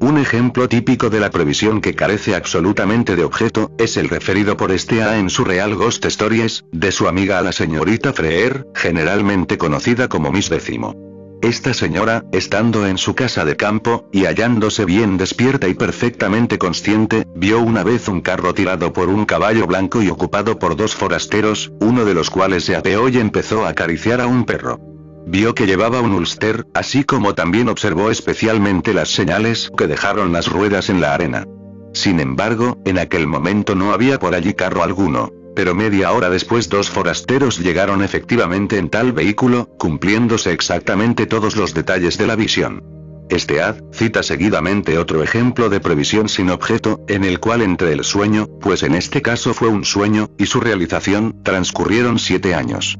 Un 0.00 0.18
ejemplo 0.18 0.68
típico 0.68 1.10
de 1.10 1.20
la 1.20 1.30
previsión 1.30 1.80
que 1.80 1.94
carece 1.94 2.34
absolutamente 2.34 3.16
de 3.16 3.24
objeto, 3.24 3.70
es 3.78 3.96
el 3.96 4.08
referido 4.08 4.56
por 4.56 4.70
este 4.70 5.02
A 5.02 5.18
en 5.18 5.30
su 5.30 5.44
Real 5.44 5.74
Ghost 5.74 6.04
Stories, 6.04 6.64
de 6.70 6.92
su 6.92 7.08
amiga 7.08 7.40
la 7.40 7.52
señorita 7.52 8.12
Freer, 8.12 8.66
generalmente 8.74 9.58
conocida 9.58 10.08
como 10.08 10.30
Miss 10.30 10.50
Décimo. 10.50 10.94
Esta 11.42 11.74
señora, 11.74 12.24
estando 12.32 12.86
en 12.86 12.98
su 12.98 13.14
casa 13.14 13.44
de 13.44 13.56
campo, 13.56 14.08
y 14.12 14.24
hallándose 14.24 14.84
bien 14.84 15.16
despierta 15.16 15.68
y 15.68 15.74
perfectamente 15.74 16.58
consciente, 16.58 17.24
vio 17.34 17.60
una 17.60 17.82
vez 17.82 18.08
un 18.08 18.20
carro 18.20 18.54
tirado 18.54 18.92
por 18.92 19.08
un 19.08 19.26
caballo 19.26 19.66
blanco 19.66 20.02
y 20.02 20.08
ocupado 20.08 20.58
por 20.58 20.76
dos 20.76 20.94
forasteros, 20.94 21.72
uno 21.80 22.04
de 22.04 22.14
los 22.14 22.30
cuales 22.30 22.64
se 22.64 22.74
apeó 22.76 23.08
y 23.08 23.18
empezó 23.18 23.64
a 23.64 23.70
acariciar 23.70 24.20
a 24.20 24.26
un 24.26 24.44
perro. 24.44 24.95
Vio 25.28 25.56
que 25.56 25.66
llevaba 25.66 26.00
un 26.00 26.12
ulster, 26.12 26.66
así 26.72 27.02
como 27.02 27.34
también 27.34 27.68
observó 27.68 28.12
especialmente 28.12 28.94
las 28.94 29.08
señales 29.08 29.72
que 29.76 29.88
dejaron 29.88 30.32
las 30.32 30.46
ruedas 30.46 30.88
en 30.88 31.00
la 31.00 31.14
arena. 31.14 31.44
Sin 31.92 32.20
embargo, 32.20 32.78
en 32.84 32.96
aquel 32.98 33.26
momento 33.26 33.74
no 33.74 33.92
había 33.92 34.20
por 34.20 34.36
allí 34.36 34.54
carro 34.54 34.84
alguno. 34.84 35.32
Pero 35.56 35.74
media 35.74 36.12
hora 36.12 36.30
después 36.30 36.68
dos 36.68 36.90
forasteros 36.90 37.58
llegaron 37.58 38.04
efectivamente 38.04 38.78
en 38.78 38.88
tal 38.88 39.12
vehículo, 39.12 39.68
cumpliéndose 39.78 40.52
exactamente 40.52 41.26
todos 41.26 41.56
los 41.56 41.74
detalles 41.74 42.18
de 42.18 42.26
la 42.28 42.36
visión. 42.36 42.84
Este 43.28 43.60
ad, 43.60 43.76
cita 43.90 44.22
seguidamente 44.22 44.96
otro 44.96 45.24
ejemplo 45.24 45.68
de 45.68 45.80
previsión 45.80 46.28
sin 46.28 46.50
objeto, 46.50 47.00
en 47.08 47.24
el 47.24 47.40
cual 47.40 47.62
entre 47.62 47.92
el 47.92 48.04
sueño, 48.04 48.46
pues 48.60 48.84
en 48.84 48.94
este 48.94 49.22
caso 49.22 49.54
fue 49.54 49.68
un 49.68 49.84
sueño, 49.84 50.30
y 50.38 50.46
su 50.46 50.60
realización, 50.60 51.42
transcurrieron 51.42 52.20
siete 52.20 52.54
años. 52.54 52.96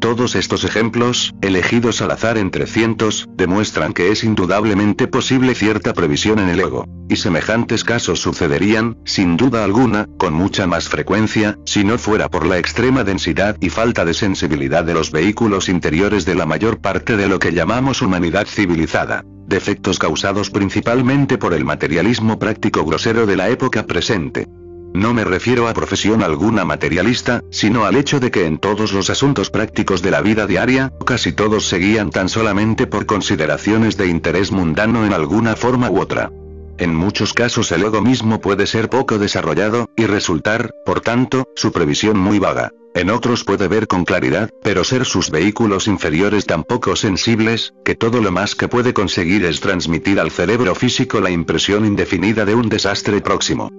Todos 0.00 0.34
estos 0.34 0.64
ejemplos, 0.64 1.34
elegidos 1.42 2.00
al 2.00 2.10
azar 2.10 2.38
entre 2.38 2.66
cientos, 2.66 3.28
demuestran 3.36 3.92
que 3.92 4.10
es 4.10 4.24
indudablemente 4.24 5.06
posible 5.06 5.54
cierta 5.54 5.92
previsión 5.92 6.38
en 6.38 6.48
el 6.48 6.58
ego. 6.60 6.86
Y 7.10 7.16
semejantes 7.16 7.84
casos 7.84 8.18
sucederían, 8.18 8.96
sin 9.04 9.36
duda 9.36 9.62
alguna, 9.62 10.08
con 10.16 10.32
mucha 10.32 10.66
más 10.66 10.88
frecuencia, 10.88 11.58
si 11.66 11.84
no 11.84 11.98
fuera 11.98 12.30
por 12.30 12.46
la 12.46 12.56
extrema 12.56 13.04
densidad 13.04 13.58
y 13.60 13.68
falta 13.68 14.06
de 14.06 14.14
sensibilidad 14.14 14.84
de 14.84 14.94
los 14.94 15.10
vehículos 15.10 15.68
interiores 15.68 16.24
de 16.24 16.34
la 16.34 16.46
mayor 16.46 16.80
parte 16.80 17.18
de 17.18 17.28
lo 17.28 17.38
que 17.38 17.52
llamamos 17.52 18.00
humanidad 18.00 18.46
civilizada. 18.46 19.22
defectos 19.46 19.98
causados 19.98 20.48
principalmente 20.48 21.36
por 21.36 21.52
el 21.52 21.64
materialismo 21.64 22.38
práctico 22.38 22.84
grosero 22.84 23.26
de 23.26 23.36
la 23.36 23.48
época 23.50 23.84
presente. 23.84 24.46
No 24.92 25.14
me 25.14 25.24
refiero 25.24 25.68
a 25.68 25.74
profesión 25.74 26.22
alguna 26.22 26.64
materialista, 26.64 27.42
sino 27.50 27.84
al 27.84 27.96
hecho 27.96 28.18
de 28.18 28.30
que 28.30 28.46
en 28.46 28.58
todos 28.58 28.92
los 28.92 29.08
asuntos 29.08 29.48
prácticos 29.48 30.02
de 30.02 30.10
la 30.10 30.20
vida 30.20 30.46
diaria, 30.46 30.92
casi 31.06 31.32
todos 31.32 31.68
seguían 31.68 32.10
tan 32.10 32.28
solamente 32.28 32.86
por 32.86 33.06
consideraciones 33.06 33.96
de 33.96 34.08
interés 34.08 34.50
mundano 34.50 35.06
en 35.06 35.12
alguna 35.12 35.54
forma 35.54 35.90
u 35.90 36.00
otra. 36.00 36.32
En 36.78 36.94
muchos 36.94 37.34
casos 37.34 37.70
el 37.72 37.84
ego 37.84 38.00
mismo 38.00 38.40
puede 38.40 38.66
ser 38.66 38.88
poco 38.88 39.18
desarrollado, 39.18 39.90
y 39.96 40.06
resultar, 40.06 40.70
por 40.84 41.00
tanto, 41.00 41.44
su 41.54 41.72
previsión 41.72 42.18
muy 42.18 42.38
vaga. 42.38 42.72
En 42.94 43.10
otros 43.10 43.44
puede 43.44 43.68
ver 43.68 43.86
con 43.86 44.04
claridad, 44.04 44.50
pero 44.64 44.82
ser 44.82 45.04
sus 45.04 45.30
vehículos 45.30 45.86
inferiores 45.86 46.46
tan 46.46 46.64
poco 46.64 46.96
sensibles, 46.96 47.74
que 47.84 47.94
todo 47.94 48.20
lo 48.20 48.32
más 48.32 48.56
que 48.56 48.66
puede 48.66 48.92
conseguir 48.92 49.44
es 49.44 49.60
transmitir 49.60 50.18
al 50.18 50.32
cerebro 50.32 50.74
físico 50.74 51.20
la 51.20 51.30
impresión 51.30 51.86
indefinida 51.86 52.44
de 52.44 52.56
un 52.56 52.68
desastre 52.68 53.20
próximo. 53.20 53.70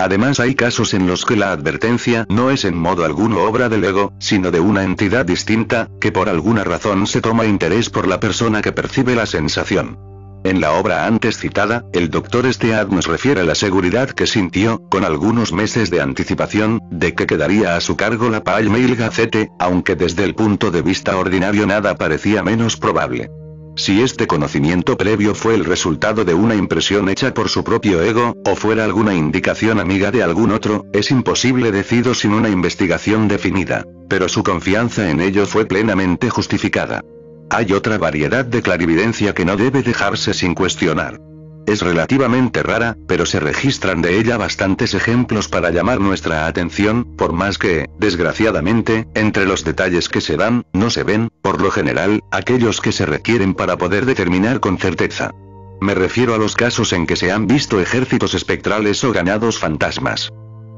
Además 0.00 0.40
hay 0.40 0.54
casos 0.54 0.94
en 0.94 1.06
los 1.06 1.26
que 1.26 1.36
la 1.36 1.52
advertencia 1.52 2.24
no 2.30 2.50
es 2.50 2.64
en 2.64 2.74
modo 2.74 3.04
alguno 3.04 3.42
obra 3.42 3.68
del 3.68 3.84
ego, 3.84 4.14
sino 4.18 4.50
de 4.50 4.58
una 4.58 4.82
entidad 4.82 5.26
distinta, 5.26 5.90
que 6.00 6.10
por 6.10 6.30
alguna 6.30 6.64
razón 6.64 7.06
se 7.06 7.20
toma 7.20 7.44
interés 7.44 7.90
por 7.90 8.08
la 8.08 8.18
persona 8.18 8.62
que 8.62 8.72
percibe 8.72 9.14
la 9.14 9.26
sensación. 9.26 9.98
En 10.42 10.62
la 10.62 10.72
obra 10.72 11.04
antes 11.04 11.36
citada, 11.36 11.84
el 11.92 12.08
doctor 12.08 12.50
Stead 12.50 12.88
nos 12.88 13.08
refiere 13.08 13.44
la 13.44 13.54
seguridad 13.54 14.08
que 14.08 14.26
sintió, 14.26 14.80
con 14.88 15.04
algunos 15.04 15.52
meses 15.52 15.90
de 15.90 16.00
anticipación, 16.00 16.80
de 16.90 17.14
que 17.14 17.26
quedaría 17.26 17.76
a 17.76 17.82
su 17.82 17.96
cargo 17.96 18.30
la 18.30 18.42
Pall 18.42 18.70
Mail 18.70 18.96
Gazette, 18.96 19.50
aunque 19.58 19.96
desde 19.96 20.24
el 20.24 20.34
punto 20.34 20.70
de 20.70 20.80
vista 20.80 21.18
ordinario 21.18 21.66
nada 21.66 21.94
parecía 21.96 22.42
menos 22.42 22.78
probable. 22.78 23.28
Si 23.76 24.02
este 24.02 24.26
conocimiento 24.26 24.96
previo 24.96 25.34
fue 25.34 25.54
el 25.54 25.64
resultado 25.64 26.24
de 26.24 26.34
una 26.34 26.54
impresión 26.54 27.08
hecha 27.08 27.32
por 27.32 27.48
su 27.48 27.64
propio 27.64 28.02
ego, 28.02 28.36
o 28.44 28.56
fuera 28.56 28.84
alguna 28.84 29.14
indicación 29.14 29.80
amiga 29.80 30.10
de 30.10 30.22
algún 30.22 30.50
otro, 30.50 30.84
es 30.92 31.10
imposible 31.10 31.72
decirlo 31.72 32.14
sin 32.14 32.32
una 32.32 32.48
investigación 32.48 33.28
definida. 33.28 33.86
Pero 34.08 34.28
su 34.28 34.42
confianza 34.42 35.10
en 35.10 35.20
ello 35.20 35.46
fue 35.46 35.66
plenamente 35.66 36.30
justificada. 36.30 37.02
Hay 37.48 37.72
otra 37.72 37.98
variedad 37.98 38.44
de 38.44 38.62
clarividencia 38.62 39.34
que 39.34 39.44
no 39.44 39.56
debe 39.56 39.82
dejarse 39.82 40.34
sin 40.34 40.54
cuestionar. 40.54 41.18
Es 41.70 41.82
relativamente 41.82 42.64
rara, 42.64 42.96
pero 43.06 43.24
se 43.24 43.38
registran 43.38 44.02
de 44.02 44.18
ella 44.18 44.36
bastantes 44.36 44.92
ejemplos 44.92 45.46
para 45.46 45.70
llamar 45.70 46.00
nuestra 46.00 46.48
atención, 46.48 47.04
por 47.16 47.32
más 47.32 47.58
que, 47.58 47.88
desgraciadamente, 47.96 49.06
entre 49.14 49.46
los 49.46 49.62
detalles 49.62 50.08
que 50.08 50.20
se 50.20 50.36
dan, 50.36 50.64
no 50.72 50.90
se 50.90 51.04
ven, 51.04 51.28
por 51.42 51.62
lo 51.62 51.70
general, 51.70 52.24
aquellos 52.32 52.80
que 52.80 52.90
se 52.90 53.06
requieren 53.06 53.54
para 53.54 53.78
poder 53.78 54.04
determinar 54.04 54.58
con 54.58 54.78
certeza. 54.78 55.30
Me 55.80 55.94
refiero 55.94 56.34
a 56.34 56.38
los 56.38 56.56
casos 56.56 56.92
en 56.92 57.06
que 57.06 57.14
se 57.14 57.30
han 57.30 57.46
visto 57.46 57.80
ejércitos 57.80 58.34
espectrales 58.34 59.04
o 59.04 59.12
ganados 59.12 59.60
fantasmas. 59.60 60.28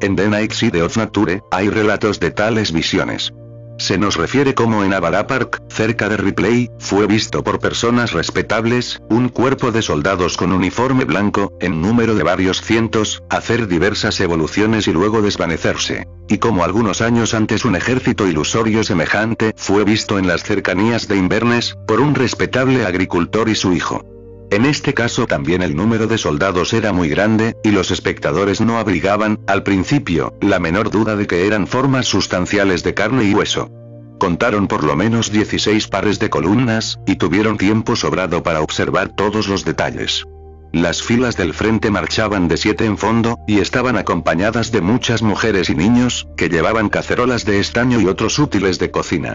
En 0.03 0.15
The 0.15 0.29
Night 0.29 0.53
Side 0.53 0.83
of 0.83 0.99
Nature, 0.99 1.41
hay 1.51 1.71
relatos 1.71 2.21
de 2.21 2.33
tales 2.33 2.71
visiones. 2.71 3.33
Se 3.79 3.99
nos 3.99 4.17
refiere 4.17 4.55
como 4.55 4.85
en 4.85 4.95
Avara 4.95 5.27
Park, 5.27 5.63
cerca 5.69 6.09
de 6.09 6.17
Ripley, 6.17 6.71
fue 6.79 7.07
visto 7.07 7.43
por 7.43 7.59
personas 7.59 8.13
respetables, 8.13 9.01
un 9.09 9.29
cuerpo 9.29 9.73
de 9.73 9.83
soldados 9.83 10.37
con 10.37 10.53
uniforme 10.53 11.05
blanco, 11.05 11.53
en 11.61 11.81
número 11.81 12.15
de 12.15 12.23
varios 12.23 12.61
cientos, 12.61 13.23
hacer 13.29 13.67
diversas 13.67 14.21
evoluciones 14.21 14.87
y 14.87 14.93
luego 14.93 15.23
desvanecerse. 15.23 16.07
Y 16.29 16.39
como 16.39 16.65
algunos 16.65 17.01
años 17.01 17.35
antes 17.35 17.65
un 17.65 17.77
ejército 17.77 18.27
ilusorio 18.27 18.85
semejante 18.85 19.53
fue 19.57 19.85
visto 19.85 20.19
en 20.19 20.27
las 20.27 20.45
cercanías 20.45 21.09
de 21.09 21.17
Inverness, 21.17 21.77
por 21.87 22.01
un 22.01 22.15
respetable 22.15 22.87
agricultor 22.87 23.49
y 23.49 23.55
su 23.55 23.73
hijo. 23.73 24.05
En 24.53 24.67
este 24.67 24.93
caso 24.93 25.27
también 25.27 25.63
el 25.63 25.75
número 25.75 26.07
de 26.07 26.19
soldados 26.19 26.75
era 26.75 26.93
muy 26.93 27.09
grande, 27.09 27.57
y 27.65 27.71
los 27.71 27.91
espectadores 27.91 28.61
no 28.61 28.77
abrigaban, 28.77 29.41
al 29.47 29.63
principio, 29.63 30.35
la 30.43 30.59
menor 30.59 30.91
duda 30.91 31.17
de 31.17 31.27
que 31.27 31.47
eran 31.47 31.67
formas 31.67 32.05
sustanciales 32.05 32.83
de 32.83 32.93
carne 32.93 33.25
y 33.25 33.33
hueso. 33.33 33.71
Contaron 34.19 34.69
por 34.69 34.85
lo 34.85 34.95
menos 34.95 35.33
16 35.33 35.89
pares 35.89 36.19
de 36.19 36.29
columnas, 36.29 36.99
y 37.07 37.17
tuvieron 37.17 37.57
tiempo 37.57 37.97
sobrado 37.97 38.43
para 38.43 38.61
observar 38.61 39.17
todos 39.17 39.49
los 39.49 39.65
detalles. 39.65 40.27
Las 40.71 41.03
filas 41.03 41.39
del 41.39 41.55
frente 41.55 41.91
marchaban 41.91 42.47
de 42.47 42.59
siete 42.59 42.85
en 42.85 42.99
fondo, 42.99 43.39
y 43.49 43.61
estaban 43.61 43.97
acompañadas 43.97 44.71
de 44.71 44.83
muchas 44.83 45.23
mujeres 45.23 45.71
y 45.71 45.75
niños, 45.75 46.29
que 46.37 46.51
llevaban 46.51 46.91
cacerolas 46.91 47.47
de 47.47 47.59
estaño 47.59 48.03
y 48.03 48.07
otros 48.07 48.39
útiles 48.39 48.79
de 48.79 48.91
cocina. 48.91 49.35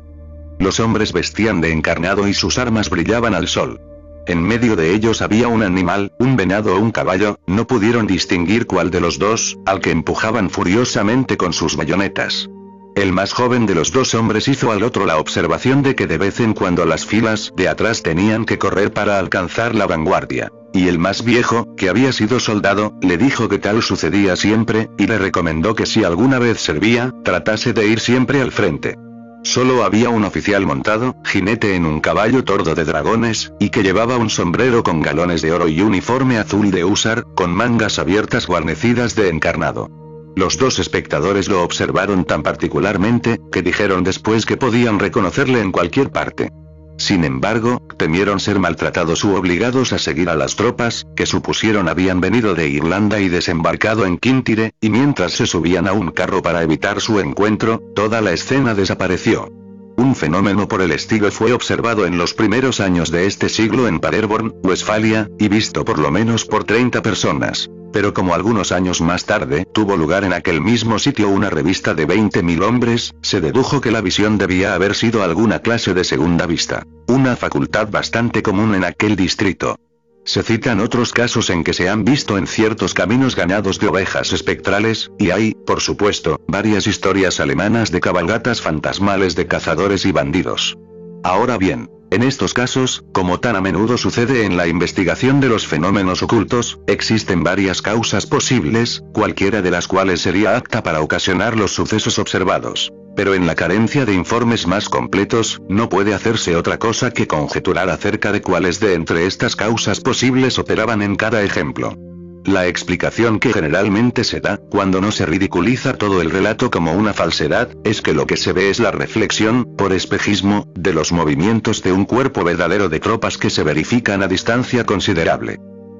Los 0.59 0.79
hombres 0.79 1.11
vestían 1.11 1.59
de 1.59 1.71
encarnado 1.71 2.27
y 2.27 2.35
sus 2.35 2.59
armas 2.59 2.91
brillaban 2.91 3.33
al 3.33 3.47
sol. 3.47 3.81
En 4.27 4.43
medio 4.43 4.75
de 4.75 4.93
ellos 4.93 5.21
había 5.21 5.47
un 5.47 5.63
animal, 5.63 6.11
un 6.19 6.35
venado 6.35 6.75
o 6.75 6.79
un 6.79 6.91
caballo, 6.91 7.39
no 7.47 7.65
pudieron 7.65 8.07
distinguir 8.07 8.67
cuál 8.67 8.91
de 8.91 8.99
los 8.99 9.19
dos, 9.19 9.57
al 9.65 9.79
que 9.79 9.91
empujaban 9.91 10.49
furiosamente 10.49 11.37
con 11.37 11.53
sus 11.53 11.77
bayonetas. 11.77 12.49
El 12.97 13.13
más 13.13 13.31
joven 13.31 13.65
de 13.65 13.75
los 13.75 13.93
dos 13.93 14.15
hombres 14.15 14.49
hizo 14.49 14.71
al 14.71 14.83
otro 14.83 15.05
la 15.05 15.17
observación 15.17 15.81
de 15.81 15.95
que 15.95 16.07
de 16.07 16.17
vez 16.17 16.41
en 16.41 16.53
cuando 16.53 16.85
las 16.85 17.05
filas 17.05 17.53
de 17.55 17.69
atrás 17.69 18.03
tenían 18.03 18.43
que 18.43 18.57
correr 18.57 18.91
para 18.91 19.17
alcanzar 19.17 19.75
la 19.75 19.87
vanguardia. 19.87 20.51
Y 20.73 20.89
el 20.89 20.99
más 20.99 21.23
viejo, 21.23 21.73
que 21.77 21.87
había 21.87 22.11
sido 22.11 22.41
soldado, 22.41 22.95
le 23.01 23.17
dijo 23.17 23.47
que 23.47 23.59
tal 23.59 23.81
sucedía 23.81 24.35
siempre, 24.35 24.89
y 24.97 25.07
le 25.07 25.17
recomendó 25.19 25.73
que 25.73 25.85
si 25.85 26.03
alguna 26.03 26.37
vez 26.37 26.59
servía, 26.59 27.13
tratase 27.23 27.71
de 27.71 27.87
ir 27.87 28.01
siempre 28.01 28.41
al 28.41 28.51
frente. 28.51 28.97
Solo 29.43 29.83
había 29.83 30.09
un 30.09 30.25
oficial 30.25 30.65
montado, 30.65 31.15
jinete 31.23 31.75
en 31.75 31.85
un 31.85 32.01
caballo 32.01 32.43
tordo 32.43 32.75
de 32.75 32.83
dragones, 32.83 33.53
y 33.59 33.69
que 33.69 33.83
llevaba 33.83 34.17
un 34.17 34.29
sombrero 34.29 34.83
con 34.83 35.01
galones 35.01 35.41
de 35.41 35.53
oro 35.53 35.67
y 35.67 35.81
uniforme 35.81 36.37
azul 36.37 36.71
de 36.71 36.83
húsar, 36.83 37.23
con 37.35 37.51
mangas 37.51 37.99
abiertas 37.99 38.47
guarnecidas 38.47 39.15
de 39.15 39.29
encarnado. 39.29 39.89
Los 40.35 40.57
dos 40.57 40.79
espectadores 40.79 41.47
lo 41.47 41.63
observaron 41.63 42.25
tan 42.25 42.43
particularmente, 42.43 43.39
que 43.51 43.63
dijeron 43.63 44.03
después 44.03 44.45
que 44.45 44.57
podían 44.57 44.99
reconocerle 44.99 45.61
en 45.61 45.71
cualquier 45.71 46.11
parte. 46.11 46.51
Sin 46.97 47.23
embargo, 47.23 47.81
temieron 47.97 48.39
ser 48.39 48.59
maltratados 48.59 49.23
u 49.23 49.35
obligados 49.35 49.93
a 49.93 49.99
seguir 49.99 50.29
a 50.29 50.35
las 50.35 50.55
tropas, 50.55 51.05
que 51.15 51.25
supusieron 51.25 51.89
habían 51.89 52.21
venido 52.21 52.55
de 52.55 52.67
Irlanda 52.69 53.19
y 53.19 53.29
desembarcado 53.29 54.05
en 54.05 54.17
Quintire, 54.17 54.73
y 54.81 54.89
mientras 54.89 55.33
se 55.33 55.45
subían 55.45 55.87
a 55.87 55.93
un 55.93 56.11
carro 56.11 56.41
para 56.41 56.63
evitar 56.63 56.99
su 56.99 57.19
encuentro, 57.19 57.81
toda 57.95 58.21
la 58.21 58.31
escena 58.31 58.73
desapareció. 58.73 59.51
Un 59.97 60.15
fenómeno 60.15 60.67
por 60.67 60.81
el 60.81 60.91
estilo 60.91 61.31
fue 61.31 61.53
observado 61.53 62.05
en 62.05 62.19
los 62.19 62.35
primeros 62.35 62.79
años 62.79 63.09
de 63.09 63.25
este 63.25 63.49
siglo 63.49 63.87
en 63.87 63.99
Paderborn, 63.99 64.53
Westfalia, 64.63 65.27
y 65.39 65.47
visto 65.47 65.83
por 65.83 65.97
lo 65.97 66.11
menos 66.11 66.45
por 66.45 66.65
30 66.65 67.01
personas. 67.01 67.67
Pero 67.91 68.13
como 68.13 68.35
algunos 68.35 68.71
años 68.71 69.01
más 69.01 69.25
tarde 69.25 69.65
tuvo 69.73 69.97
lugar 69.97 70.23
en 70.23 70.33
aquel 70.33 70.61
mismo 70.61 70.99
sitio 70.99 71.29
una 71.29 71.49
revista 71.49 71.95
de 71.95 72.07
20.000 72.07 72.63
hombres, 72.63 73.15
se 73.23 73.41
dedujo 73.41 73.81
que 73.81 73.89
la 73.89 74.01
visión 74.01 74.37
debía 74.37 74.75
haber 74.75 74.93
sido 74.93 75.23
alguna 75.23 75.59
clase 75.59 75.95
de 75.95 76.03
segunda 76.03 76.45
vista. 76.45 76.83
Una 77.07 77.35
facultad 77.35 77.89
bastante 77.89 78.43
común 78.43 78.75
en 78.75 78.83
aquel 78.83 79.15
distrito. 79.15 79.79
Se 80.27 80.43
citan 80.43 80.81
otros 80.81 81.13
casos 81.13 81.49
en 81.49 81.63
que 81.63 81.73
se 81.73 81.87
han 81.87 82.03
visto 82.03 82.37
en 82.37 82.47
ciertos 82.47 82.93
caminos 82.93 83.33
ganados 83.33 83.79
de 83.79 83.87
ovejas 83.87 84.33
espectrales, 84.33 85.09
y 85.17 85.31
hay, 85.31 85.53
por 85.53 85.79
supuesto, 85.79 86.41
varias 86.49 86.85
historias 86.85 87.39
alemanas 87.39 87.91
de 87.91 88.01
cabalgatas 88.01 88.59
fantasmales 88.59 89.37
de 89.37 89.47
cazadores 89.47 90.05
y 90.05 90.11
bandidos. 90.11 90.77
Ahora 91.23 91.57
bien, 91.57 91.89
en 92.11 92.23
estos 92.23 92.53
casos, 92.53 93.05
como 93.13 93.39
tan 93.39 93.55
a 93.55 93.61
menudo 93.61 93.97
sucede 93.97 94.43
en 94.43 94.57
la 94.57 94.67
investigación 94.67 95.39
de 95.39 95.47
los 95.47 95.65
fenómenos 95.65 96.21
ocultos, 96.21 96.81
existen 96.87 97.41
varias 97.43 97.81
causas 97.81 98.25
posibles, 98.25 99.05
cualquiera 99.13 99.61
de 99.61 99.71
las 99.71 99.87
cuales 99.87 100.19
sería 100.19 100.57
apta 100.57 100.83
para 100.83 100.99
ocasionar 100.99 101.55
los 101.55 101.71
sucesos 101.73 102.19
observados 102.19 102.91
pero 103.17 103.33
en 103.33 103.47
la 103.47 103.55
carencia 103.55 104.05
de 104.05 104.13
informes 104.13 104.67
más 104.67 104.89
completos, 104.89 105.59
no 105.67 105.89
puede 105.89 106.13
hacerse 106.13 106.55
otra 106.55 106.77
cosa 106.77 107.09
que 107.09 107.25
conjeturar 107.25 107.89
acerca 107.89 108.31
de 108.31 108.43
cuáles 108.43 108.79
de 108.79 108.93
entre 108.93 109.25
estas 109.25 109.55
causas 109.55 109.99
posibles 109.99 110.59
operaban 110.59 111.01
en 111.01 111.15
cada 111.15 111.41
ejemplo. 111.41 111.97
La 112.45 112.67
explicación 112.67 113.39
que 113.39 113.51
generalmente 113.51 114.23
se 114.23 114.39
da, 114.39 114.57
cuando 114.57 115.01
no 115.01 115.11
se 115.11 115.25
ridiculiza 115.25 115.97
todo 115.97 116.21
el 116.21 116.29
relato 116.29 116.69
como 116.69 116.93
una 116.93 117.13
falsedad, 117.13 117.69
es 117.83 118.03
que 118.03 118.13
lo 118.13 118.27
que 118.27 118.37
se 118.37 118.53
ve 118.53 118.69
es 118.69 118.79
la 118.79 118.91
reflexión, 118.91 119.65
por 119.75 119.93
espejismo, 119.93 120.71
de 120.75 120.93
los 120.93 121.11
movimientos 121.11 121.81
de 121.81 121.93
un 121.93 122.05
cuerpo 122.05 122.43
verdadero 122.43 122.87
de 122.87 122.99
tropas 122.99 123.39
que 123.39 123.49
se 123.49 123.63
verifican 123.63 124.21
a 124.21 124.27
distancia 124.27 124.85
considerable. 124.85 125.57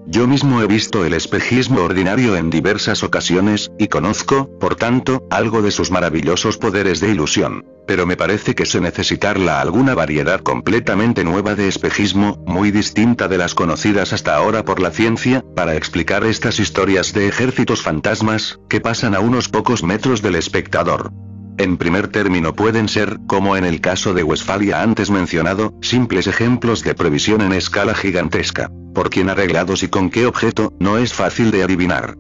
Yo 0.10 0.26
mismo 0.26 0.61
he 0.61 0.68
visto 0.68 1.03
el 1.03 1.14
espejismo 1.14 1.82
ordinario 1.82 2.38
en 2.38 2.50
diversas 2.50 3.03
ocasiones, 3.03 3.74
y 3.77 3.90
conozco, 3.90 4.50
por 4.58 4.77
tanto, 4.77 5.27
algo 5.30 5.61
de 5.61 5.69
sus 5.69 5.92
maravillosos 5.92 6.58
poderes 6.58 7.02
de 7.02 7.10
ilusión. 7.10 7.66
Pero 7.86 8.06
me 8.06 8.16
parece 8.16 8.56
que 8.56 8.66
se 8.66 8.80
necesitarla 8.80 9.60
alguna 9.60 9.95
variedad 9.95 10.40
completamente 10.40 11.26
nueva 11.26 11.56
de 11.56 11.68
espejismo, 11.68 12.42
muy 12.48 12.72
distinta 12.72 13.27
de 13.27 13.38
las 13.38 13.53
conocidas 13.53 14.14
hasta 14.14 14.34
ahora 14.34 14.64
por 14.64 14.80
la 14.80 14.92
ciencia, 14.92 15.44
para 15.56 15.76
explicar 15.76 16.24
estas 16.24 16.61
historias 16.61 17.11
de 17.11 17.27
ejércitos 17.27 17.82
fantasmas, 17.82 18.61
que 18.69 18.80
pasan 18.80 19.14
a 19.14 19.19
unos 19.19 19.50
pocos 19.50 19.84
metros 19.84 20.22
del 20.22 20.36
espectador. 20.36 21.11
En 21.58 21.77
primer 21.77 22.08
término 22.08 22.53
pueden 22.53 22.88
ser, 22.88 23.18
como 23.26 23.58
en 23.58 23.66
el 23.66 23.82
caso 23.82 24.14
de 24.14 24.24
Westfalia 24.24 24.84
antes 24.84 25.10
mencionado, 25.10 25.74
simples 25.82 26.27
ejemplos 26.27 26.84
de 26.84 26.94
previsión 26.94 27.42
en 27.42 27.53
escala 27.53 27.95
gigantesca. 27.95 28.69
por 28.94 29.11
quién 29.11 29.30
arreglados 29.30 29.84
y 29.84 29.90
con 29.90 30.10
qué 30.10 30.26
objeto, 30.26 30.74
no 30.80 30.98
es 30.98 31.14
fácil 31.14 31.52
de 31.52 31.61
adivinar. 31.61 32.18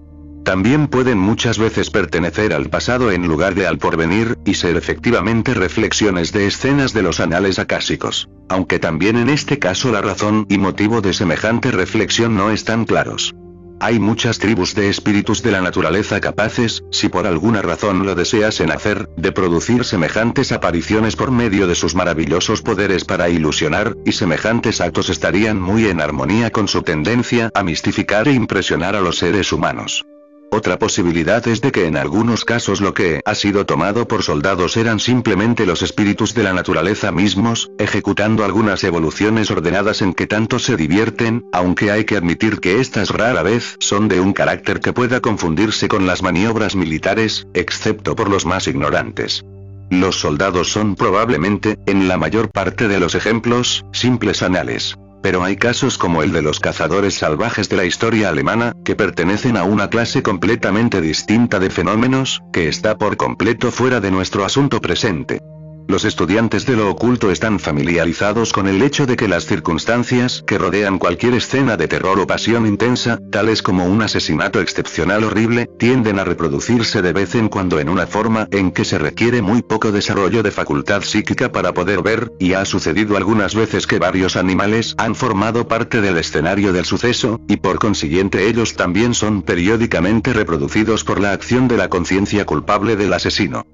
También 0.47 0.87
pueden 0.87 1.17
muchas 1.17 1.57
veces 1.57 1.89
pertenecer 1.89 2.53
al 2.53 2.69
pasado 2.69 3.11
en 3.11 3.27
lugar 3.27 3.55
de 3.55 3.65
al 3.65 3.79
porvenir, 3.79 4.37
y 4.45 4.53
ser 4.53 4.77
efectivamente 4.77 5.55
reflexiones 5.55 6.31
de 6.31 6.45
escenas 6.45 6.93
de 6.93 7.01
los 7.01 7.19
anales 7.19 7.57
acásicos. 7.57 8.29
Aunque 8.47 8.77
también 8.77 9.17
en 9.17 9.29
este 9.29 9.59
caso 9.59 9.91
la 9.91 10.01
razón 10.01 10.45
y 10.49 10.57
motivo 10.57 11.01
de 11.01 11.13
semejante 11.13 11.71
reflexión 11.71 12.37
no 12.37 12.51
están 12.51 12.85
claros. 12.85 13.33
Hay 13.79 13.99
muchas 13.99 14.39
tribus 14.39 14.73
de 14.73 14.89
espíritus 14.89 15.43
de 15.43 15.51
la 15.51 15.61
naturaleza 15.61 16.19
capaces, 16.19 16.83
si 16.91 17.09
por 17.09 17.27
alguna 17.27 17.61
razón 17.61 18.05
lo 18.05 18.15
deseasen 18.15 18.71
hacer, 18.71 19.07
de 19.17 19.31
producir 19.31 19.83
semejantes 19.85 20.51
apariciones 20.51 21.15
por 21.15 21.29
medio 21.29 21.67
de 21.67 21.75
sus 21.75 21.93
maravillosos 21.93 22.63
poderes 22.63 23.05
para 23.05 23.29
ilusionar, 23.29 23.95
y 24.03 24.13
semejantes 24.13 24.81
actos 24.81 25.09
estarían 25.09 25.61
muy 25.61 25.85
en 25.87 26.01
armonía 26.01 26.49
con 26.49 26.67
su 26.67 26.81
tendencia 26.81 27.51
a 27.53 27.63
mistificar 27.63 28.27
e 28.27 28.33
impresionar 28.33 28.95
a 28.95 29.01
los 29.01 29.19
seres 29.19 29.53
humanos. 29.53 30.03
Otra 30.49 30.79
posibilidad 30.79 31.45
es 31.47 31.59
de 31.59 31.71
que 31.73 31.87
en 31.87 31.97
algunos 31.97 32.45
casos 32.45 32.79
lo 32.79 32.93
que 32.93 33.21
ha 33.25 33.35
sido 33.35 33.65
tomado 33.65 34.07
por 34.07 34.23
soldados 34.23 34.77
eran 34.77 34.99
simplemente 34.99 35.65
los 35.65 35.81
espíritus 35.81 36.33
de 36.33 36.43
la 36.43 36.53
naturaleza 36.53 37.11
mismos, 37.11 37.69
ejecutando 37.77 38.45
algunas 38.45 38.83
evoluciones 38.85 39.51
ordenadas 39.51 40.01
en 40.01 40.13
que 40.13 40.25
tanto 40.25 40.57
se 40.57 40.77
divierten, 40.77 41.45
aunque 41.51 41.91
hay 41.91 42.05
que 42.05 42.15
admitir 42.15 42.61
que 42.61 42.79
estas 42.79 43.09
rara 43.09 43.43
vez 43.43 43.75
son 43.79 44.07
de 44.07 44.21
un 44.21 44.31
carácter 44.31 44.79
que 44.79 44.93
pueda 44.93 45.19
confundirse 45.19 45.89
con 45.89 46.07
las 46.07 46.23
maniobras 46.23 46.75
militares, 46.75 47.45
excepto 47.53 48.15
por 48.15 48.29
los 48.29 48.45
más 48.45 48.67
ignorantes. 48.67 49.43
Los 49.89 50.19
soldados 50.19 50.71
son 50.71 50.95
probablemente, 50.95 51.77
en 51.85 52.07
la 52.07 52.17
mayor 52.17 52.51
parte 52.51 52.87
de 52.87 52.99
los 52.99 53.15
ejemplos, 53.15 53.85
simples 53.91 54.41
anales. 54.41 54.97
Pero 55.21 55.43
hay 55.43 55.55
casos 55.55 55.97
como 55.97 56.23
el 56.23 56.31
de 56.31 56.41
los 56.41 56.59
cazadores 56.59 57.15
salvajes 57.15 57.69
de 57.69 57.77
la 57.77 57.85
historia 57.85 58.29
alemana, 58.29 58.73
que 58.85 58.95
pertenecen 58.95 59.57
a 59.57 59.63
una 59.63 59.89
clase 59.89 60.23
completamente 60.23 61.01
distinta 61.01 61.59
de 61.59 61.69
fenómenos, 61.69 62.41
que 62.53 62.67
está 62.67 62.97
por 62.97 63.17
completo 63.17 63.71
fuera 63.71 63.99
de 63.99 64.11
nuestro 64.11 64.45
asunto 64.45 64.79
presente. 64.79 65.41
Los 65.87 66.03
estudiantes 66.03 66.65
de 66.65 66.75
lo 66.75 66.89
oculto 66.89 67.31
están 67.31 67.59
familiarizados 67.59 68.51
con 68.51 68.67
el 68.67 68.81
hecho 68.81 69.05
de 69.05 69.15
que 69.15 69.29
las 69.29 69.45
circunstancias 69.45 70.43
que 70.45 70.57
rodean 70.57 70.99
cualquier 70.99 71.33
escena 71.33 71.77
de 71.77 71.87
terror 71.87 72.19
o 72.19 72.27
pasión 72.27 72.67
intensa, 72.67 73.19
tales 73.31 73.61
como 73.61 73.85
un 73.85 74.01
asesinato 74.01 74.59
excepcional 74.59 75.23
horrible, 75.23 75.69
tienden 75.79 76.19
a 76.19 76.25
reproducirse 76.25 77.01
de 77.01 77.13
vez 77.13 77.35
en 77.35 77.47
cuando 77.47 77.79
en 77.79 77.87
una 77.87 78.05
forma 78.05 78.49
en 78.51 78.71
que 78.71 78.83
se 78.83 78.97
requiere 78.97 79.41
muy 79.41 79.61
poco 79.61 79.93
desarrollo 79.93 80.43
de 80.43 80.51
facultad 80.51 81.03
psíquica 81.03 81.53
para 81.53 81.73
poder 81.73 82.01
ver, 82.01 82.33
y 82.37 82.51
ha 82.51 82.65
sucedido 82.65 83.15
algunas 83.15 83.55
veces 83.55 83.87
que 83.87 83.97
varios 83.97 84.35
animales 84.35 84.93
han 84.97 85.15
formado 85.15 85.69
parte 85.69 86.01
del 86.01 86.17
escenario 86.17 86.73
del 86.73 86.83
suceso, 86.83 87.39
y 87.47 87.57
por 87.57 87.79
consiguiente 87.79 88.49
ellos 88.49 88.73
también 88.73 89.13
son 89.13 89.41
periódicamente 89.41 90.33
reproducidos 90.33 91.05
por 91.05 91.21
la 91.21 91.31
acción 91.31 91.69
de 91.69 91.77
la 91.77 91.87
conciencia 91.87 92.45
culpable 92.45 92.97
del 92.97 93.13
asesino. 93.13 93.65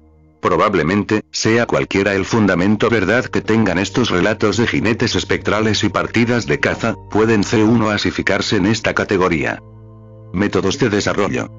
Probablemente, 0.44 1.24
sea 1.30 1.64
cualquiera 1.64 2.12
el 2.12 2.26
fundamento 2.26 2.90
verdad 2.90 3.24
que 3.24 3.40
tengan 3.40 3.78
estos 3.78 4.10
relatos 4.10 4.58
de 4.58 4.66
jinetes 4.66 5.16
espectrales 5.16 5.82
y 5.84 5.88
partidas 5.88 6.44
de 6.44 6.60
caza, 6.60 6.96
pueden 7.10 7.44
C1 7.44 7.90
asificarse 7.90 8.56
en 8.56 8.66
esta 8.66 8.92
categoría. 8.92 9.62
Métodos 10.34 10.78
de 10.78 10.90
desarrollo. 10.90 11.50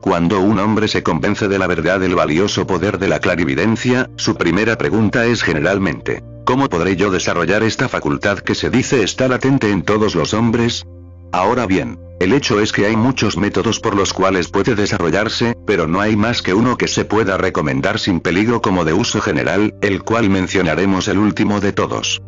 Cuando 0.00 0.38
un 0.38 0.60
hombre 0.60 0.86
se 0.86 1.02
convence 1.02 1.48
de 1.48 1.58
la 1.58 1.66
verdad 1.66 1.98
del 1.98 2.14
valioso 2.14 2.64
poder 2.64 3.00
de 3.00 3.08
la 3.08 3.18
clarividencia, 3.18 4.08
su 4.14 4.36
primera 4.36 4.78
pregunta 4.78 5.26
es 5.26 5.42
generalmente, 5.42 6.22
¿cómo 6.44 6.68
podré 6.68 6.94
yo 6.94 7.10
desarrollar 7.10 7.64
esta 7.64 7.88
facultad 7.88 8.38
que 8.38 8.54
se 8.54 8.70
dice 8.70 9.02
está 9.02 9.26
latente 9.26 9.68
en 9.72 9.82
todos 9.82 10.14
los 10.14 10.32
hombres? 10.32 10.86
Ahora 11.32 11.66
bien, 11.66 11.98
el 12.20 12.34
hecho 12.34 12.60
es 12.60 12.72
que 12.72 12.86
hay 12.86 12.94
muchos 12.94 13.38
métodos 13.38 13.80
por 13.80 13.96
los 13.96 14.12
cuales 14.12 14.48
puede 14.48 14.74
desarrollarse, 14.74 15.56
pero 15.66 15.88
no 15.88 16.00
hay 16.00 16.14
más 16.14 16.42
que 16.42 16.52
uno 16.52 16.76
que 16.76 16.86
se 16.86 17.06
pueda 17.06 17.38
recomendar 17.38 17.98
sin 17.98 18.20
peligro 18.20 18.60
como 18.60 18.84
de 18.84 18.92
uso 18.92 19.20
general, 19.20 19.74
el 19.80 20.02
cual 20.02 20.28
mencionaremos 20.28 21.08
el 21.08 21.18
último 21.18 21.60
de 21.60 21.72
todos. 21.72 22.20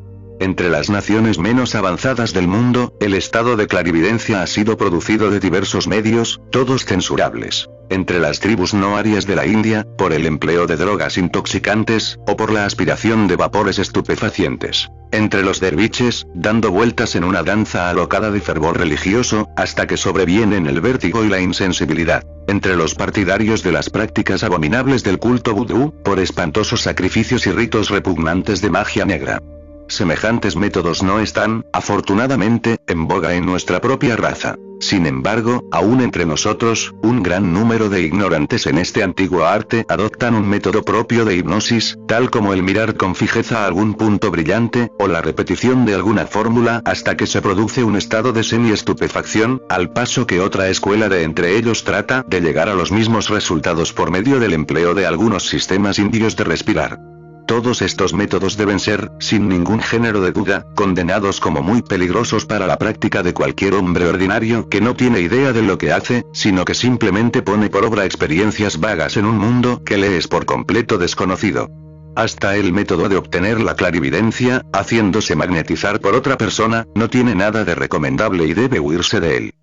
Entre 0.45 0.69
las 0.69 0.91
naciones 0.91 1.39
menos 1.39 1.75
avanzadas 1.75 2.35
del 2.35 2.49
mundo, 2.49 2.93
el 3.01 3.15
estado 3.15 3.57
de 3.57 3.67
clarividencia 3.67 4.43
ha 4.43 4.47
sido 4.47 4.77
producido 4.77 5.31
de 5.31 5.41
diversos 5.41 5.89
medios, 5.89 6.39
todos 6.53 6.85
censurables. 6.85 7.71
Entre 7.89 8.19
las 8.19 8.41
tribus 8.41 8.75
no 8.75 8.99
arias 8.99 9.25
de 9.27 9.37
la 9.37 9.47
India, 9.47 9.87
por 9.97 10.13
el 10.13 10.27
empleo 10.27 10.67
de 10.67 10.77
drogas 10.77 11.17
intoxicantes, 11.17 12.19
o 12.27 12.37
por 12.37 12.53
la 12.53 12.67
aspiración 12.67 13.27
de 13.27 13.37
vapores 13.37 13.79
estupefacientes. 13.79 14.91
Entre 15.13 15.43
los 15.43 15.61
derviches, 15.61 16.27
dando 16.35 16.71
vueltas 16.71 17.15
en 17.17 17.25
una 17.25 17.43
danza 17.43 17.89
alocada 17.89 18.31
de 18.31 18.43
fervor 18.43 18.79
religioso, 18.79 19.49
hasta 19.57 19.87
que 19.87 19.97
sobrevienen 19.97 20.67
el 20.67 20.83
vértigo 20.83 21.25
y 21.25 21.31
la 21.31 21.41
insensibilidad. 21.41 22.23
Entre 22.49 22.77
los 22.77 22.95
partidarios 22.95 23.63
de 23.63 23.73
las 23.73 23.89
prácticas 23.89 24.45
abominables 24.45 25.05
del 25.05 25.19
culto 25.19 25.55
vudú, 25.55 25.95
por 26.05 26.21
espantosos 26.21 26.83
sacrificios 26.83 27.47
y 27.47 27.51
ritos 27.51 27.89
repugnantes 27.89 28.61
de 28.61 28.69
magia 28.69 29.07
negra. 29.07 29.41
Semejantes 29.89 30.57
métodos 30.57 31.03
no 31.03 31.21
están, 31.21 31.67
afortunadamente, 31.73 32.79
en 32.87 33.07
boga 33.07 33.35
en 33.35 33.45
nuestra 33.45 33.81
propia 33.81 34.17
raza. 34.17 34.57
Sin 34.81 35.07
embargo, 35.07 35.65
aún 35.71 36.01
entre 36.01 36.27
nosotros, 36.27 36.95
un 37.03 37.23
gran 37.23 37.53
número 37.53 37.89
de 37.89 38.03
ignorantes 38.03 38.67
en 38.67 38.79
este 38.79 39.03
antiguo 39.03 39.45
arte 39.45 39.87
adoptan 39.89 40.35
un 40.35 40.49
método 40.49 40.83
propio 40.83 41.25
de 41.25 41.37
hipnosis, 41.37 41.99
tal 42.09 42.31
como 42.31 42.53
el 42.53 42.63
mirar 42.63 42.97
con 42.97 43.15
fijeza 43.15 43.65
algún 43.65 43.95
punto 43.95 44.31
brillante, 44.31 44.91
o 44.99 45.07
la 45.07 45.23
repetición 45.23 45.87
de 45.87 45.95
alguna 45.95 46.27
fórmula 46.27 46.83
hasta 46.85 47.17
que 47.17 47.27
se 47.27 47.41
produce 47.41 47.85
un 47.85 47.97
estado 47.97 48.33
de 48.33 48.43
semi-estupefacción, 48.43 49.63
al 49.69 49.93
paso 49.93 50.27
que 50.27 50.41
otra 50.41 50.69
escuela 50.69 51.09
de 51.09 51.23
entre 51.23 51.57
ellos 51.57 51.85
trata 51.85 52.25
de 52.29 52.41
llegar 52.41 52.69
a 52.69 52.75
los 52.75 52.91
mismos 52.91 53.29
resultados 53.29 53.93
por 53.93 54.11
medio 54.11 54.41
del 54.41 54.55
empleo 54.55 54.95
de 54.95 55.07
algunos 55.07 55.47
sistemas 55.49 55.99
indios 55.99 56.37
de 56.37 56.45
respirar. 56.45 56.99
Todos 57.47 57.83
estos 57.83 58.15
métodos 58.15 58.57
deben 58.57 58.81
ser, 58.81 59.11
sin 59.21 59.49
ningún 59.49 59.81
género 59.81 60.23
de 60.23 60.33
duda, 60.33 60.67
condenados 60.75 61.41
como 61.41 61.63
muy 61.63 61.83
peligrosos 61.83 62.47
para 62.47 62.67
la 62.67 62.79
práctica 62.79 63.23
de 63.23 63.35
cualquier 63.35 63.75
hombre 63.75 64.07
ordinario 64.07 64.69
que 64.69 64.81
no 64.81 64.95
tiene 64.95 65.21
idea 65.21 65.53
de 65.53 65.63
lo 65.63 65.77
que 65.77 65.93
hace, 65.93 66.25
sino 66.33 66.65
que 66.65 66.75
simplemente 66.75 67.43
pone 67.43 67.69
por 67.69 67.85
obra 67.85 68.07
experiencias 68.07 68.81
vagas 68.81 69.19
en 69.19 69.27
un 69.27 69.37
mundo 69.37 69.83
que 69.85 69.99
le 69.99 70.17
es 70.17 70.27
por 70.27 70.47
completo 70.47 70.97
desconocido. 70.97 71.69
Hasta 72.17 72.57
el 72.57 72.73
método 72.73 73.09
de 73.09 73.17
obtener 73.17 73.61
la 73.61 73.75
clarividencia, 73.75 74.63
haciéndose 74.73 75.37
magnetizar 75.37 76.01
por 76.01 76.15
otra 76.15 76.39
persona, 76.39 76.87
no 76.95 77.11
tiene 77.11 77.35
nada 77.35 77.65
de 77.65 77.75
recomendable 77.75 78.47
y 78.47 78.55
debe 78.55 78.81
huirse 78.81 79.21
de 79.21 79.37
él. 79.37 79.55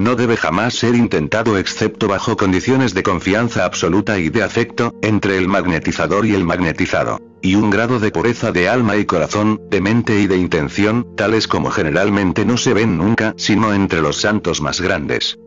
No 0.00 0.16
debe 0.16 0.38
jamás 0.38 0.76
ser 0.76 0.94
intentado 0.94 1.58
excepto 1.58 2.08
bajo 2.08 2.34
condiciones 2.34 2.94
de 2.94 3.02
confianza 3.02 3.66
absoluta 3.66 4.18
y 4.18 4.30
de 4.30 4.42
afecto, 4.42 4.94
entre 5.02 5.36
el 5.36 5.46
magnetizador 5.46 6.24
y 6.24 6.34
el 6.34 6.42
magnetizado. 6.42 7.20
Y 7.42 7.54
un 7.54 7.68
grado 7.68 8.00
de 8.00 8.10
pureza 8.10 8.50
de 8.50 8.66
alma 8.66 8.96
y 8.96 9.04
corazón, 9.04 9.60
de 9.68 9.82
mente 9.82 10.18
y 10.18 10.26
de 10.26 10.38
intención, 10.38 11.06
tales 11.18 11.46
como 11.46 11.70
generalmente 11.70 12.46
no 12.46 12.56
se 12.56 12.72
ven 12.72 12.96
nunca, 12.96 13.34
sino 13.36 13.74
entre 13.74 14.00
los 14.00 14.16
santos 14.16 14.62
más 14.62 14.80
grandes. 14.80 15.38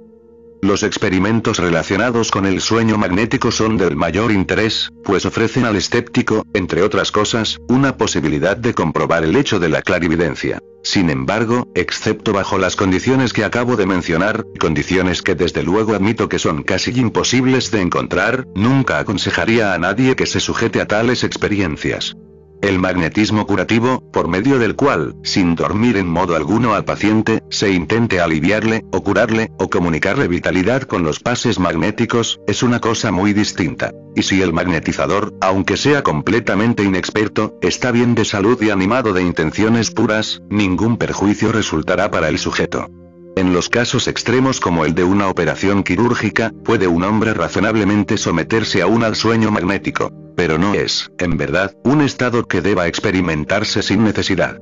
Los 0.61 0.83
experimentos 0.83 1.57
relacionados 1.57 2.30
con 2.30 2.45
el 2.45 2.61
sueño 2.61 2.99
magnético 2.99 3.49
son 3.49 3.75
del 3.77 3.95
mayor 3.95 4.32
interés, 4.32 4.91
pues 5.03 5.25
ofrecen 5.25 5.65
al 5.65 5.77
escéptico, 5.77 6.45
entre 6.53 6.83
otras 6.83 7.11
cosas, 7.11 7.57
una 7.69 7.98
posibilidad 7.98 8.56
de 8.56 8.75
comprobar 8.75 9.23
el 9.23 9.35
hecho 9.35 9.59
de 9.59 9.69
la 9.69 9.82
clarividencia. 9.82 10.59
Sin 10.83 11.09
embargo, 11.09 11.67
excepto 11.75 12.33
bajo 12.33 12.57
las 12.57 12.75
condiciones 12.75 13.31
que 13.31 13.45
acabo 13.45 13.77
de 13.77 13.85
mencionar, 13.85 14.45
condiciones 14.59 15.21
que 15.21 15.33
desde 15.33 15.63
luego 15.63 15.95
admito 15.95 16.27
que 16.27 16.39
son 16.39 16.61
casi 16.63 16.91
imposibles 16.99 17.71
de 17.71 17.81
encontrar, 17.81 18.47
nunca 18.53 18.99
aconsejaría 18.99 19.73
a 19.73 19.77
nadie 19.77 20.17
que 20.17 20.25
se 20.25 20.41
sujete 20.41 20.81
a 20.81 20.87
tales 20.87 21.23
experiencias. 21.23 22.17
El 22.64 22.80
magnetismo 22.80 23.45
curativo, 23.45 24.01
por 24.14 24.30
medio 24.30 24.58
del 24.58 24.77
cual, 24.77 25.17
sin 25.22 25.53
dormir 25.53 25.98
en 25.98 26.08
modo 26.08 26.33
alguno 26.33 26.75
al 26.75 26.85
paciente, 26.85 27.43
se 27.50 27.74
intente 27.74 28.22
aliviarle, 28.22 28.85
o 28.93 29.03
curarle, 29.03 29.51
o 29.59 29.69
comunicarle 29.69 30.30
vitalidad 30.30 30.83
con 30.83 31.03
los 31.03 31.19
pases 31.19 31.59
magnéticos, 31.59 32.40
es 32.48 32.64
una 32.64 32.80
cosa 32.80 33.11
muy 33.11 33.33
distinta. 33.33 33.92
Y 34.16 34.24
si 34.24 34.42
el 34.42 34.53
magnetizador, 34.53 35.33
aunque 35.42 35.75
sea 35.75 36.03
completamente 36.03 36.83
inexperto, 36.83 37.58
está 37.61 37.92
bien 37.92 38.16
de 38.16 38.24
salud 38.24 38.58
y 38.61 38.69
animado 38.69 39.11
de 39.11 39.24
intenciones 39.24 39.92
puras, 39.92 40.42
ningún 40.50 40.95
perjuicio 40.95 41.51
resultará 41.51 42.11
para 42.11 42.30
el 42.30 42.40
sujeto. 42.40 42.88
En 43.35 43.51
los 43.51 43.69
casos 43.69 44.07
extremos 44.07 44.59
como 44.59 44.85
el 44.85 44.93
de 44.93 45.03
una 45.03 45.27
operación 45.27 45.83
quirúrgica, 45.83 46.51
puede 46.63 46.87
un 46.87 47.03
hombre 47.03 47.33
razonablemente 47.33 48.17
someterse 48.17 48.81
a 48.81 48.87
un 48.87 49.03
al 49.03 49.15
sueño 49.15 49.49
magnético. 49.49 50.11
Pero 50.35 50.57
no 50.57 50.73
es, 50.73 51.11
en 51.17 51.37
verdad, 51.37 51.75
un 51.83 52.01
estado 52.01 52.47
que 52.47 52.61
deba 52.61 52.87
experimentarse 52.87 53.81
sin 53.81 54.03
necesidad. 54.03 54.59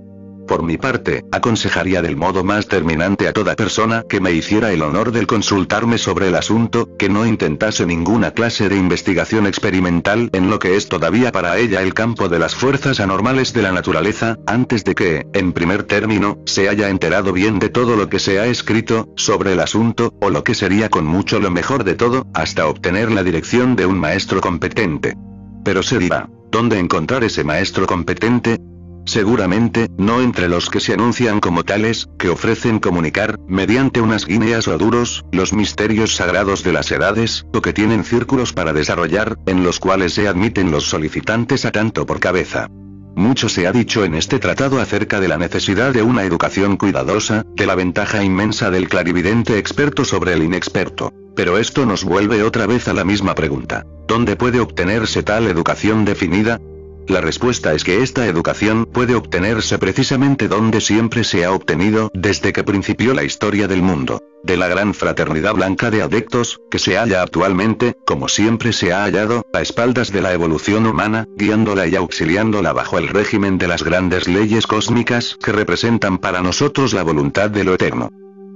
Por 0.51 0.63
mi 0.63 0.77
parte, 0.77 1.23
aconsejaría 1.31 2.01
del 2.01 2.17
modo 2.17 2.43
más 2.43 2.67
terminante 2.67 3.25
a 3.29 3.31
toda 3.31 3.55
persona 3.55 4.03
que 4.09 4.19
me 4.19 4.33
hiciera 4.33 4.73
el 4.73 4.81
honor 4.81 5.13
de 5.13 5.25
consultarme 5.25 5.97
sobre 5.97 6.27
el 6.27 6.35
asunto, 6.35 6.89
que 6.97 7.07
no 7.07 7.25
intentase 7.25 7.85
ninguna 7.85 8.31
clase 8.31 8.67
de 8.67 8.75
investigación 8.75 9.47
experimental 9.47 10.29
en 10.33 10.49
lo 10.49 10.59
que 10.59 10.75
es 10.75 10.89
todavía 10.89 11.31
para 11.31 11.57
ella 11.57 11.81
el 11.81 11.93
campo 11.93 12.27
de 12.27 12.37
las 12.37 12.53
fuerzas 12.53 12.99
anormales 12.99 13.53
de 13.53 13.61
la 13.61 13.71
naturaleza, 13.71 14.39
antes 14.45 14.83
de 14.83 14.93
que, 14.93 15.25
en 15.31 15.53
primer 15.53 15.83
término, 15.83 16.39
se 16.45 16.67
haya 16.67 16.89
enterado 16.89 17.31
bien 17.31 17.57
de 17.57 17.69
todo 17.69 17.95
lo 17.95 18.09
que 18.09 18.19
se 18.19 18.37
ha 18.37 18.47
escrito 18.47 19.07
sobre 19.15 19.53
el 19.53 19.61
asunto, 19.61 20.13
o 20.19 20.29
lo 20.29 20.43
que 20.43 20.53
sería 20.53 20.89
con 20.89 21.05
mucho 21.05 21.39
lo 21.39 21.49
mejor 21.49 21.85
de 21.85 21.95
todo, 21.95 22.27
hasta 22.33 22.67
obtener 22.67 23.09
la 23.09 23.23
dirección 23.23 23.77
de 23.77 23.85
un 23.85 23.97
maestro 23.97 24.41
competente. 24.41 25.15
Pero 25.63 25.81
se 25.81 25.97
dirá, 25.97 26.27
¿dónde 26.51 26.77
encontrar 26.77 27.23
ese 27.23 27.45
maestro 27.45 27.87
competente? 27.87 28.59
Seguramente, 29.05 29.87
no 29.97 30.21
entre 30.21 30.47
los 30.47 30.69
que 30.69 30.79
se 30.79 30.93
anuncian 30.93 31.39
como 31.39 31.63
tales, 31.63 32.07
que 32.19 32.29
ofrecen 32.29 32.79
comunicar, 32.79 33.37
mediante 33.47 34.01
unas 34.01 34.25
guineas 34.25 34.67
o 34.67 34.77
duros, 34.77 35.25
los 35.31 35.53
misterios 35.53 36.15
sagrados 36.15 36.63
de 36.63 36.73
las 36.73 36.91
edades, 36.91 37.45
o 37.53 37.61
que 37.61 37.73
tienen 37.73 38.03
círculos 38.03 38.53
para 38.53 38.73
desarrollar, 38.73 39.37
en 39.45 39.63
los 39.63 39.79
cuales 39.79 40.13
se 40.13 40.27
admiten 40.27 40.71
los 40.71 40.85
solicitantes 40.85 41.65
a 41.65 41.71
tanto 41.71 42.05
por 42.05 42.19
cabeza. 42.19 42.69
Mucho 43.15 43.49
se 43.49 43.67
ha 43.67 43.73
dicho 43.73 44.05
en 44.05 44.15
este 44.15 44.39
tratado 44.39 44.79
acerca 44.79 45.19
de 45.19 45.27
la 45.27 45.37
necesidad 45.37 45.91
de 45.91 46.01
una 46.01 46.23
educación 46.23 46.77
cuidadosa, 46.77 47.45
de 47.55 47.65
la 47.65 47.75
ventaja 47.75 48.23
inmensa 48.23 48.71
del 48.71 48.87
clarividente 48.87 49.57
experto 49.57 50.05
sobre 50.05 50.33
el 50.33 50.43
inexperto. 50.43 51.11
Pero 51.35 51.57
esto 51.57 51.85
nos 51.85 52.03
vuelve 52.03 52.43
otra 52.43 52.67
vez 52.67 52.87
a 52.87 52.93
la 52.93 53.03
misma 53.03 53.35
pregunta. 53.35 53.85
¿Dónde 54.07 54.35
puede 54.35 54.59
obtenerse 54.59 55.23
tal 55.23 55.47
educación 55.47 56.05
definida? 56.05 56.59
La 57.07 57.19
respuesta 57.19 57.73
es 57.73 57.83
que 57.83 58.03
esta 58.03 58.25
educación 58.27 58.85
puede 58.85 59.15
obtenerse 59.15 59.77
precisamente 59.77 60.47
donde 60.47 60.81
siempre 60.81 61.23
se 61.23 61.43
ha 61.43 61.51
obtenido 61.51 62.09
desde 62.13 62.53
que 62.53 62.63
principió 62.63 63.13
la 63.13 63.23
historia 63.23 63.67
del 63.67 63.81
mundo, 63.81 64.21
de 64.43 64.57
la 64.57 64.67
gran 64.67 64.93
fraternidad 64.93 65.53
blanca 65.55 65.91
de 65.91 66.01
adeptos, 66.01 66.61
que 66.69 66.79
se 66.79 66.97
halla 66.97 67.21
actualmente, 67.21 67.95
como 68.05 68.27
siempre 68.27 68.71
se 68.71 68.93
ha 68.93 69.03
hallado, 69.03 69.45
a 69.53 69.61
espaldas 69.61 70.11
de 70.11 70.21
la 70.21 70.33
evolución 70.33 70.85
humana, 70.85 71.25
guiándola 71.37 71.87
y 71.87 71.95
auxiliándola 71.95 72.71
bajo 72.73 72.97
el 72.97 73.07
régimen 73.07 73.57
de 73.57 73.67
las 73.67 73.83
grandes 73.83 74.27
leyes 74.27 74.67
cósmicas 74.67 75.37
que 75.43 75.51
representan 75.51 76.17
para 76.17 76.41
nosotros 76.41 76.93
la 76.93 77.03
voluntad 77.03 77.49
de 77.49 77.63
lo 77.63 77.73
eterno. 77.73 78.09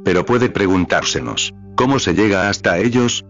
Pero 0.03 0.25
puede 0.25 0.49
preguntársenos, 0.49 1.53
¿cómo 1.75 1.99
se 1.99 2.13
llega 2.13 2.49
hasta 2.49 2.77
ellos? 2.77 3.25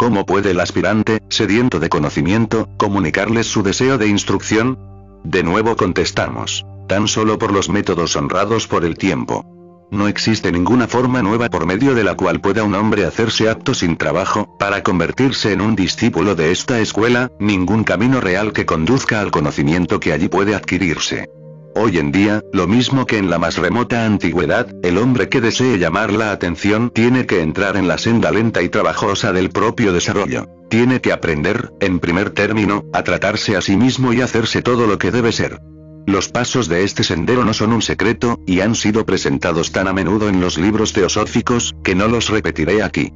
¿Cómo 0.00 0.24
puede 0.24 0.52
el 0.52 0.60
aspirante, 0.60 1.20
sediento 1.28 1.78
de 1.78 1.90
conocimiento, 1.90 2.70
comunicarles 2.78 3.46
su 3.48 3.62
deseo 3.62 3.98
de 3.98 4.06
instrucción? 4.08 4.78
De 5.24 5.42
nuevo 5.42 5.76
contestamos. 5.76 6.64
Tan 6.88 7.06
solo 7.06 7.38
por 7.38 7.52
los 7.52 7.68
métodos 7.68 8.16
honrados 8.16 8.66
por 8.66 8.86
el 8.86 8.96
tiempo. 8.96 9.44
No 9.90 10.08
existe 10.08 10.52
ninguna 10.52 10.88
forma 10.88 11.20
nueva 11.20 11.50
por 11.50 11.66
medio 11.66 11.94
de 11.94 12.02
la 12.02 12.14
cual 12.14 12.40
pueda 12.40 12.62
un 12.62 12.74
hombre 12.76 13.04
hacerse 13.04 13.50
apto 13.50 13.74
sin 13.74 13.98
trabajo, 13.98 14.56
para 14.58 14.82
convertirse 14.82 15.52
en 15.52 15.60
un 15.60 15.76
discípulo 15.76 16.34
de 16.34 16.50
esta 16.50 16.80
escuela, 16.80 17.30
ningún 17.38 17.84
camino 17.84 18.22
real 18.22 18.54
que 18.54 18.64
conduzca 18.64 19.20
al 19.20 19.30
conocimiento 19.30 20.00
que 20.00 20.14
allí 20.14 20.28
puede 20.28 20.54
adquirirse. 20.54 21.28
Hoy 21.74 21.98
en 21.98 22.10
día, 22.10 22.42
lo 22.52 22.66
mismo 22.66 23.06
que 23.06 23.16
en 23.18 23.30
la 23.30 23.38
más 23.38 23.56
remota 23.56 24.04
antigüedad, 24.04 24.66
el 24.82 24.98
hombre 24.98 25.28
que 25.28 25.40
desee 25.40 25.78
llamar 25.78 26.12
la 26.12 26.32
atención 26.32 26.90
tiene 26.90 27.26
que 27.26 27.42
entrar 27.42 27.76
en 27.76 27.86
la 27.86 27.96
senda 27.96 28.32
lenta 28.32 28.60
y 28.62 28.68
trabajosa 28.68 29.32
del 29.32 29.50
propio 29.50 29.92
desarrollo. 29.92 30.46
Tiene 30.68 31.00
que 31.00 31.12
aprender, 31.12 31.72
en 31.80 32.00
primer 32.00 32.30
término, 32.30 32.84
a 32.92 33.04
tratarse 33.04 33.56
a 33.56 33.60
sí 33.60 33.76
mismo 33.76 34.12
y 34.12 34.20
hacerse 34.20 34.62
todo 34.62 34.86
lo 34.86 34.98
que 34.98 35.12
debe 35.12 35.30
ser. 35.30 35.60
Los 36.06 36.28
pasos 36.28 36.68
de 36.68 36.82
este 36.82 37.04
sendero 37.04 37.44
no 37.44 37.54
son 37.54 37.72
un 37.72 37.82
secreto, 37.82 38.40
y 38.46 38.60
han 38.60 38.74
sido 38.74 39.06
presentados 39.06 39.70
tan 39.70 39.86
a 39.86 39.92
menudo 39.92 40.28
en 40.28 40.40
los 40.40 40.58
libros 40.58 40.92
teosóficos, 40.92 41.76
que 41.84 41.94
no 41.94 42.08
los 42.08 42.30
repetiré 42.30 42.82
aquí. 42.82 43.12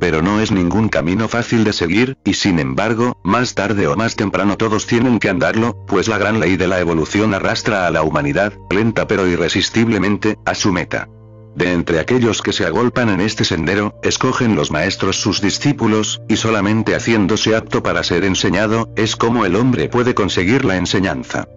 Pero 0.00 0.22
no 0.22 0.40
es 0.40 0.52
ningún 0.52 0.88
camino 0.88 1.28
fácil 1.28 1.64
de 1.64 1.72
seguir, 1.72 2.16
y 2.24 2.34
sin 2.34 2.58
embargo, 2.58 3.20
más 3.24 3.54
tarde 3.54 3.86
o 3.86 3.96
más 3.96 4.16
temprano 4.16 4.56
todos 4.56 4.86
tienen 4.86 5.18
que 5.18 5.28
andarlo, 5.28 5.84
pues 5.86 6.08
la 6.08 6.18
gran 6.18 6.40
ley 6.40 6.56
de 6.56 6.68
la 6.68 6.80
evolución 6.80 7.34
arrastra 7.34 7.86
a 7.86 7.90
la 7.90 8.02
humanidad, 8.02 8.52
lenta 8.70 9.06
pero 9.06 9.26
irresistiblemente, 9.26 10.36
a 10.44 10.54
su 10.54 10.72
meta. 10.72 11.08
De 11.56 11.72
entre 11.72 11.98
aquellos 11.98 12.40
que 12.40 12.52
se 12.52 12.66
agolpan 12.66 13.08
en 13.08 13.20
este 13.20 13.44
sendero, 13.44 13.98
escogen 14.04 14.54
los 14.54 14.70
maestros 14.70 15.20
sus 15.20 15.40
discípulos, 15.40 16.22
y 16.28 16.36
solamente 16.36 16.94
haciéndose 16.94 17.56
apto 17.56 17.82
para 17.82 18.04
ser 18.04 18.24
enseñado, 18.24 18.92
es 18.94 19.16
como 19.16 19.44
el 19.44 19.56
hombre 19.56 19.88
puede 19.88 20.14
conseguir 20.14 20.64
la 20.64 20.76
enseñanza. 20.76 21.48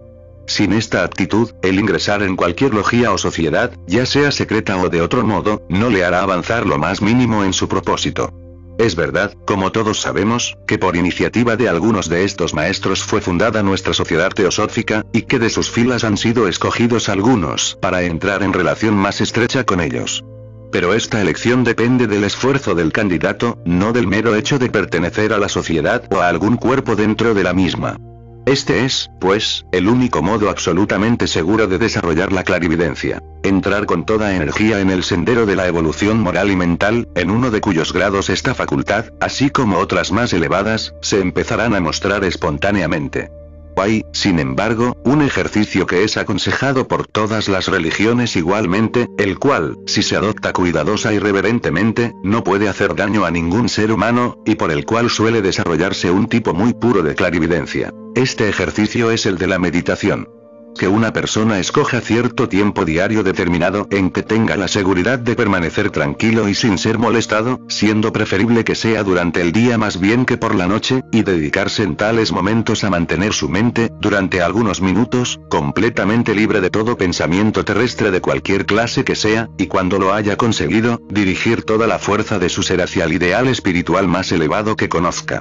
Sin 0.46 0.72
esta 0.72 1.04
actitud, 1.04 1.50
el 1.62 1.78
ingresar 1.78 2.22
en 2.22 2.36
cualquier 2.36 2.74
logía 2.74 3.12
o 3.12 3.18
sociedad, 3.18 3.72
ya 3.86 4.06
sea 4.06 4.30
secreta 4.32 4.76
o 4.76 4.88
de 4.88 5.00
otro 5.00 5.24
modo, 5.24 5.62
no 5.68 5.88
le 5.88 6.04
hará 6.04 6.22
avanzar 6.22 6.66
lo 6.66 6.78
más 6.78 7.00
mínimo 7.00 7.44
en 7.44 7.52
su 7.52 7.68
propósito. 7.68 8.32
Es 8.78 8.96
verdad, 8.96 9.32
como 9.46 9.70
todos 9.70 10.00
sabemos, 10.00 10.56
que 10.66 10.78
por 10.78 10.96
iniciativa 10.96 11.56
de 11.56 11.68
algunos 11.68 12.08
de 12.08 12.24
estos 12.24 12.54
maestros 12.54 13.04
fue 13.04 13.20
fundada 13.20 13.62
nuestra 13.62 13.92
sociedad 13.92 14.30
teosófica, 14.30 15.04
y 15.12 15.22
que 15.22 15.38
de 15.38 15.50
sus 15.50 15.70
filas 15.70 16.04
han 16.04 16.16
sido 16.16 16.48
escogidos 16.48 17.08
algunos 17.08 17.78
para 17.80 18.02
entrar 18.02 18.42
en 18.42 18.52
relación 18.52 18.94
más 18.94 19.20
estrecha 19.20 19.64
con 19.64 19.80
ellos. 19.80 20.24
Pero 20.72 20.94
esta 20.94 21.20
elección 21.20 21.64
depende 21.64 22.06
del 22.06 22.24
esfuerzo 22.24 22.74
del 22.74 22.92
candidato, 22.92 23.58
no 23.66 23.92
del 23.92 24.06
mero 24.06 24.34
hecho 24.34 24.58
de 24.58 24.70
pertenecer 24.70 25.34
a 25.34 25.38
la 25.38 25.50
sociedad 25.50 26.02
o 26.10 26.16
a 26.16 26.28
algún 26.28 26.56
cuerpo 26.56 26.96
dentro 26.96 27.34
de 27.34 27.44
la 27.44 27.52
misma. 27.52 27.98
Este 28.44 28.84
es, 28.84 29.08
pues, 29.20 29.64
el 29.70 29.88
único 29.88 30.20
modo 30.20 30.50
absolutamente 30.50 31.28
seguro 31.28 31.68
de 31.68 31.78
desarrollar 31.78 32.32
la 32.32 32.42
clarividencia. 32.42 33.22
Entrar 33.44 33.86
con 33.86 34.04
toda 34.04 34.34
energía 34.34 34.80
en 34.80 34.90
el 34.90 35.04
sendero 35.04 35.46
de 35.46 35.54
la 35.54 35.68
evolución 35.68 36.20
moral 36.20 36.50
y 36.50 36.56
mental, 36.56 37.08
en 37.14 37.30
uno 37.30 37.50
de 37.52 37.60
cuyos 37.60 37.92
grados 37.92 38.30
esta 38.30 38.54
facultad, 38.54 39.06
así 39.20 39.50
como 39.50 39.78
otras 39.78 40.10
más 40.10 40.32
elevadas, 40.32 40.92
se 41.02 41.20
empezarán 41.20 41.74
a 41.74 41.80
mostrar 41.80 42.24
espontáneamente. 42.24 43.30
Hay, 43.76 44.04
sin 44.12 44.38
embargo, 44.38 44.96
un 45.04 45.22
ejercicio 45.22 45.86
que 45.86 46.04
es 46.04 46.16
aconsejado 46.16 46.86
por 46.86 47.06
todas 47.06 47.48
las 47.48 47.66
religiones 47.66 48.36
igualmente, 48.36 49.08
el 49.18 49.38
cual, 49.38 49.78
si 49.86 50.02
se 50.02 50.16
adopta 50.16 50.52
cuidadosa 50.52 51.12
y 51.12 51.18
reverentemente, 51.18 52.12
no 52.22 52.44
puede 52.44 52.68
hacer 52.68 52.94
daño 52.94 53.24
a 53.24 53.30
ningún 53.30 53.68
ser 53.68 53.90
humano, 53.90 54.38
y 54.46 54.54
por 54.54 54.70
el 54.70 54.84
cual 54.84 55.10
suele 55.10 55.42
desarrollarse 55.42 56.10
un 56.10 56.28
tipo 56.28 56.54
muy 56.54 56.74
puro 56.74 57.02
de 57.02 57.14
clarividencia. 57.14 57.92
Este 58.14 58.48
ejercicio 58.48 59.10
es 59.10 59.26
el 59.26 59.38
de 59.38 59.46
la 59.48 59.58
meditación 59.58 60.41
que 60.78 60.88
una 60.88 61.12
persona 61.12 61.58
escoja 61.58 62.00
cierto 62.00 62.48
tiempo 62.48 62.84
diario 62.84 63.22
determinado 63.22 63.86
en 63.90 64.10
que 64.10 64.22
tenga 64.22 64.56
la 64.56 64.68
seguridad 64.68 65.18
de 65.18 65.36
permanecer 65.36 65.90
tranquilo 65.90 66.48
y 66.48 66.54
sin 66.54 66.78
ser 66.78 66.98
molestado, 66.98 67.60
siendo 67.68 68.12
preferible 68.12 68.64
que 68.64 68.74
sea 68.74 69.02
durante 69.04 69.40
el 69.40 69.52
día 69.52 69.78
más 69.78 70.00
bien 70.00 70.24
que 70.24 70.36
por 70.36 70.54
la 70.54 70.66
noche, 70.66 71.02
y 71.12 71.22
dedicarse 71.22 71.82
en 71.82 71.96
tales 71.96 72.32
momentos 72.32 72.84
a 72.84 72.90
mantener 72.90 73.32
su 73.32 73.48
mente, 73.48 73.90
durante 74.00 74.42
algunos 74.42 74.80
minutos, 74.80 75.40
completamente 75.48 76.34
libre 76.34 76.60
de 76.60 76.70
todo 76.70 76.96
pensamiento 76.96 77.64
terrestre 77.64 78.10
de 78.10 78.20
cualquier 78.20 78.66
clase 78.66 79.04
que 79.04 79.14
sea, 79.14 79.48
y 79.58 79.66
cuando 79.66 79.98
lo 79.98 80.12
haya 80.12 80.36
conseguido, 80.36 81.00
dirigir 81.08 81.62
toda 81.62 81.86
la 81.86 81.98
fuerza 81.98 82.38
de 82.38 82.48
su 82.48 82.62
ser 82.62 82.82
hacia 82.82 83.04
el 83.04 83.12
ideal 83.12 83.48
espiritual 83.48 84.08
más 84.08 84.32
elevado 84.32 84.76
que 84.76 84.88
conozca 84.88 85.40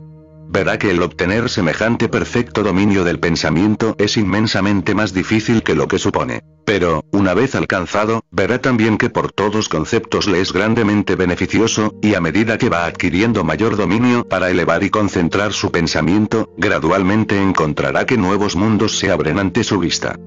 verá 0.51 0.77
que 0.77 0.91
el 0.91 1.01
obtener 1.01 1.49
semejante 1.49 2.09
perfecto 2.09 2.61
dominio 2.61 3.03
del 3.03 3.19
pensamiento 3.19 3.95
es 3.97 4.17
inmensamente 4.17 4.93
más 4.93 5.13
difícil 5.13 5.63
que 5.63 5.75
lo 5.75 5.87
que 5.87 5.97
supone. 5.97 6.43
Pero, 6.65 7.05
una 7.11 7.33
vez 7.33 7.55
alcanzado, 7.55 8.23
verá 8.31 8.59
también 8.59 8.97
que 8.97 9.09
por 9.09 9.31
todos 9.31 9.69
conceptos 9.69 10.27
le 10.27 10.41
es 10.41 10.53
grandemente 10.53 11.15
beneficioso, 11.15 11.95
y 12.01 12.15
a 12.15 12.21
medida 12.21 12.57
que 12.57 12.69
va 12.69 12.85
adquiriendo 12.85 13.43
mayor 13.43 13.77
dominio 13.77 14.27
para 14.27 14.49
elevar 14.49 14.83
y 14.83 14.89
concentrar 14.89 15.53
su 15.53 15.71
pensamiento, 15.71 16.53
gradualmente 16.57 17.41
encontrará 17.41 18.05
que 18.05 18.17
nuevos 18.17 18.55
mundos 18.55 18.99
se 18.99 19.09
abren 19.09 19.39
ante 19.39 19.63
su 19.63 19.79
vista. 19.79 20.17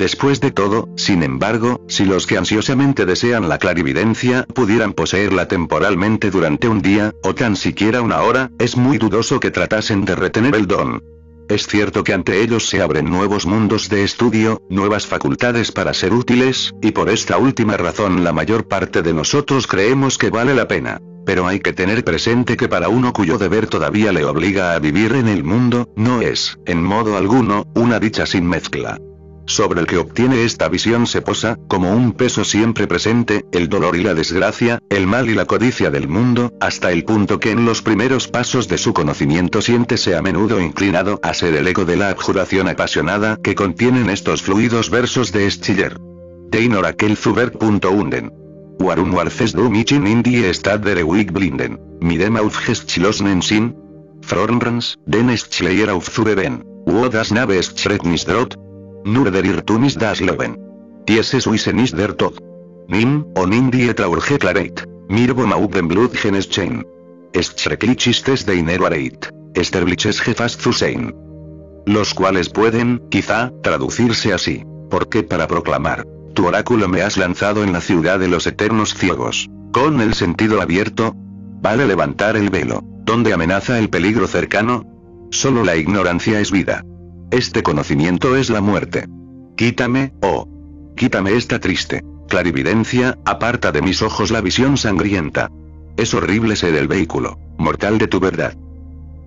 Después 0.00 0.40
de 0.40 0.50
todo, 0.50 0.88
sin 0.96 1.22
embargo, 1.22 1.84
si 1.86 2.06
los 2.06 2.26
que 2.26 2.38
ansiosamente 2.38 3.04
desean 3.04 3.50
la 3.50 3.58
clarividencia 3.58 4.46
pudieran 4.46 4.94
poseerla 4.94 5.46
temporalmente 5.46 6.30
durante 6.30 6.68
un 6.68 6.80
día, 6.80 7.12
o 7.22 7.34
tan 7.34 7.54
siquiera 7.54 8.00
una 8.00 8.22
hora, 8.22 8.50
es 8.58 8.78
muy 8.78 8.96
dudoso 8.96 9.40
que 9.40 9.50
tratasen 9.50 10.06
de 10.06 10.16
retener 10.16 10.54
el 10.54 10.66
don. 10.66 11.02
Es 11.50 11.66
cierto 11.66 12.02
que 12.02 12.14
ante 12.14 12.40
ellos 12.40 12.66
se 12.66 12.80
abren 12.80 13.10
nuevos 13.10 13.44
mundos 13.44 13.90
de 13.90 14.02
estudio, 14.02 14.62
nuevas 14.70 15.06
facultades 15.06 15.70
para 15.70 15.92
ser 15.92 16.14
útiles, 16.14 16.72
y 16.80 16.92
por 16.92 17.10
esta 17.10 17.36
última 17.36 17.76
razón 17.76 18.24
la 18.24 18.32
mayor 18.32 18.68
parte 18.68 19.02
de 19.02 19.12
nosotros 19.12 19.66
creemos 19.66 20.16
que 20.16 20.30
vale 20.30 20.54
la 20.54 20.66
pena. 20.66 20.98
Pero 21.26 21.46
hay 21.46 21.60
que 21.60 21.74
tener 21.74 22.04
presente 22.04 22.56
que 22.56 22.68
para 22.68 22.88
uno 22.88 23.12
cuyo 23.12 23.36
deber 23.36 23.66
todavía 23.66 24.12
le 24.12 24.24
obliga 24.24 24.72
a 24.72 24.78
vivir 24.78 25.12
en 25.12 25.28
el 25.28 25.44
mundo, 25.44 25.90
no 25.94 26.22
es, 26.22 26.58
en 26.64 26.82
modo 26.82 27.18
alguno, 27.18 27.66
una 27.74 28.00
dicha 28.00 28.24
sin 28.24 28.48
mezcla 28.48 28.98
sobre 29.50 29.80
el 29.80 29.86
que 29.86 29.98
obtiene 29.98 30.44
esta 30.44 30.68
visión 30.68 31.06
se 31.06 31.22
posa, 31.22 31.58
como 31.68 31.92
un 31.94 32.12
peso 32.12 32.44
siempre 32.44 32.86
presente, 32.86 33.44
el 33.52 33.68
dolor 33.68 33.96
y 33.96 34.02
la 34.02 34.14
desgracia, 34.14 34.78
el 34.88 35.06
mal 35.06 35.28
y 35.28 35.34
la 35.34 35.44
codicia 35.44 35.90
del 35.90 36.08
mundo, 36.08 36.52
hasta 36.60 36.92
el 36.92 37.04
punto 37.04 37.40
que 37.40 37.50
en 37.50 37.64
los 37.64 37.82
primeros 37.82 38.28
pasos 38.28 38.68
de 38.68 38.78
su 38.78 38.92
conocimiento 38.92 39.60
siéntese 39.60 40.16
a 40.16 40.22
menudo 40.22 40.60
inclinado 40.60 41.20
a 41.22 41.34
ser 41.34 41.54
el 41.54 41.66
eco 41.66 41.84
de 41.84 41.96
la 41.96 42.10
abjuración 42.10 42.68
apasionada 42.68 43.36
que 43.42 43.54
contienen 43.54 44.08
estos 44.10 44.42
fluidos 44.42 44.90
versos 44.90 45.32
de 45.32 45.50
Schiller. 45.50 45.98
Tein 46.50 46.74
orakel 46.74 47.16
zuberg.unden. 47.16 48.32
Warum 48.78 49.14
warfes 49.14 49.52
du 49.52 49.68
michin 49.68 50.06
indie 50.06 50.54
stad 50.54 50.80
der 50.80 51.04
Week 51.04 51.32
blinden, 51.32 51.78
midem 52.00 52.36
aufgeschlossenen 52.36 53.42
sin? 53.42 53.74
Frornrans, 54.22 54.96
den 55.06 55.36
Schleier 55.36 55.92
auf 55.92 56.10
Zubeben, 56.10 56.64
wo 56.86 57.08
das 57.08 57.30
Nave 57.30 57.62
schretnis 57.62 58.24
drot? 58.24 58.56
Nur 59.04 59.30
der 59.30 59.44
Irrtumis 59.44 59.94
das 59.94 60.20
Loben. 60.20 60.58
Tieses 61.06 61.50
wisenis 61.50 61.92
der 61.92 62.16
Tod. 62.16 62.38
Nim, 62.88 63.24
on 63.36 63.52
indie 63.52 63.94
traurge 63.94 64.38
clareit, 64.38 64.84
mirbo 65.08 65.46
mauben 65.46 65.88
blood 65.88 66.14
genes 66.14 66.48
chain. 66.48 66.84
De. 67.32 67.40
Esterbliches 69.54 70.20
jefas 70.20 70.56
zusein. 70.56 71.14
Los 71.86 72.14
cuales 72.14 72.48
pueden, 72.48 73.00
quizá, 73.10 73.52
traducirse 73.62 74.32
así. 74.32 74.64
Porque 74.90 75.22
para 75.22 75.46
proclamar, 75.46 76.06
tu 76.34 76.46
oráculo 76.46 76.88
me 76.88 77.02
has 77.02 77.16
lanzado 77.16 77.64
en 77.64 77.72
la 77.72 77.80
ciudad 77.80 78.18
de 78.18 78.28
los 78.28 78.46
eternos 78.46 78.94
ciegos. 78.94 79.48
Con 79.72 80.00
el 80.00 80.14
sentido 80.14 80.60
abierto, 80.60 81.14
vale 81.62 81.86
levantar 81.86 82.36
el 82.36 82.50
velo. 82.50 82.82
¿Dónde 83.04 83.32
amenaza 83.32 83.78
el 83.78 83.88
peligro 83.88 84.26
cercano? 84.26 84.84
Solo 85.30 85.64
la 85.64 85.76
ignorancia 85.76 86.40
es 86.40 86.50
vida. 86.50 86.84
Este 87.30 87.62
conocimiento 87.62 88.36
es 88.36 88.50
la 88.50 88.60
muerte. 88.60 89.06
Quítame, 89.56 90.12
oh. 90.22 90.48
Quítame 90.96 91.34
esta 91.34 91.58
triste 91.58 92.02
clarividencia, 92.30 93.18
aparta 93.26 93.72
de 93.72 93.82
mis 93.82 94.00
ojos 94.00 94.30
la 94.30 94.40
visión 94.40 94.78
sangrienta. 94.78 95.50
Es 95.98 96.14
horrible 96.14 96.56
ser 96.56 96.76
el 96.76 96.88
vehículo, 96.88 97.38
mortal 97.58 97.98
de 97.98 98.06
tu 98.06 98.20
verdad. 98.20 98.56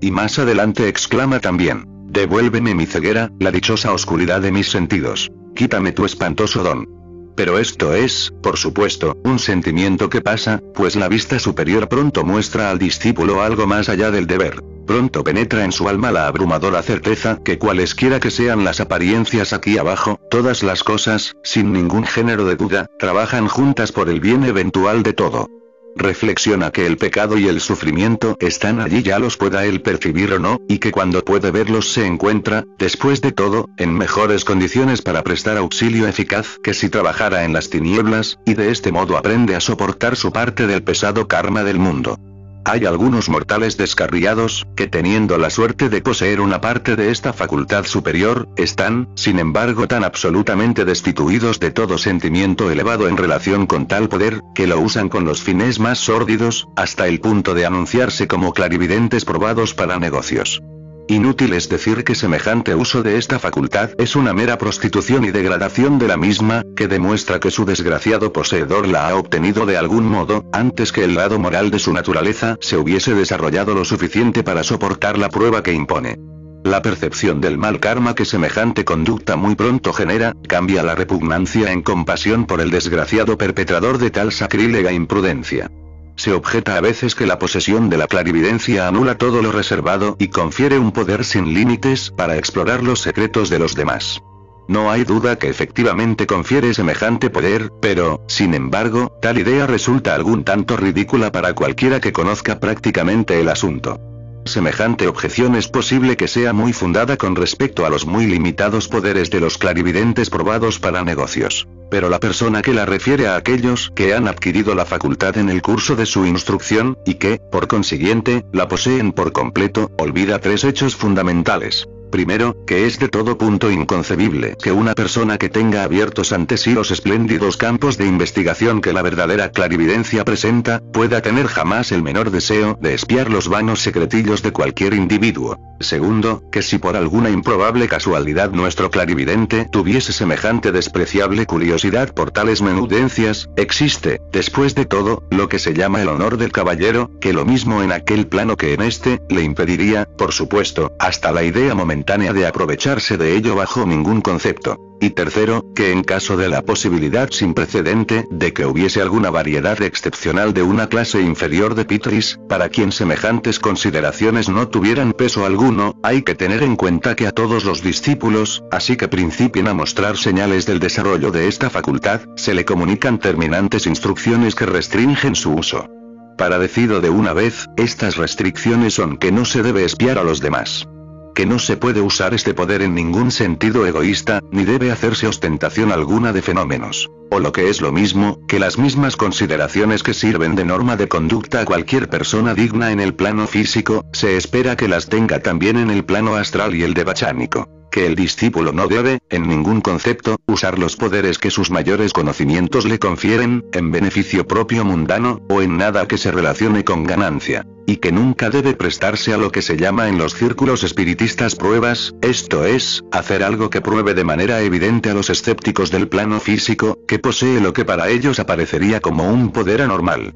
Y 0.02 0.10
más 0.10 0.40
adelante 0.40 0.88
exclama 0.88 1.40
también, 1.40 1.86
devuélveme 2.08 2.74
mi 2.74 2.88
ceguera, 2.88 3.30
la 3.40 3.52
dichosa 3.52 3.94
oscuridad 3.94 4.42
de 4.42 4.52
mis 4.52 4.72
sentidos. 4.72 5.32
Quítame 5.54 5.92
tu 5.92 6.06
espantoso 6.06 6.64
don. 6.64 6.88
Pero 7.36 7.60
esto 7.60 7.94
es, 7.94 8.32
por 8.42 8.58
supuesto, 8.58 9.18
un 9.24 9.38
sentimiento 9.38 10.10
que 10.10 10.22
pasa, 10.22 10.62
pues 10.74 10.96
la 10.96 11.10
vista 11.10 11.40
superior 11.40 11.90
pronto 11.90 12.24
muestra 12.24 12.72
al 12.72 12.80
discípulo 12.80 13.42
algo 13.42 13.68
más 13.68 13.90
allá 13.90 14.12
del 14.12 14.28
deber. 14.28 14.64
Pronto 14.86 15.24
penetra 15.24 15.64
en 15.64 15.72
su 15.72 15.88
alma 15.88 16.12
la 16.12 16.28
abrumadora 16.28 16.84
certeza 16.84 17.40
que 17.44 17.58
cualesquiera 17.58 18.20
que 18.20 18.32
sean 18.32 18.64
las 18.66 18.82
apariencias 18.82 19.54
aquí 19.54 19.78
abajo, 19.78 20.20
todas 20.30 20.62
las 20.62 20.84
cosas, 20.84 21.36
sin 21.44 21.72
ningún 21.72 22.06
género 22.06 22.46
de 22.46 22.56
duda, 22.56 22.88
trabajan 23.00 23.48
juntas 23.48 23.92
por 23.92 24.10
el 24.10 24.20
bien 24.20 24.44
eventual 24.44 25.04
de 25.04 25.14
todo. 25.14 25.50
Reflexiona 25.96 26.72
que 26.72 26.88
el 26.88 26.98
pecado 26.98 27.38
y 27.38 27.48
el 27.48 27.62
sufrimiento 27.62 28.36
están 28.40 28.82
allí 28.82 29.04
ya 29.04 29.20
los 29.20 29.38
pueda 29.38 29.64
él 29.66 29.82
percibir 29.82 30.34
o 30.34 30.40
no, 30.40 30.60
y 30.68 30.80
que 30.80 30.92
cuando 30.92 31.24
puede 31.24 31.52
verlos 31.52 31.94
se 31.94 32.06
encuentra, 32.06 32.66
después 32.80 33.22
de 33.22 33.32
todo, 33.32 33.70
en 33.78 33.94
mejores 33.94 34.44
condiciones 34.44 35.02
para 35.02 35.24
prestar 35.24 35.58
auxilio 35.58 36.08
eficaz 36.08 36.58
que 36.64 36.74
si 36.74 36.90
trabajara 36.90 37.46
en 37.46 37.54
las 37.54 37.70
tinieblas, 37.70 38.40
y 38.46 38.56
de 38.56 38.72
este 38.72 38.92
modo 38.92 39.18
aprende 39.18 39.56
a 39.56 39.60
soportar 39.60 40.16
su 40.16 40.32
parte 40.32 40.66
del 40.66 40.84
pesado 40.84 41.28
karma 41.28 41.64
del 41.64 41.78
mundo. 41.78 42.18
Hay 42.66 42.86
algunos 42.86 43.28
mortales 43.28 43.76
descarriados, 43.76 44.66
que 44.76 44.88
teniendo 44.88 45.38
la 45.38 45.50
suerte 45.50 45.90
de 45.90 46.02
poseer 46.02 46.40
una 46.40 46.62
parte 46.62 46.96
de 46.96 47.12
esta 47.12 47.34
facultad 47.34 47.84
superior, 47.86 48.48
están, 48.56 49.10
sin 49.16 49.40
embargo, 49.40 49.88
tan 49.88 50.06
absolutamente 50.06 50.86
destituidos 50.86 51.60
de 51.60 51.72
todo 51.72 51.98
sentimiento 51.98 52.72
elevado 52.72 53.10
en 53.10 53.18
relación 53.18 53.68
con 53.68 53.88
tal 53.88 54.08
poder, 54.08 54.42
que 54.56 54.68
lo 54.68 54.80
usan 54.80 55.10
con 55.10 55.26
los 55.26 55.42
fines 55.42 55.80
más 55.80 56.00
sórdidos, 56.00 56.68
hasta 56.78 57.08
el 57.08 57.20
punto 57.20 57.54
de 57.54 57.66
anunciarse 57.66 58.28
como 58.28 58.54
clarividentes 58.54 59.26
probados 59.26 59.74
para 59.74 60.00
negocios. 60.00 60.62
Inútil 61.08 61.52
es 61.54 61.68
decir 61.68 62.06
que 62.06 62.16
semejante 62.16 62.76
uso 62.76 63.04
de 63.04 63.18
esta 63.18 63.38
facultad 63.38 63.90
es 63.98 64.16
una 64.16 64.34
mera 64.34 64.58
prostitución 64.58 65.26
y 65.26 65.32
degradación 65.32 66.00
de 66.00 66.08
la 66.08 66.16
misma, 66.16 66.64
que 66.78 66.88
demuestra 66.88 67.42
que 67.42 67.52
su 67.52 67.66
desgraciado 67.66 68.32
poseedor 68.32 68.88
la 68.88 69.10
ha 69.10 69.16
obtenido 69.16 69.66
de 69.66 69.76
algún 69.76 70.06
modo, 70.06 70.46
antes 70.54 70.94
que 70.94 71.04
el 71.04 71.16
lado 71.16 71.40
moral 71.40 71.72
de 71.72 71.80
su 71.80 71.92
naturaleza 71.92 72.58
se 72.62 72.78
hubiese 72.78 73.14
desarrollado 73.16 73.74
lo 73.74 73.84
suficiente 73.84 74.44
para 74.44 74.64
soportar 74.64 75.18
la 75.18 75.28
prueba 75.28 75.62
que 75.62 75.74
impone. 75.74 76.18
La 76.64 76.82
percepción 76.82 77.42
del 77.42 77.58
mal 77.58 77.82
karma 77.82 78.16
que 78.16 78.24
semejante 78.24 78.86
conducta 78.86 79.36
muy 79.36 79.56
pronto 79.56 79.92
genera, 79.92 80.34
cambia 80.48 80.84
la 80.84 80.96
repugnancia 80.96 81.74
en 81.74 81.82
compasión 81.82 82.46
por 82.46 82.62
el 82.62 82.72
desgraciado 82.72 83.38
perpetrador 83.38 83.98
de 83.98 84.10
tal 84.10 84.32
sacrílega 84.32 84.94
imprudencia. 84.94 85.70
Se 86.16 86.32
objeta 86.34 86.78
a 86.78 86.82
veces 86.82 87.16
que 87.16 87.26
la 87.26 87.40
posesión 87.40 87.90
de 87.90 87.98
la 87.98 88.08
clarividencia 88.08 88.88
anula 88.88 89.18
todo 89.18 89.42
lo 89.42 89.52
reservado 89.52 90.16
y 90.20 90.28
confiere 90.28 90.78
un 90.78 90.92
poder 90.92 91.26
sin 91.26 91.54
límites 91.54 92.12
para 92.16 92.38
explorar 92.38 92.84
los 92.84 93.02
secretos 93.02 93.50
de 93.50 93.60
los 93.60 93.76
demás. 93.76 94.22
No 94.68 94.92
hay 94.92 95.04
duda 95.04 95.38
que 95.38 95.50
efectivamente 95.50 96.26
confiere 96.26 96.74
semejante 96.74 97.30
poder, 97.30 97.72
pero, 97.82 98.24
sin 98.28 98.54
embargo, 98.54 99.18
tal 99.22 99.38
idea 99.38 99.68
resulta 99.68 100.16
algún 100.16 100.46
tanto 100.46 100.78
ridícula 100.78 101.32
para 101.32 101.54
cualquiera 101.54 102.00
que 102.00 102.14
conozca 102.14 102.60
prácticamente 102.60 103.40
el 103.42 103.50
asunto. 103.50 104.13
Semejante 104.46 105.08
objeción 105.08 105.56
es 105.56 105.68
posible 105.68 106.18
que 106.18 106.28
sea 106.28 106.52
muy 106.52 106.74
fundada 106.74 107.16
con 107.18 107.36
respecto 107.36 107.86
a 107.86 107.90
los 107.90 108.06
muy 108.06 108.28
limitados 108.28 108.88
poderes 108.88 109.30
de 109.30 109.40
los 109.40 109.58
clarividentes 109.58 110.30
probados 110.30 110.80
para 110.80 111.04
negocios. 111.04 111.68
Pero 111.90 112.10
la 112.10 112.20
persona 112.20 112.62
que 112.62 112.74
la 112.74 112.86
refiere 112.86 113.28
a 113.28 113.36
aquellos 113.36 113.92
que 113.96 114.14
han 114.14 114.28
adquirido 114.28 114.76
la 114.76 114.86
facultad 114.86 115.38
en 115.38 115.50
el 115.50 115.62
curso 115.62 115.96
de 115.96 116.06
su 116.06 116.26
instrucción, 116.26 116.98
y 117.06 117.16
que, 117.16 117.40
por 117.52 117.68
consiguiente, 117.68 118.44
la 118.52 118.68
poseen 118.68 119.14
por 119.14 119.32
completo, 119.32 119.92
olvida 119.98 120.40
tres 120.40 120.64
hechos 120.64 120.96
fundamentales. 120.96 121.88
Primero, 122.14 122.64
que 122.68 122.86
es 122.86 123.00
de 123.00 123.10
todo 123.10 123.40
punto 123.40 123.72
inconcebible 123.72 124.56
que 124.62 124.72
una 124.72 124.94
persona 124.94 125.40
que 125.40 125.50
tenga 125.50 125.82
abiertos 125.82 126.32
ante 126.32 126.58
sí 126.58 126.74
los 126.74 126.92
espléndidos 126.92 127.58
campos 127.58 127.98
de 127.98 128.06
investigación 128.06 128.82
que 128.82 128.94
la 128.94 129.02
verdadera 129.02 129.50
clarividencia 129.50 130.24
presenta, 130.24 130.80
pueda 130.94 131.24
tener 131.24 131.48
jamás 131.48 131.92
el 131.92 132.04
menor 132.04 132.30
deseo 132.30 132.78
de 132.80 132.94
espiar 132.94 133.32
los 133.32 133.48
vanos 133.48 133.82
secretillos 133.82 134.44
de 134.44 134.52
cualquier 134.52 134.94
individuo. 134.94 135.58
Segundo, 135.80 136.44
que 136.52 136.62
si 136.62 136.78
por 136.78 136.96
alguna 136.96 137.32
improbable 137.32 137.88
casualidad 137.88 138.52
nuestro 138.52 138.92
clarividente 138.92 139.68
tuviese 139.72 140.14
semejante 140.14 140.72
despreciable 140.72 141.48
curiosidad 141.48 142.14
por 142.14 142.30
tales 142.30 142.62
menudencias, 142.62 143.50
existe, 143.58 144.22
después 144.32 144.76
de 144.76 144.86
todo, 144.86 145.24
lo 145.32 145.50
que 145.50 145.58
se 145.58 145.74
llama 145.74 146.00
el 146.04 146.10
honor 146.10 146.38
del 146.38 146.52
caballero, 146.52 147.10
que 147.20 147.34
lo 147.34 147.44
mismo 147.44 147.82
en 147.82 147.92
aquel 147.92 148.28
plano 148.28 148.56
que 148.56 148.76
en 148.76 148.84
este, 148.84 149.20
le 149.30 149.42
impediría, 149.42 150.08
por 150.16 150.32
supuesto, 150.32 150.94
hasta 151.00 151.32
la 151.32 151.44
idea 151.44 151.74
momentánea 151.74 152.03
de 152.06 152.46
aprovecharse 152.46 153.18
de 153.18 153.36
ello 153.36 153.56
bajo 153.56 153.86
ningún 153.86 154.22
concepto. 154.22 154.78
Y 155.00 155.12
tercero, 155.12 155.66
que 155.74 155.92
en 155.92 156.04
caso 156.04 156.38
de 156.38 156.50
la 156.50 156.62
posibilidad 156.62 157.30
sin 157.32 157.54
precedente 157.54 158.28
de 158.30 158.54
que 158.54 158.66
hubiese 158.66 159.02
alguna 159.02 159.30
variedad 159.30 159.82
excepcional 159.82 160.54
de 160.54 160.64
una 160.64 160.88
clase 160.88 161.22
inferior 161.22 161.76
de 161.76 161.86
Pitris, 161.86 162.40
para 162.48 162.70
quien 162.70 162.92
semejantes 162.92 163.60
consideraciones 163.60 164.50
no 164.50 164.68
tuvieran 164.68 165.14
peso 165.14 165.46
alguno, 165.46 165.96
hay 166.04 166.22
que 166.24 166.36
tener 166.36 166.62
en 166.62 166.76
cuenta 166.76 167.16
que 167.16 167.26
a 167.26 167.32
todos 167.32 167.64
los 167.64 167.82
discípulos, 167.82 168.64
así 168.70 168.96
que 168.96 169.08
principien 169.08 169.68
a 169.68 169.74
mostrar 169.74 170.18
señales 170.18 170.66
del 170.66 170.80
desarrollo 170.80 171.32
de 171.32 171.48
esta 171.48 171.70
facultad, 171.70 172.22
se 172.36 172.54
le 172.54 172.66
comunican 172.66 173.18
terminantes 173.18 173.88
instrucciones 173.88 174.56
que 174.56 174.66
restringen 174.66 175.36
su 175.36 175.54
uso. 175.54 175.90
Para 176.38 176.60
decido 176.60 177.00
de 177.00 177.10
una 177.10 177.34
vez, 177.34 177.68
estas 177.78 178.18
restricciones 178.18 178.94
son 178.94 179.18
que 179.18 179.32
no 179.32 179.46
se 179.46 179.64
debe 179.64 179.86
espiar 179.86 180.18
a 180.18 180.24
los 180.24 180.42
demás 180.42 180.88
que 181.34 181.46
no 181.46 181.60
se 181.60 181.78
puede 181.78 182.02
usar 182.02 182.34
este 182.34 182.54
poder 182.54 182.82
en 182.82 182.96
ningún 182.96 183.32
sentido 183.32 183.86
egoísta, 183.86 184.42
ni 184.52 184.66
debe 184.66 184.92
hacerse 184.92 185.28
ostentación 185.28 185.92
alguna 185.92 186.34
de 186.34 186.42
fenómenos. 186.42 187.10
O 187.32 187.40
lo 187.40 187.52
que 187.52 187.70
es 187.70 187.82
lo 187.82 187.92
mismo, 187.92 188.40
que 188.48 188.60
las 188.60 188.78
mismas 188.78 189.16
consideraciones 189.16 190.04
que 190.04 190.14
sirven 190.14 190.56
de 190.56 190.66
norma 190.66 190.96
de 190.96 191.08
conducta 191.08 191.62
a 191.62 191.66
cualquier 191.66 192.10
persona 192.10 192.54
digna 192.54 192.92
en 192.92 193.00
el 193.00 193.16
plano 193.16 193.48
físico, 193.48 194.06
se 194.14 194.38
espera 194.38 194.76
que 194.76 194.88
las 194.88 195.10
tenga 195.10 195.40
también 195.40 195.78
en 195.78 195.90
el 195.90 196.06
plano 196.06 196.36
astral 196.36 196.76
y 196.76 196.84
el 196.84 196.94
de 196.94 197.04
bachánico 197.04 197.83
que 197.94 198.08
el 198.08 198.16
discípulo 198.16 198.72
no 198.72 198.88
debe, 198.88 199.20
en 199.30 199.48
ningún 199.48 199.80
concepto, 199.80 200.38
usar 200.48 200.80
los 200.80 200.96
poderes 200.96 201.38
que 201.38 201.52
sus 201.52 201.70
mayores 201.70 202.12
conocimientos 202.12 202.86
le 202.86 202.98
confieren, 202.98 203.64
en 203.72 203.92
beneficio 203.92 204.48
propio 204.48 204.84
mundano, 204.84 205.44
o 205.48 205.62
en 205.62 205.78
nada 205.78 206.08
que 206.08 206.18
se 206.18 206.32
relacione 206.32 206.84
con 206.84 207.04
ganancia. 207.04 207.68
Y 207.86 207.98
que 207.98 208.12
nunca 208.12 208.50
debe 208.50 208.74
prestarse 208.74 209.32
a 209.32 209.38
lo 209.38 209.52
que 209.52 209.62
se 209.62 209.78
llama 209.78 210.10
en 210.10 210.18
los 210.18 210.34
círculos 210.34 210.84
espiritistas 210.84 211.56
pruebas, 211.56 212.16
esto 212.24 212.66
es, 212.66 213.04
hacer 213.12 213.44
algo 213.44 213.70
que 213.70 213.82
pruebe 213.82 214.16
de 214.16 214.24
manera 214.24 214.62
evidente 214.62 215.12
a 215.12 215.14
los 215.14 215.30
escépticos 215.30 215.92
del 215.92 216.08
plano 216.08 216.40
físico, 216.40 216.98
que 217.08 217.20
posee 217.20 217.62
lo 217.62 217.74
que 217.74 217.86
para 217.86 218.10
ellos 218.10 218.40
aparecería 218.40 219.02
como 219.02 219.30
un 219.30 219.52
poder 219.52 219.84
anormal. 219.84 220.34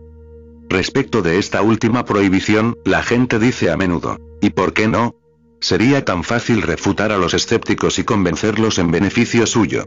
Respecto 0.69 1.23
de 1.23 1.39
esta 1.39 1.63
última 1.63 2.05
prohibición, 2.05 2.77
la 2.85 3.01
gente 3.01 3.39
dice 3.39 3.71
a 3.71 3.77
menudo, 3.77 4.19
¿y 4.41 4.51
por 4.51 4.73
qué 4.73 4.87
no? 4.87 5.15
Sería 5.59 6.05
tan 6.05 6.23
fácil 6.23 6.61
refutar 6.61 7.11
a 7.11 7.17
los 7.17 7.33
escépticos 7.33 7.99
y 7.99 8.03
convencerlos 8.03 8.77
en 8.77 8.91
beneficio 8.91 9.47
suyo. 9.47 9.85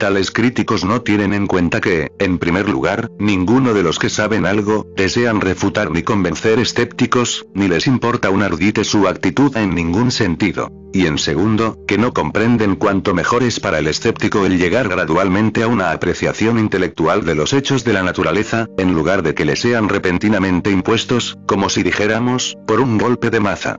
Tales 0.00 0.30
críticos 0.30 0.82
no 0.82 1.02
tienen 1.02 1.34
en 1.34 1.46
cuenta 1.46 1.82
que, 1.82 2.10
en 2.18 2.38
primer 2.38 2.70
lugar, 2.70 3.10
ninguno 3.18 3.74
de 3.74 3.82
los 3.82 3.98
que 3.98 4.08
saben 4.08 4.46
algo, 4.46 4.86
desean 4.96 5.42
refutar 5.42 5.90
ni 5.90 6.02
convencer 6.02 6.58
escépticos, 6.58 7.44
ni 7.52 7.68
les 7.68 7.86
importa 7.86 8.30
un 8.30 8.42
ardite 8.42 8.82
su 8.82 9.06
actitud 9.06 9.54
en 9.58 9.74
ningún 9.74 10.10
sentido. 10.10 10.72
Y 10.94 11.04
en 11.04 11.18
segundo, 11.18 11.76
que 11.86 11.98
no 11.98 12.14
comprenden 12.14 12.76
cuánto 12.76 13.12
mejor 13.12 13.42
es 13.42 13.60
para 13.60 13.78
el 13.78 13.88
escéptico 13.88 14.46
el 14.46 14.56
llegar 14.56 14.88
gradualmente 14.88 15.62
a 15.62 15.68
una 15.68 15.90
apreciación 15.90 16.58
intelectual 16.58 17.26
de 17.26 17.34
los 17.34 17.52
hechos 17.52 17.84
de 17.84 17.92
la 17.92 18.02
naturaleza, 18.02 18.68
en 18.78 18.94
lugar 18.94 19.22
de 19.22 19.34
que 19.34 19.44
le 19.44 19.54
sean 19.54 19.90
repentinamente 19.90 20.70
impuestos, 20.70 21.36
como 21.46 21.68
si 21.68 21.82
dijéramos, 21.82 22.56
por 22.66 22.80
un 22.80 22.96
golpe 22.96 23.28
de 23.28 23.40
maza 23.40 23.78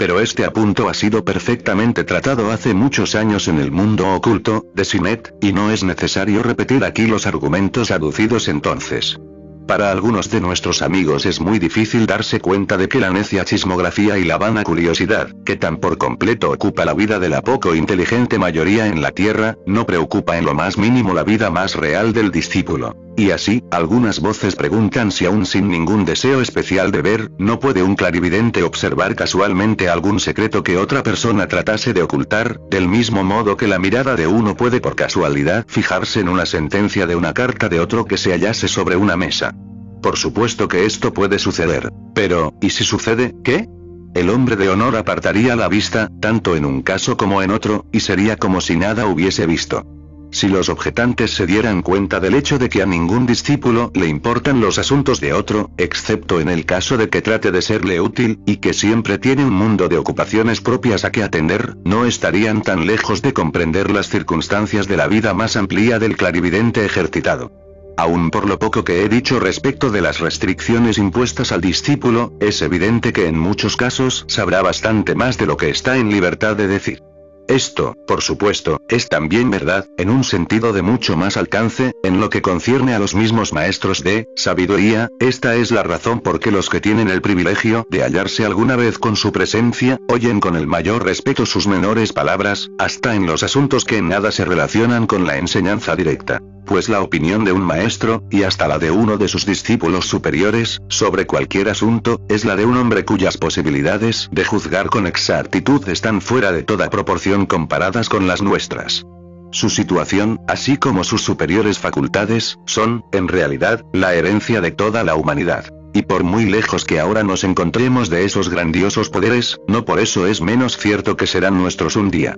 pero 0.00 0.18
este 0.18 0.46
apunto 0.46 0.88
ha 0.88 0.94
sido 0.94 1.26
perfectamente 1.26 2.04
tratado 2.04 2.50
hace 2.50 2.72
muchos 2.72 3.14
años 3.14 3.48
en 3.48 3.58
el 3.58 3.70
mundo 3.70 4.08
oculto, 4.14 4.64
de 4.74 4.86
Sinet, 4.86 5.34
y 5.42 5.52
no 5.52 5.70
es 5.70 5.84
necesario 5.84 6.42
repetir 6.42 6.86
aquí 6.86 7.06
los 7.06 7.26
argumentos 7.26 7.90
aducidos 7.90 8.48
entonces. 8.48 9.20
Para 9.68 9.90
algunos 9.90 10.30
de 10.30 10.40
nuestros 10.40 10.80
amigos 10.80 11.26
es 11.26 11.38
muy 11.38 11.58
difícil 11.58 12.06
darse 12.06 12.40
cuenta 12.40 12.78
de 12.78 12.88
que 12.88 12.98
la 12.98 13.10
necia 13.10 13.44
chismografía 13.44 14.16
y 14.16 14.24
la 14.24 14.38
vana 14.38 14.64
curiosidad, 14.64 15.28
que 15.44 15.56
tan 15.56 15.76
por 15.76 15.98
completo 15.98 16.50
ocupa 16.50 16.86
la 16.86 16.94
vida 16.94 17.18
de 17.18 17.28
la 17.28 17.42
poco 17.42 17.74
inteligente 17.74 18.38
mayoría 18.38 18.86
en 18.86 19.02
la 19.02 19.10
Tierra, 19.10 19.58
no 19.66 19.84
preocupa 19.84 20.38
en 20.38 20.46
lo 20.46 20.54
más 20.54 20.78
mínimo 20.78 21.12
la 21.12 21.24
vida 21.24 21.50
más 21.50 21.74
real 21.74 22.14
del 22.14 22.30
discípulo. 22.30 22.96
Y 23.20 23.32
así, 23.32 23.62
algunas 23.70 24.20
voces 24.20 24.56
preguntan 24.56 25.12
si 25.12 25.26
aún 25.26 25.44
sin 25.44 25.68
ningún 25.68 26.06
deseo 26.06 26.40
especial 26.40 26.90
de 26.90 27.02
ver, 27.02 27.30
no 27.36 27.60
puede 27.60 27.82
un 27.82 27.94
clarividente 27.94 28.62
observar 28.62 29.14
casualmente 29.14 29.90
algún 29.90 30.20
secreto 30.20 30.62
que 30.62 30.78
otra 30.78 31.02
persona 31.02 31.46
tratase 31.46 31.92
de 31.92 32.00
ocultar, 32.00 32.58
del 32.70 32.88
mismo 32.88 33.22
modo 33.22 33.58
que 33.58 33.66
la 33.66 33.78
mirada 33.78 34.16
de 34.16 34.26
uno 34.26 34.56
puede 34.56 34.80
por 34.80 34.96
casualidad 34.96 35.66
fijarse 35.68 36.20
en 36.20 36.30
una 36.30 36.46
sentencia 36.46 37.06
de 37.06 37.14
una 37.14 37.34
carta 37.34 37.68
de 37.68 37.78
otro 37.78 38.06
que 38.06 38.16
se 38.16 38.30
hallase 38.30 38.68
sobre 38.68 38.96
una 38.96 39.18
mesa. 39.18 39.54
Por 40.00 40.16
supuesto 40.16 40.66
que 40.66 40.86
esto 40.86 41.12
puede 41.12 41.38
suceder. 41.38 41.90
Pero, 42.14 42.54
¿y 42.62 42.70
si 42.70 42.84
sucede, 42.84 43.34
qué? 43.44 43.68
El 44.14 44.30
hombre 44.30 44.56
de 44.56 44.70
honor 44.70 44.96
apartaría 44.96 45.56
la 45.56 45.68
vista, 45.68 46.08
tanto 46.22 46.56
en 46.56 46.64
un 46.64 46.80
caso 46.80 47.18
como 47.18 47.42
en 47.42 47.50
otro, 47.50 47.84
y 47.92 48.00
sería 48.00 48.38
como 48.38 48.62
si 48.62 48.78
nada 48.78 49.04
hubiese 49.04 49.44
visto. 49.44 49.84
Si 50.32 50.48
los 50.48 50.68
objetantes 50.68 51.32
se 51.32 51.46
dieran 51.46 51.82
cuenta 51.82 52.20
del 52.20 52.34
hecho 52.34 52.58
de 52.58 52.68
que 52.68 52.82
a 52.82 52.86
ningún 52.86 53.26
discípulo 53.26 53.90
le 53.94 54.06
importan 54.06 54.60
los 54.60 54.78
asuntos 54.78 55.20
de 55.20 55.32
otro, 55.32 55.70
excepto 55.76 56.40
en 56.40 56.48
el 56.48 56.64
caso 56.64 56.96
de 56.96 57.08
que 57.08 57.20
trate 57.20 57.50
de 57.50 57.62
serle 57.62 58.00
útil, 58.00 58.40
y 58.46 58.58
que 58.58 58.72
siempre 58.72 59.18
tiene 59.18 59.44
un 59.44 59.52
mundo 59.52 59.88
de 59.88 59.98
ocupaciones 59.98 60.60
propias 60.60 61.04
a 61.04 61.10
que 61.10 61.24
atender, 61.24 61.76
no 61.84 62.06
estarían 62.06 62.62
tan 62.62 62.86
lejos 62.86 63.22
de 63.22 63.32
comprender 63.32 63.90
las 63.90 64.08
circunstancias 64.08 64.86
de 64.86 64.96
la 64.96 65.08
vida 65.08 65.34
más 65.34 65.56
amplia 65.56 65.98
del 65.98 66.16
clarividente 66.16 66.84
ejercitado. 66.84 67.52
Aún 67.96 68.30
por 68.30 68.48
lo 68.48 68.58
poco 68.58 68.84
que 68.84 69.04
he 69.04 69.08
dicho 69.08 69.40
respecto 69.40 69.90
de 69.90 70.00
las 70.00 70.20
restricciones 70.20 70.96
impuestas 70.96 71.52
al 71.52 71.60
discípulo, 71.60 72.32
es 72.40 72.62
evidente 72.62 73.12
que 73.12 73.26
en 73.26 73.38
muchos 73.38 73.76
casos 73.76 74.24
sabrá 74.28 74.62
bastante 74.62 75.14
más 75.14 75.36
de 75.38 75.46
lo 75.46 75.56
que 75.56 75.70
está 75.70 75.98
en 75.98 76.08
libertad 76.08 76.56
de 76.56 76.68
decir. 76.68 77.09
Esto, 77.50 77.96
por 78.06 78.22
supuesto, 78.22 78.80
es 78.88 79.08
también 79.08 79.50
verdad, 79.50 79.84
en 79.98 80.08
un 80.08 80.22
sentido 80.22 80.72
de 80.72 80.82
mucho 80.82 81.16
más 81.16 81.36
alcance, 81.36 81.94
en 82.04 82.20
lo 82.20 82.30
que 82.30 82.42
concierne 82.42 82.94
a 82.94 83.00
los 83.00 83.16
mismos 83.16 83.52
maestros 83.52 84.04
de 84.04 84.28
sabiduría, 84.36 85.08
esta 85.18 85.56
es 85.56 85.72
la 85.72 85.82
razón 85.82 86.20
por 86.20 86.38
que 86.38 86.52
los 86.52 86.70
que 86.70 86.80
tienen 86.80 87.08
el 87.08 87.22
privilegio 87.22 87.88
de 87.90 88.04
hallarse 88.04 88.46
alguna 88.46 88.76
vez 88.76 89.00
con 89.00 89.16
su 89.16 89.32
presencia, 89.32 89.98
oyen 90.08 90.38
con 90.38 90.54
el 90.54 90.68
mayor 90.68 91.04
respeto 91.04 91.44
sus 91.44 91.66
menores 91.66 92.12
palabras, 92.12 92.70
hasta 92.78 93.16
en 93.16 93.26
los 93.26 93.42
asuntos 93.42 93.84
que 93.84 93.96
en 93.96 94.10
nada 94.10 94.30
se 94.30 94.44
relacionan 94.44 95.08
con 95.08 95.26
la 95.26 95.36
enseñanza 95.36 95.96
directa 95.96 96.40
pues 96.70 96.88
la 96.88 97.02
opinión 97.02 97.44
de 97.44 97.50
un 97.50 97.62
maestro, 97.62 98.22
y 98.30 98.44
hasta 98.44 98.68
la 98.68 98.78
de 98.78 98.92
uno 98.92 99.16
de 99.16 99.26
sus 99.26 99.44
discípulos 99.44 100.06
superiores, 100.06 100.80
sobre 100.88 101.26
cualquier 101.26 101.68
asunto, 101.68 102.20
es 102.28 102.44
la 102.44 102.54
de 102.54 102.64
un 102.64 102.76
hombre 102.76 103.04
cuyas 103.04 103.38
posibilidades 103.38 104.28
de 104.30 104.44
juzgar 104.44 104.88
con 104.88 105.08
exactitud 105.08 105.88
están 105.88 106.20
fuera 106.20 106.52
de 106.52 106.62
toda 106.62 106.88
proporción 106.88 107.46
comparadas 107.46 108.08
con 108.08 108.28
las 108.28 108.40
nuestras. 108.40 109.04
Su 109.50 109.68
situación, 109.68 110.38
así 110.46 110.76
como 110.76 111.02
sus 111.02 111.22
superiores 111.22 111.80
facultades, 111.80 112.56
son, 112.66 113.02
en 113.10 113.26
realidad, 113.26 113.84
la 113.92 114.14
herencia 114.14 114.60
de 114.60 114.70
toda 114.70 115.02
la 115.02 115.16
humanidad. 115.16 115.64
Y 115.92 116.02
por 116.02 116.22
muy 116.22 116.44
lejos 116.44 116.84
que 116.84 117.00
ahora 117.00 117.24
nos 117.24 117.42
encontremos 117.42 118.10
de 118.10 118.24
esos 118.24 118.48
grandiosos 118.48 119.10
poderes, 119.10 119.58
no 119.66 119.84
por 119.84 119.98
eso 119.98 120.28
es 120.28 120.40
menos 120.40 120.76
cierto 120.76 121.16
que 121.16 121.26
serán 121.26 121.58
nuestros 121.58 121.96
un 121.96 122.12
día. 122.12 122.36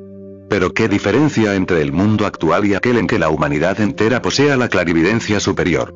Pero 0.52 0.74
qué 0.74 0.86
diferencia 0.86 1.54
entre 1.54 1.80
el 1.80 1.92
mundo 1.92 2.26
actual 2.26 2.66
y 2.66 2.74
aquel 2.74 2.98
en 2.98 3.06
que 3.06 3.18
la 3.18 3.30
humanidad 3.30 3.80
entera 3.80 4.20
posea 4.20 4.54
la 4.58 4.68
clarividencia 4.68 5.40
superior. 5.40 5.94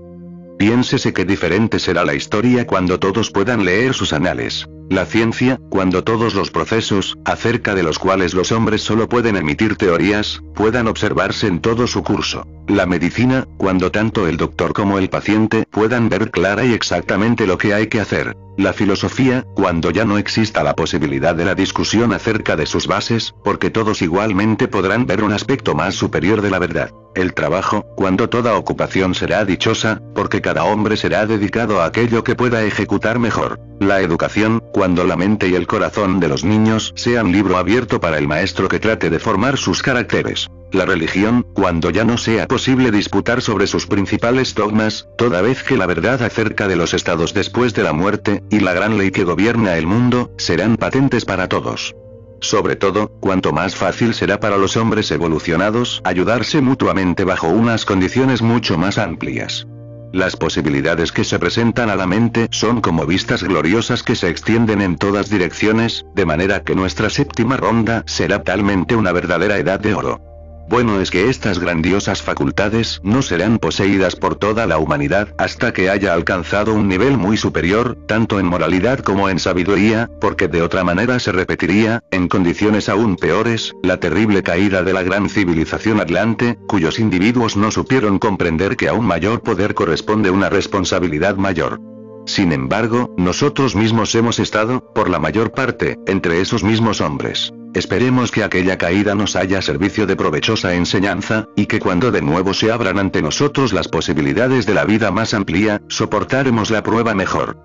Piénsese 0.59 1.12
qué 1.12 1.26
diferente 1.26 1.78
será 1.78 2.07
la 2.07 2.15
historia 2.15 2.67
cuando 2.67 2.99
todos 2.99 3.31
puedan 3.31 3.67
leer 3.67 3.93
sus 3.93 4.15
anales. 4.15 4.67
La 4.89 5.05
ciencia, 5.05 5.60
cuando 5.68 6.05
todos 6.05 6.35
los 6.35 6.51
procesos, 6.51 7.18
acerca 7.26 7.75
de 7.75 7.83
los 7.83 7.99
cuales 7.99 8.33
los 8.33 8.51
hombres 8.51 8.81
solo 8.81 9.10
pueden 9.10 9.36
emitir 9.36 9.76
teorías, 9.76 10.41
puedan 10.55 10.89
observarse 10.89 11.49
en 11.49 11.60
todo 11.60 11.86
su 11.86 12.02
curso. 12.02 12.47
La 12.67 12.86
medicina, 12.86 13.47
cuando 13.59 13.91
tanto 13.91 14.26
el 14.26 14.39
doctor 14.39 14.73
como 14.73 14.97
el 14.97 15.10
paciente 15.10 15.67
puedan 15.70 16.09
ver 16.09 16.31
clara 16.31 16.65
y 16.65 16.73
exactamente 16.73 17.47
lo 17.47 17.59
que 17.59 17.75
hay 17.75 17.89
que 17.89 18.01
hacer. 18.01 18.35
La 18.57 18.73
filosofía, 18.73 19.44
cuando 19.55 19.91
ya 19.91 20.07
no 20.07 20.17
exista 20.17 20.62
la 20.62 20.75
posibilidad 20.75 21.35
de 21.35 21.44
la 21.44 21.55
discusión 21.55 22.15
acerca 22.15 22.57
de 22.57 22.65
sus 22.65 22.86
bases, 22.86 23.35
porque 23.44 23.68
todos 23.68 24.01
igualmente 24.01 24.67
podrán 24.67 25.05
ver 25.05 25.23
un 25.23 25.33
aspecto 25.33 25.75
más 25.75 25.94
superior 25.94 26.41
de 26.41 26.51
la 26.51 26.59
verdad. 26.59 26.91
El 27.15 27.35
trabajo, 27.35 27.85
cuando 27.97 28.31
toda 28.31 28.57
ocupación 28.57 29.15
será 29.15 29.44
dichosa, 29.44 30.01
porque 30.15 30.41
cada 30.41 30.65
hombre 30.65 30.97
será 30.97 31.26
dedicado 31.26 31.83
a 31.83 31.86
aquello 31.86 32.25
que 32.25 32.35
pueda 32.35 32.62
ejecutar 32.65 33.18
mejor. 33.18 33.60
La 33.78 34.01
educación, 34.01 34.62
cuando 34.73 35.05
la 35.05 35.17
mente 35.17 35.49
y 35.49 35.55
el 35.55 35.67
corazón 35.67 36.18
de 36.18 36.28
los 36.28 36.43
niños 36.43 36.94
sean 36.97 37.33
libro 37.33 37.59
abierto 37.59 38.01
para 38.01 38.17
el 38.17 38.26
maestro 38.26 38.68
que 38.68 38.81
trate 38.81 39.10
de 39.10 39.18
formar 39.18 39.59
sus 39.59 39.83
caracteres. 39.83 40.49
La 40.73 40.85
religión, 40.85 41.47
cuando 41.55 41.91
ya 41.91 42.05
no 42.05 42.19
sea 42.19 42.49
posible 42.49 42.91
disputar 42.91 43.41
sobre 43.41 43.67
sus 43.67 43.86
principales 43.86 44.55
dogmas, 44.55 45.09
toda 45.17 45.41
vez 45.41 45.62
que 45.62 45.77
la 45.77 45.86
verdad 45.86 46.23
acerca 46.23 46.67
de 46.67 46.77
los 46.77 46.93
estados 46.93 47.35
después 47.35 47.73
de 47.75 47.85
la 47.85 47.93
muerte, 47.93 48.43
y 48.51 48.61
la 48.61 48.73
gran 48.73 48.99
ley 48.99 49.11
que 49.11 49.25
gobierna 49.25 49.77
el 49.77 49.86
mundo, 49.86 50.33
serán 50.39 50.77
patentes 50.77 51.25
para 51.25 51.49
todos. 51.49 51.95
Sobre 52.41 52.77
todo, 52.77 53.09
cuanto 53.20 53.53
más 53.53 53.77
fácil 53.77 54.12
será 54.12 54.41
para 54.41 54.59
los 54.59 54.77
hombres 54.77 55.11
evolucionados 55.11 56.03
ayudarse 56.05 56.61
mutuamente 56.61 57.25
bajo 57.25 57.49
unas 57.49 57.85
condiciones 57.85 58.43
mucho 58.43 58.77
más 58.77 58.99
amplias. 58.99 59.67
Las 60.12 60.36
posibilidades 60.36 61.12
que 61.12 61.25
se 61.25 61.39
presentan 61.39 61.91
a 61.91 61.97
la 61.97 62.07
mente 62.07 62.49
son 62.51 62.81
como 62.81 63.07
vistas 63.07 63.43
gloriosas 63.43 64.03
que 64.03 64.15
se 64.15 64.28
extienden 64.28 64.81
en 64.81 64.97
todas 64.97 65.31
direcciones, 65.31 66.07
de 66.15 66.27
manera 66.27 66.62
que 66.62 66.75
nuestra 66.75 67.11
séptima 67.11 67.57
ronda 67.57 68.03
será 68.07 68.43
talmente 68.43 68.97
una 68.97 69.12
verdadera 69.12 69.59
edad 69.59 69.81
de 69.81 69.95
oro. 69.95 70.20
Bueno 70.69 71.01
es 71.01 71.12
que 71.12 71.31
estas 71.31 71.61
grandiosas 71.61 72.23
facultades 72.23 73.01
no 73.05 73.23
serán 73.23 73.59
poseídas 73.59 74.17
por 74.17 74.35
toda 74.35 74.67
la 74.67 74.78
humanidad 74.78 75.28
hasta 75.39 75.73
que 75.73 75.91
haya 75.91 76.12
alcanzado 76.12 76.75
un 76.75 76.89
nivel 76.89 77.17
muy 77.17 77.36
superior, 77.36 77.97
tanto 78.07 78.41
en 78.41 78.47
moralidad 78.47 78.99
como 78.99 79.28
en 79.28 79.39
sabiduría, 79.39 80.11
porque 80.20 80.49
de 80.49 80.62
otra 80.62 80.83
manera 80.83 81.20
se 81.20 81.31
repetiría, 81.31 82.03
en 82.11 82.27
condiciones 82.27 82.89
aún 82.89 83.17
peores, 83.17 83.75
la 83.85 84.01
terrible 84.01 84.43
caída 84.43 84.83
de 84.83 84.93
la 84.93 85.05
gran 85.05 85.28
civilización 85.28 86.01
atlante, 86.01 86.59
cuyos 86.67 86.99
individuos 86.99 87.57
no 87.57 87.70
supieron 87.70 88.19
comprender 88.19 88.77
que 88.77 88.89
a 88.89 88.95
un 88.95 89.07
mayor 89.07 89.43
poder 89.43 89.75
corresponde 89.75 90.31
una 90.31 90.51
responsabilidad 90.51 91.36
mayor. 91.36 91.81
Sin 92.27 92.51
embargo, 92.51 93.15
nosotros 93.17 93.77
mismos 93.77 94.12
hemos 94.17 94.41
estado, 94.41 94.93
por 94.93 95.09
la 95.09 95.20
mayor 95.20 95.53
parte, 95.53 95.97
entre 96.07 96.41
esos 96.41 96.65
mismos 96.65 97.01
hombres. 97.01 97.53
Esperemos 97.77 98.31
que 98.31 98.43
aquella 98.43 98.79
caída 98.79 99.15
nos 99.15 99.37
haya 99.37 99.61
servicio 99.61 100.07
de 100.07 100.17
provechosa 100.17 100.75
enseñanza, 100.75 101.47
y 101.57 101.67
que 101.67 101.79
cuando 101.79 102.11
de 102.11 102.23
nuevo 102.23 102.55
se 102.55 102.73
abran 102.73 102.99
ante 102.99 103.21
nosotros 103.21 103.75
las 103.75 103.87
posibilidades 103.87 104.65
de 104.65 104.73
la 104.73 104.87
vida 104.87 105.11
más 105.11 105.35
amplia, 105.35 105.83
soportaremos 105.87 106.71
la 106.71 106.83
prueba 106.83 107.15
mejor. 107.15 107.59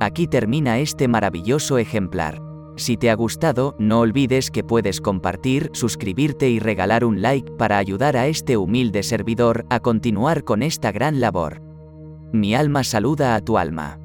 Aquí 0.00 0.26
termina 0.26 0.78
este 0.78 1.08
maravilloso 1.08 1.76
ejemplar. 1.76 2.40
Si 2.76 2.96
te 2.96 3.10
ha 3.10 3.14
gustado, 3.14 3.76
no 3.78 4.00
olvides 4.00 4.50
que 4.50 4.64
puedes 4.64 5.02
compartir, 5.02 5.68
suscribirte 5.74 6.48
y 6.48 6.58
regalar 6.58 7.04
un 7.04 7.20
like 7.20 7.52
para 7.58 7.76
ayudar 7.76 8.16
a 8.16 8.28
este 8.28 8.56
humilde 8.56 9.02
servidor 9.02 9.66
a 9.68 9.80
continuar 9.80 10.42
con 10.42 10.62
esta 10.62 10.90
gran 10.90 11.20
labor. 11.20 11.60
Mi 12.32 12.54
alma 12.54 12.82
saluda 12.82 13.34
a 13.34 13.42
tu 13.42 13.58
alma. 13.58 13.98